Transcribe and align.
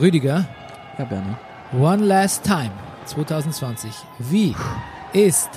Rüdiger, 0.00 0.44
Ja, 0.98 1.04
Bernie. 1.04 1.36
One 1.78 2.04
Last 2.04 2.44
Time 2.44 2.70
2020. 3.06 3.92
Wie 4.18 4.54
ist 5.12 5.48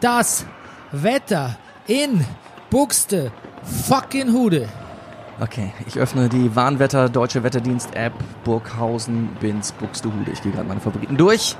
das 0.00 0.46
Wetter 0.92 1.56
in 1.86 2.24
Buxte 2.70 3.30
fucking 3.88 4.32
Hude? 4.32 4.68
Okay, 5.40 5.72
ich 5.86 5.96
öffne 5.98 6.28
die 6.28 6.54
Warnwetter 6.56 7.08
Deutsche 7.08 7.42
Wetterdienst 7.44 7.94
App 7.94 8.12
Burghausen, 8.44 9.28
Binz, 9.40 9.70
Buxtehude. 9.72 10.32
Ich 10.32 10.42
gehe 10.42 10.50
gerade 10.50 10.66
meine 10.66 10.80
Favoriten 10.80 11.16
durch. 11.16 11.56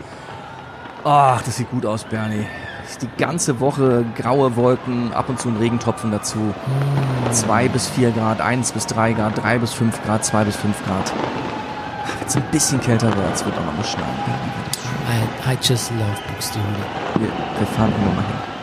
Ach, 1.04 1.40
das 1.42 1.56
sieht 1.56 1.70
gut 1.70 1.86
aus, 1.86 2.02
Bernie. 2.04 2.44
Ist 2.88 3.02
die 3.02 3.08
ganze 3.18 3.60
Woche 3.60 4.04
graue 4.16 4.56
Wolken, 4.56 5.12
ab 5.12 5.28
und 5.28 5.38
zu 5.38 5.48
ein 5.48 5.56
Regentropfen 5.58 6.10
dazu. 6.10 6.52
Zwei 7.30 7.68
bis 7.68 7.86
vier 7.88 8.10
Grad, 8.10 8.40
eins 8.40 8.72
bis 8.72 8.86
drei 8.86 9.12
Grad, 9.12 9.40
drei 9.40 9.58
bis 9.58 9.72
fünf 9.72 10.02
Grad, 10.04 10.24
zwei 10.24 10.42
bis 10.44 10.56
fünf 10.56 10.82
Grad. 10.84 11.12
Wenn 12.28 12.42
es 12.42 12.44
ein 12.44 12.50
bisschen 12.50 12.80
kälter 12.82 13.06
wird, 13.16 13.34
es 13.34 13.42
wird 13.42 13.56
auch 13.56 13.64
noch 13.64 13.74
mal 13.74 13.84
schneien. 13.84 14.04
I, 15.08 15.50
I 15.50 15.56
just 15.62 15.90
love 15.92 16.20
Buxte 16.28 16.58
Hude. 16.58 17.24
Wir, 17.24 17.30
wir 17.58 17.66
fahren 17.68 17.90
immer 17.96 18.12
mal 18.16 18.26
hin. 18.26 18.57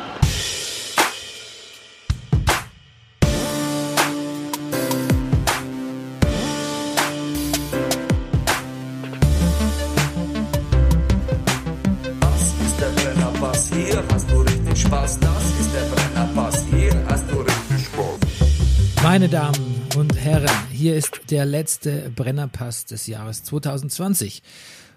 Der 21.29 21.45
letzte 21.45 22.11
Brennerpass 22.15 22.85
des 22.85 23.07
Jahres 23.07 23.43
2020. 23.43 24.43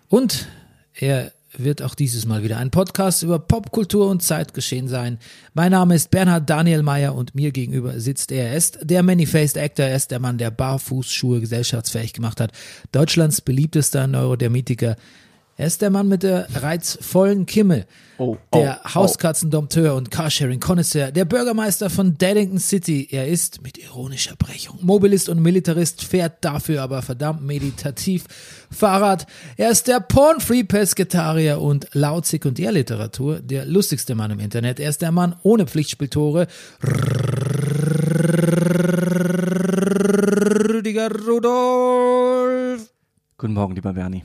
Und 0.08 0.48
er 0.94 1.32
wird 1.56 1.82
auch 1.82 1.94
dieses 1.94 2.26
Mal 2.26 2.42
wieder 2.42 2.58
ein 2.58 2.70
Podcast 2.70 3.22
über 3.22 3.38
Popkultur 3.38 4.08
und 4.08 4.22
Zeitgeschehen 4.22 4.88
sein. 4.88 5.18
Mein 5.54 5.72
Name 5.72 5.94
ist 5.94 6.10
Bernhard 6.10 6.48
Daniel 6.48 6.82
Mayer 6.82 7.14
und 7.14 7.34
mir 7.34 7.52
gegenüber 7.52 7.98
sitzt 8.00 8.32
er. 8.32 8.50
Er 8.50 8.56
ist 8.56 8.78
der 8.82 9.02
Many-Faced 9.02 9.56
Actor, 9.56 9.86
er 9.86 9.96
ist 9.96 10.10
der 10.10 10.20
Mann, 10.20 10.38
der 10.38 10.50
Barfußschuhe 10.50 11.40
gesellschaftsfähig 11.40 12.12
gemacht 12.12 12.40
hat. 12.40 12.52
Deutschlands 12.92 13.40
beliebtester 13.40 14.06
Neurodermitiker. 14.06 14.96
Er 15.58 15.66
ist 15.66 15.82
der 15.82 15.90
Mann 15.90 16.06
mit 16.06 16.22
der 16.22 16.46
reizvollen 16.54 17.44
Kimme, 17.44 17.84
Oh, 18.16 18.36
der 18.54 18.80
oh, 18.84 18.94
Hauskatzendompteur 18.94 19.96
und 19.96 20.12
Carsharing-Connoisseur, 20.12 21.10
der 21.10 21.24
Bürgermeister 21.24 21.90
von 21.90 22.16
Daddington 22.16 22.60
City. 22.60 23.08
Er 23.10 23.26
ist 23.26 23.60
mit 23.62 23.76
ironischer 23.76 24.36
Brechung 24.36 24.78
Mobilist 24.82 25.28
und 25.28 25.42
Militarist, 25.42 26.04
fährt 26.04 26.44
dafür 26.44 26.82
aber 26.82 27.02
verdammt 27.02 27.42
meditativ 27.42 28.24
Fahrrad. 28.70 29.26
Er 29.56 29.70
ist 29.70 29.88
der 29.88 29.98
Porn-Free-Pesketarier 29.98 31.60
und 31.60 31.88
laut 31.92 32.24
Sekundärliteratur 32.26 33.40
der 33.40 33.64
lustigste 33.64 34.14
Mann 34.14 34.30
im 34.30 34.38
Internet. 34.38 34.78
Er 34.78 34.90
ist 34.90 35.02
der 35.02 35.10
Mann 35.10 35.34
ohne 35.42 35.66
Pflichtspieltore. 35.66 36.46
Rüdiger 40.70 41.10
Rudolf. 41.26 42.92
Guten 43.36 43.54
Morgen, 43.54 43.74
lieber 43.74 43.92
Bernie. 43.92 44.22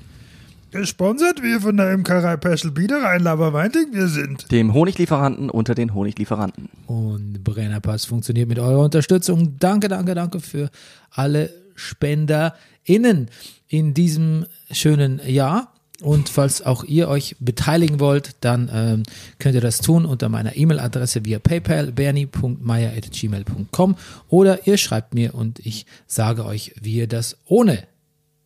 Gesponsert 0.73 1.41
wir 1.43 1.61
von 1.61 1.77
der 1.77 1.93
Imkerei 1.93 2.35
Peschel 2.35 2.71
Biederein 2.71 3.21
Laberweinting 3.21 3.93
wir 3.93 4.07
sind. 4.07 4.51
Dem 4.51 4.73
Honiglieferanten 4.73 5.51
unter 5.51 5.75
den 5.75 5.93
Honiglieferanten. 5.93 6.67
Und 6.87 7.43
Brennerpass 7.43 8.05
funktioniert 8.05 8.49
mit 8.49 8.57
eurer 8.57 8.85
Unterstützung. 8.85 9.59
Danke, 9.59 9.87
danke, 9.87 10.15
danke 10.15 10.39
für 10.39 10.71
alle 11.11 11.53
SpenderInnen 11.75 13.29
in 13.67 13.93
diesem 13.93 14.47
schönen 14.71 15.21
Jahr. 15.27 15.71
Und 16.01 16.29
falls 16.29 16.63
auch 16.63 16.83
ihr 16.83 17.07
euch 17.07 17.35
beteiligen 17.39 17.99
wollt, 17.99 18.31
dann 18.41 18.71
ähm, 18.73 19.03
könnt 19.37 19.53
ihr 19.53 19.61
das 19.61 19.77
tun 19.77 20.05
unter 20.05 20.27
meiner 20.27 20.57
E-Mail-Adresse 20.57 21.23
via 21.23 21.37
PayPal 21.37 21.91
bernie.meier.gmail.com 21.91 23.95
oder 24.27 24.65
ihr 24.65 24.77
schreibt 24.77 25.13
mir 25.13 25.35
und 25.35 25.59
ich 25.59 25.85
sage 26.07 26.45
euch, 26.45 26.73
wie 26.81 26.95
ihr 26.95 27.07
das 27.07 27.37
ohne 27.45 27.83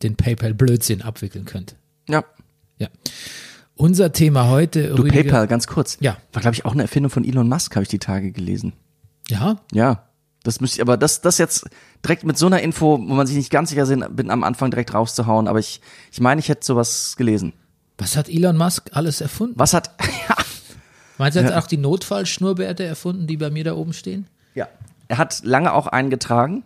den 0.02 0.16
PayPal-Blödsinn 0.16 1.00
abwickeln 1.00 1.46
könnt. 1.46 1.77
Ja. 2.08 2.24
Ja. 2.78 2.88
Unser 3.76 4.12
Thema 4.12 4.48
heute, 4.48 4.88
Du, 4.94 5.02
Rüdiger- 5.02 5.22
PayPal, 5.22 5.46
ganz 5.46 5.66
kurz. 5.66 5.98
Ja. 6.00 6.16
War, 6.32 6.42
glaube 6.42 6.54
ich, 6.54 6.64
auch 6.64 6.72
eine 6.72 6.82
Erfindung 6.82 7.10
von 7.10 7.24
Elon 7.24 7.48
Musk, 7.48 7.76
habe 7.76 7.82
ich 7.84 7.88
die 7.88 7.98
Tage 8.00 8.32
gelesen. 8.32 8.72
Ja, 9.28 9.56
Ja. 9.72 10.04
Das 10.44 10.60
müsste 10.60 10.76
ich, 10.76 10.82
aber 10.82 10.96
das, 10.96 11.20
das 11.20 11.36
jetzt 11.38 11.68
direkt 12.02 12.22
mit 12.24 12.38
so 12.38 12.46
einer 12.46 12.62
Info, 12.62 12.92
wo 12.92 12.96
man 13.14 13.26
sich 13.26 13.36
nicht 13.36 13.50
ganz 13.50 13.70
sicher 13.70 13.84
sind, 13.86 14.16
bin 14.16 14.30
am 14.30 14.44
Anfang 14.44 14.70
direkt 14.70 14.94
rauszuhauen, 14.94 15.48
aber 15.48 15.58
ich, 15.58 15.80
ich 16.12 16.20
meine, 16.20 16.38
ich 16.38 16.48
hätte 16.48 16.64
sowas 16.64 17.16
gelesen. 17.18 17.52
was 17.98 18.16
hat 18.16 18.28
Elon 18.28 18.56
Musk 18.56 18.88
alles 18.92 19.20
erfunden? 19.20 19.54
Was 19.58 19.74
hat, 19.74 19.90
ja, 20.28 20.36
Meinst 21.18 21.36
du, 21.36 21.40
er 21.42 21.46
hat 21.54 21.62
auch 21.64 21.66
die 21.66 21.76
Notfallschnurrbärte 21.76 22.84
erfunden, 22.84 23.26
die 23.26 23.36
bei 23.36 23.50
mir 23.50 23.64
da 23.64 23.74
oben 23.74 23.92
stehen? 23.92 24.28
ja. 24.54 24.68
Er 25.08 25.18
hat 25.18 25.40
lange 25.42 25.72
auch 25.72 25.86
einen 25.88 26.08
getragen, 26.08 26.62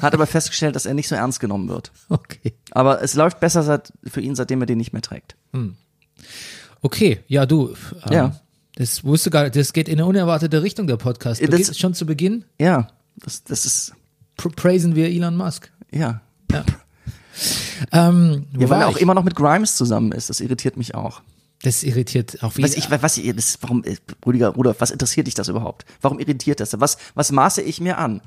hat 0.00 0.14
aber 0.14 0.26
festgestellt, 0.26 0.74
dass 0.76 0.86
er 0.86 0.94
nicht 0.94 1.08
so 1.08 1.14
ernst 1.14 1.40
genommen 1.40 1.68
wird. 1.68 1.92
Okay. 2.08 2.54
Aber 2.72 3.02
es 3.02 3.14
läuft 3.14 3.40
besser 3.40 3.62
seit, 3.62 3.92
für 4.04 4.20
ihn, 4.20 4.34
seitdem 4.34 4.60
er 4.62 4.66
den 4.66 4.78
nicht 4.78 4.92
mehr 4.92 5.02
trägt. 5.02 5.36
Okay, 6.82 7.20
ja, 7.28 7.46
du. 7.46 7.74
Ähm, 8.06 8.12
Ja. 8.12 8.40
Das 8.76 9.04
wusste 9.04 9.30
gar 9.30 9.50
das 9.50 9.72
geht 9.72 9.88
in 9.88 9.94
eine 10.00 10.06
unerwartete 10.06 10.60
Richtung, 10.64 10.88
der 10.88 10.96
Podcast. 10.96 11.40
Ja, 11.40 11.46
Beginnt 11.46 11.68
das- 11.68 11.78
schon 11.78 11.94
zu 11.94 12.06
Beginn 12.06 12.44
Ja, 12.60 12.88
das, 13.14 13.44
das 13.44 13.66
ist, 13.66 13.92
pr 14.36 14.48
praisen 14.50 14.96
wir 14.96 15.06
Elon 15.08 15.36
Musk. 15.36 15.70
ja. 15.92 16.20
Ähm, 17.92 18.46
wo 18.52 18.62
Ja, 18.62 18.70
weil 18.70 18.80
er 18.82 18.88
auch 18.88 18.96
ich? 18.96 19.02
immer 19.02 19.14
noch 19.14 19.24
mit 19.24 19.34
Grimes 19.34 19.76
zusammen 19.76 20.12
ist. 20.12 20.30
Das 20.30 20.40
irritiert 20.40 20.76
mich 20.76 20.94
auch. 20.94 21.20
Das 21.62 21.82
irritiert 21.82 22.42
auch 22.42 22.56
wieder. 22.56 22.68
Was 22.68 22.76
ich, 22.76 22.90
was 22.90 23.16
ich, 23.18 23.34
das, 23.34 23.58
warum, 23.60 23.82
äh, 23.84 23.96
Rüdiger, 24.24 24.48
Rudolf, 24.50 24.80
was 24.80 24.90
interessiert 24.90 25.26
dich 25.26 25.34
das 25.34 25.48
überhaupt? 25.48 25.84
Warum 26.00 26.18
irritiert 26.18 26.60
das? 26.60 26.78
Was, 26.80 26.96
was 27.14 27.32
maße 27.32 27.62
ich 27.62 27.80
mir 27.80 27.98
an? 27.98 28.20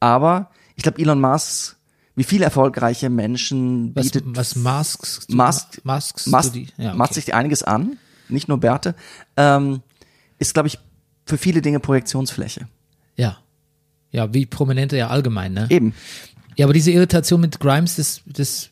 Aber 0.00 0.50
ich 0.78 0.82
glaube, 0.84 1.00
Elon 1.02 1.20
Musk, 1.20 1.76
wie 2.14 2.24
viele 2.24 2.44
erfolgreiche 2.44 3.10
Menschen 3.10 3.94
was, 3.94 4.04
bietet, 4.06 4.24
was 4.28 4.56
masks 4.56 5.26
Musk- 5.28 5.80
masks 5.84 6.26
maßt, 6.26 6.54
du 6.54 6.60
die? 6.60 6.68
Ja, 6.78 6.94
okay. 6.94 7.14
sich 7.14 7.34
einiges 7.34 7.62
an, 7.62 7.98
nicht 8.28 8.48
nur 8.48 8.58
Bärte, 8.58 8.94
ähm, 9.36 9.82
ist, 10.38 10.54
glaube 10.54 10.68
ich, 10.68 10.78
für 11.26 11.36
viele 11.36 11.60
Dinge 11.60 11.80
Projektionsfläche. 11.80 12.68
ja. 13.16 13.36
Ja, 14.10 14.32
wie 14.32 14.46
Prominente 14.46 14.96
ja 14.96 15.08
allgemein, 15.08 15.52
ne? 15.52 15.66
Eben. 15.68 15.92
Ja, 16.56 16.64
aber 16.64 16.72
diese 16.72 16.90
Irritation 16.92 17.42
mit 17.42 17.60
Grimes, 17.60 17.96
das, 17.96 18.22
das 18.24 18.70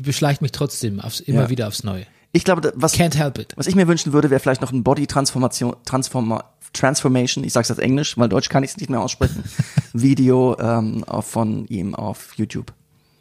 beschleicht 0.00 0.42
mich 0.42 0.52
trotzdem 0.52 1.00
aufs, 1.00 1.18
immer 1.18 1.42
Ja. 1.42 1.50
wieder 1.50 1.66
aufs 1.66 1.82
Neue. 1.82 2.06
Ich 2.36 2.44
glaube, 2.44 2.70
was, 2.76 2.98
was 2.98 3.66
ich 3.66 3.74
mir 3.74 3.88
wünschen 3.88 4.12
würde, 4.12 4.28
wäre 4.28 4.40
vielleicht 4.40 4.60
noch 4.60 4.70
ein 4.70 4.82
Body-Transformation, 4.82 5.74
Transforma 5.86 6.44
Transformation, 6.74 7.42
ich 7.44 7.54
sage 7.54 7.64
es 7.64 7.70
auf 7.70 7.78
Englisch, 7.78 8.18
weil 8.18 8.28
Deutsch 8.28 8.50
kann 8.50 8.62
ich 8.62 8.70
es 8.72 8.76
nicht 8.76 8.90
mehr 8.90 9.00
aussprechen, 9.00 9.42
Video 9.94 10.58
ähm, 10.58 11.02
von 11.20 11.66
ihm 11.68 11.94
auf 11.94 12.34
YouTube. 12.36 12.74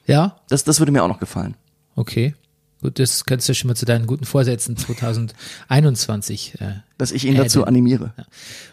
Ja? 0.06 0.36
Das, 0.50 0.66
das 0.66 0.80
würde 0.80 0.92
mir 0.92 1.02
auch 1.04 1.08
noch 1.08 1.22
gefallen. 1.22 1.56
Okay. 1.96 2.36
Gut, 2.82 3.00
das 3.00 3.24
kannst 3.24 3.48
du 3.48 3.56
schon 3.56 3.70
mal 3.70 3.76
zu 3.76 3.86
deinen 3.86 4.06
guten 4.08 4.26
Vorsätzen 4.26 4.76
2021. 4.76 6.60
Äh. 6.60 6.74
Dass 6.98 7.14
ich 7.14 7.24
ihn 7.26 7.36
Äh, 7.36 7.38
dazu 7.38 7.66
animiere. 7.66 8.14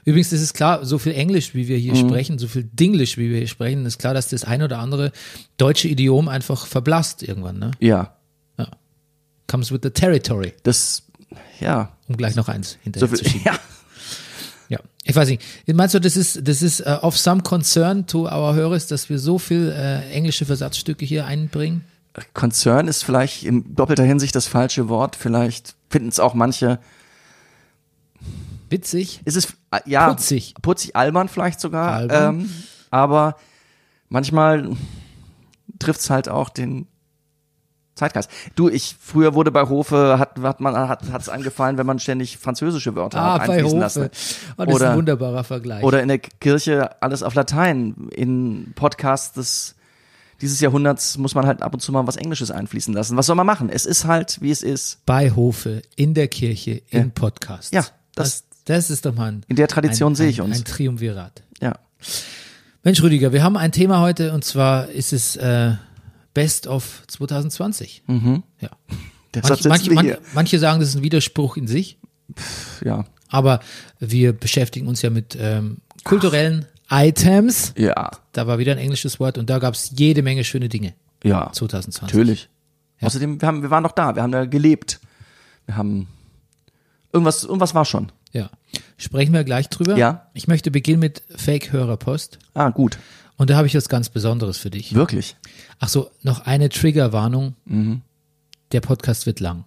Übrigens, 0.04 0.30
das 0.30 0.41
ist 0.41 0.54
klar, 0.54 0.84
so 0.84 0.98
viel 0.98 1.12
Englisch, 1.12 1.54
wie 1.54 1.69
wir 1.69 1.76
Mhm. 1.78 1.82
hier 1.82 1.94
sprechen, 1.97 2.38
so 2.41 2.48
viel 2.48 2.64
Dinglish, 2.64 3.16
wie 3.16 3.30
wir 3.30 3.38
hier 3.38 3.47
sprechen, 3.47 3.86
ist 3.86 3.98
klar, 3.98 4.14
dass 4.14 4.28
das 4.28 4.42
ein 4.42 4.62
oder 4.62 4.80
andere 4.80 5.12
deutsche 5.56 5.86
Idiom 5.86 6.26
einfach 6.26 6.66
verblasst 6.66 7.22
irgendwann, 7.22 7.60
ne? 7.60 7.70
Ja, 7.78 8.16
Comes 9.52 9.70
with 9.70 9.80
the 9.82 9.90
territory, 9.90 10.54
das, 10.62 11.02
ja, 11.60 11.92
um 12.08 12.16
gleich 12.16 12.36
noch 12.36 12.48
eins 12.48 12.70
so 12.70 12.76
hinterher 12.84 13.08
viel, 13.08 13.18
zu 13.18 13.24
schieben. 13.24 13.42
ja. 13.44 13.58
Ja, 14.70 14.78
ich 15.04 15.14
weiß 15.14 15.28
nicht. 15.28 15.42
Meinst 15.66 15.94
du, 15.94 15.98
das 15.98 16.16
ist, 16.16 16.48
das 16.48 16.62
ist 16.62 16.80
uh, 16.80 17.00
of 17.02 17.18
some 17.18 17.42
concern 17.42 18.06
to 18.06 18.22
our 18.22 18.54
Hörers, 18.54 18.86
dass 18.86 19.10
wir 19.10 19.18
so 19.18 19.38
viel 19.38 19.70
äh, 19.70 20.10
englische 20.10 20.46
Versatzstücke 20.46 21.04
hier 21.04 21.26
einbringen? 21.26 21.84
Konzern 22.32 22.88
ist 22.88 23.04
vielleicht 23.04 23.44
in 23.44 23.74
doppelter 23.74 24.04
Hinsicht 24.04 24.34
das 24.34 24.47
falsche 24.47 24.88
Wort. 24.88 25.16
Vielleicht 25.16 25.74
finden 25.91 26.09
es 26.09 26.18
auch 26.18 26.32
manche. 26.32 26.78
Witzig. 28.71 29.21
Ist 29.27 29.36
es 29.36 29.48
äh, 29.71 29.80
ja 29.84 30.09
Putzig. 30.09 30.54
putzig 30.62 30.97
albern 30.97 31.28
vielleicht 31.28 31.60
sogar. 31.60 31.92
Albern. 31.92 32.41
Ähm, 32.41 32.50
aber 32.91 33.36
manchmal 34.09 34.71
trifft's 35.78 36.09
halt 36.09 36.30
auch 36.30 36.48
den 36.48 36.86
Zeitgeist. 37.94 38.30
Du, 38.54 38.68
ich 38.68 38.97
früher 39.00 39.34
wurde 39.34 39.50
bei 39.50 39.68
Hofe 39.68 40.18
hat 40.18 40.39
hat 40.41 40.60
man 40.60 40.74
hat 40.89 41.10
hat's 41.12 41.28
angefallen, 41.28 41.77
wenn 41.78 41.86
man 41.86 41.98
ständig 41.98 42.39
französische 42.39 42.94
Wörter 42.97 43.21
Ah, 43.21 43.34
hat 43.41 43.50
einfließen 43.50 43.78
lassen. 43.78 44.03
Oh, 44.04 44.09
das 44.65 44.68
ist 44.68 44.74
Oder- 44.74 44.91
ein 44.92 44.97
wunderbarer 44.97 45.44
Vergleich. 45.44 45.83
Oder 45.84 46.00
in 46.03 46.09
der 46.09 46.18
Kirche 46.18 47.03
alles 47.03 47.22
auf 47.22 47.34
Latein. 47.34 48.09
In 48.15 48.72
Podcasts 48.74 49.33
des 49.34 49.74
dieses 50.41 50.59
Jahrhunderts 50.60 51.18
muss 51.18 51.34
man 51.36 51.47
halt 51.47 51.62
ab 51.62 51.72
und 51.74 51.80
zu 51.80 51.92
mal 51.92 52.04
was 52.06 52.16
Englisches 52.16 52.50
einfließen 52.50 52.92
lassen. 52.94 53.16
Was 53.16 53.27
soll 53.27 53.36
man 53.36 53.47
machen? 53.47 53.68
Es 53.68 53.86
ist 53.86 54.06
halt, 54.06 54.39
wie 54.41 54.50
es 54.50 54.62
ist. 54.62 54.98
bei 55.06 55.30
Hofe, 55.30 55.83
in 55.94 56.15
der 56.15 56.27
Kirche, 56.28 56.83
in 56.89 56.98
Ja. 57.00 57.06
Podcasts. 57.15 57.71
Ja, 57.72 57.83
das, 58.16 58.42
das- 58.42 58.44
das 58.65 58.91
ist 58.91 59.04
doch 59.06 59.15
mal 59.15 59.30
ein, 59.33 59.44
In 59.48 59.56
der 59.56 59.68
Tradition 59.68 60.12
ein, 60.12 60.16
sehe 60.16 60.28
ich 60.28 60.41
uns. 60.41 60.56
Ein 60.59 60.65
Triumvirat. 60.65 61.42
Ja. 61.60 61.74
Mensch, 62.84 63.03
Rüdiger, 63.03 63.33
wir 63.33 63.42
haben 63.44 63.56
ein 63.56 63.71
Thema 63.71 64.00
heute 64.00 64.33
und 64.33 64.44
zwar 64.44 64.89
ist 64.89 65.12
es 65.12 65.36
äh, 65.36 65.72
Best 66.34 66.66
of 66.66 67.02
2020. 67.08 68.02
Ja. 68.60 68.70
Deshalb 69.34 69.64
Manche, 69.64 69.84
sitzen 69.90 70.16
manche, 70.34 70.58
sagen, 70.58 70.80
das 70.80 70.90
ist 70.90 70.96
ein 70.96 71.02
Widerspruch 71.02 71.56
in 71.56 71.66
sich, 71.66 71.98
Ja. 72.84 73.04
aber 73.28 73.60
wir 73.98 74.32
beschäftigen 74.34 74.86
uns 74.88 75.00
ja 75.02 75.08
mit 75.10 75.36
ähm, 75.40 75.78
kulturellen 76.04 76.66
Items. 76.90 77.72
Ja. 77.78 78.10
Da 78.32 78.46
war 78.46 78.58
wieder 78.58 78.72
ein 78.72 78.78
englisches 78.78 79.18
Wort 79.20 79.38
und 79.38 79.48
da 79.48 79.58
gab 79.58 79.72
es 79.74 79.92
jede 79.96 80.22
Menge 80.22 80.44
schöne 80.44 80.68
Dinge 80.68 80.92
Ja. 81.24 81.50
2020. 81.52 82.02
Natürlich. 82.14 82.48
Außerdem, 83.00 83.40
wir, 83.40 83.48
haben, 83.48 83.62
wir 83.62 83.70
waren 83.70 83.82
noch 83.82 83.92
da, 83.92 84.14
wir 84.14 84.22
haben 84.22 84.32
da 84.32 84.44
gelebt. 84.44 85.00
Wir 85.66 85.76
haben. 85.76 86.06
Irgendwas, 87.12 87.42
irgendwas 87.44 87.74
war 87.74 87.84
schon. 87.84 88.12
Ja. 88.32 88.50
Sprechen 88.96 89.32
wir 89.34 89.44
gleich 89.44 89.68
drüber. 89.68 89.96
Ja. 89.96 90.28
Ich 90.34 90.46
möchte 90.46 90.70
beginnen 90.70 91.00
mit 91.00 91.22
Fake-Hörerpost. 91.34 92.38
Ah, 92.54 92.70
gut. 92.70 92.98
Und 93.36 93.50
da 93.50 93.56
habe 93.56 93.66
ich 93.66 93.74
was 93.74 93.88
ganz 93.88 94.08
Besonderes 94.08 94.58
für 94.58 94.70
dich. 94.70 94.94
Wirklich. 94.94 95.36
Ach 95.78 95.88
so, 95.88 96.10
noch 96.22 96.46
eine 96.46 96.68
Triggerwarnung. 96.68 97.56
Mhm. 97.64 98.02
Der 98.72 98.80
Podcast 98.80 99.26
wird 99.26 99.40
lang. 99.40 99.64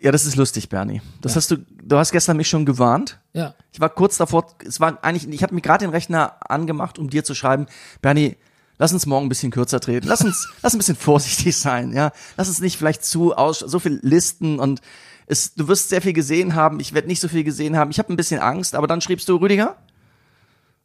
Ja, 0.00 0.12
das 0.12 0.24
ist 0.24 0.36
lustig, 0.36 0.68
Bernie. 0.68 1.02
Das 1.20 1.34
hast 1.34 1.50
du, 1.50 1.56
du 1.56 1.96
hast 1.96 2.12
gestern 2.12 2.36
mich 2.36 2.48
schon 2.48 2.64
gewarnt. 2.64 3.18
Ja. 3.32 3.54
Ich 3.72 3.80
war 3.80 3.88
kurz 3.88 4.16
davor, 4.16 4.46
es 4.64 4.78
war 4.78 5.02
eigentlich, 5.02 5.28
ich 5.28 5.42
habe 5.42 5.54
mir 5.54 5.60
gerade 5.60 5.84
den 5.84 5.90
Rechner 5.90 6.36
angemacht, 6.48 6.98
um 6.98 7.10
dir 7.10 7.24
zu 7.24 7.34
schreiben, 7.34 7.66
Bernie, 8.00 8.36
lass 8.78 8.92
uns 8.92 9.06
morgen 9.06 9.26
ein 9.26 9.28
bisschen 9.28 9.50
kürzer 9.50 9.80
treten. 9.80 10.06
Lass 10.06 10.24
uns, 10.24 10.48
lass 10.62 10.74
ein 10.74 10.78
bisschen 10.78 10.96
vorsichtig 10.96 11.56
sein, 11.56 11.92
ja. 11.92 12.12
Lass 12.36 12.48
uns 12.48 12.60
nicht 12.60 12.76
vielleicht 12.76 13.04
zu 13.04 13.34
aus, 13.34 13.58
so 13.58 13.80
viel 13.80 13.98
Listen 14.02 14.60
und 14.60 14.80
es, 15.26 15.54
du 15.54 15.68
wirst 15.68 15.88
sehr 15.88 16.00
viel 16.00 16.12
gesehen 16.12 16.54
haben, 16.54 16.80
ich 16.80 16.94
werde 16.94 17.08
nicht 17.08 17.20
so 17.20 17.28
viel 17.28 17.44
gesehen 17.44 17.76
haben. 17.76 17.90
Ich 17.90 17.98
habe 17.98 18.12
ein 18.12 18.16
bisschen 18.16 18.40
Angst, 18.40 18.74
aber 18.74 18.86
dann 18.86 19.00
schriebst 19.00 19.28
du, 19.28 19.36
Rüdiger, 19.36 19.76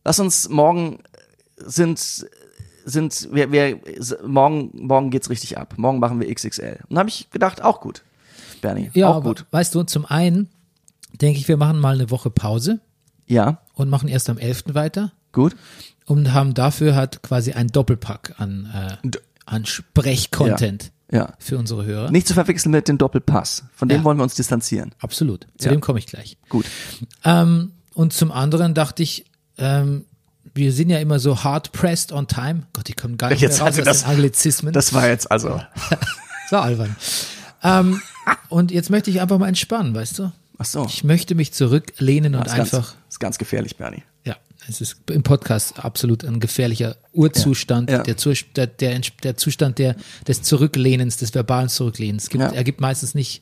lass 0.04 0.20
uns 0.20 0.50
morgen 0.50 1.00
sind 1.58 2.00
sind 2.86 3.30
wir, 3.32 3.52
wir 3.54 3.80
morgen 4.26 4.70
morgen 4.74 5.10
geht's 5.10 5.30
richtig 5.30 5.58
ab. 5.58 5.76
Morgen 5.78 6.00
machen 6.00 6.20
wir 6.20 6.34
XXL. 6.34 6.80
Und 6.90 6.98
habe 7.00 7.08
ich 7.10 7.30
gedacht, 7.32 7.62
auch 7.64 7.80
gut. 7.80 8.04
Bernie, 8.62 8.92
Ja, 8.94 9.10
auch 9.10 9.24
gut. 9.24 9.46
weißt 9.52 9.74
du, 9.76 9.84
zum 9.84 10.06
einen 10.06 10.50
denke 11.22 11.40
ich, 11.40 11.48
wir 11.48 11.56
machen 11.58 11.80
mal 11.80 11.96
eine 11.96 12.10
Woche 12.12 12.30
Pause 12.30 12.82
Ja, 13.26 13.60
und 13.74 13.90
machen 13.90 14.10
erst 14.10 14.30
am 14.30 14.38
11. 14.38 14.74
weiter 14.74 15.14
gut. 15.32 15.56
und 16.06 16.34
haben 16.34 16.54
dafür 16.54 16.96
halt 16.96 17.22
quasi 17.24 17.54
einen 17.54 17.70
Doppelpack 17.70 18.36
an, 18.38 18.70
äh, 19.04 19.10
an 19.46 19.66
Sprechcontent 19.66 20.92
Ja. 21.12 21.34
für 21.40 21.58
unsere 21.58 21.86
Hörer. 21.86 22.12
Nicht 22.12 22.28
zu 22.28 22.34
verwechseln 22.34 22.72
mit 22.72 22.88
dem 22.90 22.98
Doppelpass. 22.98 23.64
Von 23.76 23.88
dem 23.88 24.00
Ja. 24.00 24.04
wollen 24.04 24.18
wir 24.18 24.24
uns 24.24 24.36
distanzieren. 24.36 24.94
Absolut. 25.00 25.48
Zu 25.58 25.68
Ja. 25.70 25.72
dem 25.76 25.80
komme 25.82 26.00
ich 26.00 26.08
gleich. 26.08 26.38
Gut. 26.50 26.66
Ähm, 27.24 27.72
und 27.94 28.12
zum 28.12 28.32
anderen 28.34 28.74
dachte 28.74 29.04
ich, 29.04 29.26
ähm, 29.58 30.06
wir 30.56 30.72
sind 30.72 30.90
ja 30.90 31.00
immer 31.00 31.20
so 31.20 31.44
hard 31.44 31.72
pressed 31.72 32.12
on 32.12 32.28
time. 32.28 32.64
Gott, 32.74 32.88
die 32.88 32.94
kommen 32.94 33.18
gar 33.18 33.30
nicht 33.30 33.42
Jetzt 33.42 33.60
mehr 33.60 33.68
raus 33.70 33.80
aus 33.80 33.86
das- 33.86 34.04
Anglizismen. 34.06 34.74
Das 34.74 34.94
war 34.94 35.08
jetzt 35.08 35.32
also. 35.32 35.62
so 36.50 36.58
albern. 36.58 36.96
ähm, 37.64 38.02
und 38.50 38.72
jetzt 38.72 38.90
möchte 38.90 39.10
ich 39.10 39.20
einfach 39.22 39.38
mal 39.40 39.48
entspannen, 39.48 39.94
weißt 39.96 40.20
du? 40.20 40.32
Ach 40.60 40.66
so. 40.66 40.86
Ich 40.86 41.04
möchte 41.04 41.34
mich 41.36 41.54
zurücklehnen 41.54 42.36
und 42.36 42.46
Das 42.46 42.54
ist 42.54 42.60
einfach, 42.60 42.88
ganz, 42.94 42.96
ist 43.10 43.20
ganz 43.20 43.38
gefährlich, 43.40 43.76
Bernie. 43.76 44.04
ja, 44.24 44.36
es 44.70 44.80
ist 44.82 44.98
im 45.10 45.24
Podcast 45.24 45.84
absolut 45.84 46.24
ein 46.24 46.40
gefährlicher 46.40 46.96
Urzustand, 47.12 47.90
Ja. 47.90 47.98
Ja. 47.98 48.04
Der, 48.04 48.16
der, 48.56 48.68
der, 48.68 49.00
der 49.24 49.38
Zustand 49.38 49.80
der, 49.80 49.96
des 50.28 50.44
Zurücklehnens, 50.44 51.18
des 51.18 51.34
verbalen 51.34 51.70
Zurücklehnens. 51.70 52.30
Gibt, 52.30 52.44
Ja. 52.44 52.52
Er 52.52 52.64
gibt 52.64 52.80
meistens 52.80 53.16
nicht, 53.16 53.42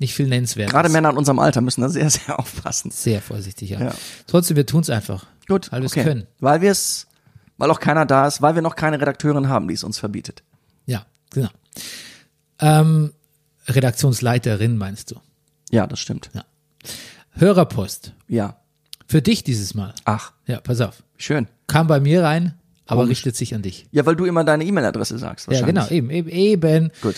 nicht 0.00 0.14
viel 0.14 0.26
Nennenswertes. 0.26 0.72
Gerade 0.72 0.88
Männer 0.88 1.10
in 1.10 1.16
unserem 1.16 1.38
Alter 1.38 1.60
müssen 1.60 1.82
da 1.82 1.88
sehr, 1.88 2.10
sehr 2.10 2.38
aufpassen. 2.38 2.90
Sehr 2.90 3.22
vorsichtig, 3.22 3.70
ja. 3.70 3.80
Ja. 3.80 3.94
Trotzdem, 4.26 4.56
wir 4.56 4.66
tun 4.66 4.80
es 4.80 4.90
einfach. 4.90 5.26
Gut, 5.50 5.70
Weil 5.72 5.80
wir 5.82 5.86
es 5.86 5.92
okay. 5.92 6.04
können. 6.04 6.26
Weil 6.38 6.60
wir 6.62 6.70
es, 6.70 7.06
weil 7.58 7.70
auch 7.70 7.80
keiner 7.80 8.06
da 8.06 8.26
ist, 8.26 8.40
weil 8.40 8.54
wir 8.54 8.62
noch 8.62 8.76
keine 8.76 9.00
Redakteurin 9.00 9.48
haben, 9.48 9.66
die 9.68 9.74
es 9.74 9.84
uns 9.84 9.98
verbietet. 9.98 10.42
Ja, 10.86 11.04
genau. 11.30 11.48
Ähm, 12.60 13.12
Redaktionsleiterin 13.66 14.76
meinst 14.78 15.10
du? 15.10 15.16
Ja, 15.70 15.86
das 15.86 15.98
stimmt. 16.00 16.30
Ja. 16.34 16.44
Hörerpost. 17.32 18.12
Ja. 18.28 18.56
Für 19.06 19.22
dich 19.22 19.42
dieses 19.44 19.74
Mal. 19.74 19.94
Ach, 20.04 20.32
Ja, 20.46 20.60
pass 20.60 20.80
auf. 20.80 21.02
schön. 21.16 21.48
Kam 21.66 21.86
bei 21.86 22.00
mir 22.00 22.22
rein, 22.22 22.54
aber 22.86 23.02
Komisch. 23.02 23.18
richtet 23.18 23.36
sich 23.36 23.54
an 23.54 23.62
dich. 23.62 23.86
Ja, 23.92 24.04
weil 24.06 24.16
du 24.16 24.24
immer 24.24 24.44
deine 24.44 24.64
E-Mail-Adresse 24.64 25.18
sagst. 25.18 25.50
Ja, 25.50 25.64
genau, 25.64 25.86
eben, 25.88 26.10
eben, 26.10 26.28
eben. 26.28 26.90
Gut. 27.02 27.16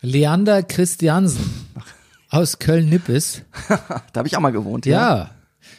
Leander 0.00 0.62
Christiansen 0.62 1.66
aus 2.30 2.58
Köln-Nippes. 2.58 3.42
Da 4.12 4.18
habe 4.18 4.28
ich 4.28 4.36
auch 4.36 4.40
mal 4.40 4.50
gewohnt. 4.52 4.86
Ja. 4.86 5.30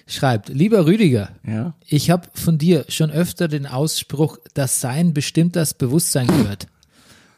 Schreibt, 0.10 0.50
lieber 0.50 0.88
Rüdiger, 0.88 1.30
Ja. 1.46 1.76
ich 1.86 2.10
habe 2.10 2.28
von 2.34 2.58
dir 2.58 2.86
schon 2.90 3.12
öfter 3.12 3.48
den 3.48 3.68
Ausspruch, 3.68 4.38
das 4.56 4.82
Sein 4.82 5.14
bestimmt 5.14 5.56
das 5.56 5.76
Bewusstsein 5.76 6.26
gehört. 6.26 6.66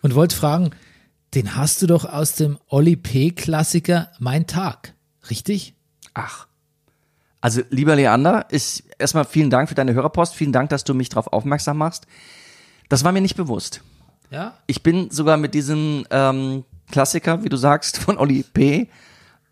Und 0.01 0.15
wollte 0.15 0.35
fragen, 0.35 0.71
den 1.35 1.55
hast 1.57 1.81
du 1.81 1.87
doch 1.87 2.05
aus 2.05 2.35
dem 2.35 2.57
Oli 2.69 2.95
P-Klassiker 2.95 4.09
Mein 4.19 4.47
Tag, 4.47 4.93
richtig? 5.29 5.73
Ach. 6.13 6.47
Also, 7.41 7.61
lieber 7.71 7.95
Leander, 7.95 8.45
ich 8.51 8.83
erstmal 8.99 9.25
vielen 9.25 9.49
Dank 9.49 9.67
für 9.67 9.75
deine 9.75 9.93
Hörerpost. 9.93 10.33
Vielen 10.33 10.53
Dank, 10.53 10.69
dass 10.69 10.83
du 10.85 10.93
mich 10.93 11.09
darauf 11.09 11.27
aufmerksam 11.33 11.77
machst. 11.77 12.05
Das 12.87 13.03
war 13.03 13.11
mir 13.11 13.21
nicht 13.21 13.35
bewusst. 13.35 13.81
Ja. 14.29 14.53
Ich 14.67 14.81
bin 14.81 15.09
sogar 15.11 15.35
mit 15.37 15.53
diesem 15.53 16.05
ähm, 16.09 16.63
Klassiker, 16.89 17.43
wie 17.43 17.49
du 17.49 17.57
sagst, 17.57 17.97
von 17.97 18.17
Oli 18.17 18.43
P. 18.43 18.89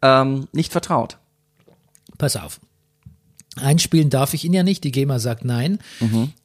Ähm, 0.01 0.47
nicht 0.53 0.71
vertraut. 0.71 1.17
Pass 2.17 2.37
auf. 2.37 2.59
Einspielen 3.59 4.09
darf 4.09 4.33
ich 4.33 4.45
ihn 4.45 4.53
ja 4.53 4.63
nicht, 4.63 4.83
die 4.83 4.91
GEMA 4.91 5.19
sagt 5.19 5.45
nein, 5.45 5.79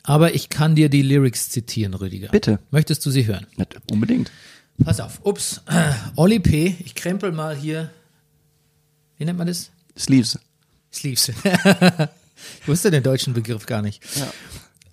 aber 0.02 0.34
ich 0.34 0.48
kann 0.48 0.74
dir 0.74 0.88
die 0.88 1.02
Lyrics 1.02 1.50
zitieren, 1.50 1.94
Rüdiger. 1.94 2.28
Bitte. 2.28 2.58
Möchtest 2.70 3.04
du 3.06 3.10
sie 3.10 3.26
hören? 3.26 3.46
Nicht 3.56 3.76
unbedingt. 3.90 4.30
Pass 4.82 5.00
auf, 5.00 5.20
ups, 5.24 5.62
Olli 6.16 6.40
P., 6.40 6.76
ich 6.84 6.94
krempel 6.94 7.32
mal 7.32 7.56
hier, 7.56 7.90
wie 9.16 9.24
nennt 9.24 9.38
man 9.38 9.46
das? 9.46 9.70
Sleeves. 9.96 10.38
Sleeves. 10.92 11.28
ich 12.60 12.68
wusste 12.68 12.90
den 12.90 13.02
deutschen 13.02 13.34
Begriff 13.34 13.66
gar 13.66 13.82
nicht. 13.82 14.02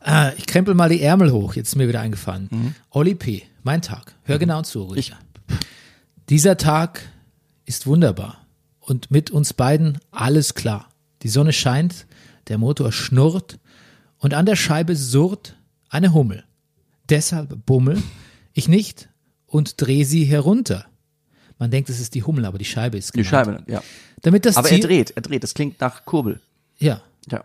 Äh, 0.06 0.36
ich 0.36 0.46
krempel 0.46 0.76
mal 0.76 0.90
die 0.90 1.02
Ärmel 1.02 1.32
hoch, 1.32 1.56
jetzt 1.56 1.70
ist 1.70 1.76
mir 1.76 1.88
wieder 1.88 2.02
eingefallen. 2.02 2.76
Olli 2.92 3.16
P., 3.16 3.44
mein 3.64 3.82
Tag. 3.82 4.14
Hör 4.24 4.38
genau 4.40 4.62
zu, 4.62 4.84
Rüdiger. 4.84 5.18
Dieser 6.30 6.58
Tag 6.58 7.02
ist 7.66 7.88
wunderbar 7.88 8.46
und 8.80 9.12
mit 9.12 9.32
uns 9.32 9.54
beiden 9.54 9.98
alles 10.12 10.54
klar. 10.54 10.90
Die 11.24 11.30
Sonne 11.30 11.54
scheint, 11.54 12.06
der 12.52 12.58
Motor 12.58 12.92
schnurrt 12.92 13.60
und 14.18 14.34
an 14.34 14.46
der 14.46 14.58
Scheibe 14.58 14.96
surrt 14.96 15.56
eine 15.90 16.14
Hummel. 16.14 16.44
Deshalb 17.10 17.66
bummel 17.66 18.04
ich 18.54 18.68
nicht 18.68 19.10
und 19.48 19.82
dreh 19.82 20.04
sie 20.04 20.26
herunter. 20.26 20.86
Man 21.58 21.72
denkt, 21.72 21.90
es 21.90 22.00
ist 22.02 22.14
die 22.14 22.24
Hummel, 22.24 22.44
aber 22.46 22.58
die 22.58 22.66
Scheibe 22.66 22.98
ist 22.98 23.16
Die 23.16 23.24
gemeint. 23.24 23.48
Scheibe, 23.48 23.64
ja. 23.72 23.82
Damit 24.22 24.46
das 24.46 24.58
Aber 24.58 24.68
Tier, 24.68 24.80
er 24.80 24.84
dreht, 24.88 25.12
er 25.12 25.22
dreht. 25.22 25.44
Das 25.44 25.54
klingt 25.54 25.80
nach 25.80 26.04
Kurbel. 26.06 26.42
Ja, 26.78 27.02
Ja. 27.32 27.44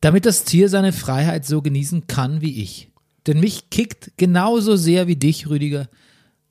damit 0.00 0.26
das 0.26 0.44
Tier 0.44 0.68
seine 0.68 0.92
Freiheit 0.92 1.46
so 1.46 1.62
genießen 1.62 2.06
kann 2.08 2.40
wie 2.40 2.60
ich. 2.62 2.90
Denn 3.26 3.38
mich 3.38 3.70
kickt 3.70 4.12
genauso 4.16 4.76
sehr 4.76 5.06
wie 5.06 5.16
dich, 5.16 5.48
Rüdiger, 5.48 5.88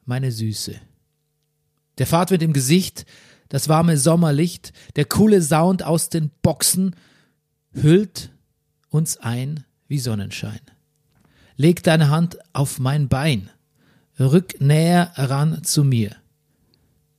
meine 0.05 0.31
Süße. 0.31 0.75
Der 1.97 2.07
Fahrtwind 2.07 2.43
im 2.43 2.53
Gesicht, 2.53 3.05
das 3.49 3.67
warme 3.67 3.97
Sommerlicht, 3.97 4.71
der 4.95 5.05
coole 5.05 5.41
Sound 5.41 5.83
aus 5.83 6.09
den 6.09 6.29
Boxen 6.41 6.95
hüllt 7.73 8.31
uns 8.89 9.17
ein 9.17 9.65
wie 9.87 9.99
Sonnenschein. 9.99 10.59
Leg 11.55 11.83
deine 11.83 12.09
Hand 12.09 12.37
auf 12.53 12.79
mein 12.79 13.09
Bein, 13.09 13.49
rück 14.19 14.61
näher 14.61 15.11
ran 15.15 15.63
zu 15.63 15.83
mir, 15.83 16.15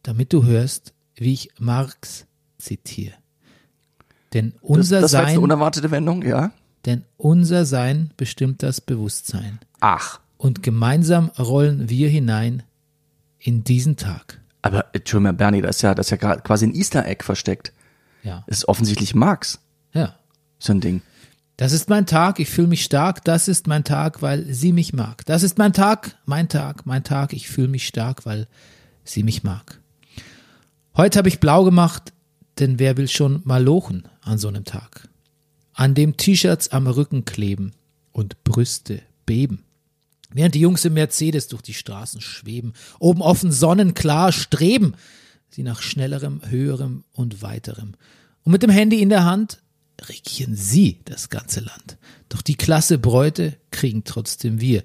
damit 0.03 0.33
du 0.33 0.45
hörst, 0.45 0.95
wie 1.15 1.33
ich 1.33 1.51
Marx 1.59 2.27
zitiere. 2.59 3.15
Denn 4.33 4.55
unser 4.61 5.01
das, 5.01 5.13
das 5.13 5.21
Sein 5.21 5.27
eine 5.27 5.41
unerwartete 5.41 5.91
Wendung, 5.91 6.23
ja. 6.23 6.53
denn 6.87 7.05
unser 7.17 7.65
Sein 7.65 8.13
bestimmt 8.17 8.63
das 8.63 8.81
Bewusstsein. 8.81 9.59
Ach. 9.81 10.21
Und 10.37 10.63
gemeinsam 10.63 11.29
rollen 11.39 11.91
wir 11.91 12.09
hinein 12.09 12.63
in 13.39 13.65
diesen 13.65 13.97
Tag. 13.97 14.41
Aber, 14.63 14.87
Entschuldigung, 14.93 15.37
Bernie, 15.37 15.63
da 15.63 15.69
ist 15.69 15.83
ja, 15.83 15.95
das 15.95 16.07
ist 16.07 16.11
ja 16.11 16.17
gerade 16.17 16.43
quasi 16.43 16.67
ein 16.67 16.75
Easter 16.75 17.07
Egg 17.07 17.25
versteckt. 17.25 17.73
Ja. 18.23 18.45
Das 18.47 18.59
ist 18.59 18.69
offensichtlich 18.69 19.15
Marx. 19.15 19.61
Ja. 19.93 20.15
So 20.61 20.73
ein 20.73 20.81
Ding. 20.81 21.03
Das 21.57 21.73
ist 21.73 21.89
mein 21.89 22.07
Tag, 22.07 22.39
ich 22.39 22.49
fühle 22.49 22.69
mich 22.69 22.85
stark, 22.85 23.25
das 23.25 23.49
ist 23.49 23.67
mein 23.67 23.85
Tag, 23.85 24.23
weil 24.23 24.47
sie 24.53 24.73
mich 24.73 24.93
mag. 24.93 25.27
Das 25.27 25.43
ist 25.43 25.59
mein 25.59 25.73
Tag, 25.73 26.17
mein 26.25 26.49
Tag, 26.49 26.87
mein 26.87 27.03
Tag, 27.03 27.33
ich 27.33 27.49
fühle 27.49 27.69
mich 27.69 27.87
stark, 27.87 28.25
weil 28.25 28.47
sie 29.05 29.23
mich 29.23 29.43
mag. 29.43 29.81
Heute 30.97 31.19
habe 31.19 31.29
ich 31.29 31.41
blau 31.41 31.65
gemacht, 31.65 32.13
denn 32.59 32.79
wer 32.79 32.97
will 32.97 33.09
schon 33.09 33.41
mal 33.45 33.63
lochen 33.63 34.09
an 34.23 34.39
so 34.39 34.49
einem 34.49 34.65
Tag? 34.65 35.09
An 35.75 35.95
dem 35.95 36.17
T-Shirts 36.17 36.69
am 36.69 36.87
Rücken 36.87 37.25
kleben 37.25 37.73
und 38.13 38.43
Brüste 38.45 39.03
beben. 39.27 39.65
Während 40.33 40.55
die 40.55 40.61
Jungs 40.61 40.85
im 40.85 40.95
Mercedes 40.95 41.49
durch 41.49 41.63
die 41.63 41.75
Straßen 41.75 42.21
schweben, 42.21 42.75
oben 42.99 43.23
offen 43.23 43.51
sonnenklar 43.51 44.33
streben, 44.33 44.95
sie 45.49 45.63
nach 45.63 45.83
schnellerem, 45.83 46.41
höherem 46.47 47.05
und 47.13 47.43
weiterem. 47.43 47.95
Und 48.45 48.53
mit 48.53 48.63
dem 48.63 48.71
Handy 48.71 49.03
in 49.03 49.09
der 49.09 49.25
Hand 49.25 49.61
regieren 50.09 50.55
sie 50.57 51.01
das 51.05 51.29
ganze 51.29 51.61
Land. 51.61 51.99
Doch 52.29 52.43
die 52.43 52.57
klasse 52.57 52.99
Bräute 52.99 53.57
kriegen 53.71 54.05
trotzdem 54.05 54.61
wir. 54.61 54.83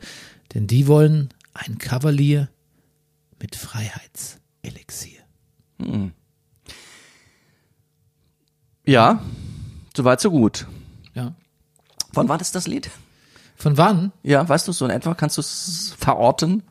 Denn 0.54 0.68
die 0.68 0.88
wollen 0.88 1.30
ein 1.54 1.78
Kavalier 1.78 2.50
mit 3.42 3.56
Freiheitselixier. 3.56 5.22
Ja, 8.86 9.22
soweit 9.96 10.22
so 10.22 10.32
gut. 10.32 10.68
Ja. 11.14 11.36
Wann 12.14 12.30
war 12.30 12.38
das 12.38 12.52
das 12.52 12.68
Lied? 12.68 12.90
Von 13.56 13.78
wann? 13.78 14.12
Ja, 14.22 14.48
weißt 14.48 14.68
du 14.68 14.72
so 14.72 14.86
in 14.86 14.92
etwa? 14.92 15.16
Kannst 15.16 15.38
du 15.38 15.42
es 15.42 15.94
verorten? 15.98 16.64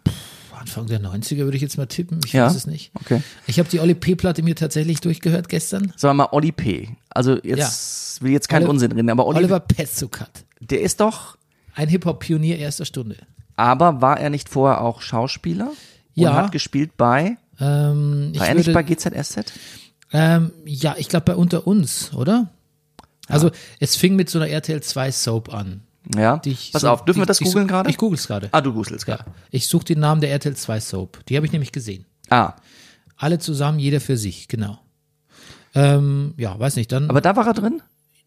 Anfang 0.64 0.86
der 0.86 1.00
90er 1.00 1.38
würde 1.44 1.56
ich 1.56 1.62
jetzt 1.62 1.76
mal 1.76 1.86
tippen. 1.86 2.20
Ich 2.24 2.32
Ja, 2.32 2.46
weiß 2.46 2.54
es 2.54 2.66
nicht. 2.66 2.90
okay. 2.94 3.20
Ich 3.46 3.58
habe 3.58 3.68
die 3.68 3.80
Oli 3.80 3.94
P-Platte 3.94 4.42
mir 4.42 4.56
tatsächlich 4.56 5.00
durchgehört 5.00 5.48
gestern. 5.50 5.92
Sagen 5.96 6.16
wir 6.16 6.24
mal 6.24 6.28
Oli 6.32 6.52
P. 6.52 6.88
Also 7.10 7.36
jetzt 7.42 8.22
will 8.22 8.32
jetzt 8.32 8.48
keinen 8.48 8.62
Oli- 8.62 8.70
Unsinn 8.70 8.92
reden, 8.92 9.10
aber 9.10 9.26
Oli, 9.26 9.38
Oliver 9.38 9.60
Petzukat. 9.60 10.44
der 10.60 10.80
ist 10.80 11.00
doch, 11.00 11.36
Ein 11.74 11.88
Hip-Hop-Pionier 11.88 12.56
erster 12.58 12.84
Stunde. 12.86 13.16
aber 13.56 14.00
war 14.00 14.18
er 14.18 14.30
nicht 14.30 14.48
vorher 14.48 14.80
auch 14.80 15.02
Schauspieler? 15.02 15.70
Ja. 16.14 16.30
Und 16.30 16.36
hat 16.36 16.52
gespielt 16.52 16.96
bei, 16.96 17.36
Ähm, 17.60 18.32
war 18.34 18.46
er 18.48 18.54
würde, 18.54 18.70
nicht 18.70 18.72
bei 18.72 18.82
GZSZ? 18.82 19.52
ähm, 20.12 20.50
ja, 20.64 20.94
ich 20.96 21.08
glaube 21.08 21.24
bei 21.26 21.34
Unter 21.34 21.66
uns, 21.66 22.14
oder? 22.14 22.48
Also 23.28 23.50
es 23.80 23.96
fing 23.96 24.16
mit 24.16 24.30
so 24.30 24.38
einer 24.38 24.48
RTL 24.48 24.82
2 24.82 25.10
Soap 25.12 25.52
an. 25.52 25.82
Ja. 26.14 26.40
Ich 26.44 26.72
Pass 26.72 26.82
so, 26.82 26.88
auf, 26.90 27.04
dürfen 27.04 27.18
die, 27.18 27.22
wir 27.22 27.26
das 27.26 27.40
googeln 27.40 27.66
gerade? 27.66 27.88
Ich 27.90 27.96
google 27.96 28.18
es 28.18 28.26
gerade. 28.26 28.48
Ah, 28.52 28.60
du 28.60 28.72
googelst 28.72 29.06
Ja, 29.06 29.16
gerade. 29.16 29.30
ich 29.50 29.66
suche 29.68 29.84
den 29.84 30.00
Namen 30.00 30.20
der 30.20 30.30
RTL 30.32 30.54
2 30.56 30.80
Soap. 30.80 31.24
Die 31.26 31.36
habe 31.36 31.46
ich 31.46 31.52
nämlich 31.52 31.72
gesehen. 31.72 32.04
Ah, 32.30 32.54
Alle 33.16 33.38
zusammen, 33.38 33.78
jeder 33.78 34.00
für 34.00 34.16
sich, 34.16 34.48
genau. 34.48 34.78
Ähm, 35.74 36.34
ja, 36.36 36.58
weiß 36.58 36.76
nicht, 36.76 36.92
dann. 36.92 37.08
aber 37.10 37.20
da 37.20 37.36
war 37.36 37.46
er 37.46 37.54
drin? 37.54 37.80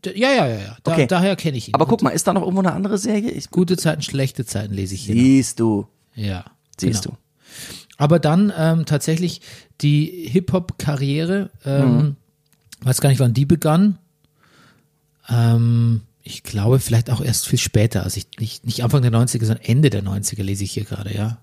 Ja, 0.05 0.11
ja, 0.31 0.47
ja, 0.47 0.57
ja. 0.59 0.77
Da, 0.83 0.91
Okay. 0.93 1.07
Daher 1.07 1.35
kenne 1.35 1.57
ich 1.57 1.67
ihn. 1.69 1.73
Aber 1.73 1.85
guck 1.85 2.01
mal, 2.03 2.09
ist 2.11 2.25
da 2.27 2.33
noch 2.33 2.41
irgendwo 2.41 2.61
eine 2.61 2.71
andere 2.73 2.97
Serie? 2.97 3.31
Ich, 3.31 3.49
Gute 3.49 3.77
Zeiten, 3.77 4.01
schlechte 4.01 4.45
Zeiten 4.45 4.73
lese 4.73 4.95
ich 4.95 5.05
hier. 5.05 5.15
noch. 5.15 5.21
siehst 5.21 5.59
du, 5.59 5.87
Ja. 6.15 6.45
siehst 6.79 7.03
genau. 7.03 7.15
du. 7.15 7.21
Aber 7.97 8.19
dann 8.19 8.53
ähm, 8.55 8.85
tatsächlich 8.85 9.41
die 9.81 10.27
Hip-Hop-Karriere, 10.31 11.49
ähm, 11.65 11.95
Mhm. 11.97 12.15
weiß 12.81 13.01
gar 13.01 13.09
nicht, 13.09 13.19
wann 13.19 13.33
die 13.33 13.45
begann. 13.45 13.97
Ähm, 15.29 16.01
ich 16.27 16.43
glaube, 16.43 16.79
vielleicht 16.79 17.09
auch 17.09 17.21
erst 17.21 17.47
viel 17.47 17.59
später. 17.59 18.03
Also 18.03 18.17
ich, 18.17 18.27
nicht, 18.39 18.65
nicht 18.65 18.83
Anfang 18.83 19.01
der 19.01 19.11
90er, 19.11 19.45
sondern 19.45 19.63
Ende 19.65 19.89
der 19.89 20.03
90er 20.03 20.43
lese 20.43 20.63
ich 20.63 20.71
hier 20.71 20.83
gerade, 20.85 21.13
ja. 21.15 21.37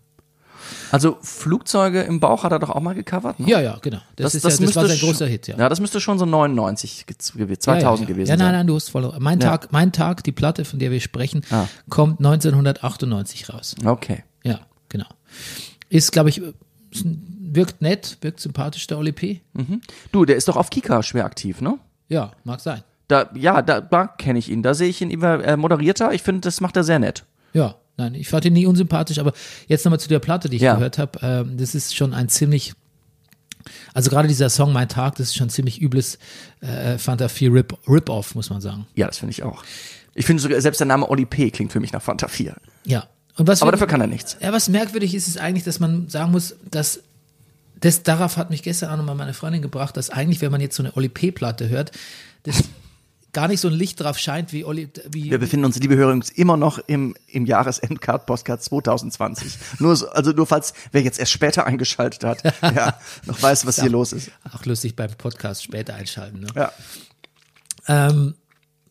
Also 0.91 1.19
Flugzeuge 1.21 2.03
im 2.03 2.21
Bauch 2.21 2.43
hat 2.45 2.53
er 2.53 2.59
doch 2.59 2.71
auch 2.71 2.81
mal 2.81 2.95
gecovert, 2.95 3.39
ne? 3.41 3.49
Ja, 3.51 3.61
ja, 3.61 3.79
genau. 3.83 3.99
Das, 4.17 4.35
ist 4.35 4.45
ja, 4.45 4.51
das 4.51 4.77
war 4.77 4.87
sein 4.89 4.99
großer 4.99 5.27
Hit, 5.27 5.47
ja. 5.49 5.59
Ja, 5.59 5.69
das 5.69 5.79
müsste 5.81 6.01
schon 6.01 6.19
so 6.19 6.25
99, 6.25 7.05
ge- 7.07 7.17
gewesen- 7.37 7.61
2000 7.61 7.83
ja, 7.83 7.91
ja, 7.91 8.01
ja. 8.01 8.07
gewesen 8.07 8.29
Ja, 8.31 8.37
nein, 8.37 8.47
sein. 8.47 8.53
nein, 8.55 8.67
du 8.69 8.75
hast 8.77 8.89
voll. 8.89 9.13
Mein. 9.19 9.41
Tag, 9.41 9.73
mein 9.73 9.93
Tag, 9.93 10.25
die 10.25 10.33
Platte, 10.33 10.65
von 10.65 10.79
der 10.79 10.91
wir 10.91 11.01
sprechen, 11.01 11.43
Ah. 11.51 11.67
kommt 11.91 12.21
1998 12.21 13.49
raus. 13.53 13.75
Okay. 13.85 14.25
Ja, 14.43 14.61
genau. 14.89 15.07
Ist, 15.91 16.13
glaube 16.13 16.31
ich, 16.31 16.41
wirkt 16.93 17.83
nett, 17.83 18.17
wirkt 18.23 18.41
sympathisch, 18.41 18.87
der 18.87 18.99
Oli 18.99 19.13
P. 19.13 19.41
Du, 20.13 20.25
der 20.25 20.37
ist 20.37 20.49
doch 20.49 20.57
auf 20.57 20.71
Kika 20.71 21.03
schwer 21.03 21.25
aktiv, 21.27 21.61
ne? 21.61 21.79
Ja, 22.09 22.33
mag 22.45 22.61
sein. 22.61 22.83
Da, 23.09 23.31
ja, 23.35 23.61
da, 23.63 23.81
da 23.81 24.07
kenne 24.07 24.39
ich 24.39 24.49
ihn. 24.51 24.63
Da 24.63 24.75
sehe 24.75 24.89
ich 24.89 25.01
ihn 25.03 25.11
immer 25.11 25.45
äh, 25.45 25.57
moderierter. 25.57 26.13
Ich 26.13 26.23
finde, 26.23 26.41
das 26.41 26.61
macht 26.61 26.77
er 26.77 26.85
sehr 26.85 26.99
nett. 26.99 27.25
Ja, 27.53 27.77
nein, 27.97 28.15
ich 28.15 28.29
fand 28.29 28.45
ihn 28.47 28.53
nie 28.55 28.67
unsympathisch, 28.67 29.19
aber 29.19 29.33
jetzt 29.69 29.85
nochmal 29.85 30.01
zu 30.01 30.09
der 30.09 30.19
Platte, 30.21 30.49
die 30.49 30.57
ich 30.57 30.63
Ja. 30.63 30.75
gehört 30.75 30.99
habe. 30.99 31.19
Ähm, 31.23 31.57
das 31.59 31.75
ist 31.75 31.95
schon 31.95 32.15
ein 32.15 32.29
ziemlich, 32.29 32.73
also 33.93 34.11
gerade 34.11 34.27
dieser 34.29 34.49
Song 34.51 34.73
Mein 34.73 34.89
Tag, 34.89 35.17
das 35.17 35.29
ist 35.29 35.37
schon 35.37 35.51
ziemlich 35.51 35.81
übles 35.83 36.19
äh, 36.61 36.99
Fanta 36.99 37.29
4 37.29 37.51
Rip- 37.53 37.79
Rip-Off, 37.89 38.35
muss 38.35 38.51
man 38.51 38.61
sagen. 38.61 38.87
Ja, 38.95 39.07
das 39.07 39.19
finde 39.19 39.33
ich 39.33 39.43
auch. 39.43 39.63
Ich 40.15 40.27
finde 40.27 40.43
sogar, 40.43 40.61
selbst 40.61 40.79
der 40.81 40.87
Name 40.87 41.09
Oli 41.09 41.27
P. 41.27 41.51
klingt 41.51 41.73
für 41.73 41.81
mich 41.81 41.93
nach 41.93 42.03
Fanta 42.03 42.29
4. 42.29 42.55
Ja. 42.87 43.07
Und 43.37 43.49
was 43.49 43.63
Aber 43.63 43.73
dafür 43.73 43.87
kann 43.89 44.01
er 44.01 44.07
nichts. 44.07 44.37
Ja, 44.41 44.53
was 44.53 44.69
merkwürdig 44.69 45.15
ist, 45.15 45.27
ist 45.29 45.39
eigentlich, 45.39 45.65
dass 45.65 45.81
man 45.81 46.09
sagen 46.09 46.31
muss, 46.31 46.55
dass 46.71 47.01
das, 47.81 48.03
darauf 48.05 48.37
hat 48.37 48.49
mich 48.51 48.63
gestern 48.63 48.91
auch 48.91 48.97
nochmal 48.97 49.17
meine 49.17 49.35
Freundin 49.35 49.61
gebracht, 49.61 49.97
dass 49.97 50.09
eigentlich, 50.09 50.41
wenn 50.41 50.53
man 50.53 50.61
jetzt 50.61 50.77
so 50.77 50.83
eine 50.83 50.93
Oli 50.93 51.09
P-Platte 51.09 51.69
hört, 51.69 51.91
das 52.45 52.63
gar 53.35 53.49
nicht 53.49 53.61
so 53.61 53.69
ein 53.69 53.75
Licht 53.75 54.01
drauf 54.01 54.19
scheint 54.19 54.53
wie 54.55 54.65
Oli, 54.65 54.89
wie, 55.11 55.31
Wir 55.31 55.39
befinden 55.39 55.67
uns, 55.67 55.79
liebe 55.79 55.95
Hörer, 55.97 56.19
immer 56.37 56.57
noch 56.57 56.79
im, 56.87 57.15
im 57.27 57.45
Jahresendcard 57.45 58.25
Postcard 58.25 58.63
2020. 58.63 59.53
Nur 59.81 59.95
so, 59.97 60.09
also 60.09 60.31
nur 60.33 60.47
falls, 60.47 60.73
wer 60.93 61.03
jetzt 61.03 61.19
erst 61.19 61.33
später 61.33 61.67
eingeschaltet 61.67 62.25
hat, 62.25 62.43
ja, 62.63 62.99
noch 63.27 63.43
weiß, 63.43 63.67
was 63.67 63.79
hier 63.81 63.91
los 63.91 64.15
ist. 64.15 64.31
auch 64.51 64.65
lustig 64.65 64.97
beim 64.97 65.11
Podcast 65.19 65.63
später 65.63 65.95
einschalten. 65.95 66.41
Ne? 66.41 66.47
Ja. 66.55 66.73
Ähm, 67.89 68.35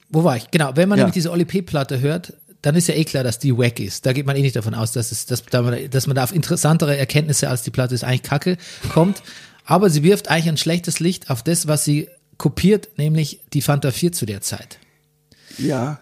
wo 0.10 0.24
war 0.24 0.38
ich? 0.38 0.52
Genau, 0.52 0.72
wenn 0.76 0.90
man 0.90 1.00
Ja. 1.00 1.06
nämlich 1.06 1.14
diese 1.16 1.32
Oli 1.32 1.46
P-Platte 1.46 2.00
hört, 2.00 2.34
dann 2.62 2.76
ist 2.76 2.88
ja 2.88 2.94
eh 2.96 3.04
klar, 3.04 3.24
dass 3.24 3.40
die 3.40 3.58
wack 3.58 3.80
ist. 3.80 4.06
Da 4.06 4.14
geht 4.14 4.26
man 4.26 4.36
eh 4.36 4.42
nicht 4.42 4.56
davon 4.56 4.74
aus, 4.76 4.92
dass, 4.94 5.12
es, 5.12 5.26
dass, 5.26 5.44
dass 5.44 6.08
man 6.08 6.16
da 6.16 6.24
auf 6.24 6.34
interessantere 6.34 6.96
Erkenntnisse 6.96 7.50
als 7.50 7.64
die 7.64 7.72
Platte 7.72 7.96
ist 7.96 8.04
eigentlich 8.04 8.24
Kacke 8.24 8.58
kommt. 8.94 9.22
Aber 9.66 9.90
sie 9.90 10.04
wirft 10.04 10.30
eigentlich 10.30 10.50
ein 10.50 10.58
schlechtes 10.58 11.00
Licht 11.00 11.30
auf 11.30 11.44
das, 11.44 11.68
was 11.68 11.84
sie 11.84 12.10
kopiert, 12.38 12.90
nämlich 12.98 13.40
die 13.54 13.62
Fanta 13.62 13.92
4 13.92 14.12
zu 14.12 14.26
der 14.26 14.42
Zeit. 14.42 14.80
Ja. 15.58 16.00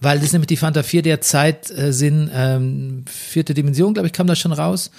Weil 0.00 0.20
das 0.20 0.32
nämlich 0.32 0.46
die 0.48 0.56
Fanta 0.56 0.82
4 0.82 1.02
der 1.02 1.20
Zeit 1.20 1.70
äh, 1.70 1.92
sind, 1.92 2.30
ähm, 2.32 3.04
vierte 3.08 3.54
Dimension, 3.54 3.94
glaube 3.94 4.06
ich, 4.06 4.12
kam 4.12 4.26
da 4.26 4.36
schon 4.36 4.52
raus. 4.52 4.90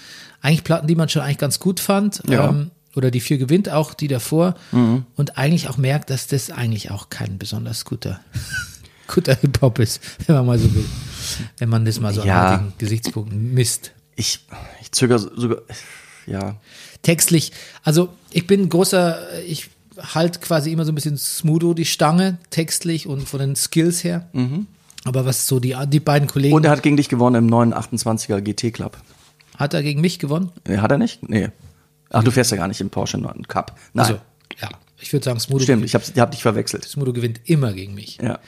Eigentlich 0.42 0.64
Platten, 0.64 0.88
die 0.88 0.96
man 0.96 1.10
schon 1.10 1.22
eigentlich 1.22 1.38
ganz 1.38 1.60
gut 1.60 1.80
fand. 1.80 2.22
Ja. 2.30 2.50
Ähm, 2.50 2.72
oder 2.96 3.12
die 3.12 3.20
4 3.20 3.38
gewinnt 3.38 3.70
auch, 3.70 3.94
die 3.94 4.08
davor. 4.08 4.56
Und 4.72 5.38
eigentlich 5.38 5.70
auch 5.70 5.78
merkt, 5.78 6.10
dass 6.10 6.28
das 6.28 6.50
eigentlich 6.50 6.90
auch 6.92 7.10
kein 7.10 7.38
besonders 7.38 7.86
guter, 7.86 8.20
guter 9.08 9.36
Hip-Hop 9.36 9.80
ist, 9.80 10.02
wenn 10.26 10.36
man 10.36 10.46
mal 10.48 10.60
so 10.60 10.74
will. 10.74 10.86
Wenn 11.60 11.70
man 11.70 11.86
das 11.86 12.00
mal 12.00 12.14
so 12.14 12.24
Ja. 12.26 12.56
an 12.56 12.74
Gesichtspunkten 12.78 13.54
misst. 13.54 13.92
Ich, 14.16 14.40
ich 14.82 14.92
zögere 14.92 15.20
sogar, 15.20 15.60
ja. 16.26 16.58
Textlich, 17.04 17.52
also 17.84 18.10
ich 18.32 18.48
bin 18.48 18.68
großer, 18.68 19.40
ich 19.46 19.70
halt 20.02 20.42
quasi 20.42 20.72
immer 20.72 20.86
so 20.86 20.92
ein 20.92 20.96
bisschen 20.96 21.18
Smudo 21.18 21.74
die 21.74 21.86
Stange, 21.86 22.38
textlich 22.50 23.08
und 23.08 23.28
von 23.28 23.40
den 23.40 23.56
Skills 23.56 24.04
her. 24.04 24.30
Aber 25.06 25.26
was 25.26 25.48
so 25.48 25.60
die, 25.60 25.76
die 25.88 26.00
beiden 26.00 26.28
Kollegen, 26.28 26.54
Und 26.56 26.66
er 26.66 26.72
hat 26.72 26.84
gegen 26.84 26.98
dich 26.98 27.10
gewonnen 27.10 27.36
im 27.36 27.46
neuen 27.48 27.74
28er 27.74 28.42
GT 28.42 28.74
Club. 28.74 28.98
hat 29.58 29.74
er 29.74 29.84
gegen 29.84 30.02
mich 30.02 30.20
gewonnen? 30.20 30.52
Hat 30.68 30.92
er 30.92 30.98
nicht? 30.98 31.28
Nee. 31.30 31.50
Ach, 32.10 32.24
du 32.24 32.32
fährst 32.32 32.52
ja 32.52 32.58
gar 32.58 32.68
nicht 32.68 32.82
im 32.82 32.90
Porsche 32.90 33.18
9 33.18 33.48
Cup. 33.48 33.78
Nein. 33.94 34.06
Also, 34.06 34.20
ja, 34.60 34.70
ich 35.00 35.14
würde 35.14 35.24
sagen, 35.24 35.40
Smudo, 35.40 35.64
Stimmt, 35.64 35.86
ich 35.86 35.96
hab, 35.96 36.02
ich 36.04 36.20
hab 36.20 36.32
dich 36.32 36.42
verwechselt. 36.42 36.84
Smudo 36.86 37.14
gewinnt 37.14 37.42
immer 37.46 37.72
gegen 37.74 37.94
mich. 37.94 38.18
Ja. 38.22 38.40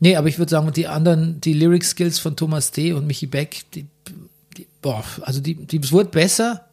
Nee, 0.00 0.16
aber 0.16 0.28
ich 0.28 0.38
würde 0.38 0.50
sagen, 0.50 0.70
die 0.72 0.86
anderen, 0.88 1.40
die 1.40 1.54
Lyric-Skills 1.54 2.18
von 2.18 2.36
Thomas 2.36 2.72
D. 2.72 2.92
und 2.92 3.06
Michi 3.06 3.26
Beck, 3.26 3.62
die, 3.74 3.86
die 4.56 4.66
boah, 4.82 5.04
also 5.22 5.40
die, 5.40 5.54
die 5.54 5.78
es 5.78 5.92
wurde 5.92 6.10
besser, 6.10 6.68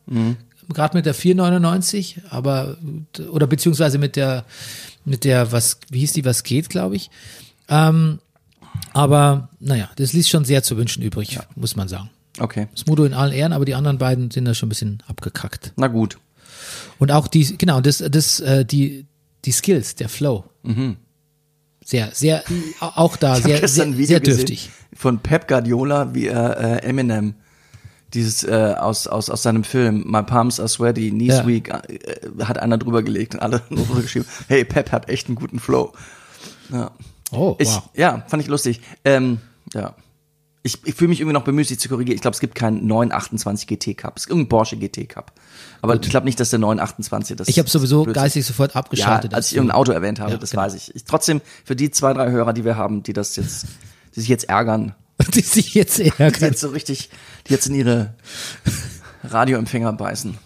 gerade 0.74 0.98
mit 0.98 1.06
der 1.06 1.14
499, 1.14 2.22
aber, 2.30 2.78
oder 3.32 3.48
beziehungsweise 3.48 3.98
mit 3.98 4.16
der, 4.16 4.46
mit 5.06 5.24
der, 5.24 5.52
was, 5.52 5.80
wie 5.90 6.00
hieß 6.00 6.14
die, 6.14 6.26
was 6.26 6.44
geht, 6.44 6.70
glaube 6.70 6.96
ich. 6.96 7.10
Ähm, 7.70 8.20
aber, 8.94 9.50
naja, 9.60 9.90
das 9.96 10.14
ließ 10.14 10.30
schon 10.30 10.46
sehr 10.46 10.64
zu 10.64 10.78
wünschen 10.78 11.04
übrig, 11.04 11.40
muss 11.56 11.76
man 11.76 11.88
sagen. 11.88 12.10
Okay. 12.40 12.68
Smudo 12.76 13.04
in 13.04 13.14
allen 13.14 13.34
Ehren, 13.34 13.54
aber 13.54 13.66
die 13.66 13.76
anderen 13.76 13.98
beiden 13.98 14.32
sind 14.32 14.46
da 14.46 14.54
schon 14.54 14.68
ein 14.68 14.70
bisschen 14.70 15.04
abgekackt. 15.08 15.74
Na 15.76 15.88
gut. 15.88 16.18
Und 17.00 17.12
auch 17.12 17.28
die, 17.28 17.58
genau, 17.58 17.82
das, 17.82 17.98
das, 17.98 18.40
äh, 18.40 18.66
die, 18.66 19.06
die 19.46 19.52
Skills, 19.52 19.96
der 19.96 20.10
Flow. 20.10 20.46
Sehr, 21.84 22.12
sehr, 22.14 22.44
auch 22.80 23.18
da, 23.18 23.34
Mhm. 23.34 23.38
Ich 23.40 23.44
sehr, 23.44 23.68
sehr, 23.68 23.94
sehr 24.06 24.20
dürftig. 24.20 24.70
von 24.94 25.20
Pep 25.20 25.48
Guardiola, 25.48 26.14
wie 26.14 26.28
er 26.28 26.58
äh, 26.58 26.88
Eminem 26.88 27.36
dieses 28.14 28.44
äh, 28.44 28.76
aus, 28.78 29.08
aus, 29.08 29.30
aus 29.30 29.44
seinem 29.44 29.64
Film 29.64 30.04
My 30.06 30.24
Palms 30.24 30.60
Are 30.60 30.68
Sweaty, 30.70 31.10
Knees 31.12 31.36
Ja. 31.36 31.48
Weak, 31.48 31.70
äh, 31.70 32.44
hat 32.44 32.60
einer 32.60 32.78
drüber 32.78 33.04
gelegt 33.04 33.34
und 33.36 33.42
alle 33.42 33.62
nur 33.70 33.86
drüber 33.86 34.02
geschrieben, 34.02 34.26
hey, 34.48 34.66
Pep 34.66 34.92
hat 34.92 35.10
echt 35.10 35.28
einen 35.28 35.36
guten 35.36 35.60
Flow. 35.60 35.94
Ja. 36.72 36.92
Oh, 37.32 37.56
Ich, 37.60 37.68
wow. 37.70 37.84
Ja, 37.96 38.24
fand 38.28 38.44
ich 38.44 38.50
lustig. 38.50 38.82
Ähm, 39.06 39.40
ja. 39.74 39.96
Ich, 40.64 40.78
ich 40.86 40.94
fühle 40.94 41.08
mich 41.10 41.20
irgendwie 41.20 41.34
noch 41.34 41.44
bemüht, 41.44 41.68
sich 41.68 41.80
zu 41.80 41.90
korrigieren. 41.90 42.16
Ich 42.16 42.22
glaube, 42.22 42.36
es 42.36 42.40
gibt 42.40 42.54
keinen 42.54 42.86
928 42.86 43.66
GT 43.68 43.98
Cup. 43.98 44.14
Es 44.18 44.24
gibt 44.28 44.32
irgendeinen 44.32 44.50
Porsche 44.50 44.78
GT 44.78 45.10
Cup. 45.10 45.32
Aber 45.82 45.96
ich 45.96 46.02
glaube 46.10 46.26
nicht, 46.26 46.40
dass 46.40 46.52
der 46.52 46.60
928 46.60 47.36
das 47.36 47.48
Ich 47.48 47.58
habe 47.58 47.68
sowieso 47.68 48.04
Blödsinn. 48.04 48.22
geistig 48.22 48.46
sofort 48.46 48.74
Ja, 48.76 48.80
abgeschaltet. 48.82 49.34
als 49.34 49.48
ich 49.48 49.56
irgendein 49.56 49.76
Auto 49.78 49.92
erwähnt 49.92 50.20
habe, 50.20 50.34
Ja, 50.34 50.38
das 50.38 50.52
genau. 50.52 50.62
weiß 50.64 50.76
ich. 50.76 50.94
ich. 50.96 51.04
Trotzdem, 51.06 51.42
für 51.66 51.76
die 51.76 51.90
zwei, 51.90 52.14
drei 52.14 52.30
Hörer, 52.30 52.54
die 52.54 52.64
wir 52.64 52.76
haben, 52.76 53.02
die 53.02 53.14
das 53.14 53.36
jetzt, 53.38 53.66
die 54.16 54.20
sich 54.20 54.30
jetzt 54.30 54.50
ärgern, 54.50 54.94
die 55.34 55.42
sich 55.42 55.74
jetzt 55.74 55.98
die 55.98 56.12
ärgern. 56.18 56.52
jetzt 56.52 56.62
so 56.62 56.70
richtig, 56.70 57.10
die 57.48 57.54
jetzt 57.54 57.68
in 57.68 57.76
ihre 57.76 58.14
Radioempfänger 59.24 59.94
beißen. 59.94 60.38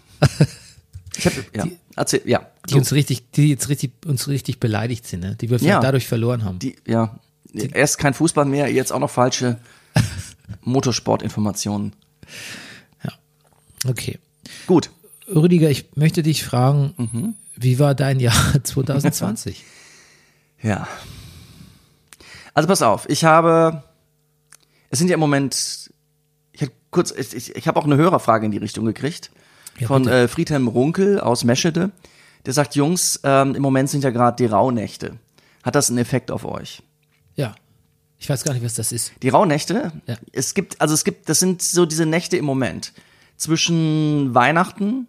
Ich 1.16 1.26
hab, 1.26 1.32
ja, 1.54 1.66
erzähl, 1.96 2.22
ja, 2.26 2.46
Die 2.68 2.72
so, 2.72 2.78
uns 2.78 2.92
richtig, 2.92 3.30
die 3.32 3.48
jetzt 3.48 3.68
richtig, 3.68 3.92
uns 4.06 4.28
richtig 4.28 4.60
beleidigt 4.60 5.06
sind, 5.06 5.20
ne? 5.20 5.36
die 5.36 5.48
wir 5.50 5.58
Ja. 5.58 5.80
dadurch 5.80 6.06
verloren 6.06 6.44
haben. 6.44 6.58
die, 6.58 6.76
ja, 6.86 7.18
erst 7.54 7.98
kein 7.98 8.12
Fußball 8.14 8.44
mehr, 8.44 8.70
jetzt 8.72 8.92
auch 8.92 8.98
noch 9.00 9.10
falsche 9.10 9.58
Motorsportinformationen. 10.62 11.92
Okay. 13.86 14.18
Gut. 14.66 14.90
Rüdiger, 15.28 15.70
ich 15.70 15.96
möchte 15.96 16.22
dich 16.22 16.42
fragen, 16.44 16.94
Mhm. 16.96 17.34
wie 17.56 17.78
war 17.78 17.94
dein 17.94 18.18
Jahr 18.20 18.34
2020? 18.64 19.64
Ja. 20.62 20.88
Also 22.54 22.66
pass 22.68 22.82
auf, 22.82 23.08
ich 23.08 23.24
habe, 23.24 23.84
es 24.96 24.98
sind 24.98 25.08
ja 25.08 25.14
im 25.14 25.20
Moment, 25.20 25.90
ich 26.52 26.62
habe 26.62 26.72
kurz, 26.90 27.10
ich, 27.10 27.54
ich, 27.54 27.68
habe 27.68 27.78
auch 27.78 27.84
eine 27.84 27.96
Hörerfrage 27.96 28.46
in 28.46 28.52
die 28.52 28.58
Richtung 28.58 28.86
gekriegt 28.86 29.30
Ja, 29.78 29.88
von 29.88 30.08
äh, 30.08 30.26
Friedhelm 30.26 30.68
Runkel 30.68 31.20
aus 31.20 31.44
Meschede. 31.44 31.90
Der 32.46 32.54
sagt, 32.54 32.74
Jungs, 32.76 33.20
ähm, 33.24 33.54
im 33.54 33.62
Moment 33.62 33.90
sind 33.90 34.04
ja 34.04 34.10
gerade 34.10 34.36
die 34.36 34.46
Rauhnächte. 34.46 35.18
Hat 35.62 35.74
das 35.74 35.90
einen 35.90 35.98
Effekt 35.98 36.30
auf 36.30 36.44
euch? 36.44 36.82
Ja. 37.34 37.54
Ich 38.18 38.30
weiß 38.30 38.44
gar 38.44 38.54
nicht, 38.54 38.64
was 38.64 38.74
das 38.74 38.92
ist. 38.92 39.12
Die 39.22 39.28
Rauhnächte, 39.28 39.92
Ja. 40.06 40.16
es 40.32 40.54
gibt, 40.54 40.80
also 40.80 40.94
es 40.94 41.04
gibt, 41.04 41.28
das 41.28 41.38
sind 41.40 41.60
so 41.60 41.84
diese 41.84 42.06
Nächte 42.06 42.38
im 42.38 42.46
Moment 42.46 42.94
zwischen 43.36 44.34
Weihnachten 44.34 45.06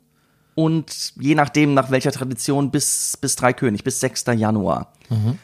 und 0.55 1.13
je 1.19 1.33
nachdem, 1.35 1.73
nach 1.73 1.91
welcher 1.91 2.11
Tradition, 2.11 2.71
bis, 2.71 3.15
bis 3.21 3.35
Dreikönig, 3.37 3.83
bis 3.85 3.99
6. 4.01 4.25
Januar. 4.35 4.91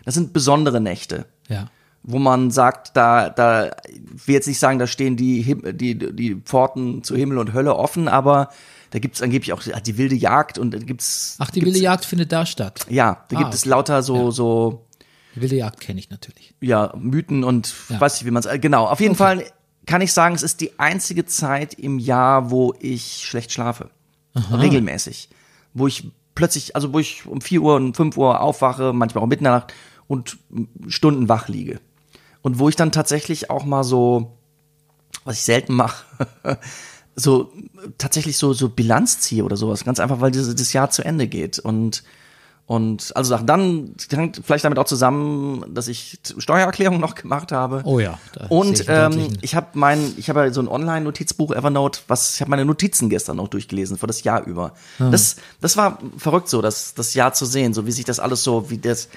Das 0.03 0.15
sind 0.15 0.33
besondere 0.33 0.81
Nächte, 0.81 1.25
Ja. 1.47 1.69
Wo 2.03 2.19
man 2.19 2.51
sagt, 2.51 2.95
da, 2.97 3.29
da, 3.29 3.71
ich 3.87 4.27
will 4.27 4.35
jetzt 4.35 4.47
nicht 4.47 4.59
sagen, 4.59 4.77
da 4.79 4.87
stehen 4.87 5.15
die, 5.15 5.55
die, 5.73 5.97
die 5.97 6.35
Pforten 6.35 7.03
zu 7.03 7.15
Himmel 7.15 7.37
und 7.37 7.53
Hölle 7.53 7.75
offen, 7.75 8.07
aber 8.07 8.49
da 8.91 8.99
gibt's 8.99 9.21
angeblich 9.21 9.53
auch 9.53 9.61
die 9.63 9.97
wilde 9.97 10.15
Jagd 10.15 10.57
und 10.57 10.71
da 10.71 10.77
gibt's. 10.79 11.37
Ach, 11.39 11.49
die 11.49 11.61
gibt's, 11.61 11.73
wilde 11.75 11.83
Jagd 11.83 12.05
findet 12.05 12.31
da 12.31 12.45
statt. 12.45 12.85
Ja, 12.89 13.25
da 13.29 13.37
Ah, 13.37 13.39
gibt 13.43 13.53
es 13.53 13.61
okay. 13.61 13.69
lauter 13.69 14.03
so, 14.03 14.15
Ja. 14.25 14.31
so, 14.31 14.85
Die 15.35 15.41
wilde 15.41 15.55
Jagd 15.55 15.79
kenne 15.79 15.99
ich 15.99 16.09
natürlich. 16.09 16.53
ja, 16.61 16.93
Mythen 16.97 17.43
und 17.43 17.73
Ja. 17.89 17.99
weiß 18.01 18.15
nicht, 18.15 18.25
wie 18.25 18.31
man 18.31 18.43
es. 18.43 18.61
Genau. 18.61 18.85
Auf 18.85 18.99
jeden 18.99 19.15
Fall 19.15 19.45
kann 19.85 20.01
ich 20.01 20.13
sagen, 20.13 20.35
es 20.35 20.43
ist 20.43 20.61
die 20.61 20.77
einzige 20.79 21.25
Zeit 21.25 21.73
im 21.73 21.99
Jahr, 21.99 22.51
wo 22.51 22.73
ich 22.79 23.23
schlecht 23.25 23.51
schlafe. 23.51 23.89
Regelmäßig. 24.51 25.29
Wo 25.73 25.87
ich 25.87 26.11
plötzlich, 26.35 26.75
also 26.75 26.93
wo 26.93 26.99
ich 26.99 27.25
um 27.25 27.41
4 27.41 27.61
Uhr 27.61 27.75
und 27.75 27.95
5 27.95 28.17
Uhr 28.17 28.41
aufwache, 28.41 28.91
manchmal 28.93 29.23
auch 29.23 29.27
mitten 29.27 29.41
in 29.45 29.51
der 29.51 29.53
Nacht 29.59 29.73
und 30.07 30.37
Stunden 30.87 31.29
wach 31.29 31.47
liege. 31.47 31.79
Und 32.43 32.59
wo 32.59 32.69
ich 32.69 32.75
dann 32.75 32.91
tatsächlich 32.91 33.49
auch 33.49 33.65
mal 33.65 33.83
so, 33.83 34.37
was 35.23 35.37
ich 35.37 35.43
selten 35.43 35.73
mache, 35.73 36.05
so 37.15 37.51
tatsächlich 37.97 38.37
so, 38.37 38.53
so 38.53 38.69
Bilanz 38.69 39.19
ziehe 39.19 39.43
oder 39.43 39.57
sowas. 39.57 39.83
Ganz 39.83 39.99
einfach, 39.99 40.21
weil 40.21 40.29
dieses, 40.29 40.53
das 40.53 40.73
Jahr 40.73 40.91
zu 40.91 41.03
Ende 41.03 41.27
geht. 41.27 41.57
Und 41.57 42.03
und 42.65 43.11
also. 43.15 43.37
Dann 43.37 43.93
hängt 44.09 44.41
vielleicht 44.43 44.63
damit 44.63 44.79
auch 44.79 44.85
zusammen, 44.85 45.65
dass 45.73 45.87
ich 45.89 46.19
Steuererklärung 46.37 46.99
noch 46.99 47.15
gemacht 47.15 47.51
habe. 47.51 47.81
Oh 47.83 47.99
ja, 47.99 48.17
Und 48.47 48.79
ich 48.79 48.85
ähm, 48.87 49.37
ich 49.41 49.55
habe 49.55 49.67
mein, 49.73 50.13
ich 50.17 50.29
habe 50.29 50.41
ja 50.41 50.53
so 50.53 50.61
ein 50.61 50.69
Online-Notizbuch 50.69 51.51
Evernote, 51.53 52.01
was 52.07 52.35
ich 52.35 52.41
habe 52.41 52.51
meine 52.51 52.63
Notizen 52.63 53.09
gestern 53.09 53.37
noch 53.37 53.49
durchgelesen 53.49 53.97
für 53.97 54.07
das 54.07 54.23
Jahr 54.23 54.45
über. 54.45 54.73
Ah. 54.97 55.09
Das, 55.09 55.35
das 55.59 55.75
war 55.75 55.99
verrückt 56.17 56.47
so, 56.47 56.61
das, 56.61 56.93
das 56.93 57.13
Jahr 57.13 57.33
zu 57.33 57.45
sehen, 57.45 57.73
so 57.73 57.85
wie 57.85 57.91
sich 57.91 58.05
das 58.05 58.19
alles 58.19 58.43
so, 58.43 58.69
wie 58.69 58.77
das. 58.77 59.09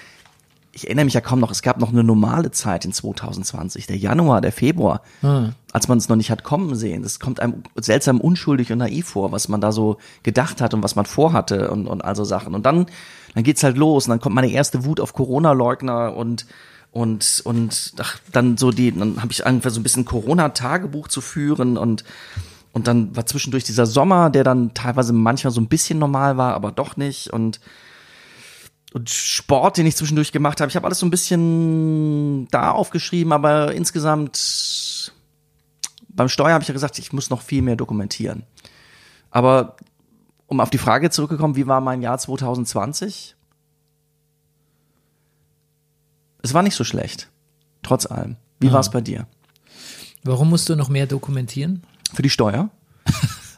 Ich 0.76 0.84
erinnere 0.84 1.06
mich 1.06 1.14
ja 1.14 1.22
kaum 1.22 1.40
noch, 1.40 1.50
es 1.50 1.62
gab 1.62 1.80
noch 1.80 1.88
eine 1.88 2.04
normale 2.04 2.50
Zeit 2.50 2.84
in 2.84 2.92
2020, 2.92 3.86
der 3.86 3.96
Januar, 3.96 4.42
der 4.42 4.52
Februar, 4.52 5.00
Ah. 5.22 5.52
als 5.72 5.88
man 5.88 5.96
es 5.96 6.10
noch 6.10 6.16
nicht 6.16 6.30
hat 6.30 6.44
kommen 6.44 6.74
sehen. 6.76 7.02
Das 7.02 7.18
kommt 7.18 7.40
einem 7.40 7.62
seltsam 7.76 8.20
unschuldig 8.20 8.70
und 8.72 8.78
naiv 8.78 9.08
vor, 9.08 9.32
was 9.32 9.48
man 9.48 9.62
da 9.62 9.72
so 9.72 9.96
gedacht 10.22 10.60
hat 10.60 10.74
und 10.74 10.82
was 10.82 10.94
man 10.94 11.06
vorhatte 11.06 11.70
und, 11.70 11.86
und 11.86 12.04
all 12.04 12.14
so 12.14 12.24
Sachen. 12.24 12.54
Und 12.54 12.66
dann, 12.66 12.84
dann 13.34 13.42
geht's 13.42 13.62
halt 13.64 13.78
los 13.78 14.04
und 14.06 14.10
dann 14.10 14.20
kommt 14.20 14.34
meine 14.34 14.50
erste 14.50 14.84
Wut 14.84 15.00
auf 15.00 15.14
Corona-Leugner 15.14 16.14
und 16.14 16.44
und 16.92 17.40
und 17.44 17.94
ach, 17.98 18.18
dann 18.32 18.58
so 18.58 18.70
die, 18.70 18.92
dann 18.92 19.22
habe 19.22 19.32
ich 19.32 19.46
angefangen 19.46 19.74
so 19.74 19.80
ein 19.80 19.82
bisschen 19.82 20.04
Corona-Tagebuch 20.04 21.08
zu 21.08 21.22
führen 21.22 21.78
und 21.78 22.04
und 22.72 22.86
dann 22.86 23.16
war 23.16 23.24
zwischendurch 23.24 23.64
dieser 23.64 23.86
Sommer, 23.86 24.28
der 24.28 24.44
dann 24.44 24.74
teilweise 24.74 25.14
manchmal 25.14 25.50
so 25.54 25.62
ein 25.62 25.68
bisschen 25.68 25.98
normal 25.98 26.36
war, 26.36 26.52
aber 26.52 26.70
doch 26.70 26.98
nicht 26.98 27.32
und 27.32 27.60
und 28.96 29.10
Sport, 29.10 29.76
den 29.76 29.84
ich 29.84 29.94
zwischendurch 29.94 30.32
gemacht 30.32 30.58
habe. 30.58 30.70
Ich 30.70 30.76
habe 30.76 30.86
alles 30.86 31.00
so 31.00 31.04
ein 31.04 31.10
bisschen 31.10 32.48
da 32.48 32.70
aufgeschrieben, 32.70 33.30
aber 33.30 33.74
insgesamt 33.74 35.12
beim 36.08 36.30
Steuer 36.30 36.54
habe 36.54 36.62
ich 36.62 36.68
ja 36.68 36.72
gesagt, 36.72 36.98
ich 36.98 37.12
muss 37.12 37.28
noch 37.28 37.42
viel 37.42 37.60
mehr 37.60 37.76
dokumentieren. 37.76 38.44
Aber 39.30 39.76
um 40.46 40.60
auf 40.60 40.70
die 40.70 40.78
Frage 40.78 41.10
zurückzukommen, 41.10 41.56
wie 41.56 41.66
war 41.66 41.82
mein 41.82 42.00
Jahr 42.00 42.16
2020? 42.16 43.36
Es 46.42 46.54
war 46.54 46.62
nicht 46.62 46.74
so 46.74 46.84
schlecht, 46.84 47.28
trotz 47.82 48.06
allem. 48.06 48.36
Wie 48.60 48.72
war 48.72 48.80
es 48.80 48.90
bei 48.90 49.02
dir? 49.02 49.26
Warum 50.24 50.48
musst 50.48 50.70
du 50.70 50.74
noch 50.74 50.88
mehr 50.88 51.06
dokumentieren? 51.06 51.82
Für 52.14 52.22
die 52.22 52.30
Steuer? 52.30 52.70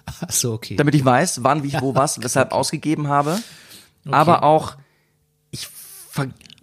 Ach 0.05 0.33
so, 0.33 0.55
okay. 0.55 0.75
damit 0.75 0.97
ich 0.97 1.05
weiß, 1.05 1.45
wann, 1.45 1.63
wie, 1.63 1.75
wo, 1.75 1.95
was, 1.95 2.21
weshalb 2.25 2.51
ausgegeben 2.51 3.07
habe. 3.07 3.39
Aber 4.11 4.43
auch, 4.43 4.77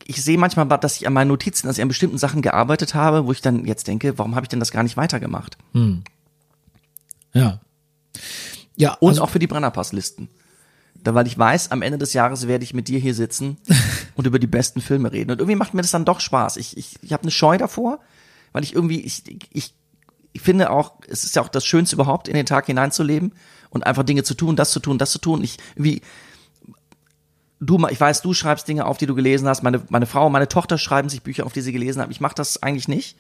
ich, 0.06 0.24
sehe 0.24 0.38
manchmal, 0.38 0.68
dass 0.80 0.98
ich 0.98 1.08
an 1.08 1.14
meinen 1.14 1.30
Notizen, 1.30 1.68
dass 1.68 1.78
ich 1.78 1.82
an 1.82 1.88
bestimmten 1.88 2.18
Sachen 2.18 2.42
gearbeitet 2.42 2.94
habe, 2.94 3.26
wo 3.26 3.32
ich 3.32 3.42
dann 3.42 3.66
jetzt 3.66 3.88
denke, 3.88 4.18
warum 4.18 4.36
habe 4.36 4.46
ich 4.46 4.50
denn 4.50 4.60
das 4.60 4.72
gar 4.72 4.84
nicht 4.84 4.98
weitergemacht? 4.98 5.58
Ja. 7.34 7.60
Ja, 8.76 8.94
Und 9.00 9.10
also, 9.10 9.24
auch 9.24 9.30
für 9.30 9.40
die 9.40 9.48
Brennerpasslisten. 9.48 10.30
Da, 11.04 11.14
weil 11.14 11.28
ich 11.28 11.38
weiß, 11.38 11.72
am 11.72 11.82
Ende 11.82 11.98
des 11.98 12.14
Jahres 12.14 12.48
werde 12.48 12.64
ich 12.64 12.74
mit 12.74 12.88
dir 12.88 13.00
hier 13.00 13.14
sitzen 13.14 13.58
und 14.16 14.26
über 14.26 14.40
die 14.40 14.48
besten 14.48 14.82
Filme 14.82 15.12
reden. 15.12 15.32
Und 15.32 15.40
irgendwie 15.40 15.56
macht 15.56 15.74
mir 15.74 15.82
das 15.82 15.92
dann 15.92 16.06
doch 16.06 16.20
Spaß. 16.20 16.58
Ich, 16.58 16.78
ich, 16.78 16.96
ich 17.02 17.14
habe 17.14 17.24
eine 17.24 17.32
Scheu 17.32 17.58
davor, 17.58 18.00
weil 18.54 18.64
ich 18.64 18.74
irgendwie, 18.74 19.02
ich, 19.02 19.24
ich, 19.52 19.74
ich 20.34 20.42
finde 20.42 20.72
auch, 20.72 20.94
es 21.08 21.24
ist 21.24 21.36
ja 21.36 21.42
auch 21.42 21.48
das 21.50 21.66
Schönste 21.66 21.96
überhaupt, 21.96 22.28
in 22.28 22.34
den 22.34 22.46
Tag 22.46 22.66
hineinzuleben 22.66 23.34
und 23.70 23.86
einfach 23.86 24.04
Dinge 24.04 24.24
zu 24.24 24.34
tun, 24.34 24.56
das 24.56 24.72
zu 24.72 24.80
tun, 24.80 24.98
das 24.98 25.12
zu 25.12 25.20
tun. 25.20 25.44
Ich 25.44 25.58
irgendwie, 25.76 26.02
du, 27.60 27.86
ich 27.90 28.00
weiß, 28.00 28.22
du 28.22 28.34
schreibst 28.34 28.68
Dinge 28.68 28.86
auf, 28.86 28.98
die 28.98 29.06
du 29.06 29.16
gelesen 29.16 29.48
hast. 29.48 29.64
Meine, 29.64 29.82
meine 29.90 30.06
Frau, 30.06 30.30
meine 30.30 30.48
Tochter 30.48 30.78
schreiben 30.78 31.10
sich 31.10 31.22
Bücher 31.22 31.46
auf, 31.46 31.54
die 31.54 31.62
sie 31.62 31.72
gelesen 31.72 32.02
haben. 32.02 32.12
Ich 32.12 32.22
mache 32.22 32.36
das 32.36 32.62
eigentlich 32.64 32.88
nicht. 32.88 33.18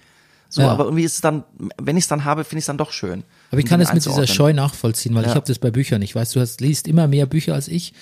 So, 0.47 0.61
Ja. 0.61 0.69
aber 0.71 0.83
irgendwie 0.85 1.03
ist 1.03 1.15
es 1.15 1.21
dann, 1.21 1.43
wenn 1.81 1.97
ich 1.97 2.03
es 2.03 2.07
dann 2.07 2.23
habe, 2.23 2.43
finde 2.43 2.59
ich 2.59 2.63
es 2.63 2.67
dann 2.67 2.77
doch 2.77 2.91
schön. 2.91 3.23
aber 3.49 3.59
ich 3.59 3.65
kann 3.65 3.79
das 3.79 3.91
mit 3.93 4.05
dieser. 4.05 4.27
Scheu 4.27 4.53
nachvollziehen, 4.53 5.15
weil 5.15 5.23
ich 5.23 5.29
Ja. 5.29 5.35
habe 5.35 5.47
das 5.47 5.57
bei 5.57 5.71
Büchern. 5.71 6.01
Ich 6.03 6.13
weiß, 6.15 6.31
du 6.31 6.39
hast, 6.39 6.61
liest 6.61 6.87
immer 6.87 7.07
mehr 7.07 7.25
Bücher 7.25 7.55
als 7.55 7.67
ich 7.67 7.93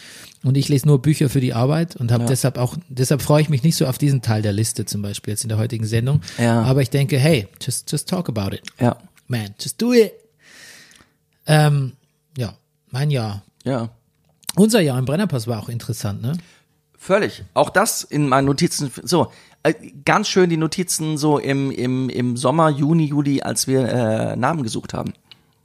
und 0.43 0.57
ich 0.57 0.67
lese 0.67 0.85
nur 0.87 1.01
Bücher 1.01 1.29
für 1.29 1.39
die 1.39 1.53
Arbeit 1.53 1.95
und 1.95 2.11
habe 2.11 2.25
deshalb 2.25 2.57
auch, 2.57 2.75
deshalb 2.89 3.21
freue 3.21 3.41
ich 3.41 3.47
mich 3.49 3.63
nicht 3.63 3.77
so 3.77 3.87
auf 3.87 3.97
diesen 3.97 4.21
Teil 4.21 4.41
der 4.41 4.51
Liste 4.51 4.85
zum 4.85 5.01
Beispiel 5.01 5.31
jetzt 5.31 5.43
in 5.43 5.49
der 5.49 5.57
heutigen 5.57 5.85
Sendung. 5.85 6.19
Ja. 6.37 6.61
Aber 6.63 6.81
ich 6.81 6.89
denke, 6.89 7.17
hey, 7.17 7.47
just, 7.61 7.89
just 7.91 8.09
talk 8.09 8.27
about 8.27 8.53
it. 8.53 8.61
Ja, 8.79 8.97
Man, 9.29 9.55
just 9.59 9.81
do 9.81 9.93
it. 9.93 10.11
Ähm, 11.47 11.93
ja, 12.37 12.55
mein 12.91 13.09
Jahr. 13.09 13.43
ja. 13.63 13.89
Unser 14.55 14.81
Jahr 14.81 14.99
im 14.99 15.05
Brennerpass 15.05 15.47
war 15.47 15.59
auch 15.61 15.69
interessant, 15.69 16.21
ne? 16.21 16.33
Völlig. 16.97 17.43
Auch 17.53 17.69
das 17.69 18.03
in 18.03 18.29
meinen 18.29 18.45
Notizen. 18.45 18.89
So, 19.03 19.31
äh, 19.63 19.73
ganz 20.05 20.29
schön 20.29 20.49
die 20.49 20.57
Notizen 20.57 21.17
so 21.17 21.37
im, 21.37 21.69
im, 21.71 22.09
im 22.09 22.37
Sommer, 22.37 22.69
Juni, 22.69 23.05
Juli, 23.05 23.41
als 23.41 23.67
wir 23.67 23.87
äh, 23.89 24.35
Namen 24.37 24.63
gesucht 24.63 24.93
haben. 24.93 25.13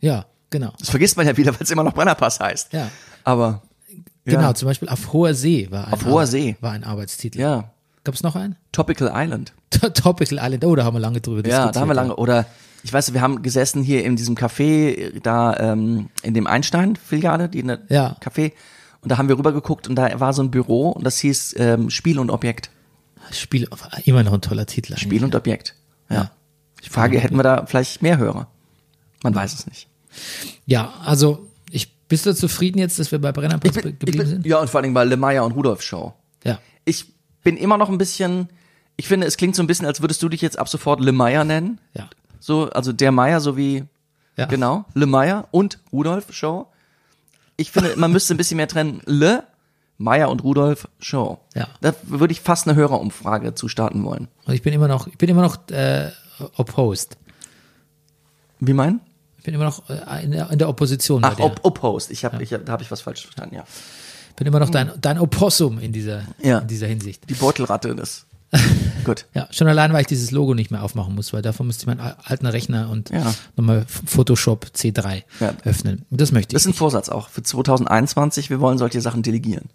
Ja, 0.00 0.26
genau. 0.50 0.72
Das 0.80 0.90
vergisst 0.90 1.16
man 1.16 1.26
ja 1.26 1.36
wieder, 1.36 1.52
weil 1.52 1.62
es 1.62 1.70
immer 1.70 1.84
noch 1.84 1.94
Brennerpass 1.94 2.40
heißt. 2.40 2.72
Ja. 2.72 2.90
Aber 3.24 3.62
Genau, 4.24 4.42
Ja. 4.42 4.54
zum 4.54 4.66
Beispiel 4.68 4.88
auf 4.90 5.12
hoher 5.12 5.32
See 5.32 5.68
war 5.70 5.86
ein, 5.86 5.92
Auf 5.94 6.04
hoher 6.04 6.26
See. 6.26 6.56
war 6.60 6.72
ein 6.72 6.84
Arbeitstitel. 6.84 7.40
ja, 7.40 7.70
Gab 8.04 8.14
es 8.14 8.22
noch 8.22 8.36
einen? 8.36 8.56
Tropical 8.72 9.10
Island. 9.14 9.52
Topical 9.94 10.38
Island. 10.40 10.64
Oh, 10.64 10.74
da 10.76 10.84
haben 10.84 10.94
wir 10.96 11.00
lange 11.00 11.20
drüber 11.20 11.42
diskutiert. 11.42 11.66
Ja, 11.66 11.72
da 11.72 11.80
haben 11.80 11.88
wir 11.88 11.94
lange. 11.94 12.16
Oder 12.16 12.46
ich 12.82 12.92
weiß, 12.92 13.12
wir 13.14 13.20
haben 13.22 13.42
gesessen 13.42 13.82
hier 13.82 14.04
in 14.04 14.16
diesem 14.16 14.34
Café, 14.34 15.18
da 15.22 15.56
ähm, 15.58 16.08
in 16.22 16.34
dem 16.34 16.46
Einstein-Filiale, 16.46 17.48
die 17.48 17.62
eine 17.62 17.80
Ja. 17.88 18.16
Café. 18.22 18.52
Und 19.00 19.10
da 19.12 19.18
haben 19.18 19.28
wir 19.28 19.38
rübergeguckt 19.38 19.88
und 19.88 19.94
da 19.96 20.18
war 20.20 20.32
so 20.32 20.42
ein 20.42 20.50
Büro 20.50 20.90
und 20.90 21.04
das 21.04 21.18
hieß 21.20 21.54
ähm, 21.58 21.90
Spiel 21.90 22.18
und 22.18 22.30
Objekt. 22.30 22.70
Spiel, 23.30 23.68
immer 24.04 24.22
noch 24.22 24.32
ein 24.32 24.40
toller 24.40 24.66
Titel. 24.66 24.92
eigentlich. 24.92 25.02
Spiel 25.02 25.24
und 25.24 25.34
Objekt. 25.34 25.74
Ja. 26.10 26.30
Ich 26.80 26.90
frage, 26.90 27.18
hätten 27.20 27.36
wir 27.36 27.42
da 27.42 27.66
vielleicht 27.66 28.02
mehr 28.02 28.18
Hörer? 28.18 28.48
Man 29.22 29.34
weiß 29.34 29.52
es 29.54 29.66
nicht. 29.66 29.88
Ja, 30.66 30.92
also 31.04 31.46
ich 31.70 31.92
bist 32.08 32.24
du 32.26 32.34
zufrieden 32.34 32.78
jetzt, 32.78 32.98
dass 32.98 33.12
wir 33.12 33.20
bei 33.20 33.32
Brennerpass 33.32 33.72
bin- 33.72 33.82
geblieben 33.98 34.18
bin- 34.18 34.26
sind? 34.26 34.46
Ja, 34.46 34.58
und 34.58 34.70
vor 34.70 34.80
allem 34.80 34.94
bei 34.94 35.04
Le 35.04 35.16
Meyer 35.16 35.44
und 35.44 35.52
Rudolf 35.52 35.82
Show. 35.82 36.14
Ja. 36.44 36.58
Ich 36.84 37.06
bin 37.42 37.56
immer 37.56 37.76
noch 37.76 37.90
ein 37.90 37.98
bisschen, 37.98 38.48
ich 38.96 39.06
finde, 39.06 39.26
es 39.26 39.36
klingt 39.36 39.54
so 39.54 39.62
ein 39.62 39.66
bisschen, 39.66 39.86
als 39.86 40.00
würdest 40.00 40.22
du 40.22 40.28
dich 40.28 40.40
jetzt 40.40 40.58
ab 40.58 40.68
sofort 40.68 41.00
Le 41.00 41.12
Meyer 41.12 41.44
nennen. 41.44 41.80
Ja. 41.94 42.08
So, 42.40 42.70
also 42.70 42.92
der 42.92 43.12
Meyer, 43.12 43.40
so 43.40 43.56
wie, 43.56 43.84
Ja. 44.36 44.46
genau, 44.46 44.84
Le 44.94 45.06
Meyer 45.06 45.48
und 45.50 45.78
Rudolf 45.92 46.32
Show. 46.32 46.68
Ich 47.58 47.72
finde, 47.72 47.94
man 47.96 48.12
müsste 48.12 48.32
ein 48.34 48.36
bisschen 48.38 48.56
mehr 48.56 48.68
trennen. 48.68 49.02
Le, 49.04 49.42
Meyer 49.98 50.30
und 50.30 50.44
Rudolf 50.44 50.88
Show. 51.00 51.40
Ja. 51.54 51.66
Da 51.80 51.92
würde 52.04 52.32
ich 52.32 52.40
fast 52.40 52.66
eine 52.68 52.76
Hörerumfrage 52.76 53.54
zu 53.54 53.68
starten 53.68 54.04
wollen. 54.04 54.28
Und 54.46 54.54
ich 54.54 54.62
bin 54.62 54.72
immer 54.72 54.86
noch, 54.88 55.08
ich 55.08 55.18
bin 55.18 55.28
immer 55.28 55.42
noch 55.42 55.68
äh, 55.70 56.10
opposed. 56.56 57.18
Wie 58.60 58.72
mein? 58.72 59.00
Ich 59.38 59.44
bin 59.44 59.54
immer 59.54 59.64
noch 59.64 59.82
äh, 59.90 60.24
in, 60.24 60.30
der, 60.30 60.50
in 60.50 60.58
der 60.58 60.68
Opposition. 60.68 61.24
Ach, 61.24 61.38
op 61.40 61.60
opposed. 61.64 62.12
Ich 62.12 62.24
habe, 62.24 62.40
ich 62.42 62.52
hab, 62.54 62.64
da 62.64 62.72
habe 62.72 62.82
ich 62.84 62.90
was 62.92 63.00
falsch 63.00 63.22
verstanden, 63.22 63.56
ja. 63.56 63.64
Ich 64.30 64.36
bin 64.36 64.46
immer 64.46 64.60
noch 64.60 64.70
dein, 64.70 64.92
dein 65.00 65.18
Opossum 65.18 65.80
in 65.80 65.92
dieser, 65.92 66.22
Ja. 66.40 66.58
in 66.58 66.68
dieser 66.68 66.86
Hinsicht. 66.86 67.28
Die 67.28 67.34
Beutelratte, 67.34 67.92
das. 67.96 68.24
Gut. 69.04 69.26
Ja, 69.34 69.46
schon 69.50 69.68
allein, 69.68 69.92
weil 69.92 70.00
ich 70.02 70.06
dieses 70.06 70.30
Logo 70.30 70.54
nicht 70.54 70.70
mehr 70.70 70.82
aufmachen 70.82 71.14
muss, 71.14 71.32
weil 71.32 71.42
davon 71.42 71.66
müsste 71.66 71.82
ich 71.82 71.86
meinen 71.86 72.00
al- 72.00 72.16
alten 72.24 72.46
Rechner 72.46 72.88
und 72.90 73.10
Ja. 73.10 73.34
nochmal 73.56 73.84
Photoshop 73.86 74.66
C3 74.74 75.22
Ja. 75.40 75.54
öffnen. 75.64 76.06
Und 76.10 76.20
das 76.20 76.32
möchte 76.32 76.52
ich. 76.52 76.54
Das 76.54 76.62
ist 76.62 76.68
ein 76.68 76.74
Vorsatz 76.74 77.08
auch 77.10 77.28
für 77.28 77.42
2021. 77.42 78.48
Wir 78.50 78.60
wollen 78.60 78.78
solche 78.78 79.00
Sachen 79.00 79.22
delegieren. 79.22 79.66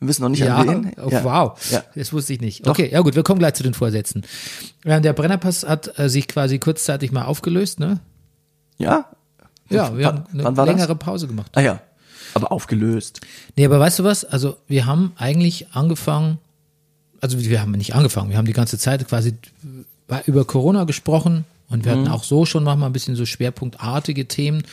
Wir 0.00 0.08
wissen 0.08 0.22
noch 0.22 0.30
nicht 0.30 0.40
ja, 0.40 0.56
an 0.56 0.68
wen. 0.68 0.92
oh, 1.00 1.10
wow, 1.22 1.70
Ja. 1.70 1.84
das 1.94 2.12
wusste 2.12 2.32
ich 2.32 2.40
nicht. 2.40 2.66
Doch. 2.66 2.72
Okay, 2.72 2.90
ja 2.90 3.00
gut, 3.02 3.14
wir 3.14 3.22
kommen 3.22 3.38
gleich 3.38 3.54
zu 3.54 3.62
den 3.62 3.74
Vorsätzen. 3.74 4.22
Ja, 4.84 4.98
der 4.98 5.12
Brennerpass 5.12 5.62
hat 5.64 5.96
äh, 5.98 6.08
sich 6.08 6.26
quasi 6.26 6.58
kurzzeitig 6.58 7.12
mal 7.12 7.24
aufgelöst, 7.24 7.78
ne? 7.78 8.00
Ja? 8.78 9.06
Ja, 9.70 9.96
wir 9.96 10.06
wann, 10.06 10.44
haben 10.44 10.58
eine 10.58 10.70
längere 10.72 10.88
das? 10.96 10.98
Pause 10.98 11.28
gemacht. 11.28 11.52
Ah 11.54 11.60
ja, 11.60 11.80
aber 12.34 12.50
aufgelöst. 12.50 13.20
Nee, 13.56 13.64
aber 13.64 13.78
weißt 13.78 14.00
du 14.00 14.04
was? 14.04 14.24
Also 14.24 14.56
wir 14.66 14.86
haben 14.86 15.12
eigentlich 15.16 15.68
angefangen, 15.72 16.38
also 17.22 17.40
wir 17.40 17.62
haben 17.62 17.70
nicht 17.70 17.94
angefangen, 17.94 18.30
wir 18.30 18.36
haben 18.36 18.46
die 18.46 18.52
ganze 18.52 18.76
Zeit 18.76 19.08
quasi 19.08 19.34
über 20.26 20.44
Corona 20.44 20.84
gesprochen 20.84 21.44
und 21.70 21.86
wir 21.86 21.92
hatten 21.92 22.08
auch 22.08 22.24
so 22.24 22.44
schon 22.44 22.64
manchmal 22.64 22.90
ein 22.90 22.92
bisschen 22.92 23.16
so 23.16 23.24
schwerpunktartige 23.24 24.26
Themen. 24.26 24.64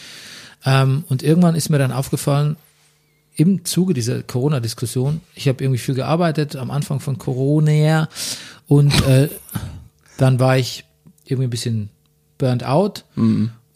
Ähm, 0.65 1.05
und 1.07 1.23
irgendwann 1.23 1.55
ist 1.55 1.69
mir 1.69 1.77
dann 1.77 1.93
aufgefallen, 1.93 2.57
im 3.35 3.63
Zuge 3.63 3.93
dieser 3.93 4.21
Corona-Diskussion, 4.23 5.21
ich 5.33 5.47
habe 5.47 5.63
irgendwie 5.63 5.79
viel 5.79 5.95
gearbeitet 5.95 6.57
am 6.57 6.71
Anfang 6.71 6.99
von 6.99 7.17
Corona 7.17 8.09
und 8.67 8.91
äh, 9.07 9.29
dann 10.17 10.39
war 10.41 10.57
ich 10.57 10.83
irgendwie 11.23 11.47
ein 11.47 11.51
bisschen 11.51 11.89
burnt 12.37 12.65
out 12.65 13.05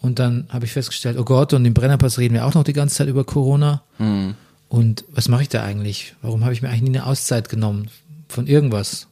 und 0.02 0.20
dann 0.20 0.48
habe 0.50 0.66
ich 0.66 0.74
festgestellt, 0.74 1.18
oh 1.18 1.24
Gott, 1.24 1.54
und 1.54 1.64
im 1.64 1.74
Brennerpass 1.74 2.18
reden 2.18 2.34
wir 2.34 2.46
auch 2.46 2.56
noch 2.56 2.66
die 2.66 2.74
ganze 2.74 2.96
Zeit 2.96 3.08
über 3.08 3.24
Corona. 3.24 3.84
Und 4.68 5.06
was 5.14 5.30
mache 5.30 5.44
ich 5.44 5.50
da 5.50 5.64
eigentlich? 5.64 6.16
Warum 6.24 6.44
habe 6.44 6.54
ich 6.54 6.62
mir 6.64 6.70
eigentlich 6.70 6.90
nie 6.90 6.98
eine 6.98 7.06
Auszeit 7.06 7.48
genommen 7.48 7.90
von 8.34 8.48
irgendwas? 8.48 9.08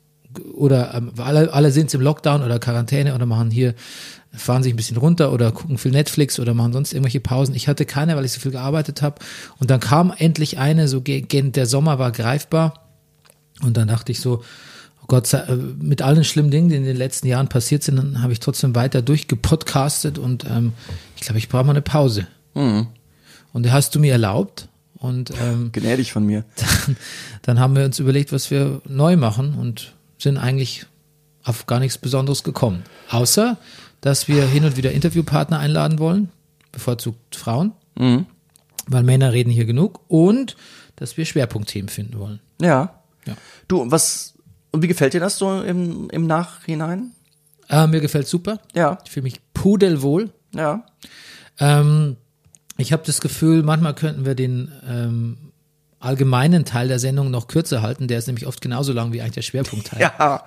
Oder 0.53 0.93
ähm, 0.93 1.11
alle, 1.17 1.53
alle 1.53 1.71
sind 1.71 1.93
im 1.93 2.01
Lockdown 2.01 2.41
oder 2.41 2.59
Quarantäne 2.59 3.13
oder 3.13 3.25
machen 3.25 3.51
hier, 3.51 3.73
fahren 4.33 4.63
sich 4.63 4.73
ein 4.73 4.77
bisschen 4.77 4.97
runter 4.97 5.33
oder 5.33 5.51
gucken 5.51 5.77
viel 5.77 5.91
Netflix 5.91 6.39
oder 6.39 6.53
machen 6.53 6.71
sonst 6.73 6.93
irgendwelche 6.93 7.19
Pausen. 7.19 7.53
Ich 7.53 7.67
hatte 7.67 7.85
keine, 7.85 8.15
weil 8.15 8.23
ich 8.25 8.31
so 8.31 8.39
viel 8.39 8.51
gearbeitet 8.51 9.01
habe. 9.01 9.15
Und 9.59 9.69
dann 9.69 9.79
kam 9.81 10.13
endlich 10.17 10.57
eine, 10.57 10.87
so 10.87 11.01
gegen 11.01 11.51
der 11.51 11.65
Sommer 11.65 11.99
war 11.99 12.11
greifbar. 12.11 12.87
Und 13.61 13.75
dann 13.75 13.89
dachte 13.89 14.13
ich 14.13 14.21
so, 14.21 14.41
oh 15.01 15.05
Gott, 15.07 15.27
sei- 15.27 15.39
äh, 15.39 15.55
mit 15.55 16.01
allen 16.01 16.23
schlimmen 16.23 16.49
Dingen, 16.49 16.69
die 16.69 16.77
in 16.77 16.85
den 16.85 16.95
letzten 16.97 17.27
Jahren 17.27 17.49
passiert 17.49 17.83
sind, 17.83 17.97
dann 17.97 18.23
habe 18.23 18.31
ich 18.31 18.39
trotzdem 18.39 18.73
weiter 18.73 19.01
durchgepodcastet 19.01 20.17
und 20.17 20.45
ähm, 20.45 20.71
ich 21.17 21.21
glaube, 21.23 21.37
ich 21.39 21.49
brauche 21.49 21.65
mal 21.65 21.71
eine 21.71 21.81
Pause. 21.81 22.25
Und 23.53 23.63
die 23.65 23.71
hast 23.71 23.93
du 23.93 23.99
mir 23.99 24.13
erlaubt. 24.13 24.69
Und 25.01 25.33
ähm, 25.41 25.71
Gnädig 25.71 26.13
von 26.13 26.25
mir. 26.25 26.45
dann, 26.85 26.95
dann 27.41 27.59
haben 27.59 27.75
wir 27.75 27.83
uns 27.85 27.97
überlegt, 27.99 28.31
was 28.31 28.51
wir 28.51 28.81
neu 28.87 29.17
machen 29.17 29.55
und 29.55 29.95
sind 30.19 30.37
eigentlich 30.37 30.85
auf 31.43 31.65
gar 31.65 31.79
nichts 31.79 31.97
Besonderes 31.97 32.43
gekommen. 32.43 32.83
Außer, 33.09 33.57
dass 34.01 34.27
wir 34.27 34.45
hin 34.45 34.63
und 34.63 34.77
wieder 34.77 34.91
Interviewpartner 34.91 35.57
einladen 35.57 35.97
wollen, 35.97 36.29
bevorzugt 36.71 37.35
Frauen, 37.35 37.71
weil 37.95 39.03
Männer 39.03 39.33
reden 39.33 39.49
hier 39.49 39.65
genug 39.65 40.01
und 40.07 40.55
dass 40.97 41.17
wir 41.17 41.25
Schwerpunktthemen 41.25 41.89
finden 41.89 42.19
wollen. 42.19 42.39
Ja. 42.61 43.01
Ja. 43.25 43.33
Du, 43.67 43.89
was, 43.89 44.35
und 44.71 44.83
wie 44.83 44.87
gefällt 44.87 45.13
dir 45.15 45.19
das 45.19 45.39
so 45.39 45.61
im, 45.63 46.11
im 46.11 46.27
Nachhinein? 46.27 47.11
Äh, 47.69 47.87
mir 47.87 48.01
gefällt 48.01 48.27
super. 48.27 48.59
Ja, 48.75 48.99
Ich 49.05 49.11
fühle 49.11 49.23
mich 49.23 49.39
pudelwohl. 49.53 50.29
ja. 50.53 50.85
Ähm, 51.59 52.17
ich 52.81 52.91
habe 52.93 53.03
das 53.05 53.21
Gefühl, 53.21 53.63
manchmal 53.63 53.95
könnten 53.95 54.25
wir 54.25 54.35
den 54.35 54.71
ähm, 54.87 55.37
allgemeinen 55.99 56.65
Teil 56.65 56.87
der 56.87 56.99
Sendung 56.99 57.31
noch 57.31 57.47
kürzer 57.47 57.81
halten. 57.81 58.07
Der 58.07 58.17
ist 58.17 58.27
nämlich 58.27 58.47
oft 58.47 58.61
genauso 58.61 58.91
lang 58.93 59.13
wie 59.13 59.21
eigentlich 59.21 59.35
der 59.35 59.41
Schwerpunktteil. 59.43 59.99
Ja. 60.19 60.43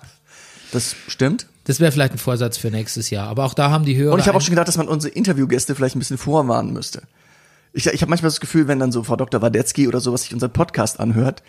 Das 0.73 0.97
stimmt. 1.07 1.47
Das 1.65 1.79
wäre 1.81 1.93
vielleicht 1.93 2.13
ein 2.13 2.19
Vorsatz 2.19 2.57
für 2.57 2.71
nächstes 2.71 3.09
Jahr. 3.11 3.29
Aber 3.29 3.45
auch 3.45 3.55
da 3.55 3.71
haben 3.71 3.85
die 3.85 3.97
Hörer. 3.97 4.13
Und 4.15 4.19
ich 4.21 4.27
habe 4.27 4.37
auch 4.37 4.43
schon 4.43 4.51
gedacht, 4.51 4.67
dass 4.69 4.77
man 4.77 4.89
unsere 4.89 5.15
Interviewgäste 5.15 5.75
vielleicht 5.77 5.95
ein 5.95 6.01
bisschen 6.01 6.19
vorwarnen 6.19 6.73
müsste. 6.73 7.03
Ich, 7.73 7.87
ich 7.87 8.03
habe 8.03 8.11
manchmal 8.11 8.31
das 8.31 8.41
Gefühl, 8.41 8.67
wenn 8.69 8.79
dann 8.81 8.91
so 8.93 9.05
Frau 9.05 9.17
Dr. 9.17 9.41
Wadetzky 9.41 9.87
oder 9.89 10.01
sowas 10.01 10.23
sich 10.23 10.35
unseren 10.35 10.53
Podcast 10.53 10.99
anhört 11.01 11.43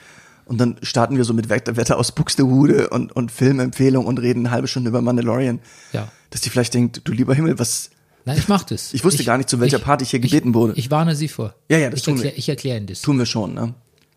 und 0.46 0.60
dann 0.60 0.78
starten 0.84 1.18
wir 1.18 1.24
so 1.24 1.34
mit 1.34 1.50
Wetter, 1.50 1.76
Wetter 1.76 1.98
aus 1.98 2.12
Buxtehude 2.12 2.90
und, 2.90 3.16
und 3.16 3.32
Filmempfehlung 3.32 4.06
und 4.06 4.20
reden 4.20 4.42
eine 4.46 4.52
halbe 4.52 4.68
Stunde 4.68 4.90
über 4.90 5.02
Mandalorian, 5.02 5.60
Ja. 5.92 6.08
dass 6.30 6.42
die 6.42 6.50
vielleicht 6.52 6.74
denkt, 6.76 7.02
du 7.04 7.12
lieber 7.12 7.34
Himmel, 7.34 7.58
was, 7.60 7.90
Nein, 8.26 8.38
ich 8.40 8.48
mach 8.48 8.64
das. 8.64 8.94
Ich 8.94 9.04
wusste 9.04 9.24
gar 9.24 9.38
nicht, 9.38 9.50
zu 9.50 9.60
welcher 9.60 9.80
Party 9.80 10.04
ich 10.04 10.10
hier 10.10 10.20
gebeten 10.20 10.54
wurde. 10.54 10.74
Ich, 10.74 10.80
ich 10.80 10.92
warne 10.92 11.16
Sie 11.16 11.28
vor. 11.28 11.54
Ja, 11.70 11.78
ja, 11.78 11.90
das 11.90 12.00
ich 12.00 12.06
tun 12.06 12.16
wir. 12.18 12.26
erklär, 12.26 12.38
Ich 12.40 12.50
erkläre 12.50 12.78
Ihnen 12.78 12.88
das. 12.88 13.02
tun 13.02 13.18
wir 13.20 13.26
schon, 13.26 13.54
ne? 13.54 13.74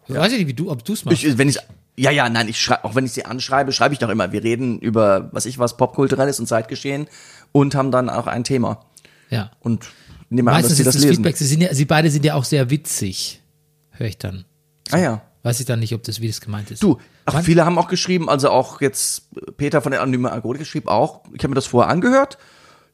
Ich 0.09 0.15
weiß 0.15 0.33
ja 0.33 0.39
nicht, 0.39 0.47
wie 0.47 0.55
du, 0.55 0.71
ob 0.71 0.83
du 0.85 0.95
es 0.95 1.05
machst. 1.05 1.23
Ich, 1.23 1.37
wenn 1.37 1.49
ich, 1.51 1.59
ja, 1.97 2.11
ja, 2.11 2.29
nein, 2.31 2.49
ich 2.49 2.59
schreibe, 2.59 2.85
auch 2.85 2.95
wenn 2.95 3.05
ich 3.05 3.13
sie 3.13 3.27
anschreibe, 3.27 3.73
schreibe 3.73 3.93
ich 3.93 3.99
doch 3.99 4.09
immer, 4.09 4.33
wir 4.33 4.43
reden 4.43 4.79
über, 4.79 5.29
was 5.33 5.45
ich 5.45 5.59
was, 5.59 5.77
popkulturelles 5.77 6.41
und 6.41 6.47
Zeitgeschehen 6.47 7.07
und 7.53 7.75
haben 7.75 7.91
dann 7.91 8.09
auch 8.09 8.27
ein 8.27 8.45
Thema. 8.45 8.87
ja. 9.29 9.51
Und 9.61 9.87
nehmen 10.31 10.49
an, 10.49 10.55
dass 10.55 10.63
Meistens 10.71 10.77
sie 10.77 10.83
ist 10.83 10.87
das 10.87 10.95
das 10.95 11.03
lesen. 11.05 11.15
Feedback, 11.17 11.37
sie, 11.37 11.45
sind 11.47 11.61
ja, 11.63 11.75
sie 11.75 11.85
beide 11.85 12.11
sind 12.11 12.25
ja 12.25 12.35
auch 12.35 12.45
sehr 12.45 12.71
witzig. 12.71 13.43
Höre 13.91 14.07
ich 14.09 14.17
dann. 14.19 14.45
Ah 14.91 14.99
ja. 14.99 15.23
Weiß 15.43 15.61
ich 15.61 15.67
dann 15.67 15.81
nicht, 15.81 15.95
ob 15.95 16.03
das, 16.03 16.21
wie 16.21 16.27
das 16.29 16.41
gemeint 16.41 16.71
ist. 16.71 16.83
Du, 16.83 16.99
ach, 17.27 17.35
Wann- 17.35 17.45
viele 17.45 17.65
haben 17.67 17.79
auch 17.79 17.89
geschrieben, 17.89 18.29
also 18.31 18.51
auch 18.51 18.81
jetzt 18.81 19.29
Peter 19.59 19.81
von 19.83 19.93
der 19.93 20.01
anonymen 20.03 20.27
Alkoholiker 20.27 20.65
schrieb 20.65 20.89
auch, 20.89 21.23
ich 21.35 21.41
habe 21.43 21.49
mir 21.49 21.55
das 21.55 21.67
vorher 21.67 21.91
angehört, 21.91 22.39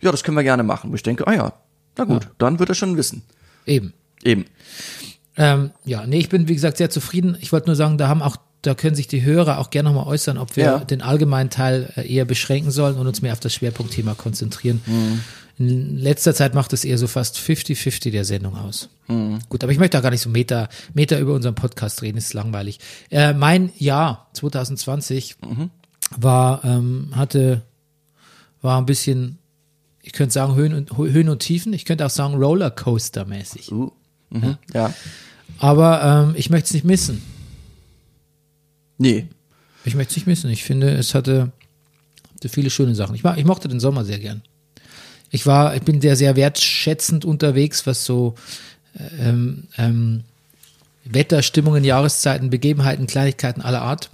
ja, 0.00 0.11
das 0.11 0.22
können 0.24 0.37
wir 0.37 0.44
gerne 0.44 0.62
machen. 0.62 0.90
Wo 0.90 0.94
ich 0.94 1.02
denke, 1.02 1.26
ah 1.26 1.33
ja, 1.35 1.52
na 1.96 2.04
gut, 2.04 2.28
dann 2.38 2.59
wird 2.59 2.68
er 2.68 2.74
schon 2.74 2.96
wissen. 2.96 3.22
Eben. 3.66 3.92
Eben. 4.22 4.44
Ähm, 5.37 5.70
ja, 5.85 6.07
nee, 6.07 6.18
ich 6.18 6.28
bin, 6.28 6.48
wie 6.48 6.54
gesagt, 6.54 6.76
sehr 6.76 6.90
zufrieden. 6.90 7.37
Ich 7.40 7.52
wollte 7.52 7.66
nur 7.66 7.76
sagen, 7.76 7.98
da 7.98 8.09
haben 8.09 8.22
auch, 8.22 8.37
da 8.62 8.74
können 8.74 8.94
sich 8.96 9.09
die 9.09 9.22
Hörer 9.24 9.59
auch 9.59 9.70
gerne 9.70 9.90
nochmal 9.90 10.07
äußern, 10.07 10.38
ob 10.38 10.57
wir 10.57 10.64
Ja. 10.64 10.78
den 10.78 11.02
allgemeinen 11.02 11.50
Teil 11.50 11.92
äh, 11.96 12.07
eher 12.12 12.24
beschränken 12.24 12.70
sollen 12.70 12.96
und 12.96 13.07
uns 13.07 13.20
mehr 13.22 13.33
auf 13.33 13.40
das 13.40 13.52
Schwerpunktthema 13.54 14.14
konzentrieren. 14.14 14.80
In 15.59 15.96
letzter 15.98 16.35
Zeit 16.35 16.54
macht 16.54 16.72
es 16.72 16.85
eher 16.85 16.98
so 16.98 17.07
fast 17.07 17.37
50-50 17.38 18.11
der 18.11 18.24
Sendung 18.24 18.57
aus. 18.57 18.88
Gut, 19.48 19.62
aber 19.62 19.70
ich 19.72 19.78
möchte 19.78 19.98
auch 19.98 20.02
gar 20.02 20.11
nicht 20.11 20.22
so 20.22 20.30
Meter, 20.30 20.68
Meter 20.94 21.18
über 21.20 21.35
unseren 21.35 21.54
Podcast 21.54 22.02
reden, 22.02 22.16
ist 22.18 22.33
langweilig. 22.35 22.78
Äh, 23.11 23.35
mein 23.35 23.70
Jahr 23.76 24.30
2020 24.33 25.37
war, 26.16 26.64
ähm, 26.64 27.11
hatte, 27.14 27.62
war 28.62 28.80
ein 28.80 28.87
bisschen, 28.87 29.38
ich 30.05 30.12
könnte 30.12 30.35
sagen 30.35 30.55
Höhen 30.55 30.75
und, 30.75 30.97
Höhen 30.99 31.31
und 31.31 31.38
Tiefen, 31.38 31.73
ich 31.73 31.87
könnte 31.87 32.05
auch 32.05 32.11
sagen 32.11 32.35
Rollercoaster-mäßig. 32.35 33.73
Uh. 33.73 33.90
Mhm. 34.29 34.59
Ja. 34.75 34.93
Aber 35.59 36.27
ähm, 36.29 36.35
ich 36.37 36.51
möchte 36.51 36.67
es 36.67 36.75
nicht 36.75 36.85
missen. 36.85 37.23
Nee. 38.99 39.29
Ich 39.85 39.95
möchte 39.95 40.11
es 40.11 40.17
nicht 40.17 40.27
missen. 40.27 40.51
Ich 40.51 40.62
finde, 40.62 40.90
es 40.90 41.14
hatte, 41.14 41.53
hatte 42.35 42.49
viele 42.51 42.69
schöne 42.69 42.95
Sachen. 42.95 43.14
Ich, 43.14 43.23
mag, 43.23 43.38
ich 43.38 43.47
mochte 43.47 43.67
den 43.69 43.81
Sommer 43.81 44.05
sehr 44.05 44.19
gern. 44.19 44.43
Ich 45.31 45.47
war, 45.47 45.75
ich 45.75 45.83
bin 45.83 46.03
sehr, 46.03 46.17
sehr 46.17 46.37
wertschätzend 46.37 47.25
unterwegs, 47.25 47.87
was 47.87 48.05
so 48.05 48.35
ähm, 49.19 49.64
ähm, 49.79 50.25
Wetter, 51.07 51.43
Stimmungen, 51.43 51.83
Jahreszeiten, 51.83 52.51
Begebenheiten, 52.51 53.07
Kleinigkeiten 53.07 53.62
aller 53.62 53.81
Art 53.81 54.11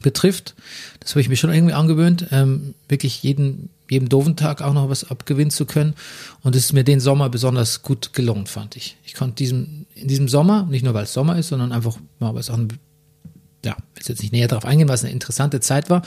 betrifft. 0.00 0.54
Das 1.00 1.10
habe 1.10 1.20
ich 1.20 1.28
mir 1.28 1.36
schon 1.36 1.52
irgendwie 1.52 1.74
angewöhnt, 1.74 2.28
ähm, 2.30 2.74
wirklich 2.88 3.22
jeden, 3.22 3.68
jedem 3.90 4.08
doofen 4.08 4.36
Tag 4.36 4.62
auch 4.62 4.74
noch 4.74 4.88
was 4.88 5.10
abgewinnen 5.10 5.50
zu 5.50 5.66
können. 5.66 5.94
Und 6.42 6.54
es 6.54 6.66
ist 6.66 6.72
mir 6.72 6.84
den 6.84 7.00
Sommer 7.00 7.28
besonders 7.28 7.82
gut 7.82 8.12
gelungen, 8.12 8.46
fand 8.46 8.76
ich. 8.76 8.96
Ich 9.04 9.14
konnte 9.14 9.36
diesem, 9.36 9.86
in 9.94 10.08
diesem 10.08 10.28
Sommer, 10.28 10.64
nicht 10.64 10.84
nur 10.84 10.94
weil 10.94 11.04
es 11.04 11.12
Sommer 11.12 11.38
ist, 11.38 11.48
sondern 11.48 11.72
einfach, 11.72 11.96
ja, 12.20 12.34
weil 12.34 12.40
es 12.40 12.50
auch 12.50 12.58
ein 12.58 12.68
ja, 13.64 13.76
will 13.94 14.04
jetzt 14.06 14.22
nicht 14.22 14.32
näher 14.32 14.48
darauf 14.48 14.64
eingehen, 14.64 14.88
was 14.88 15.04
eine 15.04 15.12
interessante 15.12 15.60
Zeit 15.60 15.90
war, 15.90 16.02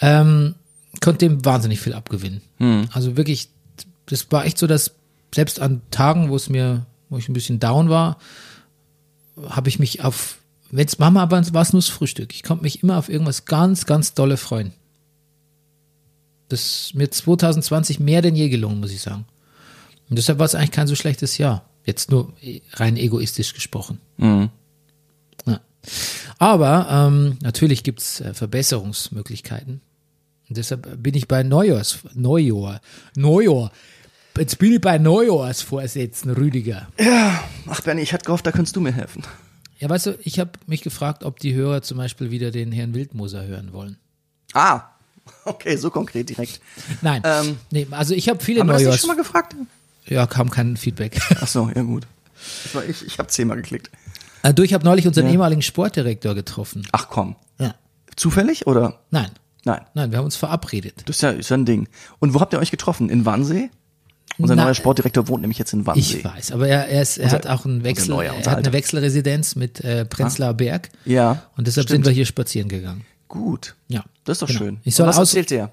ähm, 0.00 0.54
konnte 1.00 1.28
dem 1.28 1.44
wahnsinnig 1.44 1.80
viel 1.80 1.92
abgewinnen. 1.92 2.40
Also 2.92 3.16
wirklich, 3.16 3.50
das 4.06 4.30
war 4.30 4.44
echt 4.44 4.58
so, 4.58 4.66
dass 4.66 4.92
selbst 5.34 5.60
an 5.60 5.82
Tagen, 5.90 6.30
wo 6.30 6.36
es 6.36 6.48
mir, 6.48 6.86
wo 7.08 7.18
ich 7.18 7.28
ein 7.28 7.34
bisschen 7.34 7.60
down 7.60 7.88
war, 7.90 8.18
habe 9.48 9.68
ich 9.68 9.78
mich 9.78 10.02
auf, 10.02 10.38
wenn 10.70 10.86
es 10.86 10.98
Mama 10.98 11.30
war, 11.30 11.52
war 11.52 11.62
es 11.62 11.72
nur 11.72 11.80
das 11.80 11.88
Frühstück. 11.88 12.34
Ich 12.34 12.42
konnte 12.42 12.64
mich 12.64 12.82
immer 12.82 12.98
auf 12.98 13.08
irgendwas 13.08 13.44
ganz, 13.44 13.86
ganz 13.86 14.14
dolle 14.14 14.36
freuen. 14.36 14.72
Das 16.50 16.60
ist 16.60 16.94
mir 16.94 17.10
2020 17.10 18.00
mehr 18.00 18.20
denn 18.22 18.36
je 18.36 18.48
gelungen, 18.48 18.80
muss 18.80 18.92
ich 18.92 19.00
sagen. 19.00 19.24
Und 20.10 20.18
deshalb 20.18 20.38
war 20.38 20.46
es 20.46 20.54
eigentlich 20.54 20.72
kein 20.72 20.88
so 20.88 20.94
schlechtes 20.94 21.38
Jahr. 21.38 21.64
Jetzt 21.84 22.10
nur 22.10 22.32
rein 22.74 22.96
egoistisch 22.96 23.54
gesprochen. 23.54 24.00
Ja. 25.46 25.60
Aber 26.38 26.88
ähm, 26.90 27.38
natürlich 27.42 27.84
gibt's 27.84 28.20
äh, 28.20 28.34
Verbesserungsmöglichkeiten. 28.34 29.80
Und 30.48 30.56
deshalb 30.56 31.02
bin 31.02 31.14
ich 31.14 31.28
bei 31.28 31.42
Neujahrs, 31.42 32.00
Neujahr, 32.14 32.80
Neujahr. 33.14 33.70
Jetzt 34.36 34.58
bin 34.58 34.72
ich 34.72 34.80
bei 34.80 34.98
Neujahrsvorsätzen, 34.98 36.32
Rüdiger. 36.32 36.88
Ach, 37.68 37.80
Bernie, 37.82 38.02
ich 38.02 38.12
hatte 38.12 38.24
gehofft, 38.24 38.46
da 38.46 38.52
könntest 38.52 38.74
du 38.74 38.80
mir 38.80 38.92
helfen. 38.92 39.22
Ja, 39.78 39.88
weißt 39.88 40.06
du, 40.06 40.18
ich 40.22 40.38
habe 40.38 40.52
mich 40.66 40.82
gefragt, 40.82 41.24
ob 41.24 41.38
die 41.38 41.54
Hörer 41.54 41.82
zum 41.82 41.98
Beispiel 41.98 42.30
wieder 42.30 42.50
den 42.50 42.72
Herrn 42.72 42.94
Wildmoser 42.94 43.46
hören 43.46 43.72
wollen. 43.72 43.96
Ah, 44.52 44.82
okay, 45.44 45.76
so 45.76 45.90
konkret 45.90 46.28
direkt. 46.28 46.60
Nein, 47.02 47.22
Ähm, 47.24 47.56
nee, 47.70 47.86
also 47.90 48.14
ich 48.14 48.28
habe 48.28 48.42
viele 48.42 48.60
Haben 48.60 48.68
wir 48.68 48.72
das 48.74 48.80
nicht 48.82 48.86
Neujahrs... 48.88 49.00
schon 49.00 49.08
mal 49.08 49.16
gefragt? 49.16 49.56
Ja, 50.06 50.26
kam 50.26 50.50
kein 50.50 50.76
Feedback. 50.76 51.20
Ach 51.40 51.46
so, 51.46 51.70
ja 51.74 51.82
gut. 51.82 52.06
Das 52.64 52.74
war 52.74 52.84
ich, 52.84 53.06
ich 53.06 53.18
habe 53.18 53.28
zehnmal 53.28 53.56
geklickt. 53.58 53.90
Äh, 54.42 54.54
du, 54.54 54.62
ich 54.62 54.72
habe 54.74 54.84
neulich 54.84 55.06
unseren 55.06 55.28
ehemaligen 55.28 55.62
Sportdirektor 55.62 56.34
getroffen. 56.34 56.86
Ach 56.92 57.08
komm. 57.08 57.36
Ja. 57.58 57.74
Zufällig 58.16 58.66
oder? 58.66 59.00
Nein, 59.10 59.30
Nein. 59.64 59.82
nein, 59.94 60.10
wir 60.10 60.18
haben 60.18 60.24
uns 60.24 60.36
verabredet. 60.36 61.02
Das 61.06 61.16
ist 61.16 61.22
ja, 61.22 61.30
ist 61.30 61.50
ja 61.50 61.56
ein 61.58 61.66
Ding. 61.66 61.88
Und 62.18 62.32
wo 62.34 62.40
habt 62.40 62.52
ihr 62.54 62.58
euch 62.58 62.70
getroffen? 62.70 63.10
In 63.10 63.26
Wannsee? 63.26 63.70
Unser 64.38 64.56
Na, 64.56 64.64
neuer 64.64 64.74
Sportdirektor 64.74 65.28
wohnt 65.28 65.42
nämlich 65.42 65.58
jetzt 65.58 65.74
in 65.74 65.86
Wannsee. 65.86 66.18
Ich 66.18 66.24
weiß, 66.24 66.52
aber 66.52 66.66
er, 66.66 66.86
er, 66.88 67.02
ist, 67.02 67.18
er 67.18 67.24
Unser- 67.24 67.36
hat 67.36 67.46
auch 67.46 67.66
einen 67.66 67.84
Wechsel, 67.84 68.08
neuer, 68.10 68.32
er 68.32 68.50
hat 68.50 68.58
eine. 68.58 68.72
Wechselresidenz 68.72 69.54
mit 69.54 69.80
äh, 69.84 70.06
Prenzlauer 70.06 70.54
Berg. 70.54 70.88
Ja. 71.04 71.42
Und 71.58 71.66
deshalb 71.66 71.88
stimmt. 71.88 72.04
sind 72.06 72.10
wir 72.10 72.12
hier 72.14 72.24
spazieren 72.24 72.68
gegangen. 72.70 73.04
Gut. 73.30 73.74
Ja. 73.88 74.02
Das 74.24 74.34
ist 74.36 74.42
doch 74.42 74.48
Genau. 74.48 74.58
schön. 74.58 74.80
Ich 74.84 74.94
soll 74.96 75.04
Und 75.06 75.10
was 75.10 75.18
aus, 75.18 75.28
erzählt 75.34 75.50
der? 75.50 75.70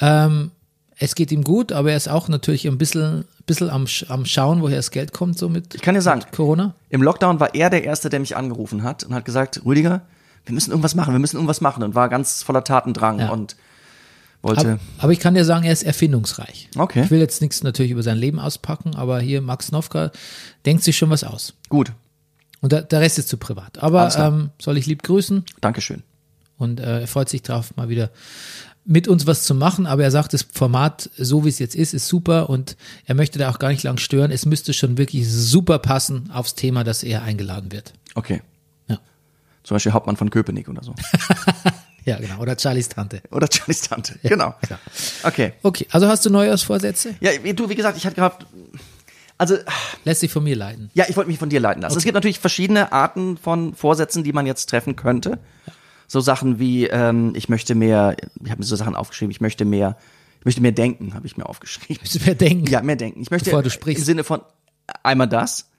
ähm, 0.00 0.50
es 0.98 1.14
geht 1.14 1.32
ihm 1.32 1.42
gut, 1.44 1.72
aber 1.72 1.92
er 1.92 1.96
ist 1.96 2.08
auch 2.08 2.28
natürlich 2.28 2.66
ein 2.66 2.76
bisschen, 2.78 3.24
bisschen 3.46 3.70
am, 3.70 3.86
am 4.08 4.26
Schauen, 4.26 4.62
woher 4.62 4.76
das 4.76 4.90
Geld 4.90 5.12
kommt, 5.12 5.38
so 5.38 5.48
mit 5.48 5.74
Ich 5.74 5.80
kann 5.82 5.94
dir 5.94 6.02
sagen, 6.02 6.22
Corona. 6.34 6.74
im 6.90 7.02
Lockdown 7.02 7.40
war 7.40 7.54
er 7.54 7.70
der 7.70 7.84
Erste, 7.84 8.08
der 8.10 8.20
mich 8.20 8.36
angerufen 8.36 8.82
hat 8.82 9.04
und 9.04 9.14
hat 9.14 9.24
gesagt, 9.24 9.62
Rüdiger, 9.64 10.02
wir 10.44 10.54
müssen 10.54 10.70
irgendwas 10.70 10.94
machen, 10.94 11.12
wir 11.14 11.18
müssen 11.20 11.36
irgendwas 11.36 11.60
machen 11.60 11.82
und 11.84 11.94
war 11.94 12.08
ganz 12.08 12.42
voller 12.42 12.64
Tatendrang 12.64 13.20
Ja. 13.20 13.30
und 13.30 13.56
wollte. 14.42 14.60
Aber, 14.72 14.78
aber 14.98 15.12
ich 15.12 15.20
kann 15.20 15.34
dir 15.34 15.44
sagen, 15.44 15.64
er 15.64 15.72
ist 15.72 15.84
erfindungsreich. 15.84 16.68
Okay. 16.76 17.02
Ich 17.04 17.10
will 17.12 17.20
jetzt 17.20 17.40
nichts 17.40 17.62
natürlich 17.62 17.92
über 17.92 18.02
sein 18.02 18.18
Leben 18.18 18.40
auspacken, 18.40 18.94
aber 18.96 19.20
hier 19.20 19.40
Max 19.40 19.70
Nowka 19.70 20.10
denkt 20.66 20.82
sich 20.82 20.96
schon 20.96 21.10
was 21.10 21.22
aus. 21.24 21.54
Gut, 21.68 21.92
Und 22.60 22.72
der, 22.72 22.82
der 22.82 23.00
Rest 23.00 23.18
ist 23.18 23.28
zu 23.28 23.36
privat. 23.38 23.78
Aber 23.82 24.12
ähm, 24.16 24.50
soll 24.60 24.76
ich 24.78 24.86
lieb 24.86 25.02
grüßen 25.04 25.44
Dankeschön. 25.60 26.02
Und 26.62 26.80
äh, 26.80 27.00
er 27.02 27.06
freut 27.06 27.28
sich 27.28 27.42
drauf, 27.42 27.76
mal 27.76 27.88
wieder 27.88 28.10
mit 28.84 29.06
uns 29.08 29.26
was 29.26 29.44
zu 29.44 29.54
machen. 29.54 29.86
Aber 29.86 30.02
er 30.02 30.10
sagt, 30.10 30.32
das 30.32 30.42
Format, 30.52 31.08
so 31.16 31.44
wie 31.44 31.48
es 31.48 31.58
jetzt 31.58 31.74
ist, 31.74 31.94
ist 31.94 32.08
super 32.08 32.48
und 32.50 32.76
er 33.06 33.14
möchte 33.14 33.38
da 33.38 33.50
auch 33.50 33.58
gar 33.58 33.68
nicht 33.68 33.82
lang 33.84 33.98
stören. 33.98 34.30
Es 34.30 34.46
müsste 34.46 34.72
schon 34.72 34.98
wirklich 34.98 35.28
super 35.30 35.78
passen 35.78 36.30
aufs 36.32 36.54
Thema, 36.54 36.82
dass 36.84 37.02
er 37.02 37.22
eingeladen 37.22 37.70
wird. 37.72 37.92
Okay. 38.14 38.40
Ja, 38.88 38.98
Zum 39.62 39.74
Beispiel 39.76 39.92
Hauptmann 39.92 40.16
von 40.16 40.30
Köpenick 40.30 40.68
oder 40.68 40.82
so. 40.82 40.94
ja 42.04 42.18
genau. 42.18 42.38
Oder 42.40 42.56
Charlies 42.58 42.88
Tante. 42.88 43.22
Oder 43.30 43.46
Charlies 43.52 43.82
Tante. 43.82 44.18
genau. 44.22 44.54
klar. 44.62 44.80
Okay. 45.22 45.52
Okay, 45.62 45.86
also 45.90 46.08
hast 46.08 46.24
du 46.26 46.30
Neujahrsvorsätze? 46.30 47.14
Ja, 47.20 47.30
wie- 47.42 47.54
du, 47.54 47.68
wie 47.68 47.74
gesagt, 47.76 47.96
ich 47.96 48.04
hatte 48.06 48.16
gehabt, 48.16 48.46
also, 49.38 49.56
Lässt 50.04 50.20
sich 50.20 50.30
von 50.30 50.44
mir 50.44 50.54
leiden. 50.54 50.90
ja, 50.94 51.04
ich 51.08 51.16
wollte 51.16 51.28
mich 51.28 51.38
von 51.38 51.48
dir 51.48 51.58
leiten 51.58 51.82
lassen. 51.82 51.98
Es 51.98 52.04
gibt 52.04 52.14
natürlich 52.14 52.38
verschiedene 52.38 52.92
Arten 52.92 53.36
von 53.36 53.74
Vorsätzen, 53.74 54.22
die 54.22 54.32
man 54.32 54.46
jetzt 54.46 54.68
treffen 54.68 54.94
könnte. 54.94 55.38
So 56.12 56.20
Sachen 56.20 56.58
wie, 56.58 56.88
ähm, 56.88 57.32
ich 57.34 57.48
möchte 57.48 57.74
mehr, 57.74 58.14
ich 58.44 58.50
habe 58.50 58.60
mir 58.60 58.66
so 58.66 58.76
Sachen 58.76 58.94
aufgeschrieben, 58.94 59.30
ich 59.30 59.40
möchte 59.40 59.64
mehr, 59.64 59.96
ich 60.40 60.44
möchte 60.44 60.60
mehr 60.60 60.72
denken, 60.72 61.14
habe 61.14 61.26
ich 61.26 61.38
mir 61.38 61.46
aufgeschrieben. 61.48 61.96
Müssen 62.02 62.26
wir 62.26 62.34
denken. 62.34 62.66
Ja, 62.66 62.82
mehr 62.82 62.96
denken. 62.96 63.22
Ich 63.22 63.30
möchte 63.30 63.46
Bevor 63.46 63.62
du 63.62 63.70
sprichst. 63.70 64.00
im 64.00 64.04
Sinne 64.04 64.22
von 64.22 64.42
einmal 65.02 65.26
das, 65.26 65.70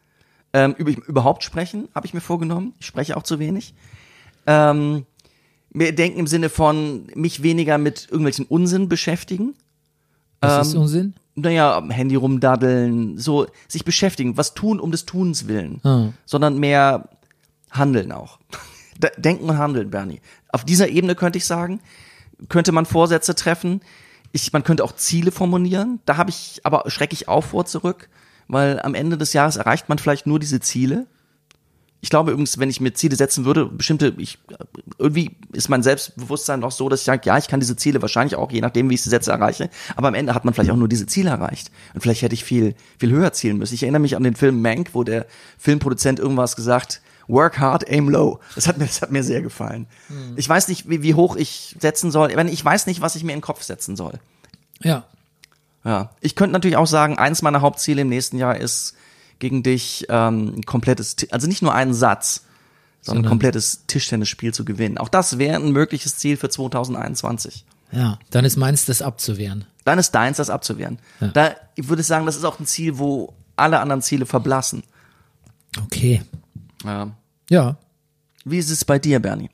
ähm, 0.52 0.74
über, 0.80 0.89
überhaupt 1.06 1.43
sprechen, 1.43 1.88
habe 1.93 2.08
ich 2.08 2.15
mir 2.15 2.19
vorgenommen. 2.19 2.74
Ich 2.80 2.88
spreche 2.88 3.15
auch 3.15 3.22
zu 3.22 3.38
wenig. 3.38 3.76
Ähm, 4.48 5.06
mehr 5.69 5.91
denken 5.91 6.17
im 6.17 6.26
Sinne 6.26 6.50
von 6.50 7.06
mich 7.13 7.43
weniger 7.43 7.78
mit 7.78 8.06
irgendwelchen 8.10 8.46
Unsinn 8.46 8.89
beschäftigen. 8.89 9.54
Was 10.41 10.69
ist 10.69 10.74
Unsinn? 10.74 11.13
Naja, 11.36 11.78
am 11.78 11.91
Handy 11.91 12.15
rumdaddeln, 12.15 13.19
so 13.19 13.46
sich 13.67 13.86
beschäftigen, 13.86 14.36
was 14.36 14.56
tun 14.56 14.80
um 14.80 14.89
des 14.89 15.06
Tuns 15.06 15.48
willen, 15.48 15.80
Ah. 15.84 16.08
sondern 16.26 16.58
mehr 16.58 17.08
handeln 17.69 18.12
auch. 18.12 18.39
Denken 19.18 19.50
und 19.50 19.58
handeln, 19.58 19.89
Bernie. 19.89 20.22
Auf 20.50 20.63
dieser 20.63 20.89
Ebene 20.89 21.16
könnte 21.16 21.38
ich 21.38 21.46
sagen, 21.46 21.80
könnte 22.50 22.72
man 22.72 22.86
Vorsätze 22.86 23.36
treffen. 23.36 23.82
Ich, 24.32 24.52
man 24.54 24.63
könnte 24.63 24.84
auch 24.84 24.96
Ziele 24.96 25.32
formulieren. 25.32 26.00
Da 26.06 26.18
habe 26.18 26.30
ich 26.30 26.62
aber 26.63 26.89
schrecke 26.89 27.13
ich 27.13 27.28
auch 27.28 27.44
vor 27.44 27.66
zurück, 27.66 28.10
weil 28.48 28.80
am 28.82 28.96
Ende 28.96 29.18
des 29.18 29.34
Jahres 29.34 29.58
erreicht 29.58 29.89
man 29.89 29.98
vielleicht 29.98 30.28
nur 30.28 30.39
diese 30.39 30.60
Ziele. 30.60 31.08
Ich 32.02 32.10
glaube 32.10 32.32
übrigens, 32.32 32.60
wenn 32.60 32.70
ich 32.70 32.82
mir 32.82 32.94
Ziele 32.94 33.16
setzen 33.16 33.46
würde, 33.46 33.66
bestimmte, 33.66 34.13
ich, 34.18 34.38
irgendwie 34.98 35.38
ist 35.54 35.70
mein 35.70 35.84
Selbstbewusstsein 35.84 36.60
noch 36.60 36.72
so, 36.72 36.89
dass 36.89 37.00
ich 37.00 37.06
sage, 37.06 37.22
ja, 37.24 37.38
ich 37.38 37.48
kann 37.48 37.62
diese 37.62 37.78
Ziele 37.78 38.02
wahrscheinlich 38.02 38.36
auch, 38.36 38.52
je 38.52 38.60
nachdem, 38.60 38.89
wie 38.89 38.96
ich 38.96 39.02
sie 39.02 39.10
setze, 39.10 39.32
erreiche. 39.32 39.70
Aber 39.96 40.10
am 40.10 40.13
Ende 40.13 40.36
hat 40.36 40.44
man 40.44 40.54
vielleicht 40.54 40.72
auch 40.72 40.76
nur 40.76 40.89
diese 40.89 41.06
Ziele 41.06 41.30
erreicht. 41.30 41.72
Und 41.94 42.02
vielleicht 42.02 42.22
hätte 42.22 42.34
ich 42.34 42.44
viel, 42.44 42.76
viel 43.00 43.12
höher 43.12 43.32
zielen 43.32 43.58
müssen. 43.58 43.74
Ich 43.74 43.84
erinnere 43.84 44.02
mich 44.02 44.18
an 44.18 44.24
den 44.24 44.36
Film 44.36 44.62
Mank, 44.62 44.89
wo 44.92 45.06
der 45.06 45.28
Filmproduzent 45.58 46.20
irgendwas 46.20 46.58
gesagt, 46.58 47.02
work 47.28 47.60
hard, 47.60 47.90
aim 47.90 48.10
low. 48.10 48.40
Das 48.56 48.68
hat 48.68 48.78
mir, 48.78 48.86
das 48.86 49.02
hat 49.02 49.12
mir 49.12 49.24
sehr 49.24 49.42
gefallen. 49.42 49.88
Ich 50.36 50.48
weiß 50.48 50.68
nicht, 50.68 50.90
wie, 50.90 51.02
wie 51.04 51.14
hoch 51.16 51.36
ich 51.36 51.76
setzen 51.80 52.12
soll. 52.12 52.32
Ich 52.50 52.66
weiß 52.66 52.86
nicht, 52.88 53.02
was 53.02 53.16
ich 53.16 53.24
mir 53.24 53.32
in 53.34 53.38
den 53.40 53.44
Kopf 53.44 53.64
setzen 53.64 53.96
soll. 53.96 54.20
Ja. 54.82 55.06
Ja, 55.86 56.12
ich 56.22 56.36
könnte 56.36 56.54
natürlich 56.54 56.78
auch 56.78 56.88
sagen, 56.88 57.18
eins 57.18 57.42
meiner 57.42 57.60
Hauptziele 57.62 58.04
im 58.04 58.10
nächsten 58.10 58.38
Jahr 58.38 58.56
ist, 58.58 58.96
gegen 59.40 59.64
dich 59.64 60.06
ähm, 60.08 60.54
ein 60.58 60.64
komplettes, 60.64 61.18
also 61.32 61.48
nicht 61.48 61.62
nur 61.62 61.74
einen 61.74 61.94
Satz, 61.94 62.36
sondern 62.36 62.46
ein 62.46 63.06
Sondern- 63.26 63.30
komplettes 63.30 63.84
Tischtennisspiel 63.88 64.54
zu 64.54 64.64
gewinnen. 64.64 64.98
Auch 64.98 65.10
das 65.10 65.38
wäre 65.40 65.58
ein 65.58 65.72
mögliches 65.74 66.16
Ziel 66.18 66.38
für 66.38 66.48
2021. 66.48 67.66
Ja, 67.92 68.18
dann 68.30 68.46
ist 68.46 68.56
meins, 68.56 68.86
das 68.86 69.02
abzuwehren. 69.02 69.66
Dann 69.84 70.00
ist 70.00 70.12
deins, 70.12 70.38
das 70.38 70.50
abzuwehren. 70.50 71.00
Ja. 71.20 71.28
Da 71.28 71.56
ich 71.76 71.90
würde 71.90 72.02
sagen, 72.04 72.26
das 72.26 72.38
ist 72.38 72.46
auch 72.46 72.60
ein 72.62 72.66
Ziel, 72.66 72.98
wo 72.98 73.34
alle 73.58 73.82
anderen 73.82 74.02
Ziele 74.02 74.26
verblassen. 74.26 74.84
Okay. 75.84 76.22
Ja. 76.84 77.12
Ja. 77.50 77.78
Wie 78.46 78.58
ist 78.58 78.69
es 78.69 78.84
bei 78.86 79.00
dir, 79.00 79.19
Bernie? 79.19 79.50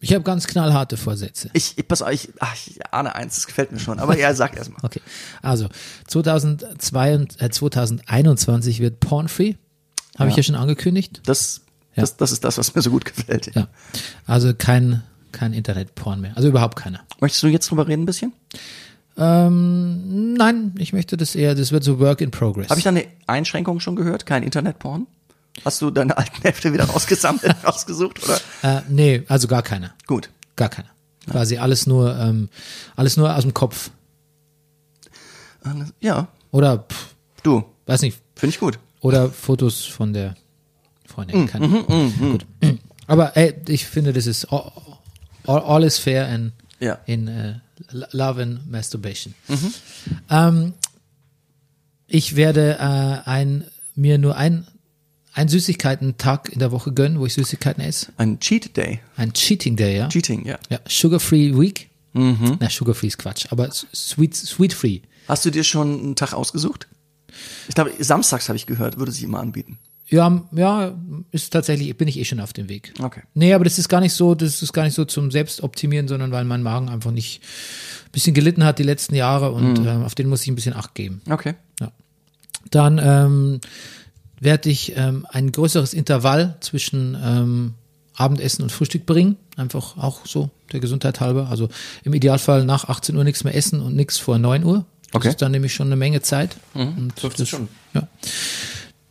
Ich 0.00 0.12
habe 0.12 0.24
ganz 0.24 0.48
knallharte 0.48 0.96
Vorsätze. 0.96 1.48
Ich, 1.52 1.78
ich 1.78 1.86
pass 1.86 2.02
auf, 2.02 2.10
ich, 2.10 2.30
ach, 2.40 2.54
ich 2.54 2.80
ahne 2.92 3.14
eins, 3.14 3.36
das 3.36 3.46
gefällt 3.46 3.70
mir 3.70 3.78
schon. 3.78 4.00
Aber 4.00 4.18
ja, 4.18 4.34
sag 4.34 4.56
erst 4.56 4.70
mal. 4.70 4.78
Okay. 4.82 5.00
Also 5.42 5.68
2002 6.08 7.14
und, 7.14 7.40
äh, 7.40 7.50
2021 7.50 8.80
wird 8.80 8.98
Pornfree. 8.98 9.54
Habe 10.18 10.30
ich 10.30 10.36
ja 10.36 10.42
schon 10.42 10.56
angekündigt. 10.56 11.20
Das, 11.24 11.60
Ja. 11.94 12.00
das, 12.02 12.16
das 12.16 12.32
ist 12.32 12.42
das, 12.44 12.58
was 12.58 12.74
mir 12.74 12.82
so 12.82 12.90
gut 12.90 13.04
gefällt. 13.04 13.54
Ja. 13.54 13.68
Also 14.26 14.52
kein, 14.54 15.02
kein 15.30 15.52
Internet-Porn 15.52 16.20
mehr. 16.20 16.36
Also 16.36 16.48
überhaupt 16.48 16.76
keiner. 16.76 17.00
Möchtest 17.20 17.42
du 17.44 17.46
jetzt 17.46 17.70
drüber 17.70 17.86
reden 17.86 18.02
ein 18.02 18.06
bisschen? 18.06 18.32
Ähm, 19.16 20.34
nein, 20.34 20.74
ich 20.78 20.92
möchte 20.92 21.16
das 21.16 21.34
eher, 21.34 21.54
das 21.54 21.70
wird 21.70 21.84
so 21.84 22.00
Work 22.00 22.20
in 22.22 22.30
Progress. 22.30 22.70
Habe 22.70 22.78
ich 22.80 22.84
da 22.84 22.90
eine 22.90 23.04
Einschränkung 23.26 23.78
schon 23.80 23.94
gehört? 23.96 24.26
Kein 24.26 24.42
Internetporn? 24.42 25.06
Hast 25.64 25.80
du 25.82 25.90
deine 25.90 26.16
alten 26.16 26.42
Hefte 26.42 26.72
wieder 26.72 26.84
rausgesammelt, 26.84 27.54
rausgesucht? 27.66 28.22
Oder? 28.24 28.40
äh, 28.62 28.82
nee, 28.88 29.22
also 29.28 29.48
gar 29.48 29.62
keiner. 29.62 29.94
Gut. 30.06 30.30
Gar 30.56 30.68
keiner. 30.70 30.88
Quasi 31.30 31.58
alles 31.58 31.86
nur, 31.86 32.16
ähm, 32.18 32.48
alles 32.96 33.16
nur 33.16 33.34
aus 33.34 33.42
dem 33.42 33.54
Kopf. 33.54 33.90
Ja, 36.00 36.28
Oder, 36.50 36.78
pff, 36.78 37.14
du, 37.44 37.64
weiß 37.86 38.02
nicht, 38.02 38.18
finde 38.34 38.54
ich 38.54 38.60
gut. 38.60 38.78
Oder 39.00 39.30
Fotos 39.30 39.84
von 39.84 40.12
der 40.12 40.30
Mm, 40.30 41.14
Freundin. 41.14 41.46
Keine 41.46 41.68
Gut. 41.68 42.46
Aber 43.06 43.36
ey, 43.36 43.54
ich 43.68 43.86
finde, 43.86 44.12
das 44.14 44.26
ist 44.26 44.46
all, 44.46 44.72
all, 45.44 45.84
is 45.84 45.98
fair 45.98 46.26
in, 46.34 46.52
Ja. 46.80 46.98
in 47.06 47.28
äh, 47.28 47.54
Love 48.12 48.42
and 48.42 48.70
Masturbation. 48.70 49.34
Mhm. 49.48 49.74
Ähm, 50.30 50.74
ich 52.06 52.34
werde 52.34 52.78
äh, 52.78 53.28
ein, 53.28 53.66
mir 53.94 54.16
nur 54.18 54.36
ein, 54.36 54.66
ein 55.34 55.48
Süßigkeiten-Tag 55.48 56.50
in 56.50 56.58
der 56.58 56.72
Woche 56.72 56.92
gönnen, 56.92 57.18
wo 57.18 57.26
ich 57.26 57.34
Süßigkeiten 57.34 57.82
esse. 57.82 58.12
Ein 58.16 58.38
Cheat 58.40 58.76
Day. 58.76 59.00
Ein 59.16 59.32
Cheating 59.32 59.76
Day, 59.76 59.96
ja. 59.96 60.08
Cheating, 60.08 60.44
ja. 60.46 60.58
ja 60.70 60.78
Sugar-Free 60.88 61.58
Week. 61.58 61.88
Mhm. 62.12 62.58
Na, 62.60 62.68
Sugar-Free 62.68 63.06
ist 63.08 63.18
Quatsch, 63.18 63.46
aber 63.50 63.70
Sweet, 63.72 64.34
Sweet-Free. 64.34 65.00
Hast 65.28 65.44
du 65.46 65.50
dir 65.50 65.64
schon 65.64 65.98
einen 66.00 66.16
Tag 66.16 66.34
ausgesucht? 66.34 66.86
Ich 67.68 67.74
glaube, 67.74 67.92
samstags 67.98 68.48
habe 68.48 68.56
ich 68.56 68.66
gehört, 68.66 68.98
würde 68.98 69.12
sich 69.12 69.22
immer 69.22 69.40
anbieten. 69.40 69.78
Ja, 70.08 70.42
ja, 70.52 70.94
ist 71.30 71.54
tatsächlich, 71.54 71.96
bin 71.96 72.06
ich 72.06 72.18
eh 72.18 72.26
schon 72.26 72.40
auf 72.40 72.52
dem 72.52 72.68
Weg. 72.68 72.92
Okay. 73.00 73.22
Nee, 73.32 73.54
aber 73.54 73.64
das 73.64 73.78
ist 73.78 73.88
gar 73.88 74.00
nicht 74.02 74.12
so, 74.12 74.34
das 74.34 74.60
ist 74.60 74.74
gar 74.74 74.84
nicht 74.84 74.92
so 74.92 75.06
zum 75.06 75.30
Selbstoptimieren, 75.30 76.06
sondern 76.06 76.32
weil 76.32 76.44
mein 76.44 76.62
Magen 76.62 76.90
einfach 76.90 77.12
nicht 77.12 77.40
ein 78.04 78.10
bisschen 78.12 78.34
gelitten 78.34 78.62
hat 78.64 78.78
die 78.78 78.82
letzten 78.82 79.14
Jahre 79.14 79.52
und 79.52 79.80
Mhm. 79.80 79.86
ähm, 79.88 80.02
auf 80.04 80.14
den 80.14 80.28
muss 80.28 80.42
ich 80.42 80.48
ein 80.48 80.54
bisschen 80.54 80.74
Acht 80.74 80.94
geben. 80.94 81.22
Okay. 81.30 81.54
Dann 82.70 83.00
ähm, 83.02 83.60
werde 84.42 84.68
ich 84.70 84.96
ähm, 84.96 85.24
ein 85.30 85.52
größeres 85.52 85.94
Intervall 85.94 86.56
zwischen 86.60 87.16
ähm, 87.22 87.74
Abendessen 88.16 88.62
und 88.62 88.70
Frühstück 88.72 89.06
bringen. 89.06 89.36
Einfach 89.56 89.96
auch 89.96 90.26
so 90.26 90.50
der 90.72 90.80
Gesundheit 90.80 91.20
halber. 91.20 91.48
Also 91.48 91.68
im 92.04 92.12
Idealfall 92.12 92.64
nach 92.64 92.88
18 92.88 93.16
Uhr 93.16 93.24
nichts 93.24 93.44
mehr 93.44 93.54
essen 93.54 93.80
und 93.80 93.94
nichts 93.96 94.18
vor 94.18 94.38
9 94.38 94.64
Uhr. 94.64 94.84
Das 95.12 95.14
Okay. 95.14 95.28
Mhm. 95.28 95.30
ist 95.30 95.42
dann 95.42 95.52
nämlich 95.52 95.74
schon 95.74 95.86
eine 95.88 95.96
Menge 95.96 96.22
Zeit. 96.22 96.56
Und 96.74 97.12
15 97.18 97.30
das- 97.42 97.48
Stunden. 97.48 97.68
Ja. 97.94 98.08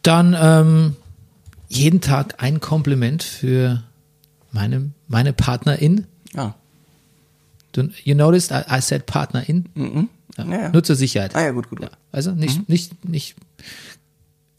Dann 0.03 0.35
ähm, 0.39 0.95
jeden 1.69 2.01
Tag 2.01 2.41
ein 2.43 2.59
Kompliment 2.59 3.23
für 3.23 3.83
meine, 4.51 4.91
meine 5.07 5.31
Partnerin. 5.31 6.07
Ja. 6.33 6.55
Du, 7.71 7.87
you 8.03 8.15
noticed, 8.15 8.51
I, 8.51 8.63
I 8.77 8.81
said 8.81 9.05
Partnerin. 9.05 9.65
Ja. 9.75 10.43
Ja, 10.45 10.61
ja. 10.63 10.69
Nur 10.69 10.83
zur 10.83 10.95
Sicherheit. 10.95 11.35
Ah 11.35 11.41
ja, 11.43 11.51
gut, 11.51 11.69
gut. 11.69 11.81
Ja. 11.81 11.89
Also 12.11 12.31
nicht, 12.31 12.67
nicht, 12.67 13.07
nicht, 13.07 13.35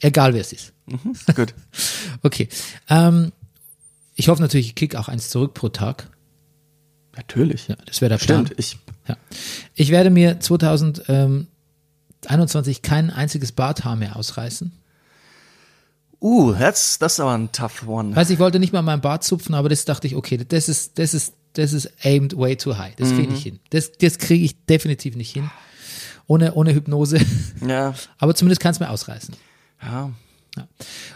egal 0.03 0.35
wer 0.35 0.43
es 0.43 0.53
ist. 0.53 0.73
Gut. 1.35 1.55
Okay. 2.25 2.49
Ähm, 2.89 3.33
ich 4.15 4.29
hoffe 4.29 4.41
natürlich, 4.43 4.67
ich 4.69 4.75
kick 4.77 4.95
auch 4.95 5.09
eins 5.09 5.29
zurück 5.31 5.55
pro 5.55 5.71
Tag. 5.71 6.09
Natürlich. 7.17 7.67
Ja, 7.67 7.75
das 7.87 8.01
wäre 8.01 8.11
der 8.11 8.19
Plan. 8.25 8.47
Stimmt. 8.47 8.61
Ich, 8.61 8.79
Ja. 9.09 9.17
Ich 9.75 9.91
werde 9.91 10.11
mir 10.11 10.39
2021 10.39 12.83
kein 12.83 13.11
einziges 13.11 13.51
Barthaar 13.53 13.97
mehr 13.97 14.15
ausreißen. 14.17 14.71
uh, 16.21 16.53
das, 16.53 16.99
das 16.99 17.15
ist 17.15 17.21
aber 17.21 17.37
ein 17.37 17.51
tough 17.51 17.89
one. 17.89 18.15
Weiß 18.15 18.31
ich 18.31 18.39
wollte 18.39 18.61
nicht 18.61 18.73
mal 18.73 18.83
meinen 18.83 19.01
Bart 19.01 19.25
zupfen, 19.25 19.55
aber 19.57 19.69
das 19.69 19.85
dachte 19.85 20.07
ich, 20.07 20.15
okay, 20.15 20.37
das 20.37 20.69
ist, 20.69 20.99
das 21.01 21.15
ist, 21.15 21.35
das 21.55 21.73
ist 21.73 21.91
aimed 22.05 22.37
way 22.37 22.57
too 22.57 22.79
high. 22.79 22.95
Das 22.97 23.09
kriege 23.11 23.35
ich 23.35 23.43
hin. 23.43 23.59
Das, 23.71 23.91
das 23.93 24.19
kriege 24.19 24.45
ich 24.45 24.65
definitiv 24.67 25.17
nicht 25.17 25.33
hin. 25.33 25.51
Ohne, 26.29 26.55
ohne 26.55 26.73
Hypnose. 26.73 27.19
Ja. 27.67 27.95
Aber 28.19 28.37
zumindest 28.37 28.61
kann 28.61 28.71
es 28.71 28.79
mir 28.81 28.91
ausreißen. 28.91 29.35
Ja. 29.83 30.11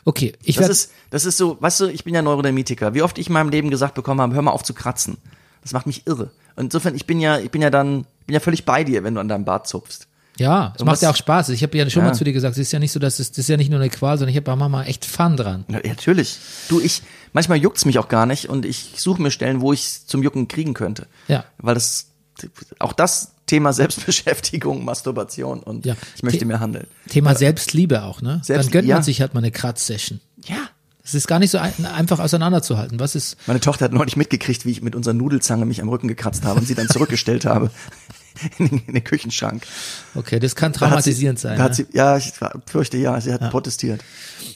Okay, 0.05 0.33
ich 0.43 0.57
Das 0.57 0.69
ist, 0.69 0.93
das 1.11 1.25
ist 1.27 1.37
so, 1.37 1.59
weißt 1.61 1.81
du, 1.81 1.87
ich 1.87 2.05
bin 2.05 2.15
ja 2.15 2.23
Neurodermitiker. 2.23 2.95
Wie 2.95 3.03
oft 3.03 3.19
ich 3.19 3.27
in 3.27 3.35
meinem 3.35 3.51
Leben 3.51 3.71
gesagt 3.71 3.95
bekommen 3.95 4.21
habe, 4.21 4.35
hör 4.35 4.43
mal 4.43 4.51
auf 4.53 4.63
zu 4.63 4.73
kratzen. 4.75 5.19
Das 5.63 5.73
macht 5.73 5.87
mich 5.87 6.07
irre. 6.07 6.31
Und 6.55 6.65
insofern, 6.65 6.95
ich 6.95 7.07
bin 7.07 7.21
ja, 7.21 7.39
ich 7.39 7.51
bin 7.51 7.61
ja 7.61 7.69
dann, 7.71 8.07
ich 8.21 8.27
bin 8.27 8.35
ja 8.35 8.41
völlig 8.41 8.65
bei 8.65 8.83
dir, 8.85 9.05
wenn 9.05 9.15
du 9.15 9.21
an 9.21 9.29
deinem 9.29 9.45
Bart 9.45 9.67
zupfst. 9.69 10.09
Ja, 10.39 10.75
es 10.77 10.85
macht 10.85 11.01
ja 11.03 11.11
auch 11.11 11.17
Spaß. 11.17 11.49
Ich 11.51 11.63
habe 11.63 11.77
ja 11.79 11.89
schon 11.89 12.03
Ja. 12.03 12.09
mal 12.11 12.15
zu 12.15 12.23
dir 12.25 12.33
gesagt, 12.33 12.53
es 12.53 12.59
ist 12.59 12.73
ja 12.73 12.79
nicht 12.79 12.93
so, 12.93 12.99
dass 13.01 13.19
es, 13.19 13.31
das 13.31 13.39
ist 13.39 13.49
ja 13.49 13.57
nicht 13.57 13.71
nur 13.71 13.81
eine 13.81 13.89
Qual, 13.89 14.17
sondern 14.19 14.31
ich 14.31 14.37
habe 14.37 14.53
auch 14.53 14.57
manchmal 14.57 14.87
echt 14.87 15.05
Fun 15.07 15.37
dran. 15.37 15.65
Ja, 15.69 15.81
natürlich. 15.83 16.39
Du, 16.69 16.79
ich, 16.81 17.03
manchmal 17.33 17.59
juckt's 17.59 17.85
mich 17.87 17.99
auch 17.99 18.09
gar 18.09 18.27
nicht 18.27 18.49
und 18.49 18.65
ich 18.67 18.93
suche 18.97 19.21
mir 19.21 19.31
Stellen, 19.31 19.61
wo 19.63 19.73
ich 19.73 20.07
zum 20.07 20.23
Jucken 20.23 20.47
kriegen 20.49 20.75
könnte. 20.75 21.07
Ja. 21.29 21.45
Weil 21.59 21.75
das, 21.75 22.09
auch 22.79 22.93
das 22.93 23.33
Thema 23.47 23.73
Selbstbeschäftigung, 23.73 24.85
Masturbation 24.85 25.61
und 25.61 25.87
Ja. 25.87 25.95
ich 26.17 26.23
möchte 26.23 26.41
The- 26.41 26.45
mehr 26.47 26.61
handeln. 26.61 26.87
Thema 27.09 27.35
Selbstliebe 27.35 28.03
auch, 28.03 28.21
ne? 28.23 28.41
Selbst- 28.43 28.67
Dann 28.67 28.73
gönnt 28.73 28.89
ja. 28.89 28.97
man 28.97 29.03
sich 29.05 29.21
halt 29.21 29.35
mal 29.35 29.39
eine 29.41 29.51
Kratz-Session. 29.53 30.21
Ja. 30.47 30.57
Es 31.05 31.15
ist 31.15 31.29
gar 31.29 31.39
nicht 31.39 31.53
so 31.53 31.59
ein, 31.59 31.73
einfach 31.87 32.19
auseinanderzuhalten. 32.19 32.99
Was 32.99 33.15
ist, 33.15 33.37
Meine 33.47 33.61
Tochter 33.61 33.85
hat 33.85 33.93
neulich 33.93 34.17
mitgekriegt, 34.17 34.67
wie 34.67 34.73
ich 34.73 34.83
mit 34.83 34.97
unserer 34.97 35.15
Nudelzange 35.15 35.65
mich 35.65 35.81
am 35.81 35.89
Rücken 35.89 36.09
gekratzt 36.09 36.45
habe 36.45 36.59
und 36.59 36.67
sie 36.67 36.75
dann 36.75 36.89
zurückgestellt 36.89 37.45
habe 37.45 37.71
in 38.59 38.69
den, 38.69 38.83
in 38.89 38.95
den 38.95 39.05
Küchenschrank. 39.05 39.65
okay, 40.17 40.41
das 40.41 40.57
kann 40.57 40.73
Da 40.73 40.81
hat 40.81 40.81
sie- 40.81 40.89
traumatisierend 41.13 41.39
sein. 41.39 41.59
Da 41.59 41.63
hat 41.65 41.71
Ne? 41.71 41.77
sie, 41.77 41.87
ja, 41.93 42.17
ich 42.17 42.33
fürchte 42.67 42.97
ja, 42.97 43.21
sie 43.21 43.33
hat 43.33 43.49
protestiert. 43.53 44.01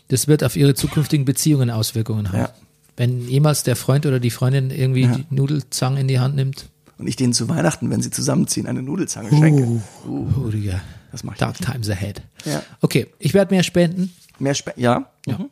Das 0.08 0.26
wird 0.26 0.42
auf 0.42 0.56
ihre 0.56 0.74
zukünftigen 0.74 1.24
Beziehungen 1.24 1.70
Auswirkungen 1.70 2.30
haben. 2.32 2.38
Ja. 2.40 2.50
Wenn 2.96 3.28
jemals 3.28 3.62
der 3.62 3.76
Freund 3.76 4.04
oder 4.04 4.18
die 4.18 4.30
Freundin 4.30 4.70
irgendwie 4.72 5.04
Ja. 5.04 5.14
die 5.14 5.26
Nudelzange 5.30 6.00
in 6.00 6.08
die 6.08 6.18
Hand 6.18 6.34
nimmt. 6.34 6.66
Und 7.00 7.06
ich 7.08 7.16
denen 7.16 7.32
zu 7.32 7.48
Weihnachten, 7.48 7.88
wenn 7.90 8.02
sie 8.02 8.10
zusammenziehen, 8.10 8.66
eine 8.66 8.82
Nudelzange 8.82 9.30
schenke. 9.30 9.80
Uh, 10.06 10.28
Rüdiger. 10.44 10.80
Das 11.12 11.24
mach 11.24 11.32
ich 11.32 11.38
Dark 11.38 11.58
nicht. 11.58 11.70
times 11.72 11.88
ahead. 11.90 12.22
Ja. 12.44 12.62
Okay, 12.82 13.06
ich 13.18 13.32
werde 13.34 13.54
mehr 13.54 13.62
spenden. 13.62 14.12
Mehr 14.38 14.54
Spe 14.54 14.74
ja? 14.76 15.10
Ja. 15.26 15.38
Mhm. 15.38 15.48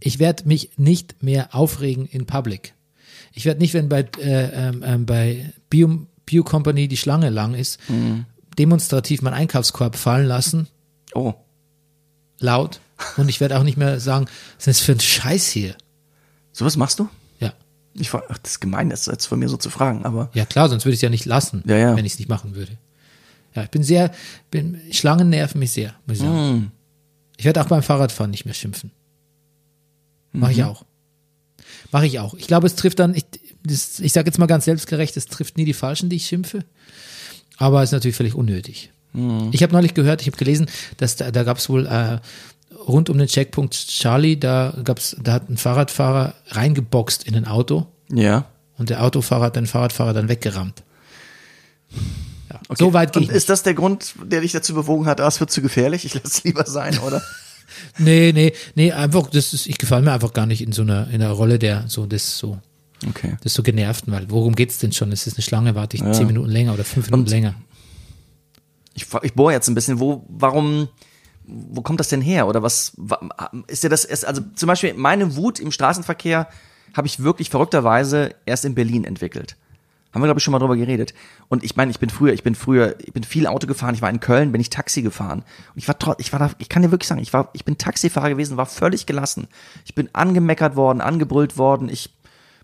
Ich 0.00 0.18
werde 0.18 0.46
mich 0.48 0.70
nicht 0.76 1.22
mehr 1.22 1.54
aufregen 1.54 2.06
in 2.06 2.26
Public. 2.26 2.74
Ich 3.32 3.44
werde 3.44 3.60
nicht, 3.60 3.72
wenn 3.74 3.88
bei, 3.88 4.00
äh, 4.18 4.68
ähm, 4.68 4.82
ähm, 4.84 5.06
bei 5.06 5.52
Bio, 5.70 6.06
Bio 6.26 6.42
Company 6.44 6.88
die 6.88 6.96
Schlange 6.96 7.30
lang 7.30 7.54
ist, 7.54 7.78
Mhm. 7.88 8.26
demonstrativ 8.58 9.22
meinen 9.22 9.34
Einkaufskorb 9.34 9.96
fallen 9.96 10.26
lassen, 10.26 10.66
Oh. 11.14 11.34
laut. 12.40 12.80
Und 13.16 13.28
ich 13.28 13.40
werde 13.40 13.58
auch 13.58 13.62
nicht 13.64 13.78
mehr 13.78 14.00
sagen, 14.00 14.26
was 14.58 14.66
ist 14.66 14.80
das 14.80 14.80
für 14.86 14.92
ein 14.92 15.00
Scheiß 15.00 15.46
hier? 15.48 15.76
Sowas 16.52 16.76
machst 16.76 16.98
du? 16.98 17.08
Ich, 17.94 18.10
fra- 18.10 18.22
ach, 18.28 18.38
das 18.38 18.52
ist 18.52 18.60
gemein, 18.60 18.90
das 18.90 19.06
jetzt 19.06 19.26
von 19.26 19.38
mir 19.38 19.48
so 19.48 19.56
zu 19.56 19.68
fragen, 19.70 20.04
aber 20.04 20.30
Ja 20.34 20.44
klar, 20.46 20.68
sonst 20.68 20.84
würde 20.84 20.94
ich 20.94 20.98
es 20.98 21.02
ja 21.02 21.10
nicht 21.10 21.26
lassen, 21.26 21.62
Ja, 21.66 21.76
ja. 21.76 21.96
wenn 21.96 22.04
ich 22.04 22.14
es 22.14 22.18
nicht 22.18 22.28
machen 22.28 22.54
würde. 22.54 22.78
Ja, 23.54 23.64
ich 23.64 23.70
bin 23.70 23.82
sehr, 23.82 24.10
bin, 24.50 24.80
Schlangen 24.92 25.28
nerven 25.28 25.58
mich 25.58 25.72
sehr, 25.72 25.94
muss 26.06 26.16
ich 26.16 26.22
sagen. 26.22 26.52
Mm. 26.58 26.70
Ich 27.36 27.44
werde 27.44 27.60
auch 27.60 27.66
beim 27.68 27.82
Fahrradfahren 27.82 28.30
nicht 28.30 28.44
mehr 28.46 28.54
schimpfen. 28.54 28.90
Mache 30.32 30.52
Mhm. 30.52 30.58
ich 30.58 30.64
auch. 30.64 30.84
Mache 31.90 32.06
ich 32.06 32.18
auch. 32.18 32.34
Ich 32.34 32.46
glaube, 32.46 32.66
es 32.66 32.74
trifft 32.76 32.98
dann, 32.98 33.14
ich, 33.14 33.26
das, 33.64 34.00
ich 34.00 34.12
sage 34.14 34.28
jetzt 34.28 34.38
mal 34.38 34.46
ganz 34.46 34.64
selbstgerecht, 34.64 35.16
es 35.18 35.26
trifft 35.26 35.58
nie 35.58 35.64
die 35.66 35.74
Falschen, 35.74 36.08
die 36.08 36.16
ich 36.16 36.26
schimpfe. 36.26 36.64
Aber 37.58 37.82
es 37.82 37.90
ist 37.90 37.92
natürlich 37.92 38.16
völlig 38.16 38.34
unnötig. 38.34 38.90
Mhm. 39.12 39.50
Ich 39.52 39.62
habe 39.62 39.72
neulich 39.74 39.92
gehört, 39.92 40.22
ich 40.22 40.28
habe 40.28 40.38
gelesen, 40.38 40.66
dass 40.96 41.16
da, 41.16 41.30
da 41.30 41.42
gab 41.42 41.58
es 41.58 41.68
wohl 41.68 41.86
äh, 41.86 42.18
rund 42.88 43.10
um 43.10 43.18
den 43.18 43.26
Checkpunkt 43.28 43.74
Charlie, 43.74 44.36
da 44.38 44.74
gab's, 44.84 45.16
da 45.22 45.32
hat 45.34 45.48
ein 45.48 45.56
Fahrradfahrer 45.56 46.34
reingeboxt 46.48 47.24
in 47.26 47.34
ein 47.36 47.46
Auto 47.46 47.86
ja. 48.12 48.46
und 48.78 48.90
der 48.90 49.02
Autofahrer 49.04 49.46
hat 49.46 49.56
den 49.56 49.66
Fahrradfahrer 49.66 50.12
dann 50.12 50.28
weggerammt. 50.28 50.82
Ja, 52.50 52.60
So 52.76 52.92
weit 52.92 53.14
nicht. 53.16 53.30
ist 53.30 53.48
das 53.48 53.62
der 53.62 53.74
Grund, 53.74 54.14
der 54.24 54.40
dich 54.40 54.52
dazu 54.52 54.74
bewogen 54.74 55.06
hat, 55.06 55.20
ah, 55.20 55.28
es 55.28 55.40
wird 55.40 55.50
zu 55.50 55.62
gefährlich, 55.62 56.04
ich 56.04 56.14
lasse 56.14 56.26
es 56.28 56.44
lieber 56.44 56.64
sein, 56.66 56.98
oder? 57.00 57.22
Nee, 57.96 58.32
nee, 58.34 58.52
nee, 58.74 58.92
einfach, 58.92 59.30
das 59.30 59.54
ist, 59.54 59.66
ich 59.66 59.78
gefalle 59.78 60.02
mir 60.02 60.12
einfach 60.12 60.34
gar 60.34 60.44
nicht 60.44 60.60
in 60.60 60.72
so 60.72 60.82
einer, 60.82 61.08
in 61.08 61.22
einer 61.22 61.30
Rolle 61.30 61.58
der, 61.58 61.84
so, 61.88 62.04
das 62.04 62.36
so, 62.36 62.58
Okay. 63.08 63.36
das 63.42 63.54
so 63.54 63.62
genervten, 63.62 64.12
weil 64.12 64.30
worum 64.30 64.54
geht's 64.54 64.76
denn 64.78 64.92
schon? 64.92 65.10
Es 65.10 65.26
ist 65.26 65.36
eine 65.38 65.42
Schlange, 65.42 65.74
warte 65.74 65.96
ich 65.96 66.02
zehn 66.12 66.26
Minuten 66.26 66.50
länger 66.50 66.74
oder 66.74 66.84
fünf 66.84 67.06
Minuten 67.06 67.22
Und- 67.24 67.30
länger. 67.30 67.54
Ich, 68.94 69.06
ich 69.22 69.32
bohre 69.32 69.54
jetzt 69.54 69.68
ein 69.68 69.74
bisschen, 69.74 70.00
wo, 70.00 70.22
warum, 70.28 70.88
wo 71.46 71.82
kommt 71.82 72.00
das 72.00 72.08
denn 72.08 72.20
her? 72.20 72.46
Oder 72.46 72.62
was, 72.62 72.92
wa- 72.96 73.20
ist 73.66 73.84
dir 73.84 73.88
das 73.88 74.04
erst, 74.04 74.24
also 74.26 74.42
zum 74.54 74.66
Beispiel 74.66 74.94
meine 74.94 75.36
Wut 75.36 75.58
im 75.60 75.72
Straßenverkehr 75.72 76.48
habe 76.94 77.06
ich 77.06 77.22
wirklich 77.22 77.50
verrückterweise 77.50 78.34
erst 78.46 78.64
in 78.64 78.74
Berlin 78.74 79.04
entwickelt. 79.04 79.56
Haben 80.12 80.20
wir, 80.20 80.26
glaube 80.26 80.38
ich, 80.40 80.44
schon 80.44 80.52
mal 80.52 80.58
drüber 80.58 80.76
geredet. 80.76 81.14
Und 81.48 81.64
ich 81.64 81.74
meine, 81.74 81.90
ich 81.90 81.98
bin 81.98 82.10
früher, 82.10 82.34
ich 82.34 82.42
bin 82.42 82.54
früher, 82.54 82.96
ich 82.98 83.14
bin 83.14 83.24
viel 83.24 83.46
Auto 83.46 83.66
gefahren, 83.66 83.94
ich 83.94 84.02
war 84.02 84.10
in 84.10 84.20
Köln, 84.20 84.52
bin 84.52 84.60
ich 84.60 84.68
Taxi 84.68 85.00
gefahren. 85.00 85.38
Und 85.74 85.78
ich 85.78 85.88
war 85.88 85.96
ich 86.18 86.32
war 86.34 86.38
da, 86.38 86.50
ich 86.58 86.68
kann 86.68 86.82
dir 86.82 86.90
wirklich 86.90 87.08
sagen, 87.08 87.22
ich 87.22 87.32
war, 87.32 87.48
ich 87.54 87.64
bin 87.64 87.78
Taxifahrer 87.78 88.28
gewesen, 88.28 88.58
war 88.58 88.66
völlig 88.66 89.06
gelassen. 89.06 89.48
Ich 89.86 89.94
bin 89.94 90.10
angemeckert 90.12 90.76
worden, 90.76 91.00
angebrüllt 91.00 91.56
worden, 91.56 91.88
ich, 91.88 92.10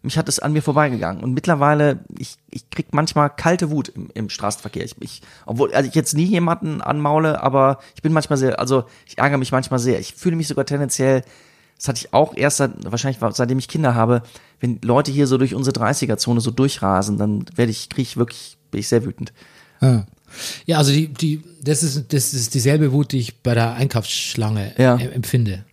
mich 0.02 0.16
hat 0.18 0.28
es 0.28 0.38
an 0.38 0.52
mir 0.52 0.62
vorbeigegangen. 0.62 1.22
Und 1.22 1.32
mittlerweile, 1.34 2.00
ich, 2.18 2.36
ich 2.50 2.68
krieg 2.70 2.86
manchmal 2.92 3.30
kalte 3.30 3.70
Wut 3.70 3.88
im, 3.88 4.10
im 4.14 4.28
Straßenverkehr. 4.30 4.84
Ich, 4.84 4.94
ich, 5.00 5.22
obwohl, 5.46 5.74
also 5.74 5.88
ich 5.88 5.94
jetzt 5.94 6.14
nie 6.14 6.24
jemanden 6.24 6.80
anmaule, 6.80 7.42
aber 7.42 7.78
ich 7.94 8.02
bin 8.02 8.12
manchmal 8.12 8.36
sehr, 8.38 8.58
also 8.58 8.84
ich 9.06 9.18
ärgere 9.18 9.38
mich 9.38 9.52
manchmal 9.52 9.78
sehr. 9.80 9.98
Ich 10.00 10.14
fühle 10.14 10.36
mich 10.36 10.48
sogar 10.48 10.66
tendenziell, 10.66 11.22
das 11.76 11.88
hatte 11.88 11.98
ich 12.04 12.12
auch 12.12 12.36
erst 12.36 12.58
seit, 12.58 12.72
wahrscheinlich 12.90 13.20
seitdem 13.34 13.58
ich 13.58 13.68
Kinder 13.68 13.94
habe, 13.94 14.22
wenn 14.60 14.80
Leute 14.82 15.12
hier 15.12 15.26
so 15.26 15.38
durch 15.38 15.54
unsere 15.54 15.78
30er-Zone 15.80 16.40
so 16.40 16.50
durchrasen, 16.50 17.18
dann 17.18 17.44
werde 17.54 17.70
ich, 17.70 17.88
kriege 17.88 18.02
ich 18.02 18.16
wirklich, 18.16 18.58
bin 18.70 18.80
ich 18.80 18.88
sehr 18.88 19.04
wütend. 19.04 19.32
Ja, 20.66 20.78
also 20.78 20.92
die, 20.92 21.08
die, 21.08 21.42
das 21.62 21.82
ist, 21.82 22.12
das 22.12 22.34
ist 22.34 22.54
dieselbe 22.54 22.92
Wut, 22.92 23.12
die 23.12 23.18
ich 23.18 23.42
bei 23.42 23.54
der 23.54 23.74
Einkaufsschlange 23.74 24.74
Ja. 24.76 24.96
empfinde. 24.96 25.64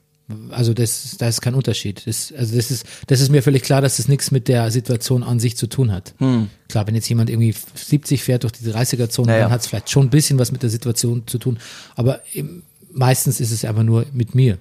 Also 0.50 0.74
das, 0.74 1.18
da 1.20 1.28
ist 1.28 1.42
kein 1.42 1.54
Unterschied. 1.54 2.02
Das, 2.08 2.34
also 2.36 2.56
das 2.56 2.72
ist, 2.72 2.86
das 3.08 3.22
ist 3.22 3.30
mir 3.30 3.44
völlig 3.44 3.62
klar, 3.62 3.82
dass 3.82 3.98
das 3.98 4.08
nichts 4.08 4.32
mit 4.32 4.48
der 4.48 4.72
Situation 4.72 5.22
an 5.22 5.40
sich 5.40 5.56
zu 5.56 5.68
tun 5.68 5.92
hat. 5.92 6.16
Hm. 6.18 6.50
Klar, 6.68 6.88
wenn 6.88 6.96
jetzt 6.96 7.08
jemand 7.10 7.30
irgendwie 7.30 7.54
70 7.76 8.24
fährt 8.24 8.42
durch 8.44 8.54
die 8.54 8.66
30er-Zone, 8.66 9.28
Naja. 9.28 9.44
dann 9.44 9.52
hat 9.52 9.62
es 9.62 9.68
vielleicht 9.68 9.92
schon 9.92 10.08
ein 10.08 10.10
bisschen 10.10 10.40
was 10.40 10.52
mit 10.52 10.64
der 10.64 10.72
Situation 10.72 11.28
zu 11.28 11.38
tun. 11.38 11.60
Aber 11.96 12.22
im, 12.34 12.64
meistens 12.92 13.40
ist 13.40 13.52
es 13.52 13.64
einfach 13.66 13.84
nur 13.84 14.06
mit 14.14 14.34
mir. 14.34 14.58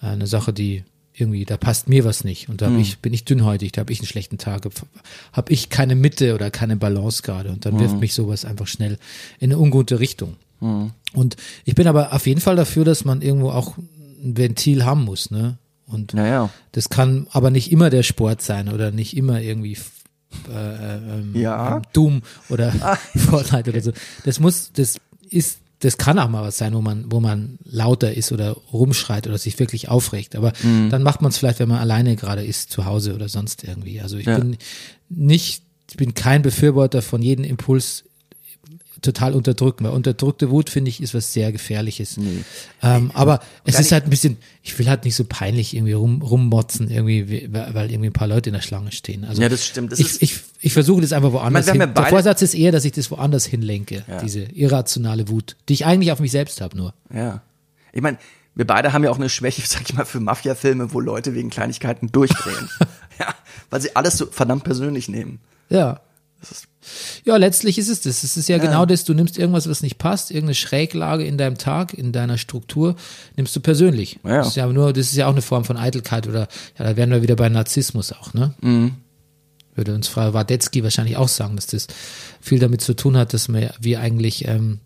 Eine 0.00 0.26
Sache, 0.26 0.52
die 0.52 0.82
irgendwie, 1.14 1.44
da 1.44 1.56
passt 1.58 1.88
mir 1.88 2.04
was 2.04 2.24
nicht. 2.24 2.48
Und 2.48 2.60
da 2.60 2.66
Hm. 2.66 2.80
ich, 2.80 2.98
bin 2.98 3.12
ich 3.14 3.24
dünnhäutig, 3.24 3.70
da 3.70 3.82
habe 3.82 3.92
ich 3.92 4.00
einen 4.00 4.08
schlechten 4.08 4.38
Tag, 4.38 4.62
habe 5.32 5.52
ich 5.52 5.68
keine 5.68 5.94
Mitte 5.94 6.34
oder 6.34 6.50
keine 6.50 6.74
Balance 6.76 7.22
gerade. 7.22 7.50
Und 7.50 7.66
dann 7.66 7.74
Hm. 7.74 7.80
wirft 7.82 8.00
mich 8.00 8.14
sowas 8.14 8.44
einfach 8.44 8.66
schnell 8.66 8.98
in 9.38 9.52
eine 9.52 9.60
ungute 9.60 10.00
Richtung. 10.00 10.34
Und 11.14 11.34
ich 11.64 11.74
bin 11.74 11.88
aber 11.88 12.12
auf 12.12 12.24
jeden 12.28 12.40
Fall 12.40 12.54
dafür, 12.54 12.84
dass 12.84 13.04
man 13.04 13.20
irgendwo 13.20 13.50
auch 13.50 13.74
ein 14.22 14.36
Ventil 14.36 14.84
haben 14.84 15.04
muss, 15.04 15.30
ne? 15.30 15.58
Und 15.86 16.14
Naja. 16.14 16.48
das 16.72 16.88
kann 16.88 17.26
aber 17.32 17.50
nicht 17.50 17.70
immer 17.70 17.90
der 17.90 18.02
Sport 18.02 18.40
sein 18.40 18.68
oder 18.68 18.90
nicht 18.92 19.16
immer 19.16 19.40
irgendwie 19.40 19.76
äh, 20.50 20.96
ähm, 21.18 21.32
Ja. 21.34 21.82
Doom 21.92 22.22
oder 22.48 22.72
Fortnite 23.16 23.70
oder 23.70 23.80
so. 23.82 23.92
Das 24.24 24.40
muss, 24.40 24.72
das 24.72 24.96
ist, 25.28 25.58
das 25.80 25.98
kann 25.98 26.18
auch 26.18 26.28
mal 26.28 26.42
was 26.44 26.56
sein, 26.56 26.72
wo 26.74 26.80
man, 26.80 27.06
wo 27.10 27.20
man 27.20 27.58
lauter 27.64 28.14
ist 28.14 28.32
oder 28.32 28.52
rumschreit 28.72 29.26
oder 29.26 29.36
sich 29.36 29.58
wirklich 29.58 29.88
aufregt. 29.88 30.36
Aber 30.36 30.52
Mhm. 30.62 30.88
dann 30.90 31.02
macht 31.02 31.20
man 31.20 31.30
es 31.30 31.38
vielleicht, 31.38 31.58
wenn 31.58 31.68
man 31.68 31.78
alleine 31.78 32.16
gerade 32.16 32.44
ist, 32.44 32.70
zu 32.70 32.86
Hause 32.86 33.14
oder 33.14 33.28
sonst 33.28 33.64
irgendwie. 33.64 34.00
Also 34.00 34.16
ich 34.16 34.26
Ja. 34.26 34.38
bin 34.38 34.56
nicht, 35.10 35.64
ich 35.90 35.96
bin 35.96 36.14
kein 36.14 36.40
Befürworter 36.42 37.02
von 37.02 37.20
jedem 37.20 37.44
Impuls 37.44 38.04
total 39.02 39.34
unterdrücken, 39.34 39.84
weil 39.84 39.92
unterdrückte 39.92 40.50
Wut, 40.50 40.70
finde 40.70 40.88
ich, 40.88 41.02
ist 41.02 41.12
was 41.14 41.32
sehr 41.32 41.52
Gefährliches. 41.52 42.16
Ähm, 42.82 43.10
aber 43.14 43.40
es 43.64 43.78
ist 43.78 43.92
halt 43.92 44.04
ein 44.04 44.10
bisschen, 44.10 44.38
ich 44.62 44.78
will 44.78 44.88
halt 44.88 45.04
nicht 45.04 45.14
so 45.16 45.24
peinlich 45.28 45.74
irgendwie 45.76 45.92
rum, 45.92 46.22
rummotzen, 46.22 46.90
irgendwie, 46.90 47.28
wie- 47.28 47.48
weil 47.52 47.90
irgendwie 47.90 48.08
ein 48.10 48.12
paar 48.14 48.28
Leute 48.28 48.50
in 48.50 48.54
der 48.54 48.62
Schlange 48.62 48.92
stehen. 48.92 49.24
Also 49.24 49.42
Ja, 49.42 49.48
das 49.48 49.66
stimmt. 49.66 49.92
Das 49.92 49.98
ich, 49.98 50.06
ist- 50.06 50.22
ich, 50.22 50.40
ich 50.60 50.72
versuche 50.72 51.02
das 51.02 51.12
einfach 51.12 51.32
woanders 51.32 51.66
haben 51.68 51.72
hin. 51.80 51.80
ja 51.80 51.86
Der 52.02 52.06
Vorsatz 52.06 52.40
ist 52.42 52.54
eher, 52.54 52.72
dass 52.72 52.84
ich 52.84 52.92
das 52.92 53.10
woanders 53.10 53.44
hinlenke, 53.44 54.04
diese 54.22 54.40
irrationale 54.44 55.28
Wut, 55.28 55.56
die 55.68 55.74
ich 55.74 55.84
eigentlich 55.84 56.12
auf 56.12 56.20
mich 56.20 56.30
selbst 56.30 56.60
habe 56.60 56.76
nur. 56.76 56.94
Ja. 57.12 57.42
Ich 57.92 58.00
meine, 58.00 58.18
wir 58.54 58.66
beide 58.66 58.92
haben 58.92 59.02
ja 59.04 59.10
auch 59.10 59.16
eine 59.18 59.28
Schwäche, 59.28 59.62
sag 59.66 59.82
ich 59.82 59.94
mal, 59.94 60.04
für 60.04 60.20
Mafia-Filme, 60.20 60.92
wo 60.92 61.00
Leute 61.00 61.34
wegen 61.34 61.50
Kleinigkeiten 61.50 62.12
durchdrehen. 62.12 62.68
ja, 63.18 63.34
weil 63.70 63.80
sie 63.80 63.96
alles 63.96 64.16
so 64.18 64.26
verdammt 64.26 64.64
persönlich 64.64 65.08
nehmen. 65.08 65.40
Ja. 65.70 66.00
Ja, 67.24 67.36
letztlich 67.36 67.78
ist 67.78 67.88
es 67.88 68.00
das. 68.00 68.22
Es 68.24 68.36
ist 68.36 68.48
ja, 68.48 68.58
genau 68.58 68.86
das, 68.86 69.04
du 69.04 69.14
nimmst 69.14 69.38
irgendwas, 69.38 69.68
was 69.68 69.82
nicht 69.82 69.98
passt, 69.98 70.30
irgendeine 70.30 70.54
Schräglage 70.54 71.24
in 71.24 71.38
deinem 71.38 71.56
Tag, 71.58 71.94
in 71.94 72.12
deiner 72.12 72.38
Struktur, 72.38 72.96
nimmst 73.36 73.54
du 73.54 73.60
persönlich. 73.60 74.18
Ja. 74.24 74.38
Das 74.38 74.48
ist 74.48 74.56
ja 74.56 74.66
nur, 74.66 74.92
das 74.92 75.06
ist 75.06 75.16
ja 75.16 75.26
auch 75.26 75.32
eine 75.32 75.42
Form 75.42 75.64
von 75.64 75.76
Eitelkeit 75.76 76.26
oder, 76.26 76.48
ja, 76.78 76.84
da 76.84 76.96
wären 76.96 77.10
wir 77.10 77.22
wieder 77.22 77.36
bei 77.36 77.48
Narzissmus 77.48 78.12
auch, 78.12 78.34
ne? 78.34 78.54
Würde 79.74 79.94
uns 79.94 80.08
Frau 80.08 80.34
Wadetzky 80.34 80.82
wahrscheinlich 80.84 81.16
auch 81.16 81.28
sagen, 81.28 81.56
dass 81.56 81.66
das 81.66 81.86
viel 82.40 82.58
damit 82.58 82.82
zu 82.82 82.94
tun 82.94 83.16
hat, 83.16 83.32
dass 83.32 83.48
wir, 83.48 83.72
wir 83.80 84.00
eigentlich, 84.00 84.46
ähm, 84.46 84.80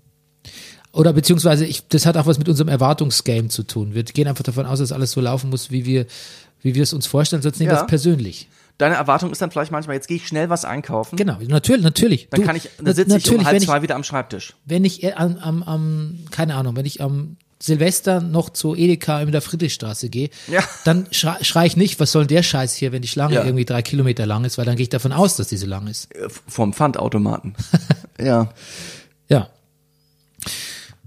oder 0.93 1.13
beziehungsweise 1.13 1.67
ich, 1.67 1.89
das 1.89 2.07
hat 2.07 2.17
auch 2.17 2.27
was 2.27 2.39
mit 2.39 2.49
unserem 2.49 2.69
Erwartungsgame 2.69 3.49
zu 3.49 3.65
tun. 3.65 3.95
Wir 3.95 4.05
gehen 4.05 4.29
einfach 4.29 4.45
davon 4.45 4.65
aus, 4.65 4.79
dass 4.79 4.93
alles 4.93 5.11
so 5.13 5.21
laufen 5.21 5.51
muss, 5.51 5.71
wie 5.71 5.85
wir, 5.85 6.07
wie 6.63 6.75
wir 6.75 6.83
es 6.85 6.93
uns 6.93 7.07
vorstellen, 7.07 7.43
sonst 7.43 7.59
nehmen 7.59 7.71
wir 7.71 7.77
Ja. 7.77 7.83
es 7.83 7.87
persönlich. 7.89 8.49
Deine 8.79 8.97
Erwartung 8.97 9.31
ist 9.33 9.41
dann 9.41 9.51
vielleicht 9.51 9.73
manchmal, 9.73 9.97
jetzt 9.97 10.07
gehe 10.07 10.19
ich 10.19 10.27
schnell 10.29 10.51
was 10.51 10.65
einkaufen. 10.67 11.17
Genau, 11.17 11.39
natürlich, 11.49 11.83
natürlich. 11.83 12.29
Dann 12.31 12.41
Du, 12.43 12.47
kann 12.47 12.57
ich, 12.57 12.69
dann 12.77 12.95
sitze 12.95 13.17
ich 13.17 13.31
um 13.31 13.39
halb 13.45 13.55
wenn 13.55 13.63
ich, 13.63 13.69
zwei 13.69 13.81
wieder 13.83 13.95
am 13.97 14.05
Schreibtisch. 14.05 14.55
wenn 14.67 14.85
ich 14.85 15.03
äh, 15.03 15.13
am, 15.15 15.39
am, 15.39 15.63
am, 15.63 16.19
keine 16.31 16.55
Ahnung, 16.57 16.77
wenn 16.77 16.85
ich 16.85 17.01
am 17.01 17.39
Silvester 17.59 18.21
noch 18.21 18.51
zu 18.51 18.75
Edeka 18.77 19.23
in 19.23 19.33
der 19.33 19.41
Friedrichstraße 19.41 20.11
gehe, 20.11 20.29
Ja. 20.47 20.63
dann 20.85 21.07
schrei, 21.11 21.43
schrei 21.43 21.65
ich 21.65 21.79
nicht, 21.79 21.99
was 22.01 22.13
soll 22.13 22.27
der 22.27 22.43
Scheiß 22.43 22.75
hier, 22.75 22.93
wenn 22.93 23.01
die 23.01 23.09
Schlange 23.09 23.37
Ja. 23.37 23.45
irgendwie 23.45 23.65
drei 23.65 23.81
Kilometer 23.81 24.27
lang 24.27 24.45
ist, 24.45 24.59
weil 24.59 24.67
dann 24.67 24.77
gehe 24.77 24.83
ich 24.83 24.91
davon 24.91 25.13
aus, 25.13 25.37
dass 25.37 25.49
die 25.49 25.57
so 25.57 25.67
lang 25.67 25.87
ist. 25.87 26.15
Äh, 26.15 26.29
Vom 26.47 26.75
Pfandautomaten. 26.75 27.55
ja. 28.21 28.53
Ja. 29.31 29.49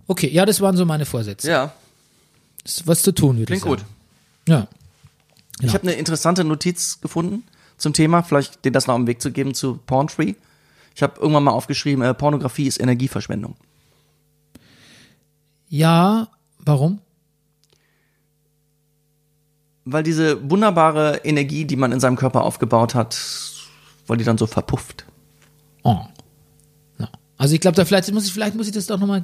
Okay, 0.08 0.30
ja, 0.30 0.46
das 0.46 0.60
waren 0.60 0.76
so 0.76 0.86
meine 0.86 1.06
Vorsätze. 1.06 1.50
Ja, 1.50 1.72
Das 2.64 2.78
ist 2.78 2.88
was 2.88 3.04
zu 3.04 3.12
tun, 3.12 3.38
würde 3.38 3.54
ich 3.54 3.62
klingt 3.62 3.80
sagen. 3.80 3.86
gut. 4.48 4.48
Ja. 4.48 4.68
Ich 5.62 5.74
habe 5.74 5.84
eine 5.84 5.94
interessante 5.94 6.44
Notiz 6.44 7.00
gefunden 7.02 7.44
zum 7.80 7.94
Thema, 7.94 8.22
vielleicht 8.24 8.64
dir 8.66 8.72
das 8.72 8.88
noch 8.88 8.96
den 8.96 9.08
Weg 9.08 9.22
zu 9.22 9.32
geben 9.32 9.54
zu 9.54 9.78
Porntree. 9.86 10.36
Ich 10.96 11.02
habe 11.02 11.20
irgendwann 11.20 11.44
mal 11.46 11.52
aufgeschrieben, 11.52 12.04
äh, 12.04 12.14
Pornografie 12.14 12.68
ist 12.68 12.80
Energieverschwendung. 12.80 13.56
Ja, 15.70 16.28
warum? 16.60 17.00
Weil 19.86 20.04
diese 20.04 20.50
wunderbare 20.50 21.22
Energie, 21.24 21.66
die 21.66 21.76
man 21.76 21.92
in 21.92 22.00
seinem 22.00 22.16
Körper 22.16 22.44
aufgebaut 22.44 22.96
hat, 22.96 23.18
weil 24.08 24.18
die 24.18 24.24
dann 24.24 24.38
so 24.38 24.46
verpufft. 24.46 25.06
Oh. 25.84 26.02
Ja. 27.00 27.10
Also 27.38 27.56
ich 27.56 27.62
glaube, 27.62 27.76
da 27.76 27.86
vielleicht 27.86 28.12
muss 28.12 28.26
ich, 28.26 28.34
vielleicht 28.34 28.56
muss 28.56 28.68
ich 28.68 28.74
das 28.74 28.88
doch 28.88 29.00
nochmal 29.00 29.24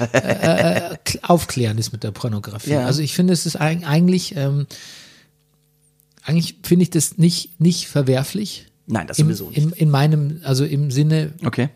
äh, 0.00 0.16
äh, 0.16 0.96
kl- 1.04 1.22
aufklären, 1.24 1.76
das 1.76 1.92
mit 1.92 2.02
der 2.02 2.10
Pornografie. 2.10 2.70
Ja. 2.70 2.86
Also 2.86 3.02
ich 3.02 3.14
finde, 3.14 3.32
es 3.32 3.44
ist 3.44 3.60
eig- 3.60 3.84
eigentlich, 3.84 4.34
ähm, 4.36 4.66
eigentlich 6.24 6.58
finde 6.62 6.84
ich 6.84 6.90
das 6.90 7.18
nicht, 7.18 7.60
nicht 7.60 7.88
verwerflich. 7.88 8.66
Nein, 8.86 9.06
das 9.06 9.16
sowieso 9.16 9.48
nicht. 9.48 9.58
im, 9.58 9.72
in 9.72 9.90
meinem, 9.90 10.40
also 10.44 10.64
im 10.64 10.90
Sinne, 10.90 11.32
Okay. 11.44 11.68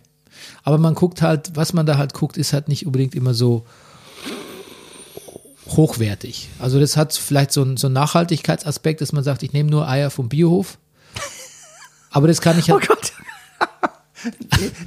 aber 0.64 0.78
man 0.78 0.94
guckt 0.94 1.22
halt, 1.22 1.52
was 1.54 1.72
man 1.72 1.86
da 1.86 1.98
halt 1.98 2.14
guckt, 2.14 2.36
ist 2.36 2.52
halt 2.52 2.68
nicht 2.68 2.84
unbedingt 2.86 3.14
immer 3.14 3.32
so 3.34 3.64
hochwertig. 5.68 6.48
Also 6.58 6.78
das 6.78 6.96
hat 6.96 7.12
vielleicht 7.14 7.52
so 7.52 7.62
einen, 7.62 7.76
so 7.76 7.86
einen 7.88 7.94
Nachhaltigkeitsaspekt, 7.94 9.00
dass 9.00 9.12
man 9.12 9.24
sagt, 9.24 9.42
ich 9.42 9.52
nehme 9.52 9.70
nur 9.70 9.88
Eier 9.88 10.10
vom 10.10 10.28
Biohof. 10.28 10.78
Aber 12.10 12.28
das 12.28 12.40
kann 12.40 12.58
ich 12.58 12.70
halt, 12.70 12.82
Oh 12.84 12.94
Gott. 12.94 13.12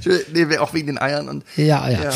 nee, 0.34 0.45
nee, 0.45 0.57
auch 0.57 0.74
wegen 0.74 0.88
den 0.88 0.97
Eiern 0.97 1.30
und. 1.30 1.43
Ja, 1.55 1.88
ja. 1.89 2.03
Ja. 2.05 2.10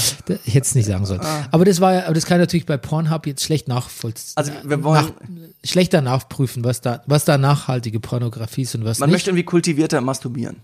Ich 0.45 0.53
hätte 0.55 0.65
es 0.65 0.75
nicht 0.75 0.85
sagen 0.87 1.05
sollen. 1.05 1.21
Aber 1.51 1.63
das 1.65 1.79
war 1.79 1.93
ja, 1.93 2.05
aber 2.05 2.13
das 2.15 2.25
kann 2.25 2.37
ich 2.37 2.41
natürlich 2.41 2.65
bei 2.65 2.77
Pornhub 2.77 3.27
jetzt 3.27 3.43
schlecht 3.43 3.67
nachvollziehen. 3.67 4.33
Also, 4.35 4.51
wir 4.63 4.83
wollen- 4.83 5.05
nach, 5.05 5.11
schlechter 5.64 6.01
nachprüfen, 6.01 6.64
was 6.64 6.82
da, 6.82 7.03
was 7.05 7.26
da 7.26 7.38
nachhaltige 7.38 7.99
Pornografie 7.99 8.64
ist 8.64 8.76
und 8.76 8.84
was 8.86 8.99
Man 8.99 9.09
nicht. 9.09 9.16
möchte 9.16 9.30
irgendwie 9.30 9.45
kultivierter 9.45 10.01
masturbieren. 10.01 10.57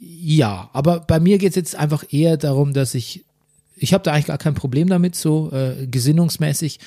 ja, 0.00 0.70
aber 0.72 1.00
bei 1.00 1.18
mir 1.20 1.38
geht 1.38 1.50
es 1.50 1.56
jetzt 1.56 1.76
einfach 1.76 2.04
eher 2.10 2.36
darum, 2.36 2.72
dass 2.72 2.94
ich, 2.94 3.24
ich 3.76 3.92
habe 3.94 4.04
da 4.04 4.12
eigentlich 4.12 4.26
gar 4.26 4.38
kein 4.38 4.54
Problem 4.54 4.88
damit, 4.88 5.16
so 5.16 5.50
äh, 5.52 5.86
gesinnungsmäßig. 5.86 6.78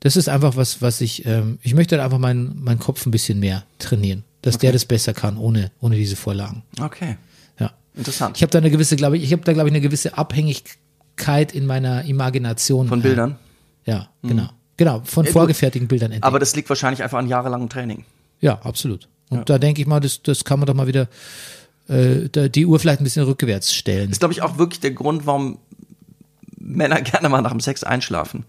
Das 0.00 0.16
ist 0.16 0.28
einfach 0.28 0.54
was, 0.56 0.80
was 0.82 1.00
ich, 1.00 1.24
ähm, 1.26 1.58
ich 1.62 1.74
möchte 1.74 2.00
einfach 2.02 2.18
meinen 2.18 2.62
meinen 2.62 2.78
Kopf 2.78 3.04
ein 3.06 3.10
bisschen 3.10 3.40
mehr 3.40 3.64
trainieren, 3.78 4.24
dass 4.42 4.58
der 4.58 4.72
das 4.72 4.84
besser 4.84 5.12
kann, 5.14 5.36
ohne, 5.38 5.72
ohne 5.80 5.96
diese 5.96 6.14
Vorlagen. 6.14 6.62
Okay. 6.80 7.16
Ja. 7.58 7.72
Interessant. 7.96 8.36
Ich 8.36 8.42
habe 8.42 8.50
da 8.50 8.58
eine 8.58 8.70
gewisse, 8.70 8.96
glaube 8.96 9.16
ich, 9.16 9.24
ich 9.24 9.32
habe 9.32 9.42
da, 9.42 9.52
glaube 9.54 9.68
ich, 9.70 9.72
eine 9.74 9.80
gewisse 9.80 10.16
Abhängigkeit 10.16 11.52
in 11.52 11.66
meiner 11.66 12.04
Imagination. 12.04 12.86
Von 12.86 13.00
äh, 13.00 13.02
Bildern. 13.02 13.36
Ja, 13.86 14.08
genau. 14.22 14.50
Genau, 14.78 15.02
von 15.04 15.26
Ja, 15.26 15.32
vorgefertigten 15.32 15.88
Bildern 15.88 16.12
entdeckt. 16.12 16.24
Aber 16.24 16.38
das 16.38 16.56
liegt 16.56 16.68
wahrscheinlich 16.70 17.02
einfach 17.02 17.18
an 17.18 17.28
jahrelangem 17.28 17.68
Training. 17.68 18.04
ja, 18.40 18.58
absolut. 18.62 19.08
Und 19.30 19.50
da 19.50 19.58
denke 19.58 19.82
ich 19.82 19.86
mal, 19.86 20.00
das, 20.00 20.22
das 20.22 20.42
kann 20.44 20.58
man 20.58 20.66
doch 20.66 20.72
mal 20.72 20.86
wieder 20.86 21.06
äh, 21.88 22.48
die 22.48 22.64
Uhr 22.64 22.78
vielleicht 22.80 23.02
ein 23.02 23.04
bisschen 23.04 23.24
rückwärts 23.24 23.74
stellen. 23.74 24.10
Ist, 24.10 24.20
glaube 24.20 24.32
ich, 24.32 24.40
auch 24.40 24.56
wirklich 24.56 24.80
der 24.80 24.92
Grund, 24.92 25.26
warum 25.26 25.58
Männer 26.56 27.02
gerne 27.02 27.28
mal 27.28 27.42
nach 27.42 27.50
dem 27.50 27.60
Sex 27.60 27.84
einschlafen. 27.84 28.46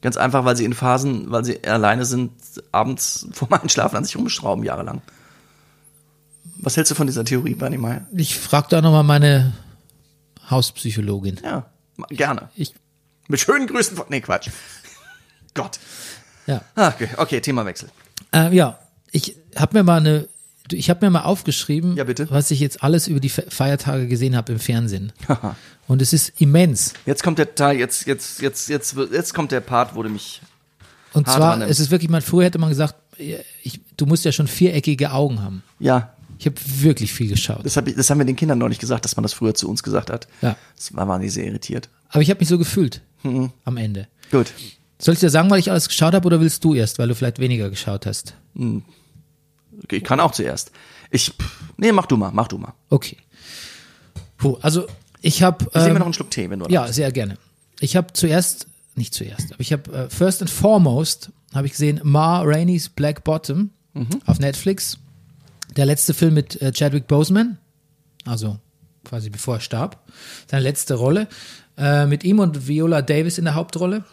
Ganz 0.00 0.16
einfach, 0.16 0.44
weil 0.44 0.56
sie 0.56 0.64
in 0.64 0.72
Phasen, 0.72 1.30
weil 1.30 1.44
sie 1.44 1.62
alleine 1.64 2.04
sind, 2.04 2.32
abends 2.72 3.28
vorm 3.32 3.52
Einschlafen 3.52 3.96
an 3.96 4.04
sich 4.04 4.16
rumschrauben, 4.16 4.64
jahrelang. 4.64 5.00
Was 6.58 6.76
hältst 6.76 6.90
du 6.90 6.96
von 6.96 7.06
dieser 7.06 7.24
Theorie, 7.24 7.54
Bernie 7.54 7.78
Meyer? 7.78 8.06
Ich 8.16 8.36
frage 8.36 8.66
da 8.70 8.80
nochmal 8.80 9.04
meine 9.04 9.52
Hauspsychologin. 10.50 11.38
Ja, 11.44 11.66
gerne. 12.08 12.48
Ich, 12.56 12.74
Mit 13.28 13.40
schönen 13.40 13.66
Grüßen 13.68 13.96
von. 13.96 14.06
Nee, 14.08 14.22
Quatsch. 14.22 14.48
Gott. 15.56 15.78
ja. 16.46 16.62
Ah, 16.76 16.88
Okay, 16.88 17.08
okay, 17.16 17.40
Themawechsel. 17.40 17.88
Äh, 18.32 18.54
ja, 18.54 18.78
ich 19.12 19.36
habe 19.56 19.76
mir 19.78 19.82
mal 19.82 19.98
eine, 19.98 20.28
ich 20.70 20.90
habe 20.90 21.04
mir 21.06 21.10
mal 21.10 21.22
aufgeschrieben, 21.22 21.96
Ja, 21.96 22.04
bitte. 22.04 22.28
was 22.30 22.50
ich 22.50 22.60
jetzt 22.60 22.82
alles 22.82 23.08
über 23.08 23.20
die 23.20 23.28
Fe- 23.28 23.46
Feiertage 23.48 24.06
gesehen 24.08 24.36
habe 24.36 24.52
im 24.52 24.58
Fernsehen. 24.58 25.12
Und 25.88 26.02
es 26.02 26.12
ist 26.12 26.40
immens. 26.40 26.92
Jetzt 27.06 27.22
kommt 27.22 27.38
der 27.38 27.54
Teil, 27.54 27.78
jetzt, 27.78 28.06
jetzt, 28.06 28.40
jetzt, 28.40 28.68
jetzt, 28.68 28.96
jetzt 29.12 29.34
kommt 29.34 29.52
der 29.52 29.60
Part, 29.60 29.94
wo 29.94 30.02
du 30.02 30.08
mich. 30.08 30.40
Und 31.12 31.26
Hart 31.28 31.36
zwar, 31.36 31.60
es 31.68 31.80
ist 31.80 31.90
wirklich, 31.90 32.10
man, 32.10 32.20
früher 32.22 32.44
hätte 32.44 32.58
man 32.58 32.68
gesagt, 32.68 32.94
ich, 33.62 33.80
du 33.96 34.04
musst 34.06 34.24
ja 34.24 34.32
schon 34.32 34.46
viereckige 34.48 35.12
Augen 35.12 35.40
haben. 35.42 35.62
Ja, 35.78 36.12
Ich 36.38 36.44
habe 36.46 36.56
wirklich 36.82 37.12
viel 37.14 37.28
geschaut. 37.30 37.64
das, 37.64 37.76
hab 37.78 37.86
ich, 37.88 37.94
das 37.94 38.10
haben 38.10 38.18
wir 38.18 38.26
den 38.26 38.36
Kindern 38.36 38.58
neulich 38.58 38.78
gesagt, 38.78 39.04
dass 39.06 39.16
man 39.16 39.22
das 39.22 39.32
früher 39.32 39.54
zu 39.54 39.70
uns 39.70 39.82
gesagt 39.82 40.10
hat. 40.10 40.26
Ja. 40.42 40.56
Das 40.76 40.92
war, 40.94 41.08
waren 41.08 41.22
die 41.22 41.30
sehr 41.30 41.46
irritiert. 41.46 41.88
Aber 42.10 42.20
ich 42.22 42.28
habe 42.30 42.40
mich 42.40 42.48
so 42.48 42.58
gefühlt 42.58 43.00
Mhm. 43.22 43.50
am 43.64 43.76
Ende. 43.78 44.08
Gut. 44.30 44.52
Soll 44.98 45.14
ich 45.14 45.20
dir 45.20 45.30
sagen, 45.30 45.50
weil 45.50 45.58
ich 45.58 45.70
alles 45.70 45.88
geschaut 45.88 46.14
habe 46.14 46.26
oder 46.26 46.40
willst 46.40 46.64
du 46.64 46.74
erst, 46.74 46.98
weil 46.98 47.08
du 47.08 47.14
vielleicht 47.14 47.38
weniger 47.38 47.68
geschaut 47.70 48.06
hast? 48.06 48.34
Okay, 48.56 49.96
Ich 49.98 50.04
kann 50.04 50.20
auch 50.20 50.32
zuerst. 50.32 50.70
Ich. 51.10 51.32
Nee, 51.76 51.92
mach 51.92 52.06
du 52.06 52.16
mal, 52.16 52.30
mach 52.32 52.48
du 52.48 52.58
mal. 52.58 52.72
Okay. 52.88 53.18
Puh, 54.38 54.56
also 54.62 54.86
ich 55.20 55.42
habe 55.42 55.64
Ich 55.68 55.74
nehme 55.74 55.84
mir 55.86 55.90
ähm, 55.90 55.98
noch 55.98 56.06
einen 56.06 56.14
Schluck 56.14 56.30
Tee, 56.30 56.48
wenn 56.50 56.58
du 56.60 56.66
ja 56.68 56.90
sehr 56.92 57.10
gerne. 57.12 57.38
Ich 57.80 57.96
habe 57.96 58.12
zuerst 58.12 58.66
nicht 58.94 59.12
zuerst, 59.14 59.52
aber 59.52 59.60
ich 59.60 59.72
habe 59.72 59.92
äh, 59.92 60.10
first 60.10 60.40
and 60.40 60.50
foremost 60.50 61.30
habe 61.54 61.66
ich 61.66 61.72
gesehen 61.72 62.00
Ma 62.02 62.40
Rainey's 62.42 62.88
Black 62.88 63.24
Bottom 63.24 63.70
Mhm. 63.94 64.20
auf 64.26 64.38
Netflix. 64.40 64.98
Der 65.76 65.86
letzte 65.86 66.12
Film 66.12 66.34
mit 66.34 66.60
äh, 66.60 66.70
Chadwick 66.72 67.06
Boseman, 67.06 67.56
also 68.26 68.58
quasi 69.04 69.30
bevor 69.30 69.54
er 69.56 69.60
starb, 69.60 70.02
seine 70.50 70.62
letzte 70.62 70.94
Rolle 70.94 71.28
äh, 71.78 72.04
mit 72.06 72.22
ihm 72.24 72.38
und 72.38 72.66
Viola 72.68 73.00
Davis 73.00 73.38
in 73.38 73.44
der 73.46 73.54
Hauptrolle. 73.54 74.04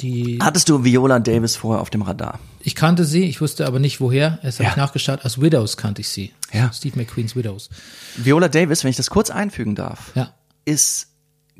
Die 0.00 0.38
Hattest 0.40 0.68
du 0.68 0.84
Viola 0.84 1.18
Davis 1.18 1.56
vorher 1.56 1.80
auf 1.82 1.90
dem 1.90 2.02
Radar? 2.02 2.38
Ich 2.60 2.74
kannte 2.74 3.04
sie, 3.04 3.24
ich 3.24 3.40
wusste 3.40 3.66
aber 3.66 3.78
nicht 3.80 4.00
woher. 4.00 4.38
Erst 4.42 4.58
habe 4.58 4.64
Ja. 4.66 4.70
ich 4.70 4.76
nachgeschaut. 4.76 5.24
Aus 5.24 5.40
Widows 5.40 5.76
kannte 5.76 6.00
ich 6.02 6.08
sie. 6.08 6.32
Ja. 6.52 6.70
Steve 6.72 6.96
McQueens 6.98 7.34
Widows. 7.34 7.68
Viola 8.16 8.48
Davis, 8.48 8.84
wenn 8.84 8.90
ich 8.90 8.96
das 8.96 9.10
kurz 9.10 9.30
einfügen 9.30 9.74
darf, 9.74 10.12
Ja. 10.14 10.30
ist 10.64 11.08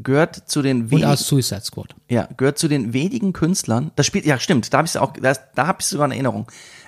gehört 0.01 0.49
zu 0.49 0.63
den 0.63 0.83
Und 0.83 0.91
wenigen, 0.93 1.09
aus 1.09 1.27
Suicide 1.27 1.63
Squad. 1.63 1.97
ja, 2.09 2.29
gehört 2.37 2.59
zu 2.59 2.69
den 2.69 2.93
wenigen 2.93 3.33
Künstlern. 3.33 3.91
Das 3.97 4.07
spielt, 4.07 4.25
ja, 4.27 4.39
stimmt. 4.39 4.73
Da 4.73 4.79
habe 4.79 4.87
ich 4.87 4.97
auch, 4.97 5.13
das, 5.21 5.41
da 5.57 5.67
habe 5.67 5.79
ich 5.81 5.87
sogar 5.87 6.05
eine 6.05 6.15
Erinnerung. 6.15 6.47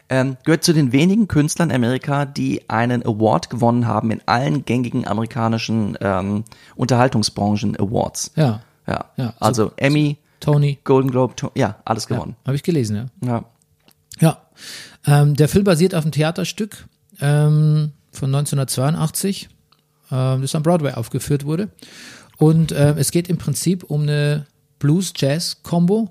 Ähm, 0.09 0.37
gehört 0.45 0.63
zu 0.63 0.73
den 0.73 0.93
wenigen 0.93 1.27
Künstlern 1.27 1.71
in 1.71 1.77
Amerika, 1.77 2.25
die 2.27 2.69
einen 2.71 3.05
Award 3.05 3.51
gewonnen 3.51 3.87
haben 3.89 4.13
in 4.13 4.21
allen 4.27 4.65
gängigen 4.65 5.07
amerikanischen 5.09 5.99
ähm, 6.01 6.45
Unterhaltungsbranchen 6.77 7.77
Awards. 7.79 8.31
Ja. 8.37 8.61
Ja, 8.87 9.07
Ja, 9.17 9.27
so- 9.31 9.35
also 9.47 9.73
Emmy, 9.77 10.17
Tony. 10.41 10.79
Golden 10.85 11.11
Globe, 11.11 11.37
to 11.37 11.51
ja, 11.55 11.77
alles 11.85 12.07
gewonnen. 12.07 12.37
Habe 12.45 12.57
ich 12.57 12.63
gelesen, 12.63 12.97
ja. 12.97 13.07
Ja. 13.27 13.45
Ja. 14.21 14.43
Ähm, 15.07 15.35
der 15.37 15.49
Film 15.49 15.65
basiert 15.65 15.95
auf 15.95 16.05
einem 16.05 16.13
Theaterstück 16.13 16.87
ähm, 17.21 17.93
von 18.13 18.35
1982, 18.35 19.49
ähm, 20.11 20.43
das 20.43 20.55
am 20.55 20.63
Broadway 20.63 20.93
aufgeführt 20.93 21.45
wurde. 21.45 21.69
Und 22.37 22.73
ähm, 22.73 22.97
es 22.99 23.11
geht 23.11 23.29
im 23.29 23.39
Prinzip 23.39 23.85
um 23.85 24.03
eine 24.03 24.47
Blues-Jazz-Kombo, 24.79 26.11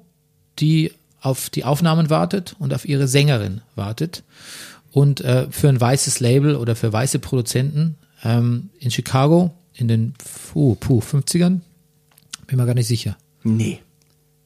die 0.60 0.94
auf 1.22 1.50
die 1.50 1.66
Aufnahmen 1.66 2.10
wartet 2.10 2.56
und 2.60 2.74
auf 2.74 2.88
ihre 2.88 3.08
Sängerin 3.08 3.62
wartet. 3.76 4.24
Und 4.92 5.22
äh, 5.22 5.48
für 5.52 5.70
ein 5.70 5.80
weißes 5.80 6.20
Label 6.20 6.56
oder 6.56 6.76
für 6.76 6.92
weiße 6.92 7.20
Produzenten 7.20 7.98
ähm, 8.24 8.70
in 8.80 8.92
Chicago 8.92 9.54
in 9.74 9.88
den 9.88 10.14
puh, 10.52 10.76
puh, 10.76 11.00
50ern, 11.00 11.62
bin 12.48 12.58
mir 12.58 12.66
gar 12.66 12.74
nicht 12.74 12.88
sicher. 12.88 13.18
Nee. 13.44 13.80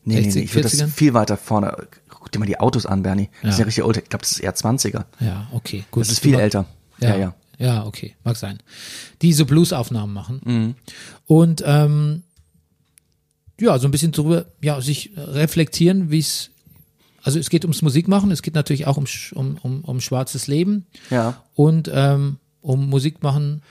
Nee, 0.05 0.15
nee, 0.15 0.21
60, 0.23 0.35
nee. 0.35 0.45
Ich 0.45 0.55
würde 0.55 0.67
40ern? 0.67 0.79
das 0.81 0.93
viel 0.93 1.13
weiter 1.13 1.37
vorne. 1.37 1.75
Guck 2.09 2.31
dir 2.31 2.39
mal 2.39 2.45
die 2.45 2.59
Autos 2.59 2.85
an, 2.85 3.03
Bernie. 3.03 3.29
Das 3.41 3.51
ist 3.53 3.57
Ja. 3.57 3.63
ja 3.63 3.65
richtig 3.65 3.83
old. 3.83 3.97
Ich 3.97 4.09
glaube, 4.09 4.21
das 4.23 4.31
ist 4.33 4.39
eher 4.39 4.55
20er. 4.55 5.05
Ja, 5.19 5.47
okay, 5.51 5.83
gut. 5.91 6.01
Das 6.01 6.09
ist 6.11 6.19
viel 6.19 6.35
älter. 6.35 6.65
Ja, 6.99 7.15
ja. 7.15 7.35
Ja, 7.59 7.85
okay, 7.85 8.15
mag 8.23 8.35
sein. 8.35 8.59
Die 9.21 9.31
so 9.33 9.45
Blues-Aufnahmen 9.45 10.11
machen. 10.13 10.75
Und 11.25 11.63
ähm, 11.65 12.23
ja, 13.59 13.77
so 13.79 13.87
ein 13.87 13.91
bisschen 13.91 14.11
drüber, 14.11 14.45
ja, 14.61 14.81
sich 14.81 15.11
reflektieren, 15.15 16.09
wie 16.11 16.19
es, 16.19 16.49
also 17.21 17.39
es 17.39 17.49
geht 17.49 17.63
ums 17.63 17.81
Musikmachen, 17.81 18.31
es 18.31 18.41
geht 18.41 18.55
natürlich 18.55 18.87
auch 18.87 18.97
um, 18.97 19.05
um, 19.35 19.57
um, 19.61 19.81
um 19.85 20.01
schwarzes 20.01 20.47
Leben 20.47 20.85
Ja. 21.09 21.41
und 21.55 21.89
ähm, 21.93 22.37
um 22.61 22.89
Musikmachen, 22.89 23.61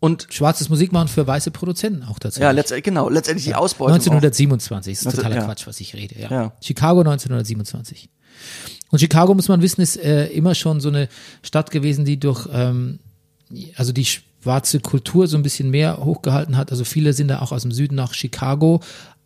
Und 0.00 0.26
schwarzes 0.30 0.68
Musikmachen 0.68 1.08
für 1.08 1.26
weiße 1.26 1.50
Produzenten 1.50 2.02
auch 2.02 2.18
tatsächlich. 2.18 2.44
ja, 2.44 2.50
letztendlich, 2.50 2.84
genau, 2.84 3.08
letztendlich 3.08 3.46
die 3.46 3.54
Ausbeutung. 3.54 3.94
1927, 3.94 4.92
ist 4.92 5.04
totaler 5.04 5.36
ja. 5.36 5.44
Quatsch, 5.44 5.66
was 5.66 5.80
ich 5.80 5.94
rede. 5.94 6.18
Ja. 6.20 6.30
Ja. 6.30 6.52
Chicago 6.60 7.00
1927. 7.00 8.10
Und 8.90 8.98
Chicago, 8.98 9.34
muss 9.34 9.48
man 9.48 9.62
wissen, 9.62 9.80
ist 9.80 9.96
äh, 9.96 10.26
immer 10.26 10.54
schon 10.54 10.80
so 10.80 10.88
eine 10.88 11.08
Stadt 11.42 11.70
gewesen, 11.70 12.04
die 12.04 12.20
durch, 12.20 12.46
ähm, 12.52 12.98
also 13.76 13.92
die 13.92 14.04
schwarze 14.04 14.80
Kultur 14.80 15.26
so 15.26 15.36
ein 15.38 15.42
bisschen 15.42 15.70
mehr 15.70 16.04
hochgehalten 16.04 16.56
hat. 16.56 16.70
Also 16.70 16.84
viele 16.84 17.12
sind 17.14 17.28
da 17.28 17.40
auch 17.40 17.50
aus 17.52 17.62
dem 17.62 17.72
Süden 17.72 17.94
nach 17.94 18.12
Chicago 18.12 18.80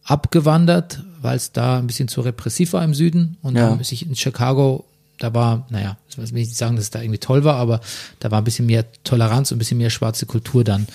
abgewandert, 0.05 1.03
weil 1.21 1.37
es 1.37 1.53
da 1.53 1.79
ein 1.79 1.87
bisschen 1.87 2.09
zu 2.09 2.21
repressiv 2.21 2.73
war 2.73 2.85
im 2.85 2.95
Süden 2.95 3.37
und 3.43 3.57
Ja. 3.57 3.71
haben 3.71 3.83
sich 3.85 4.07
in 4.07 4.17
Chicago 4.17 4.85
da 5.19 5.35
war, 5.35 5.67
naja, 5.71 5.99
ich 6.09 6.17
will 6.17 6.25
nicht 6.33 6.57
sagen, 6.57 6.77
dass 6.77 6.87
es 6.87 6.91
da 6.91 7.03
irgendwie 7.03 7.19
toll 7.19 7.45
war, 7.45 7.57
aber 7.57 7.81
da 8.21 8.31
war 8.31 8.39
ein 8.39 8.45
bisschen 8.45 8.67
mehr 8.67 8.85
Toleranz 9.03 9.51
und 9.51 9.57
ein 9.57 9.59
bisschen 9.59 9.79
mehr 9.79 9.91
schwarze 9.91 10.27
Kultur 10.27 10.65
dann. 10.65 10.87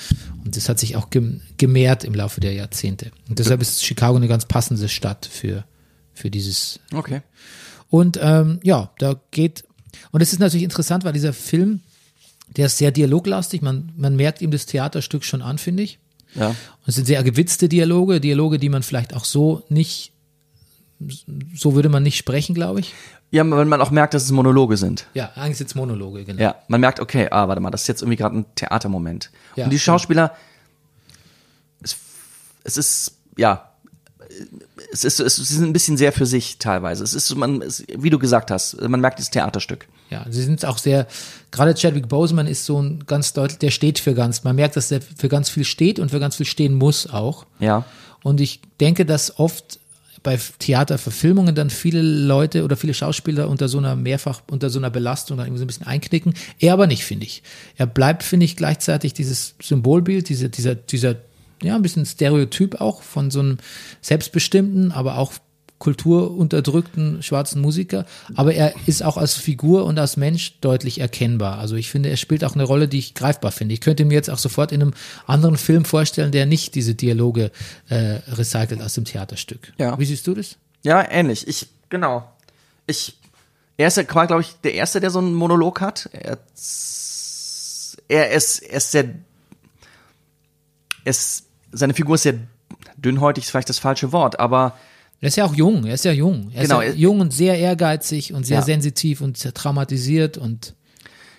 Und 0.44 0.56
das 0.56 0.70
hat 0.70 0.80
sich 0.80 0.96
auch 0.96 1.10
gem 1.10 1.42
gemehrt 1.58 2.04
im 2.04 2.16
Laufe 2.16 2.42
der 2.42 2.54
Jahrzehnte. 2.54 3.12
Und 3.30 3.40
deshalb 3.40 3.62
ist 3.62 3.84
Chicago 3.84 4.16
eine 4.16 4.28
ganz 4.28 4.46
passende 4.46 4.88
Stadt 4.90 5.30
für, 5.32 5.66
für 6.14 6.32
dieses. 6.32 6.80
Okay. 6.94 7.22
Und 7.90 8.18
ähm, 8.22 8.60
ja, 8.64 8.92
da 8.98 9.20
geht, 9.32 9.66
und 10.12 10.22
es 10.22 10.34
ist 10.34 10.40
natürlich 10.40 10.64
interessant, 10.64 11.04
weil 11.04 11.14
dieser 11.14 11.34
Film, 11.34 11.82
der 12.56 12.68
ist 12.68 12.78
sehr 12.78 12.92
dialoglastig, 12.92 13.62
man, 13.62 13.92
man 13.98 14.16
merkt 14.16 14.42
ihm 14.42 14.52
das 14.52 14.66
Theaterstück 14.66 15.24
schon 15.24 15.42
an, 15.42 15.58
finde 15.58 15.84
ich. 15.84 16.00
Ja. 16.36 16.48
Und 16.48 16.88
es 16.88 16.96
sind 16.96 17.06
sehr 17.06 17.24
gewitzte 17.24 17.70
Dialoge, 17.70 18.20
Dialoge, 18.20 18.58
die 18.58 18.70
man 18.70 18.84
vielleicht 18.84 19.14
auch 19.14 19.26
so 19.26 19.64
nicht, 19.70 20.13
so 21.56 21.76
würde 21.76 21.90
man 21.90 22.04
nicht 22.04 22.18
sprechen, 22.18 22.56
glaube 22.56 22.80
ich. 22.80 22.94
Ja, 23.32 23.50
weil 23.50 23.66
man 23.66 23.82
auch 23.82 23.92
merkt, 23.92 24.14
dass 24.14 24.24
es 24.24 24.32
Monologe 24.32 24.78
sind. 24.78 25.08
Ja, 25.16 25.32
eigentlich 25.36 25.58
sind 25.58 25.68
es 25.68 25.76
Monologe, 25.76 26.24
genau. 26.24 26.42
Ja, 26.42 26.56
man 26.68 26.82
merkt, 26.82 27.00
okay, 27.00 27.28
ah, 27.32 27.48
warte 27.48 27.62
mal, 27.62 27.72
das 27.72 27.82
ist 27.82 27.88
jetzt 27.88 28.02
irgendwie 28.02 28.18
gerade 28.18 28.38
ein 28.38 28.46
Theatermoment. 28.56 29.32
Ja, 29.56 29.66
und 29.66 29.72
die 29.72 29.80
Schauspieler, 29.80 30.36
es, 31.82 31.96
es 32.64 32.78
ist, 32.78 33.18
ja, 33.38 33.74
es 34.92 35.04
ist, 35.04 35.20
es 35.20 35.40
ist 35.40 35.60
ein 35.60 35.74
bisschen 35.74 35.98
sehr 35.98 36.12
für 36.12 36.26
sich 36.26 36.60
teilweise. 36.60 37.04
Es 37.04 37.14
ist, 37.14 37.36
man, 37.36 37.62
es, 37.62 37.84
wie 37.98 38.10
du 38.10 38.20
gesagt 38.20 38.52
hast, 38.52 38.80
man 38.82 39.00
merkt 39.00 39.20
das 39.20 39.32
Theaterstück. 39.32 39.88
Ja, 40.10 40.26
sie 40.30 40.44
sind 40.44 40.64
auch 40.66 40.78
sehr, 40.78 41.08
gerade 41.52 41.74
Chadwick 41.74 42.08
Boseman 42.08 42.48
ist 42.48 42.66
so 42.66 42.82
ein 42.82 43.04
ganz 43.08 43.34
deutlich, 43.34 43.60
der 43.60 43.72
steht 43.72 44.00
für 44.00 44.14
ganz, 44.14 44.44
man 44.44 44.56
merkt, 44.56 44.76
dass 44.76 44.92
er 44.92 45.02
für 45.02 45.30
ganz 45.30 45.50
viel 45.50 45.64
steht 45.64 46.00
und 46.00 46.10
für 46.10 46.20
ganz 46.20 46.36
viel 46.36 46.46
stehen 46.46 46.76
muss 46.76 47.10
auch. 47.10 47.46
Ja. 47.60 47.86
Und 48.22 48.40
ich 48.42 48.62
denke, 48.80 49.06
dass 49.06 49.40
oft 49.40 49.80
bei 50.24 50.40
Theaterverfilmungen 50.60 51.54
dann 51.54 51.70
viele 51.70 52.02
Leute 52.02 52.64
oder 52.64 52.78
viele 52.78 52.94
Schauspieler 52.94 53.50
unter 53.50 53.68
so 53.68 53.78
einer 53.78 53.96
mehrfach, 53.96 54.42
unter 54.50 54.70
so 54.70 54.80
einer 54.80 54.90
Belastung 54.90 55.38
dann 55.38 55.48
irgendwie 55.48 55.60
so 55.60 55.66
ein 55.66 55.68
bisschen 55.68 55.86
einknicken. 55.86 56.34
Er 56.60 56.74
aber 56.74 56.88
nicht, 56.88 57.04
finde 57.04 57.26
ich. 57.26 57.44
Er 57.76 57.86
bleibt, 57.86 58.24
finde 58.24 58.46
ich, 58.46 58.56
gleichzeitig 58.56 59.14
dieses 59.14 59.56
Symbolbild, 59.62 60.30
diese, 60.30 60.50
dieser, 60.50 60.76
dieser, 60.76 61.18
ja, 61.62 61.76
ein 61.76 61.82
bisschen 61.82 62.06
Stereotyp 62.06 62.80
auch 62.80 63.04
von 63.04 63.32
so 63.32 63.42
einem 63.42 63.58
selbstbestimmten, 64.02 64.92
aber 64.94 65.18
auch 65.18 65.34
kulturunterdrückten 65.80 67.22
schwarzen 67.24 67.62
Musiker. 67.62 68.06
Aber 68.36 68.54
er 68.54 68.74
ist 68.86 69.04
auch 69.04 69.18
als 69.18 69.34
Figur 69.34 69.86
und 69.86 70.00
als 70.00 70.16
Mensch 70.16 70.60
deutlich 70.62 71.02
erkennbar. 71.02 71.58
Also 71.60 71.76
ich 71.76 71.90
finde, 71.90 72.10
er 72.10 72.18
spielt 72.18 72.46
auch 72.46 72.56
eine 72.56 72.64
Rolle, 72.64 72.88
die 72.88 73.00
ich 73.00 73.14
greifbar 73.16 73.52
finde. 73.52 73.74
Ich 73.74 73.82
könnte 73.82 74.06
mir 74.06 74.14
jetzt 74.14 74.30
auch 74.30 74.38
sofort 74.38 74.72
in 74.72 74.82
einem 74.82 74.94
anderen 75.28 75.58
Film 75.58 75.84
vorstellen, 75.84 76.32
der 76.32 76.46
nicht 76.46 76.76
diese 76.76 76.96
Dialoge 76.96 77.52
äh, 77.90 78.20
recycelt 78.30 78.82
aus 78.82 78.94
dem 78.94 79.06
Theaterstück. 79.06 79.74
Ja. 79.78 80.00
Wie 80.00 80.06
siehst 80.06 80.26
du 80.26 80.34
das? 80.34 80.58
Ja, 80.84 81.06
ähnlich. 81.10 81.48
Ich, 81.48 81.68
genau. 81.90 82.30
Ich, 82.88 83.18
er 83.76 83.88
ist 83.88 83.98
ja, 83.98 84.04
glaube 84.04 84.42
ich, 84.42 84.56
der 84.64 84.74
Erste, 84.76 85.02
der 85.02 85.10
so 85.10 85.20
einen 85.20 85.34
Monolog 85.34 85.82
hat. 85.82 86.10
Er, 86.14 86.38
er 88.08 88.32
ist, 88.32 88.60
er 88.62 88.78
ist 88.78 88.92
sehr, 88.92 89.06
er 91.04 91.10
ist, 91.10 91.46
seine 91.72 91.94
Figur 91.94 92.16
ist 92.16 92.24
sehr 92.24 92.36
dünnhäutig, 92.98 93.44
ist 93.44 93.50
vielleicht 93.50 93.70
das 93.70 93.80
falsche 93.80 94.12
Wort, 94.12 94.40
aber 94.40 94.78
Er 95.24 95.28
ist 95.30 95.38
ja 95.38 95.46
auch 95.46 95.56
jung, 95.56 95.86
er 95.86 95.94
ist 95.94 96.04
ja 96.04 96.12
jung. 96.12 96.52
Er 96.54 96.64
Genau, 96.64 96.82
ist 96.82 96.96
ja 96.96 97.00
jung 97.00 97.22
und 97.22 97.32
sehr 97.34 97.58
ehrgeizig 97.58 98.34
und 98.34 98.46
sehr 98.46 98.58
Ja. 98.58 98.62
sensitiv 98.62 99.22
und 99.22 99.38
sehr 99.38 99.54
traumatisiert 99.54 100.38
und 100.38 100.76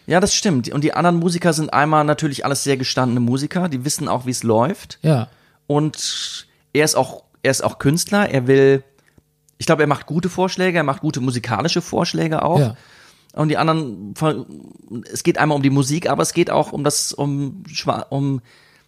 ja, 0.06 0.20
das 0.20 0.34
stimmt. 0.34 0.70
Und 0.70 0.84
die 0.84 0.94
anderen 0.94 1.16
Musiker 1.18 1.52
sind 1.52 1.72
einmal 1.72 2.04
natürlich 2.04 2.46
alles 2.46 2.64
sehr 2.64 2.78
gestandene 2.78 3.20
Musiker, 3.20 3.68
die 3.68 3.84
wissen 3.84 4.08
auch, 4.08 4.24
wie 4.24 4.30
es 4.30 4.42
läuft. 4.42 4.98
ja. 5.02 5.28
Und 5.66 6.46
er 6.72 6.84
ist 6.86 6.94
auch, 6.94 7.24
er 7.42 7.50
ist 7.50 7.62
auch 7.62 7.78
Künstler. 7.78 8.28
Er 8.30 8.46
will, 8.46 8.82
ich 9.58 9.66
glaube, 9.66 9.82
er 9.82 9.86
macht 9.86 10.06
gute 10.06 10.28
Vorschläge, 10.30 10.78
er 10.78 10.84
macht 10.84 11.00
gute 11.02 11.20
musikalische 11.20 11.80
Vorschläge 11.82 12.42
auch. 12.42 12.58
Ja. 12.60 12.76
Und 13.34 13.48
die 13.48 13.56
anderen, 13.58 14.14
es 15.12 15.22
geht 15.24 15.36
einmal 15.38 15.56
um 15.56 15.62
die 15.62 15.70
Musik, 15.70 16.08
aber 16.08 16.22
es 16.22 16.32
geht 16.32 16.50
auch 16.50 16.72
um 16.72 16.84
das, 16.84 17.12
um, 17.12 17.64
um 18.10 18.40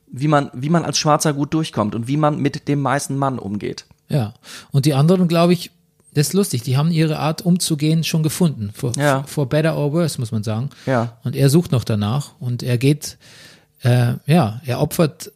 wie 0.07 0.29
man, 0.29 0.51
wie 0.55 0.71
man 0.71 0.85
als 0.85 0.99
Schwarzer 0.99 1.33
gut 1.35 1.53
durchkommt 1.53 1.95
und 1.95 2.09
wie 2.09 2.17
man 2.17 2.39
mit 2.41 2.67
dem 2.69 2.81
meisten 2.81 3.17
Mann 3.17 3.39
umgeht. 3.39 3.85
Ja. 4.09 4.35
Und 4.73 4.87
die 4.87 4.95
anderen, 4.95 5.29
glaube 5.29 5.53
ich, 5.53 5.71
das 6.15 6.29
ist 6.29 6.33
lustig, 6.33 6.63
die 6.63 6.77
haben 6.79 6.91
ihre 6.91 7.19
Art 7.19 7.43
umzugehen 7.43 8.03
schon 8.03 8.23
gefunden. 8.23 8.71
For, 8.75 8.93
Ja. 8.97 9.23
for 9.25 9.47
better 9.49 9.77
or 9.77 9.93
worse, 9.93 10.19
muss 10.19 10.33
man 10.33 10.43
sagen. 10.43 10.71
Ja. 10.87 11.17
Und 11.25 11.37
er 11.37 11.51
sucht 11.51 11.73
noch 11.73 11.85
danach 11.85 12.31
und 12.41 12.63
er 12.63 12.79
geht, 12.79 13.19
äh, 13.83 14.15
ja, 14.27 14.61
er 14.65 14.81
opfert, 14.81 15.31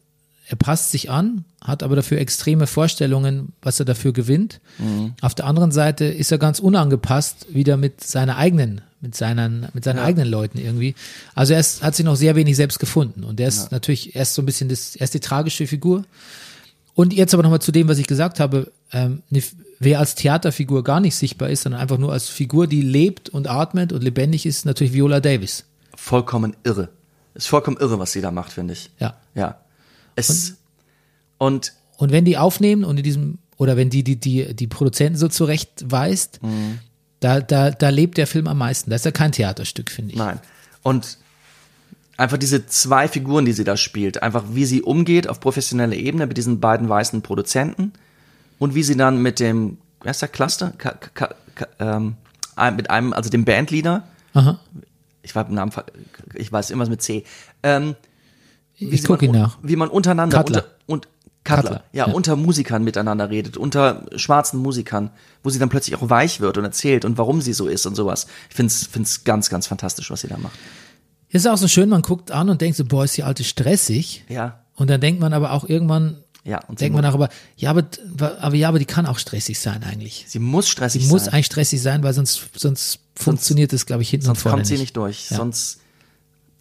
er 0.47 0.55
passt 0.55 0.91
sich 0.91 1.11
an, 1.11 1.45
hat 1.63 1.83
aber 1.83 1.95
dafür 1.95 2.17
extreme 2.17 2.65
Vorstellungen, 2.65 3.53
was 3.61 3.79
er 3.79 3.85
dafür 3.85 4.11
gewinnt. 4.11 4.59
Mhm. 4.79 5.13
Auf 5.21 5.35
der 5.35 5.45
anderen 5.45 5.71
Seite 5.71 6.05
ist 6.05 6.31
er 6.31 6.39
ganz 6.39 6.57
unangepasst 6.59 7.45
wieder 7.53 7.77
mit 7.77 8.03
seiner 8.03 8.37
eigenen, 8.37 8.81
mit 9.01 9.15
seinen, 9.15 9.67
mit 9.73 9.83
seinen 9.83 9.99
eigenen 9.99 10.27
Leuten 10.27 10.57
irgendwie. 10.57 10.95
Also 11.35 11.53
er 11.53 11.59
ist, 11.59 11.83
hat 11.83 11.95
sich 11.95 12.05
noch 12.05 12.15
sehr 12.15 12.35
wenig 12.35 12.55
selbst 12.55 12.79
gefunden 12.79 13.23
und 13.23 13.39
er 13.39 13.47
ist 13.49 13.71
natürlich 13.71 14.15
erst 14.15 14.33
so 14.33 14.41
ein 14.41 14.47
bisschen 14.47 14.69
das, 14.69 14.95
er 14.95 15.03
ist 15.03 15.13
die 15.13 15.19
tragische 15.19 15.67
Figur. 15.67 16.03
Und 16.93 17.13
jetzt 17.13 17.33
aber 17.33 17.43
nochmal 17.43 17.61
zu 17.61 17.71
dem, 17.71 17.87
was 17.87 17.97
ich 17.97 18.07
gesagt 18.07 18.39
habe, 18.39 18.71
ähm, 18.91 19.23
ne, 19.29 19.41
wer 19.79 19.99
als 19.99 20.15
Theaterfigur 20.15 20.83
gar 20.83 20.99
nicht 20.99 21.15
sichtbar 21.15 21.49
ist, 21.49 21.63
sondern 21.63 21.81
einfach 21.81 21.97
nur 21.97 22.11
als 22.11 22.29
Figur, 22.29 22.67
die 22.67 22.81
lebt 22.81 23.29
und 23.29 23.49
atmet 23.49 23.93
und 23.93 24.03
lebendig 24.03 24.45
ist, 24.45 24.65
natürlich 24.65 24.93
Viola 24.93 25.19
Davis. 25.19 25.65
Vollkommen 25.95 26.55
irre. 26.63 26.89
Ist 27.33 27.47
vollkommen 27.47 27.77
irre, 27.77 27.97
was 27.97 28.11
sie 28.11 28.21
da 28.21 28.31
macht, 28.31 28.51
finde 28.51 28.73
ich. 28.73 28.91
Ja. 28.99 29.17
Ja. 29.35 29.61
Es, 30.15 30.57
und, 31.37 31.73
Und 31.97 32.11
wenn 32.11 32.25
die 32.25 32.37
aufnehmen 32.37 32.83
und 32.83 32.97
in 32.97 33.03
diesem, 33.03 33.37
oder 33.57 33.77
wenn 33.77 33.89
die, 33.89 34.03
die, 34.03 34.17
die, 34.17 34.53
die 34.53 34.67
Produzenten 34.67 35.17
so 35.17 35.27
zurechtweist, 35.27 36.39
da, 37.21 37.39
da, 37.39 37.71
da 37.71 37.89
lebt 37.89 38.17
der 38.17 38.27
Film 38.27 38.47
am 38.47 38.57
meisten. 38.57 38.89
Da 38.89 38.97
ist 38.97 39.05
ja 39.05 39.11
kein 39.11 39.31
Theaterstück, 39.31 39.89
finde 39.89 40.11
ich. 40.11 40.17
Nein. 40.17 40.39
Und 40.83 41.19
einfach 42.17 42.37
diese 42.37 42.65
zwei 42.67 43.07
Figuren, 43.07 43.45
die 43.45 43.53
sie 43.53 43.63
da 43.63 43.77
spielt, 43.77 44.21
einfach 44.21 44.43
wie 44.51 44.65
sie 44.65 44.81
umgeht 44.81 45.27
auf 45.27 45.39
professioneller 45.39 45.95
Ebene 45.95 46.27
mit 46.27 46.37
diesen 46.37 46.59
beiden 46.59 46.87
weißen 46.89 47.21
Produzenten 47.21 47.93
und 48.59 48.75
wie 48.75 48.83
sie 48.83 48.95
dann 48.95 49.21
mit 49.21 49.39
dem, 49.39 49.77
wer 50.01 50.11
ist 50.11 50.21
der 50.21 50.29
Cluster? 50.29 50.73
Ka, 50.77 50.91
ka, 50.91 51.33
ka, 51.55 51.67
ähm, 51.79 52.15
mit 52.75 52.89
einem, 52.89 53.13
also 53.13 53.29
dem 53.29 53.45
Bandleader, 53.45 54.03
Aha. 54.33 54.59
ich 55.23 55.35
war 55.35 55.47
im 55.47 55.55
Namen, 55.55 55.71
ich 56.35 56.51
weiß 56.51 56.69
immer 56.69 56.87
mit 56.87 57.01
C, 57.01 57.23
ähm, 57.63 57.95
wie 58.77 58.95
Ich 58.95 59.03
gucke 59.03 59.25
ihn 59.25 59.31
man, 59.31 59.41
nach. 59.41 59.57
Wie 59.61 59.75
man 59.75 59.89
untereinander 59.89 60.37
Cutler. 60.37 60.63
unter, 60.63 60.69
und 60.87 61.07
Cutler, 61.43 61.61
Cutler, 61.61 61.83
ja, 61.91 62.07
ja. 62.07 62.13
unter 62.13 62.35
Musikern 62.35 62.83
miteinander 62.83 63.29
redet, 63.29 63.57
unter 63.57 64.05
schwarzen 64.15 64.59
Musikern, 64.59 65.11
wo 65.43 65.49
sie 65.49 65.59
dann 65.59 65.69
plötzlich 65.69 65.95
auch 65.95 66.09
weich 66.09 66.39
wird 66.39 66.57
und 66.57 66.65
erzählt 66.65 67.05
und 67.05 67.17
warum 67.17 67.41
sie 67.41 67.53
so 67.53 67.67
ist 67.67 67.85
und 67.85 67.95
sowas. 67.95 68.27
Ich 68.49 68.55
find's, 68.55 68.85
find's 68.85 69.23
ganz, 69.23 69.49
ganz 69.49 69.67
fantastisch, 69.67 70.11
was 70.11 70.21
sie 70.21 70.27
da 70.27 70.37
macht. 70.37 70.57
Ist 71.31 71.47
auch 71.47 71.57
so 71.57 71.67
schön, 71.67 71.89
man 71.89 72.01
guckt 72.01 72.31
an 72.31 72.49
und 72.49 72.61
denkt 72.61 72.77
so, 72.77 72.85
boah, 72.85 73.03
ist 73.05 73.15
die 73.17 73.23
alte 73.23 73.43
stressig. 73.43 74.25
Ja, 74.29 74.59
Und 74.75 74.89
dann 74.89 74.99
denkt 75.01 75.19
man 75.21 75.33
aber 75.33 75.51
auch 75.53 75.63
irgendwann, 75.67 76.17
ja. 76.43 76.59
Und 76.67 76.79
sie, 76.79 76.85
denkt 76.85 76.95
man 76.95 77.05
aber, 77.05 77.29
ja, 77.55 77.69
aber, 77.69 77.85
aber 78.39 78.55
ja, 78.55 78.67
aber 78.67 78.79
die 78.79 78.85
kann 78.85 79.05
auch 79.05 79.19
stressig 79.19 79.59
sein 79.59 79.83
eigentlich. 79.83 80.25
sie 80.27 80.39
muss 80.39 80.67
stressig 80.67 81.07
muss 81.07 81.25
sein. 81.25 81.33
eigentlich 81.35 81.45
stressig 81.45 81.81
sein, 81.81 82.01
weil 82.03 82.13
sonst, 82.13 82.49
sonst 82.57 82.99
funktioniert 83.15 83.71
das, 83.73 83.85
glaube 83.85 84.01
ich, 84.01 84.09
hinten 84.09 84.25
Sonst 84.25 84.39
und 84.39 84.41
vorne 84.41 84.57
kommt 84.57 84.67
sie 84.67 84.73
nicht. 84.73 84.81
nicht 84.81 84.97
durch. 84.97 85.29
Ja. 85.29 85.37
Sonst, 85.37 85.79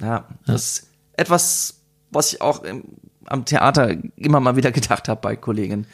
ja, 0.01 0.29
das 0.47 0.64
ist 0.64 0.87
etwas, 1.14 1.75
was 2.11 2.33
ich 2.35 2.41
auch 2.43 2.62
im, 2.62 2.85
am 3.25 3.45
Theater 3.47 3.97
immer 4.16 4.41
mal 4.41 4.57
wieder 4.57 4.71
gedacht 4.73 5.09
habe 5.09 5.21
bei 5.21 5.35
Kollegen. 5.37 5.87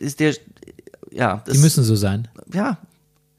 Ist 0.00 0.18
der, 0.20 0.34
ja, 1.10 1.42
das, 1.46 1.54
Die 1.54 1.60
müssen 1.60 1.84
so 1.84 1.94
sein. 1.96 2.28
ja, 2.52 2.78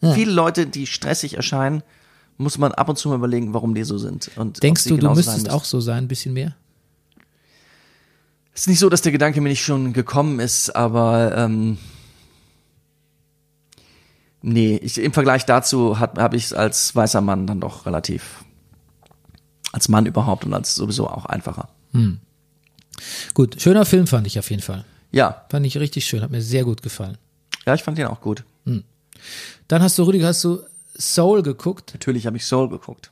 Ja. 0.02 0.14
viele 0.14 0.32
Leute, 0.32 0.66
die 0.66 0.88
stressig 0.88 1.36
erscheinen, 1.36 1.84
muss 2.40 2.58
man 2.58 2.72
ab 2.72 2.90
und 2.90 2.98
zu 2.98 3.10
mal 3.10 3.16
überlegen, 3.16 3.54
warum 3.54 3.76
die 3.76 3.84
so 3.84 3.98
sind. 3.98 4.32
Und 4.38 4.64
Denkst 4.64 4.86
du, 4.86 4.98
du 4.98 5.10
müsstest 5.10 5.44
müssen. 5.44 5.50
auch 5.50 5.66
so 5.66 5.80
sein, 5.82 6.06
ein 6.06 6.08
bisschen 6.08 6.34
mehr? 6.34 6.56
Es 8.54 8.62
ist 8.62 8.68
nicht 8.68 8.80
so, 8.80 8.90
dass 8.90 9.02
der 9.02 9.12
Gedanke 9.12 9.42
mir 9.42 9.50
nicht 9.50 9.64
schon 9.64 9.94
gekommen 9.94 10.40
ist, 10.40 10.76
aber 10.76 11.36
ähm, 11.38 11.78
nee, 14.42 14.78
ich, 14.78 14.98
im 14.98 15.14
Vergleich 15.14 15.46
dazu 15.46 16.00
habe 16.00 16.36
ich 16.36 16.46
es 16.46 16.54
als 16.54 16.96
weißer 16.96 17.22
Mann 17.22 17.46
dann 17.46 17.60
doch 17.62 17.86
relativ, 17.86 18.44
als 19.72 19.90
Mann 19.90 20.06
überhaupt 20.06 20.46
und 20.46 20.54
als 20.54 20.76
sowieso 20.76 21.08
auch 21.08 21.26
einfacher. 21.26 21.70
Gut, 23.34 23.62
schöner 23.62 23.86
Film 23.86 24.08
fand 24.08 24.28
ich 24.28 24.40
auf 24.40 24.50
jeden 24.50 24.62
Fall. 24.62 24.86
Ja, 25.12 25.46
Fand 25.50 25.66
ich 25.66 25.78
richtig 25.78 26.06
schön, 26.06 26.22
hat 26.22 26.32
mir 26.32 26.42
sehr 26.42 26.64
gut 26.64 26.82
gefallen. 26.84 27.18
ja, 27.66 27.74
ich 27.74 27.84
fand 27.84 27.98
den 27.98 28.08
auch 28.08 28.22
gut. 28.22 28.44
Dann 29.68 29.84
hast 29.84 29.98
du, 29.98 30.04
Rüdiger, 30.04 30.28
hast 30.28 30.44
du 30.44 30.62
Soul 31.00 31.43
geguckt. 31.43 31.91
Natürlich 31.93 32.26
habe 32.26 32.38
ich 32.38 32.45
Soul 32.45 32.70
geguckt. 32.70 33.12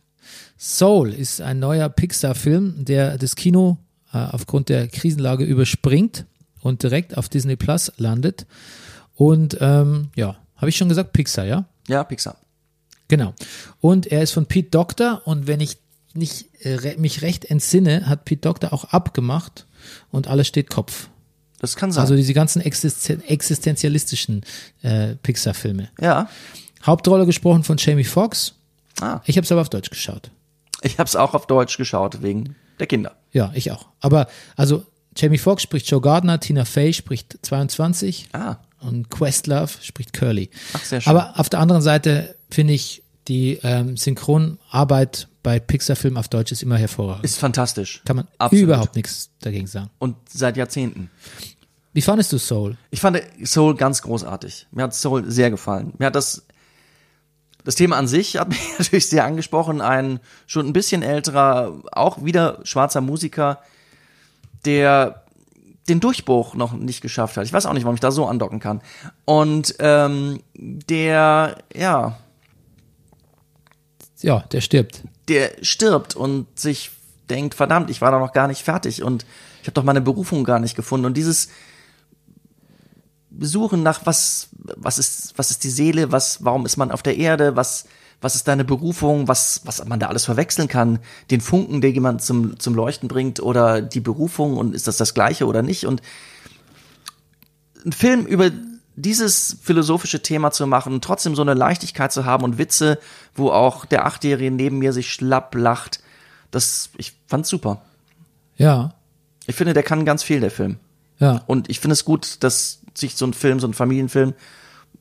Soul 0.57 1.13
ist 1.13 1.41
ein 1.41 1.59
neuer 1.59 1.89
Pixar-Film, 1.89 2.85
der 2.85 3.17
das 3.17 3.35
Kino 3.35 3.77
äh, 4.13 4.17
aufgrund 4.17 4.69
der 4.69 4.87
Krisenlage 4.87 5.43
überspringt 5.43 6.25
und 6.61 6.83
direkt 6.83 7.17
auf 7.17 7.29
Disney 7.29 7.55
Plus 7.55 7.91
landet. 7.97 8.45
Und 9.15 9.57
ähm, 9.61 10.09
ja, 10.15 10.37
habe 10.55 10.69
ich 10.69 10.77
schon 10.77 10.89
gesagt, 10.89 11.13
Pixar, 11.13 11.45
ja? 11.45 11.65
Ja, 11.87 12.03
Pixar. 12.03 12.37
Genau. 13.07 13.33
Und 13.79 14.07
er 14.07 14.21
ist 14.21 14.31
von 14.31 14.47
Pete 14.47 14.69
Doctor 14.69 15.21
und 15.25 15.47
wenn 15.47 15.61
ich 15.61 15.77
nicht 16.13 16.65
äh, 16.65 16.97
mich 16.97 17.21
recht 17.21 17.45
entsinne, 17.45 18.07
hat 18.07 18.25
Pete 18.25 18.41
Doctor 18.41 18.73
auch 18.73 18.85
abgemacht 18.85 19.65
und 20.11 20.27
alles 20.27 20.47
steht 20.47 20.69
Kopf. 20.69 21.09
Das 21.59 21.75
kann 21.75 21.91
sein. 21.91 22.01
Also 22.01 22.15
diese 22.15 22.33
ganzen 22.33 22.61
existen 22.61 23.23
existenzialistischen 23.23 24.41
äh, 24.81 25.15
Pixar-Filme. 25.15 25.89
ja, 26.01 26.29
Hauptrolle 26.87 27.25
gesprochen 27.25 27.63
von 27.63 27.77
Jamie 27.77 28.03
Foxx 28.03 28.53
Ah. 28.99 29.21
Ich 29.25 29.37
habe 29.37 29.45
es 29.45 29.51
aber 29.51 29.61
auf 29.61 29.69
Deutsch 29.69 29.91
geschaut. 29.91 30.31
Ich 30.81 30.97
habe 30.97 31.07
es 31.07 31.15
auch 31.15 31.35
auf 31.35 31.45
Deutsch 31.45 31.77
geschaut, 31.77 32.23
wegen 32.23 32.55
der 32.79 32.87
Kinder. 32.87 33.15
Ja, 33.31 33.51
ich 33.53 33.71
auch. 33.71 33.87
Aber 33.99 34.27
also 34.55 34.85
Jamie 35.15 35.37
Foxx 35.37 35.61
spricht 35.63 35.87
Joe 35.89 36.01
Gardner, 36.01 36.39
Tina 36.39 36.65
Fey 36.65 36.93
spricht 36.93 37.37
22 37.43 38.29
Ah, 38.33 38.55
und 38.79 39.09
Questlove 39.11 39.69
spricht 39.83 40.13
Curly. 40.13 40.49
Ach, 40.73 40.83
sehr 40.83 41.01
schön. 41.01 41.11
Aber 41.11 41.39
auf 41.39 41.49
der 41.49 41.59
anderen 41.59 41.81
Seite 41.83 42.35
finde 42.49 42.73
ich 42.73 43.03
die 43.27 43.59
ähm, 43.61 43.97
Synchronarbeit 43.97 45.27
bei 45.43 45.59
Pixar-Filmen 45.59 46.17
auf 46.17 46.27
Deutsch 46.27 46.51
ist 46.51 46.63
immer 46.63 46.77
hervorragend. 46.77 47.23
ist 47.25 47.37
fantastisch. 47.37 48.01
Kann 48.05 48.15
man 48.17 48.27
Absolut. 48.37 48.63
überhaupt 48.63 48.95
nichts 48.95 49.29
dagegen 49.41 49.67
sagen. 49.67 49.89
Und 49.99 50.15
seit 50.29 50.57
Jahrzehnten. 50.57 51.09
Wie 51.93 52.01
fandest 52.01 52.31
du 52.33 52.37
Soul? 52.37 52.77
Ich 52.91 52.99
fand 52.99 53.21
Soul 53.43 53.75
ganz 53.75 54.01
großartig. 54.01 54.67
Mir 54.71 54.83
hat 54.83 54.93
Soul 54.93 55.29
sehr 55.29 55.49
gefallen. 55.49 55.93
Mir 55.97 56.07
hat 56.07 56.15
das 56.15 56.45
das 57.67 57.75
Thema 57.75 57.97
an 57.97 58.07
sich 58.07 58.37
hat 58.37 58.47
mich 58.47 58.79
natürlich 58.79 59.09
sehr 59.09 59.25
angesprochen. 59.25 59.81
Ein 59.81 60.21
schon 60.47 60.65
ein 60.65 60.71
bisschen 60.73 61.03
älterer, 61.03 61.81
auch 61.91 62.23
wieder 62.23 62.59
schwarzer 62.63 63.01
Musiker, 63.01 63.59
der 64.63 65.25
den 65.89 65.99
Durchbruch 65.99 66.55
noch 66.55 66.71
nicht 66.71 67.01
geschafft 67.01 67.35
hat. 67.35 67.45
Ich 67.45 67.51
weiß 67.51 67.65
auch 67.65 67.73
nicht, 67.73 67.83
warum 67.83 67.95
ich 67.95 68.01
da 68.01 68.11
so 68.11 68.25
andocken 68.25 68.61
kann. 68.61 68.81
Und 69.25 69.75
ähm, 69.79 70.39
der, 70.55 71.57
ja, 71.75 72.17
Ja, 74.21 74.45
der 74.51 74.61
stirbt. 74.61 75.03
der 75.27 75.51
stirbt 75.61 76.15
und 76.15 76.57
sich 76.57 76.91
denkt, 77.29 77.53
verdammt, 77.53 77.89
ich 77.89 77.99
war 77.99 78.11
da 78.11 78.19
noch 78.19 78.31
gar 78.31 78.47
nicht 78.47 78.63
fertig 78.63 79.03
und 79.03 79.25
ich 79.61 79.67
habe 79.67 79.73
doch 79.73 79.83
meine 79.83 79.99
Berufung 79.99 80.45
gar 80.45 80.59
nicht 80.59 80.75
gefunden. 80.75 81.05
Und 81.05 81.17
dieses 81.17 81.49
Suchen 83.39 83.83
nach 83.83 84.05
was, 84.05 84.49
was 84.75 84.97
ist, 84.97 85.33
was 85.37 85.51
ist 85.51 85.63
die 85.63 85.69
Seele, 85.69 86.11
was, 86.11 86.43
warum 86.43 86.65
ist 86.65 86.77
man 86.77 86.91
auf 86.91 87.03
der 87.03 87.17
Erde, 87.17 87.55
was, 87.55 87.85
was 88.21 88.35
ist 88.35 88.47
deine 88.47 88.65
Berufung, 88.65 89.27
was, 89.27 89.61
was 89.65 89.83
man 89.85 89.99
da 89.99 90.07
alles 90.07 90.25
verwechseln 90.25 90.67
kann, 90.67 90.99
den 91.29 91.41
Funken, 91.41 91.81
der 91.81 91.91
jemand 91.91 92.21
zum, 92.21 92.59
zum 92.59 92.73
Leuchten 92.73 93.07
bringt 93.07 93.39
oder 93.39 93.81
die 93.81 93.99
Berufung 93.99 94.57
und 94.57 94.73
ist 94.73 94.87
das 94.87 94.97
das 94.97 95.13
Gleiche 95.13 95.45
oder 95.45 95.61
nicht 95.61 95.85
und 95.85 96.01
ein 97.85 97.91
Film 97.91 98.25
über 98.25 98.51
dieses 98.95 99.57
philosophische 99.61 100.23
Thema 100.23 100.51
zu 100.51 100.65
machen, 100.65 101.01
trotzdem 101.01 101.35
so 101.35 101.43
eine 101.43 101.53
Leichtigkeit 101.53 102.11
zu 102.11 102.25
haben 102.25 102.43
und 102.43 102.57
Witze, 102.57 102.97
wo 103.35 103.51
auch 103.51 103.85
der 103.85 104.05
Achtjährige 104.07 104.49
neben 104.49 104.79
mir 104.79 104.91
sich 104.91 105.13
schlapp 105.13 105.53
lacht, 105.53 106.01
das, 106.49 106.89
ich 106.97 107.13
fand's 107.27 107.49
super. 107.49 107.83
Ja, 108.55 108.95
Ich 109.45 109.55
finde, 109.55 109.73
der 109.73 109.83
kann 109.83 110.03
ganz 110.03 110.23
viel, 110.23 110.39
der 110.39 110.49
Film. 110.49 110.77
ja. 111.19 111.43
Und 111.45 111.69
ich 111.69 111.79
finde 111.79 111.93
es 111.93 112.05
gut, 112.05 112.43
dass 112.43 112.79
sich 112.97 113.15
so 113.15 113.25
ein 113.25 113.33
Film, 113.33 113.59
so 113.59 113.67
ein 113.67 113.73
Familienfilm 113.73 114.33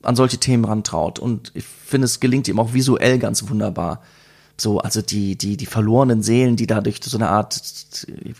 an 0.02 0.16
solche 0.16 0.38
Themen 0.38 0.64
rantraut. 0.64 1.18
Und 1.18 1.52
ich 1.54 1.64
finde, 1.64 2.04
es 2.04 2.20
gelingt 2.20 2.48
ihm 2.48 2.58
auch 2.58 2.74
visuell 2.74 3.18
ganz 3.18 3.48
wunderbar. 3.48 4.02
So, 4.58 4.78
also 4.78 5.02
die, 5.02 5.36
die, 5.36 5.56
die 5.56 5.66
verlorenen 5.66 6.22
Seelen, 6.22 6.56
die 6.56 6.66
da 6.66 6.80
durch 6.80 7.00
so 7.02 7.18
eine 7.18 7.28
Art, 7.28 7.60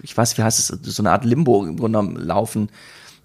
ich 0.03 0.17
weiß, 0.17 0.39
wie 0.39 0.43
heißt 0.43 0.59
es, 0.59 0.95
so 0.95 1.03
eine 1.03 1.11
Art 1.11 1.25
Limbo 1.25 1.65
im 1.65 1.77
Grunde 1.77 2.01
laufen. 2.21 2.71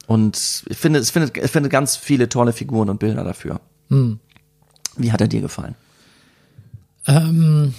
Und 0.08 0.64
ich 0.68 0.78
finde, 0.78 1.00
es 1.00 1.10
findet, 1.12 1.38
ich 1.38 1.52
finde 1.52 1.70
ganz 1.70 1.96
viele 1.96 2.28
tolle 2.28 2.52
Figuren 2.52 2.90
und 2.90 3.00
Bilder 3.00 3.24
dafür. 3.24 3.62
Wie 4.98 5.12
hat 5.12 5.22
er 5.22 5.28
dir 5.28 5.42
gefallen? 5.42 5.76
Ähm, 7.08 7.74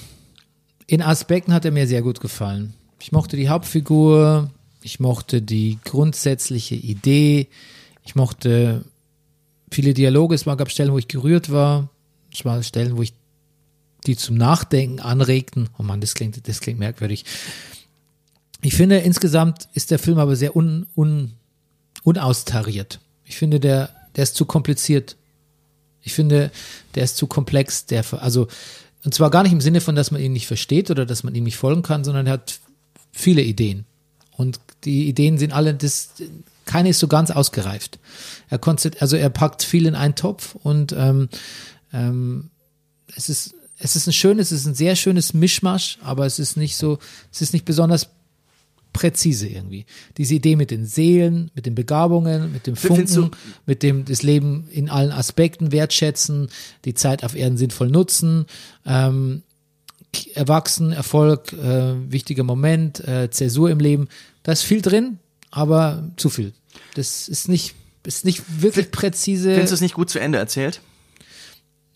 in 0.86 1.02
Aspekten 1.02 1.52
hat 1.52 1.64
er 1.64 1.72
mir 1.72 1.86
sehr 1.86 2.02
gut 2.02 2.20
gefallen. 2.20 2.74
Ich 3.00 3.12
mochte 3.12 3.36
die 3.36 3.48
Hauptfigur, 3.48 4.50
ich 4.82 5.00
mochte 5.00 5.42
die 5.42 5.78
grundsätzliche 5.84 6.74
Idee, 6.74 7.48
ich 8.04 8.14
mochte 8.14 8.84
viele 9.70 9.94
Dialoge, 9.94 10.34
es 10.34 10.44
gab 10.44 10.70
Stellen, 10.70 10.92
wo 10.92 10.98
ich 10.98 11.08
gerührt 11.08 11.50
war, 11.50 11.88
es 12.32 12.44
waren 12.44 12.62
Stellen, 12.62 12.96
wo 12.96 13.02
ich 13.02 13.14
die 14.06 14.16
zum 14.16 14.36
Nachdenken 14.36 15.00
anregten. 15.00 15.68
Oh 15.78 15.82
Mann, 15.82 16.00
das 16.00 16.14
klingt, 16.14 16.48
das 16.48 16.60
klingt 16.60 16.78
merkwürdig. 16.78 17.24
Ich 18.60 18.74
finde, 18.74 18.98
insgesamt 18.98 19.68
ist 19.74 19.90
der 19.90 19.98
Film 19.98 20.18
aber 20.18 20.36
sehr 20.36 20.56
un, 20.56 20.86
un, 20.96 21.32
unaustariert. 22.02 23.00
Ich 23.24 23.36
finde, 23.36 23.60
der, 23.60 23.90
der 24.16 24.24
ist 24.24 24.36
zu 24.36 24.44
kompliziert. 24.44 25.16
Ich 26.02 26.14
finde, 26.14 26.50
der 26.94 27.04
ist 27.04 27.16
zu 27.16 27.26
komplex. 27.26 27.86
Der, 27.86 28.04
also, 28.22 28.48
und 29.04 29.14
zwar 29.14 29.30
gar 29.30 29.42
nicht 29.42 29.52
im 29.52 29.60
Sinne 29.60 29.80
von, 29.80 29.94
dass 29.94 30.10
man 30.10 30.20
ihn 30.20 30.32
nicht 30.32 30.46
versteht 30.46 30.90
oder 30.90 31.06
dass 31.06 31.22
man 31.22 31.34
ihm 31.34 31.44
nicht 31.44 31.56
folgen 31.56 31.82
kann, 31.82 32.04
sondern 32.04 32.26
er 32.26 32.34
hat 32.34 32.60
viele 33.12 33.42
Ideen. 33.42 33.84
Und 34.36 34.60
die 34.84 35.08
Ideen 35.08 35.38
sind 35.38 35.52
alle, 35.52 35.74
das, 35.74 36.10
keine 36.64 36.90
ist 36.90 36.98
so 36.98 37.08
ganz 37.08 37.30
ausgereift. 37.30 37.98
Er 38.48 38.58
konzert, 38.58 39.02
also 39.02 39.16
er 39.16 39.30
packt 39.30 39.62
viel 39.62 39.86
in 39.86 39.94
einen 39.94 40.14
Topf 40.14 40.54
und 40.54 40.92
ähm, 40.96 41.28
ähm, 41.92 42.50
es 43.16 43.28
ist 43.28 43.54
es 43.78 43.96
ist 43.96 44.06
ein 44.06 44.12
schönes, 44.12 44.52
es 44.52 44.60
ist 44.60 44.66
ein 44.66 44.74
sehr 44.74 44.94
schönes 44.94 45.34
Mischmasch, 45.34 45.98
aber 46.02 46.24
es 46.24 46.38
ist 46.38 46.56
nicht 46.56 46.76
so, 46.76 46.98
es 47.32 47.42
ist 47.42 47.52
nicht 47.52 47.64
besonders 47.64 48.10
präzise 48.92 49.48
irgendwie. 49.48 49.86
Diese 50.18 50.34
Idee 50.34 50.54
mit 50.54 50.70
den 50.70 50.86
Seelen, 50.86 51.50
mit 51.54 51.66
den 51.66 51.74
Begabungen, 51.74 52.52
mit 52.52 52.66
dem 52.66 52.76
Funken, 52.76 53.30
mit 53.66 53.82
dem 53.82 54.04
das 54.04 54.22
Leben 54.22 54.68
in 54.70 54.88
allen 54.88 55.10
Aspekten 55.10 55.72
wertschätzen, 55.72 56.48
die 56.84 56.94
Zeit 56.94 57.24
auf 57.24 57.34
Erden 57.34 57.56
sinnvoll 57.56 57.88
nutzen, 57.88 58.46
ähm, 58.86 59.42
Erwachsen, 60.34 60.92
Erfolg, 60.92 61.52
äh, 61.54 61.94
wichtiger 62.12 62.44
Moment, 62.44 63.00
äh, 63.00 63.30
Zäsur 63.30 63.70
im 63.70 63.80
Leben. 63.80 64.08
Da 64.42 64.52
ist 64.52 64.62
viel 64.62 64.82
drin, 64.82 65.18
aber 65.52 66.10
zu 66.16 66.28
viel. 66.28 66.52
Das 66.94 67.28
ist 67.28 67.48
nicht, 67.48 67.76
ist 68.02 68.24
nicht 68.24 68.42
wirklich 68.60 68.90
präzise. 68.90 69.50
Findest 69.52 69.70
du 69.70 69.74
es 69.76 69.80
nicht 69.80 69.94
gut 69.94 70.10
zu 70.10 70.18
Ende 70.18 70.38
erzählt? 70.38 70.80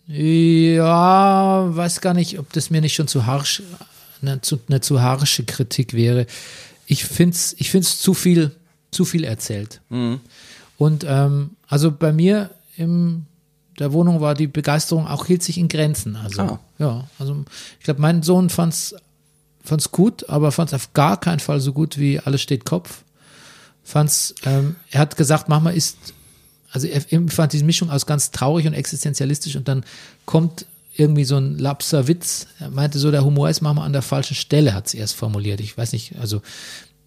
Ja, 0.07 1.67
weiß 1.75 1.99
gar 2.01 2.13
nicht, 2.13 2.39
ob 2.39 2.51
das 2.53 2.69
mir 2.69 2.79
nicht 2.81 2.93
schon 2.95 3.07
zu 3.09 3.25
harsch, 3.25 3.61
eine 4.21 4.39
zu, 4.41 4.57
eine 4.69 4.79
zu 4.79 5.01
harsche 5.01 5.43
Kritik 5.43 5.93
wäre. 5.93 6.25
Ich 6.85 7.03
find's, 7.03 7.53
ich 7.57 7.69
find's 7.69 7.99
zu 7.99 8.13
viel, 8.13 8.55
zu 8.91 9.03
viel 9.03 9.25
erzählt. 9.25 9.81
Und 10.77 11.05
ähm, 11.07 11.51
also 11.67 11.91
bei 11.91 12.13
mir 12.13 12.51
in 12.77 13.25
der 13.79 13.91
Wohnung 13.91 14.21
war 14.21 14.33
die 14.33 14.47
Begeisterung 14.47 15.07
auch 15.07 15.25
hielt 15.25 15.43
sich 15.43 15.57
in 15.57 15.67
Grenzen. 15.67 16.15
Also 16.15 16.41
Ah. 16.41 16.59
ja, 16.79 17.03
also 17.19 17.43
ich 17.79 17.83
glaube, 17.83 18.01
mein 18.01 18.23
Sohn 18.23 18.49
fand's 18.49 18.95
fand's 19.63 19.91
gut, 19.91 20.29
aber 20.29 20.53
fand's 20.53 20.73
auf 20.73 20.93
gar 20.93 21.19
keinen 21.19 21.39
Fall 21.41 21.59
so 21.59 21.73
gut 21.73 21.97
wie 21.97 22.19
alles 22.21 22.41
steht 22.41 22.63
Kopf. 22.63 23.03
Fand's, 23.87 24.35
ähm, 24.43 24.75
er 24.91 24.99
hat 24.99 25.15
gesagt, 25.15 25.47
Mama 25.47 25.69
ist 25.69 26.13
also 26.71 26.87
er 26.87 27.01
fand 27.29 27.53
diese 27.53 27.63
Mischung 27.63 27.89
aus 27.89 28.05
ganz 28.05 28.31
traurig 28.31 28.67
und 28.67 28.73
existenzialistisch 28.73 29.55
und 29.55 29.67
dann 29.67 29.85
kommt 30.25 30.65
irgendwie 30.95 31.23
so 31.23 31.37
ein 31.37 31.57
lapser 31.57 32.07
Witz. 32.07 32.47
Er 32.59 32.69
meinte 32.69 32.99
so, 32.99 33.11
der 33.11 33.23
Humor 33.23 33.49
ist 33.49 33.61
manchmal 33.61 33.85
an 33.85 33.93
der 33.93 34.01
falschen 34.01 34.35
Stelle, 34.35 34.73
hat 34.73 34.87
es 34.87 34.93
erst 34.93 35.15
formuliert. 35.15 35.61
Ich 35.61 35.77
weiß 35.77 35.93
nicht, 35.93 36.15
also 36.19 36.41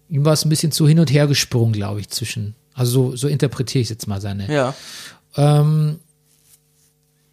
ihm 0.09 0.25
war 0.25 0.33
es 0.33 0.45
ein 0.45 0.49
bisschen 0.49 0.71
zu 0.71 0.87
hin 0.87 0.99
und 0.99 1.11
her 1.11 1.27
gesprungen, 1.27 1.73
glaube 1.73 1.99
ich, 1.99 2.09
zwischen. 2.09 2.55
Also 2.73 3.11
so, 3.11 3.15
so 3.15 3.27
interpretiere 3.27 3.81
ich 3.81 3.89
jetzt 3.89 4.07
mal 4.07 4.21
seine. 4.21 4.51
Ja. 4.51 4.73
Ähm, 5.35 5.99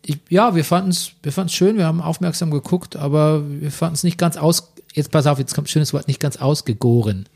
ich, 0.05 0.19
ja, 0.29 0.55
wir 0.55 0.65
fanden 0.65 0.91
es 0.91 1.13
wir 1.23 1.33
fanden's 1.33 1.55
schön, 1.55 1.79
wir 1.79 1.87
haben 1.87 2.03
aufmerksam 2.03 2.51
geguckt, 2.51 2.97
aber 2.97 3.43
wir 3.49 3.71
fanden 3.71 3.95
es 3.95 4.05
nicht 4.05 4.19
ganz 4.19 4.37
aus. 4.37 4.73
Jetzt 4.93 5.11
pass 5.11 5.27
auf, 5.27 5.39
jetzt 5.39 5.55
kommt 5.55 5.69
ein 5.69 5.71
schönes 5.71 5.93
Wort, 5.93 6.09
nicht 6.09 6.21
ganz 6.21 6.37
ausgegoren. 6.37 7.27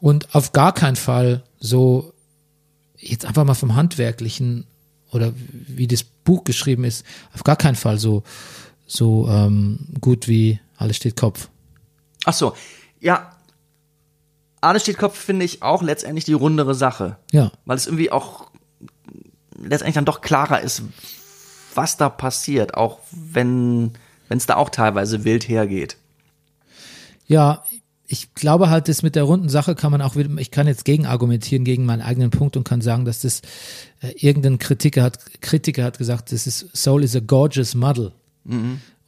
Und 0.00 0.34
auf 0.34 0.52
gar 0.52 0.72
keinen 0.72 0.96
Fall 0.96 1.42
so, 1.58 2.12
jetzt 2.96 3.24
einfach 3.24 3.44
mal 3.44 3.54
vom 3.54 3.74
Handwerklichen 3.74 4.66
oder 5.10 5.32
wie 5.34 5.86
das 5.86 6.04
Buch 6.04 6.44
geschrieben 6.44 6.84
ist, 6.84 7.04
auf 7.34 7.44
gar 7.44 7.56
keinen 7.56 7.74
Fall 7.74 7.98
so, 7.98 8.22
so 8.86 9.28
ähm, 9.28 9.86
gut 10.00 10.28
wie 10.28 10.60
alles 10.76 10.96
steht 10.96 11.16
Kopf. 11.16 11.48
Ach 12.24 12.32
so. 12.32 12.54
Ja. 13.00 13.32
Alles 14.60 14.82
steht 14.82 14.98
Kopf, 14.98 15.16
finde 15.16 15.44
ich 15.44 15.62
auch 15.62 15.82
letztendlich 15.82 16.24
die 16.24 16.32
rundere 16.32 16.74
Sache. 16.74 17.16
Ja, 17.30 17.52
weil 17.64 17.76
es 17.76 17.86
irgendwie 17.86 18.10
auch 18.10 18.50
letztendlich 19.56 19.94
dann 19.94 20.04
doch 20.04 20.20
klarer 20.20 20.60
ist, 20.60 20.82
was 21.74 21.96
da 21.96 22.08
passiert, 22.08 22.74
auch 22.74 22.98
wenn 23.12 23.92
wenn 24.28 24.38
es 24.38 24.46
da 24.46 24.56
auch 24.56 24.70
teilweise 24.70 25.24
wild 25.24 25.48
hergeht. 25.48 25.96
Ja, 27.26 27.64
ich 28.10 28.34
glaube 28.34 28.70
halt, 28.70 28.88
das 28.88 29.02
mit 29.02 29.14
der 29.14 29.24
runden 29.24 29.50
Sache 29.50 29.74
kann 29.74 29.92
man 29.92 30.00
auch 30.00 30.16
wieder, 30.16 30.34
ich 30.38 30.50
kann 30.50 30.66
jetzt 30.66 30.86
gegen 30.86 31.04
argumentieren, 31.04 31.62
gegen 31.64 31.84
meinen 31.84 32.00
eigenen 32.00 32.30
Punkt 32.30 32.56
und 32.56 32.64
kann 32.64 32.80
sagen, 32.80 33.04
dass 33.04 33.20
das 33.20 33.42
äh, 34.00 34.12
irgendein 34.16 34.58
Kritiker 34.58 35.02
hat, 35.02 35.18
Kritiker 35.42 35.84
hat 35.84 35.98
gesagt, 35.98 36.32
das 36.32 36.46
ist, 36.46 36.74
Soul 36.74 37.04
is 37.04 37.14
a 37.14 37.20
gorgeous 37.20 37.74
muddle. 37.74 38.12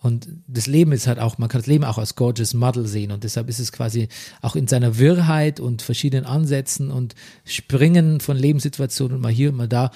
Und 0.03 0.29
das 0.47 0.67
Leben 0.67 0.93
ist 0.93 1.07
halt 1.07 1.19
auch, 1.19 1.39
man 1.39 1.49
kann 1.49 1.61
das 1.61 1.67
Leben 1.67 1.85
auch 1.85 1.99
als 1.99 2.15
gorgeous 2.15 2.53
muddle 2.53 2.87
sehen 2.87 3.11
und 3.11 3.25
deshalb 3.25 3.49
ist 3.49 3.59
es 3.59 3.73
quasi 3.73 4.09
auch 4.43 4.55
in 4.55 4.67
seiner 4.67 4.99
Wirrheit 4.99 5.61
und 5.61 5.83
verschiedenen 5.83 6.27
Ansätzen 6.27 6.91
und 6.91 7.15
Springen 7.45 8.21
von 8.21 8.37
Lebenssituationen 8.37 9.17
und 9.17 9.23
mal 9.23 9.33
hier 9.33 9.51
und 9.51 9.57
mal 9.57 9.69
da 9.69 9.91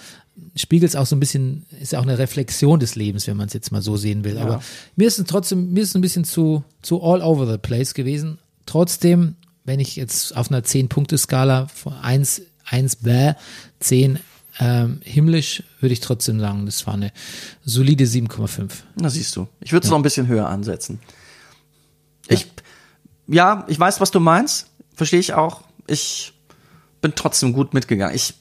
spiegelt 0.56 0.90
es 0.90 0.96
auch 0.96 1.06
so 1.06 1.14
ein 1.14 1.20
bisschen, 1.20 1.64
ist 1.80 1.92
ja 1.92 2.00
auch 2.00 2.04
eine 2.04 2.18
Reflexion 2.18 2.80
des 2.80 2.96
Lebens, 2.96 3.26
wenn 3.26 3.36
man 3.36 3.46
es 3.46 3.54
jetzt 3.54 3.70
mal 3.70 3.82
so 3.82 3.96
sehen 3.96 4.24
will. 4.24 4.36
Aber 4.38 4.62
mir 4.96 5.06
ist 5.06 5.18
es 5.18 5.26
trotzdem, 5.26 5.72
mir 5.72 5.82
ist 5.82 5.90
es 5.90 5.94
ein 5.94 6.00
bisschen 6.00 6.24
zu, 6.24 6.64
zu 6.82 7.02
all 7.02 7.22
over 7.22 7.50
the 7.50 7.58
place 7.58 7.94
gewesen. 7.94 8.38
Trotzdem, 8.66 9.36
wenn 9.64 9.80
ich 9.80 9.96
jetzt 9.96 10.36
auf 10.36 10.50
einer 10.50 10.62
10-Punkte-Skala 10.62 11.68
von 11.68 11.94
1, 11.94 12.42
1 12.64 12.96
bäh, 12.96 13.34
10 13.80 14.18
ähm, 14.60 15.00
himmlisch 15.02 15.64
würde 15.80 15.92
ich 15.92 16.00
trotzdem 16.00 16.38
sagen, 16.38 16.66
das 16.66 16.86
war 16.86 16.94
eine 16.94 17.12
solide 17.64 18.04
7,5. 18.04 18.70
Na 18.94 19.10
siehst 19.10 19.34
du. 19.34 19.48
Ich 19.60 19.72
würde 19.72 19.84
es 19.84 19.90
noch 19.90 19.98
ein 19.98 20.02
bisschen 20.02 20.28
höher 20.28 20.48
ansetzen. 20.48 21.00
Ich, 22.28 22.50
ja, 23.26 23.64
ich 23.68 23.78
weiß, 23.78 24.00
was 24.00 24.10
du 24.10 24.20
meinst. 24.20 24.70
Verstehe 24.94 25.18
ich 25.18 25.34
auch. 25.34 25.62
Ich 25.86 26.34
bin 27.00 27.14
trotzdem 27.16 27.52
gut 27.52 27.74
mitgegangen. 27.74 28.14
Ich, 28.14 28.34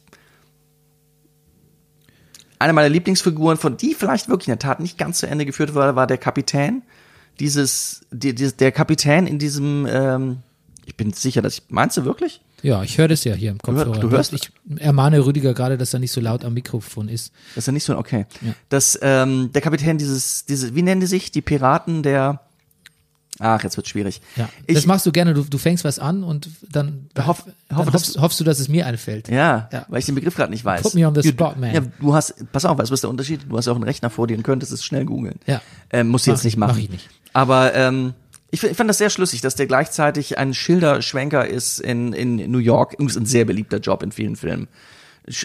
eine 2.59 2.73
meiner 2.73 2.89
Lieblingsfiguren, 2.89 3.57
von 3.57 3.75
die 3.75 3.95
vielleicht 3.95 4.29
wirklich 4.29 4.49
in 4.49 4.53
der 4.53 4.59
Tat 4.59 4.79
nicht 4.79 4.97
ganz 4.97 5.17
zu 5.19 5.27
Ende 5.27 5.45
geführt 5.45 5.73
wurde, 5.73 5.95
war 5.95 6.05
der 6.05 6.19
Kapitän. 6.19 6.83
Dieses, 7.39 8.01
die, 8.11 8.33
die, 8.35 8.51
der 8.51 8.71
Kapitän 8.71 9.27
in 9.27 9.39
diesem, 9.39 9.87
ähm, 9.89 10.37
ich 10.85 10.95
bin 10.95 11.13
sicher, 11.13 11.41
dass 11.41 11.55
ich, 11.55 11.63
meinst 11.69 11.97
du 11.97 12.05
wirklich? 12.05 12.41
Ja, 12.61 12.81
ich 12.83 12.97
höre 12.97 13.09
das 13.09 13.23
ja 13.25 13.33
hier 13.33 13.51
im 13.51 13.57
Kopfhörer. 13.57 13.99
du 13.99 14.09
hörst- 14.09 14.31
ich 14.31 14.49
ermahne 14.77 15.25
Rüdiger 15.25 15.53
gerade, 15.53 15.77
dass 15.77 15.93
er 15.93 15.99
nicht 15.99 16.11
so 16.13 16.21
laut 16.21 16.45
am 16.45 16.53
Mikrofon 16.53 17.09
ist. 17.09 17.33
Das 17.55 17.63
ist 17.63 17.67
ja 17.67 17.73
nicht 17.73 17.83
so, 17.83 17.97
okay. 17.97 18.25
Ja. 18.41 18.53
Das, 18.69 18.97
ähm, 19.01 19.51
der 19.51 19.61
Kapitän 19.61 19.97
dieses, 19.97 20.45
diese, 20.45 20.73
wie 20.73 20.81
nennen 20.81 21.01
die 21.01 21.07
sich? 21.07 21.29
Die 21.31 21.41
Piraten 21.41 22.03
der, 22.03 22.39
ach, 23.39 23.61
jetzt 23.63 23.75
wird 23.75 23.89
schwierig. 23.89 24.21
Ja, 24.37 24.47
Ich, 24.65 24.75
das 24.75 24.85
machst 24.85 25.05
du 25.05 25.11
gerne. 25.11 25.33
Du, 25.33 25.43
du 25.43 25.57
fängst 25.57 25.83
was 25.83 25.99
an 25.99 26.23
und 26.23 26.49
dann, 26.71 27.09
Hoff- 27.27 27.43
dann 27.67 27.77
hoffe, 27.79 27.91
dass- 27.91 28.03
hoffst, 28.07 28.21
hoffst 28.21 28.39
du, 28.39 28.43
dass 28.45 28.59
es 28.61 28.69
mir 28.69 28.85
einfällt. 28.87 29.27
Ja, 29.27 29.67
Ja. 29.73 29.85
weil 29.89 29.99
ich 29.99 30.05
den 30.05 30.15
Begriff 30.15 30.35
gerade 30.35 30.51
nicht 30.51 30.63
weiß. 30.63 30.83
Put 30.83 30.93
me 30.95 31.05
on 31.05 31.13
the 31.21 31.27
spot, 31.27 31.55
man. 31.59 31.73
Ja, 31.73 31.81
du 31.99 32.13
hast, 32.13 32.49
pass 32.53 32.63
auf, 32.63 32.77
was 32.77 32.89
ist 32.91 33.01
der 33.03 33.09
Unterschied? 33.09 33.41
Du 33.49 33.57
hast 33.57 33.67
auch 33.67 33.75
einen 33.75 33.83
Rechner 33.83 34.09
vor 34.09 34.27
dir 34.27 34.37
und 34.37 34.43
könntest 34.43 34.71
es 34.71 34.85
schnell 34.85 35.03
googeln. 35.03 35.35
Ja. 35.47 35.61
Ähm, 35.89 36.07
musst 36.07 36.27
du 36.27 36.31
jetzt 36.31 36.45
nicht 36.45 36.53
ich- 36.53 36.57
machen. 36.57 36.71
mach 36.75 36.77
ich 36.81 36.89
nicht. 36.89 37.09
Aber 37.33 37.73
ähm, 37.73 38.13
ich, 38.51 38.63
ich 38.63 38.77
fand 38.77 38.89
das 38.89 38.99
sehr 38.99 39.09
schlüssig, 39.09 39.41
dass 39.41 39.55
der 39.55 39.65
gleichzeitig 39.67 40.37
ein 40.37 40.53
Schilderschwenker 40.53 41.47
ist 41.47 41.79
in, 41.79 42.13
in 42.13 42.51
New 42.51 42.59
York. 42.59 42.93
Übrigens 42.93 43.17
ein 43.17 43.25
sehr 43.25 43.45
beliebter 43.45 43.79
Job 43.79 44.03
in 44.03 44.11
vielen 44.11 44.35
Filmen. 44.35 44.67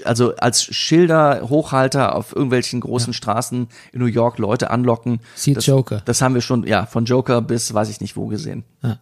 Also 0.04 0.34
als 0.36 0.64
Schilderhochhalter 0.64 2.14
auf 2.16 2.34
irgendwelchen 2.34 2.80
großen 2.80 3.12
Straßen 3.12 3.68
in 3.92 4.00
New 4.00 4.06
York 4.06 4.38
Leute 4.38 4.70
anlocken. 4.70 5.20
Sieht 5.34 5.56
das, 5.56 5.66
Joker. 5.66 6.02
Das 6.04 6.20
haben 6.20 6.34
wir 6.34 6.40
schon, 6.42 6.66
ja, 6.66 6.86
von 6.86 7.04
Joker 7.04 7.40
bis 7.40 7.72
weiß 7.72 7.88
ich 7.88 8.00
nicht 8.00 8.16
wo 8.16 8.26
gesehen. 8.26 8.64
Ja. 8.82 8.98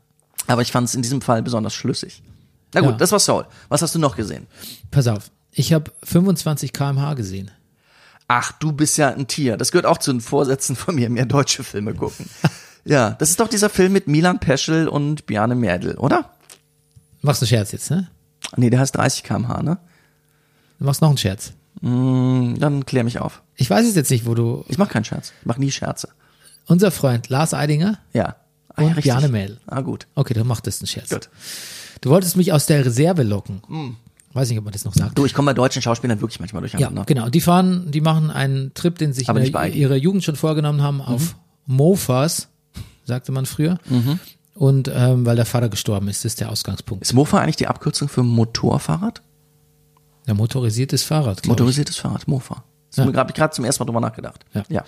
Aber 0.46 0.62
ich 0.62 0.70
fand 0.72 0.86
es 0.88 0.94
in 0.94 1.02
diesem 1.02 1.22
Fall 1.22 1.42
besonders 1.42 1.74
schlüssig. 1.74 2.22
Na 2.74 2.80
gut, 2.82 2.90
Ja. 2.90 2.96
das 2.98 3.10
war 3.10 3.18
Soul. 3.18 3.46
Was 3.68 3.82
hast 3.82 3.94
du 3.94 3.98
noch 3.98 4.16
gesehen? 4.16 4.46
Pass 4.90 5.06
auf, 5.08 5.30
ich 5.50 5.72
habe 5.72 5.90
25 6.04 6.72
km/h 6.72 7.14
gesehen. 7.14 7.50
Ach, 8.28 8.52
du 8.52 8.72
bist 8.72 8.98
ja 8.98 9.08
ein 9.08 9.26
Tier. 9.26 9.56
Das 9.56 9.72
gehört 9.72 9.86
auch 9.86 9.98
zu 9.98 10.12
den 10.12 10.20
Vorsätzen 10.20 10.76
von 10.76 10.94
mir, 10.96 11.08
mehr 11.08 11.26
deutsche 11.26 11.64
Filme 11.64 11.94
gucken. 11.94 12.28
ja, 12.86 13.10
das 13.18 13.30
ist 13.30 13.40
doch 13.40 13.48
dieser 13.48 13.68
Film 13.68 13.92
mit 13.92 14.06
Milan 14.08 14.38
Peschel 14.38 14.88
und 14.88 15.26
Bjarne 15.26 15.54
Mädel, 15.54 15.96
oder? 15.98 16.30
Machst 17.22 17.42
einen 17.42 17.48
Scherz 17.48 17.72
jetzt, 17.72 17.90
ne? 17.90 18.08
Nee, 18.56 18.70
der 18.70 18.80
heißt 18.80 18.96
30 18.96 19.22
kmh, 19.24 19.62
ne? 19.62 19.78
Du 20.78 20.84
machst 20.84 21.00
noch 21.02 21.08
einen 21.08 21.18
Scherz. 21.18 21.52
Hm, 21.82 22.56
Dann 22.58 22.86
klär 22.86 23.04
mich 23.04 23.18
auf. 23.18 23.42
Ich 23.54 23.68
weiß 23.68 23.86
es 23.86 23.94
jetzt 23.94 24.10
nicht, 24.10 24.26
wo 24.26 24.34
du. 24.34 24.64
Ich 24.68 24.78
mach 24.78 24.88
keinen 24.88 25.04
Scherz. 25.04 25.32
Ich 25.40 25.46
mach 25.46 25.58
nie 25.58 25.70
Scherze. 25.70 26.08
Unser 26.66 26.90
Freund 26.90 27.28
Lars 27.28 27.54
Eidinger. 27.54 27.98
Ja. 28.12 28.36
Ah, 28.68 28.82
Und 28.82 28.86
richtig. 28.88 29.04
Bjarne 29.04 29.28
Mädel. 29.28 29.58
Ah, 29.66 29.80
gut. 29.80 30.06
Okay, 30.14 30.34
dann 30.34 30.46
mach 30.46 30.60
das 30.60 30.80
einen 30.80 30.86
Scherz. 30.86 31.10
Gut. 31.10 31.28
Du 32.02 32.10
wolltest 32.10 32.36
mich 32.36 32.52
aus 32.52 32.66
der 32.66 32.84
Reserve 32.84 33.22
locken. 33.22 33.62
Weiß 34.32 34.48
nicht, 34.50 34.58
ob 34.58 34.64
man 34.64 34.72
das 34.72 34.84
noch 34.84 34.94
sagt. 34.94 35.16
Du, 35.18 35.24
ich 35.24 35.32
komme 35.32 35.46
bei 35.46 35.54
deutschen 35.54 35.80
Schauspielern 35.80 36.20
wirklich 36.20 36.40
manchmal 36.40 36.62
Ja, 36.62 36.68
durcheinander. 36.68 37.04
genau. 37.06 37.28
Die 37.30 37.40
fahren, 37.40 37.90
die 37.90 38.02
machen 38.02 38.30
einen 38.30 38.74
Trip, 38.74 38.96
den 38.98 39.12
sie 39.14 39.20
sich 39.24 39.28
in 39.28 39.72
ihrer 39.74 39.96
Jugend 39.96 40.24
schon 40.24 40.36
vorgenommen 40.36 40.82
haben, 40.82 41.00
auf 41.00 41.36
Mofas, 41.64 42.48
sagte 43.06 43.32
man 43.32 43.46
früher. 43.46 43.78
Mhm. 43.88 44.20
Und 44.54 44.90
ähm, 44.94 45.24
weil 45.26 45.36
der 45.36 45.46
Vater 45.46 45.68
gestorben 45.68 46.08
ist, 46.08 46.24
ist 46.24 46.40
der 46.40 46.50
Ausgangspunkt. 46.50 47.02
Ist 47.02 47.12
Mofa 47.14 47.38
eigentlich 47.40 47.56
die 47.56 47.66
Abkürzung 47.66 48.08
für 48.08 48.22
Motorfahrrad? 48.22 49.22
Der 50.26 50.34
motorisiertes 50.34 51.02
Fahrrad. 51.02 51.42
glaub 51.42 51.44
ich. 51.44 51.60
Motorisiertes 51.60 51.96
Fahrrad, 51.96 52.26
Mofa. 52.26 52.64
Das 52.90 53.04
Ja. 53.04 53.12
habe 53.14 53.30
ich 53.30 53.34
gerade 53.36 53.54
zum 53.54 53.64
ersten 53.64 53.82
Mal 53.82 53.86
drüber 53.86 54.00
nachgedacht. 54.00 54.44
Ja. 54.54 54.64
Ja. 54.68 54.84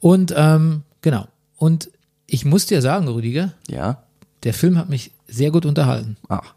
Und 0.00 0.32
ähm, 0.36 0.82
genau. 1.02 1.28
Und 1.56 1.90
ich 2.26 2.44
muss 2.44 2.66
dir 2.66 2.80
sagen, 2.82 3.06
Rüdiger, 3.08 3.52
Ja. 3.68 4.02
der 4.42 4.54
Film 4.54 4.78
hat 4.78 4.88
mich 4.88 5.12
sehr 5.28 5.50
gut 5.50 5.66
unterhalten. 5.66 6.16
Ach. 6.28 6.54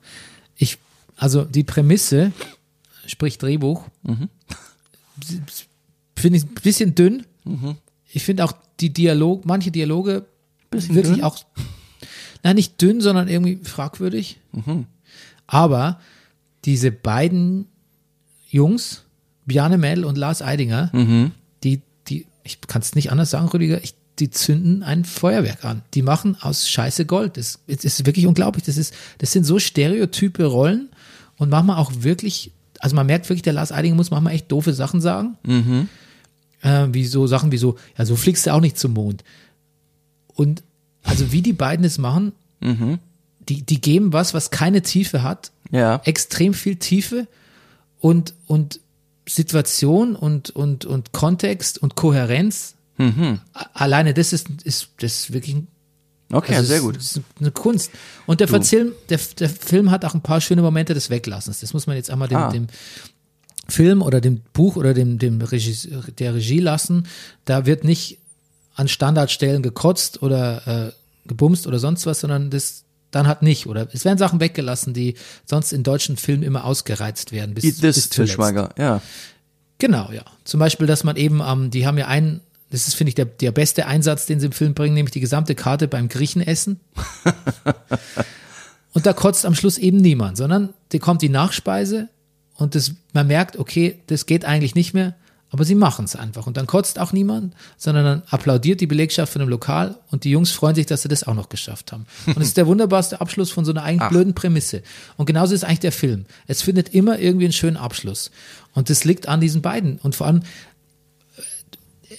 Ich, 0.55 0.77
also 1.17 1.43
die 1.43 1.63
Prämisse, 1.63 2.31
sprich 3.05 3.37
Drehbuch, 3.37 3.83
finde 6.15 6.37
ich 6.37 6.43
ein 6.45 6.53
bisschen 6.63 6.95
dünn. 6.95 7.25
Ich 8.11 8.23
finde 8.23 8.45
auch 8.45 8.53
die 8.79 8.91
Dialog, 8.91 9.45
manche 9.45 9.71
Dialoge 9.71 10.25
Bisschen 10.70 10.95
wirklich 10.95 11.15
dünn? 11.15 11.24
auch, 11.24 11.38
na 12.43 12.53
nicht 12.53 12.82
dünn, 12.82 13.01
sondern 13.01 13.28
irgendwie 13.28 13.59
fragwürdig. 13.63 14.39
Aber 15.47 15.99
diese 16.65 16.91
beiden 16.91 17.68
Jungs, 18.49 19.03
Bjarne 19.45 19.78
Mädel 19.78 20.03
und 20.05 20.18
Lars 20.18 20.41
Eidinger, 20.41 20.89
die, 21.63 21.82
die, 22.07 22.26
ich 22.43 22.59
kann 22.61 22.82
es 22.82 22.95
nicht 22.95 23.11
anders 23.11 23.30
sagen, 23.30 23.47
Rüdiger, 23.47 23.82
ich, 23.84 23.93
die 24.20 24.30
zünden 24.30 24.84
ein 24.84 25.05
Feuerwerk 25.05 25.63
an. 25.63 25.84
Die 25.93 26.01
machen 26.01 26.36
aus 26.41 26.68
Scheiße 26.70 27.05
Gold. 27.05 27.38
Das, 27.38 27.59
das 27.68 27.86
ist 27.86 28.05
wirklich 28.05 28.26
unglaublich. 28.28 28.65
Das 28.65 28.76
ist, 28.78 28.93
das 29.20 29.32
sind 29.32 29.43
so 29.45 29.59
stereotype 29.59 30.43
Rollen 30.45 30.89
und 31.38 31.49
manchmal 31.49 31.78
auch 31.78 31.91
wirklich, 31.99 32.51
also 32.80 32.95
man 32.95 33.05
merkt 33.05 33.30
wirklich, 33.30 33.43
der 33.43 33.53
Lars 33.53 33.72
Eidinger 33.72 33.95
muss 33.95 34.11
manchmal 34.11 34.34
echt 34.34 34.51
doofe 34.51 34.74
Sachen 34.74 34.99
sagen. 35.01 35.38
Äh, 36.61 36.88
wie 36.91 37.05
so 37.05 37.28
Sachen 37.28 37.51
wie 37.51 37.57
so, 37.57 37.78
ja, 37.97 38.05
so 38.05 38.15
fliegst 38.15 38.47
du 38.47 38.53
auch 38.53 38.61
nicht 38.61 38.78
zum 38.78 38.93
Mond. 38.93 39.24
Und 40.38 40.63
also 41.03 41.31
wie 41.31 41.41
die 41.41 41.53
beiden 41.53 41.83
es 41.85 41.97
machen, 41.97 42.31
die, 43.49 43.61
die 43.63 43.81
geben 43.81 44.13
was, 44.13 44.33
was 44.33 44.49
keine 44.51 44.81
Tiefe 44.81 45.23
hat, 45.23 45.51
Ja. 45.71 46.01
extrem 46.05 46.53
viel 46.53 46.75
Tiefe 46.77 47.27
und, 47.99 48.33
und 48.45 48.79
Situation 49.27 50.15
und, 50.15 50.49
und, 50.51 50.85
und 50.85 51.11
Kontext 51.11 51.77
und 51.81 51.95
Kohärenz. 51.95 52.75
A- 52.97 53.38
Alleine 53.73 54.13
das 54.13 54.33
ist, 54.33 54.47
ist, 54.63 54.89
das 54.99 55.13
ist 55.19 55.33
wirklich 55.33 55.55
ein 55.55 55.67
Okay, 56.31 56.55
also 56.55 56.67
sehr 56.67 56.81
gut. 56.81 56.97
Es 56.97 57.15
ist 57.17 57.21
eine 57.39 57.51
Kunst. 57.51 57.89
Und 58.25 58.41
der, 58.41 58.47
Film, 58.49 58.91
der, 59.09 59.19
der 59.39 59.49
Film 59.49 59.91
hat 59.91 60.03
auch 60.03 60.13
ein 60.13 60.21
paar 60.21 60.41
schöne 60.41 60.61
Momente 60.61 60.93
des 60.93 61.09
Weglassens. 61.09 61.61
Das 61.61 61.73
muss 61.73 61.88
man 61.88 61.95
jetzt 61.95 62.09
einmal 62.09 62.27
dem, 62.27 62.38
Ah. 62.38 62.51
dem 62.51 62.67
Film 63.69 64.01
oder 64.01 64.19
dem 64.19 64.41
Buch 64.51 64.75
oder 64.75 64.93
dem, 64.93 65.19
dem 65.19 65.39
Regie, 65.41 65.75
der 66.19 66.33
Regie 66.35 66.59
lassen. 66.59 67.07
Da 67.45 67.65
wird 67.65 67.83
nicht 67.85 68.17
an 68.78 68.88
Standardstellen 68.88 69.63
gekotzt 69.63 70.21
oder 70.21 70.88
äh, 70.88 70.91
gebumst 71.28 71.67
oder 71.67 71.80
sonst 71.80 72.05
was, 72.05 72.21
sondern 72.21 72.49
das 72.49 72.86
dann 73.11 73.28
hat 73.28 73.41
nicht. 73.41 73.67
Oder 73.67 73.88
es 73.91 74.05
werden 74.05 74.17
Sachen 74.17 74.39
weggelassen, 74.39 74.93
die 74.93 75.15
sonst 75.45 75.73
in 75.73 75.84
deutschen 75.84 76.17
Filmen 76.17 76.43
immer 76.43 76.63
ausgereizt 76.63 77.32
werden. 77.32 77.55
Bis, 77.55 77.63
Eat 77.63 77.82
this, 77.82 78.07
bis. 78.07 78.32
Schweiger. 78.32 78.69
Ja. 78.78 79.01
Genau, 79.80 80.11
ja. 80.11 80.23
Zum 80.43 80.59
Beispiel, 80.59 80.88
dass 80.88 81.03
man 81.03 81.15
eben 81.15 81.41
am, 81.41 81.71
die 81.71 81.88
haben 81.88 81.97
ja 81.97 82.07
einen, 82.07 82.41
das 82.69 82.88
ist, 82.88 82.95
finde 82.95 83.09
ich, 83.09 83.15
der, 83.15 83.25
der 83.25 83.51
beste 83.51 83.88
Einsatz, 83.88 84.25
den 84.25 84.39
sie 84.39 84.47
im 84.47 84.51
Film 84.51 84.73
bringen, 84.73 84.93
nämlich 84.93 85.13
die 85.13 85.19
gesamte 85.19 85.55
Karte 85.55 85.88
beim 85.88 86.09
Griechen 86.09 86.41
essen. 86.41 86.80
und 88.93 89.05
da 89.05 89.13
kotzt 89.13 89.45
am 89.45 89.55
Schluss 89.55 89.78
eben 89.78 89.97
niemand, 89.97 90.38
sondern 90.38 90.73
die 90.91 90.99
kommt 90.99 91.21
die 91.21 91.30
Nachspeise 91.30 92.09
und 92.55 92.75
das, 92.75 92.91
man 93.13 93.28
merkt, 93.28 93.57
okay, 93.57 93.99
das 94.07 94.25
geht 94.25 94.45
eigentlich 94.45 94.75
nicht 94.75 94.93
mehr, 94.93 95.15
aber 95.49 95.63
sie 95.63 95.75
machen 95.75 96.05
es 96.05 96.15
einfach. 96.15 96.45
Und 96.45 96.57
dann 96.57 96.67
kotzt 96.67 96.99
auch 96.99 97.13
niemand, 97.13 97.53
sondern 97.77 98.03
dann 98.03 98.23
applaudiert 98.29 98.81
die 98.81 98.87
Belegschaft 98.87 99.31
von 99.31 99.39
dem 99.39 99.49
Lokal 99.49 99.95
und 100.11 100.25
die 100.25 100.31
Jungs 100.31 100.51
freuen 100.51 100.75
sich, 100.75 100.85
dass 100.85 101.03
sie 101.03 101.07
das 101.07 101.23
auch 101.23 101.35
noch 101.35 101.47
geschafft 101.47 101.91
haben. 101.93 102.05
Und 102.27 102.37
es 102.41 102.49
ist 102.49 102.57
der 102.57 102.67
wunderbarste 102.67 103.21
Abschluss 103.21 103.51
von 103.51 103.63
so 103.63 103.71
einer 103.71 103.83
eigentlich 103.83 104.09
blöden 104.09 104.33
Prämisse. 104.33 104.83
Und 105.15 105.25
genauso 105.25 105.55
ist 105.55 105.63
eigentlich 105.63 105.79
der 105.79 105.93
Film. 105.93 106.25
Es 106.47 106.61
findet 106.61 106.93
immer 106.93 107.17
irgendwie 107.19 107.45
einen 107.45 107.53
schönen 107.53 107.77
Abschluss. 107.77 108.31
Und 108.73 108.89
das 108.89 109.05
liegt 109.05 109.29
an 109.29 109.39
diesen 109.39 109.61
beiden. 109.61 109.99
Und 109.99 110.15
vor 110.15 110.27
allem, 110.27 110.41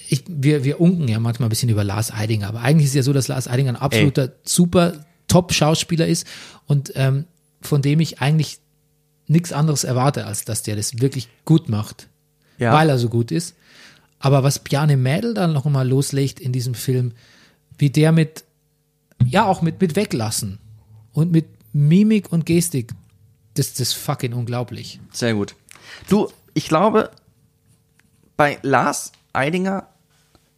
ich, 0.09 0.25
wir, 0.27 0.65
wir 0.65 0.81
unken 0.81 1.07
ja 1.07 1.21
manchmal 1.21 1.49
ein 1.49 1.51
bisschen 1.51 1.69
über 1.69 1.85
Lars 1.85 2.11
Eidinger, 2.11 2.49
aber 2.49 2.61
eigentlich 2.61 2.87
ist 2.87 2.93
es 2.93 2.97
ja 2.97 3.03
so, 3.03 3.13
dass 3.13 3.29
Lars 3.29 3.47
Eidinger 3.47 3.71
ein 3.71 3.77
absoluter 3.77 4.33
super 4.43 5.05
Top-Schauspieler 5.29 6.07
ist 6.07 6.27
und 6.67 6.93
ähm, 6.95 7.27
von 7.61 7.83
dem 7.83 8.01
ich 8.01 8.21
eigentlich 8.21 8.59
nichts 9.27 9.53
anderes 9.53 9.85
erwarte, 9.85 10.25
als 10.25 10.45
dass 10.47 10.63
der 10.63 10.77
das 10.77 11.01
wirklich 11.01 11.29
gut 11.45 11.69
macht, 11.69 12.09
Ja. 12.59 12.73
weil 12.73 12.89
er 12.89 12.99
so 12.99 13.09
gut 13.09 13.31
ist. 13.31 13.55
Aber 14.19 14.43
was 14.43 14.59
Bjarne 14.59 14.97
Mädel 14.97 15.35
dann 15.35 15.53
noch 15.53 15.65
mal 15.65 15.89
loslegt 15.89 16.41
in 16.41 16.53
diesem 16.53 16.75
Film, 16.75 17.13
wie 17.79 17.91
der 17.91 18.13
mit, 18.13 18.45
ja 19.25 19.47
auch 19.47 19.63
mit, 19.63 19.81
mit 19.81 19.97
Weglassen 19.97 20.59
und 21.13 21.31
mit 21.31 21.47
Mimik 21.73 22.33
und 22.33 22.45
Gestik, 22.47 22.93
das, 23.55 23.73
das 23.73 23.81
ist 23.81 23.93
fucking 23.95 24.33
unglaublich. 24.33 25.01
Sehr 25.13 25.35
gut. 25.35 25.55
Du, 26.09 26.29
ich 26.55 26.69
glaube, 26.69 27.11
bei 28.37 28.59
Lars 28.63 29.13
Eidinger, 29.33 29.87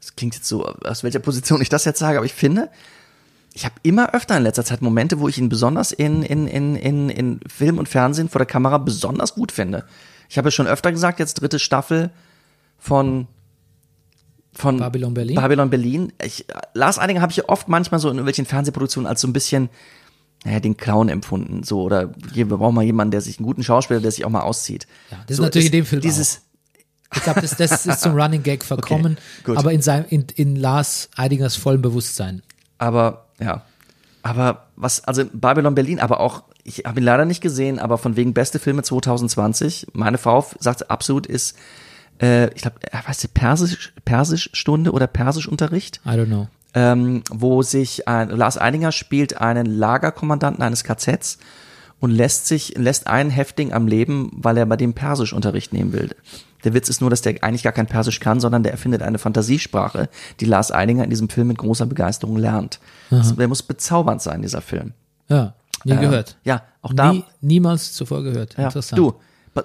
das 0.00 0.16
klingt 0.16 0.34
jetzt 0.34 0.48
so, 0.48 0.64
aus 0.64 1.02
welcher 1.02 1.18
Position 1.18 1.60
ich 1.60 1.68
das 1.68 1.84
jetzt 1.84 1.98
sage, 1.98 2.18
aber 2.18 2.26
ich 2.26 2.32
finde, 2.32 2.70
ich 3.52 3.64
habe 3.64 3.74
immer 3.82 4.14
öfter 4.14 4.36
in 4.36 4.44
letzter 4.44 4.64
Zeit 4.64 4.80
Momente, 4.80 5.18
wo 5.18 5.28
ich 5.28 5.38
ihn 5.38 5.48
besonders 5.48 5.92
in, 5.92 6.22
in, 6.22 6.46
in, 6.46 6.76
in, 6.76 7.10
in 7.10 7.40
Film 7.48 7.78
und 7.78 7.88
Fernsehen 7.88 8.28
vor 8.28 8.38
der 8.38 8.46
Kamera 8.46 8.78
besonders 8.78 9.34
gut 9.34 9.52
finde. 9.52 9.84
Ich 10.30 10.38
habe 10.38 10.46
ja 10.46 10.52
schon 10.52 10.68
öfter 10.68 10.92
gesagt, 10.92 11.18
jetzt 11.18 11.34
dritte 11.34 11.58
Staffel 11.58 12.10
von 12.78 13.26
von 14.52 14.78
Babylon 14.78 15.12
Berlin. 15.12 15.36
Babylon 15.36 15.70
Berlin. 15.70 16.12
Ich, 16.24 16.46
Lars 16.72 16.98
Eidinger 16.98 17.20
habe 17.20 17.32
ich 17.32 17.48
oft 17.48 17.68
manchmal 17.68 18.00
so 18.00 18.08
in 18.08 18.14
irgendwelchen 18.14 18.46
Fernsehproduktionen 18.46 19.08
als 19.08 19.20
so 19.20 19.28
ein 19.28 19.32
bisschen, 19.32 19.68
naja, 20.44 20.60
den 20.60 20.76
Clown 20.76 21.08
empfunden. 21.08 21.62
So, 21.62 21.82
oder 21.82 22.12
hier, 22.32 22.48
wir 22.48 22.56
brauchen 22.56 22.74
mal 22.74 22.84
jemanden, 22.84 23.10
der 23.10 23.20
sich 23.20 23.38
einen 23.38 23.46
guten 23.46 23.62
Schauspieler, 23.62 24.00
der 24.00 24.10
sich 24.10 24.24
auch 24.24 24.30
mal 24.30 24.40
auszieht. 24.40 24.86
Ja, 25.10 25.18
das 25.22 25.30
ist 25.30 25.36
so, 25.38 25.42
natürlich 25.44 25.66
in 25.66 25.72
dem 25.72 25.86
Film 25.86 26.00
Dieses, 26.00 26.42
Ich 27.14 27.22
glaube, 27.22 27.40
das, 27.40 27.56
das 27.56 27.86
ist 27.86 28.00
zum 28.00 28.12
Running 28.20 28.42
Gag 28.42 28.64
verkommen, 28.64 29.18
gut. 29.44 29.56
aber 29.56 29.72
in, 29.72 29.82
seinem, 29.82 30.06
in, 30.08 30.26
in 30.34 30.56
Lars 30.56 31.10
Eidingers 31.16 31.56
vollem 31.56 31.82
Bewusstsein. 31.82 32.42
Aber, 32.78 33.26
ja. 33.40 33.64
Aber 34.22 34.68
was, 34.76 35.02
also 35.04 35.24
Babylon 35.32 35.74
Berlin, 35.74 35.98
aber 36.00 36.20
auch, 36.20 36.44
ich 36.64 36.84
habe 36.84 37.00
ihn 37.00 37.04
leider 37.04 37.24
nicht 37.24 37.40
gesehen, 37.40 37.78
aber 37.78 37.98
von 37.98 38.16
wegen 38.16 38.34
beste 38.34 38.58
Filme 38.58 38.82
2020. 38.82 39.88
Meine 39.92 40.18
Frau 40.18 40.44
sagt 40.58 40.90
absolut 40.90 41.26
ist, 41.26 41.56
äh, 42.20 42.52
ich 42.54 42.62
glaube, 42.62 42.76
weißt 43.06 43.24
du, 43.24 43.28
Persisch, 43.28 43.92
Persischstunde 44.04 44.92
oder 44.92 45.06
Persischunterricht, 45.06 46.00
I 46.04 46.10
don't 46.10 46.26
know. 46.26 46.48
ähm, 46.74 47.22
wo 47.30 47.62
sich 47.62 48.06
ein, 48.08 48.30
Lars 48.30 48.58
Eidinger 48.58 48.92
spielt 48.92 49.40
einen 49.40 49.66
Lagerkommandanten 49.66 50.62
eines 50.62 50.84
KZs 50.84 51.38
und 51.98 52.10
lässt 52.10 52.46
sich, 52.46 52.76
lässt 52.76 53.06
einen 53.06 53.30
Häftling 53.30 53.72
am 53.72 53.86
Leben, 53.86 54.30
weil 54.34 54.56
er 54.56 54.66
bei 54.66 54.76
dem 54.76 54.94
Persischunterricht 54.94 55.72
nehmen 55.72 55.92
will. 55.92 56.10
Der 56.64 56.74
Witz 56.74 56.90
ist 56.90 57.00
nur, 57.00 57.08
dass 57.08 57.22
der 57.22 57.42
eigentlich 57.42 57.62
gar 57.62 57.72
kein 57.72 57.86
Persisch 57.86 58.20
kann, 58.20 58.38
sondern 58.40 58.62
der 58.62 58.72
erfindet 58.72 59.02
eine 59.02 59.18
Fantasiesprache, 59.18 60.10
die 60.40 60.44
Lars 60.44 60.70
Eidinger 60.72 61.04
in 61.04 61.10
diesem 61.10 61.30
Film 61.30 61.48
mit 61.48 61.58
großer 61.58 61.86
Begeisterung 61.86 62.36
lernt. 62.36 62.80
Das, 63.08 63.34
der 63.34 63.48
muss 63.48 63.62
bezaubernd 63.62 64.20
sein, 64.20 64.42
dieser 64.42 64.60
Film. 64.60 64.92
Ja, 65.28 65.54
nie 65.84 65.92
Äh, 65.92 65.96
gehört. 66.00 66.36
Ja, 66.44 66.62
auch 66.82 66.92
da. 66.92 67.12
Nie, 67.12 67.24
niemals 67.40 67.92
zuvor 67.92 68.22
gehört. 68.22 68.56
ja, 68.56 68.64
Interessant. 68.64 68.98
du, 68.98 69.14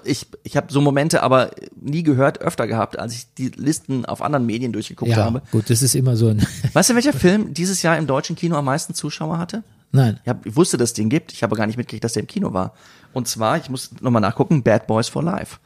ich, 0.04 0.28
ich 0.44 0.58
habe 0.58 0.72
so 0.72 0.82
Momente 0.82 1.22
aber 1.24 1.52
nie 1.80 2.04
gehört, 2.04 2.42
öfter 2.42 2.68
gehabt, 2.68 2.98
als 2.98 3.14
ich 3.14 3.34
die 3.36 3.50
Listen 3.50 4.06
auf 4.06 4.22
anderen 4.22 4.46
Medien 4.46 4.74
durchgeguckt 4.74 5.12
ja, 5.12 5.18
habe. 5.24 5.42
gut, 5.52 5.70
das 5.70 5.82
ist 5.82 5.96
immer 5.96 6.16
so 6.18 6.30
ein. 6.30 6.46
Weißt 6.74 6.90
du, 6.90 6.96
welcher 6.96 7.14
Film 7.14 7.54
dieses 7.54 7.82
Jahr 7.84 7.98
im 7.98 8.08
deutschen 8.08 8.36
Kino 8.36 8.56
am 8.58 8.66
meisten 8.66 8.94
Zuschauer 8.94 9.38
hatte? 9.38 9.64
Nein. 9.92 10.20
Ich, 10.24 10.30
hab, 10.30 10.46
ich 10.46 10.56
wusste, 10.56 10.78
dass 10.78 10.90
es 10.90 10.94
den 10.94 11.10
gibt. 11.10 11.32
Ich 11.32 11.44
habe 11.44 11.56
gar 11.56 11.68
nicht 11.68 11.78
mitgekriegt, 11.78 12.04
dass 12.04 12.14
der 12.14 12.22
im 12.24 12.28
Kino 12.28 12.52
war. 12.54 12.74
Und 13.14 13.28
zwar, 13.28 13.58
ich 13.58 13.70
muss 13.70 13.92
nochmal 14.02 14.22
nachgucken, 14.22 14.64
Bad 14.64 14.88
Boys 14.88 15.08
for 15.08 15.24
Life. 15.24 15.58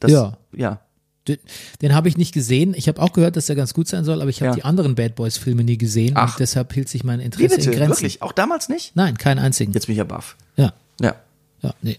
Das, 0.00 0.10
Ja. 0.10 0.36
Ja. 0.52 0.80
Den, 1.28 1.38
den 1.80 1.94
habe 1.94 2.08
ich 2.08 2.16
nicht 2.16 2.32
gesehen. 2.34 2.74
Ich 2.76 2.88
habe 2.88 3.00
auch 3.00 3.12
gehört, 3.12 3.36
dass 3.36 3.48
er 3.48 3.54
ganz 3.54 3.74
gut 3.74 3.86
sein 3.86 4.04
soll, 4.04 4.20
aber 4.20 4.30
ich 4.30 4.40
habe 4.40 4.50
Ja. 4.50 4.54
die 4.56 4.64
anderen 4.64 4.94
Bad 4.96 5.14
Boys 5.14 5.36
Filme 5.36 5.62
nie 5.62 5.78
gesehen 5.78 6.14
Ach. 6.16 6.32
und 6.32 6.40
deshalb 6.40 6.72
hielt 6.72 6.88
sich 6.88 7.04
mein 7.04 7.20
Wie 7.20 7.24
Interesse 7.24 7.56
bitte? 7.56 7.70
in 7.70 7.76
Grenzen. 7.76 7.90
Wirklich? 7.90 8.22
Auch 8.22 8.32
damals 8.32 8.68
nicht? 8.68 8.96
Nein, 8.96 9.16
keinen 9.18 9.38
einzigen. 9.38 9.72
Jetzt 9.72 9.86
bin 9.86 9.92
ich 9.92 9.98
ja 9.98 10.04
baff. 10.04 10.36
Ja, 10.56 10.72
Ja. 11.00 11.14
ja, 11.62 11.74
nee. 11.82 11.96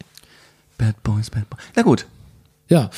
Bad 0.78 1.02
Boys, 1.04 1.30
Bad 1.30 1.50
Boys. 1.50 1.62
Na 1.76 1.84
gut. 1.84 2.06
Ja. 2.68 2.90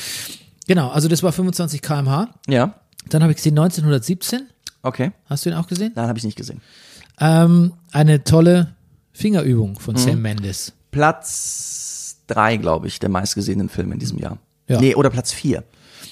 Genau, 0.66 0.88
also 0.90 1.06
das 1.06 1.22
war 1.22 1.30
25 1.30 1.80
kmh. 1.80 2.28
Ja. 2.48 2.74
Dann 3.08 3.22
habe 3.22 3.30
ich 3.32 3.36
gesehen 3.36 3.56
1917. 3.56 4.48
Okay. 4.82 5.12
Hast 5.26 5.44
du 5.46 5.50
ihn 5.50 5.54
auch 5.54 5.68
gesehen? 5.68 5.92
Nein, 5.94 6.08
habe 6.08 6.18
ich 6.18 6.24
nicht 6.24 6.36
gesehen. 6.36 6.60
Ähm, 7.20 7.72
eine 7.92 8.24
tolle 8.24 8.74
Fingerübung 9.12 9.78
von 9.78 9.94
Mhm. 9.94 9.98
Sam 9.98 10.22
Mendes. 10.22 10.72
Platz 10.90 12.16
drei, 12.26 12.56
glaube 12.56 12.88
ich, 12.88 12.98
der 12.98 13.08
meistgesehenen 13.10 13.68
Filme 13.68 13.94
in 13.94 14.00
diesem 14.00 14.18
Jahr. 14.18 14.38
Ja. 14.68 14.80
Nee, 14.80 14.94
oder 14.96 15.10
Platz 15.10 15.32
vier. 15.32 15.62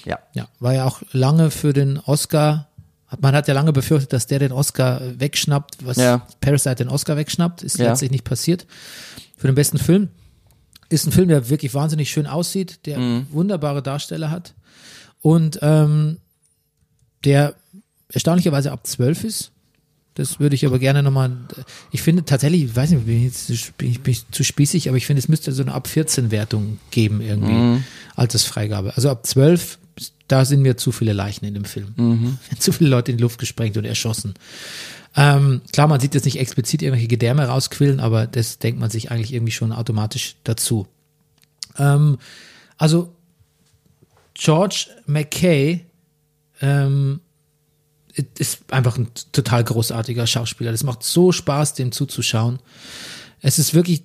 Ja. 0.05 0.19
Ja, 0.33 0.47
war 0.59 0.73
ja 0.73 0.85
auch 0.85 1.01
lange 1.11 1.51
für 1.51 1.73
den 1.73 1.99
Oscar. 1.99 2.69
Man 3.19 3.35
hat 3.35 3.47
ja 3.47 3.53
lange 3.53 3.73
befürchtet, 3.73 4.13
dass 4.13 4.27
der 4.27 4.39
den 4.39 4.51
Oscar 4.51 5.01
wegschnappt, 5.19 5.85
was 5.85 5.97
Ja. 5.97 6.25
Parasite 6.41 6.75
den 6.75 6.89
Oscar 6.89 7.17
wegschnappt. 7.17 7.63
Ist 7.63 7.77
Ja. 7.77 7.89
letztlich 7.89 8.11
nicht 8.11 8.23
passiert. 8.23 8.65
Für 9.37 9.47
den 9.47 9.55
besten 9.55 9.77
Film. 9.77 10.09
Ist 10.89 11.05
ein 11.07 11.11
Film, 11.11 11.29
der 11.29 11.49
wirklich 11.49 11.73
wahnsinnig 11.73 12.11
schön 12.11 12.27
aussieht, 12.27 12.85
der 12.85 12.99
Mhm. 12.99 13.27
wunderbare 13.31 13.81
Darsteller 13.81 14.29
hat 14.31 14.53
und 15.21 15.57
ähm, 15.61 16.17
der 17.23 17.55
erstaunlicherweise 18.09 18.71
ab 18.71 18.85
12 18.85 19.23
ist. 19.23 19.51
Das 20.13 20.39
würde 20.39 20.55
ich 20.55 20.65
aber 20.65 20.79
gerne 20.79 21.03
nochmal. 21.03 21.31
Ich 21.91 22.01
finde 22.01 22.23
tatsächlich, 22.23 22.63
ich 22.63 22.75
weiß 22.75 22.91
nicht, 22.91 23.05
bin 23.05 23.25
ich 23.27 23.33
zu- 23.33 23.53
bin 23.77 23.89
ich, 23.91 24.01
bin 24.01 24.11
ich 24.13 24.29
zu 24.31 24.43
spießig, 24.45 24.87
aber 24.87 24.95
ich 24.97 25.05
finde, 25.05 25.19
es 25.19 25.27
müsste 25.27 25.51
so 25.51 25.61
eine 25.63 25.73
ab 25.73 25.87
14 25.87 26.31
Wertung 26.31 26.79
geben 26.91 27.19
irgendwie. 27.19 27.51
Mhm. 27.51 27.83
Altersfreigabe. 28.15 28.95
Also 28.95 29.09
ab 29.09 29.25
12, 29.25 29.77
da 30.27 30.45
sind 30.45 30.61
mir 30.61 30.77
zu 30.77 30.91
viele 30.91 31.13
Leichen 31.13 31.45
in 31.45 31.53
dem 31.53 31.65
Film. 31.65 31.93
Mhm. 31.95 32.37
Zu 32.59 32.71
viele 32.71 32.89
Leute 32.89 33.11
in 33.11 33.17
die 33.17 33.21
Luft 33.21 33.39
gesprengt 33.39 33.77
und 33.77 33.85
erschossen. 33.85 34.33
Ähm, 35.15 35.61
klar, 35.71 35.87
man 35.87 35.99
sieht 35.99 36.13
jetzt 36.13 36.25
nicht 36.25 36.39
explizit 36.39 36.81
irgendwelche 36.81 37.07
Gedärme 37.07 37.45
rausquillen, 37.45 37.99
aber 37.99 38.27
das 38.27 38.59
denkt 38.59 38.79
man 38.79 38.89
sich 38.89 39.11
eigentlich 39.11 39.33
irgendwie 39.33 39.53
schon 39.53 39.71
automatisch 39.71 40.35
dazu. 40.43 40.87
Ähm, 41.77 42.17
also 42.77 43.13
George 44.33 44.87
McKay 45.05 45.85
ähm, 46.61 47.21
ist 48.37 48.71
einfach 48.71 48.97
ein 48.97 49.07
total 49.31 49.63
großartiger 49.63 50.27
Schauspieler. 50.27 50.71
Das 50.71 50.83
macht 50.83 51.03
so 51.03 51.31
Spaß, 51.31 51.73
dem 51.73 51.91
zuzuschauen. 51.91 52.59
Es 53.41 53.59
ist 53.59 53.73
wirklich, 53.73 54.03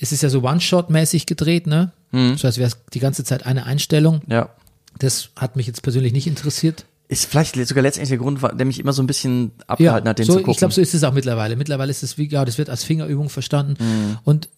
es 0.00 0.12
ist 0.12 0.22
ja 0.22 0.28
so 0.28 0.42
One-Shot-mäßig 0.42 1.26
gedreht, 1.26 1.66
ne? 1.66 1.92
So 2.36 2.46
als 2.46 2.58
wäre 2.58 2.68
es 2.68 2.78
die 2.92 2.98
ganze 2.98 3.24
Zeit 3.24 3.46
eine 3.46 3.66
Einstellung. 3.66 4.22
Ja. 4.26 4.50
Das 4.98 5.30
hat 5.36 5.56
mich 5.56 5.66
jetzt 5.66 5.82
persönlich 5.82 6.12
nicht 6.12 6.26
interessiert. 6.26 6.86
Ist 7.08 7.26
vielleicht 7.26 7.54
sogar 7.54 7.82
letztendlich 7.82 8.08
der 8.08 8.18
Grund, 8.18 8.40
der 8.42 8.66
mich 8.66 8.80
immer 8.80 8.92
so 8.92 9.02
ein 9.02 9.06
bisschen 9.06 9.52
abgehalten 9.66 10.08
hat, 10.08 10.18
den 10.18 10.26
so, 10.26 10.32
zu 10.32 10.38
gucken. 10.38 10.52
ich 10.52 10.58
glaube, 10.58 10.74
so 10.74 10.80
ist 10.80 10.94
es 10.94 11.04
auch 11.04 11.12
mittlerweile. 11.12 11.54
Mittlerweile 11.54 11.90
ist 11.90 12.02
es 12.02 12.18
wie, 12.18 12.28
ja, 12.28 12.44
das 12.44 12.58
wird 12.58 12.68
als 12.68 12.82
Fingerübung 12.82 13.28
verstanden. 13.28 13.76
Und 14.24 14.48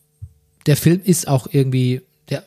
der 0.66 0.76
Film 0.76 1.00
ist 1.04 1.28
auch 1.28 1.46
irgendwie, 1.50 2.02
der, 2.30 2.44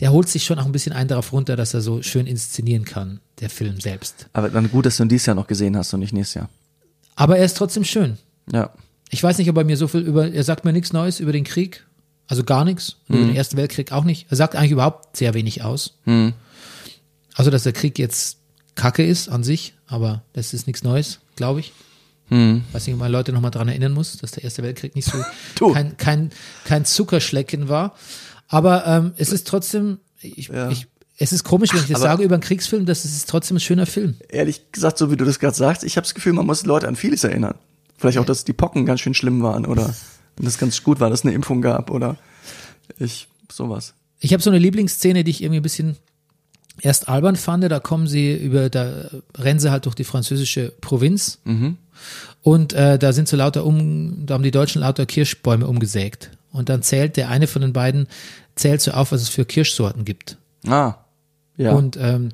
der 0.00 0.12
holt 0.12 0.28
sich 0.28 0.44
schon 0.44 0.58
auch 0.58 0.66
ein 0.66 0.72
bisschen 0.72 0.92
ein 0.92 1.08
darauf 1.08 1.32
runter, 1.32 1.56
dass 1.56 1.74
er 1.74 1.80
so 1.80 2.02
schön 2.02 2.26
inszenieren 2.26 2.84
kann, 2.84 3.20
der 3.40 3.50
Film 3.50 3.80
selbst. 3.80 4.28
Aber 4.32 4.50
dann 4.50 4.70
gut, 4.70 4.86
dass 4.86 4.96
du 4.96 5.04
ihn 5.04 5.08
dieses 5.08 5.26
Jahr 5.26 5.36
noch 5.36 5.46
gesehen 5.46 5.76
hast 5.76 5.92
und 5.94 6.00
nicht 6.00 6.12
nächstes 6.12 6.34
Jahr. 6.34 6.50
Aber 7.16 7.38
er 7.38 7.44
ist 7.44 7.56
trotzdem 7.56 7.84
schön. 7.84 8.18
Ja. 8.52 8.70
Ich 9.10 9.22
weiß 9.22 9.38
nicht, 9.38 9.50
ob 9.50 9.56
er 9.56 9.64
mir 9.64 9.76
so 9.76 9.88
viel 9.88 10.00
über, 10.00 10.30
er 10.30 10.44
sagt 10.44 10.64
mir 10.64 10.72
nichts 10.72 10.92
Neues 10.92 11.20
über 11.20 11.32
den 11.32 11.44
Krieg, 11.44 11.86
also 12.26 12.44
gar 12.44 12.64
nichts, 12.64 12.96
und 13.08 13.16
über 13.16 13.26
den 13.26 13.36
Ersten 13.36 13.56
Weltkrieg 13.56 13.92
auch 13.92 14.04
nicht. 14.04 14.26
Er 14.30 14.36
sagt 14.36 14.56
eigentlich 14.56 14.70
überhaupt 14.70 15.16
sehr 15.16 15.34
wenig 15.34 15.62
aus. 15.62 15.98
Also, 17.34 17.50
dass 17.50 17.62
der 17.62 17.72
Krieg 17.72 17.98
jetzt 17.98 18.38
Kacke 18.74 19.04
ist 19.04 19.28
an 19.28 19.42
sich, 19.44 19.74
aber 19.86 20.22
das 20.32 20.54
ist 20.54 20.66
nichts 20.66 20.82
Neues, 20.82 21.20
glaube 21.36 21.60
ich. 21.60 21.72
Weiß 22.32 22.86
nicht, 22.86 22.94
ob 22.94 23.00
man 23.00 23.10
Leute 23.10 23.32
nochmal 23.32 23.50
dran 23.50 23.66
erinnern 23.66 23.90
muss, 23.92 24.16
dass 24.18 24.30
der 24.30 24.44
Erste 24.44 24.62
Weltkrieg 24.62 24.94
nicht 24.94 25.10
so 25.56 25.72
kein, 25.72 25.96
kein, 25.96 26.30
kein 26.64 26.84
Zuckerschlecken 26.84 27.68
war. 27.68 27.96
Aber 28.46 28.86
ähm, 28.86 29.12
es 29.16 29.32
ist 29.32 29.48
trotzdem, 29.48 29.98
ich, 30.20 30.48
ich, 30.48 30.86
es 31.16 31.32
ist 31.32 31.42
komisch, 31.42 31.72
wenn 31.72 31.80
ich 31.80 31.88
das 31.88 31.96
aber- 32.02 32.10
sage 32.10 32.22
über 32.22 32.36
einen 32.36 32.42
Kriegsfilm, 32.42 32.86
das 32.86 33.04
ist 33.04 33.28
trotzdem 33.28 33.56
ein 33.56 33.60
schöner 33.60 33.86
Film. 33.86 34.14
Ehrlich 34.28 34.70
gesagt, 34.70 34.96
so 34.98 35.10
wie 35.10 35.16
du 35.16 35.24
das 35.24 35.40
gerade 35.40 35.56
sagst, 35.56 35.82
ich 35.82 35.96
habe 35.96 36.04
das 36.04 36.14
Gefühl, 36.14 36.32
man 36.32 36.46
muss 36.46 36.64
Leute 36.64 36.86
an 36.86 36.94
vieles 36.94 37.24
erinnern. 37.24 37.56
Vielleicht 37.98 38.18
auch, 38.18 38.24
dass 38.24 38.44
die 38.44 38.52
Pocken 38.52 38.86
ganz 38.86 39.00
schön 39.00 39.14
schlimm 39.14 39.42
waren 39.42 39.66
oder 39.66 39.86
dass 40.36 40.46
es 40.54 40.58
ganz 40.58 40.84
gut 40.84 41.00
war, 41.00 41.10
dass 41.10 41.20
es 41.20 41.26
eine 41.26 41.34
Impfung 41.34 41.62
gab 41.62 41.90
oder 41.90 42.16
ich 43.00 43.26
sowas. 43.50 43.94
Ich 44.20 44.32
habe 44.32 44.42
so 44.42 44.50
eine 44.50 44.58
Lieblingsszene, 44.60 45.24
die 45.24 45.32
ich 45.32 45.42
irgendwie 45.42 45.58
ein 45.60 45.64
bisschen 45.64 45.96
erst 46.80 47.08
albern 47.08 47.36
fand. 47.36 47.64
Da 47.70 47.80
kommen 47.80 48.06
sie 48.06 48.34
über, 48.34 48.70
da 48.70 49.10
rennen 49.36 49.60
sie 49.60 49.70
halt 49.70 49.86
durch 49.86 49.94
die 49.94 50.04
französische 50.04 50.72
Provinz. 50.80 51.38
Und 52.42 52.72
äh, 52.72 52.98
da 52.98 53.12
sind 53.12 53.28
so 53.28 53.36
lauter 53.36 53.64
um, 53.64 54.26
da 54.26 54.34
haben 54.34 54.42
die 54.42 54.50
Deutschen 54.50 54.80
lauter 54.80 55.06
Kirschbäume 55.06 55.66
umgesägt. 55.66 56.30
Und 56.52 56.68
dann 56.68 56.82
zählt 56.82 57.16
der 57.16 57.28
eine 57.28 57.46
von 57.46 57.62
den 57.62 57.72
beiden, 57.72 58.08
zählt 58.54 58.80
so 58.80 58.92
auf, 58.92 59.12
was 59.12 59.22
es 59.22 59.28
für 59.28 59.44
Kirschsorten 59.44 60.04
gibt. 60.04 60.36
Ah. 60.66 60.94
Ja. 61.56 61.72
Und 61.72 61.96
ähm, 61.96 62.30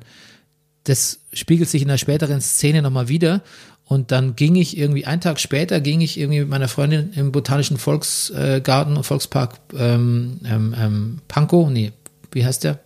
das 0.85 1.19
spiegelt 1.33 1.69
sich 1.69 1.81
in 1.81 1.89
einer 1.89 1.97
späteren 1.97 2.41
Szene 2.41 2.81
nochmal 2.81 3.09
wieder. 3.09 3.43
Und 3.83 4.11
dann 4.11 4.35
ging 4.35 4.55
ich 4.55 4.77
irgendwie, 4.77 5.05
einen 5.05 5.21
Tag 5.21 5.39
später 5.39 5.79
ging 5.79 6.01
ich 6.01 6.19
irgendwie 6.19 6.41
mit 6.41 6.49
meiner 6.49 6.67
Freundin 6.67 7.13
im 7.13 7.31
Botanischen 7.31 7.77
Volksgarten 7.77 8.97
und 8.97 9.03
Volkspark 9.03 9.59
ähm, 9.77 10.39
ähm, 10.45 10.75
ähm, 10.77 11.19
Pankow, 11.29 11.69
nee, 11.69 11.93
wie 12.31 12.45
heißt 12.45 12.65
der? 12.65 12.79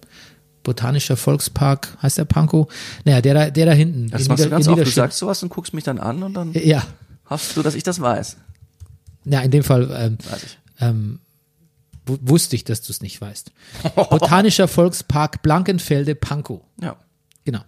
Botanischer 0.64 1.18
Volkspark, 1.18 1.98
heißt 2.02 2.18
der 2.18 2.26
Pankow? 2.26 2.72
Naja, 3.06 3.22
der 3.22 3.34
da, 3.34 3.50
der 3.50 3.66
da 3.66 3.72
hinten. 3.74 4.10
das 4.10 4.28
machst 4.28 4.40
du 4.44 4.48
Nieder- 4.48 4.56
ganz 4.58 4.68
in 4.68 4.74
oft. 4.74 4.86
Du 4.86 4.90
sagst 4.90 5.18
sowas 5.18 5.42
und 5.44 5.50
guckst 5.50 5.74
mich 5.74 5.84
dann 5.84 5.98
an 6.00 6.22
und 6.24 6.34
dann 6.34 6.54
Ja, 6.54 6.86
hoffst 7.30 7.58
du, 7.58 7.62
dass 7.64 7.76
ich 7.76 7.84
das 7.84 8.00
weiß. 8.00 8.38
ja, 9.26 9.42
in 9.42 9.52
dem 9.52 9.64
Fall 9.64 9.90
ähm, 9.98 10.18
ich. 10.22 10.58
ähm, 10.80 11.20
wu- 12.06 12.18
wusste 12.22 12.56
ich, 12.56 12.64
dass 12.64 12.82
du 12.82 12.92
es 12.92 13.02
nicht 13.02 13.20
weißt. 13.22 13.52
Botanischer 13.96 14.68
Volkspark 14.68 15.42
Blankenfelde 15.42 16.14
Pankow. 16.16 16.62
Ja. 16.82 16.96
Genau. 17.44 17.62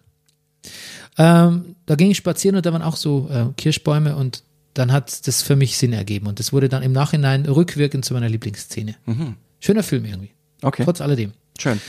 Ähm, 1.18 1.76
da 1.86 1.96
ging 1.96 2.10
ich 2.12 2.18
spazieren 2.18 2.56
und 2.56 2.66
da 2.66 2.74
waren 2.74 2.82
auch 2.82 2.96
so 2.96 3.30
äh, 3.32 3.46
Kirschbäume 3.58 4.16
und 4.16 4.44
dann 4.74 4.91
hat 4.91 5.28
das 5.28 5.44
für 5.44 5.56
mich 5.56 5.78
Sinn 5.78 5.94
ergeben 5.94 6.26
und 6.26 6.39
das 6.39 6.52
wurde 6.52 6.68
dann 6.70 6.82
im 6.82 6.91
Nachhinein 6.91 7.46
rückwirkend 7.46 8.04
zu 8.06 8.14
meiner 8.16 8.28
Lieblingsszene. 8.30 8.96
Schöner 9.60 9.84
Film 9.84 10.06
irgendwie, 10.06 10.32
Okay. 10.64 10.84
trotz 10.84 11.00
alledem. 11.02 11.34
Schön. 11.60 11.80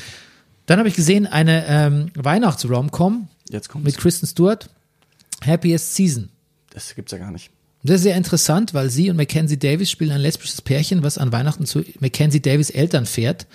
Dann 0.66 0.78
habe 0.78 0.88
ich 0.88 0.94
gesehen 0.94 1.26
eine 1.26 1.66
ähm, 1.66 2.10
Weihnachts-Rom-Com 2.14 3.28
mit 3.82 3.98
Kristen 3.98 4.26
Stewart, 4.26 4.68
Happiest 5.44 5.94
Season. 5.94 6.30
das 6.70 6.94
gibt's 6.94 7.12
ja 7.12 7.18
gar 7.18 7.30
nicht. 7.30 7.50
Das 7.82 7.96
ist 7.96 8.02
sehr 8.02 8.16
interessant, 8.16 8.72
weil 8.72 8.88
sie 8.88 9.10
und 9.10 9.16
Mackenzie 9.16 9.58
Davis 9.58 9.90
spielen 9.90 10.10
ein 10.12 10.20
lesbisches 10.20 10.62
Pärchen, 10.62 11.02
was 11.02 11.18
an 11.18 11.32
Weihnachten 11.32 11.66
zu 11.66 11.84
Mackenzie 12.00 12.40
Davis 12.40 12.70
Eltern 12.70 13.04
fährt 13.04 13.46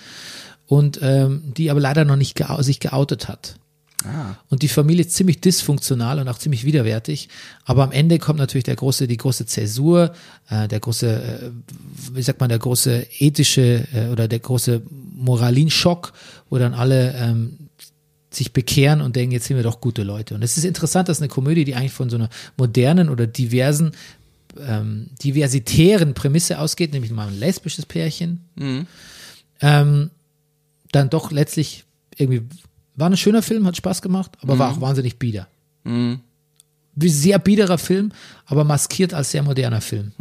und 0.68 1.00
ähm, 1.02 1.52
die 1.56 1.68
aber 1.68 1.80
leider 1.80 2.04
noch 2.04 2.14
nicht 2.14 2.36
gea 2.36 2.62
sich 2.62 2.78
geoutet 2.78 3.26
hat. 3.26 3.56
Und 4.48 4.62
die 4.62 4.68
Familie 4.68 5.04
ist 5.04 5.14
ziemlich 5.14 5.40
dysfunktional 5.40 6.18
und 6.18 6.28
auch 6.28 6.38
ziemlich 6.38 6.64
widerwärtig. 6.64 7.28
Aber 7.64 7.84
am 7.84 7.92
Ende 7.92 8.18
kommt 8.18 8.38
natürlich 8.38 8.64
der 8.64 8.76
große, 8.76 9.06
die 9.06 9.16
große 9.16 9.46
Zäsur, 9.46 10.14
äh, 10.48 10.68
der 10.68 10.80
große, 10.80 11.06
äh, 11.08 11.50
wie 12.14 12.22
sagt 12.22 12.40
man, 12.40 12.48
der 12.48 12.58
große 12.58 13.06
ethische 13.18 13.86
äh, 13.92 14.08
oder 14.08 14.26
der 14.26 14.38
große 14.38 14.82
Moralinschock, 15.16 16.12
wo 16.48 16.58
dann 16.58 16.72
alle 16.72 17.14
ähm, 17.14 17.58
sich 18.30 18.52
bekehren 18.52 19.00
und 19.00 19.16
denken, 19.16 19.32
jetzt 19.32 19.46
sind 19.46 19.56
wir 19.56 19.64
doch 19.64 19.80
gute 19.80 20.02
Leute. 20.02 20.34
Und 20.34 20.42
es 20.42 20.56
ist 20.56 20.64
interessant, 20.64 21.08
dass 21.08 21.20
eine 21.20 21.28
Komödie, 21.28 21.64
die 21.64 21.74
eigentlich 21.74 21.92
von 21.92 22.08
so 22.08 22.16
einer 22.16 22.30
modernen 22.56 23.08
oder 23.08 23.26
diversen, 23.26 23.92
ähm, 24.58 25.10
diversitären 25.22 26.14
Prämisse 26.14 26.58
ausgeht, 26.58 26.92
nämlich 26.92 27.10
mal 27.10 27.28
ein 27.28 27.38
lesbisches 27.38 27.86
Pärchen, 27.86 28.44
ähm, 29.60 30.10
dann 30.92 31.10
doch 31.10 31.32
letztlich 31.32 31.84
irgendwie 32.16 32.42
war 33.00 33.10
ein 33.10 33.16
schöner 33.16 33.42
Film, 33.42 33.66
hat 33.66 33.76
Spaß 33.76 34.02
gemacht, 34.02 34.32
aber 34.42 34.58
war 34.58 34.70
auch 34.72 34.80
wahnsinnig 34.80 35.18
bieder. 35.18 35.48
Wie 35.84 37.08
Sehr 37.08 37.38
biederer 37.38 37.78
Film, 37.78 38.12
aber 38.46 38.64
maskiert 38.64 39.14
als 39.14 39.30
sehr 39.30 39.42
moderner 39.42 39.80
Film. 39.80 40.12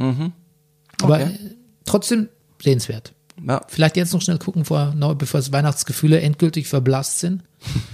Aber 1.02 1.16
Okay. 1.16 1.24
äh, 1.34 1.56
trotzdem 1.86 2.30
sehenswert. 2.62 3.14
Ja. 3.46 3.62
Vielleicht 3.68 3.96
jetzt 3.98 4.14
noch 4.14 4.22
schnell 4.22 4.38
gucken, 4.38 4.66
vor, 4.66 4.94
bevor 5.18 5.40
das 5.40 5.52
Weihnachtsgefühle 5.52 6.20
endgültig 6.22 6.68
verblasst 6.68 7.20
sind. 7.20 7.44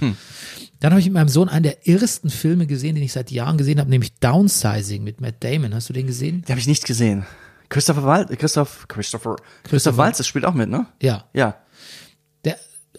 Dann 0.80 0.90
habe 0.92 1.00
ich 1.00 1.06
mit 1.06 1.14
meinem 1.14 1.28
Sohn 1.28 1.48
einen 1.48 1.62
der 1.62 1.86
irrsten 1.86 2.30
Filme 2.30 2.66
gesehen, 2.66 2.94
den 2.96 3.04
ich 3.04 3.12
seit 3.12 3.30
Jahren 3.30 3.56
gesehen 3.56 3.78
habe, 3.80 3.88
nämlich 3.88 4.14
Downsizing 4.20 5.02
mit 5.04 5.20
Matt 5.20 5.36
Damon. 5.42 5.74
Hast 5.74 5.88
du 5.88 5.92
den 5.92 6.06
gesehen? 6.06 6.42
Den 6.42 6.50
habe 6.50 6.60
ich 6.60 6.66
nicht 6.66 6.84
gesehen. 6.84 7.24
Christopher 7.68 8.04
Waltz, 8.04 8.30
Christoph, 8.38 8.86
Christopher, 8.86 9.36
Christoph 9.64 9.96
Waltz, 9.96 10.18
das 10.18 10.26
spielt 10.26 10.44
auch 10.44 10.54
mit, 10.54 10.68
ne? 10.68 10.86
Ja. 11.02 11.24
Ja. 11.32 11.56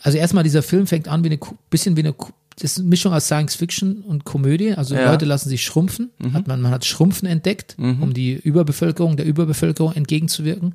Also 0.08 0.18
erstmal 0.18 0.44
dieser 0.46 0.64
Film 0.64 0.88
fängt 0.88 1.08
an 1.08 1.24
wie 1.24 1.28
eine 1.28 1.40
bisschen 1.70 1.96
wie 1.98 2.02
eine 2.02 2.16
das 2.60 2.72
ist 2.72 2.80
eine 2.80 2.88
Mischung 2.88 3.14
aus 3.14 3.26
Science 3.26 3.54
Fiction 3.56 4.02
und 4.02 4.24
Komödie. 4.26 4.74
Also 4.74 4.96
Ja. 4.96 5.12
Leute 5.12 5.26
lassen 5.26 5.48
sich 5.50 5.64
schrumpfen. 5.64 6.10
Hat 6.34 6.48
man, 6.48 6.60
man 6.62 6.72
hat 6.72 6.86
Schrumpfen 6.86 7.28
entdeckt, 7.28 7.76
um 7.78 8.14
die 8.14 8.34
Überbevölkerung, 8.34 9.16
der 9.16 9.28
Überbevölkerung 9.28 9.94
entgegenzuwirken. 9.94 10.74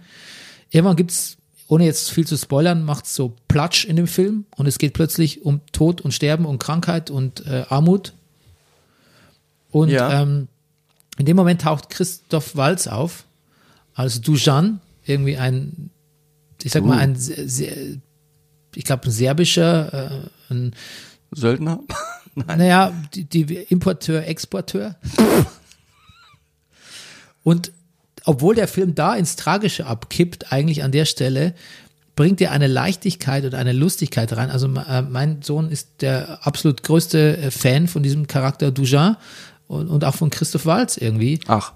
Irgendwann 0.71 0.95
gibt's, 0.97 1.39
ohne 1.67 1.85
jetzt 1.87 2.11
viel 2.13 2.25
zu 2.27 2.37
spoilern, 2.37 2.85
macht's 2.85 3.15
so 3.17 3.35
Platsch 3.49 3.85
in 3.85 3.97
dem 3.97 4.07
Film 4.07 4.45
und 4.57 4.67
es 4.67 4.79
geht 4.79 4.93
plötzlich 4.93 5.45
um 5.45 5.61
Tod 5.73 6.01
und 6.03 6.13
Sterben 6.13 6.45
und 6.47 6.59
Krankheit 6.61 7.11
und 7.11 7.45
äh, 7.47 7.65
Armut. 7.69 8.13
Und 9.73 9.89
Ja. 9.89 10.23
ähm, 10.23 10.49
in 11.19 11.27
dem 11.27 11.37
Moment 11.37 11.63
taucht 11.63 11.91
Christoph 11.91 12.55
Walz 12.55 12.87
auf, 12.87 13.25
als 13.95 14.21
Dujan, 14.21 14.81
irgendwie 15.05 15.37
ein, 15.37 15.91
ich 16.63 16.71
sag 16.71 16.85
mal, 16.85 16.97
Uh. 16.97 17.01
ein 17.01 17.17
sehr, 17.17 17.49
sehr 17.49 17.77
ich 18.75 18.85
glaube, 18.85 19.05
ein 19.05 19.11
serbischer, 19.11 20.11
äh, 20.13 20.53
ein, 20.53 20.75
Söldner? 21.31 21.81
naja, 22.35 22.93
die, 23.15 23.25
die 23.25 23.55
Importeur, 23.55 24.27
Exporteur. 24.27 24.97
Und 27.43 27.73
obwohl 28.25 28.55
der 28.55 28.69
Film 28.69 28.95
da 28.95 29.15
ins 29.15 29.37
Tragische 29.37 29.87
abkippt, 29.87 30.53
eigentlich 30.53 30.83
an 30.85 30.93
der 30.93 31.07
Stelle, 31.07 31.55
bringt 32.15 32.41
er 32.41 32.53
eine 32.53 32.67
Leichtigkeit 32.67 33.45
und 33.45 33.55
eine 33.55 33.73
Lustigkeit 33.73 34.37
rein. 34.37 34.51
Also 34.51 34.69
äh, 34.69 35.03
mein 35.03 35.43
Sohn 35.43 35.71
ist 35.71 36.03
der 36.03 36.47
absolut 36.47 36.83
größte 36.83 37.39
äh, 37.39 37.51
Fan 37.51 37.89
von 37.89 38.03
diesem 38.03 38.27
Charakter 38.27 38.71
Dujan 38.71 39.17
und, 39.67 39.89
und 39.89 40.05
auch 40.05 40.15
von 40.15 40.31
Christoph 40.31 40.67
Waltz 40.67 40.97
irgendwie. 40.99 41.41
Ach, 41.47 41.73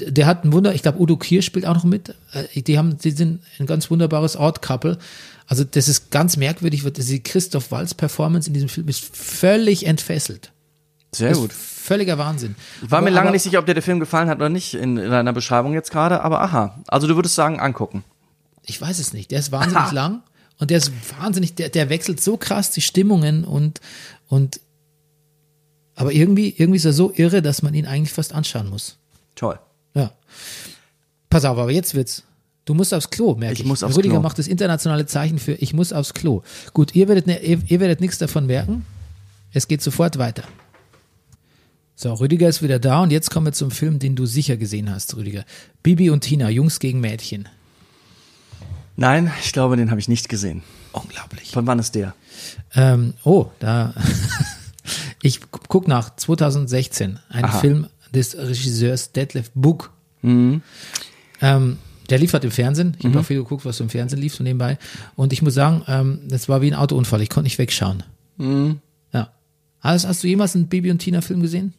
Der 0.00 0.26
hat 0.26 0.44
ein 0.44 0.52
Wunder, 0.52 0.74
ich 0.74 0.82
glaube, 0.82 0.98
Udo 1.00 1.16
Kier 1.16 1.42
spielt 1.42 1.66
auch 1.66 1.74
noch 1.74 1.84
mit. 1.84 2.14
Äh, 2.32 2.62
Die 2.62 2.78
haben, 2.78 2.96
die 2.98 3.10
sind 3.10 3.42
ein 3.58 3.66
ganz 3.66 3.90
wunderbares 3.90 4.36
Odd-Couple. 4.36 4.96
Also 5.46 5.64
das 5.64 5.86
ist 5.88 6.10
ganz 6.10 6.36
merkwürdig, 6.38 6.82
wird 6.84 6.96
die 6.96 7.22
Christoph 7.22 7.70
Waltz 7.70 7.92
Performance 7.92 8.48
in 8.48 8.54
diesem 8.54 8.68
Film 8.70 8.88
ist 8.88 9.04
völlig 9.14 9.86
entfesselt. 9.86 10.50
sehr 11.14 11.34
gut. 11.34 11.52
völliger 11.52 12.16
Wahnsinn. 12.16 12.54
War 12.80 13.00
mir 13.02 13.08
Aber- 13.08 13.10
lange 13.16 13.20
aber- 13.28 13.30
nicht 13.32 13.42
sicher, 13.42 13.58
ob 13.58 13.66
dir 13.66 13.74
der 13.74 13.82
Film 13.82 14.00
gefallen 14.00 14.28
hat 14.30 14.38
oder 14.38 14.48
nicht 14.48 14.72
in, 14.74 14.96
in 14.96 15.10
deiner 15.10 15.32
Beschreibung 15.34 15.74
jetzt 15.74 15.90
gerade, 15.90 16.22
aber 16.22 16.40
aha. 16.40 16.80
Also 16.86 17.06
du 17.06 17.16
würdest 17.16 17.34
sagen, 17.34 17.60
angucken. 17.60 18.02
Ich 18.64 18.80
weiß 18.80 18.98
es 18.98 19.12
nicht. 19.12 19.30
Der 19.30 19.40
ist 19.40 19.52
wahnsinnig 19.52 19.90
lang 19.92 20.22
und 20.58 20.70
der 20.70 20.78
ist 20.78 20.90
wahnsinnig, 21.18 21.54
der, 21.56 21.68
der 21.68 21.90
wechselt 21.90 22.22
so 22.22 22.36
krass 22.38 22.70
die 22.70 22.80
Stimmungen 22.80 23.44
und, 23.44 23.80
und, 24.28 24.60
aber 25.96 26.12
irgendwie, 26.12 26.54
irgendwie 26.56 26.76
ist 26.78 26.84
er 26.86 26.92
so 26.94 27.12
irre, 27.14 27.42
dass 27.42 27.60
man 27.62 27.74
ihn 27.74 27.84
eigentlich 27.86 28.12
fast 28.14 28.32
anschauen 28.32 28.70
muss. 28.70 28.96
Toll. 29.34 29.58
Pass 31.30 31.44
auf, 31.44 31.56
aber 31.58 31.70
jetzt 31.70 31.94
wird's. 31.94 32.24
Du 32.64 32.74
musst 32.74 32.94
aufs 32.94 33.10
Klo, 33.10 33.34
merke 33.34 33.54
ich. 33.54 33.60
Ich 33.60 33.66
muss 33.66 33.82
aufs 33.82 33.96
Rüdiger 33.96 34.14
Klo. 34.14 34.22
macht 34.22 34.38
das 34.38 34.46
internationale 34.46 35.06
Zeichen 35.06 35.38
für 35.40 35.52
ich 35.54 35.74
muss 35.74 35.92
aufs 35.92 36.14
Klo. 36.14 36.42
Gut, 36.72 36.94
ihr 36.94 37.08
werdet, 37.08 37.26
ne, 37.26 37.42
ihr, 37.42 37.60
ihr 37.66 37.80
werdet 37.80 38.00
nichts 38.00 38.18
davon 38.18 38.46
merken. 38.46 38.84
Es 39.52 39.66
geht 39.66 39.82
sofort 39.82 40.18
weiter. 40.18 40.44
So, 41.96 42.12
Rüdiger 42.14 42.48
ist 42.48 42.62
wieder 42.62 42.78
da 42.78 43.02
und 43.02 43.10
jetzt 43.10 43.30
kommen 43.30 43.46
wir 43.46 43.52
zum 43.52 43.70
Film, 43.70 43.98
den 43.98 44.14
du 44.16 44.26
sicher 44.26 44.56
gesehen 44.56 44.90
hast, 44.90 45.16
Rüdiger. 45.16 45.44
Bibi 45.82 46.10
und 46.10 46.20
Tina, 46.20 46.48
Jungs 46.50 46.78
gegen 46.78 47.00
Mädchen. 47.00 47.48
Nein, 48.96 49.32
ich 49.42 49.52
glaube, 49.52 49.76
den 49.76 49.90
habe 49.90 50.00
ich 50.00 50.08
nicht 50.08 50.28
gesehen. 50.28 50.62
Unglaublich. 50.92 51.50
Von 51.50 51.66
wann 51.66 51.78
ist 51.78 51.94
der? 51.94 52.14
Ähm, 52.74 53.14
oh, 53.24 53.46
da. 53.58 53.94
ich 55.22 55.40
gu- 55.40 55.60
guck 55.68 55.88
nach 55.88 56.14
2016. 56.16 57.18
Ein 57.28 57.44
Aha. 57.44 57.58
Film 57.58 57.86
des 58.14 58.36
Regisseurs 58.36 59.12
Detlef 59.12 59.50
Book. 60.22 60.62
Ähm, 61.40 61.78
der 62.10 62.18
lief 62.18 62.32
halt 62.32 62.44
im 62.44 62.50
Fernsehen. 62.50 62.96
Ich 62.98 63.06
habe 63.06 63.20
auch 63.20 63.24
viel 63.24 63.38
geguckt, 63.38 63.64
was 63.64 63.78
so 63.78 63.84
im 63.84 63.90
Fernsehen 63.90 64.20
lief, 64.20 64.34
so 64.34 64.44
nebenbei. 64.44 64.78
Und 65.16 65.32
ich 65.32 65.42
muss 65.42 65.54
sagen, 65.54 65.82
ähm, 65.88 66.20
das 66.28 66.48
war 66.48 66.60
wie 66.60 66.70
ein 66.70 66.74
Autounfall. 66.74 67.22
Ich 67.22 67.30
konnte 67.30 67.44
nicht 67.44 67.58
wegschauen. 67.58 68.02
Ja. 69.12 69.30
Hast, 69.80 70.06
hast 70.06 70.22
du 70.22 70.28
jemals 70.28 70.54
einen 70.54 70.68
Bibi 70.68 70.90
und 70.90 70.98
Tina 70.98 71.20
Film 71.20 71.40
gesehen? 71.40 71.74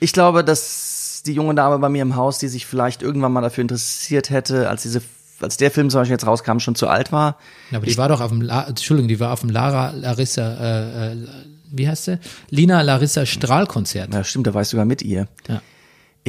Ich 0.00 0.12
glaube, 0.12 0.44
dass 0.44 1.22
die 1.26 1.32
junge 1.32 1.54
Dame 1.54 1.78
bei 1.78 1.88
mir 1.88 2.02
im 2.02 2.16
Haus, 2.16 2.38
die 2.38 2.48
sich 2.48 2.66
vielleicht 2.66 3.02
irgendwann 3.02 3.32
mal 3.32 3.40
dafür 3.40 3.62
interessiert 3.62 4.30
hätte, 4.30 4.68
als 4.68 4.82
diese, 4.82 5.02
als 5.40 5.56
der 5.56 5.70
Film 5.70 5.90
zum 5.90 6.00
Beispiel 6.00 6.14
jetzt 6.14 6.26
rauskam, 6.26 6.58
schon 6.58 6.74
zu 6.74 6.88
alt 6.88 7.12
war. 7.12 7.38
Ja, 7.70 7.78
aber 7.78 7.86
die 7.86 7.96
war 7.96 8.08
doch 8.08 8.20
auf 8.20 8.30
dem, 8.30 8.40
La 8.40 8.64
Entschuldigung, 8.64 9.08
die 9.08 9.20
war 9.20 9.32
auf 9.32 9.40
dem 9.40 9.50
Lara 9.50 9.90
Larissa, 9.90 10.54
äh, 10.54 11.12
äh, 11.12 11.16
wie 11.70 11.88
heißt 11.88 12.04
sie? 12.06 12.18
Lina 12.50 12.80
Larissa 12.82 13.26
Strahl-Konzert. 13.26 14.12
Ja, 14.12 14.24
stimmt, 14.24 14.46
da 14.46 14.54
war 14.54 14.62
ich 14.62 14.68
sogar 14.68 14.86
mit 14.86 15.02
ihr. 15.02 15.28
Ja. 15.48 15.60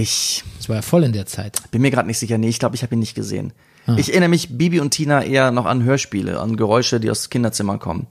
Ich 0.02 0.43
Das 0.58 0.70
war 0.70 0.78
ja 0.78 0.82
voll 0.82 1.04
in 1.04 1.14
der 1.14 1.26
Zeit. 1.26 1.58
bin 1.72 1.82
mir 1.82 1.91
gerade 1.91 2.08
nicht 2.08 2.20
sicher. 2.20 2.38
Nee, 2.38 2.50
ich 2.50 2.60
glaube, 2.60 2.76
ich 2.76 2.84
habe 2.84 2.95
ihn 2.95 3.00
nicht 3.00 3.16
gesehen. 3.16 3.54
Ich 3.97 4.10
erinnere 4.10 4.30
mich, 4.30 4.50
Bibi 4.56 4.80
und 4.82 4.91
Tina, 4.91 5.24
eher 5.24 5.50
noch 5.50 5.66
an 5.66 5.84
Hörspiele, 5.84 6.39
an 6.39 6.58
Geräusche, 6.58 7.00
die 7.00 7.10
aus 7.10 7.32
Kinderzimmern 7.32 7.80
kommen. 7.80 8.06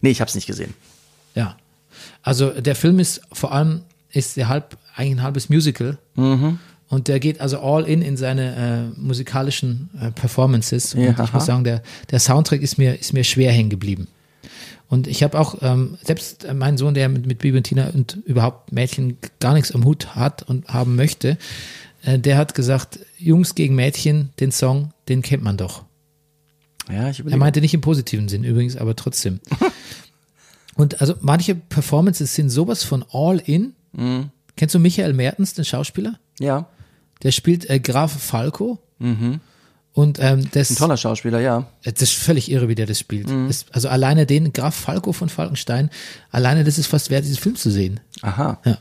Nee, 0.00 0.10
ich 0.10 0.20
habe 0.20 0.28
es 0.28 0.36
nicht 0.36 0.46
gesehen. 0.46 0.72
Ja. 1.34 1.56
Also 2.22 2.50
der 2.50 2.76
Film 2.76 3.00
ist 3.00 3.22
vor 3.32 3.50
allem, 3.52 3.82
ist 4.10 4.36
der 4.36 4.48
halb, 4.48 4.76
eigentlich 4.94 5.16
ein 5.18 5.22
halbes 5.22 5.48
Musical. 5.48 5.98
Mhm. 6.14 6.60
Und 6.88 7.08
der 7.08 7.18
geht 7.18 7.40
also 7.40 7.58
all 7.60 7.84
in 7.84 8.02
in 8.02 8.16
seine 8.16 8.92
äh, 8.94 9.00
musikalischen 9.00 9.90
äh, 10.00 10.12
Performances. 10.12 10.94
Und 10.94 11.02
Ja, 11.02 11.10
ich 11.10 11.18
aha. 11.18 11.30
muss 11.32 11.46
sagen, 11.46 11.64
der, 11.64 11.82
der 12.12 12.20
Soundtrack 12.20 12.62
ist 12.62 12.78
mir, 12.78 12.94
ist 13.00 13.12
mir 13.12 13.24
schwer 13.24 13.50
hängen 13.50 13.70
geblieben. 13.70 14.06
Und 14.88 15.06
ich 15.06 15.22
habe 15.22 15.38
auch, 15.38 15.56
ähm, 15.62 15.98
selbst 16.02 16.46
mein 16.54 16.78
Sohn, 16.78 16.94
der 16.94 17.08
mit, 17.08 17.26
mit 17.26 17.38
Bibi 17.38 17.56
und 17.58 17.64
Tina 17.64 17.88
und 17.88 18.18
überhaupt 18.24 18.72
Mädchen 18.72 19.18
gar 19.40 19.54
nichts 19.54 19.72
am 19.72 19.84
Hut 19.84 20.14
hat 20.14 20.42
und 20.44 20.68
haben 20.68 20.94
möchte, 20.94 21.38
äh, 22.02 22.18
der 22.18 22.36
hat 22.38 22.54
gesagt, 22.54 23.00
Jungs 23.18 23.54
gegen 23.54 23.74
Mädchen, 23.74 24.30
den 24.38 24.52
Song, 24.52 24.92
den 25.08 25.22
kennt 25.22 25.42
man 25.42 25.56
doch. 25.56 25.84
Ja, 26.90 27.10
ich 27.10 27.24
Er 27.26 27.36
meinte 27.36 27.60
nicht 27.60 27.74
im 27.74 27.80
positiven 27.80 28.28
Sinn 28.28 28.44
übrigens, 28.44 28.76
aber 28.76 28.94
trotzdem. 28.94 29.40
Und 30.76 31.00
also 31.00 31.14
manche 31.20 31.54
Performances 31.54 32.34
sind 32.34 32.50
sowas 32.50 32.84
von 32.84 33.04
all 33.10 33.38
in. 33.38 33.72
Mhm. 33.92 34.30
Kennst 34.56 34.74
du 34.74 34.78
Michael 34.78 35.14
Mertens, 35.14 35.54
den 35.54 35.64
Schauspieler? 35.64 36.18
Ja, 36.38 36.68
Der 37.22 37.32
spielt 37.32 37.68
äh, 37.70 37.80
Graf 37.80 38.12
Falco. 38.12 38.78
Und 39.96 40.18
ähm, 40.20 40.46
das, 40.52 40.68
ein 40.68 40.76
toller 40.76 40.98
Schauspieler, 40.98 41.40
ja. 41.40 41.66
das 41.82 42.02
ist 42.02 42.12
völlig 42.12 42.50
irre, 42.50 42.68
wie 42.68 42.74
der 42.74 42.84
das 42.84 42.98
spielt. 42.98 43.30
Mhm. 43.30 43.48
Das, 43.48 43.64
also 43.72 43.88
alleine 43.88 44.26
den 44.26 44.52
Graf 44.52 44.74
Falco 44.74 45.14
von 45.14 45.30
Falkenstein, 45.30 45.88
alleine 46.30 46.64
das 46.64 46.76
ist 46.76 46.86
fast 46.86 47.08
wert, 47.08 47.24
diesen 47.24 47.38
Film 47.38 47.56
zu 47.56 47.70
sehen. 47.70 48.00
Aha. 48.20 48.60
Ja. 48.66 48.76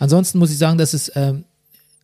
Ansonsten 0.00 0.40
muss 0.40 0.50
ich 0.50 0.58
sagen, 0.58 0.76
dass 0.76 0.92
es 0.92 1.12
ähm, 1.14 1.44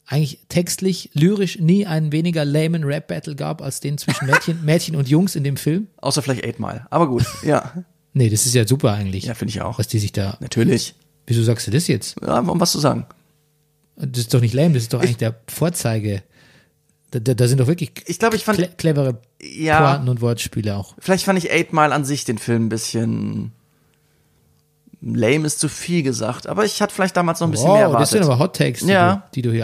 eigentlich 0.07 0.39
textlich, 0.49 1.11
lyrisch 1.13 1.59
nie 1.59 1.87
einen 1.87 2.13
weniger 2.13 2.45
lamen 2.45 2.85
Rap-Battle 2.85 3.35
gab, 3.35 3.61
als 3.61 3.81
den 3.81 3.99
zwischen 3.99 4.27
Mädchen, 4.31 4.65
Mädchen 4.65 4.95
und 4.95 5.09
Jungs 5.09 5.35
in 5.35 5.43
dem 5.43 5.57
Film. 5.57 5.89
Außer 5.97 6.23
vielleicht 6.23 6.45
Eight 6.45 6.61
Mile. 6.61 6.87
Aber 6.91 7.09
gut, 7.09 7.27
ja. 7.43 7.73
Nee, 8.13 8.31
das 8.31 8.47
ist 8.47 8.55
ja 8.55 8.67
super 8.67 8.93
eigentlich. 8.93 9.25
Ja, 9.25 9.35
finde 9.35 9.51
ich 9.51 9.61
auch. 9.61 9.79
Was 9.79 9.89
die 9.89 9.99
sich 9.99 10.13
da. 10.13 10.39
Natürlich. 10.41 10.95
Wieso 11.27 11.43
sagst 11.43 11.67
du 11.67 11.71
das 11.71 11.87
jetzt? 11.87 12.17
Ja, 12.23 12.39
um 12.39 12.61
was 12.61 12.73
zu 12.73 12.79
sagen. 12.79 13.05
Das 13.97 14.21
ist 14.21 14.33
doch 14.33 14.41
nicht 14.41 14.55
lame, 14.55 14.73
das 14.73 14.85
ist 14.85 14.95
doch 14.95 15.03
eigentlich 15.03 15.19
der 15.19 15.35
Vorzeige. 15.49 16.23
Da, 17.13 17.21
da, 17.21 17.35
da 17.35 17.47
sind 17.49 17.59
doch 17.61 17.67
wirklich 17.69 17.93
Ich 18.07 18.19
glaube, 18.19 18.37
ich 18.37 18.45
fand, 18.45 18.59
cle 18.59 18.69
clevere 18.77 19.19
ja, 19.41 19.93
Pointen 19.93 20.09
und 20.09 20.21
Wortspiele 20.21 20.75
auch. 20.77 20.95
vielleicht 20.99 21.25
fand 21.25 21.39
ich 21.39 21.51
Eight 21.53 21.73
Mile 21.73 21.93
an 21.95 22.05
sich 22.05 22.25
den 22.25 22.39
Film 22.39 22.67
ein 22.67 22.69
bisschen 22.69 23.53
lame 25.03 25.47
ist 25.47 25.61
zu 25.61 25.69
viel 25.69 26.03
gesagt, 26.03 26.47
aber 26.49 26.65
ich 26.65 26.83
hatte 26.83 26.93
vielleicht 26.95 27.17
damals 27.17 27.41
noch 27.41 27.47
ein 27.49 27.53
bisschen 27.53 27.73
mehr 27.73 27.89
Wow, 27.91 27.99
das 27.99 28.11
sind 28.11 28.23
erwartet. 28.23 28.41
aber 28.41 28.45
Hot 28.45 28.57
Takes, 28.57 28.81
die, 28.81 28.89
Ja. 28.89 29.15
du, 29.17 29.23
die 29.37 29.43
du 29.43 29.51
hier 29.51 29.59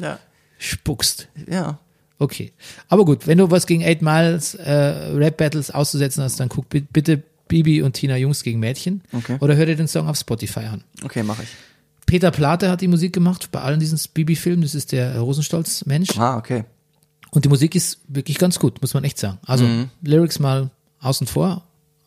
Ja, 0.00 0.18
ausspuckst. 0.60 1.28
ja. 1.50 1.78
Okay. 2.18 2.52
Aber 2.88 3.04
gut, 3.04 3.26
wenn 3.26 3.36
du 3.38 3.50
was 3.50 3.66
gegen 3.66 3.82
Eight 3.84 4.00
Miles 4.00 4.54
äh, 4.54 4.72
Rap 4.72 5.36
Battles 5.36 5.70
auszusetzen 5.70 6.22
hast, 6.22 6.40
dann 6.40 6.48
guck 6.48 6.68
bi- 6.70 6.80
bitte 6.90 7.22
Bibi 7.48 7.82
und 7.82 7.92
Tina 7.92 8.16
Jungs 8.16 8.42
gegen 8.42 8.58
Mädchen. 8.58 9.02
Okay. 9.12 9.36
Oder 9.40 9.54
hör 9.56 9.66
dir 9.66 9.76
den 9.76 9.86
Song 9.88 10.08
auf 10.08 10.16
Spotify 10.16 10.60
an. 10.60 10.82
Okay, 11.04 11.22
mache 11.22 11.42
ich. 11.42 11.48
Peter 12.06 12.30
Plate 12.30 12.70
hat 12.70 12.80
die 12.80 12.88
Musik 12.88 13.12
gemacht 13.12 13.50
bei 13.52 13.60
allen 13.60 13.80
diesen 13.80 14.00
Bibi-Filmen. 14.14 14.62
Das 14.62 14.74
ist 14.74 14.92
der 14.92 15.18
Rosenstolz-Mensch. 15.18 16.16
Ah, 16.18 16.36
okay. 16.38 16.64
Und 17.30 17.44
die 17.44 17.48
Musik 17.48 17.74
ist 17.74 18.00
wirklich 18.08 18.38
ganz 18.38 18.58
gut, 18.58 18.80
muss 18.80 18.94
man 18.94 19.04
echt 19.04 19.18
sagen. 19.18 19.38
Also 19.44 19.64
Mhm. 19.64 19.90
Lyrics 20.02 20.38
mal 20.38 20.70
außen 21.00 21.26
vor. 21.26 21.64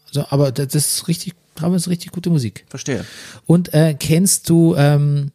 Also, 0.08 0.26
aber 0.30 0.52
das 0.52 0.74
ist 0.74 1.08
richtig, 1.08 1.34
das 1.56 1.74
ist 1.74 1.88
richtig 1.88 2.12
gute 2.12 2.30
Musik. 2.30 2.66
Verstehe. 2.70 3.06
Und 3.46 3.74
äh, 3.74 3.96
kennst 4.00 4.50
du, 4.50 4.76
ähm, 4.76 5.32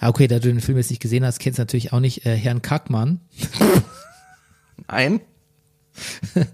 ja, 0.00 0.08
okay, 0.08 0.28
da 0.28 0.38
du 0.38 0.48
den 0.48 0.60
Film 0.60 0.78
jetzt 0.78 0.90
nicht 0.90 1.02
gesehen 1.02 1.24
hast, 1.24 1.38
kennst 1.40 1.58
du 1.58 1.62
natürlich 1.62 1.92
auch 1.92 2.00
nicht 2.00 2.24
äh, 2.26 2.36
Herrn 2.36 2.62
Kackmann. 2.62 3.20
Ein? 4.86 5.20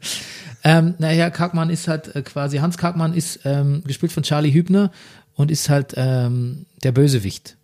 Ähm, 0.65 0.95
naja, 0.99 1.31
Karkmann 1.31 1.71
ist 1.71 1.87
halt 1.87 2.15
äh, 2.17 2.23
quasi, 2.23 2.59
Hans 2.59 2.77
Karkmann 2.79 3.15
ist 3.15 3.41
ähm, 3.45 3.83
gespielt 3.85 4.11
von 4.11 4.25
Charlie 4.25 4.53
Hübner 4.53 4.91
und 5.35 5.53
ist 5.53 5.69
halt 5.69 5.95
ähm, 5.97 6.67
der 6.83 6.91
Bösewicht. 6.91 7.57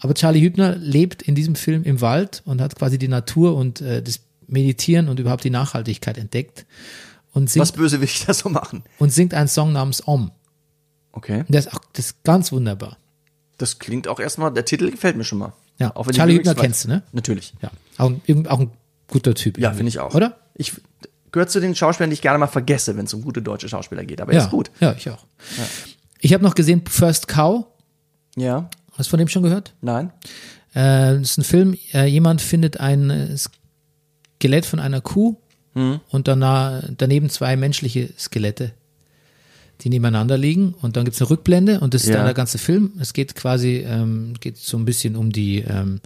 Aber 0.00 0.14
Charlie 0.14 0.40
Hübner 0.40 0.76
lebt 0.76 1.22
in 1.22 1.34
diesem 1.34 1.54
Film 1.54 1.82
im 1.84 2.00
Wald 2.00 2.42
und 2.44 2.60
hat 2.60 2.76
quasi 2.76 2.98
die 2.98 3.08
Natur 3.08 3.54
und 3.56 3.80
äh, 3.80 4.02
das 4.02 4.20
Meditieren 4.46 5.08
und 5.08 5.20
überhaupt 5.20 5.44
die 5.44 5.50
Nachhaltigkeit 5.50 6.16
entdeckt 6.18 6.64
und 7.32 7.50
singt, 7.50 7.60
Was 7.62 7.72
Bösewichter 7.72 8.32
so 8.34 8.48
machen. 8.48 8.82
und 8.98 9.12
singt 9.12 9.34
einen 9.34 9.48
Song 9.48 9.72
namens 9.72 10.06
Om. 10.06 10.30
Okay. 11.12 11.40
Und 11.40 11.50
Der 11.50 11.58
ist 11.60 11.72
auch 11.74 11.80
das 11.92 12.06
ist 12.06 12.24
ganz 12.24 12.50
wunderbar. 12.52 12.96
Das 13.58 13.78
klingt 13.78 14.08
auch 14.08 14.20
erstmal, 14.20 14.52
der 14.52 14.64
Titel 14.64 14.90
gefällt 14.90 15.16
mir 15.16 15.24
schon 15.24 15.38
mal. 15.38 15.52
Ja, 15.78 15.94
Auch 15.96 16.06
wenn 16.06 16.14
Charlie 16.14 16.34
Hübner 16.36 16.54
kennst 16.54 16.84
du, 16.84 16.88
ne? 16.88 17.02
Natürlich. 17.12 17.54
Ja, 17.62 17.70
auch, 17.98 18.10
ein- 18.26 18.46
auch 18.46 18.60
ein 18.60 18.70
guter 19.08 19.34
Typ. 19.34 19.58
Ja, 19.58 19.72
finde 19.72 19.88
ich 19.88 19.98
auch. 19.98 20.14
Oder? 20.14 20.38
Ich 20.54 20.72
gehört 21.30 21.50
zu 21.50 21.60
den 21.60 21.74
Schauspielern, 21.74 22.10
die 22.10 22.14
ich 22.14 22.22
gerne 22.22 22.38
mal 22.38 22.46
vergesse, 22.46 22.96
wenn 22.96 23.04
es 23.04 23.12
um 23.14 23.22
gute 23.22 23.42
deutsche 23.42 23.68
Schauspieler 23.68 24.04
geht. 24.04 24.20
Aber 24.20 24.32
Ja, 24.32 24.38
er 24.40 24.44
ist 24.46 24.50
gut. 24.50 24.70
Ja, 24.80 24.94
ich 24.96 25.10
auch. 25.10 25.24
Ich 26.20 26.32
habe 26.32 26.42
noch 26.42 26.54
gesehen 26.54 26.82
First 26.88 27.28
Cow. 27.28 27.66
Ja. 28.36 28.70
Hast 28.98 29.06
du 29.06 29.10
von 29.10 29.18
dem 29.18 29.28
schon 29.28 29.42
gehört? 29.44 29.72
Nein. 29.80 30.12
Äh, 30.74 31.14
das 31.18 31.30
ist 31.30 31.38
ein 31.38 31.44
Film, 31.44 31.74
äh, 31.94 32.04
jemand 32.06 32.42
findet 32.42 32.78
ein 32.80 33.08
äh, 33.10 33.36
Skelett 33.36 34.66
von 34.66 34.80
einer 34.80 35.00
Kuh 35.00 35.36
und 36.10 36.26
danach, 36.26 36.82
daneben 36.96 37.30
zwei 37.30 37.54
menschliche 37.56 38.08
Skelette, 38.18 38.72
die 39.82 39.90
nebeneinander 39.90 40.36
liegen. 40.36 40.74
Und 40.82 40.96
dann 40.96 41.04
gibt's 41.04 41.20
eine 41.22 41.30
Rückblende 41.30 41.78
und 41.78 41.94
das 41.94 42.02
ist 42.02 42.08
Ja. 42.08 42.16
dann 42.16 42.24
der 42.24 42.34
ganze 42.34 42.58
Film. 42.58 42.94
Es 42.98 43.12
geht 43.12 43.36
quasi, 43.36 43.84
ähm, 43.86 44.34
geht 44.40 44.56
so 44.56 44.76
ein 44.76 44.84
bisschen 44.84 45.14
um 45.14 45.30
die 45.30 45.58
ähm, 45.60 46.00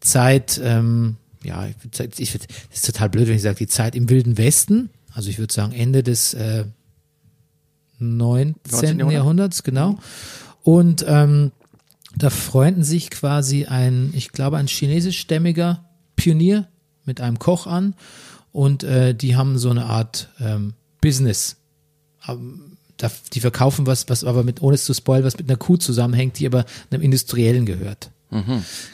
Zeit, 0.00 0.60
ähm, 0.60 1.18
ja, 1.44 1.68
ich 1.68 2.18
ich 2.18 2.32
das 2.32 2.42
ist 2.72 2.86
total 2.86 3.08
blöd, 3.08 3.28
wenn 3.28 3.36
ich 3.36 3.42
sage, 3.42 3.58
die 3.58 3.68
Zeit 3.68 3.94
im 3.94 4.10
Wilden 4.10 4.38
Westen. 4.38 4.90
Also 5.14 5.30
ich 5.30 5.38
würde 5.38 5.54
sagen 5.54 5.72
Ende 5.72 6.02
des 6.02 6.34
äh, 6.34 6.64
19. 8.00 8.54
19. 8.70 8.98
Jahrhundert. 8.98 9.12
Jahrhunderts, 9.12 9.62
genau. 9.62 9.98
Und 10.64 11.04
ähm, 11.06 11.52
da 12.16 12.30
freunden 12.30 12.82
sich 12.82 13.10
quasi 13.10 13.66
ein, 13.66 14.10
ich 14.14 14.32
glaube, 14.32 14.56
ein 14.56 14.66
chinesischstämmiger 14.66 15.84
Pionier 16.16 16.66
mit 17.04 17.20
einem 17.20 17.38
Koch 17.38 17.66
an 17.66 17.94
und 18.52 18.82
äh, 18.84 19.14
die 19.14 19.36
haben 19.36 19.58
so 19.58 19.70
eine 19.70 19.84
Art 19.84 20.30
ähm, 20.40 20.72
Business. 21.00 21.56
Ähm, 22.26 22.78
da, 22.96 23.10
die 23.34 23.40
verkaufen 23.40 23.86
was, 23.86 24.08
was 24.08 24.24
aber 24.24 24.42
mit, 24.42 24.62
ohne 24.62 24.74
es 24.74 24.86
zu 24.86 24.94
spoilern, 24.94 25.24
was 25.24 25.36
mit 25.36 25.48
einer 25.48 25.58
Kuh 25.58 25.76
zusammenhängt, 25.76 26.38
die 26.38 26.46
aber 26.46 26.64
einem 26.90 27.02
Industriellen 27.02 27.66
gehört. 27.66 28.10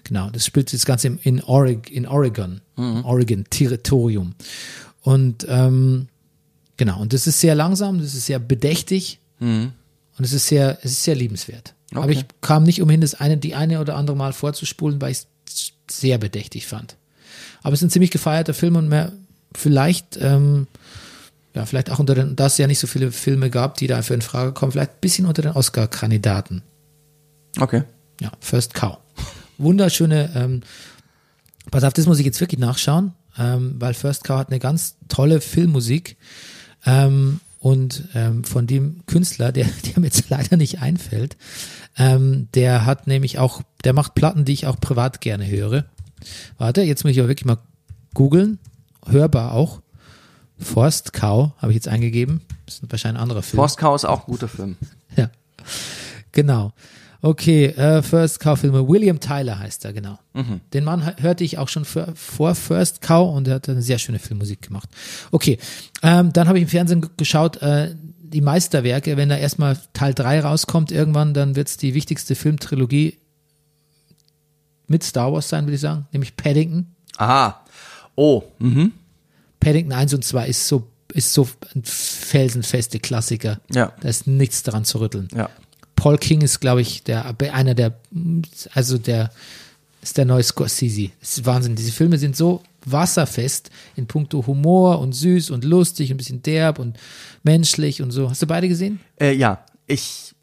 Genau, 0.04 0.28
das 0.30 0.44
spielt 0.44 0.72
das 0.72 0.84
Ganze 0.84 1.06
im, 1.06 1.18
in, 1.22 1.42
Oregon, 1.42 1.92
in 1.92 2.06
Oregon, 2.06 2.60
Oregon, 3.04 3.44
Territorium. 3.48 4.34
Und 5.02 5.46
ähm, 5.48 6.08
genau, 6.76 7.00
und 7.00 7.12
das 7.12 7.26
ist 7.28 7.40
sehr 7.40 7.54
langsam, 7.54 7.98
das 8.00 8.14
ist 8.14 8.26
sehr 8.26 8.40
bedächtig 8.40 9.20
und 10.18 10.24
es 10.24 10.32
ist 10.32 10.48
sehr, 10.48 10.78
es 10.82 10.90
ist 10.92 11.04
sehr 11.04 11.14
liebenswert. 11.14 11.74
Aber 11.92 12.04
Okay. 12.04 12.12
ich 12.12 12.24
kam 12.40 12.64
nicht 12.64 12.80
umhin, 12.82 13.00
das 13.00 13.14
eine, 13.14 13.36
die 13.36 13.54
eine 13.54 13.80
oder 13.80 13.96
andere 13.96 14.16
Mal 14.16 14.32
vorzuspulen, 14.32 15.00
weil 15.00 15.12
ich 15.12 15.18
es 15.46 15.72
sehr 15.90 16.18
bedächtig 16.18 16.66
fand. 16.66 16.96
Aber 17.62 17.74
es 17.74 17.80
ist 17.80 17.86
ein 17.88 17.90
ziemlich 17.90 18.10
gefeierter 18.10 18.54
Film 18.54 18.76
und 18.76 18.88
mehr, 18.88 19.12
vielleicht, 19.54 20.16
ähm, 20.20 20.66
ja, 21.54 21.66
vielleicht 21.66 21.90
auch 21.90 21.98
unter 21.98 22.14
den, 22.14 22.34
da 22.34 22.46
es 22.46 22.56
ja 22.58 22.66
nicht 22.66 22.78
so 22.78 22.86
viele 22.86 23.12
Filme 23.12 23.50
gab, 23.50 23.76
die 23.76 23.86
dafür 23.86 24.14
in 24.14 24.22
Frage 24.22 24.52
kommen, 24.52 24.72
vielleicht 24.72 24.92
ein 24.92 25.00
bisschen 25.00 25.26
unter 25.26 25.42
den 25.42 25.52
Oscar-Kandidaten. 25.52 26.62
Okay. 27.60 27.82
Ja, 28.20 28.32
First 28.40 28.74
Cow. 28.74 28.98
Wunderschöne, 29.58 30.30
ähm, 30.34 30.62
pass 31.70 31.84
auf, 31.84 31.92
das 31.92 32.06
muss 32.06 32.18
ich 32.18 32.24
jetzt 32.26 32.40
wirklich 32.40 32.58
nachschauen, 32.60 33.12
ähm, 33.38 33.76
weil 33.78 33.94
First 33.94 34.24
Cow 34.24 34.38
hat 34.38 34.48
eine 34.48 34.58
ganz 34.58 34.96
tolle 35.08 35.40
Filmmusik 35.40 36.16
ähm, 36.86 37.40
und 37.62 38.08
ähm, 38.14 38.42
von 38.42 38.66
dem 38.66 39.06
Künstler, 39.06 39.52
der, 39.52 39.66
der 39.86 40.00
mir 40.00 40.06
jetzt 40.06 40.28
leider 40.28 40.56
nicht 40.56 40.80
einfällt, 40.80 41.36
ähm, 41.96 42.48
der 42.54 42.84
hat 42.84 43.06
nämlich 43.06 43.38
auch, 43.38 43.62
der 43.84 43.92
macht 43.92 44.14
Platten, 44.14 44.44
die 44.44 44.52
ich 44.52 44.66
auch 44.66 44.78
privat 44.80 45.20
gerne 45.20 45.46
höre. 45.48 45.84
Warte, 46.58 46.82
jetzt 46.82 47.04
muss 47.04 47.12
ich 47.12 47.20
aber 47.20 47.28
wirklich 47.28 47.46
mal 47.46 47.58
googeln, 48.14 48.58
hörbar 49.06 49.52
auch. 49.52 49.80
Forst 50.58 51.12
Cow 51.12 51.52
habe 51.58 51.72
ich 51.72 51.76
jetzt 51.76 51.88
eingegeben, 51.88 52.40
das 52.66 52.76
ist 52.76 52.90
wahrscheinlich 52.90 53.18
ein 53.18 53.22
anderer 53.22 53.42
Film. 53.42 53.58
Forstcow 53.58 53.94
ist 53.94 54.04
auch 54.04 54.26
ein 54.26 54.26
guter 54.26 54.48
Film. 54.48 54.76
Ja, 55.14 55.30
genau. 56.32 56.72
Okay, 57.24 57.66
äh, 57.66 58.02
First 58.02 58.40
Cow 58.40 58.58
Filme. 58.58 58.88
William 58.88 59.20
Tyler 59.20 59.60
heißt 59.60 59.84
er, 59.84 59.92
genau. 59.92 60.18
Den 60.72 60.82
Mann 60.82 61.14
hörte 61.20 61.44
ich 61.44 61.56
auch 61.56 61.68
schon 61.68 61.84
für, 61.84 62.12
vor 62.16 62.56
First 62.56 63.00
Cow 63.00 63.34
und 63.34 63.46
er 63.46 63.54
hat 63.54 63.68
eine 63.68 63.80
sehr 63.80 63.98
schöne 63.98 64.18
Filmmusik 64.18 64.62
gemacht. 64.62 64.88
Okay, 65.30 65.58
ähm, 66.02 66.32
dann 66.32 66.48
habe 66.48 66.58
ich 66.58 66.62
im 66.62 66.68
Fernsehen 66.68 67.08
geschaut, 67.16 67.62
äh, 67.62 67.94
die 68.18 68.40
Meisterwerke, 68.40 69.16
wenn 69.16 69.28
da 69.28 69.36
erstmal 69.36 69.78
Teil 69.92 70.14
3 70.14 70.40
rauskommt 70.40 70.90
irgendwann, 70.90 71.32
dann 71.32 71.54
wird 71.54 71.68
es 71.68 71.76
die 71.76 71.94
wichtigste 71.94 72.34
Filmtrilogie 72.34 73.18
mit 74.88 75.04
Star 75.04 75.32
Wars 75.32 75.48
sein, 75.48 75.66
würde 75.66 75.76
ich 75.76 75.80
sagen, 75.80 76.08
nämlich 76.10 76.36
Paddington. 76.36 76.88
Aha. 77.18 77.64
Oh. 78.16 78.42
Mhm. 78.58 78.92
Paddington 79.60 79.92
1 79.92 80.14
und 80.14 80.24
2 80.24 80.48
ist 80.48 80.66
so, 80.66 80.88
ist 81.12 81.32
so 81.32 81.48
ein 81.76 81.84
felsenfeste 81.84 82.98
Klassiker. 82.98 83.60
Ja. 83.72 83.92
Da 84.00 84.08
ist 84.08 84.26
nichts 84.26 84.64
daran 84.64 84.84
zu 84.84 84.98
rütteln. 84.98 85.28
Ja. 85.36 85.50
Paul 86.02 86.18
King 86.18 86.40
ist, 86.40 86.58
glaube 86.58 86.80
ich, 86.80 87.04
der 87.04 87.32
einer 87.52 87.74
der, 87.76 87.96
also 88.74 88.98
der 88.98 89.30
ist 90.00 90.18
der 90.18 90.24
neue 90.24 90.42
Scorsese. 90.42 91.10
Das 91.20 91.38
ist 91.38 91.46
Wahnsinn. 91.46 91.76
Diese 91.76 91.92
Filme 91.92 92.18
sind 92.18 92.34
so 92.36 92.60
wasserfest 92.84 93.70
in 93.94 94.08
puncto 94.08 94.44
Humor 94.48 94.98
und 94.98 95.12
süß 95.12 95.50
und 95.50 95.62
lustig, 95.62 96.10
ein 96.10 96.16
bisschen 96.16 96.42
derb 96.42 96.80
und 96.80 96.98
menschlich 97.44 98.02
und 98.02 98.10
so. 98.10 98.28
Hast 98.28 98.42
du 98.42 98.48
beide 98.48 98.66
gesehen? 98.68 98.98
Äh, 99.20 99.34
ja. 99.34 99.64
Ich. 99.86 100.34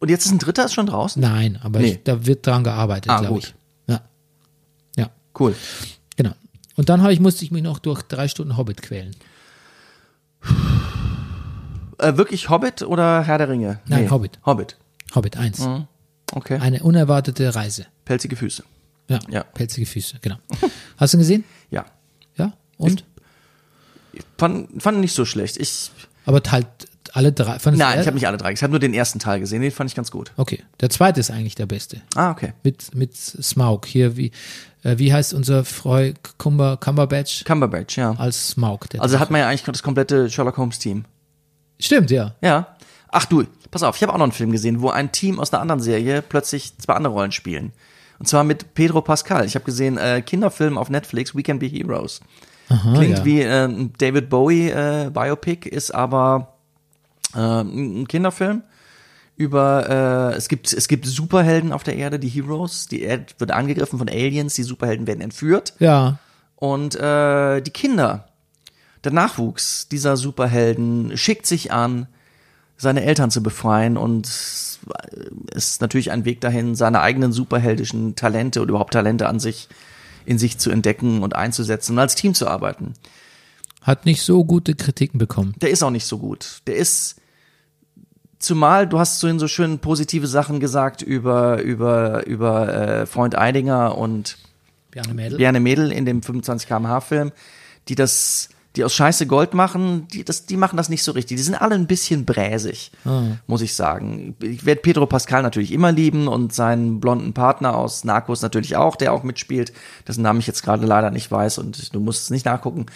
Und 0.00 0.10
jetzt 0.10 0.26
ist 0.26 0.32
ein 0.32 0.38
dritter 0.38 0.66
ist 0.66 0.74
schon 0.74 0.84
draußen? 0.84 1.22
Nein, 1.22 1.58
aber 1.62 1.78
Nee. 1.80 1.92
ich, 1.92 2.02
da 2.04 2.26
wird 2.26 2.46
dran 2.46 2.62
gearbeitet, 2.62 3.10
Ah, 3.10 3.20
glaube 3.20 3.38
ich. 3.38 3.54
Ja. 3.86 4.02
Ja, 4.98 5.10
Cool. 5.38 5.56
genau. 6.16 6.32
Und 6.76 6.90
dann 6.90 7.00
habe 7.00 7.14
ich, 7.14 7.20
musste 7.20 7.42
ich 7.42 7.50
mich 7.52 7.62
noch 7.62 7.78
durch 7.78 8.02
drei 8.02 8.28
Stunden 8.28 8.58
Hobbit 8.58 8.82
quälen. 8.82 9.16
Äh, 11.98 12.16
wirklich 12.16 12.48
Hobbit 12.48 12.82
oder 12.82 13.22
Herr 13.24 13.38
der 13.38 13.48
Ringe? 13.48 13.80
Nein, 13.86 14.10
Hobbit. 14.10 14.38
Hobbit. 14.46 14.76
Hobbit 15.14 15.36
1. 15.36 15.66
Okay. 16.32 16.58
Eine 16.60 16.82
unerwartete 16.82 17.54
Reise. 17.54 17.86
Pelzige 18.04 18.36
Füße. 18.36 18.62
Ja, 19.08 19.18
Ja. 19.30 19.42
pelzige 19.42 19.86
Füße, 19.86 20.18
genau. 20.20 20.36
Hast 20.98 21.12
du 21.14 21.16
ihn 21.16 21.20
gesehen? 21.20 21.44
Ja. 21.70 21.86
Ja. 22.36 22.52
Und? 22.76 23.04
Fand, 24.36 24.82
fand 24.82 24.98
nicht 25.00 25.14
so 25.14 25.24
schlecht. 25.24 25.56
Ich. 25.56 25.90
Aber 26.26 26.40
halt 26.50 26.66
alle 27.14 27.32
drei. 27.32 27.58
Nein, 27.70 28.00
ich 28.00 28.06
habe 28.06 28.14
nicht 28.14 28.26
alle 28.26 28.36
drei. 28.36 28.52
Ich 28.52 28.62
habe 28.62 28.70
nur 28.70 28.80
den 28.80 28.92
ersten 28.92 29.18
Teil 29.18 29.40
gesehen. 29.40 29.62
Den 29.62 29.70
fand 29.70 29.90
ich 29.90 29.96
ganz 29.96 30.10
gut. 30.10 30.32
Okay, 30.36 30.62
der 30.80 30.90
zweite 30.90 31.20
ist 31.20 31.30
eigentlich 31.30 31.54
der 31.54 31.66
beste. 31.66 32.02
Ah, 32.14 32.30
okay. 32.30 32.52
Mit, 32.62 32.94
mit 32.94 33.16
Smaug. 33.16 33.86
Hier, 33.86 34.16
wie, 34.16 34.30
äh, 34.82 34.98
wie 34.98 35.12
heißt 35.12 35.32
unser 35.32 35.64
Freund 35.64 36.18
Cumber, 36.38 36.76
Cumberbatch? 36.76 37.44
Cumberbatch, 37.44 37.96
ja. 37.96 38.12
Als 38.18 38.50
Smaug. 38.50 38.86
Also 38.98 39.18
hat 39.18 39.30
man 39.30 39.40
ja 39.40 39.48
eigentlich 39.48 39.62
das 39.62 39.82
komplette 39.82 40.28
Sherlock 40.28 40.58
Holmes 40.58 40.78
Team. 40.78 41.06
Stimmt, 41.80 42.10
ja. 42.10 42.34
Ja. 42.40 42.76
Ach 43.10 43.24
du, 43.24 43.44
pass 43.70 43.82
auf, 43.82 43.96
ich 43.96 44.02
habe 44.02 44.12
auch 44.12 44.18
noch 44.18 44.24
einen 44.24 44.32
Film 44.32 44.52
gesehen, 44.52 44.80
wo 44.82 44.90
ein 44.90 45.12
Team 45.12 45.40
aus 45.40 45.52
einer 45.52 45.62
anderen 45.62 45.80
Serie 45.80 46.22
plötzlich 46.22 46.76
zwei 46.78 46.94
andere 46.94 47.12
Rollen 47.12 47.32
spielen. 47.32 47.72
Und 48.18 48.26
zwar 48.26 48.44
mit 48.44 48.74
Pedro 48.74 49.00
Pascal. 49.00 49.44
Ich 49.46 49.54
habe 49.54 49.64
gesehen, 49.64 49.96
äh, 49.96 50.22
Kinderfilm 50.22 50.76
auf 50.76 50.90
Netflix, 50.90 51.34
We 51.34 51.42
Can 51.42 51.58
Be 51.58 51.66
Heroes. 51.66 52.20
Klingt 52.94 53.18
ja. 53.18 53.24
wie 53.24 53.40
äh, 53.40 53.88
David 53.96 54.28
Bowie 54.28 54.68
äh, 54.68 55.10
Biopic, 55.10 55.66
ist 55.68 55.94
aber 55.94 56.54
äh, 57.34 57.38
ein 57.38 58.06
Kinderfilm 58.06 58.62
über 59.36 60.32
äh, 60.32 60.36
es 60.36 60.48
gibt 60.48 60.72
es 60.72 60.88
gibt 60.88 61.06
Superhelden 61.06 61.72
auf 61.72 61.84
der 61.84 61.96
Erde, 61.96 62.18
die 62.18 62.28
Heroes. 62.28 62.88
Die 62.88 63.02
Erde 63.02 63.26
wird 63.38 63.52
angegriffen 63.52 63.98
von 63.98 64.08
Aliens, 64.08 64.54
die 64.54 64.64
Superhelden 64.64 65.06
werden 65.06 65.20
entführt 65.20 65.74
Ja. 65.78 66.18
und 66.56 66.96
äh, 66.96 67.60
die 67.62 67.70
Kinder, 67.70 68.27
der 69.08 69.14
Nachwuchs 69.14 69.88
dieser 69.88 70.16
Superhelden 70.16 71.16
schickt 71.16 71.46
sich 71.46 71.72
an, 71.72 72.06
seine 72.76 73.02
Eltern 73.02 73.30
zu 73.30 73.42
befreien 73.42 73.96
und 73.96 74.28
ist 75.52 75.80
natürlich 75.80 76.12
ein 76.12 76.24
Weg 76.24 76.40
dahin, 76.40 76.74
seine 76.74 77.00
eigenen 77.00 77.32
superheldischen 77.32 78.14
Talente 78.14 78.60
oder 78.60 78.70
überhaupt 78.70 78.92
Talente 78.92 79.28
an 79.28 79.40
sich 79.40 79.68
in 80.24 80.38
sich 80.38 80.58
zu 80.58 80.70
entdecken 80.70 81.22
und 81.22 81.34
einzusetzen 81.34 81.92
und 81.92 81.98
als 81.98 82.14
Team 82.14 82.34
zu 82.34 82.46
arbeiten. 82.46 82.92
Hat 83.82 84.04
nicht 84.04 84.22
so 84.22 84.44
gute 84.44 84.74
Kritiken 84.74 85.18
bekommen. 85.18 85.54
Der 85.60 85.70
ist 85.70 85.82
auch 85.82 85.90
nicht 85.90 86.06
so 86.06 86.18
gut. 86.18 86.60
Der 86.66 86.76
ist 86.76 87.16
zumal 88.38 88.86
du 88.86 88.98
hast 88.98 89.20
vorhin 89.20 89.38
so 89.38 89.48
schön 89.48 89.78
positive 89.78 90.26
Sachen 90.26 90.60
gesagt 90.60 91.02
über 91.02 91.62
über 91.62 92.26
über 92.26 92.74
äh, 92.74 93.06
Freund 93.06 93.36
Eidinger 93.36 93.96
und 93.96 94.36
Bjarne 94.90 95.14
Mädel. 95.14 95.38
Bjarne 95.38 95.60
Mädel 95.60 95.92
in 95.92 96.04
dem 96.04 96.22
25 96.22 96.68
km/h 96.68 97.00
Film, 97.00 97.32
die 97.88 97.94
das, 97.94 98.50
die 98.78 98.84
aus 98.84 98.94
Scheiße 98.94 99.26
Gold 99.26 99.54
machen, 99.54 100.06
die, 100.08 100.24
das, 100.24 100.46
die 100.46 100.56
machen 100.56 100.76
das 100.76 100.88
nicht 100.88 101.02
so 101.02 101.10
richtig. 101.10 101.36
Die 101.36 101.42
sind 101.42 101.56
alle 101.56 101.74
ein 101.74 101.88
bisschen 101.88 102.24
bräsig, 102.24 102.92
muss 103.48 103.60
ich 103.60 103.74
sagen. 103.74 104.36
Ich 104.40 104.64
werde 104.64 104.80
Pedro 104.80 105.06
Pascal 105.06 105.42
natürlich 105.42 105.72
immer 105.72 105.90
lieben 105.90 106.28
und 106.28 106.54
seinen 106.54 107.00
blonden 107.00 107.34
Partner 107.34 107.76
aus 107.76 108.04
Narcos 108.04 108.40
natürlich 108.40 108.76
auch, 108.76 108.94
der 108.94 109.12
auch 109.12 109.24
mitspielt, 109.24 109.72
dessen 110.06 110.22
Namen 110.22 110.38
ich 110.38 110.46
jetzt 110.46 110.62
gerade 110.62 110.86
leider 110.86 111.10
nicht 111.10 111.30
weiß 111.30 111.58
und 111.58 111.92
du 111.92 111.98
musst 111.98 112.22
es 112.22 112.30
nicht 112.30 112.46
nachgucken. 112.46 112.86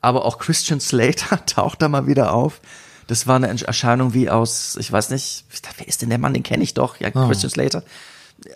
Aber 0.00 0.24
auch 0.24 0.38
Christian 0.38 0.80
Slater 0.80 1.44
taucht 1.46 1.82
da 1.82 1.88
mal 1.88 2.08
wieder 2.08 2.32
auf. 2.32 2.60
Das 3.06 3.28
war 3.28 3.36
eine 3.36 3.48
Erscheinung 3.48 4.14
wie 4.14 4.28
aus, 4.28 4.76
ich 4.78 4.90
weiß 4.90 5.10
nicht, 5.10 5.44
wer 5.78 5.86
ist 5.86 6.02
denn 6.02 6.10
der 6.10 6.18
Mann, 6.18 6.34
den 6.34 6.42
kenne 6.42 6.64
ich 6.64 6.74
doch, 6.74 6.98
ja, 6.98 7.10
Christian 7.10 7.50
Slater. 7.50 7.84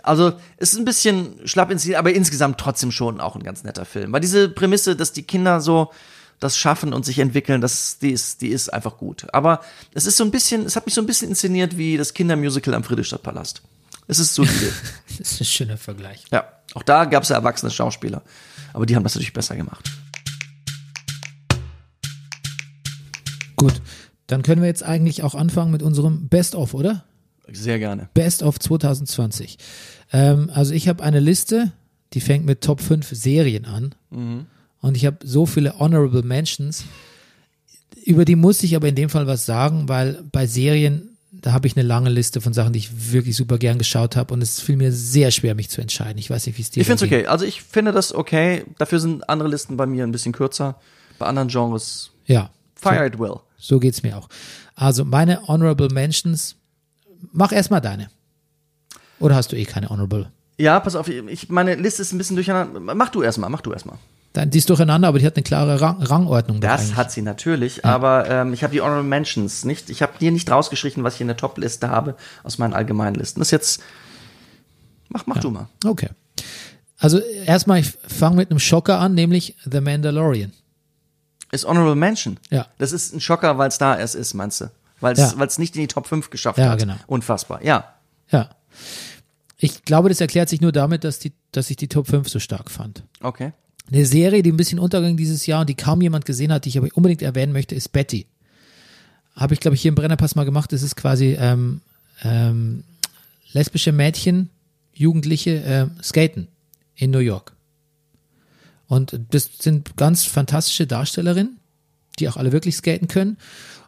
Also, 0.02 0.32
es 0.56 0.72
ist 0.72 0.78
ein 0.78 0.84
bisschen 0.84 1.34
schlapp 1.44 1.70
inszeniert, 1.70 1.98
aber 1.98 2.12
insgesamt 2.12 2.58
trotzdem 2.58 2.90
schon 2.90 3.20
auch 3.20 3.36
ein 3.36 3.42
ganz 3.42 3.64
netter 3.64 3.84
Film. 3.84 4.12
Weil 4.12 4.20
diese 4.20 4.48
Prämisse, 4.48 4.94
dass 4.94 5.12
die 5.12 5.22
Kinder 5.22 5.60
so 5.60 5.90
das 6.42 6.56
schaffen 6.56 6.92
und 6.92 7.04
sich 7.04 7.18
entwickeln, 7.18 7.60
das, 7.60 7.98
die 7.98 8.10
ist, 8.10 8.40
die 8.40 8.48
ist 8.48 8.72
einfach 8.72 8.96
gut. 8.96 9.26
Aber 9.32 9.60
es 9.94 10.06
ist 10.06 10.16
so 10.16 10.24
ein 10.24 10.30
bisschen, 10.30 10.64
es 10.66 10.76
hat 10.76 10.86
mich 10.86 10.94
so 10.94 11.00
ein 11.00 11.06
bisschen 11.06 11.28
inszeniert 11.28 11.76
wie 11.78 11.96
das 11.96 12.14
Kindermusical 12.14 12.74
am 12.74 12.84
Friedrichstadtpalast. 12.84 13.62
Es 14.08 14.18
ist 14.18 14.34
solide. 14.34 14.72
Das 15.18 15.32
ist 15.32 15.40
ein 15.40 15.44
schöner 15.44 15.76
Vergleich. 15.76 16.24
ja. 16.32 16.44
Auch 16.74 16.82
da 16.82 17.04
gab 17.04 17.22
es 17.22 17.28
ja 17.28 17.36
erwachsene 17.36 17.70
Schauspieler. 17.70 18.22
Aber 18.72 18.86
die 18.86 18.96
haben 18.96 19.02
das 19.02 19.14
natürlich 19.14 19.34
besser 19.34 19.56
gemacht. 19.56 19.90
Gut, 23.56 23.74
dann 24.26 24.42
können 24.42 24.62
wir 24.62 24.68
jetzt 24.68 24.82
eigentlich 24.82 25.22
auch 25.22 25.34
anfangen 25.34 25.70
mit 25.70 25.82
unserem 25.82 26.28
Best-of, 26.28 26.72
oder? 26.72 27.04
Sehr 27.52 27.78
gerne. 27.78 28.08
Best 28.14 28.42
of 28.42 28.58
2020. 28.58 29.58
Ähm, 30.12 30.50
also 30.54 30.72
ich 30.72 30.88
habe 30.88 31.02
eine 31.02 31.20
Liste, 31.20 31.72
die 32.14 32.20
fängt 32.22 32.46
mit 32.46 32.62
Top 32.62 32.80
5 32.80 33.06
Serien 33.12 33.66
an. 33.66 33.94
Und 34.82 34.96
ich 34.96 35.06
habe 35.06 35.16
so 35.24 35.46
viele 35.46 35.78
Honorable 35.78 36.22
Mentions. 36.22 36.84
Über 38.04 38.24
die 38.24 38.36
muss 38.36 38.62
ich 38.62 38.76
aber 38.76 38.88
in 38.88 38.94
dem 38.96 39.08
Fall 39.08 39.26
was 39.26 39.46
sagen, 39.46 39.88
weil 39.88 40.22
bei 40.32 40.46
Serien, 40.46 41.16
da 41.30 41.52
habe 41.52 41.66
ich 41.68 41.76
eine 41.76 41.86
lange 41.86 42.10
Liste 42.10 42.40
von 42.40 42.52
Sachen, 42.52 42.72
die 42.72 42.80
ich 42.80 43.12
wirklich 43.12 43.36
super 43.36 43.58
gern 43.58 43.78
geschaut 43.78 44.16
habe. 44.16 44.34
Und 44.34 44.42
es 44.42 44.60
fiel 44.60 44.76
mir 44.76 44.92
sehr 44.92 45.30
schwer, 45.30 45.54
mich 45.54 45.70
zu 45.70 45.80
entscheiden. 45.80 46.18
Ich 46.18 46.28
weiß 46.28 46.46
nicht, 46.46 46.58
wie 46.58 46.62
es 46.62 46.70
dir 46.70 46.80
Ich 46.80 46.86
finde 46.86 47.04
es 47.04 47.10
so 47.10 47.14
okay. 47.16 47.26
Also 47.26 47.44
ich 47.44 47.62
finde 47.62 47.92
das 47.92 48.12
okay. 48.14 48.64
Dafür 48.78 48.98
sind 49.00 49.28
andere 49.28 49.48
Listen 49.48 49.76
bei 49.76 49.86
mir 49.86 50.04
ein 50.04 50.12
bisschen 50.12 50.32
kürzer. 50.32 50.76
Bei 51.18 51.26
anderen 51.26 51.48
Genres 51.48 52.10
Ja, 52.26 52.50
fire 52.74 53.06
it 53.06 53.18
well. 53.18 53.36
so 53.56 53.78
geht's 53.78 54.02
mir 54.02 54.16
auch. 54.18 54.28
Also 54.74 55.04
meine 55.04 55.46
Honorable 55.46 55.88
Mentions, 55.90 56.56
mach 57.32 57.52
erstmal 57.52 57.80
deine. 57.80 58.08
Oder 59.20 59.36
hast 59.36 59.52
du 59.52 59.56
eh 59.56 59.64
keine 59.64 59.88
Honorable? 59.90 60.32
Ja, 60.58 60.80
pass 60.80 60.96
auf, 60.96 61.06
ich, 61.08 61.48
meine 61.48 61.76
Liste 61.76 62.02
ist 62.02 62.12
ein 62.12 62.18
bisschen 62.18 62.34
durcheinander. 62.36 62.80
Mach 62.80 63.10
du 63.10 63.22
erstmal, 63.22 63.48
mach 63.48 63.60
du 63.60 63.72
erstmal. 63.72 63.98
Dann, 64.32 64.48
die 64.50 64.58
ist 64.58 64.70
durcheinander, 64.70 65.08
aber 65.08 65.18
die 65.18 65.26
hat 65.26 65.36
eine 65.36 65.42
klare 65.42 65.80
Rang 65.80 66.02
Rangordnung. 66.02 66.60
Das 66.60 66.94
hat 66.96 67.12
sie 67.12 67.20
natürlich, 67.22 67.84
aber 67.84 68.28
ähm, 68.30 68.54
ich 68.54 68.62
habe 68.64 68.72
die 68.72 68.80
Honorable 68.80 69.02
Mentions 69.08 69.64
nicht. 69.64 69.90
Ich 69.90 70.00
habe 70.00 70.12
dir 70.18 70.32
nicht 70.32 70.50
rausgeschrieben, 70.50 71.04
was 71.04 71.16
ich 71.16 71.20
in 71.20 71.26
der 71.26 71.36
Top-Liste 71.36 71.90
habe 71.90 72.16
aus 72.42 72.56
meinen 72.56 72.72
allgemeinen 72.72 73.14
Listen. 73.14 73.40
Das 73.40 73.48
ist 73.48 73.52
jetzt. 73.52 73.82
Mach, 75.10 75.26
mach 75.26 75.38
du 75.38 75.50
mal. 75.50 75.68
Okay. 75.84 76.08
Also 76.98 77.18
erstmal, 77.18 77.80
ich 77.80 77.92
fange 78.08 78.36
mit 78.36 78.50
einem 78.50 78.58
Schocker 78.60 78.98
an, 79.00 79.14
nämlich 79.14 79.56
The 79.70 79.80
Mandalorian. 79.82 80.52
Ist 81.50 81.66
Honorable 81.66 81.96
Mention. 81.96 82.38
Ja. 82.48 82.68
Das 82.78 82.92
ist 82.92 83.12
ein 83.14 83.20
Schocker, 83.20 83.58
weil 83.58 83.68
es 83.68 83.76
da 83.76 83.98
erst 83.98 84.14
ist, 84.14 84.32
meinst 84.32 84.62
du? 84.62 84.70
Weil 85.00 85.12
es 85.12 85.18
Ja. 85.18 85.32
weil's 85.36 85.58
nicht 85.58 85.74
in 85.74 85.82
die 85.82 85.88
Top 85.88 86.06
5 86.06 86.30
geschafft 86.30 86.58
Ja, 86.58 86.70
hat. 86.70 86.78
genau. 86.78 86.94
Unfassbar. 87.06 87.62
Ja. 87.62 87.92
Ja. 88.30 88.48
Ich 89.58 89.84
glaube, 89.84 90.08
das 90.08 90.20
erklärt 90.20 90.48
sich 90.48 90.60
nur 90.62 90.72
damit, 90.72 91.04
dass, 91.04 91.18
die, 91.18 91.32
dass 91.50 91.68
ich 91.68 91.76
die 91.76 91.88
Top 91.88 92.06
5 92.08 92.28
so 92.28 92.38
stark 92.38 92.70
fand. 92.70 93.02
Okay. 93.20 93.52
Eine 93.92 94.06
Serie, 94.06 94.42
die 94.42 94.50
ein 94.50 94.56
bisschen 94.56 94.78
unterging 94.78 95.18
dieses 95.18 95.44
Jahr 95.44 95.60
und 95.60 95.68
die 95.68 95.74
kaum 95.74 96.00
jemand 96.00 96.24
gesehen 96.24 96.50
hat, 96.50 96.64
die 96.64 96.70
ich 96.70 96.78
aber 96.78 96.88
unbedingt 96.94 97.20
erwähnen 97.20 97.52
möchte, 97.52 97.74
ist 97.74 97.92
Betty. 97.92 98.26
Habe 99.36 99.52
ich, 99.52 99.60
glaube 99.60 99.74
ich, 99.74 99.82
hier 99.82 99.90
im 99.90 99.94
Brennerpass 99.94 100.34
mal 100.34 100.44
gemacht. 100.44 100.72
Das 100.72 100.82
ist 100.82 100.96
quasi 100.96 101.36
ähm, 101.38 101.82
ähm, 102.22 102.84
lesbische 103.52 103.92
Mädchen, 103.92 104.48
Jugendliche 104.94 105.62
ähm, 105.66 105.90
skaten 106.02 106.48
in 106.96 107.10
New 107.10 107.18
York. 107.18 107.52
Und 108.88 109.18
das 109.30 109.50
sind 109.58 109.96
ganz 109.96 110.24
fantastische 110.24 110.86
Darstellerinnen, 110.86 111.58
die 112.18 112.28
auch 112.30 112.36
alle 112.36 112.52
wirklich 112.52 112.76
skaten 112.76 113.08
können. 113.08 113.36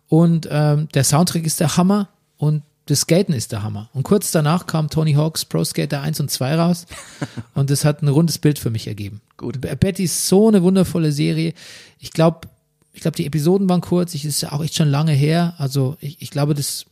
Und 0.09 0.47
ähm, 0.51 0.89
der 0.93 1.05
Soundtrack 1.05 1.45
ist 1.45 1.61
der 1.61 1.79
Hammer 1.79 2.09
und 2.37 2.63
das 2.87 3.01
Skaten 3.01 3.35
ist 3.35 3.53
der 3.53 3.63
Hammer. 3.63 3.89
Und 3.95 4.03
kurz 4.03 4.33
danach 4.33 4.67
kam 4.67 4.91
Tony 4.91 5.15
Hawk's 5.15 5.47
Pro 5.47 5.65
Skater 5.65 6.03
1 6.03 6.21
und 6.21 6.31
2 6.31 6.57
raus 6.57 6.87
und 7.55 7.71
das 7.71 7.87
hat 7.87 8.03
ein 8.03 8.09
rundes 8.09 8.39
Bild 8.39 8.59
für 8.59 8.71
mich 8.71 8.87
ergeben. 8.87 9.23
Gut. 9.37 9.61
Betty 9.61 10.05
ist 10.05 10.27
so 10.29 10.49
eine 10.49 10.63
wundervolle 10.63 11.13
Serie. 11.13 11.55
Ich 11.99 12.13
glaube, 12.13 12.49
ich 12.93 13.01
glaube, 13.01 13.17
die 13.17 13.27
Episoden 13.27 13.69
waren 13.69 13.81
kurz. 13.81 14.15
Ich 14.15 14.25
ist 14.25 14.41
ja 14.41 14.53
auch 14.53 14.63
echt 14.63 14.75
schon 14.77 14.89
lange 14.89 15.13
her. 15.13 15.55
Also 15.59 15.97
ich, 16.01 16.23
ich 16.23 16.31
glaube, 16.31 16.55
das, 16.55 16.87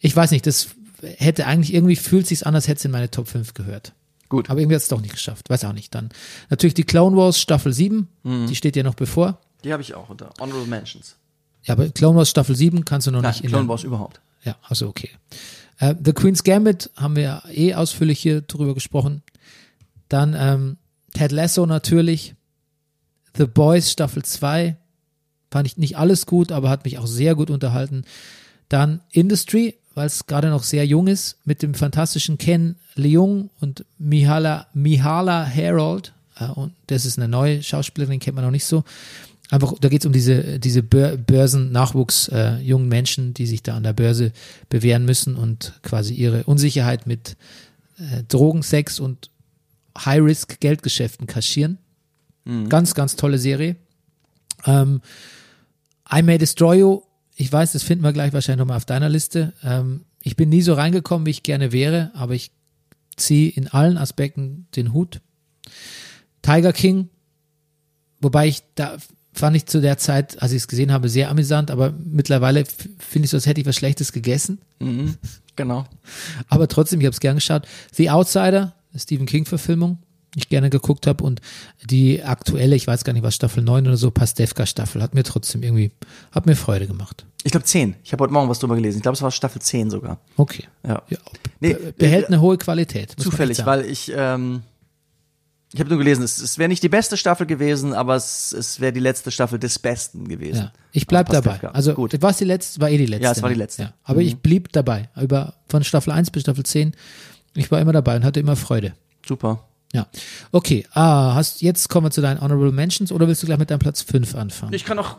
ich 0.00 0.14
weiß 0.14 0.30
nicht, 0.30 0.46
das 0.46 0.68
hätte 1.02 1.46
eigentlich 1.46 1.74
irgendwie 1.74 1.96
fühlt 1.96 2.26
sich's 2.26 2.42
an, 2.44 2.54
als 2.54 2.68
hätte 2.68 2.78
es 2.78 2.84
in 2.84 2.90
meine 2.92 3.10
Top 3.10 3.28
5 3.28 3.54
gehört. 3.54 3.92
Gut. 4.28 4.50
Aber 4.50 4.60
irgendwie 4.60 4.76
hat 4.76 4.82
es 4.82 4.88
doch 4.88 5.00
nicht 5.00 5.14
geschafft. 5.14 5.48
Weiß 5.50 5.64
auch 5.64 5.72
nicht. 5.72 5.94
Dann 5.94 6.10
natürlich 6.50 6.74
die 6.74 6.84
Clone 6.84 7.16
Wars 7.16 7.40
Staffel 7.40 7.72
7, 7.72 8.08
Mhm. 8.22 8.46
die 8.46 8.54
steht 8.56 8.76
ja 8.76 8.82
noch 8.82 8.94
bevor. 8.94 9.40
Die 9.64 9.72
habe 9.72 9.82
ich 9.82 9.94
auch 9.94 10.08
unter 10.10 10.30
Honorable 10.38 10.66
Mentions. 10.68 11.16
Ja, 11.64 11.74
aber 11.74 11.88
Clone 11.88 12.16
Wars 12.18 12.30
Staffel 12.30 12.54
7 12.54 12.84
kannst 12.84 13.06
du 13.06 13.10
noch 13.10 13.22
Nein, 13.22 13.32
nicht 13.32 13.42
in 13.42 13.50
Clone 13.50 13.68
Wars 13.68 13.82
überhaupt. 13.82 14.20
Ja, 14.44 14.56
also 14.62 14.86
okay. 14.88 15.10
Äh, 15.78 15.94
The 16.04 16.12
Queen's 16.12 16.44
Gambit 16.44 16.90
haben 16.96 17.16
wir 17.16 17.42
eh 17.52 17.74
ausführlich 17.74 18.20
hier 18.20 18.40
drüber 18.42 18.74
gesprochen. 18.74 19.22
Dann 20.08 20.34
ähm, 20.38 20.76
Ted 21.18 21.32
Lasso 21.32 21.66
natürlich. 21.66 22.36
The 23.36 23.46
Boys 23.46 23.90
Staffel 23.90 24.22
2. 24.22 24.76
Fand 25.50 25.66
ich 25.66 25.76
nicht 25.76 25.98
alles 25.98 26.26
gut, 26.26 26.52
aber 26.52 26.70
hat 26.70 26.84
mich 26.84 26.98
auch 26.98 27.08
sehr 27.08 27.34
gut 27.34 27.50
unterhalten. 27.50 28.04
Dann 28.68 29.00
Industry, 29.10 29.74
weil 29.96 30.06
es 30.06 30.26
gerade 30.26 30.48
noch 30.48 30.62
sehr 30.62 30.86
jung 30.86 31.08
ist, 31.08 31.38
mit 31.44 31.62
dem 31.62 31.74
fantastischen 31.74 32.38
Ken 32.38 32.76
Leung 32.94 33.50
und 33.58 33.84
Mihala, 33.98 34.68
Mihala 34.74 35.44
Harold. 35.44 36.12
Äh, 36.38 36.50
und 36.50 36.72
das 36.86 37.04
ist 37.04 37.18
eine 37.18 37.26
neue 37.26 37.64
Schauspielerin, 37.64 38.20
kennt 38.20 38.36
man 38.36 38.44
noch 38.44 38.52
nicht 38.52 38.66
so. 38.66 38.84
Einfach, 39.50 39.74
da 39.80 39.88
geht 39.88 40.02
es 40.02 40.06
um 40.06 40.12
diese, 40.12 40.60
diese 40.60 40.84
Bör 40.84 41.16
Börsen-Nachwuchs 41.16 42.28
äh, 42.28 42.58
jungen 42.58 42.86
Menschen, 42.86 43.34
die 43.34 43.46
sich 43.46 43.64
da 43.64 43.74
an 43.74 43.82
der 43.82 43.92
Börse 43.92 44.30
bewähren 44.68 45.04
müssen 45.04 45.34
und 45.34 45.72
quasi 45.82 46.14
ihre 46.14 46.44
Unsicherheit 46.44 47.08
mit 47.08 47.36
äh, 47.98 48.22
Drogen, 48.28 48.62
Sex 48.62 49.00
und 49.00 49.30
High-Risk-Geldgeschäften 49.96 51.26
kaschieren. 51.26 51.78
Ganz, 52.68 52.94
ganz 52.94 53.16
tolle 53.16 53.38
Serie. 53.38 53.76
Ähm, 54.64 55.00
I 56.10 56.22
May 56.22 56.38
Destroy 56.38 56.78
You, 56.78 57.02
ich 57.36 57.52
weiß, 57.52 57.72
das 57.72 57.82
finden 57.82 58.04
wir 58.04 58.12
gleich 58.12 58.32
wahrscheinlich 58.32 58.60
nochmal 58.60 58.78
auf 58.78 58.84
deiner 58.84 59.08
Liste. 59.08 59.52
Ähm, 59.62 60.04
ich 60.22 60.34
bin 60.36 60.48
nie 60.48 60.62
so 60.62 60.74
reingekommen, 60.74 61.26
wie 61.26 61.30
ich 61.30 61.42
gerne 61.42 61.72
wäre, 61.72 62.10
aber 62.14 62.34
ich 62.34 62.50
ziehe 63.16 63.50
in 63.50 63.68
allen 63.68 63.98
Aspekten 63.98 64.66
den 64.74 64.92
Hut. 64.92 65.20
Tiger 66.42 66.72
King, 66.72 67.10
wobei 68.20 68.48
ich 68.48 68.62
da 68.74 68.96
fand 69.32 69.56
ich 69.56 69.66
zu 69.66 69.80
der 69.80 69.98
Zeit, 69.98 70.42
als 70.42 70.52
ich 70.52 70.58
es 70.58 70.68
gesehen 70.68 70.92
habe, 70.92 71.08
sehr 71.08 71.30
amüsant, 71.30 71.70
aber 71.70 71.92
mittlerweile 71.92 72.64
finde 72.98 73.26
ich 73.26 73.30
so, 73.30 73.36
als 73.36 73.46
hätte 73.46 73.60
ich 73.60 73.66
was 73.66 73.76
Schlechtes 73.76 74.12
gegessen. 74.12 74.58
Genau. 75.54 75.84
Aber 76.48 76.66
trotzdem, 76.66 77.00
ich 77.00 77.06
habe 77.06 77.14
es 77.14 77.20
gern 77.20 77.36
geschaut. 77.36 77.66
The 77.92 78.10
Outsider, 78.10 78.74
Stephen 78.96 79.26
King-Verfilmung, 79.26 79.98
die 80.34 80.40
ich 80.40 80.48
gerne 80.48 80.70
geguckt 80.70 81.06
habe. 81.06 81.24
Und 81.24 81.40
die 81.90 82.22
aktuelle, 82.22 82.76
ich 82.76 82.86
weiß 82.86 83.04
gar 83.04 83.12
nicht, 83.12 83.22
was 83.22 83.34
Staffel 83.34 83.62
9 83.62 83.86
oder 83.86 83.96
so, 83.96 84.10
Pastewka-Staffel, 84.10 85.02
hat 85.02 85.14
mir 85.14 85.24
trotzdem 85.24 85.62
irgendwie, 85.62 85.90
hat 86.32 86.46
mir 86.46 86.56
Freude 86.56 86.86
gemacht. 86.86 87.24
Ich 87.44 87.52
glaube 87.52 87.64
10. 87.66 87.94
Ich 88.02 88.12
habe 88.12 88.24
heute 88.24 88.32
Morgen 88.32 88.48
was 88.48 88.58
drüber 88.58 88.74
gelesen. 88.74 88.98
Ich 88.98 89.02
glaube, 89.02 89.14
es 89.16 89.22
war 89.22 89.30
Staffel 89.30 89.62
10 89.62 89.90
sogar. 89.90 90.18
Okay. 90.36 90.64
Ja. 90.86 91.02
Ja, 91.08 91.18
Nee, 91.60 91.74
be- 91.74 91.94
behält 91.96 92.26
eine 92.26 92.40
hohe 92.40 92.58
Qualität. 92.58 93.14
Zufällig, 93.18 93.64
weil 93.64 93.84
ich, 93.86 94.12
ähm, 94.14 94.62
ich 95.72 95.78
habe 95.80 95.90
nur 95.90 95.98
gelesen, 95.98 96.22
es, 96.24 96.38
es 96.40 96.58
wäre 96.58 96.68
nicht 96.68 96.82
die 96.82 96.88
beste 96.88 97.16
Staffel 97.16 97.46
gewesen, 97.46 97.92
aber 97.92 98.16
es, 98.16 98.52
es 98.52 98.80
wäre 98.80 98.92
die 98.92 99.00
letzte 99.00 99.30
Staffel 99.30 99.58
des 99.58 99.78
Besten 99.78 100.26
gewesen. 100.26 100.56
Ja, 100.62 100.72
ich 100.92 101.06
bleib 101.06 101.28
Aus 101.28 101.34
dabei. 101.40 101.60
Also, 101.70 101.94
gut. 101.94 102.20
war 102.22 102.30
es 102.30 102.38
die 102.38 102.44
letzte? 102.44 102.80
War 102.80 102.90
eh 102.90 102.98
die 102.98 103.06
letzte. 103.06 103.24
Ja, 103.24 103.32
es 103.32 103.42
war 103.42 103.50
die 103.50 103.54
ne? 103.56 103.62
letzte. 103.64 103.82
Ja. 103.82 103.94
Aber 104.02 104.20
ich 104.20 104.38
blieb 104.38 104.72
dabei. 104.72 105.08
Über, 105.20 105.54
von 105.68 105.84
Staffel 105.84 106.12
1 106.12 106.30
bis 106.30 106.42
Staffel 106.42 106.64
10. 106.64 106.92
Ich 107.54 107.70
war 107.70 107.80
immer 107.80 107.92
dabei 107.92 108.16
und 108.16 108.24
hatte 108.24 108.40
immer 108.40 108.56
Freude. 108.56 108.94
Super. 109.26 109.64
Ja. 109.92 110.06
Okay. 110.52 110.86
Ah, 110.92 111.34
hast, 111.34 111.62
jetzt 111.62 111.88
kommen 111.88 112.06
wir 112.06 112.10
zu 112.10 112.20
deinen 112.20 112.40
Honorable 112.40 112.72
Mentions 112.72 113.10
oder 113.10 113.26
willst 113.26 113.42
du 113.42 113.46
gleich 113.46 113.58
mit 113.58 113.70
deinem 113.70 113.78
Platz 113.78 114.02
5 114.02 114.34
anfangen? 114.34 114.72
Ich 114.74 114.84
kann 114.84 114.98
auch 114.98 115.16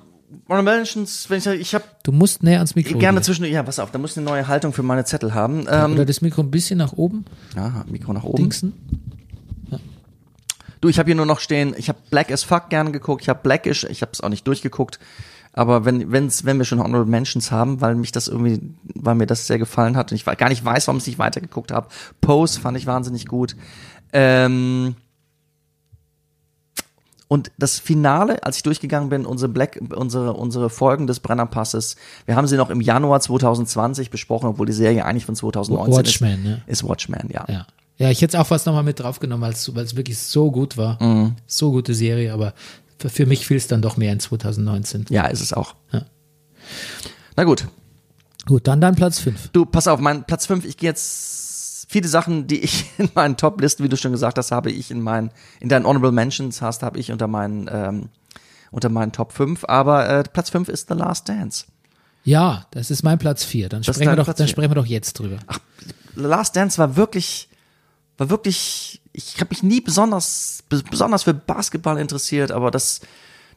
Honorable 0.47 0.75
Mentions, 0.77 1.29
wenn 1.29 1.39
ich 1.39 1.43
sage, 1.43 1.57
ich 1.57 1.73
habe 1.73 1.85
du 2.03 2.11
musst 2.11 2.43
näher 2.43 2.57
ans 2.57 2.75
Mikro 2.75 2.99
gerne 2.99 3.21
zwischen, 3.21 3.45
ja, 3.45 3.63
pass 3.63 3.79
auf, 3.79 3.91
da 3.91 3.97
muss 3.97 4.11
ich 4.11 4.17
eine 4.17 4.27
neue 4.27 4.47
Haltung 4.47 4.73
für 4.73 4.83
meine 4.83 5.05
Zettel 5.05 5.33
haben. 5.33 5.65
Ähm, 5.69 5.93
Oder 5.93 6.05
das 6.05 6.21
Mikro 6.21 6.41
ein 6.41 6.51
bisschen 6.51 6.77
nach 6.77 6.93
oben 6.93 7.25
ja, 7.55 7.83
Mikro 7.87 8.13
nach 8.13 8.23
oben. 8.23 8.37
dingsen. 8.37 8.73
Du, 10.81 10.87
ich 10.87 10.97
habe 10.97 11.07
hier 11.07 11.15
nur 11.15 11.25
noch 11.25 11.41
stehen, 11.41 11.75
ich 11.77 11.89
habe 11.89 11.99
Black 12.09 12.31
as 12.31 12.43
Fuck 12.43 12.69
gerne 12.69 12.91
geguckt, 12.91 13.21
ich 13.23 13.29
habe 13.29 13.41
Blackish, 13.43 13.83
ich 13.83 14.01
habe 14.01 14.11
es 14.13 14.21
auch 14.21 14.29
nicht 14.29 14.47
durchgeguckt, 14.47 14.99
aber 15.53 15.85
wenn 15.85 16.11
wenn's, 16.11 16.45
wenn 16.45 16.57
wir 16.57 16.65
schon 16.65 16.79
Honorable 16.79 17.09
Mentions 17.09 17.51
haben, 17.51 17.81
weil 17.81 17.95
mich 17.95 18.11
das 18.11 18.27
irgendwie, 18.27 18.61
weil 18.95 19.15
mir 19.15 19.25
das 19.27 19.47
sehr 19.47 19.57
gefallen 19.59 19.97
hat 19.97 20.11
und 20.11 20.15
ich 20.15 20.25
gar 20.25 20.49
nicht 20.49 20.63
weiß, 20.63 20.87
warum 20.87 20.99
ich 20.99 21.07
nicht 21.07 21.19
weitergeguckt 21.19 21.71
habe. 21.71 21.87
Pose 22.21 22.59
fand 22.59 22.77
ich 22.77 22.85
wahnsinnig 22.85 23.25
gut. 23.25 23.55
Ähm, 24.13 24.95
Und 27.27 27.51
das 27.59 27.77
Finale, 27.77 28.43
als 28.43 28.57
ich 28.57 28.63
durchgegangen 28.63 29.09
bin, 29.09 29.25
unsere 29.27 29.49
Black, 29.51 29.79
unsere, 29.95 30.33
unsere 30.33 30.71
Folgen 30.71 31.05
des 31.05 31.19
Brennerpasses, 31.19 31.95
wir 32.25 32.35
haben 32.35 32.47
sie 32.47 32.57
noch 32.57 32.71
im 32.71 32.81
Januar 32.81 33.19
2020 33.21 34.09
besprochen, 34.09 34.47
obwohl 34.47 34.65
die 34.65 34.73
Serie 34.73 35.05
eigentlich 35.05 35.25
von 35.25 35.35
2019 35.35 35.93
Watchmen, 35.95 36.39
ist. 36.39 36.43
ne? 36.43 36.61
Ist 36.65 36.83
Watchmen, 36.83 37.29
ja. 37.31 37.45
Ja. 37.47 37.67
Ja, 37.99 38.09
ich 38.09 38.21
hätte 38.21 38.37
es 38.37 38.41
auch 38.41 38.47
fast 38.47 38.65
nochmal 38.65 38.83
mit 38.83 38.99
draufgenommen, 38.99 39.41
weil 39.41 39.51
es 39.53 39.75
weil 39.75 39.83
es 39.83 39.95
wirklich 39.95 40.17
so 40.17 40.51
gut 40.51 40.77
war. 40.77 41.01
Mhm. 41.03 41.35
So 41.45 41.71
gute 41.71 41.93
Serie, 41.93 42.33
aber 42.33 42.53
für, 42.99 43.09
für 43.09 43.25
mich 43.25 43.47
fiel 43.47 43.57
es 43.57 43.67
dann 43.67 43.81
doch 43.81 43.97
mehr 43.97 44.11
in 44.11 44.19
2019. 44.19 45.05
Ja, 45.09 45.27
ist 45.27 45.41
es 45.41 45.53
auch. 45.53 45.75
Ja. 45.91 46.05
Na 47.35 47.45
gut. 47.45 47.67
Gut, 48.45 48.67
dann 48.67 48.81
dann 48.81 48.95
Platz 48.95 49.19
5. 49.19 49.49
Du, 49.49 49.65
pass 49.65 49.87
auf, 49.87 49.99
mein 49.99 50.25
Platz 50.25 50.45
5, 50.45 50.65
ich 50.65 50.77
gehe 50.77 50.89
jetzt 50.89 51.87
viele 51.89 52.07
Sachen, 52.07 52.47
die 52.47 52.59
ich 52.59 52.85
in 52.97 53.09
meinen 53.15 53.37
Top-Listen, 53.37 53.83
wie 53.83 53.89
du 53.89 53.97
schon 53.97 54.11
gesagt 54.11 54.37
hast, 54.37 54.51
habe 54.51 54.71
ich 54.71 54.91
in 54.91 55.01
meinen, 55.01 55.31
in 55.59 55.69
deinen 55.69 55.85
Honorable 55.85 56.11
Mentions 56.11 56.61
hast, 56.61 56.83
habe 56.83 56.99
ich 56.99 57.11
unter 57.11 57.27
meinen, 57.27 57.69
ähm, 57.71 58.09
unter 58.71 58.89
meinen 58.89 59.11
Top 59.11 59.31
5. 59.31 59.65
Aber 59.65 60.07
äh, 60.09 60.23
Platz 60.23 60.49
5 60.49 60.69
ist 60.69 60.89
The 60.89 60.95
Last 60.95 61.29
Dance. 61.29 61.65
Ja, 62.23 62.67
das 62.71 62.91
ist 62.91 63.03
mein 63.03 63.17
Platz 63.17 63.43
4. 63.43 63.69
Dann, 63.69 63.83
sprechen 63.83 64.01
wir, 64.01 64.05
dein 64.07 64.17
doch, 64.17 64.25
Platz 64.25 64.37
dann 64.37 64.47
sprechen 64.47 64.71
wir 64.71 64.75
doch 64.75 64.85
jetzt 64.85 65.13
drüber. 65.13 65.37
The 66.15 66.21
Last 66.21 66.55
Dance 66.55 66.77
war 66.77 66.95
wirklich, 66.95 67.49
war 68.17 68.29
wirklich, 68.29 68.98
ich 69.27 69.39
habe 69.39 69.49
mich 69.49 69.63
nie 69.63 69.81
besonders, 69.81 70.63
be- 70.69 70.83
besonders 70.89 71.23
für 71.23 71.33
Basketball 71.33 71.97
interessiert, 71.97 72.51
aber 72.51 72.71
das, 72.71 73.01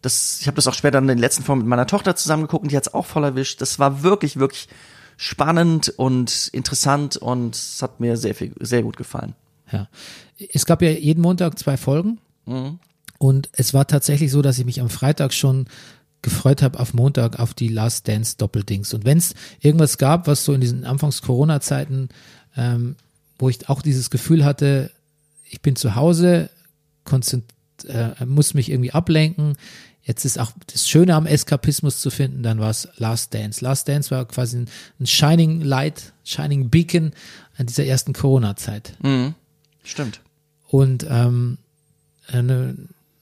das, 0.03 0.39
ich 0.41 0.47
habe 0.47 0.57
das 0.57 0.67
auch 0.67 0.75
später 0.75 0.99
in 0.99 1.07
den 1.07 1.19
letzten 1.19 1.43
Folgen 1.43 1.63
mit 1.63 1.69
meiner 1.69 1.87
Tochter 1.87 2.17
zusammengeguckt 2.17 2.63
und 2.65 2.73
die 2.73 2.77
hat's 2.77 2.93
auch 2.93 3.07
voll 3.07 3.25
erwischt. 3.25 3.61
Das 3.61 3.79
war 3.79 4.03
wirklich, 4.03 4.39
wirklich 4.39 4.69
spannend 5.17 5.89
und 5.97 6.49
interessant 6.53 7.17
und 7.17 7.55
es 7.55 7.83
hat 7.83 8.01
mir 8.01 8.17
sehr 8.17 8.35
viel, 8.35 8.55
sehr 8.61 8.83
gut 8.83 8.97
gefallen. 8.97 9.35
Ja. 9.71 9.89
Es 10.53 10.67
gab 10.67 10.83
ja 10.83 10.91
jeden 10.91 11.23
Montag 11.23 11.59
zwei 11.59 11.77
Folgen. 11.77 12.19
Mhm. 12.47 12.79
Und 13.19 13.49
es 13.53 13.73
war 13.73 13.87
tatsächlich 13.87 14.33
so, 14.33 14.43
dass 14.43 14.59
ich 14.59 14.65
mich 14.65 14.81
am 14.81 14.91
Freitag 14.91 15.33
schon 15.33 15.67
gefreut 16.23 16.61
habe 16.61 16.81
auf 16.81 16.93
Montag 16.93 17.39
auf 17.39 17.55
die 17.55 17.69
Last 17.69 18.09
Dance 18.09 18.37
Doppeldings. 18.37 18.93
Und 18.95 19.05
wenn 19.05 19.19
es 19.19 19.35
irgendwas 19.61 19.97
gab, 19.97 20.27
was 20.27 20.45
so 20.45 20.53
in 20.55 20.61
diesen 20.61 20.85
Anfangs-Corona-Zeiten, 20.85 22.09
ähm, 22.57 22.97
wo 23.39 23.49
ich 23.49 23.69
auch 23.69 23.83
dieses 23.83 24.11
Gefühl 24.11 24.45
hatte, 24.45 24.91
ich 25.53 25.61
bin 25.61 25.77
zu 25.77 25.95
Hause, 25.95 26.49
äh, 27.87 28.25
muss 28.25 28.55
mich 28.55 28.71
irgendwie 28.71 28.93
ablenken. 28.93 29.57
Jetzt 30.03 30.25
ist 30.25 30.41
auch 30.41 30.51
das 30.67 30.89
Schöne 30.89 31.15
am 31.15 31.27
Eskapismus 31.27 32.01
zu 32.01 32.11
finden, 32.11 32.43
dann 32.43 32.59
war 32.59 32.71
es 32.71 32.89
Last 32.97 33.35
Dance. 33.35 33.63
Last 33.63 33.87
Dance 33.87 34.11
war 34.11 34.25
quasi 34.25 34.59
ein, 34.59 34.69
ein 34.99 35.07
Shining 35.07 35.61
Light, 35.61 36.13
Shining 36.25 36.71
Beacon 36.71 37.13
an 37.57 37.67
dieser 37.67 37.85
ersten 37.85 38.15
Corona-Zeit. 38.15 38.95
Stimmt. 39.85 40.21
Und 40.69 41.07
ähm, 41.09 41.59
eine, 42.29 42.75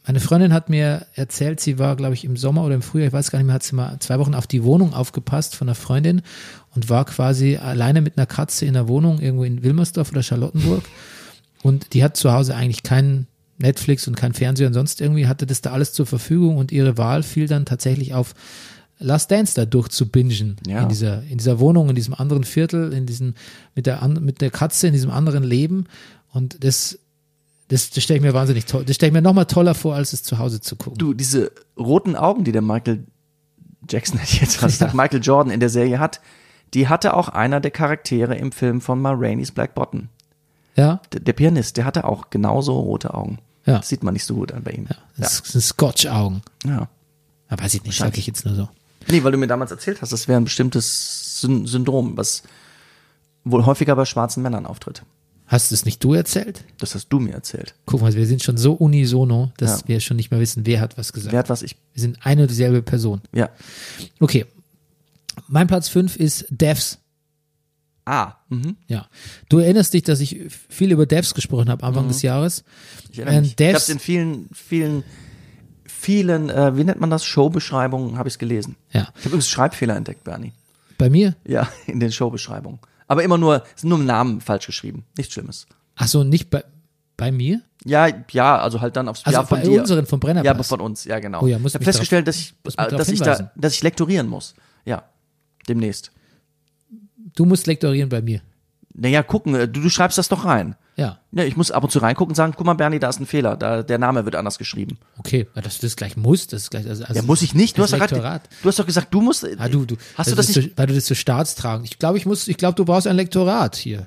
meine 0.06 0.20
Freundin 0.20 0.54
hat 0.54 0.70
mir 0.70 1.06
erzählt, 1.14 1.60
sie 1.60 1.80
war, 1.80 1.96
glaube 1.96 2.14
ich, 2.14 2.24
im 2.24 2.36
Sommer 2.36 2.64
oder 2.64 2.76
im 2.76 2.82
Frühjahr, 2.82 3.08
ich 3.08 3.12
weiß 3.12 3.32
gar 3.32 3.40
nicht 3.40 3.46
mehr, 3.46 3.56
hat 3.56 3.64
sie 3.64 3.74
mal 3.74 3.98
zwei 3.98 4.20
Wochen 4.20 4.34
auf 4.34 4.46
die 4.46 4.62
Wohnung 4.62 4.94
aufgepasst 4.94 5.56
von 5.56 5.68
einer 5.68 5.74
Freundin 5.74 6.22
und 6.76 6.88
war 6.88 7.04
quasi 7.06 7.56
alleine 7.56 8.00
mit 8.00 8.16
einer 8.16 8.26
Katze 8.26 8.66
in 8.66 8.74
der 8.74 8.86
Wohnung 8.86 9.18
irgendwo 9.18 9.44
in 9.44 9.64
Wilmersdorf 9.64 10.12
oder 10.12 10.22
Charlottenburg. 10.22 10.84
Und 11.62 11.92
die 11.94 12.02
hat 12.02 12.16
zu 12.16 12.32
Hause 12.32 12.54
eigentlich 12.54 12.82
keinen 12.82 13.26
Netflix 13.58 14.08
und 14.08 14.16
kein 14.16 14.32
Fernseher 14.32 14.66
und 14.68 14.72
sonst 14.74 15.00
irgendwie, 15.00 15.26
hatte 15.26 15.46
das 15.46 15.60
da 15.60 15.72
alles 15.72 15.92
zur 15.92 16.06
Verfügung 16.06 16.56
und 16.56 16.72
ihre 16.72 16.96
Wahl 16.96 17.22
fiel 17.22 17.46
dann 17.46 17.66
tatsächlich 17.66 18.14
auf 18.14 18.34
Last 18.98 19.30
Dance 19.30 19.54
da 19.54 19.64
durchzubingen 19.64 20.56
Ja. 20.66 20.82
in 20.82 20.88
dieser 20.88 21.22
in 21.24 21.38
dieser 21.38 21.58
Wohnung 21.58 21.88
in 21.88 21.94
diesem 21.94 22.12
anderen 22.14 22.44
Viertel 22.44 22.92
in 22.92 23.06
diesem 23.06 23.34
mit 23.74 23.86
der 23.86 24.06
mit 24.08 24.42
der 24.42 24.50
Katze 24.50 24.88
in 24.88 24.92
diesem 24.92 25.10
anderen 25.10 25.42
Leben 25.42 25.86
und 26.32 26.62
das 26.64 26.98
das, 27.68 27.88
das 27.90 28.02
stelle 28.04 28.18
ich 28.18 28.22
mir 28.22 28.34
wahnsinnig 28.34 28.66
toll 28.66 28.84
das 28.84 28.96
stelle 28.96 29.08
ich 29.08 29.14
mir 29.14 29.22
noch 29.22 29.32
mal 29.32 29.46
toller 29.46 29.74
vor 29.74 29.94
als 29.94 30.12
es 30.12 30.22
zu 30.22 30.38
Hause 30.38 30.60
zu 30.60 30.76
gucken 30.76 30.98
Du, 30.98 31.14
diese 31.14 31.50
roten 31.78 32.14
Augen, 32.14 32.44
die 32.44 32.52
der 32.52 32.60
Michael 32.60 33.04
Jackson 33.88 34.20
ich 34.22 34.40
jetzt 34.42 34.56
fast 34.56 34.78
gesagt, 34.80 34.94
Michael 34.94 35.20
Jordan 35.22 35.50
in 35.52 35.60
der 35.60 35.70
Serie 35.70 35.98
hat, 35.98 36.20
die 36.74 36.88
hatte 36.88 37.14
auch 37.14 37.28
einer 37.30 37.60
der 37.60 37.70
Charaktere 37.70 38.34
im 38.36 38.52
Film 38.52 38.82
von 38.82 39.00
Ma 39.00 39.12
Rainey's 39.12 39.50
Black 39.50 39.74
Bottom. 39.74 40.08
Ja 40.76 41.00
Der, 41.12 41.20
der 41.20 41.32
Pianist, 41.32 41.76
der 41.76 41.84
hatte 41.84 42.04
auch 42.04 42.30
genauso 42.30 42.78
rote 42.78 43.12
Augen. 43.14 43.38
Ja. 43.66 43.78
Das 43.78 43.88
sieht 43.88 44.02
man 44.02 44.14
nicht 44.14 44.24
so 44.24 44.34
gut 44.34 44.52
an 44.52 44.62
bei 44.62 44.72
ihm. 44.72 44.86
das 45.18 45.38
sind 45.44 45.60
Scotch 45.60 46.06
Augen 46.06 46.42
Ja. 46.64 46.88
ja. 47.50 47.58
weiß 47.62 47.74
ich 47.74 47.84
nicht 47.84 47.98
sage 47.98 48.18
ich 48.18 48.26
jetzt 48.26 48.44
nur 48.44 48.54
so 48.54 48.68
Nee, 49.08 49.22
weil 49.24 49.32
du 49.32 49.38
mir 49.38 49.46
damals 49.46 49.70
erzählt 49.70 50.02
hast, 50.02 50.12
das 50.12 50.28
wäre 50.28 50.38
ein 50.40 50.44
bestimmtes 50.44 51.40
Syn 51.40 51.66
Syndrom, 51.66 52.16
was 52.16 52.42
wohl 53.44 53.64
häufiger 53.64 53.96
bei 53.96 54.04
schwarzen 54.04 54.42
Männern 54.42 54.66
auftritt. 54.66 55.02
hast 55.46 55.72
es 55.72 55.84
nicht 55.84 56.02
du 56.04 56.14
erzählt 56.14 56.64
Das 56.78 56.94
hast 56.94 57.08
du 57.08 57.18
mir 57.18 57.32
erzählt. 57.34 57.74
guck 57.86 58.00
mal 58.02 58.12
wir 58.14 58.26
sind 58.26 58.42
schon 58.42 58.56
so 58.56 58.72
unisono 58.74 59.52
dass 59.56 59.80
Ja. 59.82 59.88
wir 59.88 60.00
schon 60.00 60.16
nicht 60.16 60.30
mehr 60.30 60.40
wissen 60.40 60.64
wer 60.66 60.80
hat 60.80 60.96
was 60.98 61.12
gesagt 61.12 61.32
Wer 61.32 61.38
hat 61.40 61.48
was 61.50 61.62
ich. 61.62 61.76
wir 61.94 62.00
sind 62.00 62.18
eine 62.24 62.42
und 62.42 62.50
dieselbe 62.50 62.82
Person 62.82 63.20
Ja. 63.34 63.48
okay 64.20 64.46
mein 65.48 65.66
Platz 65.66 65.88
fünf 65.88 66.16
ist 66.16 66.46
Devs 66.50 66.98
Ah. 68.10 68.36
Mhm. 68.48 68.76
Ja. 68.88 69.06
Du 69.48 69.58
erinnerst 69.58 69.94
dich, 69.94 70.02
dass 70.02 70.18
ich 70.20 70.40
viel 70.68 70.90
über 70.90 71.06
Devs 71.06 71.32
gesprochen 71.34 71.70
habe 71.70 71.84
Anfang 71.84 72.08
des 72.08 72.22
Jahres. 72.22 72.64
Ich 73.12 73.18
erinnere 73.20 73.36
Ähm, 73.36 73.42
mich. 73.42 73.54
Ich 73.58 73.66
habe 73.68 73.76
Devs- 73.78 73.90
in 73.92 73.98
vielen, 74.00 74.48
vielen, 74.52 75.04
vielen, 75.86 76.50
äh, 76.50 76.76
wie 76.76 76.84
nennt 76.84 77.00
man 77.00 77.10
das, 77.10 77.24
Showbeschreibungen 77.24 78.18
habe 78.18 78.28
ich 78.28 78.34
es 78.34 78.38
gelesen. 78.38 78.76
Ja. 78.92 79.02
Ich 79.02 79.06
habe 79.08 79.28
übrigens 79.28 79.48
Schreibfehler 79.48 79.96
entdeckt, 79.96 80.24
Bernie. 80.24 80.52
Bei 80.98 81.08
mir? 81.08 81.36
Ja, 81.46 81.68
in 81.86 82.00
den 82.00 82.10
Showbeschreibungen. 82.12 82.80
Aber 83.06 83.22
immer 83.22 83.38
nur, 83.38 83.62
es 83.74 83.82
sind 83.82 83.90
nur 83.90 83.98
Namen 83.98 84.40
falsch 84.40 84.66
geschrieben. 84.66 85.04
Nichts 85.16 85.32
Schlimmes. 85.34 85.66
Ach 85.96 86.08
so, 86.08 86.24
nicht 86.24 86.50
bei, 86.50 86.64
bei 87.16 87.30
mir? 87.32 87.60
Ja, 87.84 88.08
ja, 88.32 88.58
also 88.58 88.80
halt 88.80 88.96
dann 88.96 89.08
aufs 89.08 89.24
Also 89.24 89.38
ja, 89.40 89.46
von 89.46 89.60
bei 89.60 89.64
dir. 89.68 89.80
unseren 89.80 90.06
vom 90.06 90.18
Brennerpass. 90.20 90.46
Ja, 90.46 90.52
aber 90.52 90.64
von 90.64 90.80
uns, 90.80 91.04
ja 91.04 91.18
genau. 91.20 91.42
Oh 91.42 91.46
ja, 91.46 91.58
ich 91.64 91.74
habe 91.74 91.84
festgestellt, 91.84 92.26
dass 92.28 92.36
ich, 92.38 92.54
äh, 92.76 92.88
dass 92.88 93.08
ich 93.08 93.18
hinweisen. 93.20 93.50
da, 93.54 93.60
dass 93.60 93.74
ich 93.74 93.82
lektorieren 93.82 94.26
muss. 94.28 94.54
Ja, 94.84 95.04
demnächst. 95.68 96.10
Du 97.34 97.44
musst 97.44 97.66
lektorieren 97.66 98.08
bei 98.08 98.22
mir. 98.22 98.40
Naja, 98.94 99.22
gucken, 99.22 99.54
äh, 99.54 99.68
du, 99.68 99.80
du 99.80 99.88
schreibst 99.88 100.18
das 100.18 100.28
doch 100.28 100.44
rein. 100.44 100.74
Ja, 100.96 101.18
Ja, 101.32 101.44
ich 101.44 101.56
muss 101.56 101.70
ab 101.70 101.82
und 101.84 101.90
zu 101.90 102.00
reingucken 102.00 102.32
und 102.32 102.34
sagen, 102.36 102.52
guck 102.56 102.66
mal, 102.66 102.74
Bernie, 102.74 102.98
da 102.98 103.08
ist 103.08 103.20
ein 103.20 103.26
Fehler, 103.26 103.56
da, 103.56 103.82
der 103.82 103.98
Name 103.98 104.24
wird 104.26 104.34
anders 104.34 104.58
geschrieben. 104.58 104.98
okay. 105.16 105.46
Dass 105.54 105.78
du 105.78 105.86
das 105.86 105.96
gleich 105.96 106.16
musst, 106.16 106.52
das 106.52 106.62
ist 106.64 106.70
gleich. 106.70 106.86
Also, 106.86 107.04
also 107.04 107.14
Ja, 107.14 107.22
muss 107.22 107.40
ich 107.42 107.54
nicht. 107.54 107.78
Du 107.78 107.82
hast, 107.82 107.92
grad, 107.92 108.12
du 108.62 108.68
hast 108.68 108.78
doch 108.78 108.84
gesagt, 108.86 109.14
du 109.14 109.20
musst. 109.22 109.46
Ah, 109.58 109.68
du, 109.68 109.86
du, 109.86 109.96
hast 110.16 110.26
weil 110.26 110.32
du 110.32 110.36
das 110.36 110.46
das 110.48 110.56
nicht? 110.56 110.70
So, 110.70 110.76
weil 110.76 110.86
du 110.88 110.94
das 110.94 111.06
so 111.06 111.14
staatstragend. 111.14 111.86
Ich 111.86 111.98
glaube, 111.98 112.18
ich 112.18 112.26
muss, 112.26 112.48
ich 112.48 112.56
glaube, 112.56 112.74
du 112.74 112.84
brauchst 112.84 113.06
ein 113.06 113.16
Lektorat 113.16 113.76
hier. 113.76 114.06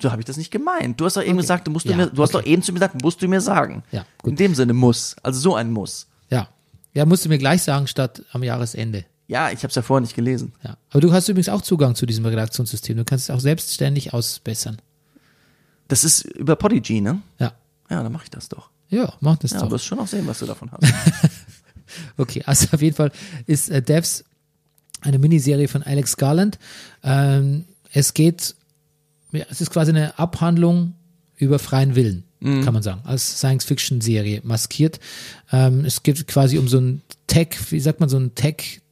So 0.00 0.10
habe 0.10 0.20
ich 0.20 0.26
das 0.26 0.36
nicht 0.36 0.50
gemeint. 0.50 1.00
Du 1.00 1.04
hast 1.04 1.16
doch 1.16 1.22
eben 1.22 1.36
gesagt, 1.36 1.66
du 1.66 1.70
musst 1.70 1.86
Ja, 1.86 1.92
du 1.92 1.98
mir, 1.98 2.06
du 2.08 2.22
hast 2.22 2.34
okay. 2.34 2.42
doch 2.44 2.50
eben 2.50 2.62
zu 2.62 2.72
mir 2.72 2.80
gesagt, 2.80 3.02
musst 3.02 3.22
du 3.22 3.28
mir 3.28 3.40
sagen. 3.40 3.84
Ja, 3.92 4.04
gut. 4.20 4.30
In 4.30 4.36
dem 4.36 4.54
Sinne 4.54 4.72
muss. 4.72 5.14
Also 5.22 5.38
so 5.38 5.54
ein 5.54 5.70
Muss. 5.70 6.06
Ja. 6.28 6.48
Ja, 6.92 7.04
musst 7.06 7.24
du 7.24 7.28
mir 7.28 7.38
gleich 7.38 7.62
sagen, 7.62 7.86
statt 7.86 8.22
am 8.32 8.42
Jahresende. 8.42 9.04
Ja, 9.28 9.50
ich 9.50 9.58
habe 9.58 9.68
es 9.68 9.74
ja 9.74 9.82
vorher 9.82 10.00
nicht 10.02 10.14
gelesen. 10.14 10.52
Ja. 10.62 10.76
Aber 10.90 11.00
du 11.00 11.12
hast 11.12 11.28
übrigens 11.28 11.48
auch 11.48 11.62
Zugang 11.62 11.94
zu 11.94 12.06
diesem 12.06 12.24
Redaktionssystem. 12.26 12.96
Du 12.96 13.04
kannst 13.04 13.28
es 13.28 13.34
auch 13.34 13.40
selbstständig 13.40 14.12
ausbessern. 14.14 14.76
Das 15.88 16.04
ist 16.04 16.24
über 16.24 16.56
Podigy, 16.56 17.00
ne? 17.00 17.20
Ja. 17.38 17.52
Ja, 17.90 18.02
dann 18.02 18.12
mache 18.12 18.24
ich 18.24 18.30
das 18.30 18.48
doch. 18.48 18.70
Ja, 18.88 19.12
mach 19.20 19.36
das 19.36 19.50
Ja, 19.52 19.58
doch. 19.60 19.66
du 19.66 19.72
wirst 19.72 19.84
schon 19.84 19.98
auch 19.98 20.06
sehen, 20.06 20.26
was 20.26 20.38
du 20.40 20.46
davon 20.46 20.70
hast. 20.72 20.92
Okay, 22.16 22.42
also 22.44 22.66
auf 22.72 22.82
jeden 22.82 22.96
Fall 22.96 23.12
ist 23.46 23.70
äh, 23.70 23.80
Devs 23.80 24.24
eine 25.02 25.18
Miniserie 25.18 25.68
von 25.68 25.82
Alex 25.84 26.16
Garland. 26.16 26.58
Ähm, 27.02 27.64
es 27.92 28.12
geht, 28.12 28.54
ja, 29.32 29.44
es 29.50 29.60
ist 29.60 29.70
quasi 29.70 29.92
eine 29.92 30.18
Abhandlung 30.18 30.94
über 31.36 31.58
freien 31.58 31.94
Willen, 31.94 32.24
kann 32.40 32.74
man 32.74 32.82
sagen, 32.82 33.00
als 33.04 33.38
Science-Fiction-Serie 33.38 34.40
maskiert. 34.44 34.98
Ähm, 35.52 35.84
es 35.84 36.02
geht 36.02 36.26
quasi 36.26 36.58
um 36.58 36.66
so 36.68 36.78
ein 36.78 37.02
Tech, 37.28 37.56
wie 37.70 37.80
sagt 37.80 38.00
man, 38.00 38.08
so 38.08 38.18
ein 38.18 38.34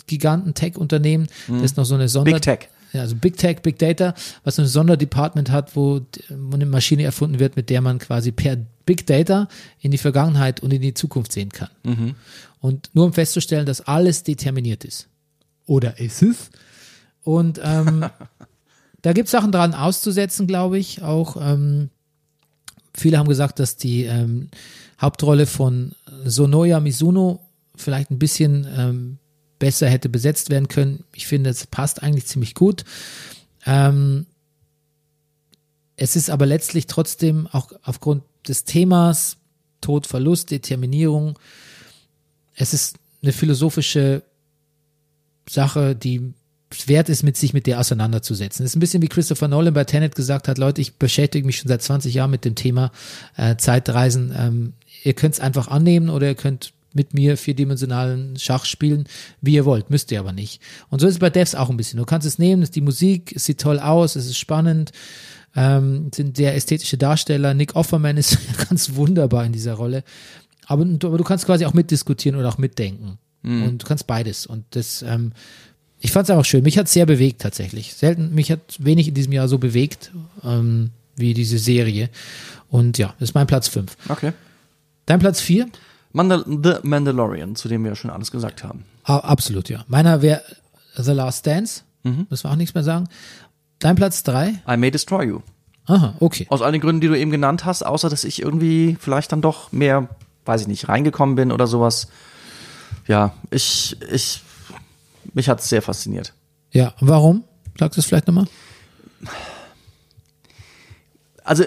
Tech-Giganten, 0.07 0.55
Tech-Unternehmen, 0.55 1.29
das 1.61 1.77
noch 1.77 1.85
so 1.85 1.95
eine 1.95 2.09
Sonder 2.09 2.33
Big 2.33 2.43
Tech. 2.43 2.69
ja, 2.93 3.01
also 3.03 3.17
Big 3.17 3.37
Tech, 3.37 3.63
Big 3.63 3.79
Data, 3.79 4.15
was 4.45 4.57
so 4.57 4.63
ein 4.63 4.69
Sonderdepartment 4.69 5.51
hat, 5.51 5.77
wo, 5.77 6.01
eine 6.53 6.67
Maschine 6.67 7.05
erfunden 7.05 7.39
wird, 7.39 7.57
mit 7.57 7.71
der 7.71 7.81
man 7.81 7.99
quasi 7.99 8.33
per 8.33 8.57
Big 8.87 9.07
Data 9.07 9.49
in 9.81 9.91
die 9.91 9.99
Vergangenheit 9.99 10.61
und 10.61 10.73
in 10.73 10.83
die 10.83 10.95
Zukunft 10.95 11.33
sehen 11.33 11.51
kann. 11.51 11.71
Und 12.61 12.91
nur 12.95 13.07
um 13.07 13.13
festzustellen, 13.13 13.67
dass 13.67 13.81
alles 13.83 14.23
determiniert 14.23 14.85
ist. 14.85 15.09
Oder 15.67 15.99
ist 15.99 16.23
es? 16.23 16.51
Und 17.23 17.61
ähm, 17.63 18.05
da 19.03 19.13
gibt 19.13 19.27
es 19.27 19.33
Sachen 19.33 19.53
dran 19.53 19.75
auszusetzen, 19.75 20.47
glaube 20.47 20.79
ich. 20.79 21.03
Auch 21.03 21.37
ähm, 21.41 21.91
viele 22.95 23.19
haben 23.19 23.29
gesagt, 23.29 23.59
dass 23.59 23.77
die 23.77 24.05
ähm, 24.05 24.51
Hauptrolle 25.01 25.47
von 25.47 25.95
Sonoya 26.25 26.81
Mizuno 26.81 27.41
vielleicht 27.75 28.11
ein 28.11 28.19
bisschen 28.19 28.67
ähm, 28.77 29.19
besser 29.65 29.89
hätte 29.89 30.11
besetzt 30.11 30.51
werden 30.51 30.69
können. 30.69 31.05
Ich 31.15 31.27
finde, 31.27 31.49
es 31.49 31.67
passt 31.67 32.03
eigentlich 32.03 32.27
ziemlich 32.27 32.53
gut. 32.53 32.85
Ähm, 33.65 34.27
es 35.97 36.17
ist 36.17 36.29
aber 36.29 36.45
letztlich 36.45 36.87
trotzdem 36.87 37.47
auch 37.47 37.73
aufgrund 37.83 38.25
des 38.47 38.65
Themas 38.65 39.39
Tod, 39.81 40.07
Verlust, 40.07 40.51
Determinierung. 40.51 41.39
Es 42.55 42.75
ist 42.75 42.99
eine 43.23 43.33
philosophische 43.33 44.23
Sache, 45.49 45.97
die 45.97 46.35
wert 46.85 47.09
ist, 47.09 47.23
mit 47.23 47.39
sich 47.39 47.55
mit 47.55 47.67
der 47.67 47.81
auseinanderzusetzen. 47.81 48.65
Das 48.65 48.73
ist 48.73 48.77
ein 48.77 48.81
bisschen 48.81 49.01
wie 49.01 49.09
Christopher 49.09 49.49
Nolan 49.49 49.73
bei 49.73 49.85
Tenet 49.85 50.15
gesagt 50.15 50.47
hat, 50.47 50.59
Leute, 50.59 50.83
ich 50.83 50.97
beschäftige 50.97 51.47
mich 51.47 51.57
schon 51.57 51.69
seit 51.69 51.81
20 51.81 52.13
Jahren 52.13 52.33
mit 52.33 52.45
dem 52.45 52.55
Thema 52.55 52.93
äh, 53.39 53.57
Zeitreisen. 53.57 54.35
Ähm, 54.37 54.73
ihr 55.05 55.15
könnt 55.15 55.37
es 55.37 55.41
einfach 55.41 55.69
annehmen 55.69 56.11
oder 56.11 56.27
ihr 56.27 56.35
könnt 56.35 56.75
mit 56.95 57.13
mir 57.13 57.37
vierdimensionalen 57.37 58.37
Schach 58.39 58.65
spielen, 58.65 59.05
wie 59.41 59.55
ihr 59.55 59.65
wollt, 59.65 59.91
müsst 59.91 60.11
ihr 60.13 60.21
aber 60.21 60.33
nicht. 60.33 60.61
Und 60.91 61.01
so 61.01 61.07
ist 61.07 61.15
es 61.15 61.19
bei 61.19 61.31
Devs 61.31 61.55
auch 61.55 61.69
ein 61.71 61.77
bisschen. 61.77 61.99
Du 61.99 62.05
kannst 62.05 62.27
es 62.27 62.39
nehmen, 62.39 62.63
es 62.63 62.69
ist 62.71 62.77
die 62.77 62.81
Musik, 62.81 63.33
es 63.37 63.45
sieht 63.45 63.61
toll 63.61 63.79
aus, 63.81 64.17
es 64.17 64.27
ist 64.27 64.39
spannend, 64.39 64.93
ähm, 65.57 66.11
sind 66.15 66.37
sehr 66.37 66.55
ästhetische 66.55 66.97
Darsteller. 66.97 67.53
Nick 67.55 67.77
Offerman 67.77 68.17
ist 68.17 68.39
ganz 68.69 68.95
wunderbar 68.95 69.45
in 69.45 69.53
dieser 69.53 69.75
Rolle. 69.75 70.03
Aber, 70.67 70.85
du- 70.85 71.07
aber 71.09 71.19
du 71.19 71.25
kannst 71.25 71.45
quasi 71.47 71.65
auch 71.67 71.75
mitdiskutieren 71.75 72.39
oder 72.39 72.49
auch 72.49 72.59
mitdenken. 72.59 73.19
Und 73.43 73.83
du 73.83 73.87
kannst 73.87 74.07
beides. 74.07 74.47
Und 74.47 74.65
das, 74.71 75.03
ähm, 75.03 75.33
ich 76.01 76.13
fand 76.13 76.25
es 76.25 76.31
einfach 76.31 76.47
schön. 76.47 76.63
Mich 76.65 76.79
hat 76.79 76.89
sehr 76.89 77.05
bewegt 77.07 77.43
tatsächlich. 77.43 77.93
Selten, 77.95 78.35
mich 78.35 78.51
hat 78.51 78.61
wenig 78.79 79.09
in 79.09 79.15
diesem 79.15 79.33
Jahr 79.33 79.49
so 79.49 79.59
bewegt 79.59 80.13
ähm, 80.43 80.91
wie 81.17 81.35
diese 81.35 81.59
Serie. 81.59 82.09
Und 82.71 82.97
ja, 82.99 83.15
das 83.21 83.29
ist 83.31 83.35
mein 83.35 83.47
Platz 83.47 83.69
5. 83.69 83.95
Okay. 84.09 84.33
Dein 85.07 85.19
Platz 85.21 85.41
4? 85.43 85.67
Mandal 86.15 86.45
The 86.47 86.75
Mandalorian, 86.83 87.57
zu 87.57 87.69
dem 87.69 87.83
wir 87.83 87.91
ja 87.91 87.97
schon 87.97 88.11
alles 88.11 88.31
gesagt 88.31 88.65
haben. 88.65 88.85
Ah, 89.03 89.19
absolut, 89.19 89.69
ja. 89.69 89.85
Meiner 89.89 90.23
wäre 90.23 90.43
The 90.97 91.13
Last 91.13 91.47
Dance. 91.47 91.83
Müssen 92.05 92.45
wir 92.45 92.51
auch 92.51 92.57
nichts 92.57 92.75
mehr 92.75 92.85
sagen. 92.85 93.09
Dein 93.81 93.97
Platz 93.97 94.23
3? 94.23 94.63
I 94.69 94.77
May 94.77 94.91
Destroy 94.91 95.27
You. 95.27 95.41
Aha, 95.87 96.15
okay. 96.21 96.47
Aus 96.51 96.63
all 96.63 96.73
den 96.73 96.81
Gründen, 96.81 97.01
die 97.01 97.09
du 97.09 97.19
eben 97.19 97.31
genannt 97.31 97.65
hast, 97.65 97.85
außer 97.85 98.09
dass 98.09 98.25
ich 98.25 98.41
irgendwie 98.41 98.97
vielleicht 98.99 99.33
dann 99.33 99.43
doch 99.43 99.73
mehr, 99.73 100.09
weiß 100.45 100.63
ich 100.63 100.69
nicht, 100.69 100.89
reingekommen 100.89 101.35
bin 101.35 101.51
oder 101.51 101.67
sowas. 101.67 102.09
Ja, 103.07 103.35
ich, 103.51 103.97
ich, 104.11 104.43
mich 105.35 105.49
hat's 105.49 105.69
sehr 105.69 105.83
fasziniert. 105.83 106.33
Ja, 106.71 106.95
warum? 107.01 107.45
Sagst 107.79 107.97
du 107.97 108.01
es 108.01 108.07
vielleicht 108.07 108.27
nochmal? 108.29 108.47
Also, 111.43 111.65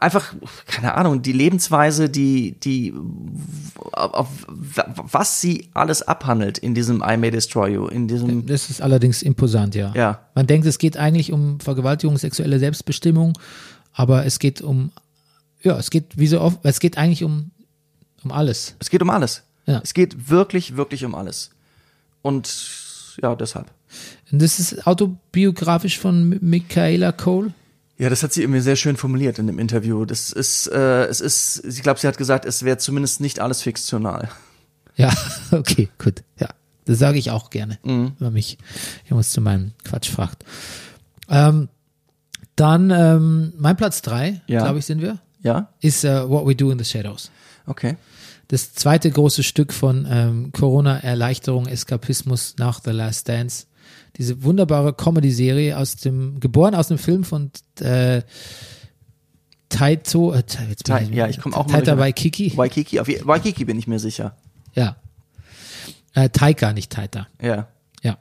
einfach, 0.00 0.34
keine 0.66 0.94
Ahnung, 0.94 1.22
die 1.22 1.32
Lebensweise, 1.32 2.08
die, 2.08 2.52
die, 2.60 2.94
auf, 3.92 4.14
auf, 4.14 4.28
was 5.12 5.40
sie 5.40 5.68
alles 5.74 6.02
abhandelt 6.02 6.58
in 6.58 6.74
diesem 6.74 7.02
I 7.06 7.16
May 7.16 7.30
Destroy 7.30 7.74
You, 7.74 7.86
in 7.86 8.08
diesem, 8.08 8.46
Das 8.46 8.70
ist 8.70 8.80
allerdings 8.80 9.22
imposant, 9.22 9.74
ja. 9.74 9.92
Ja. 9.94 10.26
Man 10.34 10.46
denkt, 10.46 10.66
es 10.66 10.78
geht 10.78 10.96
eigentlich 10.96 11.32
um 11.32 11.60
Vergewaltigung, 11.60 12.16
sexuelle 12.18 12.58
Selbstbestimmung, 12.58 13.38
aber 13.92 14.24
es 14.24 14.38
geht 14.38 14.62
um, 14.62 14.90
ja, 15.62 15.78
es 15.78 15.90
geht 15.90 16.16
wie 16.16 16.26
so 16.26 16.40
oft, 16.40 16.58
es 16.62 16.80
geht 16.80 16.96
eigentlich 16.96 17.22
um, 17.22 17.50
um 18.24 18.32
alles. 18.32 18.76
es 18.78 18.90
geht 18.90 19.02
um 19.02 19.10
alles. 19.10 19.42
Ja. 19.66 19.80
Es 19.84 19.94
geht 19.94 20.30
wirklich, 20.30 20.76
wirklich 20.76 21.04
um 21.04 21.14
alles. 21.14 21.50
Und, 22.22 22.50
ja, 23.22 23.34
deshalb. 23.34 23.70
Und 24.32 24.40
das 24.40 24.58
ist 24.58 24.86
autobiografisch 24.86 25.98
von 25.98 26.38
Michaela 26.40 27.12
Cole. 27.12 27.52
Ja, 28.00 28.08
das 28.08 28.22
hat 28.22 28.32
sie 28.32 28.42
irgendwie 28.42 28.60
sehr 28.60 28.76
schön 28.76 28.96
formuliert 28.96 29.38
in 29.38 29.46
dem 29.46 29.58
Interview. 29.58 30.04
Das 30.06 30.32
ist, 30.32 30.66
äh, 30.68 31.04
es 31.04 31.20
ist, 31.20 31.62
ich 31.66 31.82
glaube, 31.82 32.00
sie 32.00 32.08
hat 32.08 32.16
gesagt, 32.16 32.46
es 32.46 32.62
wäre 32.64 32.78
zumindest 32.78 33.20
nicht 33.20 33.40
alles 33.40 33.60
fiktional. 33.62 34.30
Ja, 34.96 35.12
okay, 35.50 35.88
gut. 35.98 36.22
Ja, 36.38 36.48
das 36.86 36.98
sage 36.98 37.18
ich 37.18 37.30
auch 37.30 37.50
gerne, 37.50 37.78
wenn 37.82 38.14
man 38.18 38.32
mich 38.32 38.56
jemand 39.08 39.26
zu 39.26 39.40
meinem 39.42 39.72
Quatsch 39.84 40.08
fragt. 40.10 40.44
Ähm, 41.28 41.68
dann 42.56 42.90
ähm, 42.90 43.52
mein 43.58 43.76
Platz 43.76 44.02
drei, 44.02 44.40
Ja. 44.46 44.62
glaube 44.62 44.78
ich, 44.78 44.86
sind 44.86 45.00
wir, 45.02 45.18
Ja? 45.42 45.68
ist 45.80 46.04
äh, 46.04 46.28
What 46.28 46.46
We 46.46 46.56
Do 46.56 46.70
in 46.70 46.78
the 46.78 46.84
Shadows. 46.84 47.30
Okay. 47.66 47.96
Das 48.48 48.72
zweite 48.74 49.10
große 49.10 49.42
Stück 49.42 49.72
von 49.72 50.06
ähm, 50.10 50.52
Corona-Erleichterung, 50.52 51.66
Eskapismus 51.66 52.54
nach 52.58 52.80
The 52.84 52.90
Last 52.90 53.28
Dance. 53.28 53.66
Diese 54.16 54.42
wunderbare 54.42 54.92
Comedy-Serie 54.92 55.76
aus 55.78 55.96
dem, 55.96 56.40
geboren 56.40 56.74
aus 56.74 56.88
dem 56.88 56.98
Film 56.98 57.24
von 57.24 57.50
äh, 57.80 58.22
Taito, 59.68 60.32
äh, 60.32 60.42
Ta- 60.42 60.64
jetzt 60.68 60.84
bin 60.84 60.96
Tai- 60.96 61.08
ja, 61.12 61.28
ich 61.28 61.40
komm 61.40 61.54
auch 61.54 61.66
mal 61.68 61.74
Taita. 61.74 61.96
Waikiki. 61.98 62.52
Waikiki, 62.56 62.98
auf 63.00 63.08
Waikiki 63.08 63.64
bin 63.64 63.78
ich 63.78 63.86
mir 63.86 63.98
sicher. 64.00 64.36
Ja. 64.74 64.96
Äh, 66.14 66.28
Taika, 66.30 66.72
nicht 66.72 66.90
Taita. 66.90 67.28
Ja. 67.40 67.68
Ja. 68.02 68.18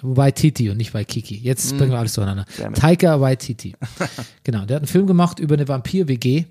Wobei 0.00 0.32
Titi 0.32 0.70
und 0.70 0.76
nicht 0.76 0.92
Waikiki. 0.94 1.36
Jetzt 1.36 1.76
bringen 1.76 1.92
wir 1.92 1.98
alles 1.98 2.16
it. 2.18 2.74
Taika 2.74 3.20
Waititi. 3.20 3.76
genau, 4.44 4.64
der 4.64 4.76
hat 4.76 4.82
einen 4.82 4.88
Film 4.88 5.06
gemacht 5.06 5.38
über 5.38 5.54
eine 5.54 5.68
Vampir-WG. 5.68 6.46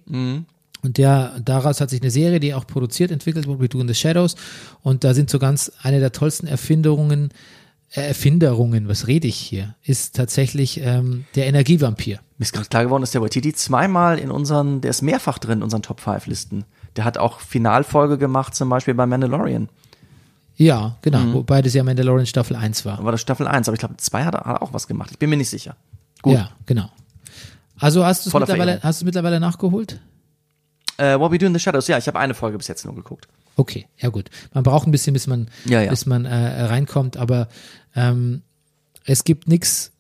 Und 0.84 0.98
der, 0.98 1.40
daraus 1.44 1.82
hat 1.82 1.90
sich 1.90 2.02
eine 2.02 2.12
Serie, 2.12 2.40
die 2.40 2.50
er 2.50 2.58
auch 2.58 2.68
produziert, 2.68 3.12
entwickelt, 3.12 3.48
What 3.48 3.60
We 3.60 3.68
Do 3.68 3.82
in 3.82 3.88
the 3.88 3.94
Shadows. 3.96 4.36
Und 4.82 5.04
da 5.04 5.14
sind 5.14 5.30
so 5.30 5.40
ganz 5.40 5.72
eine 5.82 6.00
der 6.00 6.12
tollsten 6.14 6.48
Erfindungen, 6.48 7.30
Erfinderungen, 7.92 8.88
was 8.90 9.08
rede 9.08 9.28
ich 9.28 9.38
hier, 9.38 9.76
ist 9.84 10.16
tatsächlich 10.16 10.82
ähm, 10.82 11.26
der 11.36 11.48
Energievampir. 11.48 12.20
Mir 12.38 12.44
ist 12.44 12.54
gerade 12.54 12.68
klar 12.68 12.84
geworden, 12.84 13.02
dass 13.02 13.12
der 13.12 13.22
Waititi 13.22 13.54
zweimal 13.54 14.20
in 14.20 14.30
unseren, 14.30 14.82
der 14.82 14.92
ist 14.92 15.02
mehrfach 15.02 15.40
drin 15.40 15.60
in 15.60 15.64
unseren 15.64 15.82
Top 15.82 16.02
5 16.02 16.28
Listen. 16.28 16.66
Der 16.98 17.06
hat 17.06 17.18
auch 17.18 17.40
Finalfolge 17.40 18.18
gemacht, 18.18 18.56
zum 18.56 18.70
Beispiel 18.70 18.94
bei 18.94 19.06
Mandalorian. 19.06 19.70
Ja, 20.58 20.98
genau, 21.02 21.34
wobei 21.34 21.62
das 21.62 21.76
ja 21.76 21.84
Mandalorian 21.84 22.26
Staffel 22.26 22.56
1 22.56 22.84
war. 22.84 23.04
War 23.04 23.12
das 23.12 23.22
Staffel 23.22 23.48
1, 23.48 23.70
aber 23.70 23.76
ich 23.76 23.80
glaube, 23.80 23.96
2 23.98 24.24
hat 24.24 24.36
er 24.36 24.46
hat 24.46 24.62
auch 24.62 24.74
was 24.74 24.88
gemacht. 24.88 25.12
Ich 25.12 25.20
bin 25.20 25.30
mir 25.30 25.38
nicht 25.38 25.50
sicher. 25.50 25.76
Gut. 26.22 26.34
Ja, 26.34 26.50
genau. 26.66 26.90
Also 27.80 28.04
hast 28.04 28.26
du 28.26 28.30
es 28.30 28.34
mittlerweile, 28.34 28.80
hast 28.82 29.04
mittlerweile 29.04 29.40
nachgeholt? 29.40 30.00
Äh, 30.98 31.20
What 31.20 31.32
We 31.32 31.38
Do 31.38 31.46
in 31.46 31.54
the 31.54 31.60
Shadows, 31.60 31.88
ja, 31.88 31.98
ich 32.00 32.08
habe 32.08 32.20
eine 32.20 32.34
Folge 32.34 32.58
bis 32.58 32.68
jetzt 32.68 32.86
nur 32.86 32.96
geguckt. 32.96 33.28
Okay, 33.58 33.88
ja 33.98 34.10
gut. 34.10 34.30
Man 34.54 34.64
braucht 34.64 34.88
ein 34.88 34.92
bisschen, 34.92 35.14
bis 35.14 35.28
man, 35.28 35.50
Ja, 35.66 35.82
ja. 35.82 35.90
bis 35.90 36.06
man 36.06 36.26
äh, 36.26 36.34
reinkommt, 36.64 37.18
aber 37.18 37.50
ähm, 37.96 38.44
es 39.04 39.24
gibt 39.24 39.48
nichts 39.48 39.92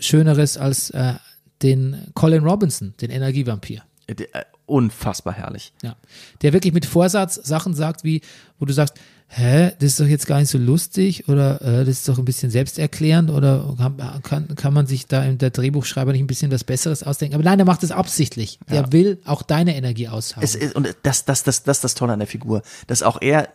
Schöneres 0.00 0.58
als 0.58 0.90
äh, 0.90 1.14
den 1.62 2.08
Colin 2.14 2.42
Robinson, 2.44 2.92
den 3.00 3.10
Energievampir. 3.10 3.82
Äh, 4.08 4.14
äh, 4.14 4.44
Unfassbar 4.66 5.34
herrlich. 5.34 5.72
Ja. 5.82 5.94
Der 6.42 6.52
wirklich 6.52 6.72
mit 6.74 6.86
Vorsatz 6.86 7.34
Sachen 7.36 7.74
sagt, 7.74 8.02
wie, 8.02 8.20
wo 8.58 8.64
du 8.64 8.72
sagst, 8.72 8.94
hä, 9.36 9.72
das 9.78 9.90
ist 9.90 10.00
doch 10.00 10.06
jetzt 10.06 10.26
gar 10.26 10.38
nicht 10.38 10.48
so 10.50 10.58
lustig 10.58 11.28
oder 11.28 11.60
äh, 11.62 11.78
das 11.84 11.88
ist 11.98 12.08
doch 12.08 12.18
ein 12.18 12.24
bisschen 12.24 12.50
selbsterklärend 12.50 13.30
oder 13.30 13.74
kann, 13.76 14.22
kann, 14.22 14.54
kann 14.54 14.72
man 14.74 14.86
sich 14.86 15.06
da 15.06 15.24
in 15.24 15.38
der 15.38 15.50
Drehbuchschreiber 15.50 16.12
nicht 16.12 16.20
ein 16.22 16.26
bisschen 16.26 16.52
was 16.52 16.64
Besseres 16.64 17.02
ausdenken? 17.02 17.34
Aber 17.34 17.44
nein, 17.44 17.58
der 17.58 17.66
macht 17.66 17.82
es 17.82 17.90
absichtlich. 17.90 18.58
Der 18.70 18.92
will 18.92 19.20
auch 19.24 19.42
deine 19.42 19.74
Energie 19.76 20.08
aushaben. 20.08 20.44
Es 20.44 20.54
ist, 20.54 20.74
und 20.74 20.94
das, 21.02 21.24
das, 21.24 21.42
das, 21.42 21.62
das 21.64 21.78
ist 21.78 21.84
das 21.84 21.94
Tolle 21.94 22.12
an 22.12 22.20
der 22.20 22.28
Figur, 22.28 22.62
dass 22.86 23.02
auch 23.02 23.20
er 23.20 23.48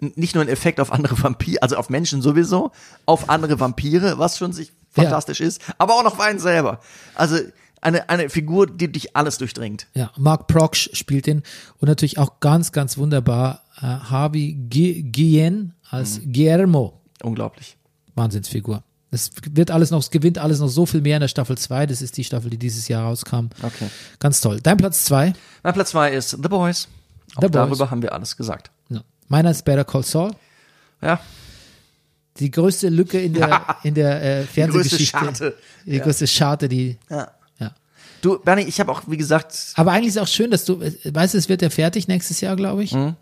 nicht 0.00 0.34
nur 0.34 0.42
einen 0.42 0.50
Effekt 0.50 0.80
auf 0.80 0.92
andere 0.92 1.22
Vampire, 1.22 1.62
also 1.62 1.76
auf 1.76 1.88
Menschen 1.90 2.22
sowieso, 2.22 2.70
auf 3.06 3.28
andere 3.30 3.60
Vampire, 3.60 4.18
was 4.18 4.38
schon 4.38 4.52
sich 4.52 4.68
Ja. 4.96 5.02
fantastisch 5.04 5.40
ist, 5.40 5.60
aber 5.78 5.94
auch 5.94 6.02
noch 6.02 6.14
auf 6.14 6.20
einen 6.20 6.38
selber. 6.38 6.80
Also 7.14 7.36
eine, 7.82 8.08
eine 8.08 8.30
Figur, 8.30 8.66
die 8.66 8.90
dich 8.90 9.16
alles 9.16 9.38
durchdringt. 9.38 9.86
Ja, 9.94 10.10
Mark 10.16 10.48
Proksch 10.48 10.88
spielt 10.94 11.26
den 11.26 11.42
und 11.78 11.88
natürlich 11.88 12.18
auch 12.18 12.40
ganz, 12.40 12.72
ganz 12.72 12.98
wunderbar 12.98 13.62
Harvey 13.80 14.52
Gu- 14.72 15.10
Guillen 15.10 15.74
als 15.90 16.20
Guillermo. 16.24 17.00
Unglaublich. 17.22 17.76
Wahnsinnsfigur. 18.14 18.82
Es 19.10 19.30
wird 19.50 19.70
alles 19.70 19.90
noch, 19.90 20.00
es 20.00 20.10
gewinnt 20.10 20.38
alles 20.38 20.58
noch 20.60 20.68
so 20.68 20.84
viel 20.84 21.00
mehr 21.00 21.16
in 21.16 21.20
der 21.20 21.28
Staffel 21.28 21.56
2. 21.56 21.86
Das 21.86 22.02
ist 22.02 22.16
die 22.16 22.24
Staffel, 22.24 22.50
die 22.50 22.58
dieses 22.58 22.88
Jahr 22.88 23.04
rauskam. 23.04 23.48
Okay. 23.62 23.88
Ganz 24.18 24.40
toll. 24.40 24.60
Dein 24.62 24.76
Platz 24.76 25.04
2. 25.04 25.32
Mein 25.62 25.74
Platz 25.74 25.90
zwei 25.90 26.12
ist 26.12 26.30
The 26.30 26.36
Boys. 26.48 26.88
Auch 27.36 27.42
The 27.42 27.48
Boys. 27.48 27.52
darüber 27.52 27.90
haben 27.90 28.02
wir 28.02 28.12
alles 28.12 28.36
gesagt. 28.36 28.70
Ja. 28.88 29.02
Meiner 29.28 29.50
ist 29.52 29.64
Better 29.64 29.84
Call 29.84 30.02
Saul. 30.02 30.32
Ja, 31.02 31.20
Die 32.38 32.50
größte 32.50 32.88
Lücke 32.88 33.20
in 33.20 33.32
der, 33.34 33.76
in 33.82 33.94
der 33.94 34.22
äh, 34.22 34.42
Fernsehgeschichte. 34.44 35.18
Scharte. 35.18 35.54
Die 35.86 35.98
größte 36.00 36.26
Scharte, 36.26 36.68
die. 36.68 36.98
ja. 37.10 37.30
Ja. 37.58 37.74
Du, 38.22 38.38
Bernie, 38.38 38.62
ich 38.62 38.80
habe 38.80 38.90
auch, 38.92 39.02
wie 39.06 39.16
gesagt, 39.16 39.72
Aber 39.76 39.92
eigentlich 39.92 40.08
ist 40.08 40.16
es 40.16 40.22
auch 40.22 40.26
schön, 40.28 40.50
dass 40.50 40.64
du, 40.64 40.80
äh, 40.82 40.92
weißt 41.04 41.34
du, 41.34 41.38
es 41.38 41.48
wird 41.48 41.62
ja 41.62 41.70
fertig 41.70 42.08
nächstes 42.08 42.40
Jahr, 42.40 42.56
glaube 42.56 42.82
ich. 42.82 42.92
Mhm. 42.92 43.14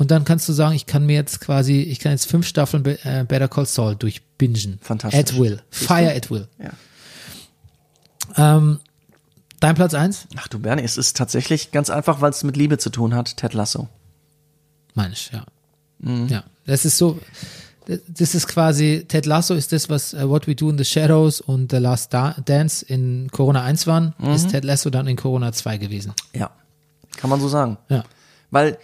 Und 0.00 0.10
dann 0.10 0.24
kannst 0.24 0.48
du 0.48 0.54
sagen, 0.54 0.74
ich 0.74 0.86
kann 0.86 1.04
mir 1.04 1.12
jetzt 1.16 1.40
quasi, 1.40 1.82
ich 1.82 1.98
kann 1.98 2.12
jetzt 2.12 2.24
fünf 2.24 2.46
Staffeln 2.46 2.82
äh, 2.86 3.26
Better 3.28 3.48
Call 3.48 3.66
Saul 3.66 3.96
durchbingen. 3.96 4.78
Fantastisch. 4.80 5.20
At 5.20 5.38
will. 5.38 5.60
Fire 5.70 6.14
at 6.16 6.30
will. 6.30 6.48
ja. 6.58 6.70
Ähm, 8.36 8.80
dein 9.60 9.74
Platz 9.74 9.92
eins? 9.92 10.26
Ach 10.36 10.48
du, 10.48 10.58
Bernie, 10.58 10.84
es 10.84 10.96
ist 10.96 11.18
tatsächlich 11.18 11.70
ganz 11.70 11.90
einfach, 11.90 12.22
weil 12.22 12.30
es 12.30 12.42
mit 12.44 12.56
Liebe 12.56 12.78
zu 12.78 12.88
tun 12.88 13.14
hat, 13.14 13.36
Ted 13.36 13.52
Lasso. 13.52 13.88
Meine 14.94 15.12
ich, 15.12 15.30
ja. 15.34 15.44
Mhm. 15.98 16.28
Ja. 16.28 16.44
Das 16.64 16.86
ist 16.86 16.96
so, 16.96 17.18
das 18.08 18.34
ist 18.34 18.46
quasi, 18.46 19.04
Ted 19.06 19.26
Lasso 19.26 19.52
ist 19.52 19.72
das, 19.72 19.90
was 19.90 20.14
uh, 20.14 20.28
What 20.30 20.46
We 20.46 20.54
Do 20.54 20.70
in 20.70 20.78
the 20.78 20.84
Shadows 20.86 21.42
und 21.42 21.72
The 21.72 21.76
Last 21.78 22.14
da 22.14 22.36
Dance 22.44 22.82
in 22.86 23.28
Corona 23.32 23.62
1 23.64 23.86
waren, 23.86 24.14
Mhm. 24.18 24.30
ist 24.30 24.48
Ted 24.50 24.64
Lasso 24.64 24.88
dann 24.88 25.06
in 25.08 25.16
Corona 25.16 25.52
2 25.52 25.76
gewesen. 25.76 26.14
Ja, 26.32 26.50
kann 27.18 27.28
man 27.28 27.38
so 27.40 27.48
sagen. 27.48 27.76
Ja. 27.90 28.04
Weil, 28.50 28.78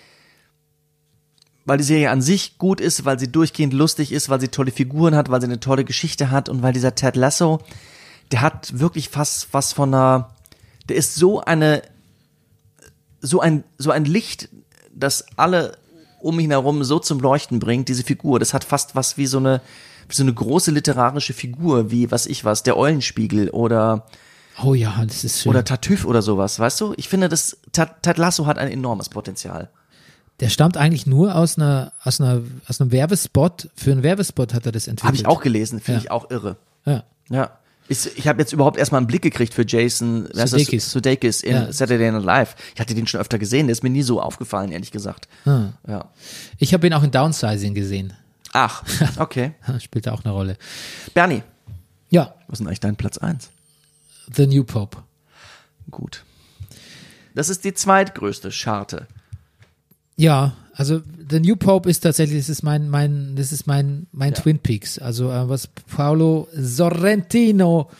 weil 1.67 1.79
die 1.79 1.85
Serie 1.85 2.11
an 2.11 2.23
sich 2.23 2.59
gut 2.59 2.81
ist, 2.81 3.05
weil 3.05 3.19
sie 3.19 3.31
durchgehend 3.31 3.75
lustig 3.75 4.13
ist, 4.13 4.29
weil 4.29 4.41
sie 4.41 4.49
tolle 4.49 4.71
Figuren 4.71 5.15
hat, 5.15 5.31
weil 5.31 5.41
sie 5.41 5.49
eine 5.49 5.61
tolle 5.61 5.85
Geschichte 5.85 6.31
hat 6.31 6.49
und 6.49 6.63
weil 6.63 6.73
dieser 6.73 6.95
Ted 6.95 7.17
Lasso, 7.17 7.61
der 8.31 8.41
hat 8.41 8.79
wirklich 8.79 9.09
fast 9.09 9.49
was 9.53 9.73
von 9.73 9.93
einer, 9.93 10.31
der 10.89 10.97
ist 10.97 11.17
so 11.17 11.41
eine, 11.41 11.83
so 13.21 13.41
ein, 13.41 13.65
so 13.79 13.91
ein 13.91 14.05
Licht, 14.05 14.49
das 14.95 15.27
alle 15.37 15.77
um 16.21 16.39
ihn 16.41 16.51
herum 16.51 16.83
so 16.85 16.99
zum 16.99 17.21
Leuchten 17.21 17.59
bringt, 17.59 17.89
diese 17.89 18.05
Figur. 18.05 18.39
Das 18.39 18.55
hat 18.55 18.65
fast 18.65 18.95
was 18.95 19.19
wie 19.19 19.27
so 19.27 19.39
eine, 19.39 19.61
wie 20.09 20.15
so 20.15 20.23
eine 20.23 20.33
große 20.33 20.71
literarische 20.71 21.35
Figur, 21.35 21.91
wie 21.91 22.11
was 22.11 22.27
ich 22.27 22.45
was, 22.45 22.63
der 22.63 22.77
Eulenspiegel 22.77 23.51
oder 23.51 24.07
Oh 24.63 24.73
ja, 24.73 25.05
das 25.05 25.25
ist 25.25 25.43
schön. 25.43 25.51
oder 25.51 25.65
Tartüff 25.65 26.05
oder 26.07 26.23
sowas, 26.23 26.59
weißt 26.59 26.81
du? 26.81 26.95
Ich 26.97 27.09
finde, 27.09 27.29
das 27.29 27.59
Ted, 27.73 27.91
Ted 28.03 28.17
Lasso 28.17 28.47
hat 28.47 28.57
ein 28.57 28.71
enormes 28.71 29.09
Potenzial. 29.11 29.69
Der 30.41 30.51
stammt 30.51 30.77
eigentlich 30.77 31.07
nur 31.07 31.35
aus 31.35 31.57
einer, 31.57 31.93
aus 32.05 32.21
einer, 32.21 32.43
aus 32.69 32.81
einem 32.81 32.93
Werbespot. 32.93 33.71
Für 33.75 33.93
einen 33.93 34.03
Werbespot 34.03 34.53
hat 34.53 34.67
er 34.67 34.73
das 34.73 34.87
entwickelt. 34.87 35.07
Habe 35.09 35.17
ich 35.17 35.27
auch 35.27 35.41
gelesen, 35.41 35.81
finde 35.81 36.01
Ja. 36.01 36.05
ich 36.05 36.11
auch 36.11 36.31
irre. 36.31 36.57
Ja. 36.85 37.05
Ja. 37.31 37.59
Ich, 37.89 38.19
ich 38.19 38.27
habe 38.29 38.41
jetzt 38.43 38.53
überhaupt 38.53 38.77
erstmal 38.79 38.99
einen 38.99 39.07
Blick 39.07 39.23
gekriegt 39.23 39.55
für 39.55 39.65
Jason? 39.67 40.29
Sudeikis. 40.33 40.91
Sudeikis 40.91 41.43
in 41.43 41.53
Ja. 41.55 41.73
Saturday 41.73 42.11
Night 42.11 42.25
Live. 42.25 42.57
Ich 42.75 42.81
hatte 42.81 42.95
den 42.95 43.07
schon 43.07 43.21
öfter 43.21 43.39
gesehen, 43.39 43.69
der 43.69 43.73
ist 43.73 43.83
mir 43.85 43.91
nie 43.91 44.03
so 44.03 44.21
aufgefallen, 44.21 44.73
ehrlich 44.73 44.91
gesagt. 44.91 45.29
Ah. 45.47 45.69
Ja. 45.87 46.11
Ich 46.59 46.75
habe 46.75 46.87
ihn 46.87 46.93
auch 46.93 47.03
in 47.05 47.13
Downsizing 47.13 47.75
gesehen. 47.75 48.13
Ach, 48.53 48.83
okay. 49.19 49.53
Spielt 49.81 50.07
da 50.07 50.13
auch 50.13 50.25
eine 50.25 50.35
Rolle. 50.35 50.57
Bernie, 51.15 51.43
Ja, 52.11 52.35
was 52.49 52.55
ist 52.55 52.59
denn 52.61 52.67
eigentlich 52.67 52.81
dein 52.81 52.97
Platz 52.97 53.19
eins? 53.19 53.51
The 54.35 54.47
New 54.47 54.65
Pope. 54.65 54.99
Gut. 55.91 56.25
Das 57.35 57.49
ist 57.49 57.65
die 57.65 57.75
zweitgrößte 57.75 58.51
Scharte. 58.51 59.07
Ja, 60.17 60.57
also 60.75 61.01
The 61.29 61.41
New 61.41 61.57
Pope 61.57 61.89
ist 61.89 62.01
tatsächlich, 62.01 62.39
das 62.39 62.49
ist 62.49 62.63
mein, 62.63 62.89
mein, 62.89 63.37
das 63.37 63.53
ist 63.53 63.67
mein, 63.67 64.07
mein 64.13 64.35
Twin 64.35 64.59
Peaks. 64.59 64.99
Also 64.99 65.31
äh, 65.31 65.49
was 65.49 65.67
Paolo 65.67 66.49
Sorrentino 66.53 67.91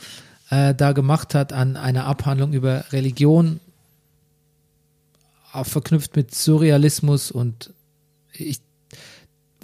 äh, 0.51 0.75
da 0.75 0.93
gemacht 0.93 1.35
hat 1.35 1.53
an 1.53 1.77
einer 1.77 2.07
Abhandlung 2.07 2.53
über 2.53 2.85
Religion, 2.93 3.61
verknüpft 5.63 6.17
mit 6.17 6.35
Surrealismus 6.35 7.31
und 7.31 7.73
ich, 8.33 8.61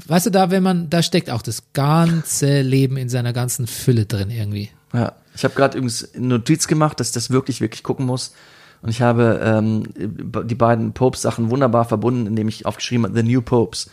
weißt 0.06 0.26
du, 0.26 0.30
da, 0.30 0.50
wenn 0.50 0.62
man, 0.62 0.88
da 0.88 1.02
steckt 1.02 1.28
auch 1.28 1.42
das 1.42 1.64
ganze 1.74 2.62
Leben 2.62 2.96
in 2.96 3.10
seiner 3.10 3.34
ganzen 3.34 3.66
Fülle 3.66 4.06
drin 4.06 4.30
irgendwie. 4.30 4.70
Ja. 4.94 5.14
Ich 5.34 5.44
habe 5.44 5.54
gerade 5.54 5.78
übrigens 5.78 6.14
eine 6.14 6.26
Notiz 6.26 6.66
gemacht, 6.66 7.00
dass 7.00 7.08
ich 7.08 7.14
das 7.14 7.30
wirklich, 7.30 7.60
wirklich 7.60 7.82
gucken 7.82 8.06
muss. 8.06 8.32
Und 8.82 8.88
ich 8.88 9.00
habe 9.00 9.40
ähm, 9.42 9.84
die 9.96 10.54
beiden 10.54 10.92
Popes-Sachen 10.92 11.50
wunderbar 11.50 11.84
verbunden, 11.84 12.26
indem 12.26 12.48
ich 12.48 12.66
aufgeschrieben 12.66 13.06
habe, 13.06 13.16
The 13.16 13.22
New 13.22 13.40
Popes. 13.40 13.90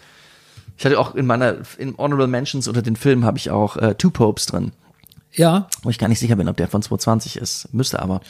Ich 0.77 0.85
hatte 0.85 0.99
auch 0.99 1.13
in 1.13 1.27
meiner, 1.27 1.57
in 1.77 1.95
Honorable 1.97 2.27
Mentions 2.27 2.67
unter 2.67 2.81
den 2.81 2.95
Filmen 2.95 3.23
habe 3.23 3.37
ich 3.37 3.51
auch 3.51 3.77
äh, 3.77 3.95
Two 3.95 4.09
Popes 4.09 4.47
drin, 4.47 4.71
Ja, 5.33 5.67
wo 5.83 5.89
ich 5.89 5.99
gar 5.99 6.07
nicht 6.07 6.19
sicher 6.19 6.35
bin, 6.37 6.47
ob 6.49 6.57
der 6.57 6.67
von 6.67 6.81
2020 6.81 7.37
ist. 7.37 7.71
Müsste 7.73 8.01
aber. 8.01 8.21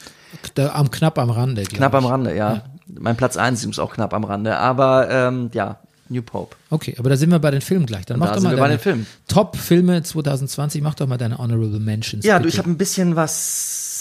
da, 0.55 0.73
am, 0.73 0.91
knapp 0.91 1.17
am 1.17 1.29
Rande. 1.29 1.63
Knapp 1.63 1.93
am 1.93 2.03
ich. 2.03 2.09
Rande, 2.09 2.35
ja. 2.35 2.63
Mein 2.87 3.15
Platz 3.15 3.37
eins 3.37 3.63
ist 3.63 3.79
auch 3.79 3.93
knapp 3.93 4.13
am 4.13 4.23
Rande. 4.23 4.57
Aber 4.57 5.09
ähm, 5.09 5.51
ja, 5.53 5.79
New 6.09 6.23
Pope. 6.23 6.55
Okay, 6.69 6.95
aber 6.97 7.09
da 7.09 7.17
sind 7.17 7.29
wir 7.29 7.39
bei 7.39 7.51
den 7.51 7.61
Filmen 7.61 7.85
gleich. 7.85 8.05
Dann 8.05 8.19
mach 8.19 8.29
da 8.29 8.35
doch 8.35 8.41
mal 8.41 8.49
wir 8.51 8.57
bei 8.57 8.63
deine 8.63 8.77
den 8.77 8.81
Filmen. 8.81 9.07
Top-Filme 9.27 10.01
2020. 10.03 10.81
Mach 10.81 10.95
doch 10.95 11.07
mal 11.07 11.17
deine 11.17 11.37
Honorable 11.37 11.79
Mentions. 11.79 12.25
Ja, 12.25 12.37
du, 12.39 12.45
bitte. 12.45 12.55
ich 12.55 12.59
habe 12.59 12.69
ein 12.69 12.77
bisschen 12.77 13.15
was. 13.15 13.98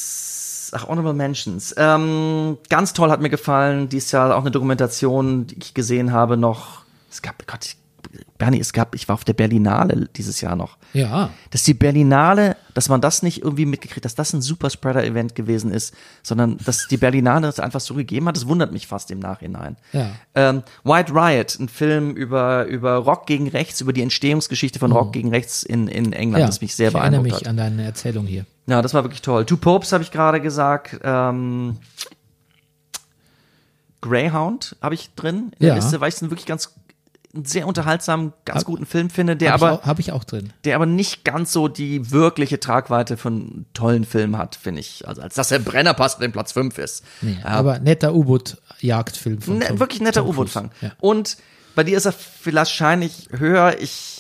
Ach, 0.75 0.89
Honorable 0.89 1.15
Mentions. 1.15 1.75
Ähm, 1.77 2.59
ganz 2.69 2.93
toll 2.93 3.11
hat 3.11 3.21
mir 3.21 3.31
gefallen. 3.31 3.89
Dies 3.89 4.11
Jahr 4.13 4.35
auch 4.35 4.41
eine 4.41 4.51
Dokumentation, 4.51 5.47
die 5.47 5.59
ich 5.59 5.75
gesehen 5.75 6.13
habe 6.13 6.37
noch. 6.37 6.83
Es 7.11 7.23
gab, 7.23 7.47
Gott, 7.47 7.65
ich, 7.65 7.77
Bernie, 8.39 8.61
es 8.61 8.73
gab, 8.73 8.95
ich 8.95 9.09
war 9.09 9.15
auf 9.15 9.25
der 9.25 9.33
Berlinale 9.33 10.09
dieses 10.17 10.41
Jahr 10.41 10.57
noch. 10.57 10.79
Ja, 10.93 11.31
Dass 11.51 11.65
die 11.65 11.75
Berlinale, 11.75 12.57
dass 12.73 12.89
man 12.89 13.01
das 13.01 13.23
nicht 13.23 13.43
irgendwie 13.43 13.67
mitgekriegt, 13.67 14.05
dass 14.05 14.15
das 14.15 14.33
ein 14.33 14.41
Superspreader-Event 14.41 15.35
gewesen 15.35 15.73
ist, 15.73 15.95
sondern 16.23 16.57
dass 16.65 16.87
die 16.87 16.97
Berlinale 16.97 17.47
das 17.47 17.61
einfach 17.61 17.81
so 17.81 17.95
gegeben 17.95 18.27
hat, 18.27 18.37
das 18.37 18.47
wundert 18.47 18.73
mich 18.73 18.87
fast 18.87 19.11
im 19.11 19.19
Nachhinein. 19.19 19.77
Ja. 19.93 20.11
Ähm, 20.35 20.63
White 20.85 21.13
Riot, 21.13 21.59
ein 21.59 21.69
Film 21.69 22.15
über, 22.15 22.67
über 22.67 22.97
Rock 22.97 23.27
gegen 23.27 23.49
Rechts, 23.49 23.81
über 23.81 23.93
die 23.93 24.03
Entstehungsgeschichte 24.03 24.79
von 24.79 24.93
Rock 24.93 25.13
gegen 25.13 25.31
Rechts 25.31 25.63
in, 25.63 25.89
in 25.89 26.13
England, 26.13 26.41
ja. 26.41 26.47
das 26.47 26.61
mich 26.61 26.75
sehr 26.75 26.89
ich 26.89 26.95
erinnere 26.95 27.23
beeindruckt 27.23 27.41
mich 27.41 27.41
hat. 27.41 27.49
an 27.49 27.57
deine 27.57 27.85
Erzählung 27.85 28.27
hier. 28.27 28.47
Ja, 28.69 28.83
das 28.83 28.93
war 28.95 29.03
wirklich 29.03 29.23
toll. 29.23 29.47
Two 29.47 29.57
Popes 29.57 29.93
habe 29.93 30.03
ich 30.05 30.11
gerade 30.11 30.41
gesagt. 30.41 31.01
Ähm, 31.03 31.79
Greyhound 34.01 34.77
habe 34.81 34.95
ich 34.95 35.15
drin 35.15 35.53
in 35.59 35.67
Ja. 35.67 35.75
der 35.75 35.83
Liste, 35.83 36.01
weil 36.01 36.09
ich 36.09 36.15
es 36.17 36.23
einen 36.23 36.31
wirklich 36.31 36.47
ganz 36.47 36.75
einen 37.35 37.45
sehr 37.45 37.67
unterhaltsamen, 37.67 38.33
ganz 38.47 38.61
Hab- 38.61 38.65
guten 38.67 38.87
Film 38.87 39.11
finde, 39.11 39.37
der 39.37 39.53
Habe 39.53 39.59
ich, 39.59 39.63
aber 39.71 39.73
auch- 39.83 39.87
hab 39.87 39.99
ich 39.99 40.13
auch 40.13 40.25
drin. 40.25 40.51
der 40.65 40.77
aber 40.77 40.87
nicht 40.87 41.25
ganz 41.25 41.53
so 41.53 41.69
die 41.69 42.11
wirkliche 42.11 42.59
Tragweite 42.59 43.19
von 43.19 43.67
tollen 43.75 44.05
Filmen 44.07 44.39
hat, 44.39 44.57
finde 44.57 44.81
ich. 44.81 45.07
Also 45.07 45.21
als 45.21 45.35
dass 45.35 45.49
der 45.49 45.59
Brennerpass 45.59 46.15
auf 46.15 46.21
den 46.21 46.33
Platz 46.33 46.53
5 46.53 46.79
ist. 46.79 47.05
Nee, 47.21 47.37
Ja, 47.43 47.49
aber 47.51 47.81
netter 47.81 48.15
U-Boot-Jagdfilm 48.15 49.41
ne, 49.47 49.79
wirklich 49.79 50.01
netter. 50.01 50.25
U-Boot-Fang. 50.25 50.71
Ja. 50.81 50.93
Und 51.01 51.37
bei 51.75 51.85
dir 51.85 51.99
ist 51.99 52.07
er 52.07 52.13
vielleicht 52.13 52.57
wahrscheinlich 52.73 53.29
höher. 53.31 53.77
Ich 53.79 54.18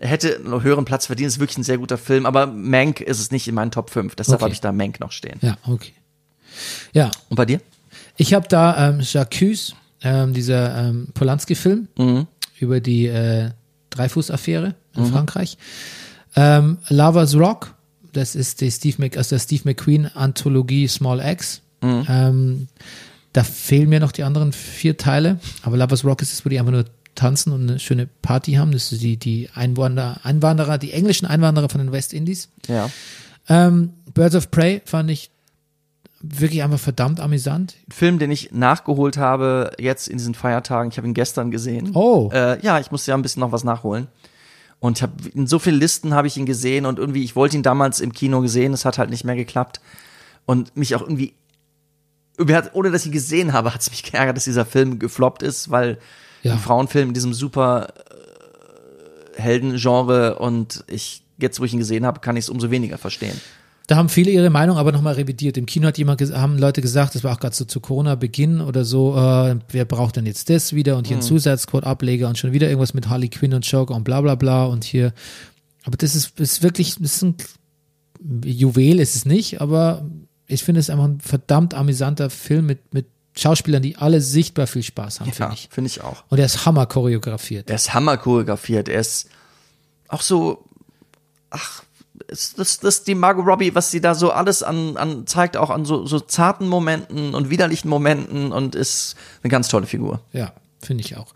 hätte 0.00 0.36
einen 0.36 0.62
höheren 0.62 0.84
Platz 0.84 1.06
verdient. 1.06 1.28
Ist 1.28 1.38
wirklich 1.40 1.58
ein 1.58 1.62
sehr 1.62 1.78
guter 1.78 1.98
Film, 1.98 2.26
aber 2.26 2.46
Mank 2.46 3.00
ist 3.00 3.20
es 3.20 3.30
nicht 3.30 3.46
in 3.48 3.54
meinen 3.54 3.70
Top 3.70 3.90
5. 3.90 4.14
Deshalb 4.16 4.36
Okay. 4.38 4.44
habe 4.44 4.52
ich 4.54 4.60
da 4.60 4.72
Mank 4.72 4.98
noch 5.00 5.12
stehen. 5.12 5.38
ja, 5.42 5.56
okay. 5.66 5.92
Ja, 6.92 7.10
Und 7.28 7.36
bei 7.36 7.46
dir? 7.46 7.60
ich 8.16 8.34
habe 8.34 8.48
da 8.48 8.88
ähm, 8.90 9.00
Jacques, 9.02 9.74
ähm, 10.02 10.32
dieser 10.34 10.76
ähm, 10.88 11.08
Polanski-Film 11.14 11.88
Mhm. 11.96 12.26
über 12.58 12.80
die 12.80 13.06
äh, 13.06 13.50
Dreifuß-Affäre 13.90 14.74
in 14.96 15.06
Frankreich. 15.06 15.56
Ähm, 16.36 16.78
Lava's 16.88 17.34
Rock, 17.36 17.74
das 18.12 18.34
ist 18.34 18.60
die 18.60 18.70
Steve 18.70 18.96
Mc, 18.98 19.16
also 19.16 19.30
der 19.36 19.40
Steve 19.40 19.62
McQueen-Anthologie 19.64 20.88
Small 20.88 21.20
X. 21.20 21.62
Mhm. 21.82 22.06
Ähm, 22.08 22.68
da 23.32 23.44
fehlen 23.44 23.88
mir 23.88 24.00
noch 24.00 24.12
die 24.12 24.24
anderen 24.24 24.52
vier 24.52 24.96
Teile, 24.96 25.38
aber 25.62 25.76
Lovers 25.76 26.04
Rock 26.04 26.20
ist 26.22 26.32
es, 26.32 26.44
wo 26.44 26.48
die 26.48 26.58
einfach 26.58 26.72
nur 26.72 26.84
tanzen 27.20 27.52
und 27.52 27.68
eine 27.68 27.78
schöne 27.78 28.06
Party 28.06 28.54
haben. 28.54 28.72
Das 28.72 28.92
ist 28.92 29.02
die, 29.02 29.16
die 29.18 29.50
Einwanderer, 29.54 30.20
Einwanderer, 30.22 30.78
die 30.78 30.92
englischen 30.92 31.26
Einwanderer 31.26 31.68
von 31.68 31.80
den 31.80 31.92
West 31.92 32.14
Indies. 32.14 32.48
Ja. 32.66 32.90
Ähm, 33.48 33.92
Birds 34.14 34.34
of 34.34 34.50
Prey 34.50 34.80
fand 34.86 35.10
ich 35.10 35.30
wirklich 36.22 36.62
einfach 36.62 36.78
verdammt 36.78 37.20
amüsant. 37.20 37.76
Film, 37.90 38.18
den 38.18 38.30
ich 38.30 38.52
nachgeholt 38.52 39.18
habe 39.18 39.72
jetzt 39.78 40.08
in 40.08 40.18
diesen 40.18 40.34
Feiertagen. 40.34 40.90
Ich 40.90 40.96
habe 40.96 41.06
ihn 41.06 41.14
gestern 41.14 41.50
gesehen. 41.50 41.90
Oh. 41.94 42.30
Äh, 42.32 42.60
ja, 42.62 42.78
ich 42.78 42.90
musste 42.90 43.10
ja 43.10 43.16
ein 43.16 43.22
bisschen 43.22 43.40
noch 43.40 43.52
was 43.52 43.64
nachholen. 43.64 44.06
Und 44.78 44.98
ich 44.98 45.02
habe 45.02 45.12
in 45.34 45.46
so 45.46 45.58
vielen 45.58 45.78
Listen 45.78 46.14
habe 46.14 46.26
ich 46.26 46.38
ihn 46.38 46.46
gesehen 46.46 46.86
und 46.86 46.98
irgendwie, 46.98 47.22
ich 47.22 47.36
wollte 47.36 47.56
ihn 47.56 47.62
damals 47.62 48.00
im 48.00 48.12
Kino 48.12 48.40
gesehen, 48.40 48.72
es 48.72 48.86
hat 48.86 48.96
halt 48.96 49.10
nicht 49.10 49.24
mehr 49.24 49.36
geklappt. 49.36 49.80
Und 50.46 50.74
mich 50.74 50.94
auch 50.94 51.02
irgendwie, 51.02 51.34
ohne 52.72 52.90
dass 52.90 53.02
ich 53.02 53.08
ihn 53.08 53.12
gesehen 53.12 53.52
habe, 53.52 53.74
hat 53.74 53.82
es 53.82 53.90
mich 53.90 54.02
geärgert, 54.02 54.38
dass 54.38 54.44
dieser 54.44 54.64
Film 54.64 54.98
gefloppt 54.98 55.42
ist, 55.42 55.70
weil 55.70 55.98
Ja. 56.42 56.52
ein 56.54 56.58
Frauenfilm 56.58 57.08
in 57.08 57.14
diesem 57.14 57.34
super 57.34 57.88
äh, 59.36 59.40
Heldengenre 59.40 60.36
und 60.38 60.84
ich, 60.88 61.22
jetzt 61.38 61.60
wo 61.60 61.64
ich 61.64 61.72
ihn 61.72 61.78
gesehen 61.78 62.06
habe, 62.06 62.20
kann 62.20 62.36
ich 62.36 62.44
es 62.44 62.48
umso 62.48 62.70
weniger 62.70 62.98
verstehen. 62.98 63.38
Da 63.86 63.96
haben 63.96 64.08
viele 64.08 64.30
ihre 64.30 64.50
Meinung 64.50 64.76
aber 64.76 64.92
nochmal 64.92 65.14
revidiert. 65.14 65.56
Im 65.56 65.66
Kino 65.66 65.88
hat 65.88 65.98
jemand, 65.98 66.20
haben 66.20 66.58
Leute 66.58 66.80
gesagt, 66.80 67.16
das 67.16 67.24
war 67.24 67.32
auch 67.34 67.40
gerade 67.40 67.56
so 67.56 67.64
zu 67.64 67.80
Corona-Beginn 67.80 68.60
oder 68.60 68.84
so, 68.84 69.16
äh, 69.16 69.56
wer 69.70 69.84
braucht 69.84 70.14
denn 70.14 70.26
jetzt 70.26 70.48
das 70.48 70.74
wieder 70.74 70.96
und 70.96 71.08
hier 71.08 71.16
Mhm. 71.16 71.22
ein 71.22 71.26
Zusatzcode-Ableger 71.26 72.28
und 72.28 72.38
schon 72.38 72.52
wieder 72.52 72.68
irgendwas 72.68 72.94
mit 72.94 73.08
Harley 73.08 73.28
Quinn 73.28 73.52
und 73.52 73.66
Joker 73.68 73.94
und 73.96 74.04
bla 74.04 74.20
bla 74.20 74.36
bla 74.36 74.66
und 74.66 74.84
hier. 74.84 75.12
Aber 75.84 75.96
das 75.96 76.14
ist, 76.14 76.38
ist 76.38 76.62
wirklich, 76.62 76.96
das 77.00 77.16
ist 77.16 77.22
ein 77.24 77.34
Juwel, 78.44 79.00
ist 79.00 79.16
es 79.16 79.24
nicht, 79.24 79.60
aber 79.60 80.04
ich 80.46 80.62
finde 80.62 80.78
es 80.80 80.88
einfach 80.90 81.06
ein 81.06 81.20
verdammt 81.20 81.74
amüsanter 81.74 82.30
Film 82.30 82.66
mit, 82.66 82.94
mit 82.94 83.06
Schauspielern, 83.36 83.82
die 83.82 83.96
alle 83.96 84.20
sichtbar 84.20 84.66
viel 84.66 84.82
Spaß 84.82 85.20
haben, 85.20 85.32
finde 85.32 85.54
ich. 85.54 85.68
finde 85.70 85.88
ich 85.88 86.02
auch. 86.02 86.24
Und 86.28 86.38
er 86.38 86.46
ist 86.46 86.66
hammer 86.66 86.86
choreografiert. 86.86 87.70
Er 87.70 87.76
ist 87.76 87.94
hammer 87.94 88.16
choreografiert. 88.16 88.88
Er 88.88 89.00
ist 89.00 89.28
auch 90.08 90.22
so, 90.22 90.64
ach, 91.50 91.82
ist 92.28 92.58
das, 92.58 92.80
das 92.80 93.04
die 93.04 93.14
Margot 93.14 93.46
Robbie, 93.46 93.74
was 93.74 93.90
sie 93.90 94.00
da 94.00 94.14
so 94.14 94.30
alles 94.32 94.62
an, 94.62 94.96
an 94.96 95.26
zeigt, 95.26 95.56
auch 95.56 95.70
an 95.70 95.84
so, 95.84 96.06
so 96.06 96.20
zarten 96.20 96.66
Momenten 96.68 97.34
und 97.34 97.50
widerlichen 97.50 97.88
Momenten 97.88 98.52
und 98.52 98.74
ist 98.74 99.14
eine 99.42 99.50
ganz 99.50 99.68
tolle 99.68 99.86
Figur. 99.86 100.20
Ja, 100.32 100.52
finde 100.82 101.02
ich 101.04 101.16
auch. 101.16 101.32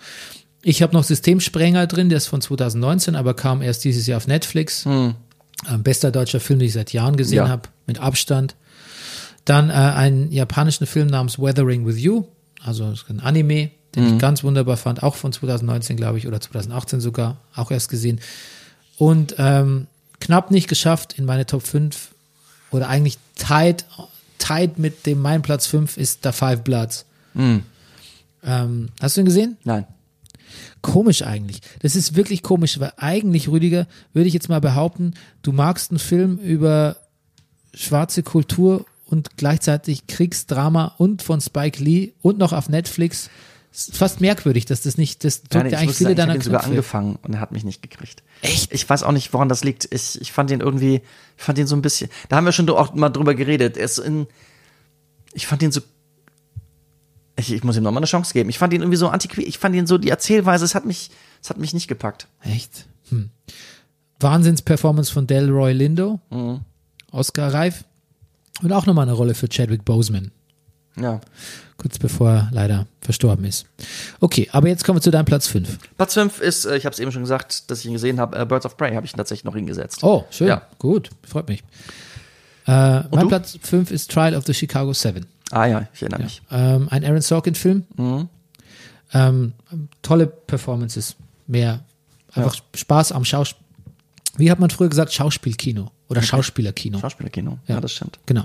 Ich 0.62 0.82
habe 0.82 0.92
noch 0.94 1.04
Systemsprenger 1.04 1.86
drin, 1.86 2.08
der 2.08 2.18
ist 2.18 2.26
von 2.26 2.40
2019, 2.40 3.16
aber 3.16 3.34
kam 3.34 3.62
erst 3.62 3.84
dieses 3.84 4.06
Jahr 4.06 4.16
auf 4.16 4.26
Netflix. 4.26 4.84
Ähm, 4.86 5.14
bester 5.78 6.10
deutscher 6.10 6.40
Film, 6.40 6.58
den 6.58 6.66
ich 6.66 6.74
seit 6.74 6.92
Jahren 6.92 7.16
gesehen 7.16 7.38
Ja. 7.38 7.48
habe, 7.48 7.68
mit 7.86 7.98
Abstand. 8.00 8.56
Dann 9.44 9.70
äh, 9.70 9.72
einen 9.72 10.32
japanischen 10.32 10.86
Film 10.86 11.08
namens 11.08 11.38
Weathering 11.38 11.86
with 11.86 11.98
You, 11.98 12.24
also 12.62 12.92
ein 13.08 13.20
Anime, 13.20 13.70
den 13.94 14.14
ich 14.14 14.18
ganz 14.18 14.42
wunderbar 14.42 14.76
fand, 14.76 15.02
auch 15.02 15.14
von 15.14 15.32
2019, 15.32 15.96
glaube 15.96 16.18
ich, 16.18 16.26
oder 16.26 16.40
2018 16.40 17.00
sogar, 17.00 17.36
auch 17.54 17.70
erst 17.70 17.88
gesehen. 17.88 18.20
Und 18.96 19.36
ähm, 19.38 19.86
knapp 20.20 20.50
nicht 20.50 20.68
geschafft 20.68 21.18
in 21.18 21.24
meine 21.24 21.46
Top 21.46 21.62
5 21.62 22.10
oder 22.70 22.88
eigentlich 22.88 23.18
tied, 23.36 23.84
tied 24.38 24.78
mit 24.78 25.06
dem 25.06 25.20
mein 25.20 25.42
Platz 25.42 25.66
5 25.66 25.96
ist 25.96 26.20
The 26.24 26.32
Five 26.32 26.62
Bloods. 26.62 27.04
Ähm, 28.42 28.88
hast 29.00 29.16
du 29.16 29.20
ihn 29.20 29.26
gesehen? 29.26 29.56
Nein. 29.64 29.86
Komisch 30.82 31.22
eigentlich. 31.22 31.60
Das 31.80 31.96
ist 31.96 32.14
wirklich 32.14 32.42
komisch, 32.42 32.78
weil 32.78 32.92
eigentlich, 32.96 33.48
Rüdiger, 33.48 33.86
würde 34.12 34.28
ich 34.28 34.34
jetzt 34.34 34.48
mal 34.48 34.60
behaupten, 34.60 35.14
du 35.42 35.52
magst 35.52 35.90
einen 35.90 35.98
Film 35.98 36.38
über 36.38 36.96
schwarze 37.72 38.22
Kultur 38.22 38.84
und 39.04 39.36
gleichzeitig 39.36 40.06
Kriegsdrama 40.06 40.94
und 40.98 41.22
von 41.22 41.40
Spike 41.40 41.82
Lee 41.82 42.12
und 42.22 42.38
noch 42.38 42.52
auf 42.52 42.68
Netflix 42.68 43.30
Ist 43.72 43.96
fast 43.96 44.20
merkwürdig, 44.20 44.66
dass 44.66 44.82
das 44.82 44.96
nicht, 44.96 45.24
das 45.24 45.42
drückt 45.42 45.64
ja 45.64 45.66
ich 45.66 45.76
eigentlich 45.78 45.96
viele 45.96 46.10
sagen, 46.10 46.16
ich 46.16 46.20
habe 46.20 46.26
deiner 46.28 46.34
ihn 46.34 46.42
sogar 46.42 46.64
angefangen 46.64 47.18
und 47.22 47.34
er 47.34 47.40
hat 47.40 47.52
mich 47.52 47.64
nicht 47.64 47.82
gekriegt. 47.82 48.22
Echt? 48.40 48.72
Ich 48.72 48.88
weiß 48.88 49.02
auch 49.02 49.12
nicht, 49.12 49.32
woran 49.32 49.48
das 49.48 49.64
liegt. 49.64 49.88
Ich, 49.92 50.20
ich 50.20 50.32
fand 50.32 50.50
ihn 50.50 50.60
irgendwie, 50.60 51.02
ich 51.36 51.42
fand 51.42 51.58
ihn 51.58 51.66
so 51.66 51.74
ein 51.74 51.82
bisschen, 51.82 52.08
da 52.28 52.36
haben 52.36 52.44
wir 52.44 52.52
schon 52.52 52.68
auch 52.70 52.94
mal 52.94 53.10
drüber 53.10 53.34
geredet. 53.34 53.76
Er 53.76 53.84
ist 53.84 53.98
in, 53.98 54.26
ich 55.32 55.46
fand 55.46 55.62
ihn 55.62 55.72
so, 55.72 55.80
ich, 57.36 57.52
ich 57.52 57.64
muss 57.64 57.76
ihm 57.76 57.82
noch 57.82 57.90
mal 57.90 57.98
eine 57.98 58.06
Chance 58.06 58.32
geben. 58.32 58.48
Ich 58.48 58.58
fand 58.58 58.72
ihn 58.72 58.80
irgendwie 58.80 58.96
so 58.96 59.08
antiquiert, 59.08 59.48
ich 59.48 59.58
fand 59.58 59.74
ihn 59.74 59.86
so, 59.86 59.98
die 59.98 60.08
Erzählweise, 60.08 60.64
es 60.64 60.74
hat 60.74 60.86
mich, 60.86 61.10
es 61.42 61.50
hat 61.50 61.58
mich 61.58 61.74
nicht 61.74 61.88
gepackt. 61.88 62.28
Echt? 62.42 62.86
Hm. 63.08 63.30
Wahnsinns-Performance 64.20 65.12
von 65.12 65.26
Delroy 65.26 65.72
Lindo. 65.72 66.20
Mhm. 66.30 66.60
Oscar 67.10 67.52
reif. 67.52 67.84
Und 68.62 68.72
auch 68.72 68.86
nochmal 68.86 69.04
eine 69.04 69.12
Rolle 69.12 69.34
für 69.34 69.48
Chadwick 69.48 69.84
Boseman. 69.84 70.30
Ja. 70.96 71.20
Kurz 71.76 71.98
bevor 71.98 72.30
er 72.30 72.48
leider 72.52 72.86
verstorben 73.00 73.44
ist. 73.44 73.66
Okay, 74.20 74.48
aber 74.52 74.68
jetzt 74.68 74.84
kommen 74.84 74.98
wir 74.98 75.02
zu 75.02 75.10
deinem 75.10 75.24
Platz 75.24 75.48
5. 75.48 75.78
Platz 75.96 76.14
5 76.14 76.40
ist, 76.40 76.64
äh, 76.64 76.76
ich 76.76 76.86
habe 76.86 76.92
es 76.92 77.00
eben 77.00 77.10
schon 77.10 77.22
gesagt, 77.22 77.70
dass 77.70 77.80
ich 77.80 77.86
ihn 77.86 77.94
gesehen 77.94 78.20
habe, 78.20 78.38
äh, 78.38 78.46
Birds 78.46 78.64
of 78.64 78.76
Prey 78.76 78.94
habe 78.94 79.04
ich 79.04 79.12
ihn 79.12 79.16
tatsächlich 79.16 79.44
noch 79.44 79.56
hingesetzt. 79.56 80.04
Oh, 80.04 80.24
schön. 80.30 80.48
Ja. 80.48 80.62
Gut, 80.78 81.10
freut 81.26 81.48
mich. 81.48 81.60
Äh, 82.66 82.70
mein 82.70 83.10
du? 83.10 83.28
Platz 83.28 83.58
5 83.60 83.90
ist 83.90 84.10
Trial 84.10 84.36
of 84.36 84.46
the 84.46 84.54
Chicago 84.54 84.92
Seven. 84.92 85.26
Ah 85.50 85.66
ja, 85.66 85.88
ich 85.92 86.02
erinnere 86.02 86.22
mich. 86.22 86.42
Ähm, 86.50 86.88
ein 86.90 87.04
Aaron 87.04 87.20
Sorkin-Film. 87.20 87.84
Mhm. 87.96 88.28
Ähm, 89.12 89.52
tolle 90.02 90.26
Performances. 90.26 91.16
Mehr 91.46 91.80
einfach 92.32 92.56
Spaß 92.74 93.12
am 93.12 93.24
Schauspiel. 93.24 93.63
Wie 94.36 94.50
hat 94.50 94.58
man 94.60 94.70
früher 94.70 94.88
gesagt? 94.88 95.12
Schauspielkino 95.12 95.90
oder 96.08 96.22
Schauspielerkino. 96.22 96.98
Schauspielerkino, 96.98 97.58
ja. 97.66 97.80
das 97.80 97.92
stimmt. 97.92 98.18
Genau. 98.26 98.44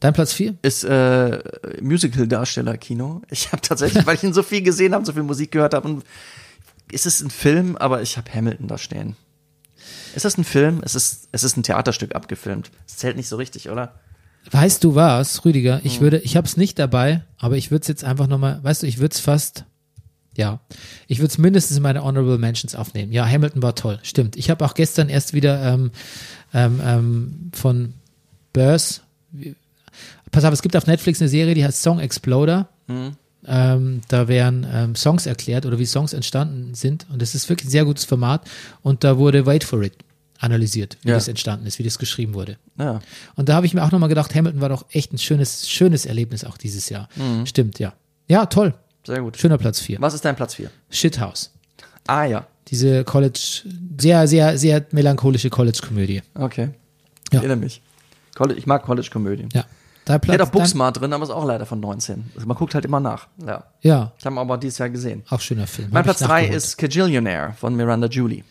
Dein 0.00 0.12
Platz 0.12 0.32
4? 0.34 0.56
Ist 0.62 0.84
äh, 0.84 1.42
Musical-Darsteller-Kino. 1.80 3.22
Ich 3.30 3.52
habe 3.52 3.62
tatsächlich, 3.62 4.04
weil 4.06 4.16
ich 4.16 4.22
ihn 4.22 4.34
so 4.34 4.42
viel 4.42 4.62
gesehen 4.62 4.94
habe, 4.94 5.04
so 5.04 5.12
viel 5.12 5.22
Musik 5.22 5.50
gehört 5.52 5.74
habe, 5.74 5.88
und 5.88 6.04
ist 6.92 7.06
es 7.06 7.20
ein 7.22 7.30
Film, 7.30 7.76
aber 7.76 8.02
ich 8.02 8.16
habe 8.16 8.32
Hamilton 8.32 8.68
da 8.68 8.78
stehen. 8.78 9.16
Ist 10.14 10.24
das 10.24 10.38
ein 10.38 10.44
Film? 10.44 10.80
Es 10.84 10.94
ist, 10.94 11.28
es 11.32 11.42
ist 11.44 11.56
ein 11.56 11.62
Theaterstück 11.62 12.14
abgefilmt. 12.14 12.70
Es 12.86 12.96
zählt 12.98 13.16
nicht 13.16 13.28
so 13.28 13.36
richtig, 13.36 13.70
oder? 13.70 13.94
Weißt 14.50 14.84
du 14.84 14.94
was, 14.94 15.44
Rüdiger? 15.44 15.80
Ich 15.84 15.98
Mhm. 16.00 16.04
würde, 16.04 16.18
ich 16.18 16.36
habe 16.36 16.46
es 16.46 16.56
nicht 16.56 16.78
dabei, 16.78 17.24
aber 17.38 17.56
ich 17.56 17.70
würde 17.70 17.82
es 17.82 17.88
jetzt 17.88 18.04
einfach 18.04 18.26
nochmal, 18.26 18.62
weißt 18.62 18.82
du, 18.82 18.86
ich 18.86 18.98
würde 18.98 19.14
es 19.14 19.20
fast, 19.20 19.64
ja, 20.36 20.60
ich 21.06 21.18
würde 21.18 21.28
es 21.28 21.38
mindestens 21.38 21.76
in 21.76 21.82
meine 21.82 22.02
Honorable 22.04 22.38
Mentions 22.38 22.74
aufnehmen. 22.74 23.12
Ja, 23.12 23.26
Hamilton 23.28 23.62
war 23.62 23.74
toll, 23.74 23.98
stimmt. 24.02 24.36
Ich 24.36 24.50
habe 24.50 24.64
auch 24.64 24.74
gestern 24.74 25.08
erst 25.08 25.32
wieder 25.34 25.62
ähm, 25.74 25.90
ähm, 26.52 26.80
ähm, 26.84 27.50
von 27.54 27.94
Burrs, 28.52 29.02
wie- 29.30 29.54
pass 30.30 30.44
auf, 30.44 30.52
es 30.52 30.62
gibt 30.62 30.76
auf 30.76 30.86
Netflix 30.86 31.20
eine 31.20 31.28
Serie, 31.28 31.54
die 31.54 31.64
heißt 31.64 31.82
Song 31.82 32.00
Exploder. 32.00 32.68
Mhm. 32.86 33.12
Ähm, 33.46 34.00
da 34.08 34.26
werden 34.26 34.66
ähm, 34.72 34.94
Songs 34.94 35.26
erklärt 35.26 35.66
oder 35.66 35.78
wie 35.78 35.84
Songs 35.84 36.14
entstanden 36.14 36.74
sind 36.74 37.06
und 37.12 37.20
das 37.20 37.34
ist 37.34 37.48
wirklich 37.50 37.68
ein 37.68 37.70
sehr 37.70 37.84
gutes 37.84 38.06
Format 38.06 38.48
und 38.80 39.04
da 39.04 39.18
wurde 39.18 39.44
Wait 39.44 39.64
for 39.64 39.82
It 39.82 39.92
analysiert, 40.38 40.96
wie 41.02 41.08
Ja. 41.10 41.14
das 41.16 41.28
entstanden 41.28 41.66
ist, 41.66 41.78
wie 41.78 41.82
das 41.82 41.98
geschrieben 41.98 42.32
wurde. 42.32 42.56
Ja. 42.78 43.00
Und 43.36 43.50
da 43.50 43.54
habe 43.54 43.66
ich 43.66 43.74
mir 43.74 43.84
auch 43.84 43.90
nochmal 43.92 44.08
gedacht, 44.08 44.34
Hamilton 44.34 44.62
war 44.62 44.70
doch 44.70 44.86
echt 44.90 45.12
ein 45.12 45.18
schönes, 45.18 45.68
schönes 45.68 46.06
Erlebnis 46.06 46.42
auch 46.44 46.56
dieses 46.56 46.88
Jahr. 46.88 47.08
Stimmt, 47.44 47.78
ja. 47.78 47.92
Ja, 48.28 48.46
toll. 48.46 48.74
Sehr 49.06 49.20
gut. 49.20 49.36
Schöner 49.36 49.58
Platz 49.58 49.80
4. 49.80 50.00
Was 50.00 50.14
ist 50.14 50.24
dein 50.24 50.36
Platz 50.36 50.54
4? 50.54 50.70
Shithouse. 50.90 51.52
Ah 52.06 52.24
ja. 52.24 52.46
Diese 52.68 53.04
College, 53.04 53.62
sehr, 54.00 54.26
sehr, 54.26 54.58
sehr 54.58 54.86
melancholische 54.90 55.50
College-Komödie. 55.50 56.22
Okay. 56.34 56.62
Ja. 56.62 56.70
Ich 57.30 57.34
erinnere 57.34 57.56
mich. 57.58 57.82
College, 58.34 58.58
ich 58.58 58.66
mag 58.66 58.82
College-Komödien. 58.84 59.50
Ja. 59.52 59.64
Ich 60.06 60.20
Platz. 60.20 60.28
auch 60.28 60.36
dein, 60.36 60.50
Booksmart 60.50 61.00
drin, 61.00 61.12
aber 61.12 61.24
ist 61.24 61.30
auch 61.30 61.46
leider 61.46 61.64
von 61.64 61.80
19. 61.80 62.30
Also 62.34 62.46
man 62.46 62.56
guckt 62.56 62.74
halt 62.74 62.84
immer 62.84 63.00
nach. 63.00 63.28
Ja. 63.46 63.64
ja, 63.80 64.12
Ich 64.18 64.26
habe 64.26 64.34
ihn 64.36 64.38
aber 64.38 64.58
dieses 64.58 64.78
Jahr 64.78 64.90
gesehen. 64.90 65.22
auch 65.30 65.40
schöner 65.40 65.66
Film. 65.66 65.88
Mein 65.92 66.04
Platz 66.04 66.18
3 66.18 66.26
nachgeholt. 66.26 66.54
ist 66.56 66.76
Cajillionaire 66.76 67.54
von 67.58 67.74
Miranda 67.74 68.06
Julie. 68.08 68.44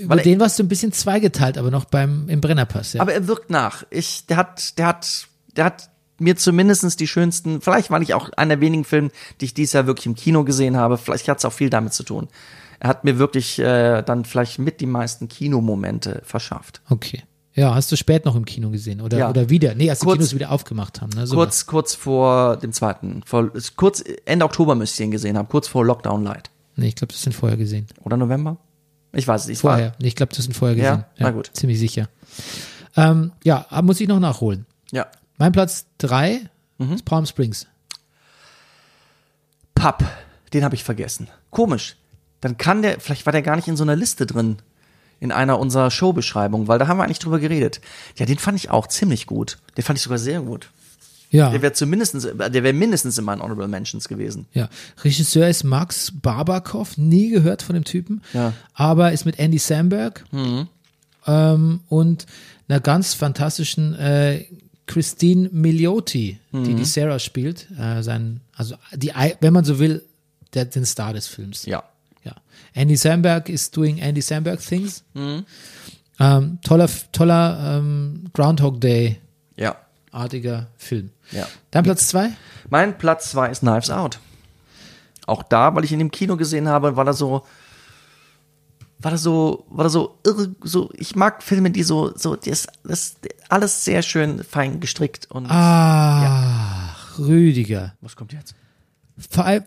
Über 0.00 0.16
den 0.16 0.38
warst 0.40 0.58
du 0.58 0.62
ein 0.62 0.68
bisschen 0.68 0.92
zweigeteilt, 0.92 1.58
aber 1.58 1.70
noch 1.70 1.84
beim, 1.84 2.28
im 2.28 2.40
Brennerpass, 2.40 2.92
ja. 2.94 3.02
Aber 3.02 3.12
er 3.12 3.26
wirkt 3.26 3.50
nach. 3.50 3.84
Ich, 3.90 4.26
der 4.26 4.36
hat, 4.36 4.78
der 4.78 4.86
hat, 4.86 5.26
der 5.56 5.64
hat 5.66 5.90
mir 6.18 6.36
zumindestens 6.36 6.96
die 6.96 7.06
schönsten, 7.06 7.60
vielleicht 7.60 7.90
war 7.90 8.00
ich 8.00 8.14
auch 8.14 8.30
einer 8.36 8.56
der 8.56 8.60
wenigen 8.60 8.84
Filme, 8.84 9.10
die 9.40 9.46
ich 9.46 9.54
dieses 9.54 9.72
Jahr 9.72 9.86
wirklich 9.86 10.06
im 10.06 10.14
Kino 10.14 10.44
gesehen 10.44 10.76
habe. 10.76 10.98
Vielleicht 10.98 11.28
hat 11.28 11.38
es 11.38 11.44
auch 11.44 11.52
viel 11.52 11.70
damit 11.70 11.92
zu 11.92 12.02
tun. 12.02 12.28
Er 12.80 12.88
hat 12.90 13.04
mir 13.04 13.18
wirklich 13.18 13.58
äh, 13.58 14.02
dann 14.02 14.24
vielleicht 14.24 14.58
mit 14.58 14.80
die 14.80 14.86
meisten 14.86 15.28
Kinomomente 15.28 16.22
verschafft. 16.24 16.80
okay. 16.88 17.22
Ja, 17.54 17.74
hast 17.74 17.90
du 17.90 17.96
spät 17.96 18.24
noch 18.24 18.36
im 18.36 18.44
Kino 18.44 18.70
gesehen 18.70 19.00
oder, 19.00 19.18
Ja. 19.18 19.30
oder 19.30 19.50
wieder? 19.50 19.74
Nee, 19.74 19.90
als 19.90 19.98
die 19.98 20.04
Kurz- 20.06 20.18
Kinos 20.18 20.34
wieder 20.36 20.52
aufgemacht 20.52 21.00
haben. 21.00 21.10
Ne? 21.10 21.24
Kurz, 21.28 21.66
kurz 21.66 21.92
vor 21.92 22.56
dem 22.56 22.72
zweiten, 22.72 23.22
vor, 23.26 23.50
kurz 23.74 24.04
Ende 24.26 24.44
Oktober 24.44 24.76
müsste 24.76 25.02
ich 25.02 25.06
ihn 25.08 25.10
gesehen 25.10 25.36
haben, 25.36 25.48
kurz 25.48 25.66
vor 25.66 25.84
Lockdown 25.84 26.22
Light. 26.22 26.50
Nee, 26.76 26.86
ich 26.88 26.94
glaube, 26.94 27.12
das 27.12 27.20
sind 27.22 27.32
vorher 27.32 27.56
gesehen. 27.58 27.88
Oder 28.04 28.16
November? 28.16 28.58
Ich 29.12 29.26
weiß 29.26 29.42
es 29.42 29.48
nicht. 29.48 29.60
Vorher. 29.60 29.92
Nee, 30.00 30.06
ich 30.06 30.14
glaube, 30.14 30.32
das 30.36 30.44
sind 30.44 30.52
vorher 30.54 30.76
Ja? 30.76 30.90
gesehen. 30.92 31.04
Na 31.18 31.30
gut. 31.32 31.50
Ziemlich 31.52 31.80
sicher. 31.80 32.08
Ähm, 32.96 33.32
ja, 33.42 33.66
aber 33.70 33.82
muss 33.86 34.00
ich 34.00 34.06
noch 34.06 34.20
nachholen. 34.20 34.64
Ja. 34.92 35.06
Mein 35.38 35.52
Platz 35.52 35.86
3 35.98 36.40
Mhm. 36.78 36.92
ist 36.94 37.04
Palm 37.04 37.26
Springs. 37.26 37.66
Papp, 39.74 40.04
den 40.52 40.64
habe 40.64 40.74
ich 40.74 40.84
vergessen. 40.84 41.28
Komisch. 41.50 41.96
Dann 42.40 42.56
kann 42.56 42.82
der, 42.82 43.00
vielleicht 43.00 43.26
war 43.26 43.32
der 43.32 43.42
gar 43.42 43.56
nicht 43.56 43.68
in 43.68 43.76
so 43.76 43.82
einer 43.84 43.96
Liste 43.96 44.26
drin, 44.26 44.58
in 45.20 45.32
einer 45.32 45.58
unserer 45.58 45.90
Showbeschreibungen, 45.90 46.68
weil 46.68 46.78
da 46.78 46.86
haben 46.86 46.98
wir 46.98 47.04
eigentlich 47.04 47.18
drüber 47.18 47.40
geredet. 47.40 47.80
Ja, 48.16 48.26
den 48.26 48.38
fand 48.38 48.56
ich 48.58 48.70
auch 48.70 48.86
ziemlich 48.86 49.26
gut. 49.26 49.58
Den 49.76 49.82
fand 49.84 49.98
ich 49.98 50.02
sogar 50.04 50.18
sehr 50.18 50.40
gut. 50.40 50.70
Ja. 51.30 51.50
Der 51.50 51.60
wäre 51.62 51.72
zumindest, 51.72 52.14
der 52.14 52.52
wäre 52.62 52.72
mindestens 52.72 53.18
in 53.18 53.24
meinen 53.24 53.42
Honorable 53.42 53.68
Mentions 53.68 54.08
gewesen. 54.08 54.46
Ja, 54.54 54.68
Regisseur 55.02 55.48
ist 55.48 55.62
Max 55.64 56.12
Barbakow, 56.14 56.96
nie 56.96 57.28
gehört 57.30 57.62
von 57.62 57.74
dem 57.74 57.84
Typen, 57.84 58.22
Ja. 58.32 58.54
aber 58.72 59.12
ist 59.12 59.26
mit 59.26 59.38
Andy 59.38 59.58
Samberg 59.58 60.24
ähm, 61.26 61.80
und 61.88 62.26
einer 62.68 62.80
ganz 62.80 63.12
fantastischen 63.14 63.94
äh, 63.96 64.44
Christine 64.88 65.48
Milioti, 65.52 66.38
die 66.52 66.74
die 66.74 66.84
Sarah 66.84 67.18
spielt, 67.20 67.68
äh, 67.78 68.02
sein, 68.02 68.40
also 68.56 68.74
die, 68.94 69.12
wenn 69.40 69.52
man 69.52 69.64
so 69.64 69.78
will, 69.78 70.02
der, 70.54 70.64
den 70.64 70.84
Star 70.84 71.12
des 71.12 71.28
Films. 71.28 71.64
Ja. 71.66 71.84
Ja. 72.24 72.32
Andy 72.74 72.96
Samberg 72.96 73.48
is 73.48 73.70
doing 73.70 73.98
Andy 73.98 74.20
Samberg 74.22 74.60
things. 74.60 75.04
Ähm, 75.14 76.58
toller, 76.64 76.88
toller 77.12 77.78
ähm, 77.78 78.24
Groundhog 78.32 78.80
Day 78.80 79.18
Ja. 79.56 79.76
artiger 80.10 80.66
Film. 80.76 81.10
Ja. 81.30 81.46
Dein 81.70 81.84
Platz 81.84 82.08
zwei? 82.08 82.30
Mein 82.70 82.98
Platz 82.98 83.30
zwei 83.30 83.50
ist 83.50 83.60
Knives 83.60 83.90
Out. 83.90 84.18
Auch 85.26 85.42
da, 85.42 85.74
weil 85.74 85.84
ich 85.84 85.92
ihn 85.92 86.00
im 86.00 86.10
Kino 86.10 86.36
gesehen 86.36 86.66
habe, 86.68 86.96
war 86.96 87.04
das 87.04 87.18
so, 87.18 87.44
war 89.00 89.10
das 89.10 89.22
so, 89.22 89.64
war 89.70 89.84
das 89.84 89.92
so 89.92 90.18
irre, 90.24 90.54
so, 90.62 90.90
ich 90.94 91.14
mag 91.14 91.42
Filme, 91.42 91.70
die 91.70 91.82
so, 91.82 92.12
so, 92.16 92.36
das, 92.36 92.66
das, 92.84 93.16
alles 93.48 93.84
sehr 93.84 94.02
schön 94.02 94.42
fein 94.42 94.80
gestrickt 94.80 95.30
und, 95.30 95.46
Ach, 95.48 97.18
Rüdiger. 97.18 97.94
was 98.00 98.16
kommt 98.16 98.32
jetzt? 98.32 98.54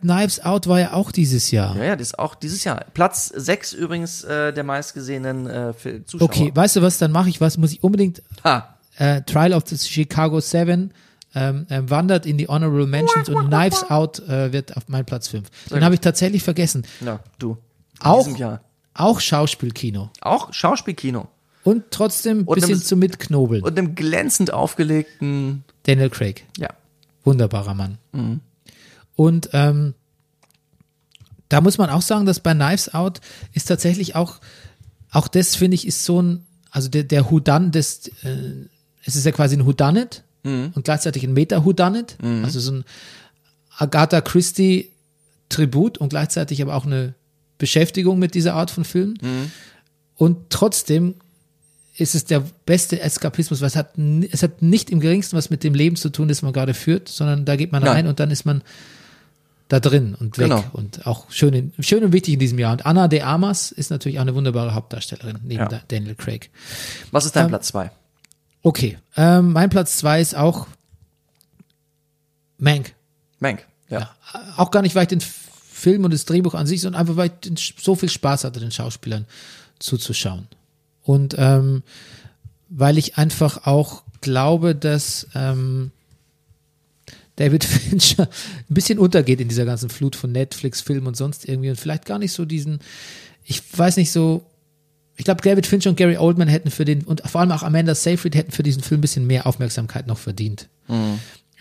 Knives 0.02 0.40
Out 0.46 0.68
war 0.68 0.80
ja 0.80 0.94
auch 0.94 1.12
dieses 1.12 1.52
Jahr. 1.52 1.76
Ja, 1.76 1.84
ja, 1.84 1.96
das 1.96 2.08
ist 2.08 2.20
auch 2.20 2.36
dieses 2.36 2.64
Jahr. 2.64 2.86
Platz 2.94 3.28
6 3.28 3.74
übrigens 3.74 4.24
äh, 4.24 4.54
der 4.54 4.64
meistgesehenen 4.64 5.46
äh, 5.48 5.74
Zuschauer. 6.06 6.26
Okay, 6.26 6.52
weißt 6.54 6.78
du 6.78 6.82
was, 6.82 6.98
dann 6.98 7.12
mache 7.12 7.30
ich 7.30 7.42
was, 7.42 7.58
muss 7.58 7.74
ich 7.74 7.84
unbedingt 7.84 8.22
Ha. 8.46 8.78
äh, 8.98 9.22
Trial 9.24 9.54
of 9.54 9.64
the 9.68 9.78
Chicago 9.78 10.40
Seven 10.40 10.94
ähm, 11.36 11.66
ähm, 11.70 11.90
wandert 11.90 12.26
in 12.26 12.38
die 12.38 12.48
Honorable 12.48 12.88
Mentions 12.88 13.30
und 13.30 13.48
Knives 13.48 13.90
Out 13.90 14.20
äh, 14.20 14.54
wird 14.54 14.76
auf 14.78 14.88
meinen 14.88 15.06
Platz 15.06 15.28
5. 15.30 15.50
Den 15.70 15.84
habe 15.84 15.96
ich 15.96 16.02
tatsächlich 16.02 16.44
vergessen. 16.44 16.86
Ja, 17.02 17.20
du. 17.40 17.58
In 18.00 18.06
Auch, 18.06 18.24
diesem 18.24 18.38
Jahr. 18.38 18.62
Auch 18.94 19.20
Schauspielkino. 19.20 20.10
Auch 20.22 20.54
Schauspielkino. 20.54 21.28
Und 21.64 21.84
trotzdem 21.92 22.40
ein 22.40 22.46
bisschen 22.46 22.72
einem- 22.74 22.82
zum 22.84 23.00
Mitknobeln. 23.00 23.64
Und 23.64 23.78
einem 23.78 23.96
glänzend 23.96 24.52
aufgelegten, 24.54 25.64
Daniel 25.84 26.10
Craig. 26.10 26.46
ja. 26.58 26.70
Wunderbarer 27.24 27.76
Mann. 27.76 28.00
Mhm. 28.14 28.40
Und 29.16 29.50
ähm, 29.54 29.94
da 31.50 31.62
muss 31.62 31.78
man 31.78 31.90
auch 31.92 32.02
sagen, 32.02 32.26
dass 32.26 32.40
bei 32.40 32.54
Knives 32.54 32.94
Out 32.94 33.22
ist 33.54 33.66
tatsächlich 33.66 34.16
auch, 34.16 34.40
auch 35.12 35.28
das 35.28 35.56
finde 35.56 35.76
ich, 35.76 35.86
ist 35.86 36.04
so 36.04 36.22
ein, 36.22 36.46
also 36.72 36.90
der, 36.90 37.04
der 37.04 37.30
Whodun 37.30 37.72
des, 37.72 38.08
äh, 38.24 38.66
es 39.06 39.16
ist 39.16 39.26
ja 39.26 39.32
quasi 39.32 39.56
ein 39.56 39.66
Whodunit 39.66 40.24
Mhm. 40.44 40.72
und 40.74 40.84
gleichzeitig 40.86 41.24
ein 41.24 41.34
Meta-Whodunit, 41.34 42.18
also 42.44 42.60
so 42.60 42.72
ein 42.72 42.84
Agatha 43.78 44.22
Christie 44.22 44.90
Tribut 45.50 46.00
und 46.00 46.10
gleichzeitig 46.10 46.64
aber 46.64 46.74
auch 46.74 46.86
eine 46.88 47.14
Beschäftigung 47.62 48.20
mit 48.20 48.34
dieser 48.36 48.56
Art 48.56 48.70
von 48.72 48.84
Filmen. 48.84 49.18
Mhm. 49.22 49.52
Und 50.16 50.50
trotzdem 50.50 51.16
ist 51.96 52.16
es 52.16 52.26
der 52.26 52.42
beste 52.66 53.00
Eskapismus, 53.00 53.62
weil 53.62 53.68
es 53.68 53.76
hat, 53.76 53.98
es 54.32 54.42
hat 54.44 54.62
nicht 54.62 54.90
im 54.90 55.00
geringsten 55.00 55.38
was 55.38 55.50
mit 55.50 55.64
dem 55.64 55.74
Leben 55.76 55.96
zu 55.96 56.10
tun, 56.10 56.28
das 56.28 56.42
man 56.42 56.52
gerade 56.52 56.74
führt, 56.74 57.08
sondern 57.08 57.46
da 57.46 57.56
geht 57.56 57.72
man 57.72 57.84
Nein. 57.84 57.92
rein 57.94 58.08
und 58.08 58.20
dann 58.20 58.32
ist 58.32 58.44
man 58.46 58.64
da 59.68 59.80
drin 59.80 60.16
und 60.20 60.38
weg 60.38 60.46
Genau. 60.50 60.64
und 60.74 61.06
auch 61.08 61.30
schön, 61.32 61.54
in, 61.54 61.74
schön 61.80 62.04
und 62.04 62.12
wichtig 62.12 62.34
in 62.34 62.40
diesem 62.40 62.60
Jahr. 62.60 62.74
Und 62.74 62.86
Anna 62.86 63.08
de 63.08 63.22
Armas 63.22 63.72
ist 63.72 63.90
natürlich 63.92 64.18
auch 64.18 64.24
eine 64.24 64.36
wunderbare 64.36 64.74
Hauptdarstellerin 64.74 65.38
neben 65.44 65.62
Ja. 65.62 65.68
da- 65.70 65.82
Daniel 65.88 66.16
Craig. 66.16 66.50
Was 67.12 67.26
ist 67.26 67.36
dein 67.36 67.46
Ähm, 67.46 67.50
Platz 67.52 67.68
2? 67.68 67.92
Okay, 68.64 68.98
ähm, 69.16 69.54
mein 69.54 69.70
Platz 69.70 69.98
zwei 69.98 70.20
ist 70.22 70.36
auch 70.36 70.68
Mank. 72.58 72.94
Mank. 73.40 73.66
Ja. 73.90 74.12
Auch 74.58 74.72
gar 74.72 74.82
nicht, 74.82 74.96
weil 74.96 75.04
ich 75.04 75.10
den 75.10 75.22
Film 75.82 76.06
und 76.06 76.14
das 76.14 76.26
Drehbuch 76.26 76.54
an 76.54 76.68
sich, 76.68 76.82
sondern 76.82 77.02
einfach, 77.02 77.16
weil 77.16 77.32
ich 77.44 77.74
so 77.82 77.96
viel 77.96 78.10
Spaß 78.10 78.44
hatte, 78.44 78.60
den 78.60 78.72
Schauspielern 78.72 79.26
zuzuschauen. 79.80 80.48
Und 81.04 81.36
ähm, 81.40 81.82
weil 82.70 83.00
ich 83.00 83.18
einfach 83.18 83.66
auch 83.66 84.04
glaube, 84.22 84.76
dass 84.76 85.28
ähm, 85.34 85.92
David 87.36 87.64
Fincher 87.66 88.30
ein 88.70 88.74
bisschen 88.74 89.00
untergeht 89.00 89.42
in 89.42 89.48
dieser 89.48 89.66
ganzen 89.66 89.90
Flut 89.90 90.16
von 90.16 90.32
Netflix, 90.32 90.82
Film 90.82 91.08
und 91.08 91.18
sonst 91.18 91.48
irgendwie 91.50 91.72
und 91.72 91.80
vielleicht 91.80 92.06
gar 92.06 92.20
nicht 92.20 92.32
so 92.32 92.46
diesen, 92.46 92.80
ich 93.44 93.62
weiß 93.76 93.98
nicht 93.98 94.12
so, 94.12 94.46
ich 95.18 95.26
glaube, 95.26 95.42
David 95.42 95.66
Fincher 95.66 95.90
und 95.90 95.96
Gary 95.96 96.18
Oldman 96.18 96.48
hätten 96.48 96.70
für 96.70 96.86
den, 96.86 97.04
und 97.04 97.22
vor 97.28 97.42
allem 97.42 97.52
auch 97.52 97.64
Amanda 97.64 97.96
Seyfried 97.96 98.36
hätten 98.36 98.52
für 98.52 98.64
diesen 98.64 98.84
Film 98.84 99.00
ein 99.00 99.02
bisschen 99.02 99.26
mehr 99.26 99.48
Aufmerksamkeit 99.48 100.08
noch 100.08 100.20
verdient. 100.20 100.70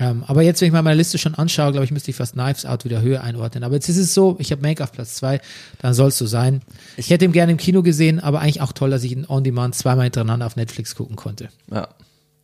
Ähm, 0.01 0.25
aber 0.27 0.41
jetzt, 0.41 0.61
wenn 0.61 0.67
ich 0.69 0.73
mal 0.73 0.81
meine 0.81 0.97
Liste 0.97 1.19
schon 1.19 1.35
anschaue, 1.35 1.73
glaube 1.73 1.85
ich, 1.85 1.91
müsste 1.91 2.11
ich 2.11 2.17
fast 2.17 2.33
Knives 2.33 2.65
Out 2.65 2.87
wieder 2.87 3.03
höher 3.03 3.23
einordnen. 3.23 3.63
Aber 3.65 3.75
jetzt 3.75 3.89
ist 3.91 3.99
es 3.99 4.15
so, 4.15 4.37
ich 4.39 4.51
habe 4.51 4.63
Make 4.63 4.83
auf 4.83 4.93
Platz 4.93 5.17
zwei, 5.17 5.41
dann 5.79 5.93
soll 5.93 6.09
es 6.09 6.17
so 6.17 6.27
sein. 6.27 6.63
Ich 6.97 7.11
hätte 7.11 7.27
ihn 7.27 7.33
gerne 7.33 7.53
im 7.53 7.59
Kino 7.59 7.83
gesehen, 7.83 8.19
aber 8.19 8.41
eigentlich 8.41 8.63
auch 8.63 8.73
toll, 8.73 8.89
dass 8.89 9.05
ich 9.05 9.13
ihn 9.13 9.27
on 9.29 9.45
demand 9.45 9.75
zweimal 9.75 10.05
hintereinander 10.05 10.47
auf 10.47 10.57
Netflix 10.57 10.95
gucken 10.95 11.17
konnte. 11.17 11.51
Ja. 11.71 11.89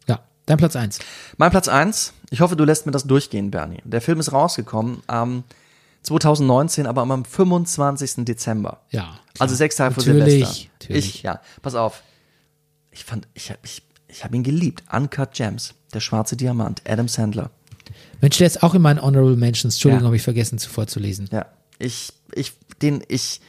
Ja, 0.06 0.20
dein 0.44 0.58
Platz 0.58 0.76
eins. 0.76 0.98
Mein 1.38 1.50
Platz 1.50 1.66
eins. 1.66 2.12
Ich 2.28 2.42
hoffe, 2.42 2.56
du 2.56 2.64
lässt 2.64 2.84
mir 2.84 2.92
das 2.92 3.04
durchgehen, 3.04 3.50
Bernie. 3.50 3.80
Der 3.84 4.02
Film 4.02 4.20
ist 4.20 4.32
rausgekommen 4.32 4.98
am 5.06 5.44
2019, 6.02 6.86
aber 6.86 7.02
am 7.02 7.24
25. 7.24 8.26
Dezember. 8.26 8.82
Ja. 8.90 9.18
Also 9.38 9.54
sechs 9.54 9.76
Tage 9.76 9.94
vor 9.94 10.02
Silvester. 10.02 10.54
natürlich. 10.80 11.16
Ich, 11.16 11.22
ja, 11.22 11.40
pass 11.62 11.74
auf. 11.74 12.02
Ich 12.90 13.04
fand, 13.04 13.26
ich 13.34 13.50
habe 13.50 13.60
ich, 13.64 13.82
ich 14.08 14.24
hab 14.24 14.34
ihn 14.34 14.42
geliebt. 14.42 14.82
Uncut 14.92 15.32
Gems, 15.32 15.74
der 15.94 16.00
schwarze 16.00 16.36
Diamant, 16.36 16.82
Adam 16.88 17.08
Sandler. 17.08 17.50
Mensch, 18.20 18.38
der 18.38 18.46
ist 18.46 18.62
auch 18.62 18.74
in 18.74 18.82
meinen 18.82 19.00
Honorable 19.02 19.36
Mentions. 19.36 19.74
Entschuldigung, 19.74 20.02
Ja. 20.04 20.06
habe 20.06 20.16
ich 20.16 20.22
vergessen 20.22 20.58
zuvor 20.58 20.86
zu 20.86 20.98
lesen. 21.00 21.28
Ja, 21.32 21.46
ich, 21.78 22.12
ich, 22.34 22.52
den, 22.82 23.02
ich, 23.08 23.40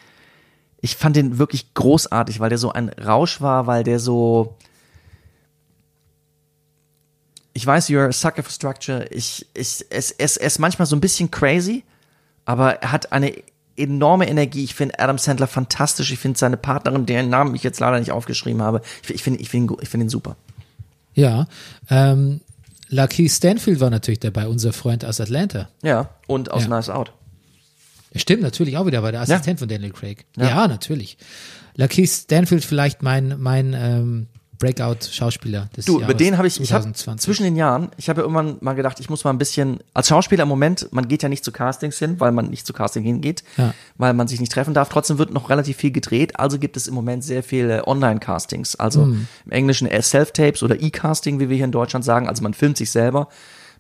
ich 0.82 0.96
fand 0.96 1.16
den 1.16 1.38
wirklich 1.40 1.74
großartig, 1.74 2.40
weil 2.40 2.50
der 2.50 2.58
so 2.58 2.72
ein 2.72 2.90
Rausch 2.90 3.42
war, 3.42 3.66
weil 3.68 3.84
der 3.84 4.00
so, 4.00 4.56
ich 7.54 7.66
weiß, 7.66 7.90
you're 7.90 8.08
a 8.08 8.12
sucker 8.12 8.44
for 8.44 8.52
structure. 8.52 9.06
Ich, 9.10 9.46
ich, 9.54 9.86
es, 9.90 10.12
es, 10.12 10.12
es 10.12 10.38
ist 10.38 10.60
manchmal 10.60 10.86
so 10.86 10.96
ein 10.96 11.02
bisschen 11.02 11.32
crazy, 11.32 11.84
aber 12.46 12.82
er 12.84 12.92
hat 12.92 13.12
eine 13.12 13.34
enorme 13.76 14.28
Energie. 14.28 14.64
Ich 14.64 14.76
finde 14.76 15.00
Adam 15.00 15.18
Sandler 15.18 15.48
fantastisch. 15.48 16.12
Ich 16.12 16.20
finde 16.20 16.38
seine 16.38 16.58
Partnerin, 16.58 17.06
deren 17.06 17.30
Namen 17.30 17.56
ich 17.56 17.64
jetzt 17.64 17.80
leider 17.80 18.00
nicht 18.00 18.12
aufgeschrieben 18.12 18.62
habe, 18.62 18.82
ich, 19.04 19.10
ich 19.16 19.24
finde, 19.24 19.40
ich 19.40 19.52
gu- 19.52 19.78
ich 19.82 19.90
finde 19.90 20.06
ihn 20.06 20.10
super. 20.10 20.36
Ja. 21.18 21.48
Ähm, 21.90 22.40
Lucky 22.90 23.28
Stanfield 23.28 23.82
war 23.82 23.90
natürlich 23.90 24.20
dabei, 24.22 24.48
unser 24.48 24.72
Freund 24.72 25.04
aus 25.04 25.20
Atlanta. 25.20 25.68
Ja, 25.84 26.12
und 26.28 26.52
aus 26.52 26.64
Ja. 26.64 26.70
Nice 26.70 26.90
Out. 26.90 27.12
Stimmt, 28.16 28.42
natürlich 28.44 28.78
auch 28.78 28.86
wieder, 28.86 29.04
war 29.04 29.12
der 29.12 29.22
Assistent 29.22 29.60
von 29.60 29.68
Daniel 29.68 29.92
Craig. 29.92 30.26
Ja, 30.38 30.48
Ja. 30.48 30.68
natürlich. 30.68 31.18
Lucky 31.76 32.08
Stanfield 32.08 32.64
vielleicht 32.64 33.04
mein, 33.04 33.36
mein 33.40 33.74
ähm, 33.78 34.28
Breakout-Schauspieler 34.60 35.70
des 35.76 35.86
Du, 35.86 35.94
Jahres 36.00 36.06
über 36.06 36.14
den 36.14 36.38
habe 36.38 36.48
ich, 36.48 36.60
ich 36.60 36.68
2020. 36.70 37.24
zwischen 37.26 37.44
den 37.44 37.56
Jahren, 37.56 37.90
ich 37.98 38.10
habe 38.10 38.22
ja 38.22 38.24
irgendwann 38.24 38.58
mal 38.62 38.74
gedacht, 38.74 39.00
ich 39.00 39.10
muss 39.10 39.24
mal 39.24 39.30
ein 39.32 39.38
bisschen, 39.38 39.80
als 39.94 40.08
Schauspieler 40.08 40.44
im 40.44 40.50
Moment, 40.50 40.88
man 40.92 41.08
geht 41.08 41.24
ja 41.24 41.30
nicht 41.30 41.44
zu 41.44 41.52
Castings 41.52 41.98
hin, 42.00 42.20
weil 42.20 42.32
man 42.32 42.50
nicht 42.50 42.66
zu 42.66 42.74
Casting 42.74 43.04
hingeht, 43.04 43.44
Ja. 43.58 43.74
weil 43.98 44.14
man 44.14 44.28
sich 44.28 44.40
nicht 44.40 44.52
treffen 44.52 44.74
darf. 44.74 44.90
Trotzdem 44.90 45.18
wird 45.18 45.34
noch 45.34 45.50
relativ 45.50 45.78
viel 45.78 45.92
gedreht, 45.92 46.40
also 46.40 46.60
gibt 46.60 46.78
es 46.78 46.88
im 46.88 46.94
Moment 46.94 47.24
sehr 47.24 47.44
viele 47.44 47.88
Online-Castings, 47.88 48.76
also 48.76 49.04
Hm. 49.04 49.28
im 49.46 49.52
Englischen 49.52 49.88
Self-Tapes 50.02 50.64
oder 50.64 50.82
E-Casting, 50.82 51.40
wie 51.40 51.50
wir 51.50 51.56
hier 51.56 51.66
in 51.66 51.72
Deutschland 51.72 52.04
sagen, 52.06 52.28
also 52.28 52.44
man 52.44 52.54
filmt 52.54 52.78
sich 52.78 52.92
selber 52.92 53.28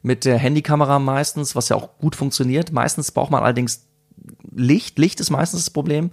mit 0.03 0.25
der 0.25 0.37
Handykamera 0.37 0.99
meistens, 0.99 1.55
was 1.55 1.69
ja 1.69 1.75
auch 1.75 1.97
gut 1.97 2.15
funktioniert. 2.15 2.71
Meistens 2.71 3.11
braucht 3.11 3.31
man 3.31 3.43
allerdings 3.43 3.81
Licht, 4.55 4.97
Licht 4.97 5.19
ist 5.19 5.29
meistens 5.29 5.65
das 5.65 5.69
Problem 5.69 6.11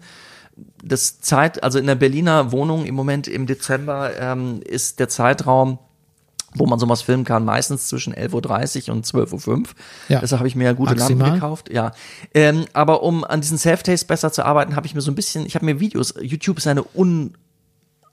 das 0.82 1.20
Zeit, 1.20 1.62
also 1.62 1.78
in 1.78 1.86
der 1.86 1.94
Berliner 1.94 2.52
Wohnung 2.52 2.84
im 2.84 2.94
Moment 2.94 3.26
im 3.26 3.46
Dezember 3.46 4.12
ähm, 4.18 4.60
ist 4.64 5.00
der 5.00 5.08
Zeitraum, 5.08 5.78
wo 6.54 6.66
man 6.66 6.78
sowas 6.78 7.02
filmen 7.02 7.24
kann, 7.24 7.44
meistens 7.44 7.88
zwischen 7.88 8.14
11.30 8.14 8.88
Uhr 8.88 8.94
und 8.94 9.04
12.05 9.04 9.48
Uhr. 9.48 9.62
Ja. 10.08 10.20
Deshalb 10.20 10.38
habe 10.38 10.48
ich 10.48 10.54
mir 10.54 10.72
gute 10.74 10.94
Maximal. 10.94 11.26
Lampen 11.28 11.40
gekauft. 11.40 11.72
Ja. 11.72 11.92
Ähm, 12.32 12.66
aber 12.72 13.02
um 13.02 13.24
an 13.24 13.40
diesen 13.40 13.58
Self-Taste 13.58 14.06
besser 14.06 14.30
zu 14.30 14.44
arbeiten, 14.44 14.76
habe 14.76 14.86
ich 14.86 14.94
mir 14.94 15.00
so 15.00 15.10
ein 15.10 15.16
bisschen, 15.16 15.46
ich 15.46 15.56
habe 15.56 15.64
mir 15.64 15.80
Videos, 15.80 16.14
YouTube 16.20 16.58
ist 16.58 16.68
eine 16.68 16.84
un, 16.94 17.34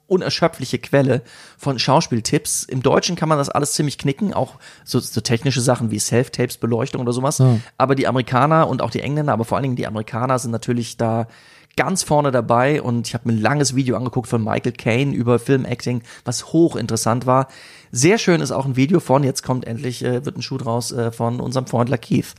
unerschöpfliche 0.08 0.78
Quelle 0.78 1.22
von 1.56 1.78
Schauspieltipps. 1.78 2.64
Im 2.64 2.82
Deutschen 2.82 3.14
kann 3.14 3.28
man 3.28 3.38
das 3.38 3.48
alles 3.48 3.74
ziemlich 3.74 3.96
knicken, 3.96 4.34
auch 4.34 4.56
so, 4.84 4.98
so 4.98 5.20
technische 5.20 5.60
Sachen 5.60 5.92
wie 5.92 6.00
Self-Tapes, 6.00 6.58
Beleuchtung 6.58 7.00
oder 7.00 7.12
sowas. 7.12 7.38
Ja. 7.38 7.60
Aber 7.78 7.94
die 7.94 8.08
Amerikaner 8.08 8.66
und 8.68 8.82
auch 8.82 8.90
die 8.90 9.00
Engländer, 9.00 9.32
aber 9.32 9.44
vor 9.44 9.56
allen 9.56 9.62
Dingen 9.62 9.76
die 9.76 9.86
Amerikaner 9.86 10.38
sind 10.40 10.50
natürlich 10.50 10.96
da 10.96 11.28
ganz 11.76 12.02
vorne 12.02 12.30
dabei 12.30 12.82
und 12.82 13.08
ich 13.08 13.14
habe 13.14 13.28
mir 13.28 13.34
ein 13.36 13.40
langes 13.40 13.74
Video 13.74 13.96
angeguckt 13.96 14.28
von 14.28 14.42
Michael 14.42 14.72
Caine 14.72 15.14
über 15.14 15.38
Filmacting, 15.38 16.02
was 16.24 16.52
hochinteressant 16.52 17.26
war. 17.26 17.48
Sehr 17.90 18.18
schön 18.18 18.40
ist 18.40 18.50
auch 18.50 18.66
ein 18.66 18.76
Video 18.76 19.00
von, 19.00 19.24
jetzt 19.24 19.42
kommt 19.42 19.66
endlich, 19.66 20.04
äh, 20.04 20.24
wird 20.24 20.36
ein 20.36 20.42
Schuh 20.42 20.58
draus, 20.58 20.92
äh, 20.92 21.12
von 21.12 21.40
unserem 21.40 21.66
Freund 21.66 21.88
Lakeith, 21.88 22.34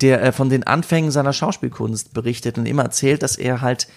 der 0.00 0.22
äh, 0.22 0.32
von 0.32 0.48
den 0.48 0.64
Anfängen 0.64 1.10
seiner 1.10 1.32
Schauspielkunst 1.32 2.14
berichtet 2.14 2.58
und 2.58 2.66
immer 2.66 2.82
erzählt, 2.82 3.22
dass 3.22 3.36
er 3.36 3.60
halt 3.60 3.88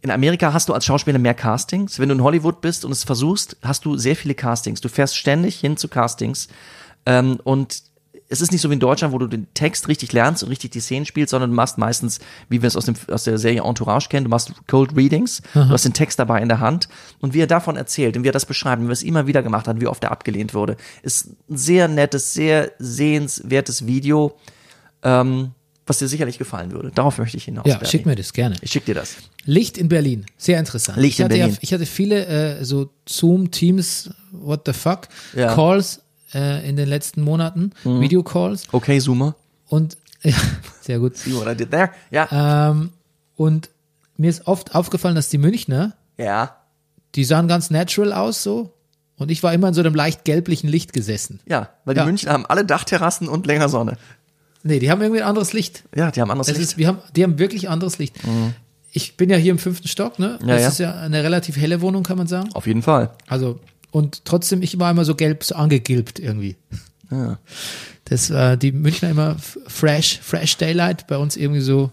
in 0.00 0.10
Amerika 0.10 0.52
hast 0.52 0.68
du 0.68 0.74
als 0.74 0.84
Schauspieler 0.84 1.18
mehr 1.18 1.34
Castings. 1.34 1.98
Wenn 1.98 2.08
du 2.08 2.14
in 2.14 2.22
Hollywood 2.22 2.60
bist 2.60 2.84
und 2.84 2.92
es 2.92 3.02
versuchst, 3.02 3.56
hast 3.62 3.84
du 3.84 3.96
sehr 3.96 4.14
viele 4.14 4.34
Castings. 4.34 4.80
Du 4.80 4.88
fährst 4.88 5.16
ständig 5.16 5.58
hin 5.58 5.76
zu 5.76 5.88
Castings. 5.88 6.46
Ähm, 7.04 7.40
und 7.42 7.82
es 8.30 8.40
ist 8.42 8.52
nicht 8.52 8.60
so 8.60 8.68
wie 8.68 8.74
in 8.74 8.80
Deutschland, 8.80 9.14
wo 9.14 9.18
du 9.18 9.26
den 9.26 9.46
Text 9.54 9.88
richtig 9.88 10.12
lernst 10.12 10.42
und 10.42 10.50
richtig 10.50 10.70
die 10.70 10.80
Szenen 10.80 11.06
spielst, 11.06 11.30
sondern 11.30 11.50
du 11.50 11.56
machst 11.56 11.78
meistens, 11.78 12.20
wie 12.48 12.60
wir 12.60 12.66
es 12.66 12.76
aus, 12.76 12.84
dem, 12.84 12.94
aus 13.10 13.24
der 13.24 13.38
Serie 13.38 13.62
Entourage 13.62 14.08
kennen, 14.08 14.24
du 14.24 14.30
machst 14.30 14.52
Cold 14.66 14.94
Readings, 14.94 15.40
du 15.54 15.68
hast 15.70 15.84
den 15.84 15.94
Text 15.94 16.18
dabei 16.18 16.42
in 16.42 16.48
der 16.48 16.60
Hand 16.60 16.88
und 17.20 17.32
wie 17.32 17.40
er 17.40 17.46
davon 17.46 17.76
erzählt 17.76 18.16
und 18.16 18.24
wie 18.24 18.28
er 18.28 18.32
das 18.32 18.44
beschreibt, 18.44 18.80
und 18.80 18.88
wie 18.88 18.90
er 18.90 18.92
es 18.92 19.02
immer 19.02 19.26
wieder 19.26 19.42
gemacht 19.42 19.66
hat, 19.66 19.80
wie 19.80 19.86
oft 19.86 20.04
er 20.04 20.10
abgelehnt 20.10 20.52
wurde, 20.52 20.76
ist 21.02 21.28
ein 21.48 21.56
sehr 21.56 21.88
nettes, 21.88 22.34
sehr 22.34 22.72
sehenswertes 22.78 23.86
Video, 23.86 24.36
ähm, 25.02 25.52
was 25.86 25.98
dir 25.98 26.08
sicherlich 26.08 26.36
gefallen 26.36 26.70
würde. 26.72 26.90
Darauf 26.94 27.16
möchte 27.16 27.38
ich 27.38 27.44
hinaus. 27.44 27.64
ja, 27.66 27.76
Bernie. 27.76 27.90
schick 27.90 28.04
mir 28.04 28.14
das 28.14 28.34
gerne. 28.34 28.56
Ich 28.60 28.70
schick 28.72 28.84
dir 28.84 28.94
das. 28.94 29.16
Licht 29.46 29.78
in 29.78 29.88
Berlin, 29.88 30.26
sehr 30.36 30.58
interessant. 30.58 30.98
Licht 30.98 31.14
ich 31.14 31.20
in 31.20 31.24
hatte 31.24 31.34
Berlin. 31.36 31.54
Ja, 31.54 31.58
ich 31.62 31.72
hatte 31.72 31.86
viele 31.86 32.26
äh, 32.58 32.64
so 32.64 32.90
Zoom, 33.08 33.50
Teams, 33.50 34.10
what 34.32 34.62
the 34.66 34.74
fuck, 34.74 35.08
Ja. 35.34 35.54
Calls 35.54 36.02
äh, 36.34 36.68
in 36.68 36.76
den 36.76 36.88
letzten 36.88 37.22
Monaten, 37.22 37.72
Videocalls 37.84 38.64
Okay, 38.72 38.98
Zoomer. 39.00 39.34
und 39.68 39.96
ja, 40.22 40.34
sehr 40.80 40.98
gut. 40.98 41.16
See 41.16 41.32
what 41.34 41.46
I 41.46 41.54
did 41.56 41.70
there? 41.70 41.90
Ja. 42.10 42.70
Ähm, 42.70 42.90
und 43.36 43.70
mir 44.16 44.30
ist 44.30 44.46
oft 44.48 44.74
aufgefallen, 44.74 45.14
dass 45.14 45.28
die 45.28 45.38
Münchner, 45.38 45.92
Ja. 46.16 46.56
die 47.14 47.24
sahen 47.24 47.46
ganz 47.48 47.70
natural 47.70 48.12
aus 48.12 48.42
so. 48.42 48.72
Und 49.16 49.30
ich 49.30 49.42
war 49.42 49.52
immer 49.52 49.68
in 49.68 49.74
so 49.74 49.80
einem 49.80 49.94
leicht 49.94 50.24
gelblichen 50.24 50.68
Licht 50.68 50.92
gesessen. 50.92 51.40
Ja, 51.46 51.70
weil 51.84 51.94
die 51.94 51.98
Ja. 52.00 52.04
München 52.04 52.30
haben 52.30 52.46
alle 52.46 52.64
Dachterrassen 52.64 53.28
und 53.28 53.46
länger 53.46 53.68
Sonne. 53.68 53.96
Nee, 54.64 54.78
die 54.80 54.90
haben 54.90 55.00
irgendwie 55.00 55.22
ein 55.22 55.28
anderes 55.28 55.52
Licht. 55.52 55.84
Ja, 55.94 56.10
die 56.10 56.20
haben 56.20 56.30
anderes 56.30 56.48
Das 56.48 56.56
Licht. 56.56 56.70
ist, 56.72 56.78
wir 56.78 56.88
haben, 56.88 56.98
die 57.14 57.22
haben 57.24 57.38
wirklich 57.38 57.68
anderes 57.68 57.98
Licht. 57.98 58.16
Ich 58.92 59.16
bin 59.16 59.30
ja 59.30 59.36
hier 59.36 59.52
im 59.52 59.58
fünften 59.58 59.86
Stock, 59.88 60.18
ne? 60.18 60.38
Ja, 60.42 60.46
das 60.48 60.62
ja. 60.62 60.68
ist 60.68 60.78
ja 60.78 60.94
eine 61.00 61.22
relativ 61.22 61.56
helle 61.56 61.80
Wohnung, 61.80 62.02
kann 62.02 62.18
man 62.18 62.26
sagen. 62.26 62.48
Auf 62.54 62.66
jeden 62.66 62.82
Fall. 62.82 63.10
Also, 63.28 63.60
und 63.90 64.24
trotzdem, 64.24 64.62
ich 64.62 64.78
war 64.78 64.90
immer 64.90 65.04
so 65.04 65.14
gelb, 65.14 65.44
so 65.44 65.54
angegilbt 65.54 66.18
irgendwie. 66.18 66.56
Das 68.04 68.30
war 68.30 68.56
die 68.56 68.72
Münchner 68.72 69.10
immer 69.10 69.36
fresh, 69.66 70.18
fresh 70.20 70.56
Daylight, 70.56 71.06
bei 71.06 71.16
uns 71.16 71.36
irgendwie 71.36 71.60
so, 71.60 71.90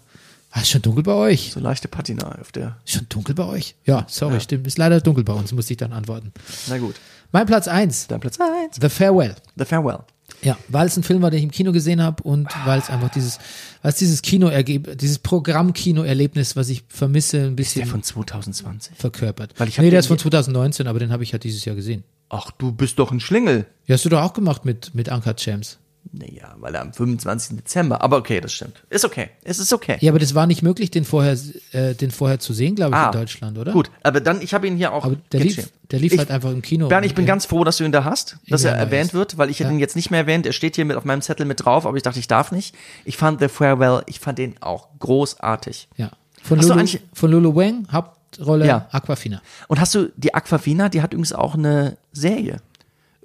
ah, 0.51 0.61
ist 0.61 0.69
schon 0.69 0.81
dunkel 0.81 1.03
bei 1.03 1.13
euch? 1.13 1.51
So 1.53 1.59
leichte 1.59 1.87
Patina 1.87 2.37
auf 2.39 2.51
der. 2.51 2.77
Ist 2.85 2.93
schon 2.95 3.07
dunkel 3.09 3.35
bei 3.35 3.45
euch? 3.45 3.75
Ja, 3.85 4.05
sorry, 4.09 4.39
stimmt. 4.41 4.67
Ist 4.67 4.77
leider 4.77 4.99
dunkel 5.01 5.23
bei 5.23 5.33
uns, 5.33 5.51
musste 5.51 5.73
ich 5.73 5.77
dann 5.77 5.93
antworten. 5.93 6.31
Na 6.67 6.77
gut. 6.77 6.95
Mein 7.31 7.45
Platz 7.45 7.67
eins, 7.67 8.07
Dann 8.07 8.19
Platz 8.21 8.39
eins. 8.39 8.77
The 8.79 8.89
Farewell. 8.89 9.35
The 9.57 9.65
Farewell. 9.65 9.99
Ja, 10.41 10.57
weil 10.67 10.87
es 10.87 10.95
ein 10.97 11.03
Film 11.03 11.21
war, 11.21 11.31
den 11.31 11.37
ich 11.39 11.43
im 11.43 11.51
Kino 11.51 11.71
gesehen 11.71 12.01
habe 12.01 12.21
und 12.23 12.47
weil 12.65 12.79
es 12.79 12.89
einfach 12.89 13.09
dieses, 13.09 13.39
weil 13.81 13.91
es 13.91 13.97
dieses 13.97 14.21
Kino 14.21 14.51
dieses 14.61 15.19
Programm-Kino-Erlebnis, 15.19 16.55
was 16.55 16.69
ich 16.69 16.83
vermisse, 16.87 17.37
ein 17.37 17.43
Der 17.43 17.51
bisschen 17.55 17.85
von 17.87 18.03
2020. 18.03 18.95
verkörpert. 18.97 19.53
Weil 19.57 19.67
ich 19.69 19.77
nee, 19.77 19.89
der 19.89 19.99
ist 19.99 20.07
von 20.07 20.17
hier- 20.17 20.21
2019, 20.23 20.87
aber 20.87 20.99
den 20.99 21.11
habe 21.11 21.23
ich 21.23 21.31
ja 21.31 21.37
dieses 21.39 21.65
Jahr 21.65 21.75
gesehen. 21.75 22.03
Ach, 22.29 22.51
du 22.51 22.71
bist 22.71 22.99
doch 22.99 23.11
ein 23.11 23.19
Schlingel. 23.19 23.65
Ja, 23.85 23.93
hast 23.93 24.05
du 24.05 24.09
doch 24.09 24.21
auch 24.21 24.33
gemacht 24.33 24.65
mit, 24.65 24.93
mit 24.95 25.09
Uncut 25.09 25.37
Gems. 25.37 25.77
Naja, 26.11 26.55
weil 26.59 26.73
er 26.75 26.81
am 26.81 26.93
25. 26.93 27.57
Dezember. 27.57 28.01
Aber 28.01 28.17
okay, 28.17 28.39
das 28.39 28.53
stimmt. 28.53 28.81
Ist 28.89 29.03
okay. 29.03 29.29
Es 29.43 29.59
ist 29.59 29.73
okay. 29.73 29.97
Ja, 29.99 30.11
aber 30.11 30.19
das 30.19 30.33
war 30.35 30.47
nicht 30.47 30.61
möglich, 30.61 30.89
den 30.91 31.03
vorher, 31.03 31.37
äh, 31.73 31.93
den 31.93 32.11
vorher 32.11 32.39
zu 32.39 32.53
sehen, 32.53 32.75
glaube 32.75 32.91
ich, 32.91 32.95
Ah, 32.95 33.07
in 33.07 33.11
Deutschland, 33.11 33.57
oder? 33.57 33.73
Gut, 33.73 33.89
aber 34.03 34.21
dann, 34.21 34.41
ich 34.41 34.53
habe 34.53 34.65
ihn 34.67 34.77
hier 34.77 34.93
auch. 34.93 35.03
Aber 35.03 35.15
der 35.31 35.39
lief, 35.41 35.69
der 35.91 35.99
lief 35.99 36.13
Ich- 36.13 36.19
halt 36.19 36.31
einfach 36.31 36.51
im 36.51 36.61
Kino. 36.61 36.87
Bernd, 36.87 37.05
ich 37.05 37.15
bin 37.15 37.25
ganz 37.25 37.45
froh, 37.45 37.63
dass 37.63 37.77
du 37.77 37.83
ihn 37.83 37.91
da 37.91 38.03
hast, 38.05 38.37
dass 38.47 38.63
er 38.63 38.73
erwähnt 38.73 39.13
wird, 39.13 39.37
weil 39.37 39.49
ich 39.49 39.59
hätte 39.59 39.69
Ja. 39.69 39.73
ihn 39.75 39.79
jetzt 39.79 39.95
nicht 39.95 40.09
mehr 40.11 40.21
erwähnt. 40.21 40.45
Er 40.45 40.53
steht 40.53 40.75
hier 40.75 40.85
mit 40.85 40.95
auf 40.95 41.03
meinem 41.05 41.21
Zettel 41.21 41.45
mit 41.45 41.65
drauf, 41.65 41.85
aber 41.85 41.97
ich 41.97 42.03
dachte, 42.03 42.19
ich 42.19 42.27
darf 42.27 42.51
nicht. 42.51 42.75
Ich 43.03 43.17
fand 43.17 43.41
The 43.41 43.47
Farewell, 43.49 44.03
ich 44.05 44.19
fand 44.19 44.37
den 44.37 44.55
auch 44.61 44.87
großartig. 44.99 45.89
Ja. 45.97 46.11
Von 46.43 46.59
Hast 46.59 46.69
Lulu, 46.69 46.85
von 47.13 47.31
Lulu 47.31 47.55
Wang, 47.55 47.87
Hauptrolle 47.91 48.67
Ja. 48.67 48.87
Aquafina. 48.91 49.41
Und 49.67 49.79
hast 49.79 49.95
du 49.95 50.11
die 50.15 50.33
Aquafina, 50.33 50.87
die 50.89 51.01
hat 51.01 51.11
übrigens 51.13 51.33
auch 51.33 51.55
eine 51.55 51.97
Serie. 52.13 52.57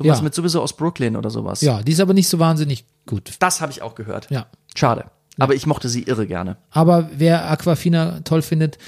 Irgendwas 0.00 0.18
Ja. 0.18 0.24
mit 0.24 0.34
sowieso 0.34 0.60
aus 0.62 0.74
Brooklyn 0.76 1.14
oder 1.16 1.30
sowas. 1.30 1.60
Ja, 1.60 1.82
die 1.82 1.92
ist 1.92 2.00
aber 2.00 2.14
nicht 2.14 2.28
so 2.28 2.38
wahnsinnig 2.38 2.84
gut. 3.06 3.32
Das 3.38 3.60
habe 3.60 3.70
ich 3.70 3.82
auch 3.82 3.94
gehört. 3.94 4.28
Ja. 4.30 4.46
Schade. 4.74 5.04
Aber 5.38 5.54
ich 5.54 5.66
mochte 5.66 5.88
sie 5.88 6.02
irre 6.02 6.26
gerne. 6.26 6.56
Aber 6.70 7.08
wer 7.16 7.50
Aquafina 7.50 8.20
toll 8.24 8.42
findet, 8.42 8.78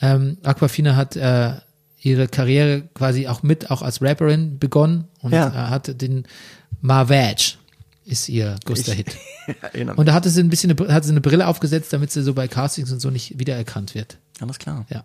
ähm, 0.00 0.36
Aquafina 0.42 0.96
hat 0.96 1.16
äh, 1.16 1.52
ihre 2.02 2.26
Karriere 2.28 2.82
quasi 2.94 3.28
auch 3.28 3.42
mit, 3.42 3.70
auch 3.70 3.80
als 3.82 4.02
Rapperin 4.02 4.58
begonnen 4.58 5.08
und 5.20 5.32
Ja. 5.32 5.48
äh, 5.48 5.52
hatte 5.70 5.94
den 5.94 6.24
Marvage 6.80 7.54
ist 8.04 8.28
ihr 8.28 8.56
größter 8.64 8.92
Hit. 8.94 9.16
Und 9.96 10.06
da 10.06 10.12
hatte 10.12 10.28
sie 10.28 10.40
ein 10.40 10.50
bisschen 10.50 10.76
eine, 10.76 10.92
hat 10.92 11.04
sie 11.04 11.10
eine 11.12 11.20
Brille 11.20 11.46
aufgesetzt, 11.46 11.92
damit 11.92 12.10
sie 12.10 12.22
so 12.22 12.34
bei 12.34 12.48
Castings 12.48 12.90
und 12.90 12.98
so 13.00 13.10
nicht 13.10 13.38
wiedererkannt 13.38 13.94
wird. 13.94 14.18
Alles 14.40 14.58
klar. 14.58 14.84
Ja. 14.90 15.04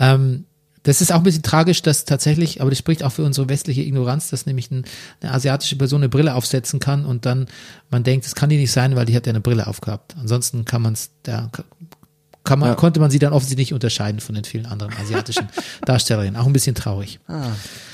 Ähm, 0.00 0.44
das 0.82 1.00
ist 1.02 1.12
auch 1.12 1.16
ein 1.18 1.22
bisschen 1.22 1.42
tragisch, 1.42 1.82
dass 1.82 2.04
tatsächlich, 2.06 2.60
aber 2.60 2.70
das 2.70 2.78
spricht 2.78 3.02
auch 3.02 3.12
für 3.12 3.24
unsere 3.24 3.48
westliche 3.48 3.82
Ignoranz, 3.82 4.30
dass 4.30 4.46
nämlich 4.46 4.70
ein, 4.70 4.84
eine 5.20 5.32
asiatische 5.32 5.76
Person 5.76 6.00
eine 6.00 6.08
Brille 6.08 6.34
aufsetzen 6.34 6.80
kann 6.80 7.04
und 7.04 7.26
dann 7.26 7.46
man 7.90 8.02
denkt, 8.02 8.24
das 8.24 8.34
kann 8.34 8.48
die 8.48 8.56
nicht 8.56 8.72
sein, 8.72 8.96
weil 8.96 9.04
die 9.06 9.14
hat 9.14 9.26
ja 9.26 9.30
eine 9.30 9.40
Brille 9.40 9.66
aufgehabt. 9.66 10.16
Ansonsten 10.18 10.64
kann 10.64 10.80
man 10.82 10.94
es, 10.94 11.10
da 11.22 11.50
kann 12.44 12.58
man, 12.58 12.70
Ja. 12.70 12.74
konnte 12.76 12.98
man 13.00 13.10
sie 13.10 13.18
dann 13.18 13.32
offensichtlich 13.34 13.68
nicht 13.68 13.74
unterscheiden 13.74 14.20
von 14.20 14.34
den 14.34 14.44
vielen 14.44 14.64
anderen 14.66 14.94
asiatischen 14.94 15.48
Darstellerinnen. 15.84 16.36
Auch 16.40 16.46
ein 16.46 16.52
bisschen 16.54 16.74
traurig. 16.74 17.20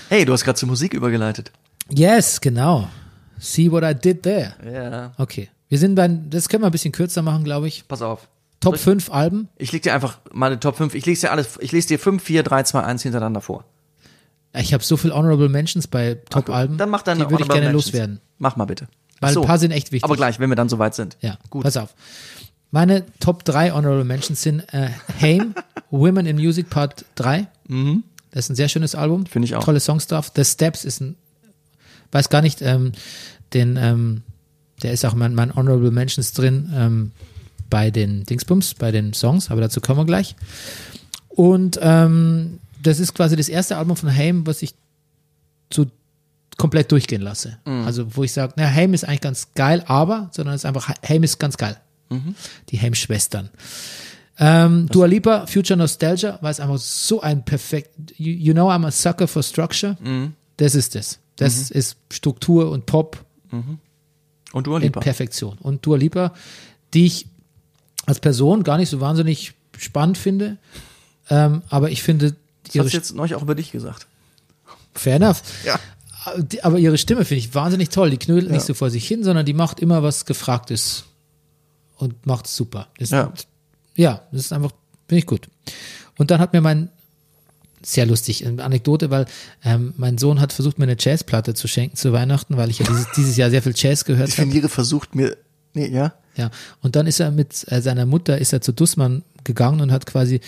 Hey, 0.08 0.24
du 0.24 0.32
hast 0.32 0.44
gerade 0.44 0.56
zur 0.58 0.68
Musik 0.68 0.94
übergeleitet. 0.94 1.50
Yes, 1.90 2.40
genau. 2.40 2.88
See 3.38 3.70
what 3.70 3.82
I 3.82 3.94
did 3.94 4.22
there. 4.22 4.54
Ja. 4.72 5.12
Okay. 5.18 5.48
Wir 5.68 5.78
sind 5.78 5.96
bei, 5.96 6.06
das 6.08 6.48
können 6.48 6.62
wir 6.62 6.66
ein 6.68 6.72
bisschen 6.72 6.92
kürzer 6.92 7.22
machen, 7.22 7.42
glaube 7.42 7.66
ich. 7.66 7.86
Pass 7.88 8.00
auf. 8.00 8.28
Top 8.60 8.78
5 8.78 9.10
Alben. 9.10 9.48
Ich 9.56 9.72
leg 9.72 9.82
dir 9.82 9.94
einfach 9.94 10.18
meine 10.32 10.58
Top 10.58 10.76
5. 10.76 10.94
Ich 10.94 11.06
lese 11.06 11.22
dir 11.26 11.30
alles, 11.32 11.58
ich 11.60 11.72
lese 11.72 11.88
dir 11.88 11.98
5, 11.98 12.22
4, 12.22 12.42
3, 12.42 12.62
2, 12.64 12.82
1 12.82 13.02
hintereinander 13.02 13.40
vor. 13.40 13.64
Ich 14.54 14.72
habe 14.72 14.82
so 14.82 14.96
viel 14.96 15.12
Honorable 15.12 15.48
Mentions 15.48 15.86
bei 15.86 16.18
Top-Alben. 16.30 16.78
Dann 16.78 16.88
mach 16.88 17.02
deine 17.02 17.24
Die 17.24 17.30
würde 17.30 17.42
ich 17.42 17.48
gerne 17.48 17.66
Mentions. 17.66 17.86
loswerden. 17.86 18.20
Mach 18.38 18.56
mal 18.56 18.64
bitte. 18.64 18.88
Weil 19.20 19.34
so. 19.34 19.42
ein 19.42 19.46
paar 19.46 19.58
sind 19.58 19.70
echt 19.70 19.92
wichtig. 19.92 20.04
Aber 20.04 20.16
gleich, 20.16 20.38
wenn 20.40 20.48
wir 20.50 20.56
dann 20.56 20.68
soweit 20.68 20.94
sind. 20.94 21.16
Ja, 21.20 21.38
Gut. 21.50 21.62
pass 21.62 21.76
auf. 21.76 21.94
Meine 22.70 23.04
Top 23.20 23.44
3 23.44 23.72
Honorable 23.72 24.04
Mentions 24.04 24.42
sind 24.42 24.60
äh, 24.72 24.88
Haim, 25.20 25.54
Women 25.90 26.26
in 26.26 26.36
Music 26.36 26.68
Part 26.70 27.04
3. 27.16 27.46
Das 28.30 28.44
ist 28.44 28.50
ein 28.50 28.56
sehr 28.56 28.68
schönes 28.68 28.94
Album. 28.94 29.20
Mhm. 29.20 29.26
Finde 29.26 29.46
ich 29.46 29.54
auch. 29.54 29.64
Tolle 29.64 29.80
Songs 29.80 30.06
drauf. 30.06 30.32
The 30.34 30.44
Steps 30.44 30.84
ist 30.84 31.00
ein, 31.00 31.16
weiß 32.12 32.28
gar 32.28 32.42
nicht, 32.42 32.62
ähm, 32.62 32.92
den, 33.54 33.76
ähm, 33.76 34.22
der 34.82 34.92
ist 34.92 35.04
auch 35.04 35.12
in 35.12 35.18
meinen 35.18 35.34
mein 35.34 35.54
Honorable 35.54 35.90
Mentions 35.90 36.32
drin 36.32 36.72
ähm, 36.74 37.12
bei 37.68 37.90
den 37.90 38.24
Dingsbums, 38.24 38.74
bei 38.74 38.90
den 38.90 39.12
Songs, 39.12 39.50
aber 39.50 39.60
dazu 39.60 39.80
kommen 39.80 40.00
wir 40.00 40.06
gleich. 40.06 40.36
Und 41.28 41.78
ähm, 41.82 42.58
das 42.82 43.00
ist 43.00 43.14
quasi 43.14 43.36
das 43.36 43.48
erste 43.48 43.76
Album 43.76 43.96
von 43.96 44.14
Haim, 44.14 44.46
was 44.46 44.62
ich 44.62 44.74
so 45.72 45.86
komplett 46.56 46.90
durchgehen 46.92 47.20
lasse. 47.20 47.58
Also 47.84 48.16
wo 48.16 48.24
ich 48.24 48.32
sage, 48.32 48.54
na, 48.56 48.70
Haim 48.70 48.94
ist 48.94 49.04
eigentlich 49.04 49.20
ganz 49.20 49.48
geil, 49.54 49.82
aber, 49.86 50.30
sondern 50.32 50.54
es 50.54 50.62
ist 50.62 50.64
einfach, 50.66 50.88
Haim 51.06 51.22
ist 51.22 51.38
ganz 51.38 51.56
geil. 51.56 51.76
Die 52.70 52.80
Haim-Schwestern. 52.80 53.50
Ähm, 54.38 54.86
Dua 54.90 55.06
Lipa, 55.06 55.46
Future 55.46 55.76
Nostalgia, 55.76 56.38
weil 56.40 56.52
es 56.52 56.60
einfach 56.60 56.78
so 56.78 57.20
ein 57.20 57.44
perfekt, 57.44 57.90
you, 58.16 58.32
you 58.32 58.52
know 58.52 58.70
I'm 58.70 58.86
a 58.86 58.90
sucker 58.90 59.26
for 59.26 59.42
structure. 59.42 59.96
Das 60.56 60.74
ist 60.74 60.94
das. 60.94 61.18
Das 61.36 61.70
ist 61.70 61.96
Struktur 62.12 62.70
und 62.70 62.86
Pop 62.86 63.24
Und 64.52 64.66
du, 64.66 64.76
in 64.76 64.82
Lieber. 64.82 65.00
Perfektion. 65.00 65.58
Und 65.58 65.84
Dua 65.84 65.96
Lipa, 65.96 66.32
die 66.94 67.06
ich 67.06 67.26
als 68.06 68.20
Person 68.20 68.62
gar 68.62 68.78
nicht 68.78 68.88
so 68.88 69.00
wahnsinnig 69.00 69.54
spannend 69.76 70.16
finde, 70.16 70.56
ähm, 71.28 71.62
aber 71.68 71.90
ich 71.90 72.02
finde 72.02 72.36
Das 72.64 72.74
ihre 72.74 72.84
hast 72.86 72.92
du 72.92 72.96
jetzt 72.96 73.14
neulich 73.14 73.34
auch 73.34 73.42
über 73.42 73.54
dich 73.54 73.72
gesagt. 73.72 74.06
Fair 74.94 75.16
enough. 75.16 75.42
Ja. 75.64 75.78
Aber 76.62 76.78
ihre 76.78 76.98
Stimme 76.98 77.24
finde 77.24 77.38
ich 77.38 77.54
wahnsinnig 77.54 77.90
toll. 77.90 78.10
Die 78.10 78.16
knödelt 78.16 78.50
nicht 78.50 78.64
so 78.64 78.74
vor 78.74 78.90
sich 78.90 79.06
hin, 79.06 79.22
sondern 79.22 79.46
die 79.46 79.52
macht 79.52 79.78
immer 79.78 80.02
was 80.02 80.24
Gefragtes 80.24 81.04
und 81.98 82.26
macht 82.26 82.46
es 82.46 82.56
super. 82.56 82.88
Das, 82.98 83.10
Ja. 83.10 83.32
ja, 83.94 84.22
das 84.32 84.42
ist 84.42 84.52
einfach, 84.52 84.72
finde 85.06 85.18
ich 85.20 85.26
gut. 85.26 85.48
Und 86.18 86.30
dann 86.30 86.40
hat 86.40 86.52
mir 86.52 86.60
mein, 86.60 86.88
sehr 87.82 88.06
lustig, 88.06 88.44
eine 88.44 88.64
Anekdote, 88.64 89.10
weil 89.10 89.26
ähm, 89.62 89.94
mein 89.96 90.18
Sohn 90.18 90.40
hat 90.40 90.52
versucht, 90.52 90.78
mir 90.78 90.84
eine 90.86 90.96
Jazzplatte 90.98 91.54
zu 91.54 91.68
schenken 91.68 91.96
zu 91.96 92.12
Weihnachten, 92.12 92.56
weil 92.56 92.70
ich 92.70 92.80
ja 92.80 92.86
dieses, 92.86 93.06
dieses 93.16 93.36
Jahr 93.36 93.50
sehr 93.50 93.62
viel 93.62 93.74
Jazz 93.76 94.04
gehört 94.04 94.30
habe. 94.32 94.46
Definiere 94.46 94.68
versucht 94.68 95.14
mir, 95.14 95.36
nee, 95.76 95.88
ja. 95.88 96.14
Ja, 96.36 96.50
und 96.82 96.96
dann 96.96 97.06
ist 97.06 97.20
er 97.20 97.30
mit 97.30 97.64
äh, 97.70 97.80
seiner 97.80 98.04
Mutter, 98.04 98.38
ist 98.38 98.52
er 98.52 98.60
zu 98.60 98.72
Dussmann 98.72 99.22
gegangen 99.44 99.80
und 99.80 99.90
hat 99.90 100.04
quasi, 100.04 100.40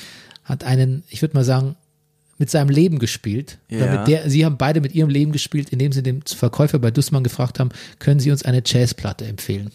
hat 0.45 0.65
einen, 0.65 1.03
ich 1.09 1.23
würde 1.23 1.35
mal 1.35 1.45
sagen, 1.45 1.77
mit 2.39 2.51
seinem 2.51 2.69
Leben 2.69 2.99
gespielt. 2.99 3.59
Ja. 3.69 4.05
der, 4.05 4.31
sie 4.31 4.45
haben 4.45 4.59
beide 4.59 4.81
mit 4.81 4.95
ihrem 4.95 5.11
Leben 5.11 5.33
gespielt, 5.33 5.71
indem 5.71 5.93
sie 5.93 6.03
den 6.03 6.23
Verkäufer 6.23 6.79
bei 6.79 6.91
Dussmann 6.91 7.25
gefragt 7.25 7.59
haben, 7.59 7.71
können 7.99 8.21
Sie 8.21 8.31
uns 8.31 8.45
eine 8.45 8.63
Jazzplatte 8.65 9.27
empfehlen? 9.27 9.73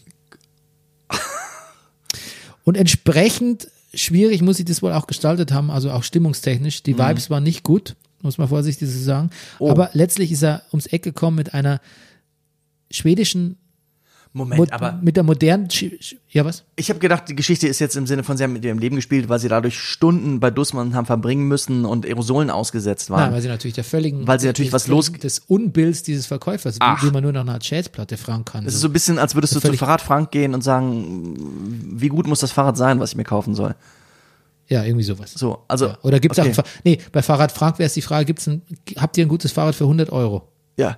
und 2.64 2.78
entsprechend 2.78 3.68
schwierig 3.94 4.42
muss 4.42 4.60
ich 4.60 4.66
das 4.66 4.82
wohl 4.82 4.94
auch 4.94 5.08
gestaltet 5.08 5.52
haben, 5.52 5.70
also 5.70 5.92
auch 5.92 6.04
stimmungstechnisch. 6.04 6.80
Mhm. 6.80 6.84
Die 6.86 6.98
Vibes 6.98 7.30
waren 7.30 7.44
nicht 7.44 7.64
gut, 7.64 7.96
muss 8.22 8.38
man 8.38 8.48
vorsichtig 8.48 8.90
so 8.90 9.00
sagen. 9.00 9.30
Oh. 9.60 9.70
Aber 9.70 9.90
letztlich 9.94 10.32
ist 10.32 10.44
er 10.44 10.64
ums 10.72 10.88
Eck 10.88 11.04
gekommen 11.04 11.36
mit 11.36 11.54
einer 11.54 11.82
schwedischen, 12.90 13.58
Moment, 14.36 14.60
Mo 14.60 14.66
aber 14.72 15.00
mit 15.02 15.16
der 15.16 15.22
modernen, 15.22 15.68
Sch- 15.68 16.16
ja 16.28 16.44
was? 16.44 16.64
ich 16.76 16.90
habe 16.90 17.00
gedacht, 17.00 17.30
die 17.30 17.36
Geschichte 17.36 17.68
ist 17.68 17.78
jetzt 17.78 17.96
im 17.96 18.08
Sinne 18.08 18.24
von, 18.24 18.36
sie 18.36 18.44
haben 18.44 18.54
mit 18.54 18.66
ihrem 18.66 18.80
Leben 18.80 18.96
gespielt, 18.96 19.30
weil 19.30 19.38
sie 19.38 19.48
dadurch 19.48 19.78
Stunden 19.80 20.40
bei 20.40 20.50
Dussmann 20.50 20.96
haben 20.96 21.06
verbringen 21.06 21.48
müssen 21.48 21.86
und 21.86 22.04
Aerosolen 22.06 22.50
ausgesetzt 22.50 23.12
waren. 23.12 23.26
Nein, 23.26 23.34
weil 23.34 23.42
sie 23.44 23.48
natürlich 23.48 23.76
der 23.76 23.84
völligen, 23.84 24.26
Weil 24.26 24.40
sie 24.40 24.48
natürlich 24.48 24.72
des, 24.72 24.74
was 24.74 24.88
los- 24.88 25.12
des 25.12 25.38
Unbilds 25.40 26.02
dieses 26.02 26.26
Verkäufers, 26.26 26.78
Ach. 26.80 27.04
wie, 27.04 27.12
man 27.12 27.22
nur 27.22 27.32
nach 27.32 27.42
einer 27.42 27.60
Jazzplatte 27.62 28.18
fragen 28.18 28.44
kann. 28.44 28.66
Es 28.66 28.74
ist 28.74 28.82
So. 28.82 28.88
ein 28.88 28.94
bisschen, 28.94 29.20
als 29.20 29.36
würdest 29.36 29.56
du 29.56 29.60
zu 29.60 29.72
Fahrrad 29.74 30.02
Frank 30.02 30.32
gehen 30.32 30.56
und 30.56 30.64
sagen, 30.64 31.36
wie 32.00 32.10
gut 32.10 32.26
muss 32.26 32.40
das 32.40 32.52
Fahrrad 32.52 32.76
sein, 32.76 33.00
was 33.00 33.12
ich 33.12 33.18
mir 33.18 33.24
kaufen 33.26 33.54
soll. 33.54 33.76
ja, 34.68 34.84
irgendwie 34.84 35.04
sowas. 35.04 35.32
So, 35.34 35.60
also. 35.68 35.88
Ja. 35.90 35.98
Oder 36.02 36.20
gibt 36.20 36.36
es 36.36 36.44
okay. 36.44 36.54
auch, 36.58 36.64
nee, 36.84 36.98
bei 37.12 37.22
Fahrrad 37.22 37.52
Frank 37.52 37.78
wäre 37.78 37.86
es 37.86 37.94
die 37.94 38.02
Frage, 38.02 38.26
gibt's 38.26 38.48
ein, 38.48 38.64
habt 38.98 39.16
ihr 39.18 39.26
ein 39.26 39.30
gutes 39.30 39.52
Fahrrad 39.52 39.76
für 39.76 39.84
100 39.84 40.10
Euro? 40.12 40.48
Ja. 40.76 40.98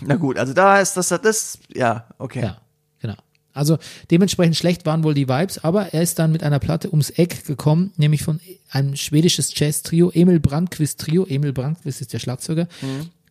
Na 0.00 0.16
gut, 0.16 0.38
also 0.38 0.52
da 0.52 0.80
ist 0.80 0.96
das, 0.96 1.08
das, 1.08 1.58
ja, 1.74 2.06
okay. 2.18 2.42
Ja, 2.42 2.58
genau. 3.00 3.16
Also 3.52 3.78
dementsprechend 4.10 4.56
schlecht 4.56 4.86
waren 4.86 5.02
wohl 5.02 5.14
die 5.14 5.28
Vibes, 5.28 5.64
aber 5.64 5.92
er 5.92 6.02
ist 6.02 6.18
dann 6.18 6.30
mit 6.30 6.44
einer 6.44 6.60
Platte 6.60 6.90
ums 6.90 7.10
Eck 7.10 7.44
gekommen, 7.44 7.92
nämlich 7.96 8.22
von 8.22 8.40
einem 8.70 8.94
schwedisches 8.94 9.52
Jazz-Trio, 9.54 10.10
Emil 10.14 10.38
Brandquist 10.38 11.00
Trio. 11.00 11.26
Emil 11.26 11.52
Brandquist 11.52 12.00
ist 12.00 12.12
der 12.12 12.20
Schlagzeuger. 12.20 12.68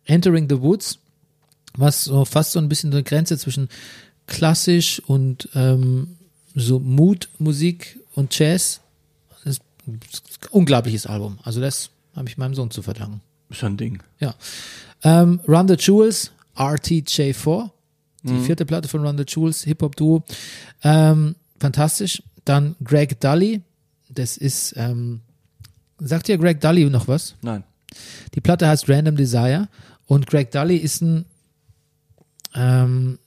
Entering 0.04 0.48
the 0.48 0.60
Woods, 0.60 0.98
was 1.74 2.04
so 2.04 2.24
fast 2.24 2.52
so 2.52 2.58
ein 2.58 2.68
bisschen 2.68 2.92
eine 2.92 3.02
Grenze 3.02 3.38
zwischen 3.38 3.68
klassisch 4.26 5.00
und 5.06 5.48
ähm, 5.54 6.16
so 6.54 6.78
Mood-Musik 6.78 7.98
und 8.14 8.38
Jazz. 8.38 8.80
Das 9.44 9.54
ist 9.54 9.62
ein 9.86 10.00
unglaubliches 10.50 11.06
Album. 11.06 11.38
Also 11.42 11.60
das 11.60 11.90
habe 12.14 12.28
ich 12.28 12.36
meinem 12.36 12.54
Sohn 12.54 12.70
zu 12.70 12.82
verdanken. 12.82 13.22
Schon 13.50 13.74
ein 13.74 13.76
Ding. 13.78 14.02
Ja. 14.20 14.34
Ähm, 15.02 15.40
Run 15.48 15.68
the 15.68 15.76
Jewels, 15.78 16.32
RTJ4, 16.58 17.70
die 18.24 18.40
vierte 18.40 18.66
Platte 18.66 18.88
von 18.88 19.06
Run 19.06 19.16
the 19.16 19.24
Jewels, 19.26 19.62
Hip-Hop-Duo. 19.64 20.24
Ähm, 20.82 21.36
fantastisch. 21.58 22.22
Dann 22.44 22.76
Greg 22.82 23.20
Dully, 23.20 23.62
das 24.08 24.36
ist, 24.36 24.74
ähm, 24.76 25.20
sagt 25.98 26.28
dir 26.28 26.38
Greg 26.38 26.60
Dully 26.60 26.88
noch 26.90 27.08
was? 27.08 27.34
Nein. 27.42 27.64
Die 28.34 28.40
Platte 28.40 28.66
heißt 28.66 28.88
Random 28.88 29.16
Desire 29.16 29.68
und 30.06 30.26
Greg 30.26 30.50
Dully 30.50 30.76
ist 30.76 31.00
ein, 31.02 31.24
ähm, 32.54 33.18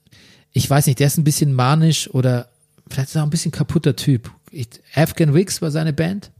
ich 0.52 0.70
weiß 0.70 0.88
nicht, 0.88 1.00
der 1.00 1.08
ist 1.08 1.18
ein 1.18 1.24
bisschen 1.24 1.54
manisch 1.54 2.10
oder 2.14 2.50
vielleicht 2.90 3.10
ist 3.10 3.16
er 3.16 3.22
auch 3.22 3.28
ein 3.28 3.32
bisschen 3.32 3.52
kaputter 3.52 3.96
Typ. 3.96 4.32
Ich, 4.52 4.68
Afghan 4.94 5.34
Wigs 5.34 5.62
war 5.62 5.72
seine 5.72 5.94
Band 5.94 6.32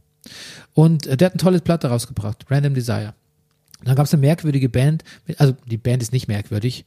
und 0.74 1.06
äh, 1.06 1.16
der 1.16 1.26
hat 1.26 1.32
eine 1.32 1.40
tolle 1.42 1.60
Platte 1.60 1.88
rausgebracht, 1.88 2.46
Random 2.50 2.74
Desire. 2.74 3.14
Dann 3.84 3.96
gab 3.96 4.06
es 4.06 4.12
eine 4.12 4.20
merkwürdige 4.20 4.68
Band, 4.68 5.04
also 5.38 5.54
die 5.66 5.76
Band 5.76 6.02
ist 6.02 6.12
nicht 6.12 6.28
merkwürdig, 6.28 6.84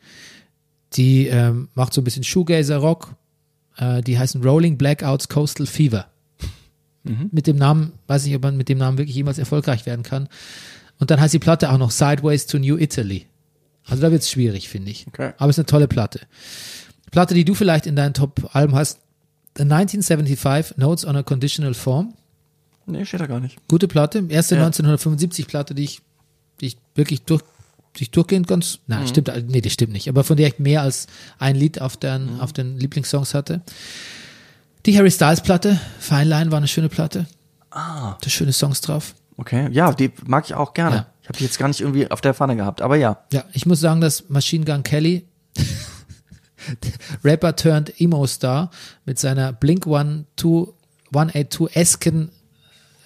die 0.93 1.27
ähm, 1.27 1.67
macht 1.73 1.93
so 1.93 2.01
ein 2.01 2.03
bisschen 2.03 2.23
Shoegazer-Rock, 2.23 3.15
äh, 3.77 4.01
die 4.01 4.17
heißen 4.17 4.41
Rolling 4.43 4.77
Blackouts 4.77 5.30
Coastal 5.30 5.67
Fever. 5.67 6.07
Mit 7.31 7.45
dem 7.45 7.57
Namen, 7.57 7.91
weiß 8.07 8.26
nicht, 8.26 8.35
ob 8.35 8.41
man 8.41 8.57
mit 8.57 8.67
dem 8.67 8.80
Namen 8.80 8.97
wirklich 8.97 9.15
jemals 9.15 9.38
erfolgreich 9.38 9.85
werden 9.85 10.01
kann. 10.01 10.27
Und 10.97 11.11
dann 11.11 11.22
heißt 11.22 11.35
die 11.35 11.39
Platte 11.39 11.72
auch 11.72 11.77
noch 11.77 11.91
Sideways 11.91 12.47
to 12.47 12.57
New 12.57 12.77
Italy. 12.77 13.27
Also 13.85 14.01
da 14.01 14.09
wird 14.09 14.23
es 14.23 14.31
schwierig, 14.31 14.69
finde 14.69 14.89
ich. 14.89 15.05
Okay. 15.07 15.34
Aber 15.38 15.51
es 15.51 15.55
ist 15.55 15.59
eine 15.59 15.65
tolle 15.67 15.88
Platte. 15.88 16.22
Platte, 17.11 17.35
die 17.35 17.45
du 17.45 17.53
vielleicht 17.53 17.85
in 17.85 17.95
deinen 17.95 18.15
Top-Alben 18.15 18.73
hast, 18.73 19.01
The 19.55 19.61
1975 19.63 20.77
Notes 20.77 21.05
on 21.05 21.15
a 21.15 21.22
Conditional 21.22 21.76
Form. 21.76 22.15
Nee, 22.88 23.05
steht 23.05 23.19
da 23.19 23.27
gar 23.27 23.39
nicht. 23.39 23.59
Gute 23.67 23.88
Platte. 23.88 24.26
Erste 24.27 24.55
Ja. 24.55 24.61
1975 24.65 25.45
Platte, 25.45 25.76
die 25.76 25.84
ich, 25.84 26.01
die 26.61 26.68
ich 26.68 26.77
wirklich 26.95 27.23
durch, 27.23 27.41
die 27.98 28.03
ich 28.03 28.11
durchgehend 28.11 28.48
ganz, 28.48 28.80
nein, 28.88 29.07
stimmt, 29.07 29.32
nee, 29.48 29.61
die 29.61 29.69
stimmt 29.69 29.94
nicht, 29.94 30.10
aber 30.10 30.23
von 30.23 30.38
der 30.38 30.48
ich 30.48 30.60
mehr 30.60 30.82
als 30.82 31.07
ein 31.40 31.56
Lied 31.56 31.82
auf 31.82 31.98
den, 31.98 32.40
auf 32.40 32.53
den 32.53 32.77
Lieblingssongs 32.77 33.34
hatte. 33.34 33.61
Die 34.86 34.98
Harry 34.98 35.11
Styles 35.11 35.41
Platte, 35.41 35.80
Fine 35.99 36.26
Line 36.26 36.52
war 36.52 36.57
eine 36.57 36.68
schöne 36.68 36.90
Platte. 36.90 37.26
Ah. 37.72 38.18
Da 38.22 38.30
schöne 38.30 38.53
Songs 38.53 38.82
drauf. 38.82 39.15
Okay. 39.38 39.69
Ja, 39.72 39.94
die 39.94 40.11
mag 40.26 40.45
ich 40.45 40.53
auch 40.53 40.73
gerne. 40.73 40.95
Ja. 40.95 41.07
Ich 41.22 41.30
habe 41.30 41.38
die 41.40 41.45
jetzt 41.45 41.57
gar 41.57 41.68
nicht 41.68 41.82
irgendwie 41.82 42.11
auf 42.11 42.22
der 42.22 42.36
Pfanne 42.36 42.56
gehabt, 42.56 42.82
aber 42.82 42.95
ja. 42.95 43.26
Ja, 43.34 43.44
ich 43.52 43.65
muss 43.65 43.80
sagen, 43.80 43.99
dass 43.99 44.30
Machine 44.30 44.64
Gun 44.64 44.84
Kelly 44.84 45.26
Rapper 47.23 47.56
turned 47.56 47.99
Emo-Star 47.99 48.69
mit 49.06 49.18
seiner 49.19 49.52
Blink 49.52 49.88
182-esken 49.88 52.30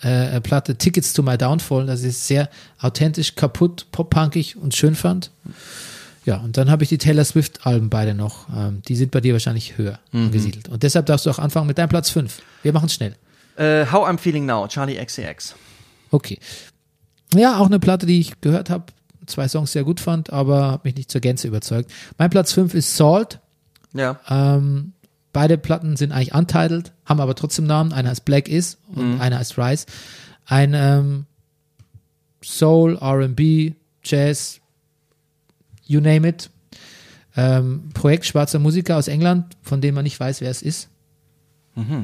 äh, 0.01 0.39
Platte 0.41 0.75
Tickets 0.75 1.13
to 1.13 1.23
My 1.23 1.37
Downfall, 1.37 1.85
das 1.85 2.03
ist 2.03 2.27
sehr 2.27 2.49
authentisch, 2.79 3.35
kaputt, 3.35 3.87
pop-punkig 3.91 4.57
und 4.57 4.75
schön 4.75 4.95
fand. 4.95 5.31
Ja, 6.25 6.37
und 6.37 6.57
dann 6.57 6.69
habe 6.69 6.83
ich 6.83 6.89
die 6.89 6.97
Taylor 6.97 7.25
Swift-Alben 7.25 7.89
beide 7.89 8.13
noch. 8.13 8.47
Ähm, 8.55 8.81
die 8.87 8.95
sind 8.95 9.11
bei 9.11 9.21
dir 9.21 9.33
wahrscheinlich 9.33 9.77
höher 9.77 9.99
angesiedelt. 10.13 10.69
Und 10.69 10.83
deshalb 10.83 11.05
darfst 11.05 11.25
du 11.25 11.29
auch 11.29 11.39
anfangen 11.39 11.67
mit 11.67 11.77
deinem 11.77 11.89
Platz 11.89 12.09
5. 12.09 12.41
Wir 12.61 12.73
machen 12.73 12.89
schnell. 12.89 13.15
Äh, 13.55 13.85
How 13.91 14.07
I'm 14.07 14.17
Feeling 14.17 14.45
Now, 14.45 14.67
Charlie 14.67 15.03
XCX. 15.03 15.55
Okay. 16.11 16.39
Ja, 17.33 17.57
auch 17.57 17.67
eine 17.67 17.79
Platte, 17.79 18.05
die 18.05 18.19
ich 18.19 18.41
gehört 18.41 18.69
habe, 18.69 18.85
zwei 19.25 19.47
Songs 19.47 19.71
sehr 19.71 19.83
gut 19.83 19.99
fand, 19.99 20.31
aber 20.31 20.81
mich 20.83 20.95
nicht 20.95 21.11
zur 21.11 21.21
Gänze 21.21 21.47
überzeugt. 21.47 21.91
Mein 22.17 22.29
Platz 22.29 22.53
5 22.53 22.73
ist 22.73 22.95
Salt. 22.95 23.39
Ja. 23.93 24.19
Ähm, 24.29 24.93
beide 25.33 25.57
Platten 25.57 25.95
sind 25.97 26.11
eigentlich 26.11 26.33
untitled, 26.33 26.91
haben 27.05 27.19
aber 27.19 27.35
trotzdem 27.35 27.65
Namen. 27.65 27.93
Einer 27.93 28.09
heißt 28.09 28.25
Black 28.25 28.47
Is 28.47 28.77
und 28.95 29.19
einer 29.21 29.37
heißt 29.39 29.57
Rise. 29.57 29.85
Ein 30.45 30.73
ähm, 30.73 31.25
Soul, 32.43 32.97
R&B, 32.99 33.73
Jazz, 34.03 34.59
you 35.85 35.99
name 35.99 36.27
it. 36.27 36.49
Ähm, 37.35 37.89
Projekt 37.93 38.25
schwarzer 38.25 38.59
Musiker 38.59 38.97
aus 38.97 39.07
England, 39.07 39.55
von 39.61 39.81
dem 39.81 39.95
man 39.95 40.03
nicht 40.03 40.19
weiß, 40.19 40.41
wer 40.41 40.49
es 40.49 40.61
ist. 40.61 40.89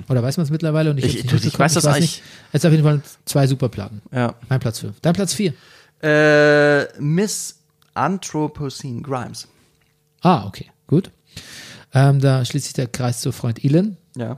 Oder 0.08 0.24
weiß 0.24 0.38
man 0.38 0.46
es 0.46 0.52
mittlerweile? 0.52 0.90
Und 0.92 1.00
Ich- 1.00 1.04
hab's 1.06 1.14
nicht 1.16 1.26
ich 1.26 1.32
mitbekommen. 1.34 1.60
weiß 1.66 1.74
das 1.74 1.86
eigentlich- 1.86 2.00
nicht. 2.02 2.24
Es 2.54 2.62
ist 2.62 2.66
auf 2.66 2.72
jeden 2.72 2.84
Fall 2.86 3.02
zwei 3.26 3.46
super 3.46 3.68
Platten. 3.68 4.02
Ja. 4.14 4.36
Mein 4.48 4.62
Platz 4.62 4.80
5. 4.80 4.96
Dein 5.02 5.14
Platz 5.14 5.34
4. 5.34 5.54
Äh, 6.02 6.86
Miss 7.02 7.60
Anthropocene 7.94 9.02
Grimes. 9.02 9.50
Ah, 10.22 10.46
okay, 10.46 10.72
gut. 10.88 11.12
Ähm, 11.96 12.20
da 12.20 12.44
schließt 12.46 12.66
sich 12.66 12.74
der 12.74 12.88
Kreis 12.88 13.22
zu 13.22 13.32
Freund 13.32 13.64
Elon. 13.64 13.98
Ja. 14.16 14.38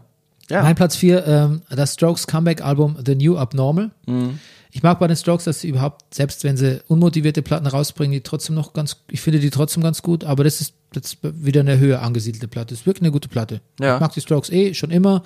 Ja. 0.50 0.62
Mein 0.62 0.76
Platz 0.76 0.96
4, 0.96 1.28
ähm, 1.28 1.62
das 1.70 1.96
Strokes 1.96 2.26
Comeback-Album 2.28 3.00
The 3.06 3.16
New 3.16 3.38
Abnormal. 3.38 3.92
Mhm. 4.06 4.40
Ich 4.72 4.84
mag 4.84 5.00
bei 5.00 5.08
den 5.08 5.18
Strokes, 5.18 5.46
dass 5.46 5.62
sie 5.62 5.70
überhaupt, 5.70 6.14
selbst 6.14 6.44
wenn 6.44 6.56
sie 6.56 6.82
unmotivierte 6.88 7.42
Platten 7.42 7.68
rausbringen, 7.68 8.14
die 8.14 8.22
trotzdem 8.22 8.56
noch 8.56 8.74
ganz, 8.74 8.98
ich 9.10 9.22
finde 9.22 9.40
die 9.40 9.50
trotzdem 9.50 9.82
ganz 9.82 10.04
gut, 10.04 10.24
aber 10.24 10.44
das 10.44 10.62
ist 10.62 10.74
jetzt 10.94 11.18
wieder 11.22 11.62
eine 11.62 11.80
höher 11.80 12.02
angesiedelte 12.02 12.48
Platte. 12.48 12.74
Das 12.74 12.82
ist 12.82 12.86
wirklich 12.86 13.02
eine 13.02 13.12
gute 13.12 13.28
Platte. 13.28 13.60
Ja. 13.80 13.96
Ich 13.96 14.02
mag 14.02 14.14
die 14.14 14.22
Strokes 14.22 14.50
eh 14.52 14.74
schon 14.74 14.92
immer 14.92 15.24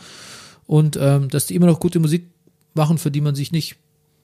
und 0.66 0.98
ähm, 1.00 1.28
dass 1.30 1.48
die 1.48 1.56
immer 1.56 1.68
noch 1.68 1.80
gute 1.80 2.00
Musik 2.00 2.28
machen, 2.74 2.98
für 2.98 3.12
die 3.12 3.22
man 3.22 3.36
sich 3.36 3.52
nicht, 3.52 3.76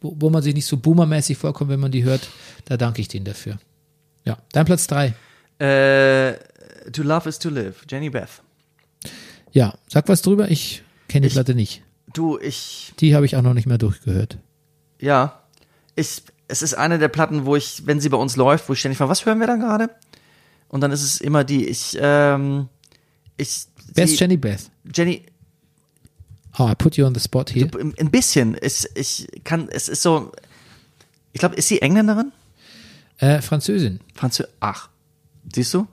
wo, 0.02 0.16
wo 0.18 0.30
man 0.30 0.42
sich 0.42 0.54
nicht 0.54 0.66
so 0.66 0.78
boomermäßig 0.78 1.38
vorkommt, 1.38 1.70
wenn 1.70 1.80
man 1.80 1.92
die 1.92 2.06
hört, 2.06 2.30
da 2.66 2.78
danke 2.78 3.02
ich 3.02 3.10
denen 3.10 3.26
dafür. 3.26 3.60
Ja, 4.24 4.38
dein 4.54 4.66
Platz 4.66 4.88
3. 4.88 5.14
Äh, 5.60 6.34
to 6.92 7.04
Love 7.04 7.28
is 7.30 7.40
to 7.40 7.50
Live, 7.50 7.86
Jenny 7.90 8.10
Beth. 8.10 8.42
Ja, 9.52 9.74
sag 9.88 10.08
was 10.08 10.22
drüber, 10.22 10.50
ich 10.52 10.84
kenne 11.08 11.22
die 11.24 11.28
Ich- 11.28 11.34
Platte 11.34 11.56
nicht. 11.56 11.84
Du, 12.14 12.38
ich, 12.40 12.94
Die 13.00 13.14
habe 13.16 13.26
ich 13.26 13.36
auch 13.36 13.42
noch 13.42 13.54
nicht 13.54 13.68
mehr 13.68 13.78
durchgehört. 13.78 14.38
ja, 15.00 15.42
ich, 15.96 16.22
es 16.48 16.62
ist 16.62 16.74
eine 16.76 16.98
der 17.00 17.10
Platten, 17.10 17.46
wo 17.46 17.56
ich, 17.56 17.86
wenn 17.86 18.00
sie 18.00 18.10
bei 18.10 18.18
uns 18.18 18.36
läuft, 18.38 18.70
wo 18.70 18.74
ich 18.74 18.80
ständig 18.80 18.98
frage, 18.98 19.10
was 19.10 19.26
hören 19.26 19.40
wir 19.40 19.48
da 19.48 19.56
gerade? 19.56 19.90
Und 20.70 20.82
dann 20.82 20.92
ist 20.92 21.04
es 21.04 21.20
immer 21.22 21.44
die, 21.44 21.66
ich, 21.68 21.98
ähm, 22.00 22.70
ich, 23.38 23.66
Wer 23.94 24.04
ist 24.06 24.12
sie- 24.12 24.18
Jenny 24.18 24.38
Beth? 24.38 24.70
Jenny, 24.96 25.24
Oh, 26.60 26.68
I 26.70 26.76
put 26.76 26.98
you 26.98 27.06
on 27.06 27.14
the 27.14 27.20
spot 27.20 27.46
here. 27.52 27.70
ein 27.80 27.94
ein 28.00 28.10
bisschen, 28.10 28.58
ich, 28.62 28.88
ich 28.96 29.28
kann, 29.44 29.70
es 29.70 29.88
ist 29.90 30.02
so, 30.02 30.32
ich 31.34 31.40
glaube, 31.40 31.56
ist 31.56 31.68
sie 31.68 31.82
Engländerin? 31.84 32.32
Äh, 33.20 33.42
Französin. 33.42 34.00
Franzö, 34.16 34.44
ach, 34.60 34.90
siehst 35.54 35.74
du? 35.76 35.88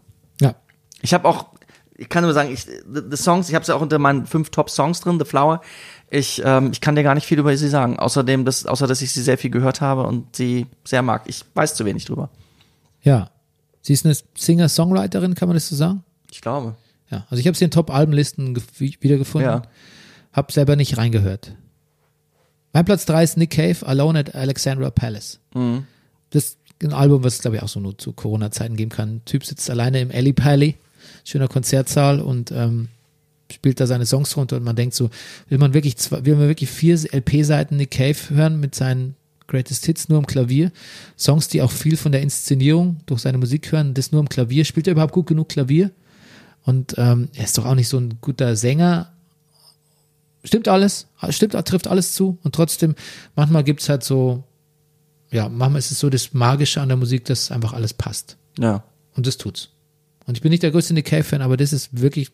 Ja. 1.04 1.06
Ich 1.06 1.14
habe 1.14 1.28
auch, 1.28 1.46
ich 1.96 2.08
kann 2.08 2.24
nur 2.24 2.32
sagen, 2.32 2.50
ich, 2.52 2.64
the, 2.64 3.16
Songs, 3.16 3.48
ich 3.48 3.54
habe 3.54 3.64
sie 3.64 3.74
auch 3.74 3.80
unter 3.80 3.98
meinen 3.98 4.26
fünf 4.26 4.50
Top-Songs 4.50 5.00
drin, 5.00 5.18
The 5.18 5.24
Flower. 5.24 5.60
Ich, 6.10 6.42
ähm, 6.44 6.70
ich 6.72 6.80
kann 6.80 6.94
dir 6.96 7.02
gar 7.02 7.14
nicht 7.14 7.26
viel 7.26 7.38
über 7.38 7.56
sie 7.56 7.68
sagen, 7.68 7.98
außerdem, 7.98 8.44
dass, 8.44 8.66
außer 8.66 8.86
dass 8.86 9.02
ich 9.02 9.12
sie 9.12 9.22
sehr 9.22 9.38
viel 9.38 9.50
gehört 9.50 9.80
habe 9.80 10.04
und 10.06 10.34
sie 10.36 10.66
sehr 10.84 11.02
mag. 11.02 11.22
Ich 11.26 11.44
weiß 11.54 11.74
zu 11.74 11.84
wenig 11.84 12.04
drüber. 12.04 12.30
Ja. 13.02 13.30
Sie 13.82 13.92
ist 13.92 14.04
eine 14.06 14.16
Singer-Songwriterin, 14.36 15.34
kann 15.34 15.48
man 15.48 15.56
das 15.56 15.68
so 15.68 15.76
sagen? 15.76 16.02
Ich 16.30 16.40
glaube. 16.40 16.74
Ja. 17.10 17.26
Also 17.30 17.40
ich 17.40 17.46
habe 17.46 17.56
sie 17.56 17.64
in 17.64 17.70
Top-Albenlisten 17.70 18.56
gef- 18.56 19.02
wiedergefunden. 19.02 19.50
Ja. 19.50 19.62
Hab 20.32 20.52
selber 20.52 20.74
nicht 20.76 20.96
reingehört. 20.96 21.54
Mein 22.72 22.84
Platz 22.84 23.04
3 23.06 23.22
ist 23.22 23.36
Nick 23.36 23.50
Cave, 23.50 23.86
Alone 23.86 24.18
at 24.20 24.34
Alexandra 24.34 24.90
Palace. 24.90 25.38
Mhm. 25.54 25.86
Das 26.30 26.44
ist 26.44 26.58
ein 26.82 26.92
Album, 26.92 27.22
was 27.22 27.34
es 27.34 27.40
glaube 27.42 27.56
ich 27.58 27.62
auch 27.62 27.68
so 27.68 27.78
nur 27.78 27.96
zu 27.96 28.12
Corona-Zeiten 28.12 28.76
geben 28.76 28.90
kann. 28.90 29.16
Ein 29.16 29.24
Typ 29.24 29.44
sitzt 29.44 29.70
alleine 29.70 30.00
im 30.00 30.10
Alley 30.10 30.32
Pally, 30.32 30.76
schöner 31.24 31.48
Konzertsaal 31.48 32.20
und 32.20 32.50
ähm, 32.50 32.88
spielt 33.52 33.80
da 33.80 33.86
seine 33.86 34.06
Songs 34.06 34.36
runter 34.36 34.56
und 34.56 34.64
man 34.64 34.76
denkt 34.76 34.94
so, 34.94 35.10
will 35.48 35.58
man 35.58 35.74
wirklich 35.74 35.96
zwei, 35.96 36.24
will 36.24 36.36
man 36.36 36.48
wirklich 36.48 36.70
vier 36.70 36.96
LP-Seiten 36.96 37.76
Nick 37.76 37.92
Cave 37.92 38.16
hören 38.30 38.58
mit 38.58 38.74
seinen 38.74 39.14
Greatest 39.46 39.84
Hits 39.86 40.08
nur 40.08 40.18
am 40.18 40.26
Klavier. 40.26 40.72
Songs, 41.18 41.48
die 41.48 41.62
auch 41.62 41.70
viel 41.70 41.96
von 41.96 42.12
der 42.12 42.22
Inszenierung 42.22 43.00
durch 43.06 43.20
seine 43.20 43.38
Musik 43.38 43.70
hören, 43.72 43.94
das 43.94 44.12
nur 44.12 44.20
am 44.20 44.28
Klavier. 44.28 44.64
Spielt 44.64 44.86
er 44.86 44.92
überhaupt 44.92 45.12
gut 45.12 45.26
genug 45.26 45.50
Klavier? 45.50 45.90
Und 46.64 46.94
ähm, 46.96 47.28
er 47.34 47.44
ist 47.44 47.58
doch 47.58 47.66
auch 47.66 47.74
nicht 47.74 47.88
so 47.88 47.98
ein 47.98 48.18
guter 48.20 48.56
Sänger. 48.56 49.12
Stimmt 50.44 50.68
alles, 50.68 51.06
stimmt, 51.28 51.52
trifft 51.52 51.86
alles 51.86 52.14
zu. 52.14 52.38
Und 52.42 52.54
trotzdem, 52.54 52.94
manchmal 53.36 53.64
gibt's 53.64 53.88
halt 53.88 54.02
so, 54.02 54.44
ja, 55.30 55.48
manchmal 55.48 55.80
ist 55.80 55.90
es 55.90 56.00
so 56.00 56.08
das 56.08 56.32
Magische 56.32 56.80
an 56.80 56.88
der 56.88 56.96
Musik, 56.96 57.26
dass 57.26 57.50
einfach 57.50 57.74
alles 57.74 57.92
passt. 57.92 58.36
Ja. 58.58 58.84
Und 59.14 59.26
das 59.26 59.36
tut's. 59.36 59.70
Und 60.26 60.36
ich 60.36 60.42
bin 60.42 60.50
nicht 60.50 60.62
der 60.62 60.70
größte 60.70 60.94
Nick 60.94 61.06
Cave-Fan, 61.06 61.42
aber 61.42 61.56
das 61.56 61.72
ist 61.72 62.00
wirklich, 62.00 62.30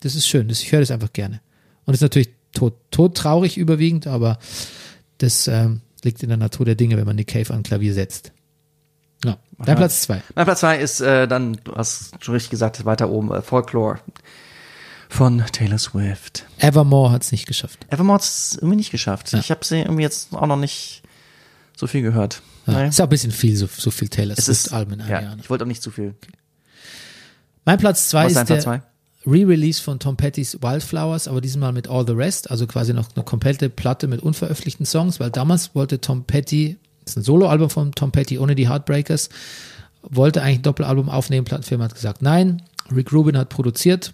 das 0.00 0.14
ist 0.14 0.26
schön. 0.28 0.48
Das, 0.48 0.60
ich 0.62 0.72
höre 0.72 0.80
das 0.80 0.90
einfach 0.90 1.12
gerne. 1.12 1.40
Und 1.84 1.94
es 1.94 1.98
ist 1.98 2.02
natürlich 2.02 2.30
tot, 2.52 2.74
tot 2.90 3.16
traurig 3.16 3.56
überwiegend, 3.56 4.06
aber 4.06 4.38
das 5.18 5.48
ähm, 5.48 5.80
liegt 6.02 6.22
in 6.22 6.28
der 6.28 6.38
Natur 6.38 6.66
der 6.66 6.74
Dinge, 6.74 6.96
wenn 6.96 7.06
man 7.06 7.16
Nick 7.16 7.28
Cave 7.28 7.52
an 7.52 7.62
Klavier 7.62 7.94
setzt. 7.94 8.32
Ja, 9.24 9.38
dein 9.58 9.76
Platz 9.76 10.02
zwei. 10.02 10.22
Mein 10.34 10.44
Platz 10.44 10.60
zwei 10.60 10.78
ist 10.78 11.00
äh, 11.00 11.26
dann, 11.26 11.58
du 11.64 11.74
hast 11.74 12.22
schon 12.22 12.34
richtig 12.34 12.50
gesagt, 12.50 12.84
weiter 12.84 13.08
oben, 13.08 13.32
äh, 13.32 13.42
Folklore 13.42 14.00
von 15.08 15.44
Taylor 15.52 15.78
Swift. 15.78 16.44
Evermore 16.58 17.12
hat's 17.12 17.32
nicht 17.32 17.46
geschafft. 17.46 17.86
Evermore 17.88 18.16
hat 18.16 18.24
es 18.24 18.56
irgendwie 18.56 18.76
nicht 18.76 18.90
geschafft. 18.90 19.32
Ja. 19.32 19.38
Ich 19.38 19.50
habe 19.50 19.64
sie 19.64 19.80
irgendwie 19.80 20.02
jetzt 20.02 20.34
auch 20.34 20.46
noch 20.46 20.56
nicht 20.56 21.02
so 21.76 21.86
viel 21.86 22.02
gehört. 22.02 22.42
Ja. 22.66 22.84
Ist 22.84 23.00
auch 23.00 23.04
ein 23.04 23.10
bisschen 23.10 23.30
viel, 23.30 23.56
so, 23.56 23.66
so 23.66 23.90
viel 23.90 24.08
Taylor 24.08 24.34
Es 24.36 24.48
ist, 24.48 24.64
Swift-Alben 24.64 24.94
in 24.94 25.00
einem 25.02 25.10
ja, 25.10 25.20
Jahr. 25.20 25.36
ne? 25.36 25.42
ich 25.42 25.50
wollte 25.50 25.64
auch 25.64 25.68
nicht 25.68 25.82
zu 25.82 25.90
viel. 25.90 26.14
Mein 27.64 27.78
Platz 27.78 28.08
zwei 28.08 28.26
Was 28.26 28.32
ist 28.32 28.46
Platz 28.46 28.64
der? 28.64 28.82
Re-Release 29.26 29.82
von 29.82 29.98
Tom 29.98 30.16
Petty's 30.16 30.58
Wildflowers, 30.60 31.28
aber 31.28 31.40
diesmal 31.40 31.72
mit 31.72 31.88
All 31.88 32.06
the 32.06 32.12
Rest, 32.12 32.50
also 32.50 32.66
quasi 32.66 32.92
noch 32.92 33.08
eine 33.14 33.24
komplette 33.24 33.70
Platte 33.70 34.06
mit 34.06 34.20
unveröffentlichten 34.20 34.84
Songs, 34.84 35.18
weil 35.18 35.30
damals 35.30 35.74
wollte 35.74 36.00
Tom 36.00 36.24
Petty, 36.24 36.76
das 37.04 37.12
ist 37.12 37.16
ein 37.18 37.22
Soloalbum 37.22 37.70
von 37.70 37.92
Tom 37.92 38.12
Petty 38.12 38.38
ohne 38.38 38.54
die 38.54 38.68
Heartbreakers, 38.68 39.30
wollte 40.02 40.42
eigentlich 40.42 40.58
ein 40.58 40.62
Doppelalbum 40.62 41.08
aufnehmen, 41.08 41.46
Plattenfirma 41.46 41.84
hat 41.84 41.94
gesagt 41.94 42.20
nein, 42.20 42.62
Rick 42.94 43.12
Rubin 43.14 43.38
hat 43.38 43.48
produziert, 43.48 44.12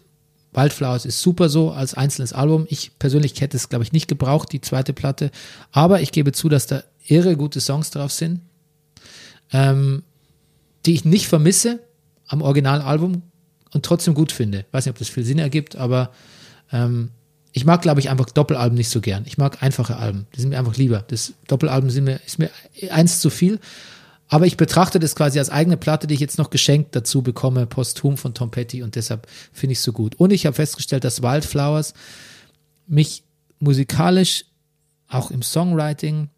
Wildflowers 0.53 1.05
ist 1.05 1.21
super 1.21 1.49
so 1.49 1.71
als 1.71 1.95
einzelnes 1.95 2.33
Album. 2.33 2.67
Ich 2.69 2.99
persönlich 2.99 3.41
hätte 3.41 3.57
es, 3.57 3.69
glaube 3.69 3.85
ich, 3.85 3.93
nicht 3.93 4.09
gebraucht, 4.09 4.51
die 4.53 4.61
zweite 4.61 4.93
Platte, 4.93 5.31
aber 5.73 6.01
ich 6.01 6.13
gebe 6.13 6.31
zu, 6.33 6.49
dass 6.49 6.69
da 6.69 6.85
irre 7.07 7.37
gute 7.37 7.61
Songs 7.61 7.91
drauf 7.91 8.13
sind, 8.13 8.41
ähm, 9.53 10.05
die 10.87 10.95
ich 10.95 11.05
nicht 11.05 11.27
vermisse 11.27 11.81
am 12.29 12.43
Originalalbum 12.43 13.23
und 13.73 13.85
trotzdem 13.85 14.15
gut 14.15 14.33
finde. 14.33 14.65
Weiß 14.73 14.87
nicht, 14.87 14.93
ob 14.93 14.99
das 14.99 15.09
viel 15.09 15.25
Sinn 15.25 15.39
ergibt, 15.39 15.77
aber 15.77 16.11
ähm, 16.73 17.11
ich 17.53 17.65
mag, 17.65 17.83
glaube 17.83 18.01
ich, 18.01 18.11
einfach 18.11 18.27
Doppelalben 18.27 18.77
nicht 18.77 18.91
so 18.91 19.01
gern. 19.01 19.25
Ich 19.27 19.39
mag 19.39 19.63
einfache 19.63 19.97
Alben. 19.97 20.27
Die 20.35 20.41
sind 20.41 20.51
mir 20.51 20.59
einfach 20.59 20.77
lieber. 20.77 21.05
Das 21.09 21.35
Doppelalben 21.49 21.91
sind 21.91 22.05
mir, 22.05 22.21
ist 22.25 22.39
mir 22.39 22.51
eins 22.91 23.21
zu 23.21 23.31
viel. 23.31 23.59
Aber 24.29 24.47
ich 24.47 24.57
betrachte 24.57 25.01
das 25.01 25.17
quasi 25.17 25.41
als 25.41 25.51
eigene 25.51 25.77
Platte, 25.77 26.07
die 26.07 26.15
ich 26.15 26.21
jetzt 26.21 26.39
noch 26.39 26.51
geschenkt 26.51 26.95
dazu 26.95 27.23
bekomme, 27.23 27.67
posthum 27.67 28.17
von 28.17 28.33
Tom 28.33 28.53
Petty 28.53 28.81
und 28.81 28.95
deshalb 28.95 29.27
finde 29.53 29.73
ich 29.73 29.79
es 29.79 29.85
so 29.85 29.93
gut. 29.93 30.15
Und 30.15 30.33
ich 30.33 30.47
habe 30.47 30.55
festgestellt, 30.55 31.03
dass 31.03 31.21
Wildflowers 31.21 31.95
mich 32.87 33.25
musikalisch, 33.59 34.45
auch 35.09 35.33
im 35.33 35.43
Songwriting, 35.43 36.29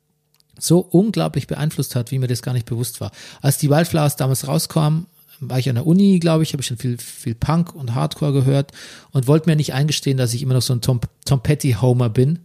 so 0.58 0.78
unglaublich 0.78 1.46
beeinflusst 1.46 1.94
hat, 1.94 2.10
wie 2.10 2.18
mir 2.18 2.28
das 2.28 2.40
gar 2.40 2.54
nicht 2.54 2.64
bewusst 2.64 3.02
war. 3.02 3.10
Als 3.42 3.58
die 3.58 3.68
Wildflowers 3.68 4.16
damals 4.16 4.48
rauskamen, 4.48 5.06
war 5.48 5.58
ich 5.58 5.68
an 5.68 5.74
der 5.74 5.86
Uni, 5.86 6.18
glaube 6.18 6.42
ich, 6.42 6.52
habe 6.52 6.60
ich 6.60 6.66
schon 6.66 6.78
viel, 6.78 6.98
viel 6.98 7.34
Punk 7.34 7.74
und 7.74 7.94
Hardcore 7.94 8.32
gehört 8.32 8.72
und 9.10 9.26
wollte 9.26 9.48
mir 9.48 9.56
nicht 9.56 9.74
eingestehen, 9.74 10.16
dass 10.16 10.34
ich 10.34 10.42
immer 10.42 10.54
noch 10.54 10.62
so 10.62 10.72
ein 10.72 10.80
Tom, 10.80 11.00
Tom 11.24 11.42
Petty-Homer 11.42 12.08
bin. 12.08 12.40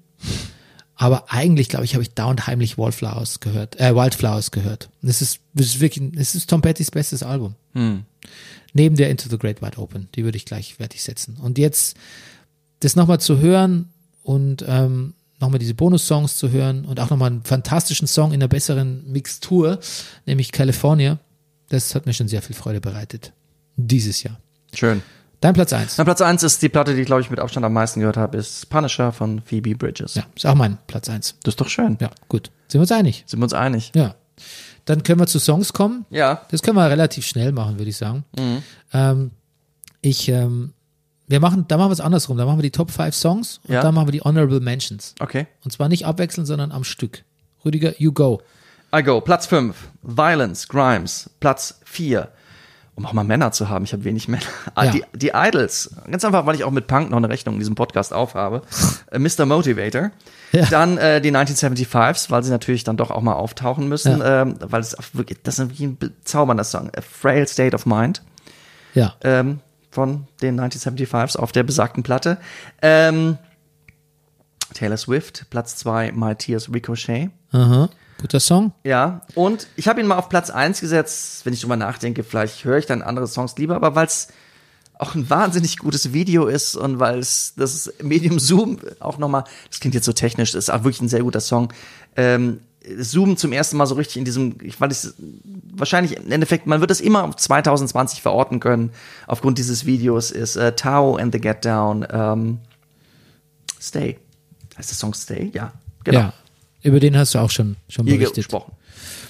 Aber 0.95 1.31
eigentlich, 1.31 1.69
glaube 1.69 1.85
ich, 1.85 1.93
habe 1.93 2.01
ich 2.01 2.15
dauernd 2.15 2.47
heimlich 2.47 2.77
Wildflowers 2.77 3.39
gehört, 3.39 3.79
äh, 3.79 3.95
Wildflowers 3.95 4.51
gehört. 4.51 4.89
Und 5.01 5.09
es 5.09 5.21
ist, 5.21 5.39
es 5.53 5.67
ist 5.67 5.79
wirklich, 5.79 6.11
es 6.15 6.33
ist 6.33 6.49
Tom 6.49 6.61
Pettys 6.61 6.89
bestes 6.89 7.21
Album. 7.21 7.53
Neben 8.73 8.95
der 8.95 9.09
Into 9.09 9.29
the 9.29 9.37
Great 9.37 9.61
Wide 9.61 9.77
Open. 9.77 10.09
Die 10.15 10.23
würde 10.23 10.37
ich 10.37 10.45
gleich 10.45 10.79
wertig 10.79 11.03
setzen. 11.03 11.37
Und 11.39 11.57
jetzt 11.57 11.95
das 12.79 12.95
nochmal 12.95 13.19
zu 13.19 13.37
hören 13.39 13.89
und 14.23 14.65
ähm, 14.67 15.13
nochmal 15.39 15.59
diese 15.59 15.75
Bonus-Songs 15.75 16.37
zu 16.37 16.49
hören 16.49 16.85
und 16.85 16.99
auch 16.99 17.09
nochmal 17.09 17.31
einen 17.31 17.43
fantastischen 17.43 18.07
Song 18.07 18.31
in 18.31 18.41
einer 18.41 18.47
besseren 18.47 19.09
Mixtur, 19.11 19.79
nämlich 20.25 20.51
California, 20.51 21.19
das 21.69 21.93
hat 21.95 22.05
mir 22.05 22.13
schon 22.13 22.27
sehr 22.27 22.41
viel 22.41 22.55
Freude 22.55 22.81
bereitet. 22.81 23.33
Dieses 23.75 24.23
Jahr. 24.23 24.39
Schön. 24.73 25.01
Dein 25.39 25.53
Platz 25.53 25.71
eins. 25.71 25.97
Mein 25.99 26.05
Platz 26.05 26.21
1 26.21 26.41
ist 26.41 26.61
die 26.63 26.69
Platte, 26.69 26.95
die 26.95 27.01
ich, 27.01 27.05
glaube 27.05 27.21
ich, 27.21 27.29
mit 27.29 27.39
Abstand 27.39 27.63
am 27.65 27.73
meisten 27.73 27.99
gehört 27.99 28.17
habe, 28.17 28.37
ist 28.37 28.69
Punisher 28.69 29.11
von 29.11 29.39
Phoebe 29.41 29.75
Bridges. 29.75 30.15
Ja, 30.15 30.23
ist 30.35 30.47
auch 30.47 30.55
mein 30.55 30.79
Platz 30.87 31.09
eins. 31.09 31.35
Das 31.43 31.51
ist 31.53 31.61
doch 31.61 31.69
schön. 31.69 31.95
Ja, 32.01 32.09
gut. 32.27 32.49
Sind 32.67 32.79
wir 32.79 32.81
uns 32.81 32.91
einig? 32.91 33.23
Sind 33.27 33.39
wir 33.39 33.43
uns 33.43 33.53
einig? 33.53 33.91
Ja. 33.93 34.15
Dann 34.85 35.03
können 35.03 35.19
wir 35.19 35.27
zu 35.27 35.37
Songs 35.39 35.73
kommen. 35.73 36.05
Ja. 36.09 36.41
Das 36.49 36.63
können 36.63 36.75
wir 36.77 36.89
relativ 36.89 37.25
schnell 37.27 37.51
machen, 37.51 37.77
würde 37.77 37.89
ich 37.89 37.97
sagen. 37.97 38.23
Ähm, 38.93 39.31
ich, 40.01 40.27
ähm, 40.29 40.73
wir 41.27 41.39
machen, 41.39 41.65
da 41.67 41.77
machen 41.77 41.89
wir 41.89 41.93
es 41.93 41.99
andersrum. 42.01 42.37
Da 42.37 42.45
machen 42.45 42.57
wir 42.57 42.63
die 42.63 42.71
Top 42.71 42.89
5 42.89 43.13
Songs 43.13 43.59
und 43.67 43.75
Ja. 43.75 43.81
dann 43.81 43.93
machen 43.93 44.07
wir 44.07 44.13
die 44.13 44.21
Honorable 44.21 44.59
Mentions. 44.59 45.13
Okay. 45.19 45.45
Und 45.63 45.71
zwar 45.71 45.87
nicht 45.87 46.05
abwechselnd, 46.07 46.47
sondern 46.47 46.71
am 46.71 46.83
Stück. 46.83 47.23
Rüdiger, 47.63 47.93
you 48.01 48.11
go. 48.11 48.41
I 48.95 49.03
go. 49.03 49.21
Platz 49.21 49.45
5. 49.47 49.75
Violence, 50.01 50.67
Grimes. 50.67 51.29
Platz 51.39 51.79
4. 51.85 52.29
Um 52.95 53.05
auch 53.05 53.13
mal 53.13 53.23
Männer 53.23 53.51
zu 53.51 53.69
haben. 53.69 53.85
Ich 53.85 53.93
habe 53.93 54.03
wenig 54.05 54.27
Männer. 54.27 54.43
Ah, 54.75 54.85
Ja. 54.85 54.91
Die, 54.91 55.03
die 55.13 55.31
Idols. 55.35 55.95
Ganz 56.09 56.25
einfach, 56.25 56.45
weil 56.45 56.55
ich 56.55 56.63
auch 56.63 56.71
mit 56.71 56.87
Punk 56.87 57.09
noch 57.11 57.17
eine 57.17 57.29
Rechnung 57.29 57.55
in 57.55 57.59
diesem 57.59 57.75
Podcast 57.75 58.13
aufhabe. 58.13 58.61
Äh, 59.09 59.19
Mr. 59.19 59.45
Motivator. 59.45 60.11
Ja. 60.51 60.65
Dann 60.65 60.97
äh, 60.97 61.21
die 61.21 61.31
1975s, 61.31 62.29
weil 62.29 62.43
sie 62.43 62.49
natürlich 62.51 62.83
dann 62.83 62.97
doch 62.97 63.09
auch 63.09 63.21
mal 63.21 63.33
auftauchen 63.35 63.87
müssen. 63.87 64.21
Ähm, 64.23 64.55
weil 64.59 64.81
es 64.81 64.97
wirklich, 65.13 65.39
das 65.43 65.59
ist 65.59 65.69
wirklich 65.69 65.81
ein 65.81 65.97
bezaubernder 65.97 66.65
Song. 66.65 66.89
A 66.97 66.99
Frail 67.01 67.47
State 67.47 67.73
of 67.73 67.85
Mind. 67.85 68.21
Ja. 68.93 69.13
ähm, 69.23 69.59
von 69.91 70.27
den 70.41 70.59
1975s 70.59 71.37
auf 71.37 71.51
der 71.53 71.63
besagten 71.63 72.03
Platte. 72.03 72.37
Ähm, 72.81 73.37
Taylor 74.73 74.97
Swift, 74.97 75.45
Platz 75.49 75.75
2, 75.77 76.11
My 76.11 76.35
Tears 76.35 76.71
Ricochet. 76.73 77.29
Aha. 77.51 77.89
Guter 78.19 78.39
Song. 78.39 78.73
Ja, 78.83 79.21
und 79.35 79.67
ich 79.75 79.87
habe 79.87 79.99
ihn 80.01 80.07
mal 80.07 80.17
auf 80.17 80.29
Platz 80.29 80.49
1 80.49 80.81
gesetzt, 80.81 81.45
wenn 81.45 81.53
ich 81.53 81.61
drüber 81.61 81.75
nachdenke, 81.75 82.23
vielleicht 82.23 82.65
höre 82.65 82.77
ich 82.77 82.85
dann 82.85 83.01
andere 83.01 83.27
Songs 83.27 83.55
lieber, 83.57 83.75
aber 83.75 83.95
weil 83.95 84.07
es 84.07 84.29
auch 84.99 85.13
ein 85.13 85.29
wahnsinnig 85.29 85.77
gutes 85.77 86.13
Video 86.13 86.47
ist 86.47 86.75
und 86.75 86.99
weil 86.99 87.19
es 87.19 87.53
das 87.55 87.93
Medium 88.01 88.39
Zoom 88.39 88.79
auch 88.99 89.17
nochmal, 89.17 89.43
das 89.69 89.79
klingt 89.79 89.93
jetzt 89.93 90.05
so 90.05 90.13
technisch, 90.13 90.55
ist 90.55 90.69
auch 90.69 90.83
wirklich 90.83 91.01
ein 91.01 91.09
sehr 91.09 91.21
guter 91.21 91.41
Song. 91.41 91.71
Ähm, 92.15 92.61
Zoom 92.97 93.37
zum 93.37 93.51
ersten 93.51 93.77
Mal 93.77 93.85
so 93.85 93.95
richtig 93.95 94.17
in 94.17 94.25
diesem, 94.25 94.55
ich 94.61 94.79
weil 94.79 94.89
es 94.89 95.13
wahrscheinlich 95.73 96.17
im 96.17 96.31
Endeffekt, 96.31 96.67
man 96.67 96.79
wird 96.79 96.89
es 96.89 97.01
immer 97.01 97.25
auf 97.25 97.35
2020 97.35 98.21
verorten 98.21 98.59
können, 98.59 98.91
aufgrund 99.27 99.57
dieses 99.57 99.85
Videos, 99.85 100.31
ist 100.31 100.55
äh, 100.55 100.73
Tao 100.73 101.15
and 101.17 101.33
the 101.33 101.39
Get 101.39 101.65
Down, 101.65 102.07
ähm, 102.09 102.59
Stay. 103.79 104.17
Heißt 104.77 104.89
der 104.89 104.97
Song 104.97 105.13
Stay? 105.13 105.51
Ja, 105.53 105.73
genau. 106.03 106.19
Ja. 106.19 106.33
Über 106.87 106.99
den 107.01 107.17
hast 107.17 107.35
du 107.35 107.39
auch 107.39 107.51
schon, 107.51 107.75
schon 107.89 108.05
Hier 108.05 108.15
berichtet. 108.15 108.35
gesprochen. 108.37 108.71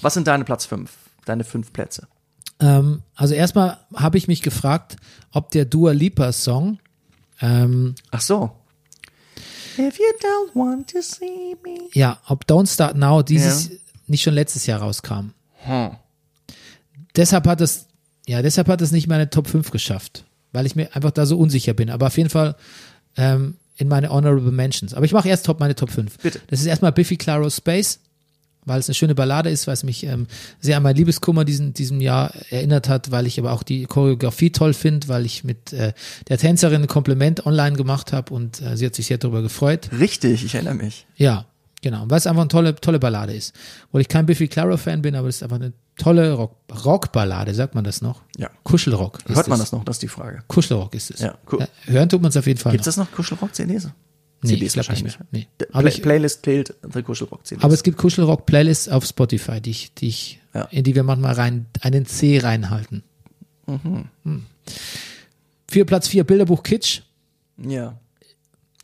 Was 0.00 0.14
sind 0.14 0.26
deine 0.28 0.44
Platz 0.44 0.64
5? 0.66 0.90
Deine 1.24 1.42
fünf 1.44 1.72
Plätze? 1.72 2.06
Ähm, 2.60 3.02
also 3.16 3.34
erstmal 3.34 3.78
habe 3.94 4.16
ich 4.16 4.28
mich 4.28 4.42
gefragt, 4.42 4.96
ob 5.32 5.50
der 5.50 5.64
Dua 5.64 5.90
Lipa 5.92 6.32
Song, 6.32 6.78
ähm, 7.40 7.94
Ach 8.12 8.20
so. 8.20 8.52
If 9.76 9.98
you 9.98 10.06
don't 10.20 10.54
want 10.54 10.90
to 10.92 11.02
see 11.02 11.56
me. 11.64 11.88
ja, 11.94 12.18
ob 12.28 12.44
Don't 12.46 12.72
Start 12.72 12.96
Now 12.96 13.22
dieses 13.22 13.70
nicht 14.06 14.22
schon 14.22 14.34
letztes 14.34 14.66
Jahr 14.66 14.80
rauskam. 14.80 15.32
Hm. 15.64 15.90
Deshalb 17.16 17.46
hat 17.46 17.60
es, 17.60 17.86
ja, 18.26 18.42
deshalb 18.42 18.68
hat 18.68 18.80
es 18.80 18.92
nicht 18.92 19.08
meine 19.08 19.30
Top 19.30 19.48
5 19.48 19.70
geschafft, 19.70 20.24
weil 20.52 20.64
ich 20.66 20.76
mir 20.76 20.94
einfach 20.94 21.10
da 21.10 21.26
so 21.26 21.36
unsicher 21.38 21.74
bin. 21.74 21.90
Aber 21.90 22.06
auf 22.06 22.16
jeden 22.16 22.30
Fall 22.30 22.56
ähm, 23.16 23.56
in 23.78 23.88
meine 23.88 24.10
Honorable 24.10 24.52
Mentions. 24.52 24.92
Aber 24.92 25.06
ich 25.06 25.12
mache 25.12 25.28
erst 25.28 25.46
top 25.46 25.60
meine 25.60 25.74
Top 25.74 25.90
5. 25.90 26.18
Bitte. 26.18 26.40
Das 26.48 26.60
ist 26.60 26.66
erstmal 26.66 26.92
Biffy 26.92 27.16
Claro 27.16 27.48
Space, 27.48 28.00
weil 28.64 28.80
es 28.80 28.88
eine 28.88 28.94
schöne 28.94 29.14
Ballade 29.14 29.50
ist, 29.50 29.66
weil 29.66 29.74
es 29.74 29.84
mich 29.84 30.04
ähm, 30.04 30.26
sehr 30.60 30.76
an 30.76 30.82
mein 30.82 30.96
Liebeskummer 30.96 31.44
diesen, 31.44 31.72
diesem 31.72 32.00
Jahr 32.00 32.32
erinnert 32.50 32.88
hat, 32.88 33.10
weil 33.12 33.26
ich 33.26 33.38
aber 33.38 33.52
auch 33.52 33.62
die 33.62 33.84
Choreografie 33.86 34.50
toll 34.50 34.74
finde, 34.74 35.08
weil 35.08 35.24
ich 35.24 35.44
mit 35.44 35.72
äh, 35.72 35.92
der 36.28 36.38
Tänzerin 36.38 36.82
ein 36.82 36.88
Kompliment 36.88 37.46
online 37.46 37.76
gemacht 37.76 38.12
habe 38.12 38.34
und 38.34 38.60
äh, 38.60 38.76
sie 38.76 38.84
hat 38.86 38.94
sich 38.94 39.06
sehr 39.06 39.18
darüber 39.18 39.42
gefreut. 39.42 39.88
Richtig, 39.98 40.44
ich 40.44 40.54
erinnere 40.54 40.74
mich. 40.74 41.06
Ja, 41.16 41.46
genau. 41.82 42.04
Weil 42.08 42.18
es 42.18 42.26
einfach 42.26 42.42
eine 42.42 42.48
tolle, 42.48 42.74
tolle 42.76 42.98
Ballade 42.98 43.34
ist. 43.34 43.54
Obwohl 43.86 44.00
ich 44.02 44.08
kein 44.08 44.26
Biffy 44.26 44.48
Clyro-Fan 44.48 45.02
bin, 45.02 45.14
aber 45.14 45.28
es 45.28 45.36
ist 45.36 45.42
einfach 45.42 45.56
eine 45.56 45.72
tolle 45.96 46.32
Rock 46.32 46.56
Rockballade, 46.84 47.54
sagt 47.54 47.74
man 47.74 47.84
das 47.84 48.02
noch? 48.02 48.22
Ja. 48.36 48.50
Kuschelrock. 48.64 49.18
Hört 49.26 49.48
man 49.48 49.58
es. 49.58 49.64
das 49.66 49.72
noch? 49.72 49.84
Das 49.84 49.96
ist 49.96 50.02
die 50.02 50.08
Frage. 50.08 50.42
Kuschelrock 50.48 50.94
ist 50.94 51.10
es. 51.10 51.20
Ja, 51.20 51.36
cool. 51.52 51.66
hören 51.86 52.08
tut 52.08 52.22
man 52.22 52.28
es 52.30 52.36
auf 52.36 52.46
jeden 52.46 52.58
Fall 52.60 52.72
Gibt 52.72 52.86
es 52.86 52.96
noch. 52.96 53.04
das 53.04 53.10
noch? 53.10 53.16
Kuschelrock-CDs? 53.16 53.88
Nee, 54.42 54.50
CDs 54.50 54.66
ich 54.68 54.72
glaub 54.74 54.88
nicht 54.90 55.02
mehr. 55.02 55.14
Nee. 55.32 55.48
Aber 55.72 55.82
Play 55.82 55.90
ich- 55.92 56.02
Playlist 56.02 56.42
killt 56.44 56.74
the 56.94 57.02
Kuschelrock-CDs. 57.02 57.64
Aber 57.64 57.74
es 57.74 57.82
gibt 57.82 57.98
Kuschelrock-Playlists 57.98 58.88
auf 58.88 59.04
Spotify, 59.04 59.60
die 59.60 59.70
ich, 59.70 59.94
die 59.94 60.08
ich, 60.08 60.40
Ja. 60.54 60.62
in 60.70 60.84
die 60.84 60.94
wir 60.94 61.02
manchmal 61.02 61.34
rein, 61.34 61.66
einen 61.80 62.06
C 62.06 62.38
reinhalten. 62.38 63.02
Hm. 63.66 64.46
Vier 65.70 65.84
Platz 65.84 66.08
vier 66.08 66.24
Bilderbuch 66.24 66.62
Kitsch. 66.62 67.02
ja. 67.56 67.98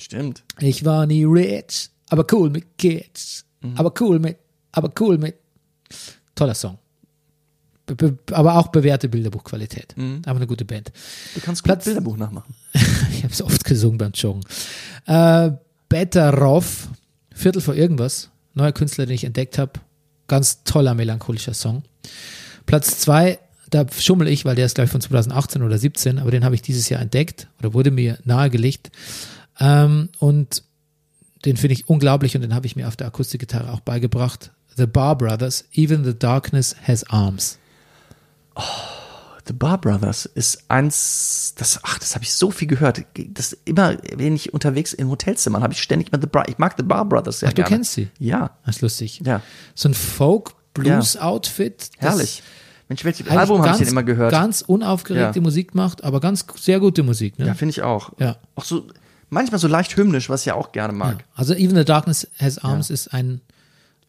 Stimmt. 0.03 0.43
Ich 0.59 0.85
war 0.85 1.07
nie 1.07 1.23
rich, 1.25 1.89
aber 2.15 2.27
cool 2.33 2.51
mit 2.51 2.79
Kids. 2.79 3.45
Mhm. 3.61 3.77
Aber 3.77 3.93
cool 4.01 4.19
mit, 4.19 4.37
aber 4.73 4.91
cool 5.01 5.19
mit. 5.19 5.37
Toller 6.35 6.55
Song. 6.55 6.79
Be 7.87 7.95
be 7.95 8.17
aber 8.33 8.57
auch 8.57 8.69
bewährte 8.69 9.09
Bilderbuchqualität. 9.09 9.95
Mhm. 9.97 10.23
Aber 10.25 10.37
eine 10.37 10.47
gute 10.47 10.65
Band. 10.65 10.91
Du 11.35 11.41
kannst 11.41 11.63
Platz- 11.65 11.85
Bilderbuch 11.85 12.17
nachmachen. 12.17 12.55
Ich 13.13 13.23
habe 13.25 13.33
es 13.33 13.43
oft 13.43 13.65
gesungen 13.65 13.97
beim 13.99 14.13
Joggen. 14.13 14.43
Äh, 15.07 15.53
Betteroff, 15.89 16.89
Viertel 17.35 17.63
vor 17.63 17.75
irgendwas. 17.75 18.29
Neuer 18.55 18.73
Künstler, 18.73 19.07
den 19.07 19.15
ich 19.15 19.25
entdeckt 19.25 19.57
habe. 19.59 19.73
Ganz 20.29 20.63
toller 20.65 20.95
melancholischer 20.95 21.55
Song. 21.55 21.83
Platz 22.67 22.99
zwei, 22.99 23.39
da 23.71 23.87
schummel 23.91 24.29
ich, 24.29 24.45
weil 24.45 24.57
der 24.57 24.67
ist 24.67 24.75
gleich 24.75 24.91
von 24.91 25.01
2018 25.01 25.63
oder 25.63 25.79
17, 25.79 26.19
aber 26.19 26.31
den 26.31 26.45
habe 26.45 26.55
ich 26.55 26.61
dieses 26.63 26.89
Jahr 26.91 27.01
entdeckt 27.01 27.49
oder 27.61 27.73
wurde 27.73 27.91
mir 27.91 28.19
nahegelegt. 28.25 28.91
Ähm, 29.59 30.11
und 30.19 30.63
den 31.45 31.57
finde 31.57 31.75
ich 31.75 31.89
unglaublich 31.89 32.35
und 32.37 32.43
den 32.43 32.55
habe 32.55 32.67
ich 32.67 32.77
mir 32.77 32.89
auf 32.89 32.97
der 32.97 33.07
Akustikgitarre 33.09 33.73
auch 33.73 33.81
beigebracht. 33.81 34.51
The 34.77 34.87
Bar 34.87 35.17
Brothers, 35.19 35.65
Even 35.73 36.05
the 36.05 36.19
Darkness 36.19 36.75
Has 36.87 37.05
Arms. 37.11 37.59
The 39.47 39.53
Bar 39.53 39.79
Brothers 39.79 40.25
ist 40.27 40.65
eins, 40.69 41.55
das, 41.59 41.79
ach, 41.83 41.99
das 41.99 42.15
habe 42.15 42.25
ich 42.25 42.33
so 42.33 42.51
viel 42.51 42.67
gehört. 42.67 43.03
Das 43.35 43.53
immer, 43.67 43.97
wenn 44.17 44.35
ich 44.35 44.55
unterwegs 44.55 44.93
in 44.95 45.09
Hotelzimmern 45.11 45.63
habe 45.63 45.75
ich 45.75 45.83
ständig 45.83 46.11
mal 46.13 46.21
The 46.21 46.27
Bar, 46.27 46.49
ich 46.49 46.57
mag 46.59 46.75
The 46.79 46.83
Bar 46.83 47.05
Brothers 47.05 47.41
sehr 47.41 47.51
Ach, 47.51 47.53
du 47.53 47.63
gerne. 47.63 47.69
kennst 47.77 47.93
sie? 47.93 48.09
Ja, 48.19 48.57
Das 48.65 48.77
ist 48.77 48.83
lustig. 48.83 49.21
ja, 49.25 49.43
So 49.75 49.89
ein 49.91 49.95
Folk-Blues-Outfit. 49.95 51.91
das 52.01 52.11
herrlich. 52.11 52.43
Mensch, 52.89 53.05
welches 53.05 53.27
eigentlich 53.27 53.39
Album 53.39 53.61
habe 53.63 53.71
ich 53.73 53.79
denn 53.79 53.89
immer 53.89 54.03
gehört? 54.03 54.31
Ganz 54.31 54.63
unaufgeregte 54.63 55.39
Ja. 55.39 55.43
Musik 55.43 55.75
macht, 55.75 56.05
aber 56.05 56.21
ganz 56.21 56.45
sehr 56.57 56.81
gute 56.81 57.03
Musik. 57.03 57.39
Ne? 57.39 57.47
Ja, 57.47 57.55
finde 57.55 57.71
ich 57.71 57.83
auch. 57.83 58.13
Ja. 58.19 58.37
Auch 58.57 58.65
so, 58.65 58.87
manchmal 59.31 59.59
so 59.61 59.69
leicht 59.69 59.97
hymnisch, 59.97 60.29
was 60.29 60.41
ich 60.43 60.47
ja 60.47 60.55
auch 60.55 60.73
gerne 60.73 60.93
mag. 60.93 61.19
Ja. 61.21 61.25
Also 61.35 61.55
Even 61.55 61.77
the 61.77 61.85
Darkness 61.85 62.29
Has 62.39 62.59
Arms 62.59 62.91
ist 62.91 63.09
ein, 63.15 63.41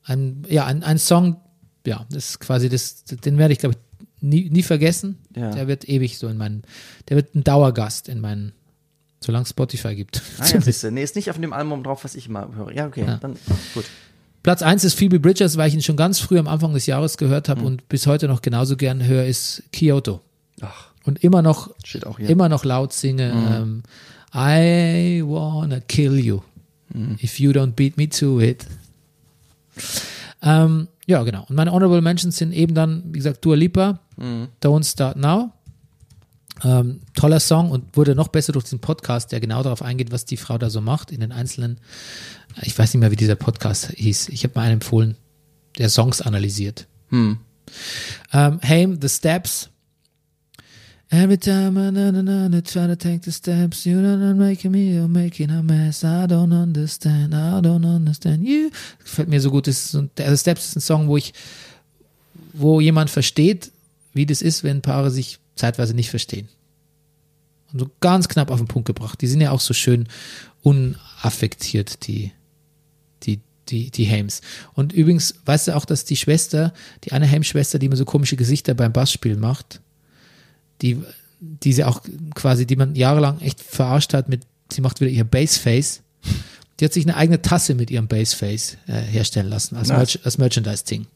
ein, 0.03 0.43
ja, 0.49 0.65
ein, 0.65 0.83
ein 0.83 0.97
Song, 0.99 1.37
ja, 1.85 2.05
das 2.09 2.29
ist 2.31 2.39
quasi 2.39 2.69
das, 2.69 3.03
den 3.05 3.37
werde 3.37 3.53
ich, 3.53 3.59
glaube 3.59 3.75
ich, 3.75 4.21
nie, 4.21 4.49
nie 4.49 4.63
vergessen. 4.63 5.17
Ja. 5.35 5.51
Der 5.51 5.67
wird 5.67 5.87
ewig 5.87 6.17
so 6.17 6.27
in 6.27 6.37
meinen, 6.37 6.63
der 7.09 7.17
wird 7.17 7.35
ein 7.35 7.43
Dauergast 7.43 8.07
in 8.09 8.21
meinen, 8.21 8.53
solange 9.19 9.43
es 9.43 9.49
Spotify 9.49 9.95
gibt. 9.95 10.21
Ah, 10.39 10.45
ja, 10.47 10.61
siehste. 10.61 10.91
Nee, 10.91 11.03
ist 11.03 11.15
nicht 11.15 11.29
auf 11.29 11.39
dem 11.39 11.53
Album 11.53 11.83
drauf, 11.83 12.03
was 12.03 12.15
ich 12.15 12.27
immer 12.27 12.49
höre. 12.55 12.71
Ja, 12.71 12.87
okay, 12.87 13.05
Ja. 13.05 13.17
dann 13.17 13.35
gut. 13.73 13.85
Platz 14.43 14.61
1 14.61 14.83
ist 14.83 14.93
Phoebe 14.93 15.19
Bridgers, 15.19 15.57
weil 15.57 15.69
ich 15.69 15.73
ihn 15.73 15.81
schon 15.81 15.97
ganz 15.97 16.19
früh 16.19 16.37
am 16.37 16.47
Anfang 16.47 16.73
des 16.73 16.85
Jahres 16.85 17.17
gehört 17.17 17.47
Mhm. 17.47 17.51
habe 17.51 17.61
und 17.63 17.89
bis 17.89 18.05
heute 18.05 18.27
noch 18.27 18.41
genauso 18.41 18.77
gern 18.77 19.03
höre, 19.03 19.25
ist 19.25 19.63
Kyoto. 19.71 20.21
Ach, 20.61 20.89
Und 21.03 21.23
immer 21.23 21.41
noch, 21.41 21.71
immer 22.19 22.47
noch 22.49 22.63
laut 22.63 22.93
singe, 22.93 23.31
ähm, 23.31 23.83
I 24.36 25.22
wanna 25.24 25.80
kill 25.80 26.20
you 26.20 26.44
if 27.24 27.40
you 27.40 27.52
don't 27.52 27.72
beat 27.72 27.98
me 27.98 28.10
to 28.10 28.41
it. 28.41 28.66
Ähm, 30.41 30.88
ja, 31.06 31.24
genau. 31.24 31.45
Und 31.48 31.56
meine 31.56 31.72
Honorable 31.72 32.02
Mentions 32.02 32.38
sind 32.38 32.52
eben 32.52 32.76
dann, 32.76 33.03
wie 33.07 33.20
gesagt, 33.20 33.44
Dua 33.45 33.56
Lipa, 33.56 33.99
Don't 34.62 34.84
Start 34.84 35.18
Now. 35.18 35.52
Ähm, 36.64 37.02
toller 37.14 37.41
Song 37.41 37.70
und 37.70 37.98
wurde 37.98 38.16
noch 38.16 38.30
besser 38.30 38.53
durch 38.53 38.64
diesen 38.64 38.80
Podcast, 38.80 39.34
der 39.34 39.41
genau 39.41 39.62
darauf 39.62 39.82
eingeht, 39.82 40.12
was 40.12 40.24
die 40.24 40.38
Frau 40.38 40.57
da 40.57 40.70
so 40.70 40.80
macht 40.80 41.12
in 41.12 41.20
den 41.20 41.34
einzelnen. 41.34 41.80
Ich 42.62 42.78
weiß 42.78 42.94
nicht 42.94 43.02
mehr, 43.02 43.12
wie 43.12 43.18
dieser 43.18 43.36
Podcast 43.36 43.91
hieß. 43.91 44.30
Ich 44.30 44.44
habe 44.45 44.53
mal 44.56 44.62
einen 44.62 44.76
empfohlen, 44.76 45.18
der 45.78 45.90
Songs 45.90 46.22
analysiert. 46.22 46.88
Hm. 47.10 47.40
Um, 48.32 48.60
Haim, 48.64 48.99
The 49.02 49.10
Steps. 49.10 49.70
Every 51.11 51.38
time 51.38 51.77
I 51.77 51.91
na, 51.91 52.11
na, 52.11 52.48
na, 52.49 52.61
try 52.61 52.88
to 52.88 52.95
take 52.95 53.22
the 53.22 53.32
steps, 53.32 53.86
you're 53.86 54.02
not 54.02 54.36
making 54.36 54.72
me, 54.72 54.95
you're 54.95 55.07
making 55.07 55.52
a 55.52 55.61
mess. 55.61 56.03
I 56.03 56.26
don't 56.26 56.52
understand, 56.52 57.36
I 57.36 57.61
don't 57.61 57.86
understand 57.86 58.44
you. 58.44 58.72
Gefällt 59.03 59.30
mir 59.30 59.40
so 59.40 59.52
gut. 59.52 59.68
Ist 59.68 59.91
so, 59.91 60.02
der 60.18 60.32
The 60.32 60.38
Steps 60.38 60.69
ist 60.69 60.77
ein 60.77 60.82
Song, 60.82 61.07
wo 61.07 61.15
ich, 61.15 61.34
wo 62.53 62.82
jemand 62.82 63.11
versteht, 63.11 63.72
wie 64.14 64.26
das 64.26 64.41
ist, 64.41 64.64
wenn 64.64 64.82
Paare 64.82 65.11
sich 65.11 65.38
zeitweise 65.56 65.94
nicht 65.94 66.10
verstehen. 66.10 66.49
Und 67.72 67.80
so 67.80 67.90
ganz 67.99 68.27
knapp 68.27 68.49
auf 68.49 68.60
den 68.60 68.68
Punkt 68.68 68.88
gebracht. 68.88 69.22
Die 69.22 69.27
sind 69.27 69.41
ja 69.41 69.52
auch 69.52 69.61
so 69.61 69.76
schön 69.76 70.07
unaffektiert, 70.64 72.07
die, 72.07 72.32
die, 73.23 73.41
die, 73.69 73.91
die 73.91 74.10
Hames. 74.10 74.41
Und 74.73 74.91
übrigens, 74.91 75.36
weißt 75.45 75.68
du 75.68 75.76
auch, 75.76 75.86
dass 75.86 76.03
die 76.03 76.18
Schwester, 76.18 76.73
die 77.03 77.11
eine 77.11 77.30
Hames-Schwester, 77.30 77.77
die 77.77 77.86
immer 77.86 77.95
so 77.95 78.06
komische 78.06 78.38
Gesichter 78.38 78.73
beim 78.73 78.91
Bassspiel 78.91 79.36
macht, 79.36 79.82
die, 80.81 81.02
die 81.39 81.73
sie 81.73 81.84
auch 81.84 82.02
quasi, 82.34 82.65
die 82.65 82.76
man 82.76 82.95
jahrelang 82.95 83.39
echt 83.41 83.61
verarscht 83.61 84.14
hat 84.14 84.30
mit, 84.30 84.41
sie 84.72 84.81
macht 84.81 84.99
wieder 85.02 85.11
ihr 85.11 85.23
Baseface. 85.23 86.02
Die 86.80 86.85
hat 86.85 86.93
sich 86.93 87.06
eine 87.06 87.15
eigene 87.15 87.41
Tasse 87.41 87.73
mit 87.73 87.89
ihrem 87.89 88.07
Baseface 88.07 88.77
äh, 88.88 88.93
herstellen 88.99 89.47
lassen, 89.47 89.77
als, 89.77 89.89
Nice. 89.89 89.97
Merch 89.97 90.19
als 90.26 90.38
Merchandise-Ding. 90.38 91.07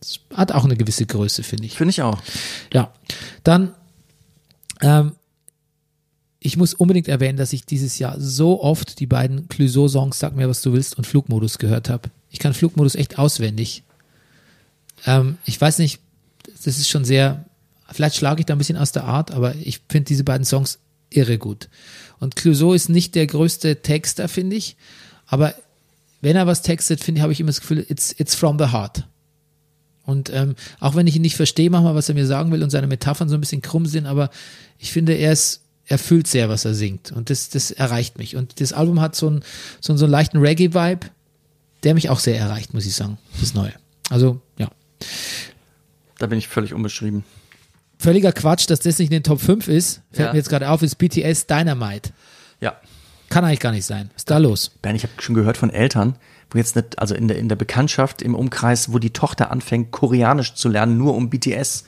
Das 0.00 0.20
hat 0.34 0.52
auch 0.52 0.64
eine 0.64 0.76
gewisse 0.76 1.04
Größe, 1.04 1.42
finde 1.42 1.66
ich. 1.66 1.74
Finde 1.74 1.90
ich 1.90 2.02
auch. 2.02 2.22
Ja, 2.72 2.92
dann, 3.44 3.74
ähm, 4.80 5.12
ich 6.40 6.56
muss 6.56 6.72
unbedingt 6.72 7.08
erwähnen, 7.08 7.36
dass 7.36 7.52
ich 7.52 7.66
dieses 7.66 7.98
Jahr 7.98 8.18
so 8.18 8.62
oft 8.62 9.00
die 9.00 9.06
beiden 9.06 9.48
Clouseau-Songs 9.48 10.18
Sag 10.18 10.36
mir, 10.36 10.48
was 10.48 10.62
du 10.62 10.72
willst 10.72 10.96
und 10.96 11.06
Flugmodus 11.06 11.58
gehört 11.58 11.88
habe. 11.90 12.10
Ich 12.30 12.38
kann 12.38 12.54
Flugmodus 12.54 12.94
echt 12.94 13.18
auswendig. 13.18 13.82
Ähm, 15.04 15.36
ich 15.44 15.60
weiß 15.60 15.78
nicht, 15.78 16.00
das 16.64 16.78
ist 16.78 16.88
schon 16.88 17.04
sehr, 17.04 17.44
vielleicht 17.90 18.16
schlage 18.16 18.40
ich 18.40 18.46
da 18.46 18.54
ein 18.54 18.58
bisschen 18.58 18.76
aus 18.76 18.92
der 18.92 19.04
Art, 19.04 19.30
aber 19.30 19.54
ich 19.56 19.80
finde 19.88 20.06
diese 20.06 20.24
beiden 20.24 20.44
Songs 20.44 20.78
irre 21.10 21.38
gut. 21.38 21.68
Und 22.20 22.36
Clouseau 22.36 22.72
ist 22.72 22.88
nicht 22.88 23.14
der 23.14 23.26
größte 23.26 23.82
Texter, 23.82 24.28
finde 24.28 24.56
ich, 24.56 24.76
aber 25.26 25.54
wenn 26.20 26.36
er 26.36 26.46
was 26.46 26.62
textet, 26.62 27.02
finde 27.02 27.20
ich, 27.20 27.22
habe 27.22 27.32
ich 27.32 27.40
immer 27.40 27.48
das 27.48 27.60
Gefühl, 27.60 27.84
it's, 27.88 28.14
it's 28.18 28.34
from 28.34 28.58
the 28.58 28.72
heart. 28.72 29.04
Und 30.04 30.32
ähm, 30.32 30.56
auch 30.80 30.94
wenn 30.94 31.06
ich 31.06 31.16
ihn 31.16 31.22
nicht 31.22 31.36
verstehe 31.36 31.70
manchmal, 31.70 31.94
was 31.94 32.08
er 32.08 32.14
mir 32.14 32.26
sagen 32.26 32.50
will 32.50 32.62
und 32.62 32.70
seine 32.70 32.86
Metaphern 32.86 33.28
so 33.28 33.36
ein 33.36 33.40
bisschen 33.40 33.62
krumm 33.62 33.86
sind, 33.86 34.06
aber 34.06 34.30
ich 34.78 34.90
finde, 34.90 35.12
er 35.12 35.32
ist, 35.32 35.62
er 35.84 35.98
fühlt 35.98 36.26
sehr, 36.26 36.48
was 36.48 36.64
er 36.64 36.74
singt. 36.74 37.12
Und 37.12 37.30
das, 37.30 37.50
das 37.50 37.70
erreicht 37.70 38.18
mich. 38.18 38.34
Und 38.34 38.60
das 38.60 38.72
Album 38.72 39.00
hat 39.00 39.14
so 39.14 39.28
einen, 39.28 39.42
so 39.80 39.92
einen, 39.92 39.98
so 39.98 40.06
einen 40.06 40.12
leichten 40.12 40.38
Reggae-Vibe, 40.38 41.08
der 41.82 41.94
mich 41.94 42.08
auch 42.08 42.20
sehr 42.20 42.38
erreicht, 42.38 42.74
muss 42.74 42.86
ich 42.86 42.94
sagen. 42.94 43.18
Das 43.38 43.54
Neue. 43.54 43.74
Also, 44.08 44.40
ja. 44.56 44.70
Da 46.18 46.26
bin 46.26 46.38
ich 46.38 46.48
völlig 46.48 46.72
unbeschrieben. 46.72 47.22
Völliger 47.98 48.32
Quatsch, 48.32 48.68
dass 48.70 48.80
das 48.80 48.98
nicht 48.98 49.08
in 49.08 49.16
den 49.16 49.22
Top 49.24 49.40
5 49.40 49.66
ist, 49.68 50.02
fällt 50.12 50.26
Ja. 50.28 50.32
mir 50.32 50.38
jetzt 50.38 50.48
gerade 50.48 50.68
auf, 50.70 50.82
ist 50.82 50.96
BTS 50.96 51.46
Dynamite. 51.46 52.10
Ja. 52.60 52.76
Kann 53.28 53.44
eigentlich 53.44 53.60
gar 53.60 53.72
nicht 53.72 53.84
sein. 53.84 54.10
Was 54.14 54.20
ist 54.22 54.30
da 54.30 54.38
los? 54.38 54.70
Bernd, 54.82 54.96
ich 54.96 55.02
habe 55.02 55.12
schon 55.20 55.34
gehört 55.34 55.56
von 55.56 55.70
Eltern, 55.70 56.16
wo 56.50 56.58
jetzt 56.58 56.76
nicht, 56.76 56.98
also 56.98 57.14
in 57.14 57.28
der, 57.28 57.38
in 57.38 57.48
der 57.48 57.56
Bekanntschaft, 57.56 58.22
im 58.22 58.34
Umkreis, 58.34 58.92
wo 58.92 58.98
die 58.98 59.10
Tochter 59.10 59.50
anfängt, 59.50 59.90
Koreanisch 59.90 60.54
zu 60.54 60.68
lernen, 60.68 60.96
nur 60.96 61.14
um 61.14 61.28
BTS 61.28 61.84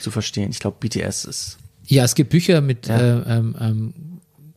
zu 0.00 0.10
verstehen. 0.10 0.50
Ich 0.50 0.60
glaube, 0.60 0.76
BTS 0.78 1.24
ist. 1.24 1.58
Ja, 1.86 2.04
es 2.04 2.14
gibt 2.14 2.30
Bücher 2.30 2.60
mit 2.60 2.86
Ja. 2.86 2.98
äh, 2.98 3.38
ähm, 3.38 3.56
ähm, 3.60 3.94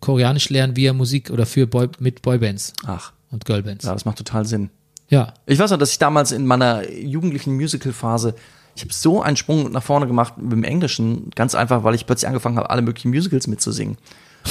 Koreanisch 0.01 0.49
lernen 0.49 0.75
via 0.75 0.93
Musik 0.93 1.29
oder 1.31 1.45
für 1.45 1.65
Boy, 1.67 1.89
mit 1.99 2.21
Boybands 2.21 2.73
Ach, 2.85 3.11
und 3.31 3.45
Girlbands. 3.45 3.85
ja, 3.85 3.93
das 3.93 4.05
macht 4.05 4.17
total 4.17 4.45
Sinn. 4.45 4.69
Ja. 5.09 5.33
Ich 5.45 5.57
weiß 5.59 5.71
noch, 5.71 5.77
dass 5.77 5.91
ich 5.91 5.97
damals 5.99 6.31
in 6.31 6.45
meiner 6.45 6.87
jugendlichen 6.91 7.55
Musical-Phase, 7.55 8.35
ich 8.79 8.85
habe 8.85 8.93
so 8.93 9.21
einen 9.21 9.35
Sprung 9.35 9.71
nach 9.73 9.83
vorne 9.83 10.07
gemacht 10.07 10.37
mit 10.37 10.53
dem 10.53 10.63
Englischen, 10.63 11.31
ganz 11.35 11.53
einfach, 11.53 11.83
weil 11.83 11.95
ich 11.95 12.05
plötzlich 12.05 12.29
angefangen 12.29 12.57
habe, 12.57 12.69
alle 12.69 12.81
möglichen 12.81 13.09
Musicals 13.09 13.45
mitzusingen. 13.47 13.97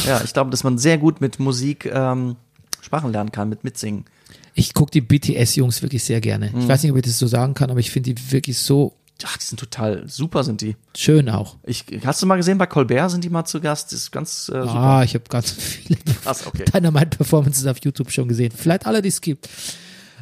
Ja, 0.06 0.20
ich 0.22 0.34
glaube, 0.34 0.50
dass 0.50 0.64
man 0.64 0.76
sehr 0.76 0.98
gut 0.98 1.22
mit 1.22 1.38
Musik 1.38 1.86
ähm, 1.86 2.36
Sprachen 2.82 3.10
lernen 3.10 3.32
kann, 3.32 3.48
mit 3.48 3.64
Mitsingen. 3.64 4.04
Ich 4.52 4.74
gucke 4.74 4.90
die 4.90 5.00
BTS-Jungs 5.00 5.80
wirklich 5.80 6.04
sehr 6.04 6.20
gerne. 6.20 6.50
Mhm. 6.50 6.60
Ich 6.60 6.68
weiß 6.68 6.82
nicht, 6.82 6.92
ob 6.92 6.98
ich 6.98 7.04
das 7.04 7.18
so 7.18 7.26
sagen 7.26 7.54
kann, 7.54 7.70
aber 7.70 7.80
ich 7.80 7.90
finde 7.90 8.12
die 8.12 8.32
wirklich 8.32 8.58
so 8.58 8.94
Ach, 9.24 9.36
die 9.38 9.44
sind 9.44 9.58
total 9.58 10.06
super, 10.06 10.44
sind 10.44 10.60
die. 10.60 10.76
schön 10.94 11.30
auch. 11.30 11.56
Ich, 11.64 11.86
hast 12.04 12.22
du 12.22 12.26
mal 12.26 12.36
gesehen, 12.36 12.58
bei 12.58 12.66
Colbert 12.66 13.10
sind 13.10 13.24
die 13.24 13.30
mal 13.30 13.46
zu 13.46 13.60
Gast? 13.60 13.92
Das 13.92 14.00
ist 14.00 14.12
ganz 14.12 14.50
äh, 14.50 14.60
super. 14.60 14.74
Ah, 14.74 15.02
ich 15.04 15.14
habe 15.14 15.24
ganz 15.28 15.50
viele 15.58 15.98
Krass, 16.22 16.46
okay. 16.46 16.66
Dynamite-Performances 16.66 17.66
auf 17.66 17.78
YouTube 17.82 18.12
schon 18.12 18.28
gesehen. 18.28 18.52
Vielleicht 18.54 18.86
alle, 18.86 19.00
die 19.00 19.08
es 19.08 19.22
gibt. 19.22 19.48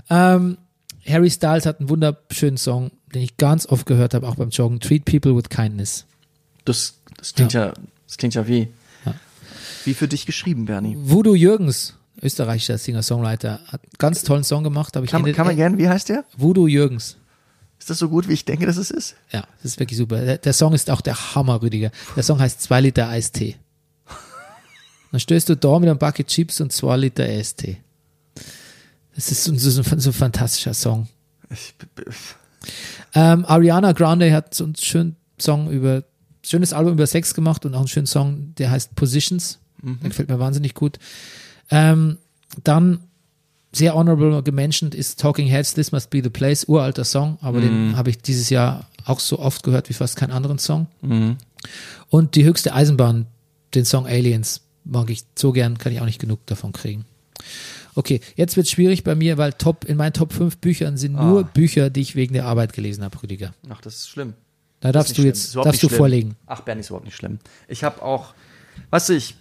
Ähm, 0.09 0.59
Harry 1.07 1.31
Styles 1.31 1.67
hat 1.67 1.81
einen 1.81 1.89
wunderschönen 1.89 2.57
Song, 2.57 2.91
den 3.15 3.23
ich 3.23 3.37
ganz 3.37 3.67
oft 3.67 3.87
gehört 3.87 4.15
habe, 4.15 4.29
auch 4.29 4.37
beim 4.37 4.51
Joggen. 4.51 4.81
Treat 4.81 5.05
People 5.05 5.37
with 5.37 5.49
Kindness. 5.49 6.05
Das, 6.65 6.95
das 7.17 7.35
klingt 7.35 7.53
ja. 7.53 7.73
das 8.07 8.17
klingt 8.17 8.35
ja 8.35 8.47
wie, 8.49 8.69
wie 9.85 9.95
für 9.95 10.09
dich 10.09 10.27
geschrieben, 10.27 10.67
Bernie. 10.67 10.97
Voodoo 10.99 11.35
Jürgens, 11.35 11.95
österreichischer 12.21 12.79
Singer-Songwriter, 12.79 13.61
hat 13.67 13.83
einen 13.83 13.93
ganz 13.99 14.23
tollen 14.23 14.45
Song 14.45 14.65
gemacht. 14.65 14.93
Kann, 14.93 15.07
kann 15.07 15.47
man 15.47 15.57
gerne, 15.57 15.79
wie 15.79 15.89
heißt 15.89 16.09
der? 16.09 16.25
Voodoo 16.37 16.67
Jürgens. 16.67 17.17
Ist 17.79 17.91
das 17.91 17.99
so 17.99 18.09
gut, 18.09 18.27
wie 18.29 18.33
ich 18.33 18.45
denke, 18.45 18.67
dass 18.67 18.79
es 18.79 18.91
ist? 18.91 19.17
Ja, 19.31 19.47
das 19.63 19.73
ist 19.73 19.81
wirklich 19.81 19.99
super. 19.99 20.21
Der, 20.21 20.39
der 20.39 20.53
Song 20.53 20.73
ist 20.73 20.91
auch 20.91 21.01
der 21.01 21.35
Hammer, 21.35 21.63
Rüdiger. 21.63 21.91
Der 22.17 22.23
Song 22.23 22.39
heißt 22.39 22.61
2 22.63 22.81
Liter 22.81 23.09
Eistee. 23.09 23.57
Dann 25.13 25.21
stößt 25.21 25.49
du 25.49 25.57
da 25.57 25.79
mit 25.79 25.89
einem 25.89 25.99
Bucket 25.99 26.27
Chips 26.27 26.61
und 26.61 26.73
2 26.73 26.97
Liter 26.97 27.25
Eistee. 27.25 27.79
Das 29.15 29.31
ist 29.31 29.45
so, 29.45 29.55
so, 29.57 29.83
so 29.83 30.11
ein 30.11 30.13
fantastischer 30.13 30.75
Song. 30.75 31.09
Ich, 31.51 31.75
Ähm, 33.17 33.47
Ariana 33.47 33.93
Grande 33.93 34.31
hat 34.33 34.55
so 34.55 34.65
einen 34.65 34.77
schönen 34.77 35.17
Song 35.41 35.71
über, 35.71 36.05
schönes 36.45 36.73
Album 36.75 36.93
über 36.93 37.07
Sex 37.07 37.33
gemacht 37.35 37.65
und 37.65 37.75
auch 37.75 37.81
einen 37.81 37.89
schönen 37.89 38.07
Song, 38.07 38.55
der 38.59 38.71
heißt 38.71 38.95
Positions. 38.95 39.59
Der 40.03 40.11
gefällt 40.11 40.29
mir 40.29 40.39
wahnsinnig 40.39 40.75
gut. 40.75 40.99
Ähm, 41.71 42.19
dann 42.63 43.01
sehr 43.73 43.95
honorable 43.95 44.43
gementioned 44.43 44.95
ist 44.95 45.19
Talking 45.19 45.49
Heads, 45.49 45.75
This 45.75 45.93
Must 45.93 46.11
Be 46.11 46.23
the 46.23 46.31
Place, 46.31 46.65
uralter 46.69 47.05
Song, 47.05 47.39
aber 47.41 47.61
den 47.61 47.97
habe 47.97 48.11
ich 48.11 48.19
dieses 48.19 48.51
Jahr 48.51 48.87
auch 49.05 49.21
so 49.21 49.39
oft 49.39 49.63
gehört 49.63 49.89
wie 49.89 49.95
fast 49.95 50.17
keinen 50.17 50.33
anderen 50.33 50.59
Song. 50.59 50.87
Und 52.09 52.35
die 52.37 52.45
höchste 52.45 52.75
Eisenbahn, 52.75 53.27
den 53.75 53.85
Song 53.85 54.07
Aliens, 54.07 54.61
mag 54.85 55.11
ich 55.11 55.25
so 55.35 55.53
gern, 55.53 55.79
kann 55.79 55.93
ich 55.93 56.01
auch 56.01 56.07
nicht 56.07 56.21
genug 56.21 56.45
davon 56.47 56.73
kriegen. 56.73 57.05
Okay, 57.97 58.21
jetzt 58.37 58.59
wird 58.59 58.69
schwierig 58.69 59.05
bei 59.05 59.15
mir, 59.15 59.39
weil 59.39 59.55
Top, 59.55 59.87
in 59.87 59.97
meinen 59.97 60.13
Top 60.13 60.35
5 60.35 60.59
Büchern 60.59 60.99
sind 60.99 61.15
nur 61.15 61.45
Bücher, 61.45 61.89
die 61.89 62.03
ich 62.03 62.15
wegen 62.15 62.35
der 62.35 62.45
Arbeit 62.45 62.75
gelesen 62.75 63.03
habe, 63.03 63.23
Rüdiger. 63.23 63.55
ach, 63.71 63.81
das 63.81 63.97
ist 63.97 64.11
schlimm. 64.11 64.35
Da 64.81 64.93
darfst 64.93 65.17
du 65.17 65.23
jetzt, 65.23 65.57
darfst 65.57 65.83
du 65.83 65.89
schlimm. 65.89 65.99
vorlegen. 65.99 66.37
Ach, 66.47 66.61
Bernie 66.61 66.81
ist 66.81 66.91
überhaupt 66.91 67.07
nicht 67.07 67.17
schlimm. 67.17 67.39
Ich 67.69 67.83
habe 67.83 68.03
auch, 68.03 68.35
weißt 68.91 69.09
du, 69.09 69.15
ich, 69.15 69.37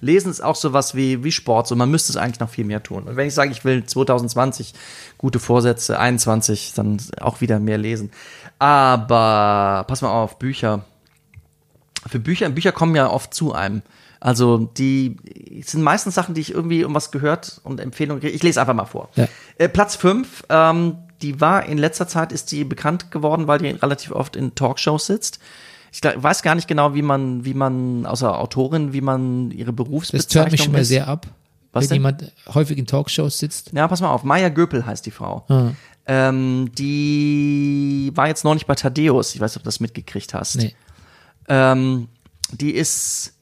Lesen 0.00 0.30
ist 0.30 0.40
auch 0.40 0.54
sowas 0.54 0.94
wie, 0.94 1.22
wie 1.22 1.32
Sport, 1.32 1.66
so 1.66 1.76
man 1.76 1.90
müsste 1.90 2.12
es 2.12 2.16
eigentlich 2.16 2.40
noch 2.40 2.48
viel 2.48 2.64
mehr 2.64 2.82
tun. 2.82 3.02
Und 3.02 3.16
wenn 3.16 3.28
ich 3.28 3.34
sage, 3.34 3.50
ich 3.50 3.64
will 3.64 3.84
2020 3.84 4.72
gute 5.18 5.38
Vorsätze, 5.38 5.98
21, 5.98 6.72
dann 6.74 6.98
auch 7.20 7.42
wieder 7.42 7.58
mehr 7.58 7.78
lesen. 7.78 8.10
Aber 8.58 9.84
pass 9.86 10.00
mal 10.00 10.10
auf, 10.10 10.38
Bücher. 10.38 10.84
Für 12.06 12.20
Bücher, 12.20 12.48
Bücher 12.48 12.72
kommen 12.72 12.94
ja 12.96 13.10
oft 13.10 13.34
zu 13.34 13.52
einem. 13.52 13.82
Also 14.20 14.58
die 14.76 15.16
sind 15.64 15.82
meistens 15.82 16.14
Sachen, 16.14 16.34
die 16.34 16.40
ich 16.40 16.52
irgendwie 16.52 16.84
um 16.84 16.94
was 16.94 17.10
gehört 17.10 17.60
und 17.64 17.80
Empfehlungen 17.80 18.20
kriege. 18.20 18.34
Ich 18.34 18.42
lese 18.42 18.60
einfach 18.60 18.74
mal 18.74 18.84
vor. 18.84 19.10
Ja. 19.14 19.28
Äh, 19.58 19.68
Platz 19.68 19.96
5, 19.96 20.44
ähm, 20.48 20.96
die 21.22 21.40
war 21.40 21.66
in 21.66 21.78
letzter 21.78 22.08
Zeit, 22.08 22.32
ist 22.32 22.50
die 22.50 22.64
bekannt 22.64 23.10
geworden, 23.10 23.46
weil 23.46 23.58
die 23.58 23.68
relativ 23.68 24.12
oft 24.12 24.36
in 24.36 24.54
Talkshows 24.54 25.06
sitzt. 25.06 25.38
Ich 25.92 26.00
glaub, 26.00 26.22
weiß 26.22 26.42
gar 26.42 26.54
nicht 26.54 26.68
genau, 26.68 26.94
wie 26.94 27.02
man, 27.02 27.44
wie 27.44 27.54
man, 27.54 28.06
außer 28.06 28.38
Autorin, 28.38 28.92
wie 28.92 29.00
man 29.00 29.50
ihre 29.50 29.72
Das 29.72 29.76
Berufsbezeichnung 29.76 30.42
hört 30.42 30.52
mich 30.52 30.62
schon 30.62 30.72
mal 30.72 30.84
sehr 30.84 31.08
ab, 31.08 31.26
Was 31.72 31.84
wenn 31.84 31.88
denn? 31.88 31.94
jemand 31.96 32.32
häufig 32.52 32.76
in 32.76 32.86
Talkshows 32.86 33.38
sitzt. 33.38 33.72
Ja, 33.72 33.88
pass 33.88 34.00
mal 34.00 34.10
auf, 34.10 34.24
Maya 34.24 34.48
Göpel 34.48 34.84
heißt 34.84 35.06
die 35.06 35.10
Frau. 35.10 35.44
Ah. 35.48 35.70
Ähm, 36.06 36.70
die 36.76 38.10
war 38.14 38.28
jetzt 38.28 38.44
noch 38.44 38.54
nicht 38.54 38.66
bei 38.66 38.74
Thaddeus. 38.74 39.34
Ich 39.34 39.40
weiß 39.40 39.52
nicht, 39.52 39.56
ob 39.58 39.62
du 39.62 39.68
das 39.68 39.80
mitgekriegt 39.80 40.34
hast. 40.34 40.56
Nee. 40.56 40.74
Ähm, 41.48 42.08
die 42.50 42.72
ist, 42.72 43.34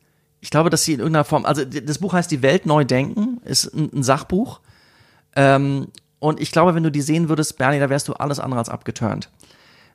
ich 0.46 0.50
glaube, 0.50 0.70
dass 0.70 0.84
sie 0.84 0.92
in 0.92 1.00
irgendeiner 1.00 1.24
Form, 1.24 1.44
also 1.44 1.64
das 1.64 1.98
Buch 1.98 2.12
heißt 2.12 2.30
Die 2.30 2.40
Welt 2.40 2.66
neu 2.66 2.84
denken, 2.84 3.40
ist 3.44 3.74
ein, 3.74 3.90
ein 3.92 4.04
Sachbuch. 4.04 4.60
Ähm, 5.34 5.88
und 6.20 6.38
ich 6.38 6.52
glaube, 6.52 6.76
wenn 6.76 6.84
du 6.84 6.92
die 6.92 7.00
sehen 7.00 7.28
würdest, 7.28 7.58
Bernie, 7.58 7.80
da 7.80 7.90
wärst 7.90 8.06
du 8.06 8.12
alles 8.12 8.38
andere 8.38 8.60
als 8.60 8.68
abgeturnt. 8.68 9.28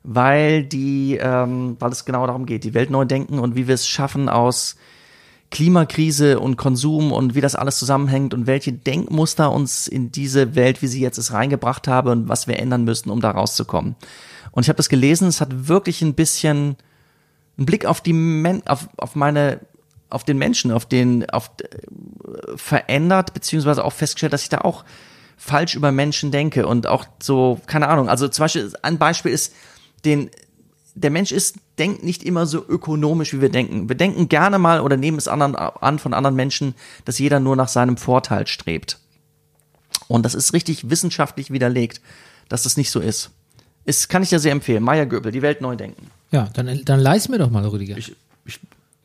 Weil 0.02 0.62
die, 0.62 1.16
ähm, 1.18 1.76
weil 1.78 1.90
es 1.90 2.04
genau 2.04 2.26
darum 2.26 2.44
geht, 2.44 2.64
die 2.64 2.74
Welt 2.74 2.90
neu 2.90 3.06
denken 3.06 3.38
und 3.38 3.56
wie 3.56 3.66
wir 3.66 3.74
es 3.74 3.88
schaffen 3.88 4.28
aus 4.28 4.76
Klimakrise 5.50 6.38
und 6.38 6.58
Konsum 6.58 7.12
und 7.12 7.34
wie 7.34 7.40
das 7.40 7.54
alles 7.54 7.78
zusammenhängt 7.78 8.34
und 8.34 8.46
welche 8.46 8.74
Denkmuster 8.74 9.50
uns 9.50 9.86
in 9.86 10.12
diese 10.12 10.54
Welt, 10.54 10.82
wie 10.82 10.86
sie 10.86 11.00
jetzt 11.00 11.16
ist, 11.16 11.32
reingebracht 11.32 11.88
habe 11.88 12.10
und 12.10 12.28
was 12.28 12.46
wir 12.46 12.58
ändern 12.58 12.84
müssten, 12.84 13.08
um 13.08 13.22
da 13.22 13.30
rauszukommen. 13.30 13.96
Und 14.50 14.64
ich 14.64 14.68
habe 14.68 14.76
das 14.76 14.90
gelesen, 14.90 15.28
es 15.28 15.40
hat 15.40 15.66
wirklich 15.66 16.02
ein 16.02 16.12
bisschen 16.12 16.76
einen 17.56 17.64
Blick 17.64 17.86
auf 17.86 18.02
die 18.02 18.12
Men 18.12 18.62
auf, 18.66 18.90
auf 18.98 19.16
meine 19.16 19.60
auf 20.12 20.24
den 20.24 20.38
Menschen, 20.38 20.70
auf 20.70 20.86
den 20.86 21.28
auf 21.30 21.50
äh, 21.60 22.56
verändert 22.56 23.34
beziehungsweise 23.34 23.84
auch 23.84 23.92
festgestellt, 23.92 24.32
dass 24.32 24.42
ich 24.42 24.48
da 24.48 24.58
auch 24.58 24.84
falsch 25.36 25.74
über 25.74 25.90
Menschen 25.90 26.30
denke 26.30 26.66
und 26.66 26.86
auch 26.86 27.04
so 27.20 27.60
keine 27.66 27.88
Ahnung. 27.88 28.08
Also 28.08 28.28
zum 28.28 28.44
Beispiel 28.44 28.72
ein 28.82 28.98
Beispiel 28.98 29.32
ist 29.32 29.54
den 30.04 30.30
der 30.94 31.10
Mensch 31.10 31.32
ist 31.32 31.56
denkt 31.78 32.04
nicht 32.04 32.22
immer 32.22 32.46
so 32.46 32.64
ökonomisch 32.66 33.32
wie 33.32 33.40
wir 33.40 33.48
denken. 33.48 33.88
Wir 33.88 33.96
denken 33.96 34.28
gerne 34.28 34.58
mal 34.58 34.80
oder 34.80 34.96
nehmen 34.96 35.18
es 35.18 35.26
anderen 35.28 35.56
an 35.56 35.98
von 35.98 36.14
anderen 36.14 36.36
Menschen, 36.36 36.74
dass 37.04 37.18
jeder 37.18 37.40
nur 37.40 37.56
nach 37.56 37.68
seinem 37.68 37.96
Vorteil 37.96 38.46
strebt. 38.46 38.98
Und 40.08 40.24
das 40.24 40.34
ist 40.34 40.52
richtig 40.52 40.90
wissenschaftlich 40.90 41.50
widerlegt, 41.50 42.00
dass 42.48 42.64
das 42.64 42.76
nicht 42.76 42.90
so 42.90 43.00
ist. 43.00 43.30
Ist 43.84 44.08
kann 44.08 44.22
ich 44.22 44.28
dir 44.28 44.38
sehr 44.38 44.52
empfehlen. 44.52 44.82
Maya 44.82 45.06
Göbel, 45.06 45.32
die 45.32 45.42
Welt 45.42 45.60
neu 45.60 45.76
denken. 45.76 46.10
Ja, 46.30 46.50
dann, 46.54 46.82
dann 46.84 47.00
leih 47.00 47.20
mir 47.28 47.38
doch 47.38 47.50
mal, 47.50 47.66
Rüdiger. 47.66 47.96
Ich, 47.96 48.14
ich, 48.44 48.60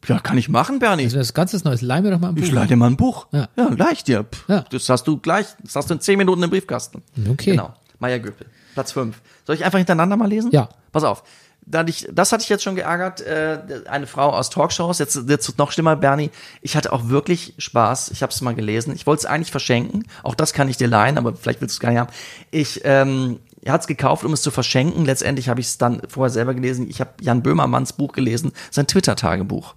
ja, 0.07 0.19
kann 0.19 0.37
ich 0.37 0.49
machen, 0.49 0.79
Bernie. 0.79 1.03
also 1.03 1.17
das 1.17 1.33
ganze 1.33 1.57
Neues, 1.63 1.81
leih 1.81 2.01
mir 2.01 2.11
doch 2.11 2.19
mal 2.19 2.29
ein 2.29 2.35
Buch. 2.35 2.43
Ich 2.43 2.51
leih 2.51 2.65
dir 2.67 2.75
mal 2.77 2.87
ein 2.87 2.97
Buch. 2.97 3.27
Ja. 3.31 3.49
Ja, 3.57 3.69
leicht 3.69 4.07
dir. 4.07 4.25
Ja. 4.47 4.65
Das 4.69 4.89
hast 4.89 5.07
du 5.07 5.17
gleich, 5.17 5.47
das 5.63 5.75
hast 5.75 5.89
du 5.89 5.95
in 5.95 6.01
zehn 6.01 6.17
Minuten 6.17 6.43
im 6.43 6.49
Briefkasten. 6.49 7.03
Okay. 7.29 7.51
Genau. 7.51 7.73
Maya 7.99 8.17
Göpel. 8.17 8.47
Platz 8.73 8.91
fünf. 8.91 9.21
Soll 9.45 9.55
ich 9.55 9.65
einfach 9.65 9.79
hintereinander 9.79 10.17
mal 10.17 10.29
lesen? 10.29 10.51
Ja. 10.51 10.69
Pass 10.91 11.03
auf. 11.03 11.23
da 11.65 11.79
hatte 11.79 11.89
ich, 11.89 12.07
das 12.11 12.31
hatte 12.31 12.43
ich 12.43 12.49
jetzt 12.49 12.63
schon 12.63 12.75
geärgert. 12.75 13.21
Äh, 13.21 13.59
eine 13.89 14.05
Frau 14.07 14.29
aus 14.29 14.49
Talkshows, 14.49 14.99
jetzt 14.99 15.15
jetzt 15.15 15.27
wird's 15.27 15.57
noch 15.57 15.71
schlimmer, 15.71 15.95
Bernie. 15.95 16.29
Ich 16.61 16.75
hatte 16.77 16.93
auch 16.93 17.09
wirklich 17.09 17.55
Spaß. 17.57 18.11
Ich 18.11 18.21
habe 18.21 18.31
es 18.31 18.39
mal 18.41 18.53
gelesen. 18.53 18.93
Ich 18.93 19.07
wollte 19.07 19.21
es 19.21 19.25
eigentlich 19.25 19.51
verschenken. 19.51 20.03
Auch 20.23 20.35
das 20.35 20.53
kann 20.53 20.69
ich 20.69 20.77
dir 20.77 20.87
leihen, 20.87 21.17
aber 21.17 21.35
vielleicht 21.35 21.59
willst 21.61 21.75
du 21.75 21.77
es 21.77 21.79
gar 21.79 21.89
nicht 21.89 21.99
haben. 21.99 22.11
Ich 22.51 22.81
ähm, 22.83 23.39
er 23.63 23.73
hat 23.73 23.81
es 23.81 23.87
gekauft, 23.87 24.23
um 24.23 24.31
es 24.31 24.41
zu 24.43 24.51
verschenken. 24.51 25.03
Letztendlich 25.05 25.49
habe 25.49 25.59
ich 25.59 25.65
es 25.65 25.77
dann 25.77 26.01
vorher 26.07 26.29
selber 26.29 26.53
gelesen. 26.53 26.87
Ich 26.89 27.01
habe 27.01 27.11
Jan 27.19 27.43
Böhmermanns 27.43 27.93
Buch 27.93 28.13
gelesen, 28.13 28.53
sein 28.71 28.87
Twitter-Tagebuch 28.87 29.75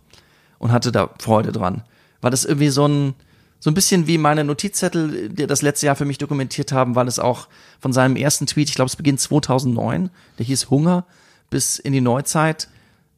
und 0.60 0.70
hatte 0.70 0.92
da 0.92 1.10
Freude 1.18 1.50
dran, 1.50 1.82
weil 2.20 2.30
das 2.30 2.44
irgendwie 2.44 2.68
so 2.68 2.86
ein 2.86 3.14
so 3.62 3.70
ein 3.70 3.74
bisschen 3.74 4.06
wie 4.06 4.16
meine 4.16 4.42
Notizzettel, 4.42 5.28
die 5.28 5.46
das 5.46 5.60
letzte 5.60 5.84
Jahr 5.84 5.96
für 5.96 6.06
mich 6.06 6.16
dokumentiert 6.16 6.72
haben, 6.72 6.94
weil 6.94 7.08
es 7.08 7.18
auch 7.18 7.46
von 7.78 7.92
seinem 7.92 8.16
ersten 8.16 8.46
Tweet, 8.46 8.70
ich 8.70 8.74
glaube, 8.74 8.88
es 8.88 8.96
beginnt 8.96 9.20
2009, 9.20 10.08
der 10.38 10.46
hieß 10.46 10.70
Hunger 10.70 11.04
bis 11.50 11.78
in 11.78 11.92
die 11.92 12.00
Neuzeit. 12.00 12.68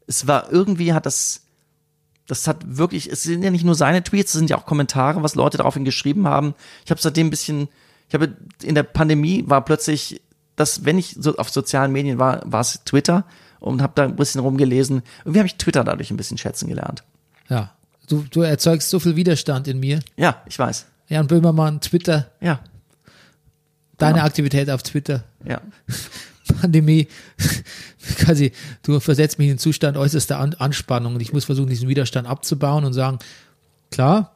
Es 0.09 0.27
war 0.27 0.51
irgendwie 0.51 0.94
hat 0.94 1.06
das 1.06 1.43
das 2.27 2.47
hat 2.47 2.78
wirklich, 2.78 3.10
es 3.10 3.24
sind 3.24 3.43
ja 3.43 3.51
nicht 3.51 3.64
nur 3.64 3.74
seine 3.74 4.02
Tweets, 4.02 4.32
es 4.32 4.39
sind 4.39 4.48
ja 4.48 4.56
auch 4.56 4.64
Kommentare, 4.64 5.23
was 5.23 5.35
Leute 5.35 5.59
daraufhin 5.59 5.85
geschrieben 5.85 6.27
haben. 6.27 6.55
Ich 6.85 6.90
habe 6.90 7.01
seitdem 7.01 7.27
ein 7.27 7.31
bisschen, 7.31 7.69
ich 8.09 8.14
habe 8.14 8.36
in 8.62 8.74
der 8.74 8.85
Pandemie 8.85 9.44
war 9.48 9.64
plötzlich, 9.64 10.23
das, 10.56 10.85
wenn 10.85 10.98
ich 10.98 11.16
so 11.19 11.36
auf 11.36 11.51
sozialen 11.51 11.93
Medien 11.93 12.19
war, 12.19 12.40
war 12.44 12.60
es 12.60 12.85
Twitter 12.85 13.24
und 13.59 13.82
habe 13.82 13.93
da 13.97 14.05
ein 14.05 14.16
bisschen 14.16 14.40
rumgelesen. 14.40 15.02
Irgendwie 15.24 15.40
habe 15.40 15.47
ich 15.47 15.56
Twitter 15.56 15.85
dadurch 15.85 16.10
ein 16.10 16.16
bisschen 16.16 16.39
schätzen 16.39 16.69
gelernt. 16.69 17.05
Ja. 17.48 17.74
Du, 18.09 18.24
du 18.31 18.43
erzeugst 18.43 18.90
so 18.90 18.98
viel 19.01 19.16
Widerstand 19.16 19.69
in 19.69 19.81
mir. 19.81 20.01
Ja, 20.16 20.43
ich 20.47 20.59
weiß. 20.59 20.86
Jan 21.09 21.27
Böhmermann, 21.27 21.81
Twitter, 21.81 22.31
Ja, 22.40 22.60
deine 23.98 24.14
Genau. 24.14 24.27
Aktivität 24.27 24.70
auf 24.70 24.82
Twitter. 24.82 25.24
ja. 25.44 25.60
Pandemie, 26.60 27.06
quasi, 28.19 28.52
du 28.82 28.98
versetzt 28.98 29.39
mich 29.39 29.47
in 29.47 29.55
den 29.55 29.59
Zustand 29.59 29.97
äußerster 29.97 30.39
An 30.40 30.55
Anspannung 30.55 31.14
und 31.14 31.20
ich 31.20 31.32
muss 31.32 31.44
versuchen, 31.44 31.69
diesen 31.69 31.89
Widerstand 31.89 32.27
abzubauen 32.27 32.85
und 32.85 32.93
sagen, 32.93 33.20
klar, 33.93 34.35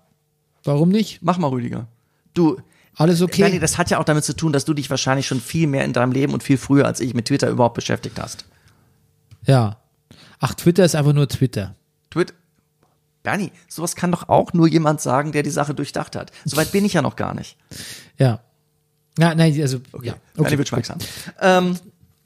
warum 0.63 0.89
nicht? 0.91 1.19
Mach 1.23 1.37
mal, 1.39 1.49
Rüdiger. 1.49 1.89
Du, 2.33 2.61
Alles 2.95 3.21
okay. 3.23 3.43
Bernie, 3.43 3.59
das 3.59 3.77
hat 3.77 3.91
ja 3.91 3.99
auch 3.99 4.05
damit 4.05 4.25
zu 4.25 4.37
tun, 4.37 4.53
dass 4.53 4.65
du 4.65 4.73
dich 4.73 4.89
wahrscheinlich 4.89 5.27
schon 5.27 5.41
viel 5.41 5.67
mehr 5.67 5.85
in 5.85 5.93
deinem 5.93 6.13
Leben 6.13 6.33
und 6.33 6.45
viel 6.45 6.57
früher 6.59 6.87
als 6.87 7.01
ich 7.01 7.13
mit 7.13 7.27
Twitter 7.27 7.51
überhaupt 7.51 7.75
beschäftigt 7.75 8.19
hast. 8.21 8.45
ja. 9.45 9.79
Ach, 10.39 10.53
Twitter 10.55 10.85
ist 10.85 10.95
einfach 10.95 11.15
nur 11.15 11.29
Twitter. 11.29 11.75
Twitter. 12.11 12.35
Bernie, 13.27 13.51
sowas 13.69 13.97
kann 13.97 14.13
doch 14.13 14.29
auch 14.29 14.53
nur 14.53 14.69
jemand 14.69 15.01
sagen, 15.01 15.33
der 15.33 15.43
die 15.43 15.51
Sache 15.51 15.75
durchdacht 15.75 16.15
hat. 16.15 16.31
Soweit 16.45 16.71
bin 16.71 16.85
ich 16.85 16.93
ja 16.93 17.03
noch 17.03 17.17
gar 17.17 17.35
nicht. 17.35 17.57
Ja. 18.19 18.39
Ja, 19.19 19.35
nein, 19.35 19.61
also, 19.61 19.79
ja. 20.03 20.15
Bernie 20.35 20.47
Okay. 20.47 20.59
wird 20.59 20.69
schweigsam. 20.69 20.99
Ähm, 21.41 21.77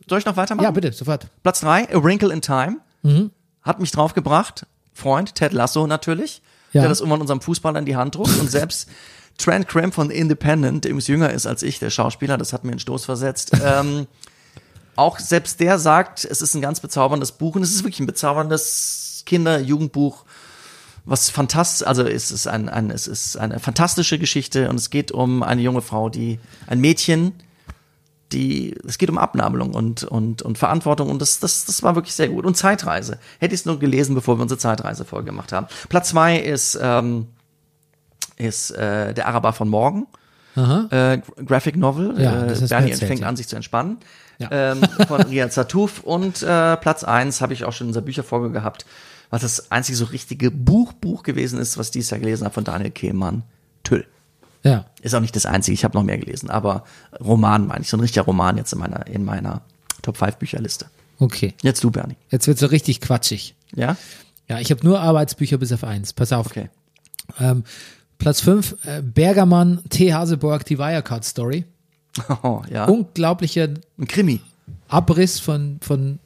soll 0.07 0.19
ich 0.19 0.27
noch 0.27 0.37
weitermachen? 0.37 0.65
Ja, 0.65 0.71
bitte, 0.73 0.93
sofort. 0.93 1.27
Platz 1.43 1.61
drei, 1.61 1.89
A 1.95 2.03
Wrinkle 2.05 2.33
in 2.33 2.43
Time. 2.43 2.77
Hat 3.63 3.81
mich 3.81 3.91
draufgebracht. 3.93 4.67
Freund, 4.93 5.35
Ted 5.35 5.53
Lasso 5.55 5.87
natürlich, 5.87 6.43
Ja. 6.73 6.83
der 6.83 6.91
das 6.91 7.01
irgendwann 7.01 7.23
unserem 7.23 7.41
Fußballer 7.41 7.79
in 7.79 7.87
die 7.87 7.97
Hand 7.97 8.17
druckt. 8.17 8.39
Und 8.39 8.51
selbst 8.51 8.89
Trent 9.39 9.69
Cramp 9.69 9.95
von 9.95 10.11
Independent, 10.11 10.85
der 10.85 10.91
übrigens 10.91 11.07
jünger 11.07 11.31
ist 11.31 11.47
als 11.47 11.63
ich, 11.63 11.79
der 11.79 11.89
Schauspieler, 11.89 12.37
das 12.37 12.53
hat 12.53 12.65
mir 12.65 12.73
einen 12.73 12.81
Stoß 12.81 13.07
versetzt. 13.07 13.53
ähm, 13.65 14.07
auch 14.97 15.19
selbst 15.19 15.61
der 15.61 15.79
sagt, 15.79 16.27
es 16.27 16.43
ist 16.43 16.55
ein 16.55 16.61
ganz 16.61 16.81
bezauberndes 16.81 17.33
Buch 17.33 17.55
und 17.57 17.63
es 17.63 17.71
ist 17.71 17.85
wirklich 17.85 18.01
ein 18.01 18.07
bezauberndes 18.07 19.23
Kinder-Jugendbuch, 19.25 20.25
was 21.05 21.31
fantastisch, 21.31 21.87
also 21.87 22.03
es 22.03 22.31
ist 22.31 22.47
ein, 22.47 22.69
ein, 22.69 22.91
es 22.91 23.07
ist 23.07 23.37
eine 23.37 23.59
fantastische 23.59 24.19
Geschichte 24.19 24.69
und 24.69 24.77
es 24.77 24.91
geht 24.91 25.13
um 25.13 25.43
eine 25.43 25.63
junge 25.63 25.83
Frau, 25.83 26.09
die, 26.09 26.39
ein 26.67 26.81
Mädchen, 26.81 27.33
die, 28.33 28.77
es 28.87 28.99
geht 28.99 29.11
um 29.11 29.19
Abnabelung 29.19 29.75
und, 29.75 30.05
und, 30.05 30.43
und 30.43 30.59
Verantwortung 30.59 31.11
und 31.11 31.21
das, 31.21 31.41
das, 31.41 31.65
das 31.65 31.83
war 31.83 31.95
wirklich 31.97 32.15
sehr 32.15 32.29
gut. 32.29 32.45
Und 32.47 32.57
Zeitreise. 32.57 33.19
Hätte 33.39 33.55
ich 33.55 33.61
es 33.61 33.67
nur 33.67 33.79
gelesen, 33.79 34.15
bevor 34.15 34.39
wir 34.39 34.43
unsere 34.43 34.59
Zeitreisefolge 34.59 35.27
gemacht 35.27 35.53
haben. 35.53 35.67
Platz 35.89 36.11
zwei 36.11 36.39
ist, 36.39 36.79
ähm, 36.81 37.27
ist 38.37 38.71
äh, 38.71 39.15
der 39.15 39.27
Araber 39.27 39.53
von 39.53 39.69
morgen. 39.69 40.07
Äh, 40.57 41.21
Graphic 41.45 41.77
Novel. 41.77 42.21
Ja, 42.21 42.47
äh, 42.47 42.67
Bernie 42.69 42.95
fängt 42.95 43.23
an, 43.23 43.37
sich 43.37 43.49
zu 43.49 43.57
entspannen. 43.57 43.99
Ja. 44.39 44.49
Ähm, 44.51 44.81
von 45.07 45.23
Riyad 45.23 45.53
Satuf. 45.53 46.01
Und 46.01 46.43
äh, 46.43 46.77
Platz 46.77 47.05
eins 47.05 47.41
habe 47.41 47.53
ich 47.53 47.65
auch 47.65 47.73
schon 47.73 47.87
in 47.87 47.91
unserer 47.91 48.05
Bücherfolge 48.05 48.51
gehabt, 48.51 48.85
was 49.31 49.43
das 49.43 49.71
einzige 49.71 49.97
so 49.97 50.07
richtige 50.07 50.51
Buch, 50.51 50.93
Buch 50.93 51.23
gewesen 51.23 51.59
ist, 51.59 51.79
was 51.79 51.91
dieses 51.91 52.11
Jahr 52.11 52.21
gelesen 52.21 52.45
habe 52.45 52.55
von 52.55 52.65
Daniel 52.65 52.91
Kehlmann. 52.91 53.45
Tüll. 53.83 54.07
Ja. 54.63 54.87
Ist 55.01 55.15
auch 55.15 55.21
nicht 55.21 55.35
das 55.37 55.47
einzige, 55.47 55.75
ich 55.75 55.85
habe 55.85 55.97
noch 55.97 56.05
mehr 56.05 56.19
gelesen, 56.19 56.51
aber 56.51 56.85
Roman 57.19 57.67
meine 57.67 57.83
ich, 57.83 57.89
so 57.89 57.97
ein 57.97 58.01
richtiger 58.01 58.25
Roman 58.25 58.57
jetzt 58.57 58.73
in 58.73 58.79
meiner, 58.79 59.07
in 59.07 59.25
meiner 59.25 59.63
Top 60.03 60.17
5 60.17 60.37
Bücherliste. 60.37 60.87
Okay. 61.19 61.55
Jetzt 61.63 61.83
du, 61.85 61.91
Bernie. 61.91 62.17
Jetzt 62.31 62.47
wird 62.47 62.59
so 62.59 62.67
richtig 62.67 63.01
quatschig. 63.01 63.55
Ja? 63.75 63.97
Ja, 64.49 64.59
ich 64.59 64.71
habe 64.71 64.85
nur 64.85 65.01
Arbeitsbücher 65.01 65.59
bis 65.59 65.73
auf 65.73 65.85
eins. 65.85 66.13
Pass 66.13 66.33
auf. 66.33 66.47
Okay. 66.47 66.71
Ähm, 67.39 67.65
Platz 68.19 68.41
fünf 68.41 68.77
äh, 68.85 69.03
Bergermann, 69.03 69.83
T. 69.91 70.13
Haseborg, 70.13 70.65
die 70.65 70.79
Wirecard 70.79 71.25
Story. 71.25 71.65
Oh, 72.43 72.63
ja. 72.69 72.87
Unglaublicher 72.87 73.69
Ein 73.97 74.09
Krimi. 74.09 74.41
Abriss 74.89 75.39
von, 75.39 75.79
von 75.81 76.19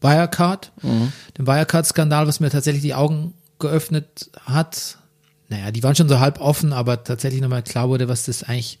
Wirecard, 0.00 0.72
dem 0.82 1.46
Wirecard-Skandal, 1.46 2.26
was 2.26 2.40
mir 2.40 2.50
tatsächlich 2.50 2.82
die 2.82 2.94
Augen 2.94 3.34
geöffnet 3.58 4.30
hat. 4.44 4.98
Naja, 5.48 5.70
die 5.70 5.82
waren 5.82 5.94
schon 5.94 6.08
so 6.08 6.20
halb 6.20 6.40
offen, 6.40 6.72
aber 6.72 7.04
tatsächlich 7.04 7.40
nochmal 7.40 7.62
klar 7.62 7.88
wurde, 7.88 8.08
was 8.08 8.24
das 8.24 8.42
eigentlich, 8.42 8.78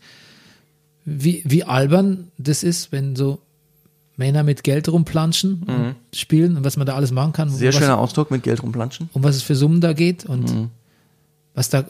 wie, 1.04 1.42
wie 1.46 1.64
albern 1.64 2.28
das 2.38 2.62
ist, 2.62 2.92
wenn 2.92 3.16
so 3.16 3.40
Männer 4.16 4.42
mit 4.42 4.64
Geld 4.64 4.88
rumplanschen 4.88 5.62
und 5.62 5.96
spielen 6.16 6.56
und 6.56 6.64
was 6.64 6.76
man 6.76 6.86
da 6.86 6.94
alles 6.94 7.12
machen 7.12 7.32
kann. 7.32 7.50
Sehr 7.50 7.68
was, 7.72 7.76
schöner 7.76 7.98
Ausdruck 7.98 8.30
mit 8.30 8.42
Geld 8.42 8.62
rumplanschen. 8.62 9.10
um 9.12 9.22
was 9.22 9.36
es 9.36 9.42
für 9.42 9.54
Summen 9.54 9.80
da 9.80 9.92
geht 9.92 10.24
und 10.24 10.70
was 11.54 11.68
da 11.68 11.84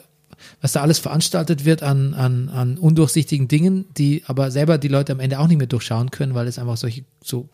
was 0.61 0.73
da 0.73 0.83
alles 0.83 0.99
veranstaltet 0.99 1.65
wird 1.65 1.83
an, 1.83 2.15
an, 2.15 2.49
an 2.49 2.79
undurchsichtigen 2.79 3.49
Dingen, 3.49 3.87
die 3.97 4.23
aber 4.27 4.51
selber 4.51 4.79
die 4.79 4.89
Leute 4.89 5.13
am 5.13 5.21
Ende 5.21 5.39
auch 5.39 5.47
nicht 5.47 5.59
mehr 5.59 5.67
durchschauen 5.67 6.11
können, 6.11 6.35
weil 6.35 6.47
es 6.47 6.59
einfach 6.59 6.77
solche 6.77 7.05
so 7.23 7.49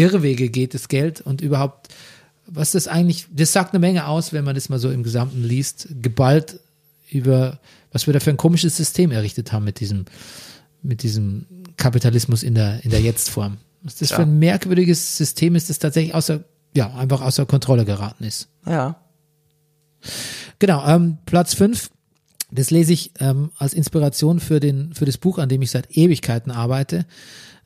Irrwege 0.00 0.48
geht, 0.48 0.74
das 0.74 0.88
Geld 0.88 1.20
und 1.20 1.40
überhaupt, 1.40 1.88
was 2.46 2.72
das 2.72 2.88
eigentlich, 2.88 3.26
das 3.32 3.52
sagt 3.52 3.72
eine 3.74 3.80
Menge 3.80 4.06
aus, 4.06 4.32
wenn 4.32 4.44
man 4.44 4.54
das 4.54 4.68
mal 4.68 4.78
so 4.78 4.90
im 4.90 5.02
Gesamten 5.02 5.42
liest, 5.44 5.88
geballt 6.00 6.58
über, 7.10 7.60
was 7.92 8.06
wir 8.06 8.14
da 8.14 8.20
für 8.20 8.30
ein 8.30 8.36
komisches 8.36 8.76
System 8.76 9.10
errichtet 9.10 9.52
haben 9.52 9.64
mit 9.64 9.80
diesem, 9.80 10.06
mit 10.82 11.02
diesem 11.02 11.46
Kapitalismus 11.76 12.42
in 12.42 12.54
der, 12.54 12.84
in 12.84 12.90
der 12.90 13.00
Jetztform. 13.00 13.58
Was 13.82 13.96
das 13.96 14.10
Ja. 14.10 14.16
für 14.16 14.22
ein 14.22 14.38
merkwürdiges 14.38 15.16
System 15.16 15.54
ist, 15.54 15.70
das 15.70 15.78
tatsächlich 15.78 16.14
außer, 16.14 16.44
ja, 16.74 16.92
einfach 16.94 17.20
außer 17.20 17.46
Kontrolle 17.46 17.84
geraten 17.84 18.24
ist. 18.24 18.48
Ja. 18.66 18.96
Genau, 20.58 20.86
ähm, 20.86 21.18
Platz 21.26 21.54
5. 21.54 21.90
Das 22.52 22.70
lese 22.70 22.92
ich 22.92 23.12
ähm, 23.20 23.50
als 23.58 23.74
Inspiration 23.74 24.40
für, 24.40 24.58
den, 24.60 24.92
für 24.92 25.04
das 25.04 25.18
Buch, 25.18 25.38
an 25.38 25.48
dem 25.48 25.62
ich 25.62 25.70
seit 25.70 25.96
Ewigkeiten 25.96 26.50
arbeite, 26.50 27.06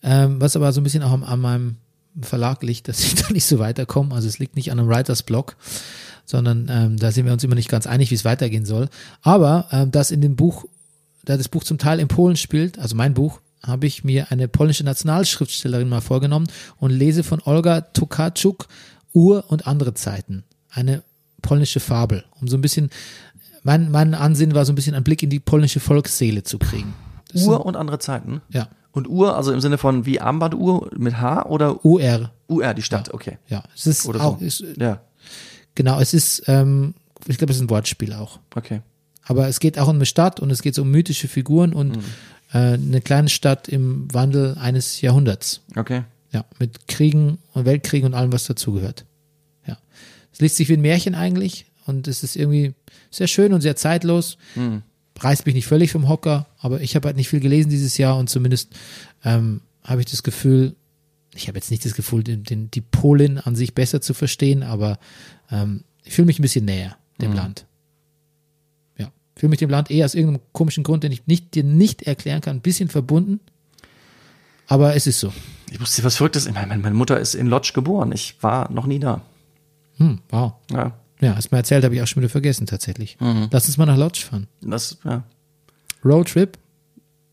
ähm, 0.03 0.41
was 0.41 0.57
aber 0.57 0.73
so 0.73 0.81
ein 0.81 0.85
bisschen 0.85 1.03
auch 1.03 1.13
an, 1.13 1.23
an 1.23 1.41
meinem 1.41 1.77
Verlag 2.21 2.63
liegt, 2.63 2.89
dass 2.89 3.01
ich 3.05 3.15
da 3.15 3.31
nicht 3.31 3.47
so 3.47 3.59
weiterkomme. 3.59 4.15
Also 4.15 4.29
es 4.29 4.39
liegt 4.39 4.57
nicht 4.57 4.71
an 4.71 4.79
einem 4.79 4.89
Writers 4.89 5.23
Blog, 5.23 5.57
sondern 6.25 6.69
ähm, 6.71 6.97
da 6.97 7.13
sind 7.13 7.27
wir 7.27 7.33
uns 7.33 7.45
immer 7.45 7.55
nicht 7.55 7.69
ganz 7.69 7.87
einig, 7.87 8.11
wie 8.11 8.15
es 8.15 8.25
weitergehen 8.25 8.65
soll. 8.65 8.89
Aber 9.23 9.69
ähm, 9.71 9.91
das 9.91 10.11
in 10.11 10.21
dem 10.21 10.37
Buch, 10.37 10.65
da 11.25 11.37
das 11.37 11.49
Buch 11.49 11.65
zum 11.65 11.79
Teil 11.79 12.01
in 12.01 12.09
Polen 12.09 12.37
spielt, 12.37 12.79
also 12.79 12.97
mein 12.97 13.15
Buch, 13.15 13.41
habe 13.63 13.87
ich 13.87 14.05
mir 14.05 14.31
eine 14.31 14.47
polnische 14.47 14.85
Nationalschriftstellerin 14.85 15.89
mal 15.89 16.03
vorgenommen 16.03 16.49
und 16.79 16.91
lese 16.91 17.25
von 17.25 17.41
Olga 17.45 17.81
Tokarczuk 17.81 18.69
Ur 19.15 19.45
und 19.49 19.67
andere 19.67 19.95
Zeiten. 19.95 20.45
Eine 20.71 21.03
polnische 21.41 21.81
Fabel, 21.81 22.25
um 22.41 22.49
so 22.49 22.57
ein 22.57 22.61
bisschen, 22.61 22.91
mein, 23.63 23.91
mein 23.91 24.13
Ansinn 24.15 24.55
war 24.55 24.65
so 24.65 24.73
ein 24.73 24.75
bisschen 24.75 24.95
einen 24.95 25.05
Blick 25.05 25.23
in 25.23 25.31
die 25.31 25.41
polnische 25.41 25.81
Volksseele 25.81 26.43
zu 26.43 26.59
kriegen. 26.59 26.95
Uhr 27.33 27.65
und 27.65 27.77
andere 27.77 27.99
Zeiten. 27.99 28.43
Ja, 28.49 28.69
Und 28.95 29.09
Uhr, 29.09 29.37
also 29.37 29.53
im 29.53 29.61
Sinne 29.61 29.77
von 29.77 30.07
wie 30.07 30.21
Armbanduhr 30.21 30.89
mit 30.97 31.21
H 31.21 31.47
oder 31.47 31.85
UR, 31.85 32.31
UR, 32.47 32.75
die 32.75 32.83
Stadt, 32.83 33.13
okay. 33.13 33.39
ja. 33.49 33.65
Es 33.75 33.89
ist 33.89 34.07
Oder 34.07 34.23
auch, 34.23 34.39
so. 34.39 34.45
ist, 34.45 34.65
Ja, 34.77 35.01
genau, 35.75 35.99
es 35.99 36.15
ist, 36.15 36.45
ähm, 36.47 36.95
ich 37.27 37.37
glaube, 37.37 37.51
es 37.51 37.57
ist 37.57 37.65
ein 37.65 37.71
Wortspiel 37.71 38.13
auch. 38.13 38.39
okay. 38.55 38.83
Aber 39.27 39.49
es 39.49 39.59
geht 39.59 39.79
auch 39.79 39.89
um 39.89 39.97
eine 39.97 40.07
Stadt 40.07 40.39
und 40.39 40.51
es 40.51 40.63
geht 40.63 40.79
um 40.79 40.91
mythische 40.91 41.29
Figuren 41.29 41.73
und 41.73 41.97
äh, 42.53 42.75
eine 42.75 43.01
kleine 43.01 43.31
Stadt 43.31 43.69
im 43.69 44.13
Wandel 44.13 44.57
eines 44.61 45.01
Jahrhunderts. 45.01 45.63
Okay. 45.75 46.03
Ja, 46.31 46.45
mit 46.59 46.87
Kriegen 46.89 47.39
und 47.53 47.65
Weltkriegen 47.65 48.07
und 48.07 48.15
allem, 48.15 48.33
was 48.33 48.45
dazugehört. 48.45 49.07
Ja. 49.67 49.79
Es 50.33 50.41
liest 50.41 50.57
sich 50.57 50.69
wie 50.69 50.75
ein 50.75 50.83
Märchen 50.83 51.15
eigentlich 51.15 51.67
und 51.87 52.07
es 52.07 52.23
ist 52.23 52.37
irgendwie 52.37 52.75
sehr 53.11 53.27
schön 53.27 53.55
und 53.55 53.63
sehr 53.63 53.77
zeitlos. 53.77 54.37
Reißt 55.19 55.47
mich 55.47 55.55
nicht 55.55 55.67
völlig 55.67 55.93
vom 55.93 56.09
Hocker, 56.09 56.47
aber 56.59 56.81
ich 56.81 56.97
habe 56.97 57.07
halt 57.07 57.17
nicht 57.17 57.29
viel 57.29 57.41
gelesen 57.41 57.71
dieses 57.71 57.99
Jahr 57.99 58.19
und 58.19 58.29
zumindest 58.29 58.71
ähm, 59.25 59.61
habe 59.83 60.01
ich 60.01 60.07
das 60.07 60.23
Gefühl, 60.23 60.75
ich 61.35 61.49
habe 61.49 61.57
jetzt 61.57 61.71
nicht 61.71 61.85
das 61.85 61.95
Gefühl, 61.95 62.25
den, 62.25 62.43
den, 62.43 62.71
die 62.71 62.81
Polin 62.81 63.39
an 63.39 63.55
sich 63.55 63.75
besser 63.75 64.01
zu 64.01 64.15
verstehen, 64.15 64.63
aber 64.63 64.99
ähm, 65.51 65.85
ich 66.03 66.15
fühle 66.15 66.27
mich 66.27 66.39
ein 66.39 66.43
bisschen 66.43 66.65
näher 66.65 66.97
dem 67.21 67.33
Land. 67.33 67.67
Ja, 68.99 69.13
fühle 69.37 69.51
mich 69.51 69.61
dem 69.61 69.71
Land 69.71 69.91
eher 69.91 70.05
aus 70.05 70.15
irgendeinem 70.15 70.43
komischen 70.53 70.85
Grund, 70.85 71.05
den 71.05 71.13
ich 71.13 71.27
nicht, 71.27 71.55
dir 71.55 71.65
nicht 71.65 72.03
erklären 72.03 72.41
kann, 72.41 72.57
ein 72.57 72.63
bisschen 72.63 72.89
verbunden. 72.89 73.41
Aber 74.67 74.97
es 74.97 75.07
ist 75.07 75.21
so. 75.21 75.33
Ich 75.71 75.79
muss 75.79 75.95
dir 75.95 76.05
was 76.05 76.17
Verrücktes. 76.17 76.47
Ich 76.47 76.55
meine, 76.55 76.77
meine 76.77 76.95
Mutter 76.95 77.21
ist 77.21 77.35
in 77.35 77.47
Lodge 77.47 77.73
geboren. 77.75 78.13
Ich 78.13 78.43
war 78.43 78.71
noch 78.71 78.87
nie 78.87 78.99
da. 78.99 79.21
Hm, 79.99 80.21
wow. 80.31 80.55
Ja, 80.71 80.93
Ja, 81.21 81.37
hast 81.37 81.53
mir 81.53 81.59
erzählt, 81.59 81.85
habe 81.85 81.95
ich 81.95 82.03
auch 82.03 82.07
schon 82.07 82.23
wieder 82.23 82.31
vergessen 82.31 82.67
tatsächlich. 82.67 83.17
Lass 83.51 83.67
uns 83.67 83.77
mal 83.77 83.87
nach 83.87 83.97
Lodge 83.97 84.27
fahren. 84.29 84.47
das, 84.61 84.99
ja, 85.05 85.23
Roadtrip 86.05 86.59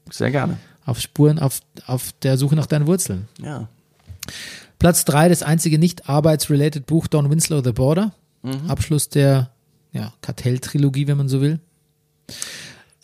sehr 0.09 0.31
gerne. 0.31 0.57
auf 0.85 0.99
Spuren 0.99 1.39
auf, 1.39 1.59
auf 1.87 2.13
der 2.21 2.37
Suche 2.37 2.55
nach 2.55 2.67
deinen 2.67 2.87
Wurzeln. 2.87 3.27
Ja. 3.41 3.67
Platz 4.79 5.05
drei, 5.05 5.29
das 5.29 5.43
einzige 5.43 5.77
nicht 5.77 6.09
arbeitsrelated 6.09 6.85
Buch 6.85 7.07
Don 7.07 7.29
Winslow 7.29 7.61
The 7.63 7.71
Border. 7.71 8.13
Abschluss 8.67 9.09
der 9.09 9.51
ja, 9.91 10.13
Kartelltrilogie, 10.21 11.07
wenn 11.07 11.17
man 11.17 11.29
so 11.29 11.41
will. 11.41 11.59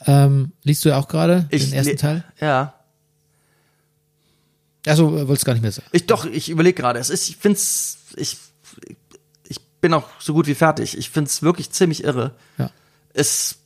Ähm, 0.06 0.52
liest 0.64 0.84
du 0.86 0.90
ja 0.90 0.98
auch 0.98 1.08
gerade 1.08 1.48
den 1.52 1.74
ersten 1.74 1.98
Teil? 1.98 2.24
Ja. 2.40 2.74
Also 4.88 5.18
äh, 5.18 5.28
wolltest 5.28 5.46
gar 5.46 5.54
nicht 5.54 5.62
mehr 5.62 5.72
sagen. 5.72 5.88
Ich 5.92 6.08
doch, 6.08 6.26
ich 6.26 6.50
überlege 6.50 6.82
gerade. 6.82 7.00
Es 7.00 7.10
ist, 7.10 7.30
ich 7.30 7.38
find's, 7.38 7.98
ich, 8.16 8.32
ich 8.32 8.38
bin 9.82 9.94
auch 9.94 10.06
so 10.20 10.34
gut 10.34 10.48
wie 10.48 10.56
fertig. 10.56 10.98
Ich 10.98 11.10
find's 11.10 11.42
wirklich 11.42 11.72
ziemlich 11.72 12.04
irre. 12.04 12.32
Ja. 12.58 12.70
Es, 13.14 13.60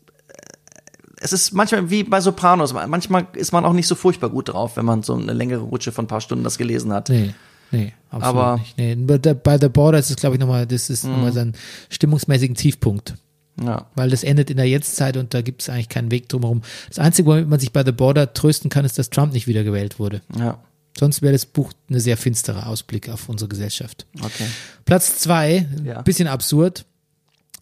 es 1.19 1.33
ist 1.33 1.53
manchmal 1.53 1.89
wie 1.89 2.03
bei 2.03 2.21
Sopranos. 2.21 2.73
Manchmal 2.73 3.27
ist 3.33 3.51
man 3.51 3.65
auch 3.65 3.73
nicht 3.73 3.87
so 3.87 3.95
furchtbar 3.95 4.29
gut 4.29 4.49
drauf, 4.49 4.77
wenn 4.77 4.85
man 4.85 5.03
so 5.03 5.15
eine 5.15 5.33
längere 5.33 5.61
Rutsche 5.61 5.91
von 5.91 6.05
ein 6.05 6.07
paar 6.07 6.21
Stunden 6.21 6.43
das 6.43 6.57
gelesen 6.57 6.91
hat. 6.93 7.09
Nee, 7.09 7.33
nee, 7.71 7.93
absolut 8.09 8.37
Aber- 8.37 8.57
nicht. 8.57 8.77
Nee, 8.77 8.95
bei 8.95 9.57
The 9.59 9.69
Border 9.69 9.99
ist 9.99 10.09
es, 10.09 10.15
glaube 10.15 10.35
ich, 10.35 10.39
nochmal, 10.39 10.65
das 10.65 10.89
ist 10.89 11.03
nochmal 11.03 11.31
sein 11.33 11.53
stimmungsmäßigen 11.89 12.55
Tiefpunkt. 12.55 13.15
Ja. 13.61 13.85
Weil 13.95 14.09
das 14.09 14.23
endet 14.23 14.49
in 14.49 14.57
der 14.57 14.67
Jetztzeit 14.67 15.17
und 15.17 15.33
da 15.33 15.41
gibt 15.41 15.61
es 15.61 15.69
eigentlich 15.69 15.89
keinen 15.89 16.09
Weg 16.09 16.29
drumherum. 16.29 16.61
Das 16.87 16.99
Einzige, 16.99 17.27
womit 17.29 17.47
man 17.49 17.59
sich 17.59 17.71
bei 17.73 17.83
The 17.83 17.91
Border 17.91 18.33
trösten 18.33 18.69
kann, 18.69 18.85
ist, 18.85 18.97
dass 18.97 19.09
Trump 19.09 19.33
nicht 19.33 19.45
wiedergewählt 19.45 19.99
wurde. 19.99 20.21
Ja. 20.39 20.57
Sonst 20.99 21.21
wäre 21.21 21.33
das 21.33 21.45
Buch 21.45 21.71
eine 21.89 21.99
sehr 21.99 22.17
finstere 22.17 22.65
Ausblick 22.65 23.09
auf 23.09 23.29
unsere 23.29 23.47
Gesellschaft. 23.49 24.05
Okay. 24.21 24.45
Platz 24.85 25.17
zwei, 25.19 25.67
Ja. 25.83 26.01
bisschen 26.01 26.27
absurd, 26.27 26.85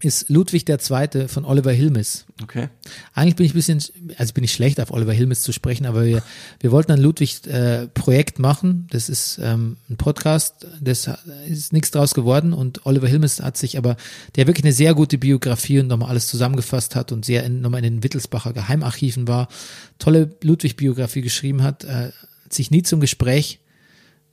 ist 0.01 0.29
Ludwig 0.29 0.67
II. 0.69 1.27
von 1.27 1.43
Oliver 1.43 1.73
Hilmes. 1.73 2.25
Okay. 2.41 2.69
Eigentlich 3.13 3.35
bin 3.35 3.45
ich 3.45 3.51
ein 3.51 3.55
bisschen, 3.55 3.83
also 4.17 4.33
bin 4.33 4.45
ich 4.45 4.53
schlecht 4.53 4.79
auf 4.79 4.91
Oliver 4.91 5.11
Hilmes 5.11 5.41
zu 5.41 5.51
sprechen, 5.51 5.85
aber 5.85 6.05
wir, 6.05 6.23
wir 6.61 6.71
wollten 6.71 6.93
ein 6.93 7.01
Ludwig-Projekt 7.01 8.39
machen. 8.39 8.87
Das 8.91 9.09
ist 9.09 9.39
ähm, 9.43 9.75
ein 9.89 9.97
Podcast, 9.97 10.65
das 10.79 11.09
ist 11.49 11.73
nichts 11.73 11.91
draus 11.91 12.13
geworden 12.13 12.53
und 12.53 12.85
Oliver 12.85 13.07
Hilmes 13.07 13.41
hat 13.41 13.57
sich 13.57 13.77
aber, 13.77 13.97
der 14.37 14.47
wirklich 14.47 14.63
eine 14.65 14.73
sehr 14.73 14.93
gute 14.93 15.17
Biografie 15.17 15.79
und 15.79 15.87
nochmal 15.87 16.09
alles 16.09 16.27
zusammengefasst 16.27 16.95
hat 16.95 17.11
und 17.11 17.25
sehr 17.25 17.43
in, 17.43 17.59
nochmal 17.59 17.83
in 17.83 17.95
den 17.95 18.03
Wittelsbacher 18.03 18.53
Geheimarchiven 18.53 19.27
war, 19.27 19.49
tolle 19.99 20.29
Ludwig-Biografie 20.41 21.21
geschrieben 21.21 21.61
hat, 21.61 21.83
äh, 21.83 22.11
hat 22.49 22.53
sich 22.55 22.71
nie 22.71 22.81
zum 22.81 22.99
Gespräch 22.99 23.59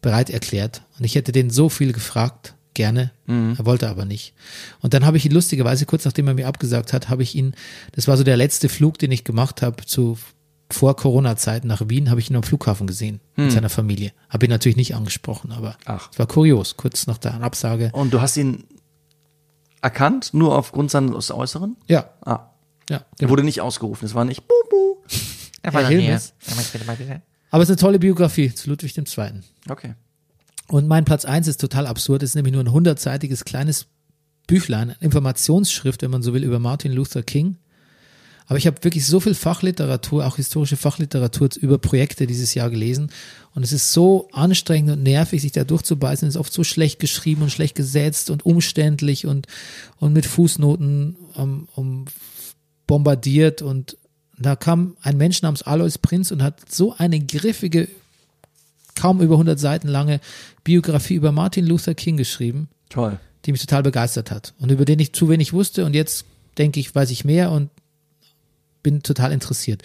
bereit 0.00 0.30
erklärt. 0.30 0.80
Und 0.98 1.04
ich 1.04 1.14
hätte 1.16 1.32
den 1.32 1.50
so 1.50 1.68
viel 1.68 1.92
gefragt, 1.92 2.54
gerne. 2.72 3.10
Er 3.26 3.66
wollte 3.66 3.88
aber 3.90 4.06
nicht. 4.06 4.32
Und 4.80 4.94
dann 4.94 5.04
habe 5.04 5.18
ich 5.18 5.26
ihn 5.26 5.32
lustigerweise, 5.32 5.84
kurz 5.84 6.04
nachdem 6.06 6.26
er 6.28 6.34
mir 6.34 6.48
abgesagt 6.48 6.92
hat, 6.94 7.10
habe 7.10 7.22
ich 7.22 7.34
ihn, 7.34 7.54
das 7.92 8.08
war 8.08 8.16
so 8.16 8.24
der 8.24 8.36
letzte 8.38 8.70
Flug, 8.70 8.98
den 8.98 9.12
ich 9.12 9.24
gemacht 9.24 9.60
habe 9.62 9.84
zu 9.84 10.16
vor 10.70 10.96
Corona-Zeiten 10.96 11.68
nach 11.68 11.88
Wien, 11.90 12.08
habe 12.10 12.18
ich 12.20 12.30
ihn 12.30 12.36
am 12.36 12.42
Flughafen 12.42 12.86
gesehen 12.86 13.20
mit 13.36 13.52
seiner 13.52 13.68
Familie. 13.68 14.12
Habe 14.30 14.46
ihn 14.46 14.50
natürlich 14.50 14.76
nicht 14.76 14.94
angesprochen, 14.96 15.52
aber 15.52 15.76
Ach. 15.84 16.08
es 16.10 16.18
war 16.18 16.26
kurios, 16.26 16.76
kurz 16.78 17.06
nach 17.06 17.18
der 17.18 17.34
Absage. 17.42 17.90
Und 17.92 18.12
du 18.14 18.20
hast 18.22 18.36
ihn 18.38 18.64
erkannt, 19.82 20.32
nur 20.32 20.56
aufgrund 20.56 20.90
seines 20.90 21.30
Äußeren? 21.30 21.76
Ja, 21.86 22.08
Ah. 22.24 22.48
ja. 22.90 23.04
Er 23.18 23.28
wurde 23.28 23.44
nicht 23.44 23.60
ausgerufen. 23.60 24.06
Es 24.06 24.14
war 24.14 24.24
nicht 24.24 24.42
Bubu. 24.48 24.96
Herr 25.62 25.86
Hilmes. 25.88 26.32
Aber 27.50 27.62
es 27.62 27.68
ist 27.68 27.74
eine 27.74 27.80
tolle 27.80 27.98
Biografie 27.98 28.52
zu 28.52 28.70
Ludwig 28.70 28.96
II. 28.96 29.04
Okay. 29.68 29.94
Und 30.68 30.88
mein 30.88 31.04
Platz 31.04 31.24
eins 31.24 31.46
ist 31.46 31.60
total 31.60 31.86
absurd. 31.86 32.22
Es 32.22 32.30
ist 32.30 32.34
nämlich 32.34 32.52
nur 32.52 32.64
ein 32.64 32.72
hundertseitiges 32.72 33.44
kleines 33.44 33.86
Büchlein, 34.46 34.94
Informationsschrift, 35.00 36.02
wenn 36.02 36.10
man 36.10 36.22
so 36.22 36.34
will, 36.34 36.44
über 36.44 36.58
Martin 36.58 36.92
Luther 36.92 37.22
King. 37.22 37.56
Aber 38.48 38.58
ich 38.58 38.66
habe 38.66 38.82
wirklich 38.84 39.04
so 39.06 39.18
viel 39.18 39.34
Fachliteratur, 39.34 40.24
auch 40.24 40.36
historische 40.36 40.76
Fachliteratur 40.76 41.48
über 41.60 41.78
Projekte 41.78 42.28
dieses 42.28 42.54
Jahr 42.54 42.70
gelesen. 42.70 43.10
Und 43.54 43.64
es 43.64 43.72
ist 43.72 43.92
so 43.92 44.28
anstrengend 44.32 44.92
und 44.92 45.02
nervig, 45.02 45.42
sich 45.42 45.50
da 45.50 45.64
durchzubeißen. 45.64 46.28
Es 46.28 46.36
ist 46.36 46.40
oft 46.40 46.52
so 46.52 46.62
schlecht 46.62 47.00
geschrieben 47.00 47.42
und 47.42 47.50
schlecht 47.50 47.74
gesetzt 47.74 48.30
und 48.30 48.46
umständlich 48.46 49.26
und, 49.26 49.48
und 49.98 50.12
mit 50.12 50.26
Fußnoten 50.26 51.16
um, 51.34 51.68
um 51.74 52.04
bombardiert. 52.86 53.62
Und 53.62 53.98
da 54.38 54.56
kam 54.56 54.96
ein 55.02 55.16
Mensch 55.16 55.42
namens 55.42 55.62
Alois 55.62 55.98
Prinz 56.00 56.30
und 56.30 56.42
hat 56.42 56.70
so 56.70 56.94
eine 56.96 57.20
griffige, 57.20 57.88
kaum 58.94 59.20
über 59.20 59.34
100 59.34 59.58
Seiten 59.58 59.88
lange 59.88 60.20
Biografie 60.64 61.14
über 61.14 61.32
Martin 61.32 61.66
Luther 61.66 61.94
King 61.94 62.16
geschrieben 62.16 62.68
Toll. 62.88 63.18
die 63.44 63.52
mich 63.52 63.60
total 63.60 63.82
begeistert 63.82 64.30
hat 64.30 64.54
und 64.58 64.70
über 64.70 64.84
den 64.84 64.98
ich 64.98 65.12
zu 65.12 65.28
wenig 65.28 65.52
wusste 65.52 65.84
und 65.84 65.94
jetzt 65.94 66.24
denke 66.58 66.80
ich, 66.80 66.94
weiß 66.94 67.10
ich 67.10 67.24
mehr 67.24 67.50
und 67.50 67.70
bin 68.82 69.02
total 69.02 69.32
interessiert. 69.32 69.82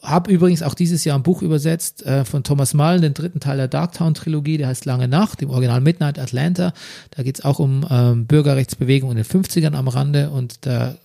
Hab 0.00 0.26
übrigens 0.26 0.62
auch 0.62 0.74
dieses 0.74 1.04
Jahr 1.04 1.16
ein 1.16 1.22
Buch 1.22 1.42
übersetzt 1.42 2.04
äh, 2.04 2.24
von 2.24 2.42
Thomas 2.42 2.74
Mullen, 2.74 3.02
den 3.02 3.14
dritten 3.14 3.38
Teil 3.38 3.56
der 3.56 3.68
Darktown-Trilogie, 3.68 4.58
der 4.58 4.66
heißt 4.66 4.84
Lange 4.84 5.06
Nacht, 5.06 5.42
im 5.42 5.50
Original 5.50 5.80
Midnight 5.80 6.18
Atlanta. 6.18 6.72
Da 7.10 7.22
geht's 7.22 7.44
auch 7.44 7.60
um 7.60 7.86
ähm, 7.88 8.26
Bürgerrechtsbewegung 8.26 9.10
in 9.10 9.16
den 9.16 9.24
50ern 9.24 9.74
am 9.74 9.86
Rande 9.86 10.30
und 10.30 10.66
da 10.66 10.96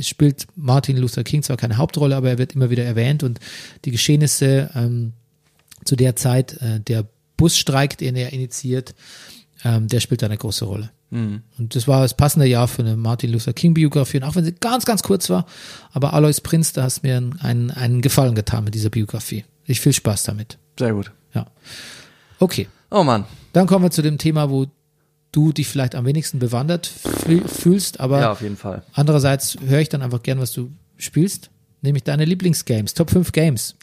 spielt 0.00 0.46
Martin 0.56 0.96
Luther 0.96 1.24
King 1.24 1.42
zwar 1.42 1.56
keine 1.56 1.76
Hauptrolle, 1.76 2.16
aber 2.16 2.30
er 2.30 2.38
wird 2.38 2.54
immer 2.54 2.70
wieder 2.70 2.84
erwähnt 2.84 3.22
und 3.22 3.40
die 3.84 3.90
Geschehnisse 3.90 4.70
ähm, 4.74 5.12
zu 5.84 5.96
der 5.96 6.16
Zeit, 6.16 6.60
äh, 6.60 6.80
der 6.80 7.06
Busstreik, 7.36 7.96
den 7.98 8.16
er 8.16 8.32
initiiert, 8.32 8.94
ähm, 9.64 9.88
der 9.88 10.00
spielt 10.00 10.22
da 10.22 10.26
eine 10.26 10.36
große 10.36 10.64
Rolle. 10.64 10.90
Und 11.58 11.74
das 11.74 11.88
war 11.88 12.02
das 12.02 12.14
passende 12.14 12.46
Jahr 12.46 12.68
für 12.68 12.82
eine 12.82 12.96
Martin 12.96 13.32
Luther 13.32 13.52
King 13.52 13.74
Biografie. 13.74 14.18
Und 14.18 14.24
auch 14.24 14.36
wenn 14.36 14.44
sie 14.44 14.52
ganz, 14.52 14.84
ganz 14.84 15.02
kurz 15.02 15.28
war, 15.28 15.46
aber 15.92 16.14
Alois 16.14 16.40
Prinz, 16.42 16.72
da 16.72 16.84
hast 16.84 17.02
mir 17.02 17.16
einen, 17.16 17.38
einen, 17.40 17.70
einen 17.70 18.00
Gefallen 18.00 18.34
getan 18.34 18.64
mit 18.64 18.74
dieser 18.74 18.90
Biografie. 18.90 19.44
Ich 19.64 19.80
viel 19.80 19.92
Spaß 19.92 20.24
damit. 20.24 20.58
Sehr 20.78 20.92
gut. 20.92 21.10
Ja. 21.34 21.46
Okay. 22.38 22.68
Oh 22.90 23.02
Mann. 23.02 23.24
Dann 23.52 23.66
kommen 23.66 23.84
wir 23.84 23.90
zu 23.90 24.02
dem 24.02 24.18
Thema, 24.18 24.50
wo 24.50 24.66
du 25.32 25.52
dich 25.52 25.68
vielleicht 25.68 25.94
am 25.94 26.04
wenigsten 26.06 26.38
bewandert 26.38 26.86
fühl- 26.86 27.46
fühlst, 27.46 28.00
aber 28.00 28.20
Ja, 28.20 28.32
auf 28.32 28.40
jeden 28.42 28.56
Fall. 28.56 28.82
andererseits 28.92 29.56
höre 29.64 29.80
ich 29.80 29.88
dann 29.88 30.02
einfach 30.02 30.22
gern, 30.22 30.40
was 30.40 30.52
du 30.52 30.70
spielst, 30.96 31.50
nämlich 31.82 32.04
deine 32.04 32.24
Lieblingsgames, 32.24 32.94
Top 32.94 33.10
5 33.10 33.32
Games. 33.32 33.76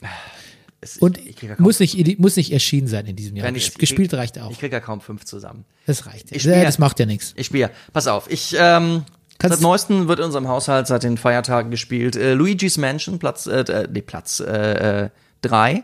Es- 0.82 0.98
Und 0.98 1.18
ich 1.18 1.42
ja 1.42 1.56
kaum, 1.56 1.64
muss 1.64 1.80
nicht, 1.80 2.20
muss 2.20 2.36
nicht 2.36 2.52
erschienen 2.54 2.88
sein 2.88 3.06
in 3.08 3.16
diesem 3.16 3.36
Jahr. 3.36 3.52
Ich- 3.56 3.74
Gespielt 3.76 4.14
ich, 4.14 4.20
reicht 4.20 4.38
auch. 4.40 4.52
Ich 4.52 4.60
krieg 4.60 4.72
ja 4.72 4.80
kaum 4.80 5.02
fünf 5.02 5.26
zusammen. 5.26 5.66
Das 5.88 6.06
reicht. 6.06 6.32
ich 6.32 6.44
ja, 6.44 6.52
spiel- 6.54 6.64
das 6.66 6.78
macht 6.80 7.00
ja 7.00 7.06
nichts. 7.08 7.34
Ich 7.36 7.48
spiele. 7.48 7.72
Pass 7.94 8.08
auf, 8.08 8.30
ich 8.30 8.56
ähm, 8.60 9.04
Kannst- 9.40 9.58
seit 9.58 9.62
neuestem 9.64 10.08
wird 10.08 10.20
in 10.20 10.26
unserem 10.26 10.48
Haushalt 10.48 10.86
seit 10.88 11.04
den 11.04 11.18
Feiertagen 11.18 11.72
gespielt. 11.72 12.16
Äh, 12.16 12.34
Luigi's 12.34 12.78
Mansion, 12.78 13.18
Platz, 13.20 13.48
äh, 13.48 13.62
äh, 13.62 13.88
nee, 13.92 14.02
Platz 14.02 14.40
äh, 14.40 15.06
äh, 15.06 15.10
drei, 15.42 15.84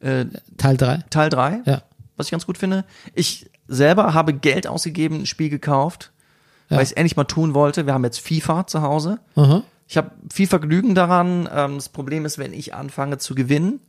Teil 0.00 0.76
3. 0.76 0.98
Teil 1.10 1.30
drei, 1.30 1.60
Ja. 1.64 1.82
was 2.16 2.26
ich 2.26 2.30
ganz 2.30 2.46
gut 2.46 2.58
finde. 2.58 2.84
Ich 3.14 3.50
selber 3.68 4.14
habe 4.14 4.32
Geld 4.34 4.66
ausgegeben, 4.66 5.20
ein 5.20 5.26
Spiel 5.26 5.48
gekauft, 5.50 6.12
Ja. 6.68 6.76
weil 6.76 6.84
ich 6.84 6.90
es 6.90 6.96
endlich 6.96 7.16
mal 7.16 7.24
tun 7.24 7.54
wollte. 7.54 7.86
Wir 7.86 7.94
haben 7.94 8.04
jetzt 8.04 8.20
FIFA 8.20 8.66
zu 8.66 8.82
Hause. 8.82 9.18
Aha. 9.34 9.62
Ich 9.88 9.96
habe 9.96 10.10
viel 10.32 10.46
Vergnügen 10.48 10.94
daran. 10.94 11.48
Ähm, 11.52 11.74
das 11.76 11.88
Problem 11.88 12.24
ist, 12.24 12.38
wenn 12.38 12.52
ich 12.52 12.74
anfange 12.74 13.18
zu 13.18 13.34
gewinnen, 13.34 13.80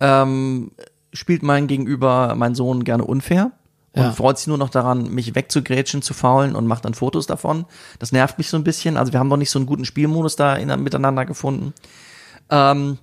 ähm, 0.00 0.70
spielt 1.12 1.42
mein 1.42 1.66
Gegenüber, 1.66 2.34
mein 2.36 2.54
Sohn, 2.54 2.84
gerne 2.84 3.04
unfair 3.04 3.52
und 3.92 4.02
Ja. 4.02 4.12
freut 4.12 4.38
sich 4.38 4.46
nur 4.46 4.58
noch 4.58 4.68
daran, 4.68 5.08
mich 5.10 5.34
wegzugrätschen, 5.34 6.02
zu 6.02 6.12
faulen 6.14 6.54
und 6.54 6.66
macht 6.66 6.84
dann 6.84 6.94
Fotos 6.94 7.26
davon. 7.26 7.64
Das 7.98 8.12
nervt 8.12 8.36
mich 8.38 8.48
so 8.50 8.56
ein 8.58 8.64
bisschen. 8.64 8.96
Also 8.96 9.12
wir 9.12 9.18
haben 9.20 9.28
noch 9.28 9.38
nicht 9.38 9.50
so 9.50 9.58
einen 9.58 9.66
guten 9.66 9.84
Spielmodus 9.86 10.36
da 10.36 10.54
in, 10.56 10.68
miteinander 10.82 11.24
gefunden. 11.24 11.72
Ähm, 12.50 12.98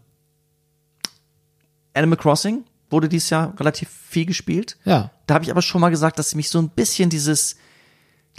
Animal 1.95 2.17
Crossing 2.17 2.63
wurde 2.89 3.09
dieses 3.09 3.29
Jahr 3.31 3.53
relativ 3.59 3.89
viel 3.89 4.25
gespielt. 4.25 4.77
Ja. 4.85 5.11
Da 5.27 5.35
habe 5.35 5.45
ich 5.45 5.51
aber 5.51 5.61
schon 5.61 5.81
mal 5.81 5.89
gesagt, 5.89 6.19
dass 6.19 6.35
mich 6.35 6.49
so 6.49 6.59
ein 6.59 6.69
bisschen 6.69 7.09
dieses 7.09 7.55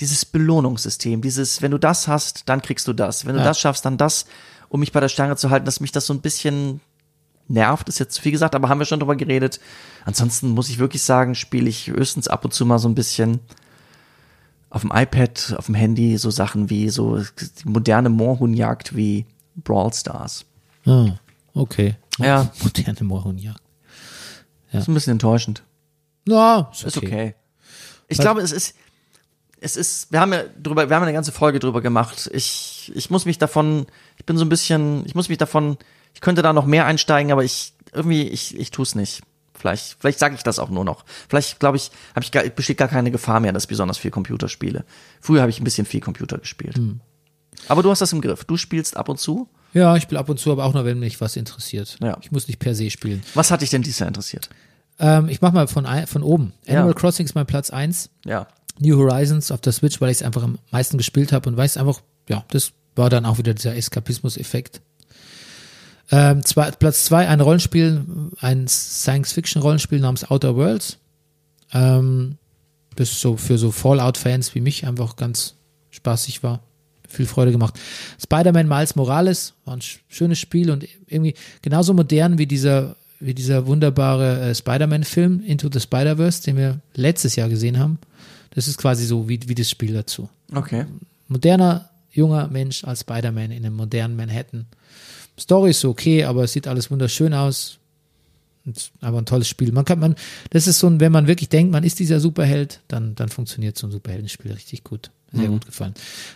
dieses 0.00 0.24
Belohnungssystem, 0.24 1.22
dieses 1.22 1.62
wenn 1.62 1.70
du 1.70 1.78
das 1.78 2.08
hast, 2.08 2.48
dann 2.48 2.62
kriegst 2.62 2.88
du 2.88 2.92
das, 2.92 3.26
wenn 3.26 3.34
du 3.34 3.40
Ja. 3.40 3.46
das 3.46 3.60
schaffst, 3.60 3.84
dann 3.84 3.96
das, 3.96 4.26
um 4.68 4.80
mich 4.80 4.90
bei 4.92 4.98
der 5.00 5.08
Stange 5.08 5.36
zu 5.36 5.50
halten, 5.50 5.66
dass 5.66 5.78
mich 5.80 5.92
das 5.92 6.06
so 6.06 6.12
ein 6.14 6.20
bisschen 6.20 6.80
nervt, 7.46 7.88
ist 7.88 8.00
jetzt 8.00 8.14
zu 8.14 8.22
viel 8.22 8.32
gesagt, 8.32 8.54
aber 8.56 8.68
haben 8.68 8.78
wir 8.80 8.86
schon 8.86 8.98
drüber 9.00 9.14
geredet. 9.16 9.60
Ansonsten 10.04 10.48
muss 10.48 10.68
ich 10.68 10.78
wirklich 10.78 11.02
sagen, 11.02 11.34
spiele 11.34 11.68
ich 11.68 11.86
höchstens 11.88 12.26
ab 12.26 12.44
und 12.44 12.52
zu 12.52 12.66
mal 12.66 12.78
so 12.78 12.88
ein 12.88 12.94
bisschen 12.96 13.38
auf 14.70 14.80
dem 14.80 14.90
iPad, 14.92 15.54
auf 15.58 15.66
dem 15.66 15.76
Handy 15.76 16.18
so 16.18 16.30
Sachen 16.30 16.70
wie 16.70 16.88
so 16.88 17.22
moderne 17.64 18.08
Moorhuhnjagd 18.08 18.96
wie 18.96 19.26
Brawl 19.54 19.92
Stars. 19.92 20.44
Ah, 20.86 21.10
okay. 21.54 21.94
Ja. 22.18 22.50
Moderne 22.64 23.04
Moorhuhnjagd. 23.04 23.60
Ist 24.72 24.88
ein 24.88 24.94
bisschen 24.94 25.12
enttäuschend. 25.12 25.62
Ja, 26.26 26.70
ist 26.72 26.84
okay. 26.84 26.86
Ist 26.86 26.96
okay. 26.96 27.34
Ich 28.08 28.18
Was- 28.18 28.22
glaube, 28.24 28.40
es 28.40 28.52
ist, 28.52 28.74
es 29.60 29.76
ist, 29.76 30.12
wir 30.12 30.20
haben 30.20 30.32
ja 30.32 30.42
drüber, 30.62 30.88
wir 30.88 30.96
haben 30.96 31.02
eine 31.04 31.12
ganze 31.12 31.32
Folge 31.32 31.58
drüber 31.58 31.80
gemacht. 31.80 32.30
Ich, 32.32 32.92
ich 32.94 33.10
muss 33.10 33.24
mich 33.24 33.38
davon, 33.38 33.86
ich 34.18 34.24
bin 34.26 34.36
so 34.36 34.44
ein 34.44 34.48
bisschen, 34.48 35.04
ich 35.06 35.14
muss 35.14 35.28
mich 35.28 35.38
davon, 35.38 35.78
ich 36.14 36.20
könnte 36.20 36.42
da 36.42 36.52
noch 36.52 36.66
mehr 36.66 36.86
einsteigen, 36.86 37.32
aber 37.32 37.44
ich, 37.44 37.72
irgendwie, 37.92 38.28
ich, 38.28 38.58
ich 38.58 38.70
tue 38.70 38.82
es 38.82 38.94
nicht. 38.94 39.22
Vielleicht, 39.56 39.96
vielleicht 39.98 40.18
sage 40.18 40.34
ich 40.34 40.42
das 40.42 40.58
auch 40.58 40.68
nur 40.68 40.84
noch. 40.84 41.04
Vielleicht, 41.28 41.58
glaube 41.60 41.78
ich, 41.78 41.90
habe 42.14 42.24
ich 42.24 42.32
gar, 42.32 42.42
besteht 42.44 42.76
gar 42.76 42.88
keine 42.88 43.10
Gefahr 43.10 43.40
mehr, 43.40 43.52
dass 43.52 43.64
ich 43.64 43.68
besonders 43.68 43.96
viel 43.96 44.10
Computer 44.10 44.48
spiele. 44.48 44.84
Früher 45.20 45.40
habe 45.40 45.50
ich 45.50 45.60
ein 45.60 45.64
bisschen 45.64 45.86
viel 45.86 46.00
Computer 46.00 46.36
gespielt. 46.36 46.76
Hm. 46.76 47.00
Aber 47.68 47.82
du 47.82 47.90
hast 47.90 48.00
das 48.00 48.12
im 48.12 48.20
Griff. 48.20 48.44
Du 48.44 48.56
spielst 48.58 48.96
ab 48.96 49.08
und 49.08 49.18
zu. 49.18 49.48
Ja, 49.72 49.96
ich 49.96 50.02
spiele 50.02 50.20
ab 50.20 50.28
und 50.28 50.38
zu, 50.38 50.52
aber 50.52 50.64
auch 50.64 50.74
nur, 50.74 50.84
wenn 50.84 50.98
mich 50.98 51.20
was 51.20 51.36
interessiert. 51.36 51.96
Ja. 52.02 52.18
Ich 52.20 52.30
muss 52.30 52.46
nicht 52.46 52.58
per 52.58 52.74
se 52.74 52.90
spielen. 52.90 53.22
Was 53.34 53.50
hat 53.50 53.62
dich 53.62 53.70
denn 53.70 53.80
dieses 53.82 54.00
Jahr 54.00 54.08
interessiert? 54.08 54.50
Ähm, 54.98 55.28
ich 55.28 55.40
mach 55.40 55.52
mal 55.52 55.66
von, 55.66 55.86
von 56.06 56.22
oben. 56.22 56.52
Ja. 56.66 56.76
Animal 56.78 56.94
Crossing 56.94 57.26
ist 57.26 57.34
mein 57.34 57.46
Platz 57.46 57.70
eins. 57.70 58.10
Ja. 58.24 58.46
New 58.78 58.96
Horizons 58.96 59.50
auf 59.50 59.60
der 59.60 59.72
Switch, 59.72 60.00
weil 60.00 60.10
ich 60.10 60.18
es 60.18 60.22
einfach 60.22 60.42
am 60.42 60.58
meisten 60.70 60.98
gespielt 60.98 61.32
habe 61.32 61.48
und 61.48 61.56
weil 61.56 61.66
es 61.66 61.76
einfach, 61.76 62.00
ja, 62.28 62.44
das 62.48 62.72
war 62.96 63.10
dann 63.10 63.26
auch 63.26 63.38
wieder 63.38 63.54
dieser 63.54 63.76
Eskapismus-Effekt. 63.76 64.80
Ähm, 66.10 66.44
zwei, 66.44 66.70
Platz 66.70 67.04
zwei, 67.06 67.28
ein 67.28 67.40
Rollenspiel, 67.40 68.04
ein 68.40 68.68
Science-Fiction-Rollenspiel 68.68 70.00
namens 70.00 70.30
Outer 70.30 70.54
Worlds. 70.56 70.98
Ähm, 71.72 72.36
das 72.96 73.20
so 73.20 73.36
für 73.36 73.58
so 73.58 73.72
Fallout-Fans 73.72 74.54
wie 74.54 74.60
mich 74.60 74.86
einfach 74.86 75.16
ganz 75.16 75.54
spaßig 75.90 76.42
war. 76.42 76.60
Viel 77.08 77.26
Freude 77.26 77.52
gemacht. 77.52 77.78
Spider-Man 78.22 78.68
Miles 78.68 78.96
Morales 78.96 79.54
war 79.64 79.74
ein 79.74 79.80
sch- 79.80 79.98
schönes 80.08 80.38
Spiel 80.38 80.70
und 80.70 80.86
irgendwie 81.06 81.34
genauso 81.62 81.94
modern 81.94 82.38
wie 82.38 82.46
dieser, 82.46 82.96
wie 83.20 83.34
dieser 83.34 83.66
wunderbare 83.66 84.40
äh, 84.40 84.54
Spider-Man-Film 84.54 85.42
Into 85.44 85.68
the 85.72 85.80
Spider-Verse, 85.80 86.42
den 86.42 86.56
wir 86.56 86.80
letztes 86.94 87.36
Jahr 87.36 87.48
gesehen 87.48 87.78
haben. 87.78 87.98
Das 88.50 88.68
ist 88.68 88.78
quasi 88.78 89.04
so 89.06 89.28
wie, 89.28 89.40
wie 89.46 89.54
das 89.54 89.70
Spiel 89.70 89.92
dazu. 89.92 90.28
Okay. 90.54 90.86
Moderner, 91.28 91.88
junger 92.12 92.48
Mensch 92.48 92.84
als 92.84 93.00
Spider-Man 93.00 93.50
in 93.50 93.64
einem 93.64 93.76
modernen 93.76 94.16
Manhattan. 94.16 94.66
Story 95.38 95.70
ist 95.70 95.84
okay, 95.84 96.24
aber 96.24 96.44
es 96.44 96.52
sieht 96.52 96.68
alles 96.68 96.90
wunderschön 96.90 97.34
aus. 97.34 97.78
Und 98.64 98.92
aber 99.00 99.18
ein 99.18 99.26
tolles 99.26 99.48
Spiel. 99.48 99.72
Man 99.72 99.84
kann, 99.84 99.98
man, 99.98 100.16
das 100.50 100.66
ist 100.66 100.78
so 100.78 100.86
ein, 100.86 101.00
wenn 101.00 101.12
man 101.12 101.26
wirklich 101.26 101.48
denkt, 101.50 101.72
man 101.72 101.84
ist 101.84 101.98
dieser 101.98 102.20
Superheld, 102.20 102.80
dann, 102.88 103.14
dann 103.14 103.28
funktioniert 103.28 103.76
so 103.76 103.86
ein 103.86 103.90
Superheldenspiel 103.90 104.52
richtig 104.52 104.84
gut. 104.84 105.10
Sehr 105.32 105.48
gut 105.48 105.66
gefallen. 105.66 105.94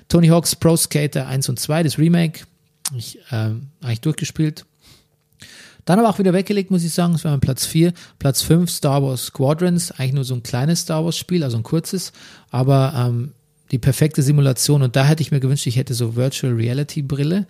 Tony 0.09 0.26
Hawk's 0.26 0.56
Pro 0.56 0.76
Skater 0.76 1.28
1 1.28 1.48
und 1.48 1.60
2, 1.60 1.84
das 1.84 1.98
Remake, 1.98 2.40
ich, 2.96 3.18
ähm, 3.30 3.68
eigentlich 3.80 4.00
durchgespielt. 4.00 4.66
Dann 5.89 5.98
aber 5.98 6.10
auch 6.10 6.19
wieder 6.19 6.35
weggelegt, 6.35 6.70
muss 6.70 6.85
ich 6.85 6.93
sagen. 6.93 7.15
Das 7.15 7.24
war 7.24 7.31
mein 7.31 7.40
Platz 7.40 7.65
4. 7.65 7.94
Platz 8.19 8.43
5, 8.43 8.70
Star 8.70 9.02
Wars 9.02 9.24
Squadrons. 9.27 9.90
Eigentlich 9.93 10.12
nur 10.12 10.24
so 10.24 10.35
ein 10.35 10.43
kleines 10.43 10.81
Star 10.81 11.02
Wars 11.02 11.16
Spiel, 11.16 11.43
also 11.43 11.56
ein 11.56 11.62
kurzes. 11.62 12.12
Aber 12.51 12.93
ähm, 12.94 13.32
die 13.70 13.78
perfekte 13.78 14.20
Simulation. 14.23 14.82
Und 14.82 14.97
da 14.97 15.06
hätte 15.06 15.23
ich 15.23 15.31
mir 15.31 15.40
gewünscht, 15.40 15.66
ich 15.66 15.77
hätte 15.77 15.94
so 15.94 16.15
Virtual 16.15 16.52
Reality 16.52 17.01
Brille. 17.01 17.47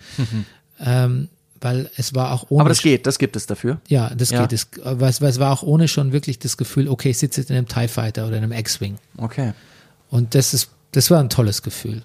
Ähm, 0.79 1.27
weil 1.59 1.89
es 1.97 2.15
war 2.15 2.31
auch 2.31 2.45
ohne. 2.47 2.61
Aber 2.61 2.69
das 2.69 2.81
geht, 2.81 3.05
das 3.05 3.19
gibt 3.19 3.35
es 3.35 3.45
dafür. 3.45 3.81
Ja, 3.89 4.09
das 4.15 4.29
Ja. 4.29 4.43
geht. 4.45 4.53
Es, 4.53 4.67
es, 4.73 5.21
weil 5.21 5.29
es 5.29 5.39
war 5.39 5.51
auch 5.51 5.63
ohne 5.63 5.89
schon 5.89 6.13
wirklich 6.13 6.39
das 6.39 6.55
Gefühl, 6.55 6.87
okay, 6.87 7.09
ich 7.09 7.17
sitze 7.17 7.41
jetzt 7.41 7.49
in 7.49 7.57
einem 7.57 7.67
TIE 7.67 7.89
Fighter 7.89 8.25
oder 8.25 8.37
in 8.37 8.43
einem 8.43 8.53
X-Wing. 8.53 8.95
Okay. 9.17 9.51
Und 10.09 10.33
das 10.33 10.53
ist, 10.53 10.69
das 10.93 11.11
war 11.11 11.19
ein 11.19 11.29
tolles 11.29 11.61
Gefühl. 11.61 12.03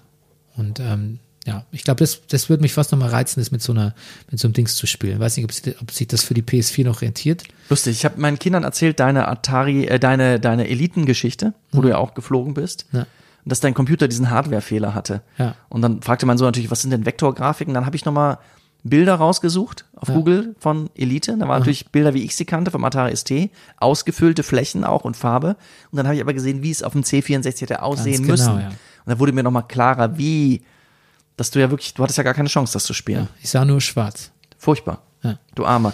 Und 0.57 0.81
ähm, 0.81 1.19
ja, 1.45 1.63
ich 1.71 1.83
glaube, 1.83 1.99
das, 1.99 2.21
das 2.27 2.49
würde 2.49 2.61
mich 2.63 2.73
fast 2.73 2.91
nochmal 2.91 3.09
reizen, 3.09 3.39
das 3.39 3.51
mit 3.51 3.61
so 3.61 3.71
einer, 3.71 3.93
mit 4.31 4.39
so 4.39 4.47
einem 4.47 4.53
Dings 4.53 4.75
zu 4.75 4.87
spielen. 4.87 5.19
Weiß 5.19 5.37
nicht, 5.37 5.45
ob, 5.45 5.51
sie, 5.51 5.75
ob 5.79 5.91
sich 5.91 6.07
das 6.07 6.23
für 6.23 6.33
die 6.33 6.41
PS4 6.41 6.85
noch 6.85 7.03
rentiert. 7.03 7.43
Lustig, 7.69 7.97
ich 7.97 8.03
habe 8.05 8.19
meinen 8.19 8.39
Kindern 8.39 8.63
erzählt, 8.63 8.99
deine 8.99 9.27
Atari, 9.27 9.85
äh, 9.85 9.99
deine, 9.99 10.39
deine 10.39 10.67
Elitengeschichte, 10.67 11.53
wo 11.71 11.81
du 11.81 11.89
ja 11.89 11.97
auch 11.97 12.15
geflogen 12.15 12.55
bist. 12.55 12.87
Ja. 12.91 13.01
Und 13.01 13.51
dass 13.51 13.59
dein 13.59 13.75
Computer 13.75 14.07
diesen 14.07 14.31
Hardwarefehler 14.31 14.95
hatte. 14.95 15.21
Ja. 15.37 15.53
Und 15.69 15.83
dann 15.83 16.01
fragte 16.01 16.25
man 16.25 16.39
so 16.39 16.45
natürlich, 16.45 16.71
was 16.71 16.81
sind 16.81 16.89
denn 16.89 17.05
Vektorgrafiken? 17.05 17.75
Dann 17.75 17.85
habe 17.85 17.95
ich 17.95 18.05
nochmal 18.05 18.39
Bilder 18.81 19.15
rausgesucht 19.15 19.85
auf 19.95 20.09
Google 20.09 20.55
von 20.59 20.89
Elite. 20.95 21.37
Da 21.37 21.47
waren 21.47 21.59
natürlich 21.59 21.87
Bilder, 21.91 22.15
wie 22.15 22.23
ich 22.23 22.35
sie 22.35 22.45
kannte, 22.45 22.71
vom 22.71 22.83
Atari 22.83 23.15
ST, 23.15 23.51
ausgefüllte 23.77 24.41
Flächen 24.41 24.83
auch 24.83 25.03
und 25.03 25.15
Farbe. 25.15 25.57
Und 25.91 25.97
dann 25.97 26.07
habe 26.07 26.15
ich 26.15 26.21
aber 26.21 26.33
gesehen, 26.33 26.63
wie 26.63 26.71
es 26.71 26.81
auf 26.81 26.93
dem 26.93 27.03
C64 27.03 27.61
hätte 27.61 27.83
aussehen 27.83 28.23
genau, 28.23 28.31
müssen. 28.31 28.59
ja. 28.59 28.67
Und 28.69 29.11
da 29.13 29.19
wurde 29.19 29.31
mir 29.31 29.43
nochmal 29.43 29.67
klarer, 29.67 30.17
wie, 30.17 30.63
dass 31.37 31.51
du 31.51 31.59
ja 31.59 31.69
wirklich, 31.69 31.93
du 31.93 32.03
hattest 32.03 32.17
ja 32.17 32.23
gar 32.23 32.33
keine 32.33 32.49
Chance, 32.49 32.73
das 32.73 32.85
zu 32.85 32.93
spielen. 32.93 33.23
Ja, 33.23 33.27
ich 33.43 33.49
sah 33.49 33.65
nur 33.65 33.81
schwarz. 33.81 34.31
Furchtbar. 34.57 35.01
Ja. 35.23 35.39
Du 35.55 35.65
Armer. 35.65 35.93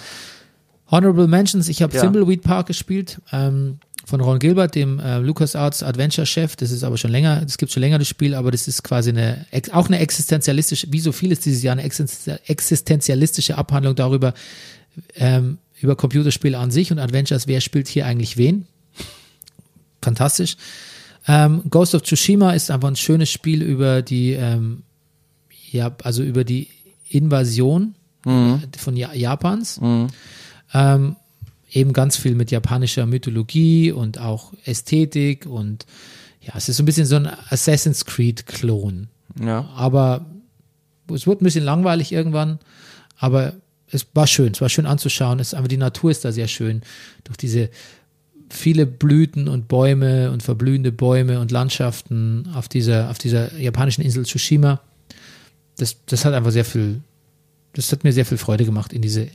Honorable 0.90 1.28
Mentions, 1.28 1.68
ich 1.70 1.82
habe 1.82 1.96
Ja. 1.96 2.02
Thimbleweed 2.02 2.42
Park 2.44 2.68
gespielt, 2.68 3.22
ähm, 3.32 3.80
von 4.04 4.20
Ron 4.20 4.40
Gilbert, 4.40 4.76
dem 4.76 5.00
äh, 5.00 5.20
LucasArts 5.20 5.84
Adventure-Chef. 5.84 6.56
Das 6.56 6.72
ist 6.72 6.84
aber 6.84 6.98
schon 6.98 7.12
länger, 7.12 7.42
das 7.42 7.58
gibt 7.58 7.72
schon 7.72 7.82
länger 7.82 8.00
das 8.00 8.08
Spiel, 8.08 8.34
aber 8.34 8.52
das 8.52 8.68
ist 8.68 8.84
quasi 8.84 9.12
eine, 9.12 9.46
auch 9.72 9.88
eine 9.88 10.00
existenzialistische, 10.00 10.88
wie 10.92 11.00
so 11.00 11.12
vieles 11.12 11.40
dieses 11.40 11.62
Jahr, 11.64 11.74
eine 11.74 11.84
existen- 11.84 12.40
existenzialistische 12.48 13.58
Abhandlung 13.58 13.96
darüber, 13.96 14.34
ähm, 15.16 15.60
über 15.80 15.96
Computerspiele 15.96 16.58
an 16.58 16.72
sich 16.72 16.92
und 16.92 17.00
Adventures, 17.00 17.48
wer 17.48 17.62
spielt 17.62 17.88
hier 17.88 18.06
eigentlich 18.06 18.38
wen. 18.38 18.66
Fantastisch. 20.02 20.58
Ähm, 21.28 21.62
Ghost 21.70 21.94
of 21.96 22.02
Tsushima 22.02 22.54
ist 22.54 22.72
einfach 22.72 22.88
ein 22.88 22.96
schönes 22.96 23.30
Spiel 23.30 23.62
über 23.62 24.02
die, 24.02 24.32
ähm, 24.34 24.82
also 26.04 26.24
über 26.24 26.44
die 26.44 26.68
Invasion 27.10 27.96
von 28.78 28.96
ja 28.98 29.14
Japans. 29.14 29.80
Ähm, 30.74 31.16
eben 31.72 31.94
ganz 31.94 32.18
viel 32.18 32.36
mit 32.36 32.52
japanischer 32.52 33.06
Mythologie 33.06 33.92
und 33.92 34.20
auch 34.20 34.54
Ästhetik 34.66 35.46
und 35.46 35.86
ja, 36.42 36.54
es 36.56 36.68
ist 36.70 36.78
so 36.78 36.84
ein 36.84 36.86
bisschen 36.86 37.06
so 37.06 37.16
ein 37.16 37.30
Assassin's 37.50 38.06
Creed-Klon. 38.06 39.08
Ja. 39.40 39.70
Aber 39.76 40.26
es 41.14 41.28
wurde 41.28 41.44
ein 41.44 41.46
bisschen 41.46 41.64
langweilig 41.64 42.12
irgendwann, 42.12 42.60
aber 43.18 43.54
es 43.92 44.08
war 44.14 44.26
schön, 44.28 44.54
es 44.54 44.62
war 44.62 44.70
schön 44.70 44.86
anzuschauen. 44.86 45.40
Es, 45.40 45.54
aber 45.54 45.68
die 45.68 45.78
Natur 45.78 46.12
ist 46.12 46.26
da 46.26 46.32
sehr 46.32 46.48
schön. 46.48 46.82
Durch 47.26 47.38
diese 47.38 47.70
viele 48.50 48.86
Blüten 48.86 49.48
und 49.48 49.68
Bäume 49.68 50.32
und 50.32 50.44
verblühende 50.44 50.92
Bäume 50.92 51.40
und 51.40 51.52
Landschaften 51.52 52.50
auf 52.54 52.68
dieser, 52.68 53.10
auf 53.10 53.18
dieser 53.18 53.58
japanischen 53.58 54.02
Insel 54.02 54.26
Tsushima. 54.26 54.82
Das, 55.82 55.98
das 56.06 56.26
hat 56.26 56.34
einfach 56.34 56.52
sehr 56.52 56.66
viel, 56.66 57.02
das 57.74 57.92
hat 57.92 58.04
mir 58.04 58.14
sehr 58.14 58.26
viel 58.26 58.38
Freude 58.38 58.66
gemacht, 58.66 58.94
in 58.94 59.02
diese, 59.02 59.28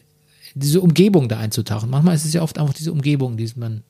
diese 0.54 0.80
Umgebung 0.80 1.28
da 1.28 1.38
einzutauchen. 1.38 1.90
Manchmal 1.90 2.14
ist 2.14 2.24
es 2.24 2.32
ja 2.32 2.42
oft 2.42 2.58
einfach 2.58 2.74
diese 2.74 2.92
Umgebung, 2.92 3.36
die 3.36 3.50
man, 3.56 3.82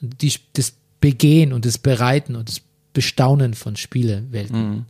die, 0.00 0.32
das 0.54 0.72
Begehen 1.00 1.52
und 1.52 1.64
das 1.64 1.78
Bereiten 1.78 2.34
und 2.34 2.48
das 2.48 2.60
Bestaunen 2.92 3.54
von 3.54 3.76
Spielewelten. 3.76 4.86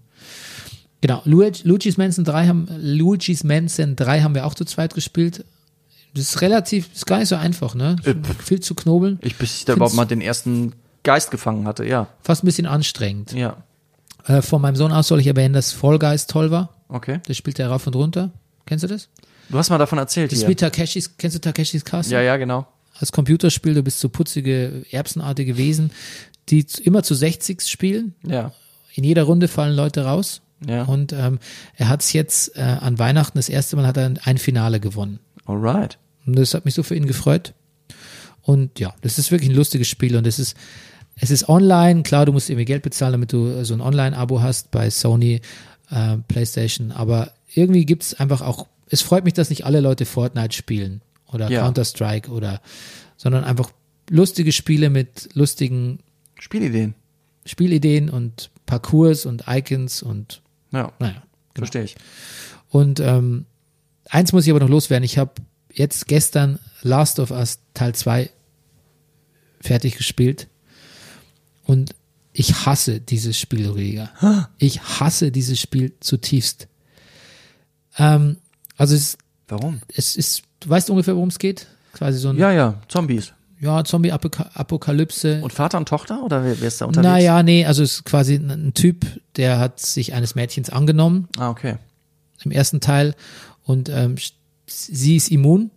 Genau, 1.03 1.21
Luigi, 1.27 1.69
Luigi's 1.69 1.99
Mansion 1.99 2.25
3 2.25 2.47
haben, 2.47 2.69
Luigi's 2.81 3.45
Mansion 3.45 3.95
3 3.95 4.23
haben 4.23 4.35
wir 4.35 4.47
auch 4.47 4.55
zu 4.55 4.65
zweit 4.65 4.95
gespielt. 4.95 5.45
Das 6.15 6.25
ist 6.25 6.41
relativ, 6.41 6.89
ist 6.95 7.07
gar 7.07 7.19
nicht 7.19 7.29
so 7.29 7.37
einfach, 7.37 7.75
ne? 7.75 7.97
Viel 8.43 8.61
zu 8.61 8.75
knobeln. 8.75 9.19
Ich, 9.21 9.37
bis 9.37 9.59
ich 9.59 9.65
da 9.67 9.75
überhaupt 9.75 9.95
mal 9.95 10.07
den 10.07 10.23
ersten 10.23 10.73
Geist 11.03 11.31
gefangen 11.31 11.67
hatte, 11.67 11.85
ja. 11.85 12.09
Fast 12.23 12.43
ein 12.43 12.47
bisschen 12.47 12.67
anstrengend. 12.67 13.33
Ja. 13.33 13.59
Äh, 14.25 14.43
von 14.43 14.61
meinem 14.61 14.77
Sohn 14.77 14.91
aus 14.91 15.09
soll 15.09 15.21
ich 15.21 15.27
erwähnen, 15.27 15.55
dass 15.55 15.73
Fall 15.73 15.99
Guys 15.99 16.27
toll 16.27 16.51
war. 16.51 16.71
Okay. 16.89 17.21
Das 17.27 17.37
spielt 17.37 17.59
er 17.59 17.69
rauf 17.69 17.87
und 17.87 17.97
runter. 17.97 18.31
Kennst 18.67 18.85
du 18.85 18.89
das? 18.89 19.09
Du 19.49 19.57
hast 19.59 19.71
mal 19.71 19.79
davon 19.79 19.99
erzählt 19.99 20.31
Das 20.31 20.39
ist 20.39 20.43
hier. 20.45 20.51
wie 20.51 20.57
Takeshis, 20.57 21.17
kennst 21.17 21.37
du 21.37 21.41
Takeshis 21.41 21.85
Castle? 21.85 22.15
Ja, 22.17 22.23
ja, 22.23 22.37
genau. 22.37 22.67
Als 22.99 23.13
Computerspiel, 23.13 23.75
du 23.75 23.83
bist 23.83 24.01
so 24.01 24.09
putzige, 24.09 24.85
erbsenartige 24.91 25.57
Wesen, 25.57 25.91
die 26.49 26.67
immer 26.83 27.03
zu 27.03 27.15
60 27.15 27.63
spielen. 27.63 28.15
Ja. 28.27 28.53
In 28.95 29.05
jeder 29.05 29.23
Runde 29.25 29.49
fallen 29.49 29.77
Leute 29.77 30.05
raus. 30.05 30.43
Ja. 30.67 30.83
Und 30.85 31.13
ähm, 31.13 31.39
er 31.77 31.89
hat 31.89 32.03
es 32.03 32.13
jetzt 32.13 32.57
äh, 32.57 32.61
an 32.63 32.99
Weihnachten, 32.99 33.39
das 33.39 33.49
erste 33.49 33.77
Mal 33.77 33.87
hat 33.87 33.97
er 33.97 34.13
ein 34.25 34.39
Finale 34.39 34.81
gewonnen. 34.81 35.21
Alright. 35.47 35.99
Und 36.27 36.37
das 36.37 36.53
hat 36.55 36.65
mich 36.65 36.75
so 36.75 36.83
für 36.83 36.97
ihn 36.97 37.07
gefreut. 37.07 37.55
Und 38.43 38.81
ja, 38.81 38.95
das 39.03 39.19
ist 39.19 39.31
wirklich 39.31 39.51
ein 39.51 39.57
lustiges 39.57 39.89
Spiel 39.89 40.17
und 40.17 40.27
es 40.27 40.39
ist, 40.39 40.57
es 41.17 41.31
ist 41.31 41.49
online. 41.49 42.03
Klar, 42.03 42.27
du 42.27 42.33
musst 42.33 42.51
irgendwie 42.51 42.65
Geld 42.65 42.83
bezahlen, 42.83 43.13
damit 43.13 43.33
du 43.33 43.65
so 43.65 43.75
ein 43.75 43.81
Online-Abo 43.81 44.41
hast 44.41 44.71
bei 44.71 44.91
Sony, 44.91 45.41
äh, 45.91 46.17
PlayStation. 46.29 46.93
Aber 46.93 47.33
irgendwie 47.55 47.85
gibt 47.87 48.03
es 48.03 48.15
einfach 48.15 48.41
auch, 48.41 48.67
es 48.89 49.03
freut 49.03 49.25
mich, 49.25 49.35
dass 49.35 49.51
nicht 49.51 49.65
alle 49.67 49.81
Leute 49.81 50.05
Fortnite 50.07 50.55
spielen 50.57 51.03
oder 51.33 51.51
Ja. 51.51 51.63
Counter-Strike 51.63 52.31
oder, 52.31 52.61
sondern 53.17 53.45
einfach 53.45 53.71
lustige 54.11 54.53
Spiele 54.53 54.91
mit 54.91 55.29
lustigen 55.35 56.01
Spielideen. 56.39 56.95
Spielideen 57.45 58.11
und 58.11 58.51
Parcours 58.67 59.27
und 59.27 59.45
Icons 59.49 60.03
und 60.03 60.43
Ja. 60.73 60.93
naja. 60.99 61.23
Verstehe 61.55 61.83
ich. 61.85 61.97
Und 62.71 63.01
ähm, 63.01 63.47
eins 64.09 64.33
muss 64.33 64.45
ich 64.47 64.51
aber 64.51 64.61
noch 64.61 64.69
loswerden. 64.69 65.05
Ich 65.05 65.19
habe 65.19 65.33
jetzt 65.73 66.07
gestern 66.07 66.59
Last 66.83 67.19
of 67.19 67.31
Us 67.31 67.59
Teil 67.75 67.95
2 67.95 68.31
fertig 69.61 69.97
gespielt. 69.97 70.47
Und 71.65 71.95
ich 72.41 72.67
hasse 72.67 73.01
dieses 73.01 73.37
Spiel, 73.39 73.69
Rüdiger. 73.69 74.11
Ich 74.59 74.81
hasse 74.81 75.33
dieses 75.33 75.59
Spiel 75.59 75.93
zutiefst. 76.01 76.69
Ähm, 77.99 78.37
also 78.77 78.95
es, 78.95 79.19
Warum? 79.49 79.81
es 79.93 80.15
ist, 80.15 80.43
du 80.61 80.69
weißt 80.69 80.89
ungefähr, 80.91 81.17
worum 81.17 81.31
es 81.31 81.39
geht? 81.41 81.67
Quasi 81.95 82.19
so 82.19 82.29
ein 82.29 82.37
Ja, 82.39 82.53
ja. 82.53 82.81
Zombies. 82.89 83.33
ja, 83.61 83.83
Zombie-Apokalypse. 83.83 85.41
Und 85.43 85.53
Vater 85.53 85.79
und 85.79 85.89
Tochter? 85.89 86.23
Oder 86.23 86.45
wer, 86.45 86.61
wer 86.61 86.69
ist 86.69 86.81
da 86.81 86.87
unterwegs? 86.87 87.09
Naja, 87.11 87.43
nee, 87.43 87.65
also 87.65 87.83
es 87.83 87.95
ist 87.95 88.05
quasi 88.05 88.35
ein, 88.37 88.73
Typ, 88.75 89.05
der 89.37 89.59
hat 89.59 89.81
sich 89.81 90.15
eines 90.15 90.35
Mädchens 90.35 90.71
angenommen 90.71 91.29
Ah, 91.39 91.51
okay. 91.51 91.77
im 92.45 92.51
ersten 92.53 92.81
Teil 92.81 93.15
und 93.65 93.89
ähm, 93.89 94.15
sie 94.67 95.17
ist 95.17 95.31
immun 95.31 95.71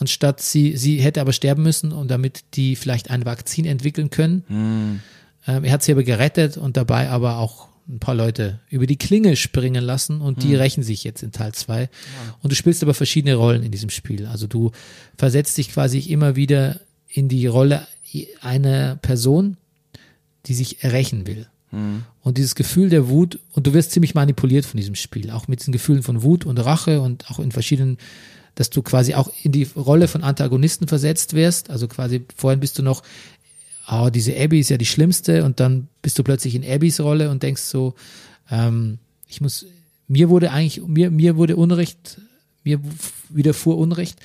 Und 0.00 0.08
statt 0.10 0.40
sie, 0.40 0.76
sie 0.76 0.98
hätte 1.00 1.20
aber 1.20 1.32
sterben 1.32 1.62
müssen, 1.62 1.92
und 1.92 2.10
damit 2.10 2.42
die 2.54 2.74
vielleicht 2.74 3.10
ein 3.10 3.24
Vakzin 3.26 3.64
entwickeln 3.66 4.10
können. 4.10 4.42
Hm. 4.48 5.00
Ähm, 5.46 5.64
er 5.64 5.72
hat 5.72 5.82
sie 5.82 5.92
aber 5.92 6.02
gerettet 6.02 6.56
und 6.56 6.76
dabei 6.76 7.08
aber 7.10 7.38
auch 7.38 7.68
ein 7.88 7.98
paar 7.98 8.14
Leute 8.14 8.60
über 8.68 8.86
die 8.86 8.96
Klinge 8.96 9.34
springen 9.36 9.82
lassen 9.82 10.20
und 10.20 10.42
die 10.44 10.54
rächen 10.54 10.82
sich 10.84 11.02
jetzt 11.02 11.22
in 11.22 11.32
Teil 11.32 11.52
2. 11.52 11.88
Und 12.40 12.52
du 12.52 12.54
spielst 12.54 12.82
aber 12.82 12.94
verschiedene 12.94 13.34
Rollen 13.34 13.64
in 13.64 13.72
diesem 13.72 13.90
Spiel. 13.90 14.26
Also 14.26 14.46
du 14.46 14.70
versetzt 15.16 15.58
dich 15.58 15.72
quasi 15.72 15.98
immer 15.98 16.36
wieder 16.36 16.80
in 17.08 17.28
die 17.28 17.46
Rolle 17.46 17.86
einer 18.40 18.96
Person, 18.96 19.56
die 20.46 20.54
sich 20.54 20.84
rächen 20.84 21.26
will. 21.26 21.48
Und 22.22 22.38
dieses 22.38 22.54
Gefühl 22.54 22.90
der 22.90 23.08
Wut, 23.08 23.38
und 23.52 23.66
du 23.66 23.74
wirst 23.74 23.92
ziemlich 23.92 24.14
manipuliert 24.14 24.66
von 24.66 24.76
diesem 24.76 24.94
Spiel, 24.94 25.30
auch 25.30 25.48
mit 25.48 25.60
diesen 25.60 25.72
Gefühlen 25.72 26.02
von 26.02 26.22
Wut 26.22 26.44
und 26.44 26.58
Rache 26.58 27.00
und 27.00 27.30
auch 27.30 27.38
in 27.38 27.52
verschiedenen, 27.52 27.98
dass 28.56 28.70
du 28.70 28.82
quasi 28.82 29.14
auch 29.14 29.32
in 29.42 29.52
die 29.52 29.68
Rolle 29.76 30.08
von 30.08 30.22
Antagonisten 30.22 30.86
versetzt 30.88 31.34
wirst. 31.34 31.70
Also 31.70 31.88
quasi 31.88 32.24
vorhin 32.36 32.60
bist 32.60 32.78
du 32.78 32.82
noch, 32.82 33.02
ah, 33.90 34.10
diese 34.10 34.36
Abby 34.38 34.60
ist 34.60 34.70
ja 34.70 34.78
die 34.78 34.86
schlimmste 34.86 35.44
und 35.44 35.58
dann 35.58 35.88
bist 36.00 36.18
du 36.18 36.22
plötzlich 36.22 36.54
in 36.54 36.64
Abbys 36.64 37.00
Rolle 37.00 37.28
und 37.28 37.42
denkst 37.42 37.62
so, 37.62 37.94
ähm, 38.50 38.98
ich 39.26 39.40
muss, 39.40 39.66
mir 40.06 40.28
wurde 40.28 40.52
eigentlich, 40.52 40.86
mir, 40.86 41.10
mir 41.10 41.36
wurde 41.36 41.56
Unrecht, 41.56 42.20
mir 42.62 42.80
widerfuhr 43.28 43.76
Unrecht. 43.76 44.20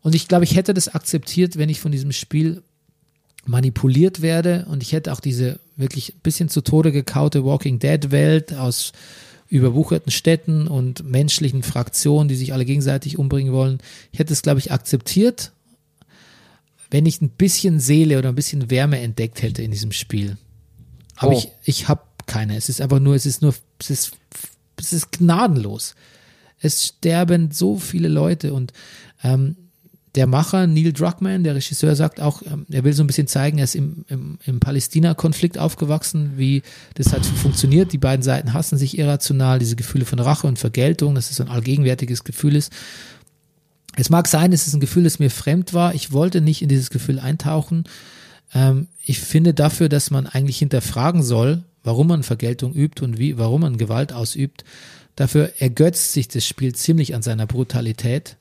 Und 0.00 0.14
ich 0.14 0.28
glaube, 0.28 0.44
ich 0.44 0.56
hätte 0.56 0.72
das 0.72 0.88
akzeptiert, 0.88 1.58
wenn 1.58 1.68
ich 1.68 1.78
von 1.78 1.92
diesem 1.92 2.12
Spiel 2.12 2.62
manipuliert 3.44 4.22
werde 4.22 4.66
und 4.70 4.82
ich 4.82 4.92
hätte 4.92 5.12
auch 5.12 5.20
diese 5.20 5.58
wirklich 5.76 6.14
ein 6.14 6.20
bisschen 6.22 6.48
zu 6.48 6.62
Tode 6.62 6.90
gekaute 6.90 7.44
Walking 7.44 7.78
Dead 7.78 8.10
Welt 8.12 8.54
aus 8.54 8.92
überwucherten 9.48 10.10
Städten 10.10 10.68
und 10.68 11.04
menschlichen 11.04 11.62
Fraktionen, 11.62 12.28
die 12.28 12.36
sich 12.36 12.54
alle 12.54 12.64
gegenseitig 12.64 13.18
umbringen 13.18 13.52
wollen. 13.52 13.78
Ich 14.10 14.18
hätte 14.18 14.32
es, 14.32 14.40
glaube 14.40 14.60
ich, 14.60 14.72
akzeptiert, 14.72 15.52
wenn 16.92 17.06
ich 17.06 17.20
ein 17.22 17.30
bisschen 17.30 17.80
Seele 17.80 18.18
oder 18.18 18.28
ein 18.28 18.34
bisschen 18.34 18.70
Wärme 18.70 19.00
entdeckt 19.00 19.40
hätte 19.42 19.62
in 19.62 19.70
diesem 19.70 19.92
Spiel. 19.92 20.36
Aber 21.16 21.32
Oh. 21.32 21.38
ich, 21.38 21.48
ich 21.64 21.88
habe 21.88 22.02
keine. 22.26 22.56
Es 22.56 22.68
ist 22.68 22.80
einfach 22.80 23.00
nur, 23.00 23.14
es 23.14 23.24
ist 23.26 23.40
nur, 23.42 23.54
es 23.80 23.90
ist, 23.90 24.12
es 24.78 24.92
ist 24.92 25.10
gnadenlos. 25.10 25.94
Es 26.60 26.84
sterben 26.86 27.50
so 27.50 27.78
viele 27.78 28.08
Leute 28.08 28.52
und 28.52 28.72
ähm, 29.24 29.56
der 30.14 30.26
Macher 30.26 30.66
Neil 30.66 30.92
Druckmann, 30.92 31.42
der 31.44 31.54
Regisseur, 31.54 31.96
sagt 31.96 32.20
auch, 32.20 32.42
ähm, 32.42 32.66
er 32.70 32.84
will 32.84 32.92
so 32.92 33.02
ein 33.02 33.06
bisschen 33.06 33.26
zeigen, 33.26 33.56
er 33.56 33.64
ist 33.64 33.74
im, 33.74 34.04
im, 34.08 34.38
im 34.44 34.60
Palästina-Konflikt 34.60 35.56
aufgewachsen, 35.56 36.32
wie 36.36 36.62
das 36.94 37.12
halt 37.14 37.24
funktioniert. 37.24 37.94
Die 37.94 37.98
beiden 37.98 38.22
Seiten 38.22 38.52
hassen 38.52 38.76
sich 38.76 38.98
irrational, 38.98 39.58
diese 39.58 39.76
Gefühle 39.76 40.04
von 40.04 40.18
Rache 40.18 40.46
und 40.46 40.58
Vergeltung, 40.58 41.14
dass 41.14 41.30
es 41.30 41.36
so 41.36 41.42
ein 41.44 41.48
allgegenwärtiges 41.48 42.24
Gefühl 42.24 42.56
ist. 42.56 42.70
Es 43.96 44.10
mag 44.10 44.26
sein, 44.28 44.52
es 44.52 44.66
ist 44.66 44.74
ein 44.74 44.80
Gefühl, 44.80 45.04
das 45.04 45.18
mir 45.18 45.30
fremd 45.30 45.74
war. 45.74 45.94
Ich 45.94 46.12
wollte 46.12 46.40
nicht 46.40 46.62
in 46.62 46.68
dieses 46.68 46.90
Gefühl 46.90 47.18
eintauchen. 47.18 47.84
Ähm, 48.54 48.88
ich 49.04 49.20
finde 49.20 49.54
dafür, 49.54 49.88
dass 49.88 50.10
man 50.10 50.26
eigentlich 50.26 50.58
hinterfragen 50.58 51.22
soll, 51.22 51.62
warum 51.84 52.06
man 52.06 52.22
Vergeltung 52.22 52.72
übt 52.72 53.04
und 53.04 53.18
wie, 53.18 53.38
warum 53.38 53.62
man 53.62 53.76
Gewalt 53.76 54.12
ausübt. 54.12 54.64
Dafür 55.16 55.52
ergötzt 55.58 56.12
sich 56.12 56.28
das 56.28 56.46
Spiel 56.46 56.74
ziemlich 56.74 57.14
an 57.14 57.22
seiner 57.22 57.46
Brutalität. 57.46 58.36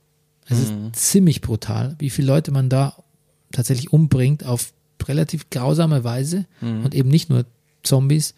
Es 0.47 0.59
ist 0.59 0.73
ziemlich 0.93 1.41
brutal, 1.41 1.95
wie 1.99 2.09
viele 2.09 2.27
Leute 2.27 2.51
man 2.51 2.67
da 2.67 2.95
tatsächlich 3.51 3.93
umbringt 3.93 4.45
auf 4.45 4.73
relativ 5.07 5.49
grausame 5.49 6.03
Weise 6.03 6.45
und 6.83 6.93
eben 6.93 7.09
nicht 7.09 7.29
nur 7.29 7.45
Zombies. 7.83 8.33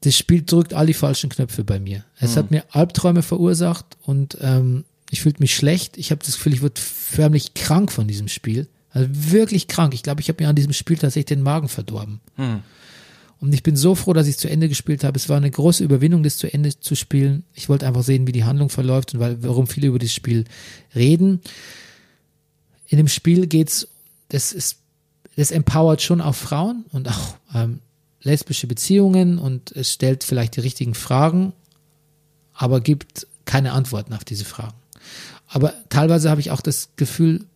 Das 0.00 0.16
Spiel 0.16 0.42
drückt 0.42 0.74
all 0.74 0.86
die 0.86 0.94
falschen 0.94 1.30
Knöpfe 1.30 1.64
bei 1.64 1.78
mir. 1.78 2.04
Es 2.18 2.36
hat 2.36 2.50
mir 2.50 2.64
Albträume 2.70 3.22
verursacht 3.22 3.96
und 4.02 4.36
ähm, 4.40 4.84
ich 5.10 5.20
fühlte 5.22 5.40
mich 5.40 5.54
schlecht. 5.54 5.96
Ich 5.96 6.10
habe 6.10 6.24
das 6.24 6.36
Gefühl, 6.36 6.54
ich 6.54 6.62
wurde 6.62 6.80
förmlich 6.80 7.54
krank 7.54 7.92
von 7.92 8.08
diesem 8.08 8.28
Spiel. 8.28 8.68
Also 8.90 9.08
wirklich 9.10 9.68
krank. 9.68 9.94
Ich 9.94 10.02
glaube, 10.02 10.20
ich 10.20 10.28
habe 10.28 10.42
mir 10.42 10.48
an 10.48 10.56
diesem 10.56 10.72
Spiel 10.72 10.96
tatsächlich 10.96 11.26
den 11.26 11.42
Magen 11.42 11.68
verdorben. 11.68 12.20
Und 13.40 13.52
ich 13.52 13.62
bin 13.62 13.76
so 13.76 13.94
froh, 13.94 14.12
dass 14.12 14.26
ich 14.26 14.36
es 14.36 14.40
zu 14.40 14.48
Ende 14.48 14.68
gespielt 14.68 15.04
habe. 15.04 15.18
Es 15.18 15.28
war 15.28 15.36
eine 15.36 15.50
große 15.50 15.84
Überwindung, 15.84 16.22
das 16.22 16.38
zu 16.38 16.52
Ende 16.52 16.78
zu 16.78 16.94
spielen. 16.94 17.44
Ich 17.52 17.68
wollte 17.68 17.86
einfach 17.86 18.02
sehen, 18.02 18.26
wie 18.26 18.32
die 18.32 18.44
Handlung 18.44 18.70
verläuft 18.70 19.12
und 19.12 19.20
weil, 19.20 19.42
warum 19.42 19.66
viele 19.66 19.88
über 19.88 19.98
das 19.98 20.12
Spiel 20.12 20.44
reden. 20.94 21.40
In 22.86 22.96
dem 22.96 23.08
Spiel 23.08 23.46
geht's, 23.46 23.88
das 24.28 24.52
ist, 24.52 24.78
das 25.36 25.50
empowert 25.50 26.00
schon 26.00 26.20
auch 26.20 26.34
Frauen 26.34 26.84
und 26.92 27.08
auch 27.08 27.36
ähm, 27.54 27.80
lesbische 28.22 28.66
Beziehungen 28.66 29.38
und 29.38 29.72
es 29.72 29.92
stellt 29.92 30.24
vielleicht 30.24 30.56
die 30.56 30.60
richtigen 30.60 30.94
Fragen, 30.94 31.52
aber 32.54 32.80
gibt 32.80 33.26
keine 33.44 33.72
Antworten 33.72 34.14
auf 34.14 34.24
diese 34.24 34.44
Fragen. 34.44 34.74
Aber 35.54 35.72
teilweise 35.88 36.30
habe 36.30 36.40
ich 36.40 36.50
auch 36.50 36.60
das 36.60 36.88
Gefühl, 36.96 37.46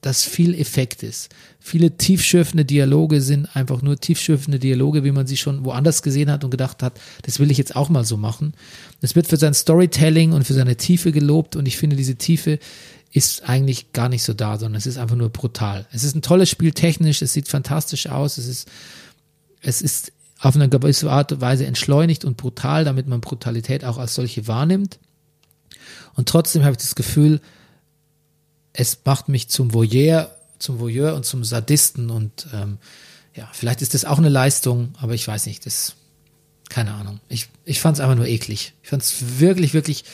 dass 0.00 0.24
viel 0.24 0.54
Effekt 0.54 1.02
ist. 1.02 1.28
Viele 1.60 1.98
tiefschürfende 1.98 2.64
Dialoge 2.64 3.20
sind 3.20 3.54
einfach 3.54 3.82
nur 3.82 3.98
tiefschürfende 3.98 4.58
Dialoge, 4.58 5.04
wie 5.04 5.12
man 5.12 5.26
sie 5.26 5.36
schon 5.36 5.62
woanders 5.62 6.02
gesehen 6.02 6.30
hat 6.30 6.42
und 6.42 6.50
gedacht 6.50 6.82
hat, 6.82 6.98
das 7.22 7.40
will 7.40 7.50
ich 7.50 7.58
jetzt 7.58 7.76
auch 7.76 7.90
mal 7.90 8.04
so 8.04 8.16
machen. 8.16 8.54
Es 9.02 9.14
wird 9.14 9.26
für 9.26 9.36
sein 9.36 9.52
Storytelling 9.52 10.32
und 10.32 10.44
für 10.44 10.54
seine 10.54 10.76
Tiefe 10.76 11.12
gelobt 11.12 11.54
und 11.54 11.68
ich 11.68 11.76
finde, 11.76 11.96
diese 11.96 12.16
Tiefe 12.16 12.58
ist 13.12 13.46
eigentlich 13.46 13.92
gar 13.92 14.08
nicht 14.08 14.22
so 14.22 14.32
da, 14.32 14.58
sondern 14.58 14.78
es 14.78 14.86
ist 14.86 14.96
einfach 14.96 15.16
nur 15.16 15.28
brutal. 15.28 15.86
Es 15.92 16.02
ist 16.02 16.16
ein 16.16 16.22
tolles 16.22 16.48
Spiel 16.48 16.72
technisch, 16.72 17.20
es 17.20 17.34
sieht 17.34 17.48
fantastisch 17.48 18.06
aus, 18.06 18.38
es 18.38 18.46
ist, 18.46 18.70
es 19.60 19.82
ist 19.82 20.12
auf 20.38 20.54
eine 20.54 20.70
gewisse 20.70 21.10
Art 21.10 21.30
und 21.30 21.42
Weise 21.42 21.66
entschleunigt 21.66 22.24
und 22.24 22.38
brutal, 22.38 22.84
damit 22.84 23.06
man 23.06 23.20
Brutalität 23.20 23.84
auch 23.84 23.98
als 23.98 24.14
solche 24.14 24.48
wahrnimmt. 24.48 24.98
Und 26.14 26.28
trotzdem 26.28 26.62
habe 26.62 26.72
ich 26.72 26.78
das 26.78 26.94
Gefühl, 26.94 27.40
es 28.72 28.98
macht 29.04 29.28
mich 29.28 29.48
zum 29.48 29.72
Voyeur, 29.72 30.30
zum 30.58 30.80
Voyeur 30.80 31.14
und 31.14 31.24
zum 31.24 31.44
Sadisten 31.44 32.10
und 32.10 32.46
ähm, 32.52 32.78
ja, 33.34 33.48
vielleicht 33.52 33.82
ist 33.82 33.94
das 33.94 34.04
auch 34.04 34.18
eine 34.18 34.28
Leistung, 34.28 34.94
aber 35.00 35.14
ich 35.14 35.26
weiß 35.26 35.46
nicht, 35.46 35.66
das, 35.66 35.94
keine 36.68 36.94
Ahnung. 36.94 37.20
Ich, 37.28 37.48
ich 37.64 37.80
fand 37.80 37.96
es 37.96 38.00
einfach 38.00 38.16
nur 38.16 38.26
eklig. 38.26 38.74
Ich 38.82 38.90
fand 38.90 39.02
es 39.02 39.40
wirklich, 39.40 39.74
wirklich, 39.74 40.04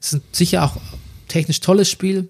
es 0.00 0.14
ist 0.14 0.22
sicher 0.34 0.64
auch 0.64 0.78
technisch 1.28 1.60
tolles 1.60 1.90
Spiel, 1.90 2.28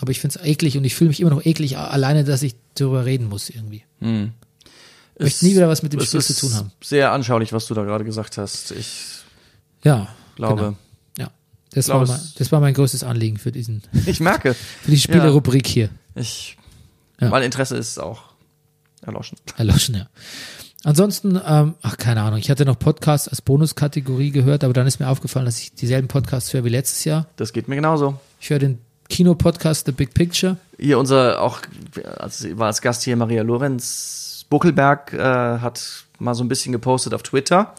aber 0.00 0.10
ich 0.12 0.20
finde 0.20 0.38
es 0.38 0.44
eklig 0.44 0.76
und 0.76 0.84
ich 0.84 0.94
fühle 0.94 1.08
mich 1.08 1.20
immer 1.20 1.30
noch 1.30 1.44
eklig, 1.44 1.78
alleine, 1.78 2.24
dass 2.24 2.42
ich 2.42 2.54
darüber 2.74 3.04
reden 3.04 3.28
muss 3.28 3.50
irgendwie. 3.50 3.84
Ich 4.00 5.22
möchte 5.22 5.44
nie 5.46 5.52
wieder 5.52 5.68
was 5.68 5.82
mit 5.82 5.92
dem 5.92 6.00
Spiel 6.00 6.20
zu 6.20 6.34
tun 6.34 6.54
haben. 6.54 6.72
Sehr 6.82 7.12
anschaulich, 7.12 7.52
was 7.52 7.66
du 7.66 7.74
da 7.74 7.82
gerade 7.84 8.04
gesagt 8.04 8.38
hast. 8.38 8.70
Ich 8.72 8.88
Ja, 9.82 10.08
glaube, 10.36 10.62
genau. 10.62 10.76
Ja. 11.76 11.98
Das, 11.98 12.08
war 12.08 12.16
mein, 12.16 12.20
das 12.38 12.52
war 12.52 12.60
mein 12.60 12.74
größtes 12.74 13.04
Anliegen 13.04 13.36
für 13.36 13.52
diesen, 13.52 13.82
ich 14.06 14.20
merke, 14.20 14.54
für 14.54 14.90
die 14.90 14.98
Spielerrubrik 14.98 15.66
hier. 15.66 15.90
ich, 16.14 16.56
Ja. 17.20 17.28
mein 17.28 17.42
Interesse 17.42 17.76
ist 17.76 17.98
auch 17.98 18.22
erloschen. 19.02 19.38
Erloschen, 19.56 19.94
ja. 19.94 20.08
Ansonsten, 20.84 21.40
ähm, 21.44 21.74
ach, 21.82 21.96
keine 21.96 22.22
Ahnung, 22.22 22.38
ich 22.38 22.48
hatte 22.50 22.64
noch 22.64 22.78
Podcasts 22.78 23.26
als 23.28 23.42
Bonuskategorie 23.42 24.30
gehört, 24.30 24.62
aber 24.62 24.72
dann 24.72 24.86
ist 24.86 25.00
mir 25.00 25.08
aufgefallen, 25.08 25.46
dass 25.46 25.58
ich 25.58 25.74
dieselben 25.74 26.06
Podcasts 26.06 26.52
höre 26.52 26.64
wie 26.64 26.68
letztes 26.68 27.04
Jahr. 27.04 27.26
Das 27.36 27.52
geht 27.52 27.66
mir 27.66 27.74
genauso. 27.76 28.20
Ich 28.40 28.50
höre 28.50 28.60
den 28.60 28.78
Kinopodcast 29.08 29.86
The 29.86 29.92
Big 29.92 30.14
Picture. 30.14 30.56
Hier 30.78 30.98
unser, 30.98 31.42
auch, 31.42 31.60
also 32.18 32.56
war 32.58 32.68
als 32.68 32.80
Gast 32.82 33.02
hier 33.02 33.16
Maria 33.16 33.42
Lorenz 33.42 34.46
Buckelberg, 34.48 35.12
äh, 35.12 35.18
hat 35.18 36.04
mal 36.18 36.34
so 36.34 36.44
ein 36.44 36.48
bisschen 36.48 36.72
gepostet 36.72 37.14
auf 37.14 37.22
Twitter, 37.22 37.74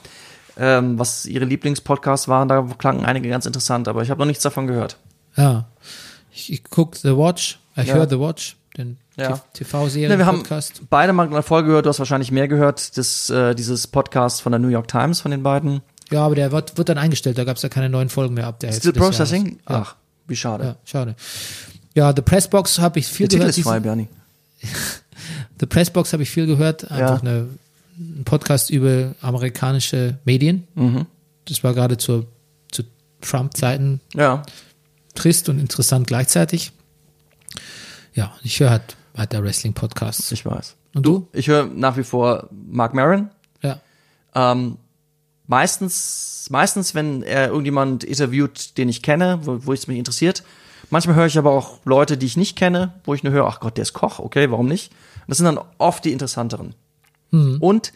ähm, 0.58 0.98
was 1.00 1.26
ihre 1.26 1.46
Lieblingspodcasts 1.46 2.28
waren. 2.28 2.48
Da 2.48 2.62
klangen 2.78 3.06
einige 3.06 3.30
ganz 3.30 3.46
interessant, 3.46 3.88
aber 3.88 4.02
ich 4.04 4.10
habe 4.10 4.20
noch 4.20 4.26
nichts 4.26 4.44
davon 4.44 4.68
gehört. 4.68 4.98
Ja. 5.36 5.66
Ich, 6.32 6.52
ich 6.52 6.64
gucke 6.64 6.98
The 6.98 7.16
Watch, 7.18 7.60
ich 7.76 7.88
Ja. 7.88 7.96
höre 7.96 8.10
The 8.10 8.20
Watch, 8.20 8.58
den 8.78 8.98
Ja. 9.16 9.40
TV-Serien 9.54 10.12
Ne, 10.12 10.18
wir 10.18 10.26
haben 10.26 10.40
Podcast. 10.40 10.82
beide 10.90 11.14
mal 11.14 11.28
eine 11.28 11.42
Folge 11.44 11.70
gehört, 11.70 11.86
du 11.86 11.90
hast 11.90 12.00
wahrscheinlich 12.00 12.32
mehr 12.32 12.48
gehört, 12.48 12.98
das, 12.98 13.30
äh, 13.30 13.56
dieses 13.56 13.88
Podcast 13.88 14.42
von 14.42 14.52
der 14.52 14.60
New 14.60 14.68
York 14.68 14.88
Times 14.88 15.22
von 15.22 15.32
den 15.32 15.42
beiden. 15.44 15.82
Ja, 16.12 16.26
aber 16.26 16.36
der 16.36 16.52
wird, 16.52 16.78
wird 16.78 16.90
dann 16.90 16.98
eingestellt, 16.98 17.38
da 17.38 17.44
gab 17.44 17.58
es 17.58 17.64
ja 17.64 17.70
keine 17.70 17.90
neuen 17.90 18.10
Folgen 18.10 18.34
mehr 18.36 18.48
ab 18.48 18.60
der 18.60 18.72
Still. 18.72 18.94
Processing? 18.94 19.60
Ja. 19.70 19.82
Ach, 19.84 19.96
wie 20.28 20.36
schade. 20.36 20.64
Ja, 20.64 20.76
schade. 20.86 21.16
Ja, 21.96 22.14
The 22.16 22.22
Pressbox 22.22 22.80
habe 22.80 23.00
ich 23.00 23.08
viel 23.08 23.28
Der 23.28 23.30
Titel 23.30 23.40
gehört. 23.42 23.58
ist 23.58 23.64
frei, 23.64 23.80
Bernie. 23.80 24.08
The 25.60 25.66
Pressbox 25.66 26.14
habe 26.14 26.24
ich 26.24 26.30
viel 26.30 26.46
gehört. 26.46 26.90
Einfach 26.92 27.24
Ja. 27.24 27.30
eine, 27.30 27.48
ein 27.98 28.24
Podcast 28.26 28.70
über 28.70 29.16
amerikanische 29.22 30.20
Medien. 30.26 30.68
Mhm. 30.76 31.06
Das 31.46 31.64
war 31.64 31.74
gerade 31.74 31.98
zur, 31.98 32.28
zu 32.72 32.84
Trump-Zeiten 33.22 34.02
Ja. 34.14 34.44
trist 35.16 35.50
und 35.50 35.60
interessant 35.60 36.08
gleichzeitig. 36.08 36.72
Ja, 38.14 38.36
ich 38.44 38.60
höre 38.60 38.70
halt 38.72 38.96
weiter 39.14 39.44
Wrestling-Podcasts. 39.44 40.32
Ich 40.32 40.46
weiß. 40.46 40.76
Und 40.96 41.06
du? 41.06 41.28
Ich 41.34 41.48
höre 41.48 41.66
nach 41.66 41.98
wie 41.98 42.04
vor 42.04 42.50
Mark 42.52 42.94
Maron. 42.94 43.30
Ja. 43.62 43.80
Ähm, 44.36 44.78
meistens, 45.48 46.48
meistens, 46.50 46.96
wenn 46.96 47.24
er 47.24 47.48
irgendjemand 47.50 48.04
interviewt, 48.04 48.78
den 48.78 48.90
ich 48.90 49.02
kenne, 49.02 49.40
wo, 49.44 49.66
wo 49.66 49.74
es 49.74 49.88
mich 49.88 49.98
interessiert. 49.98 50.44
Manchmal 50.90 51.16
höre 51.16 51.26
ich 51.26 51.38
aber 51.38 51.52
auch 51.52 51.80
Leute, 51.86 52.18
die 52.18 52.26
ich 52.26 52.38
nicht 52.38 52.56
kenne, 52.56 52.94
wo 53.04 53.14
ich 53.14 53.24
nur 53.24 53.34
höre, 53.34 53.48
ach 53.48 53.60
Gott, 53.60 53.78
der 53.78 53.82
ist 53.84 53.94
Koch, 53.94 54.20
okay, 54.20 54.50
warum 54.52 54.68
nicht? 54.68 54.92
Das 55.28 55.38
sind 55.38 55.46
dann 55.46 55.60
oft 55.78 56.06
die 56.06 56.14
interessanteren. 56.14 56.74
Und 57.60 57.94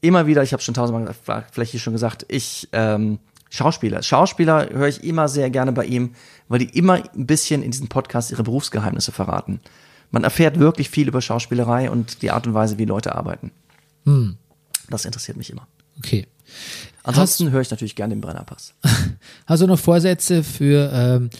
immer 0.00 0.26
wieder, 0.26 0.42
ich 0.42 0.52
habe 0.52 0.62
schon 0.62 0.74
tausendmal 0.74 1.14
vielleicht 1.50 1.70
hier 1.70 1.80
schon 1.80 1.92
gesagt, 1.92 2.26
ich 2.28 2.68
ähm, 2.72 3.18
Schauspieler. 3.50 4.02
Schauspieler 4.02 4.68
höre 4.70 4.88
ich 4.88 5.04
immer 5.04 5.28
sehr 5.28 5.50
gerne 5.50 5.72
bei 5.72 5.86
ihm, 5.86 6.14
weil 6.48 6.60
die 6.60 6.78
immer 6.78 6.94
ein 6.94 7.26
bisschen 7.26 7.62
in 7.62 7.70
diesem 7.70 7.88
Podcast 7.88 8.30
ihre 8.30 8.42
Berufsgeheimnisse 8.42 9.12
verraten. 9.12 9.60
Man 10.10 10.24
erfährt 10.24 10.58
wirklich 10.58 10.90
viel 10.90 11.08
über 11.08 11.20
Schauspielerei 11.20 11.90
und 11.90 12.22
die 12.22 12.30
Art 12.30 12.46
und 12.46 12.54
Weise, 12.54 12.78
wie 12.78 12.84
Leute 12.84 13.14
arbeiten. 13.14 13.50
Das 14.88 15.04
interessiert 15.04 15.36
mich 15.36 15.50
immer. 15.50 15.66
Okay. 15.98 16.26
Ansonsten 17.02 17.50
höre 17.50 17.60
ich 17.60 17.70
natürlich 17.70 17.96
gerne 17.96 18.14
den 18.14 18.20
Brennerpass. 18.20 18.74
Hast 19.46 19.62
du 19.62 19.66
noch 19.66 19.78
Vorsätze 19.78 20.42
für 20.42 20.90
ähm, 20.92 21.30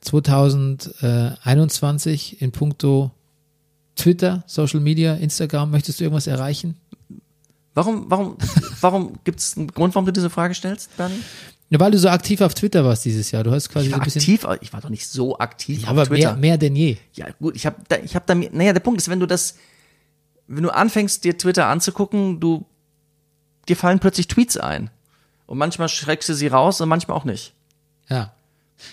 2021 0.00 2.42
in 2.42 2.52
puncto 2.52 3.10
Twitter, 3.96 4.42
Social 4.46 4.80
Media, 4.80 5.14
Instagram? 5.14 5.70
Möchtest 5.70 6.00
du 6.00 6.04
irgendwas 6.04 6.26
erreichen? 6.26 6.76
Warum, 7.74 8.04
warum, 8.08 8.36
warum 8.80 9.18
gibt 9.24 9.40
es 9.40 9.56
einen 9.56 9.68
Grund, 9.68 9.94
warum 9.94 10.06
du 10.06 10.12
diese 10.12 10.30
Frage 10.30 10.54
stellst, 10.54 10.96
Bernie? 10.96 11.18
Ja, 11.70 11.80
weil 11.80 11.90
du 11.90 11.98
so 11.98 12.08
aktiv 12.08 12.40
auf 12.40 12.54
Twitter 12.54 12.84
warst 12.84 13.04
dieses 13.04 13.30
Jahr. 13.30 13.42
Du 13.42 13.50
hast 13.50 13.68
quasi 13.68 13.86
Ich 13.86 13.90
so 13.92 13.96
war 13.96 14.02
ein 14.02 14.04
bisschen. 14.04 14.20
aktiv, 14.20 14.46
ich 14.60 14.72
war 14.72 14.80
doch 14.80 14.90
nicht 14.90 15.08
so 15.08 15.38
aktiv 15.38 15.78
Ja, 15.82 15.84
auf 15.84 15.90
aber 15.90 16.06
Twitter. 16.06 16.32
mehr, 16.32 16.40
mehr 16.40 16.58
denn 16.58 16.76
je. 16.76 16.96
Ja, 17.14 17.26
gut, 17.40 17.56
ich 17.56 17.66
habe 17.66 17.76
da, 17.88 17.96
ich 17.98 18.14
hab 18.14 18.26
da, 18.26 18.34
naja, 18.34 18.72
der 18.72 18.80
Punkt 18.80 19.00
ist, 19.00 19.08
wenn 19.08 19.18
du 19.18 19.26
das, 19.26 19.56
wenn 20.46 20.62
du 20.62 20.70
anfängst, 20.70 21.24
dir 21.24 21.36
Twitter 21.36 21.66
anzugucken, 21.66 22.38
du, 22.38 22.64
dir 23.68 23.76
fallen 23.76 23.98
plötzlich 23.98 24.28
Tweets 24.28 24.56
ein. 24.56 24.90
Und 25.46 25.58
manchmal 25.58 25.88
schreckst 25.88 26.28
du 26.28 26.34
sie 26.34 26.46
raus 26.46 26.80
und 26.80 26.88
manchmal 26.88 27.16
auch 27.16 27.24
nicht. 27.24 27.54
Ja. 28.08 28.32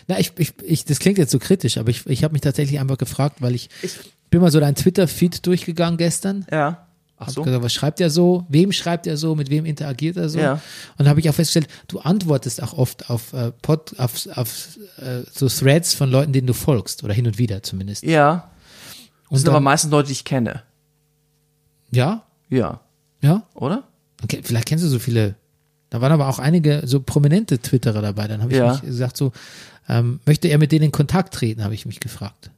Na, 0.07 0.17
ich, 0.19 0.31
ich, 0.37 0.53
ich, 0.63 0.85
das 0.85 0.99
klingt 0.99 1.17
jetzt 1.17 1.31
so 1.31 1.39
kritisch, 1.39 1.77
aber 1.77 1.89
ich, 1.89 2.05
ich 2.07 2.23
habe 2.23 2.31
mich 2.33 2.41
tatsächlich 2.41 2.79
einfach 2.79 2.97
gefragt, 2.97 3.41
weil 3.41 3.53
ich, 3.53 3.69
Ich- 3.83 3.99
bin 4.31 4.41
mal 4.41 4.49
so 4.51 4.59
dein 4.59 4.73
Twitter-Feed 4.75 5.45
durchgegangen 5.45 5.97
gestern. 5.97 6.45
Ja. 6.51 6.87
Ach 7.23 7.29
so. 7.29 7.43
gesagt, 7.43 7.63
was 7.63 7.71
schreibt 7.71 8.01
er 8.01 8.09
so? 8.09 8.47
Wem 8.49 8.71
schreibt 8.71 9.05
er 9.05 9.15
so? 9.15 9.35
Mit 9.35 9.51
wem 9.51 9.65
interagiert 9.65 10.17
er 10.17 10.27
so? 10.27 10.39
Ja. 10.39 10.59
Und 10.97 11.07
habe 11.07 11.19
ich 11.19 11.29
auch 11.29 11.35
festgestellt, 11.35 11.67
du 11.87 11.99
antwortest 11.99 12.63
auch 12.63 12.73
oft 12.73 13.11
auf, 13.11 13.33
äh, 13.33 13.51
Pod, 13.61 13.93
auf, 13.99 14.27
auf 14.35 14.69
äh, 14.97 15.21
so 15.31 15.47
Threads 15.47 15.93
von 15.93 16.09
Leuten, 16.09 16.33
denen 16.33 16.47
du 16.47 16.53
folgst 16.55 17.03
oder 17.03 17.13
hin 17.13 17.27
und 17.27 17.37
wieder 17.37 17.61
zumindest. 17.61 18.01
Ja. 18.03 18.49
Das 18.95 19.29
Und 19.29 19.37
sind 19.37 19.49
aber 19.49 19.57
dann- 19.57 19.63
meistens 19.65 19.91
Leute, 19.91 20.07
die 20.07 20.13
ich 20.13 20.23
kenne. 20.25 20.63
Ja, 21.91 22.23
Ja. 22.49 22.79
ja. 23.21 23.43
Oder? 23.53 23.83
Okay, 24.23 24.41
vielleicht 24.43 24.67
kennst 24.67 24.83
du 24.83 24.89
so 24.89 24.97
viele. 24.99 25.35
Da 25.91 26.01
waren 26.01 26.11
aber 26.11 26.27
auch 26.27 26.39
einige 26.39 26.81
so 26.85 27.01
prominente 27.01 27.59
Twitterer 27.59 28.01
dabei. 28.01 28.27
Dann 28.27 28.41
habe 28.41 28.51
ich 28.51 28.57
Ja. 28.57 28.71
mich 28.71 28.81
gesagt, 28.81 29.15
so 29.17 29.31
ähm, 29.89 30.21
möchte 30.25 30.47
er 30.47 30.57
mit 30.57 30.71
denen 30.71 30.85
in 30.85 30.91
Kontakt 30.91 31.33
treten, 31.33 31.63
habe 31.63 31.73
ich 31.73 31.85
mich 31.85 31.99
gefragt. 31.99 32.49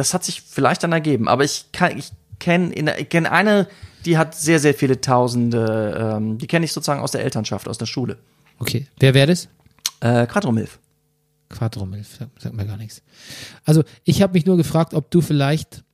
Das 0.00 0.14
hat 0.14 0.24
sich 0.24 0.40
vielleicht 0.40 0.82
dann 0.82 0.92
ergeben, 0.92 1.28
aber 1.28 1.44
ich 1.44 1.66
kann, 1.72 1.98
ich 1.98 2.10
kenne, 2.38 2.72
ich 2.98 3.10
kenne 3.10 3.30
eine, 3.30 3.68
die 4.06 4.16
hat 4.16 4.34
sehr, 4.34 4.58
sehr 4.58 4.72
viele 4.72 4.98
Tausende, 4.98 6.16
ähm, 6.16 6.38
die 6.38 6.46
kenne 6.46 6.64
ich 6.64 6.72
sozusagen 6.72 7.02
aus 7.02 7.12
der 7.12 7.22
Elternschaft, 7.22 7.68
aus 7.68 7.76
der 7.76 7.84
Schule. 7.84 8.16
Okay, 8.58 8.86
wer 8.98 9.12
wäre 9.12 9.26
das? 9.26 9.48
Äh, 10.00 10.26
Quadromilf. 10.26 10.78
Quadromilf, 11.50 12.16
sagt, 12.16 12.40
sagt 12.40 12.54
mir 12.54 12.64
gar 12.64 12.78
nichts. 12.78 13.02
Also 13.66 13.84
ich 14.04 14.22
habe 14.22 14.32
mich 14.32 14.46
nur 14.46 14.56
gefragt, 14.56 14.94
ob 14.94 15.10
du 15.10 15.20
vielleicht, 15.20 15.84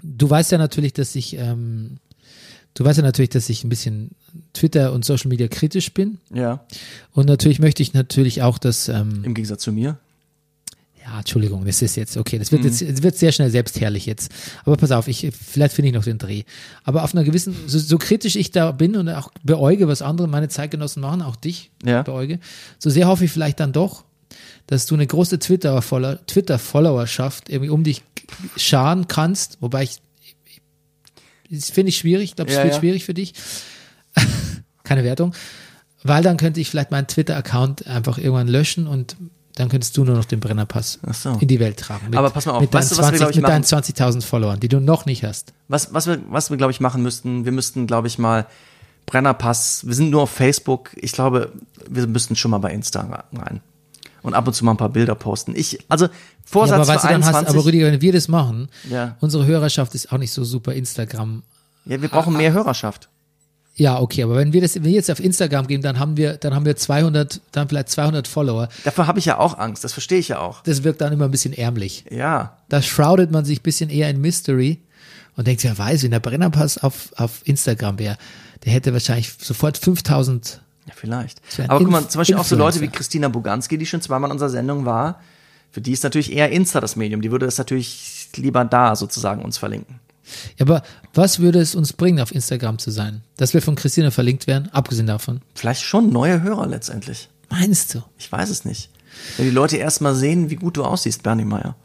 du 0.00 0.30
weißt 0.30 0.52
ja 0.52 0.58
natürlich, 0.58 0.92
dass 0.92 1.16
ich, 1.16 1.36
ähm, 1.36 1.96
du 2.74 2.84
weißt 2.84 2.98
ja 2.98 3.02
natürlich, 3.02 3.30
dass 3.30 3.48
ich 3.48 3.64
ein 3.64 3.68
bisschen 3.68 4.12
Twitter 4.52 4.92
und 4.92 5.04
Social 5.04 5.28
Media 5.28 5.48
kritisch 5.48 5.92
bin. 5.92 6.18
Ja. 6.32 6.64
Und 7.10 7.26
natürlich 7.26 7.58
möchte 7.58 7.82
ich 7.82 7.94
natürlich 7.94 8.42
auch, 8.42 8.58
dass, 8.58 8.88
ähm, 8.88 9.24
Im 9.24 9.34
Gegensatz 9.34 9.62
zu 9.62 9.72
mir. 9.72 9.98
Ja, 11.06 11.18
Entschuldigung, 11.18 11.64
das 11.66 11.82
ist 11.82 11.96
jetzt, 11.96 12.16
okay, 12.16 12.38
das 12.38 12.50
wird 12.50 12.64
jetzt, 12.64 12.80
es 12.80 13.02
wird 13.02 13.16
sehr 13.16 13.30
schnell 13.30 13.50
selbstherrlich 13.50 14.06
jetzt. 14.06 14.32
Aber 14.64 14.76
pass 14.78 14.90
auf, 14.90 15.06
ich, 15.06 15.30
vielleicht 15.38 15.74
finde 15.74 15.88
ich 15.90 15.94
noch 15.94 16.04
den 16.04 16.16
Dreh. 16.18 16.44
Aber 16.82 17.04
auf 17.04 17.14
einer 17.14 17.24
gewissen, 17.24 17.54
so, 17.66 17.78
so 17.78 17.98
kritisch 17.98 18.36
ich 18.36 18.50
da 18.52 18.72
bin 18.72 18.96
und 18.96 19.08
auch 19.10 19.30
beäuge, 19.42 19.86
was 19.86 20.00
andere 20.00 20.28
meine 20.28 20.48
Zeitgenossen 20.48 21.02
machen, 21.02 21.20
auch 21.20 21.36
dich 21.36 21.70
Ja. 21.84 22.02
beäuge, 22.02 22.38
so 22.78 22.88
sehr 22.88 23.06
hoffe 23.06 23.26
ich 23.26 23.30
vielleicht 23.30 23.60
dann 23.60 23.72
doch, 23.72 24.04
dass 24.66 24.86
du 24.86 24.94
eine 24.94 25.06
große 25.06 25.38
Twitter-Follower- 25.38 26.24
Twitter-Followerschaft 26.26 27.50
irgendwie 27.50 27.70
um 27.70 27.84
dich 27.84 28.02
scharen 28.56 29.06
kannst, 29.06 29.58
wobei 29.60 29.82
ich, 29.82 30.00
das 31.50 31.68
finde 31.70 31.90
ich 31.90 31.98
schwierig, 31.98 32.30
ich 32.30 32.36
glaube, 32.36 32.50
es 32.50 32.56
Ja, 32.56 32.64
wird 32.64 32.72
ja. 32.74 32.80
schwierig 32.80 33.04
für 33.04 33.12
dich. 33.14 33.34
Keine 34.84 35.04
Wertung. 35.04 35.34
Weil 36.02 36.22
dann 36.22 36.36
könnte 36.38 36.60
ich 36.60 36.70
vielleicht 36.70 36.90
meinen 36.90 37.06
Twitter-Account 37.06 37.86
einfach 37.86 38.16
irgendwann 38.18 38.48
löschen 38.48 38.86
und 38.86 39.16
dann 39.56 39.68
könntest 39.68 39.96
du 39.96 40.04
nur 40.04 40.16
noch 40.16 40.24
den 40.24 40.40
Brennerpass 40.40 40.98
so. 41.12 41.30
in 41.40 41.46
die 41.48 41.60
Welt 41.60 41.78
tragen. 41.78 42.06
Mit, 42.10 42.18
Aber 42.18 42.30
pass 42.30 42.46
mal 42.46 42.52
auf, 42.54 42.60
mit 42.60 42.74
deinen 42.74 42.82
weißt 42.82 42.92
du, 42.92 42.96
was 42.98 43.12
wir, 43.12 43.18
20 43.18 43.18
glaub 43.18 43.30
ich, 43.30 43.36
mit 43.36 43.48
deinen 43.48 43.62
machen? 43.62 44.18
20.000 44.20 44.22
Followern, 44.22 44.60
die 44.60 44.68
du 44.68 44.80
noch 44.80 45.06
nicht 45.06 45.22
hast. 45.24 45.52
Was, 45.68 45.94
was 45.94 46.06
wir, 46.06 46.18
was 46.28 46.50
wir 46.50 46.56
glaube 46.56 46.72
ich, 46.72 46.80
machen 46.80 47.02
müssten, 47.02 47.44
wir 47.44 47.52
müssten, 47.52 47.86
glaube 47.86 48.08
ich, 48.08 48.18
mal 48.18 48.46
Brennerpass, 49.06 49.86
wir 49.86 49.94
sind 49.94 50.10
nur 50.10 50.22
auf 50.22 50.30
Facebook, 50.30 50.90
ich 50.96 51.12
glaube, 51.12 51.52
wir 51.88 52.06
müssten 52.06 52.36
schon 52.36 52.50
mal 52.50 52.58
bei 52.58 52.72
Insta 52.72 53.26
rein. 53.34 53.60
Und 54.22 54.32
ab 54.34 54.46
und 54.46 54.54
zu 54.54 54.64
mal 54.64 54.70
ein 54.72 54.76
paar 54.78 54.88
Bilder 54.88 55.14
posten. 55.14 55.54
Ich, 55.54 55.78
also, 55.90 56.06
Ja, 56.06 56.10
Vorsatz 56.46 56.74
aber 56.76 56.88
weißt 56.88 57.00
für 57.02 57.08
du, 57.08 57.12
dann 57.12 57.22
hast, 57.24 57.28
21. 57.34 57.54
aber 57.58 57.64
Rüdiger, 57.66 57.86
wenn 57.92 58.00
wir 58.00 58.12
das 58.12 58.28
machen, 58.28 58.68
Ja. 58.90 59.16
unsere 59.20 59.44
Hörerschaft 59.44 59.94
ist 59.94 60.10
auch 60.10 60.18
nicht 60.18 60.32
so 60.32 60.44
super 60.44 60.72
Instagram. 60.72 61.42
ja, 61.84 62.00
wir 62.00 62.08
brauchen 62.08 62.34
mehr 62.36 62.52
Hörerschaft. 62.52 63.08
Ja, 63.76 64.00
okay, 64.00 64.22
aber 64.22 64.36
wenn 64.36 64.52
wir 64.52 64.60
das, 64.60 64.76
wenn 64.76 64.84
wir 64.84 64.92
jetzt 64.92 65.10
auf 65.10 65.18
Instagram 65.18 65.66
gehen, 65.66 65.82
dann 65.82 65.98
haben 65.98 66.16
wir, 66.16 66.34
dann 66.36 66.54
haben 66.54 66.64
wir 66.64 66.76
200, 66.76 67.40
dann 67.50 67.68
vielleicht 67.68 67.88
200 67.88 68.28
Follower. 68.28 68.68
Dafür 68.84 69.08
habe 69.08 69.18
ich 69.18 69.24
ja 69.24 69.38
auch 69.38 69.58
Angst, 69.58 69.82
das 69.82 69.92
verstehe 69.92 70.18
ich 70.18 70.28
ja 70.28 70.38
auch. 70.38 70.62
Das 70.62 70.84
wirkt 70.84 71.00
dann 71.00 71.12
immer 71.12 71.24
ein 71.24 71.32
bisschen 71.32 71.52
ärmlich. 71.52 72.04
Ja. 72.10 72.56
Da 72.68 72.82
shroudet 72.82 73.32
man 73.32 73.44
sich 73.44 73.60
ein 73.60 73.62
bisschen 73.62 73.90
eher 73.90 74.08
in 74.10 74.20
Mystery 74.20 74.80
und 75.36 75.48
denkt, 75.48 75.64
wer 75.64 75.76
weiß, 75.76 76.04
wenn 76.04 76.12
der 76.12 76.20
Brennerpass 76.20 76.78
auf, 76.78 77.12
auf 77.16 77.40
Instagram 77.44 77.98
wäre, 77.98 78.16
der 78.64 78.72
hätte 78.72 78.92
wahrscheinlich 78.92 79.32
sofort 79.40 79.76
5000 79.76 80.60
Ja, 80.86 80.92
vielleicht. 80.94 81.40
Aber 81.66 81.80
guck 81.80 81.90
mal, 81.90 82.08
zum 82.08 82.20
Beispiel 82.20 82.36
auch 82.36 82.44
so 82.44 82.54
Leute 82.54 82.80
wie. 82.80 82.88
Christina 82.88 83.26
Buganski, 83.26 83.76
die 83.76 83.86
schon 83.86 84.00
zweimal 84.00 84.28
in 84.28 84.32
unserer 84.32 84.50
Sendung 84.50 84.84
war, 84.84 85.20
für 85.72 85.80
die 85.80 85.90
ist 85.90 86.04
natürlich 86.04 86.32
eher 86.32 86.52
Insta 86.52 86.80
das 86.80 86.94
Medium. 86.94 87.20
Die 87.20 87.32
würde 87.32 87.46
das 87.46 87.58
natürlich 87.58 88.28
lieber 88.36 88.64
da 88.64 88.94
sozusagen 88.94 89.42
uns 89.42 89.58
verlinken. 89.58 89.98
Ja, 90.58 90.66
aber 90.66 90.82
was 91.12 91.38
würde 91.38 91.60
es 91.60 91.74
uns 91.74 91.92
bringen, 91.92 92.20
auf 92.20 92.32
Instagram 92.34 92.78
zu 92.78 92.90
sein? 92.90 93.22
Dass 93.36 93.54
wir 93.54 93.62
von 93.62 93.74
Christina 93.74 94.10
verlinkt 94.10 94.46
werden, 94.46 94.68
abgesehen 94.72 95.06
davon. 95.06 95.40
Vielleicht 95.54 95.82
schon 95.82 96.10
neue 96.10 96.42
Hörer 96.42 96.66
letztendlich. 96.66 97.28
Meinst 97.50 97.94
du? 97.94 98.02
Ich 98.18 98.30
weiß 98.30 98.48
es 98.50 98.64
nicht. 98.64 98.90
Wenn 99.36 99.46
die 99.46 99.52
Leute 99.52 99.76
erst 99.76 100.00
mal 100.00 100.14
sehen, 100.14 100.50
wie 100.50 100.56
gut 100.56 100.76
du 100.76 100.84
aussiehst, 100.84 101.22
Bernie 101.22 101.44
Meyer. 101.44 101.76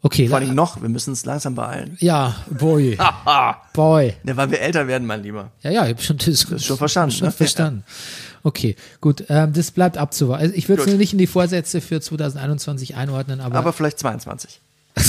Okay, 0.00 0.28
Vor 0.28 0.38
allem 0.38 0.54
noch, 0.54 0.80
wir 0.80 0.88
müssen 0.88 1.10
uns 1.10 1.24
langsam 1.24 1.56
beeilen. 1.56 1.96
ja, 2.00 2.36
boy, 2.50 2.96
boy. 3.74 4.14
Ja, 4.24 4.36
weil 4.36 4.50
wir 4.52 4.60
älter 4.60 4.86
werden, 4.86 5.06
mein 5.06 5.24
Lieber. 5.24 5.50
Ja, 5.62 5.70
ja, 5.72 5.84
ich 5.86 5.90
habe 5.90 6.02
schon, 6.02 6.18
das 6.18 6.64
schon 6.64 6.76
verstanden, 6.78 7.16
Schon 7.16 7.26
ne? 7.26 7.32
verstanden. 7.32 7.84
Okay, 8.44 8.76
gut, 9.00 9.24
ähm, 9.28 9.52
das 9.52 9.72
bleibt 9.72 9.98
abzuwarten. 9.98 10.44
Also 10.44 10.54
ich 10.54 10.68
würde 10.68 10.84
es 10.84 10.96
nicht 10.96 11.12
in 11.12 11.18
die 11.18 11.26
Vorsätze 11.26 11.80
für 11.80 12.00
2021 12.00 12.94
einordnen, 12.94 13.40
aber, 13.40 13.58
Aber 13.58 13.72
vielleicht 13.72 13.98
22. 13.98 14.60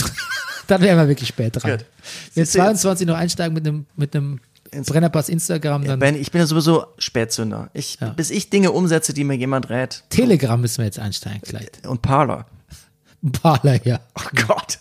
dann 0.70 0.82
wären 0.82 0.98
wir 0.98 1.08
wirklich 1.08 1.30
spät 1.30 1.56
dran. 1.56 1.72
Gut. 1.72 1.86
Wenn 2.34 2.46
Siehst 2.46 2.56
du 2.56 2.60
jetzt? 2.60 2.82
22 2.82 3.08
noch 3.08 3.16
einsteigen 3.16 3.54
mit 3.54 3.68
einem 3.68 3.86
mit 3.96 4.16
einem 4.16 4.40
Brennerpass 4.72 5.30
Instagram, 5.30 5.84
dann 5.86 6.00
Ben, 6.00 6.16
ich 6.16 6.32
bin 6.32 6.40
ja 6.40 6.46
sowieso 6.46 6.86
Spätzünder. 6.98 7.70
Ich, 7.74 7.98
Bis 8.16 8.30
ich 8.30 8.50
Dinge 8.50 8.72
umsetze, 8.72 9.14
die 9.14 9.24
mir 9.24 9.36
jemand 9.36 9.70
rät. 9.70 10.04
Telegram 10.10 10.60
müssen 10.62 10.80
wir 10.80 10.86
jetzt 10.86 11.00
einsteigen 11.00 11.42
vielleicht. 11.44 11.88
Und 11.88 12.02
Parler. 12.02 12.46
Parler, 13.42 13.84
ja. 13.86 14.00
Oh 14.16 14.30
Gott. 14.48 14.80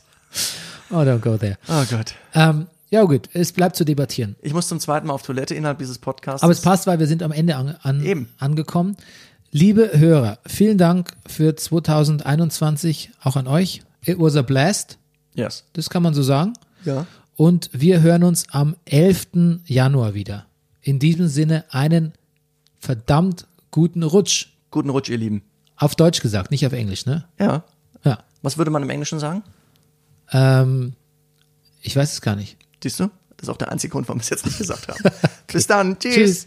Oh, 0.90 0.96
don't 0.96 1.20
go 1.20 1.36
there. 1.36 1.56
Oh 1.68 1.84
Gott. 1.90 2.14
Ähm, 2.34 2.66
ja 2.90 3.02
gut, 3.04 3.28
es 3.34 3.52
bleibt 3.52 3.76
zu 3.76 3.84
debattieren. 3.84 4.36
Ich 4.40 4.54
muss 4.54 4.68
zum 4.68 4.80
zweiten 4.80 5.06
Mal 5.06 5.14
auf 5.14 5.22
Toilette 5.22 5.54
innerhalb 5.54 5.78
dieses 5.78 5.98
Podcasts. 5.98 6.42
Aber 6.42 6.52
es 6.52 6.62
passt, 6.62 6.86
weil 6.86 6.98
wir 6.98 7.06
sind 7.06 7.22
am 7.22 7.32
Ende 7.32 7.56
an, 7.56 7.76
an, 7.82 8.28
angekommen. 8.38 8.96
Liebe 9.50 9.90
Hörer, 9.94 10.38
vielen 10.46 10.78
Dank 10.78 11.12
für 11.26 11.54
2021 11.56 13.10
auch 13.22 13.36
an 13.36 13.46
euch. 13.46 13.82
It 14.04 14.18
was 14.18 14.36
a 14.36 14.42
blast, 14.42 14.98
Yes. 15.34 15.64
das 15.74 15.88
kann 15.90 16.02
man 16.02 16.14
so 16.14 16.22
sagen. 16.22 16.54
Ja. 16.84 17.06
Und 17.36 17.70
wir 17.72 18.00
hören 18.00 18.24
uns 18.24 18.48
am 18.50 18.76
11. 18.86 19.60
Januar 19.66 20.14
wieder. 20.14 20.46
In 20.80 20.98
diesem 20.98 21.28
Sinne 21.28 21.64
einen 21.70 22.12
verdammt 22.78 23.46
guten 23.70 24.02
Rutsch. 24.02 24.48
Guten 24.70 24.90
Rutsch, 24.90 25.08
ihr 25.08 25.18
Lieben. 25.18 25.42
Auf 25.76 25.94
Deutsch 25.94 26.20
gesagt, 26.20 26.50
nicht 26.50 26.66
auf 26.66 26.72
Englisch, 26.72 27.06
ne? 27.06 27.24
Ja. 27.38 27.62
Ja. 28.04 28.24
Was 28.42 28.58
würde 28.58 28.70
man 28.70 28.82
im 28.82 28.90
Englischen 28.90 29.20
sagen? 29.20 29.42
Ähm, 30.32 30.94
ich 31.82 31.94
weiß 31.94 32.12
es 32.12 32.20
gar 32.20 32.34
nicht. 32.36 32.56
Siehst 32.82 32.98
du? 33.00 33.10
Das 33.36 33.44
ist 33.44 33.48
auch 33.48 33.56
der 33.56 33.70
einzige 33.70 33.92
Grund, 33.92 34.08
warum 34.08 34.18
wir 34.18 34.22
es 34.24 34.30
jetzt 34.30 34.44
nicht 34.44 34.58
gesagt 34.58 34.88
haben. 34.88 34.98
Bis 35.46 35.66
dann. 35.66 35.98
Tschüss. 35.98 36.14
Tschüss. 36.14 36.46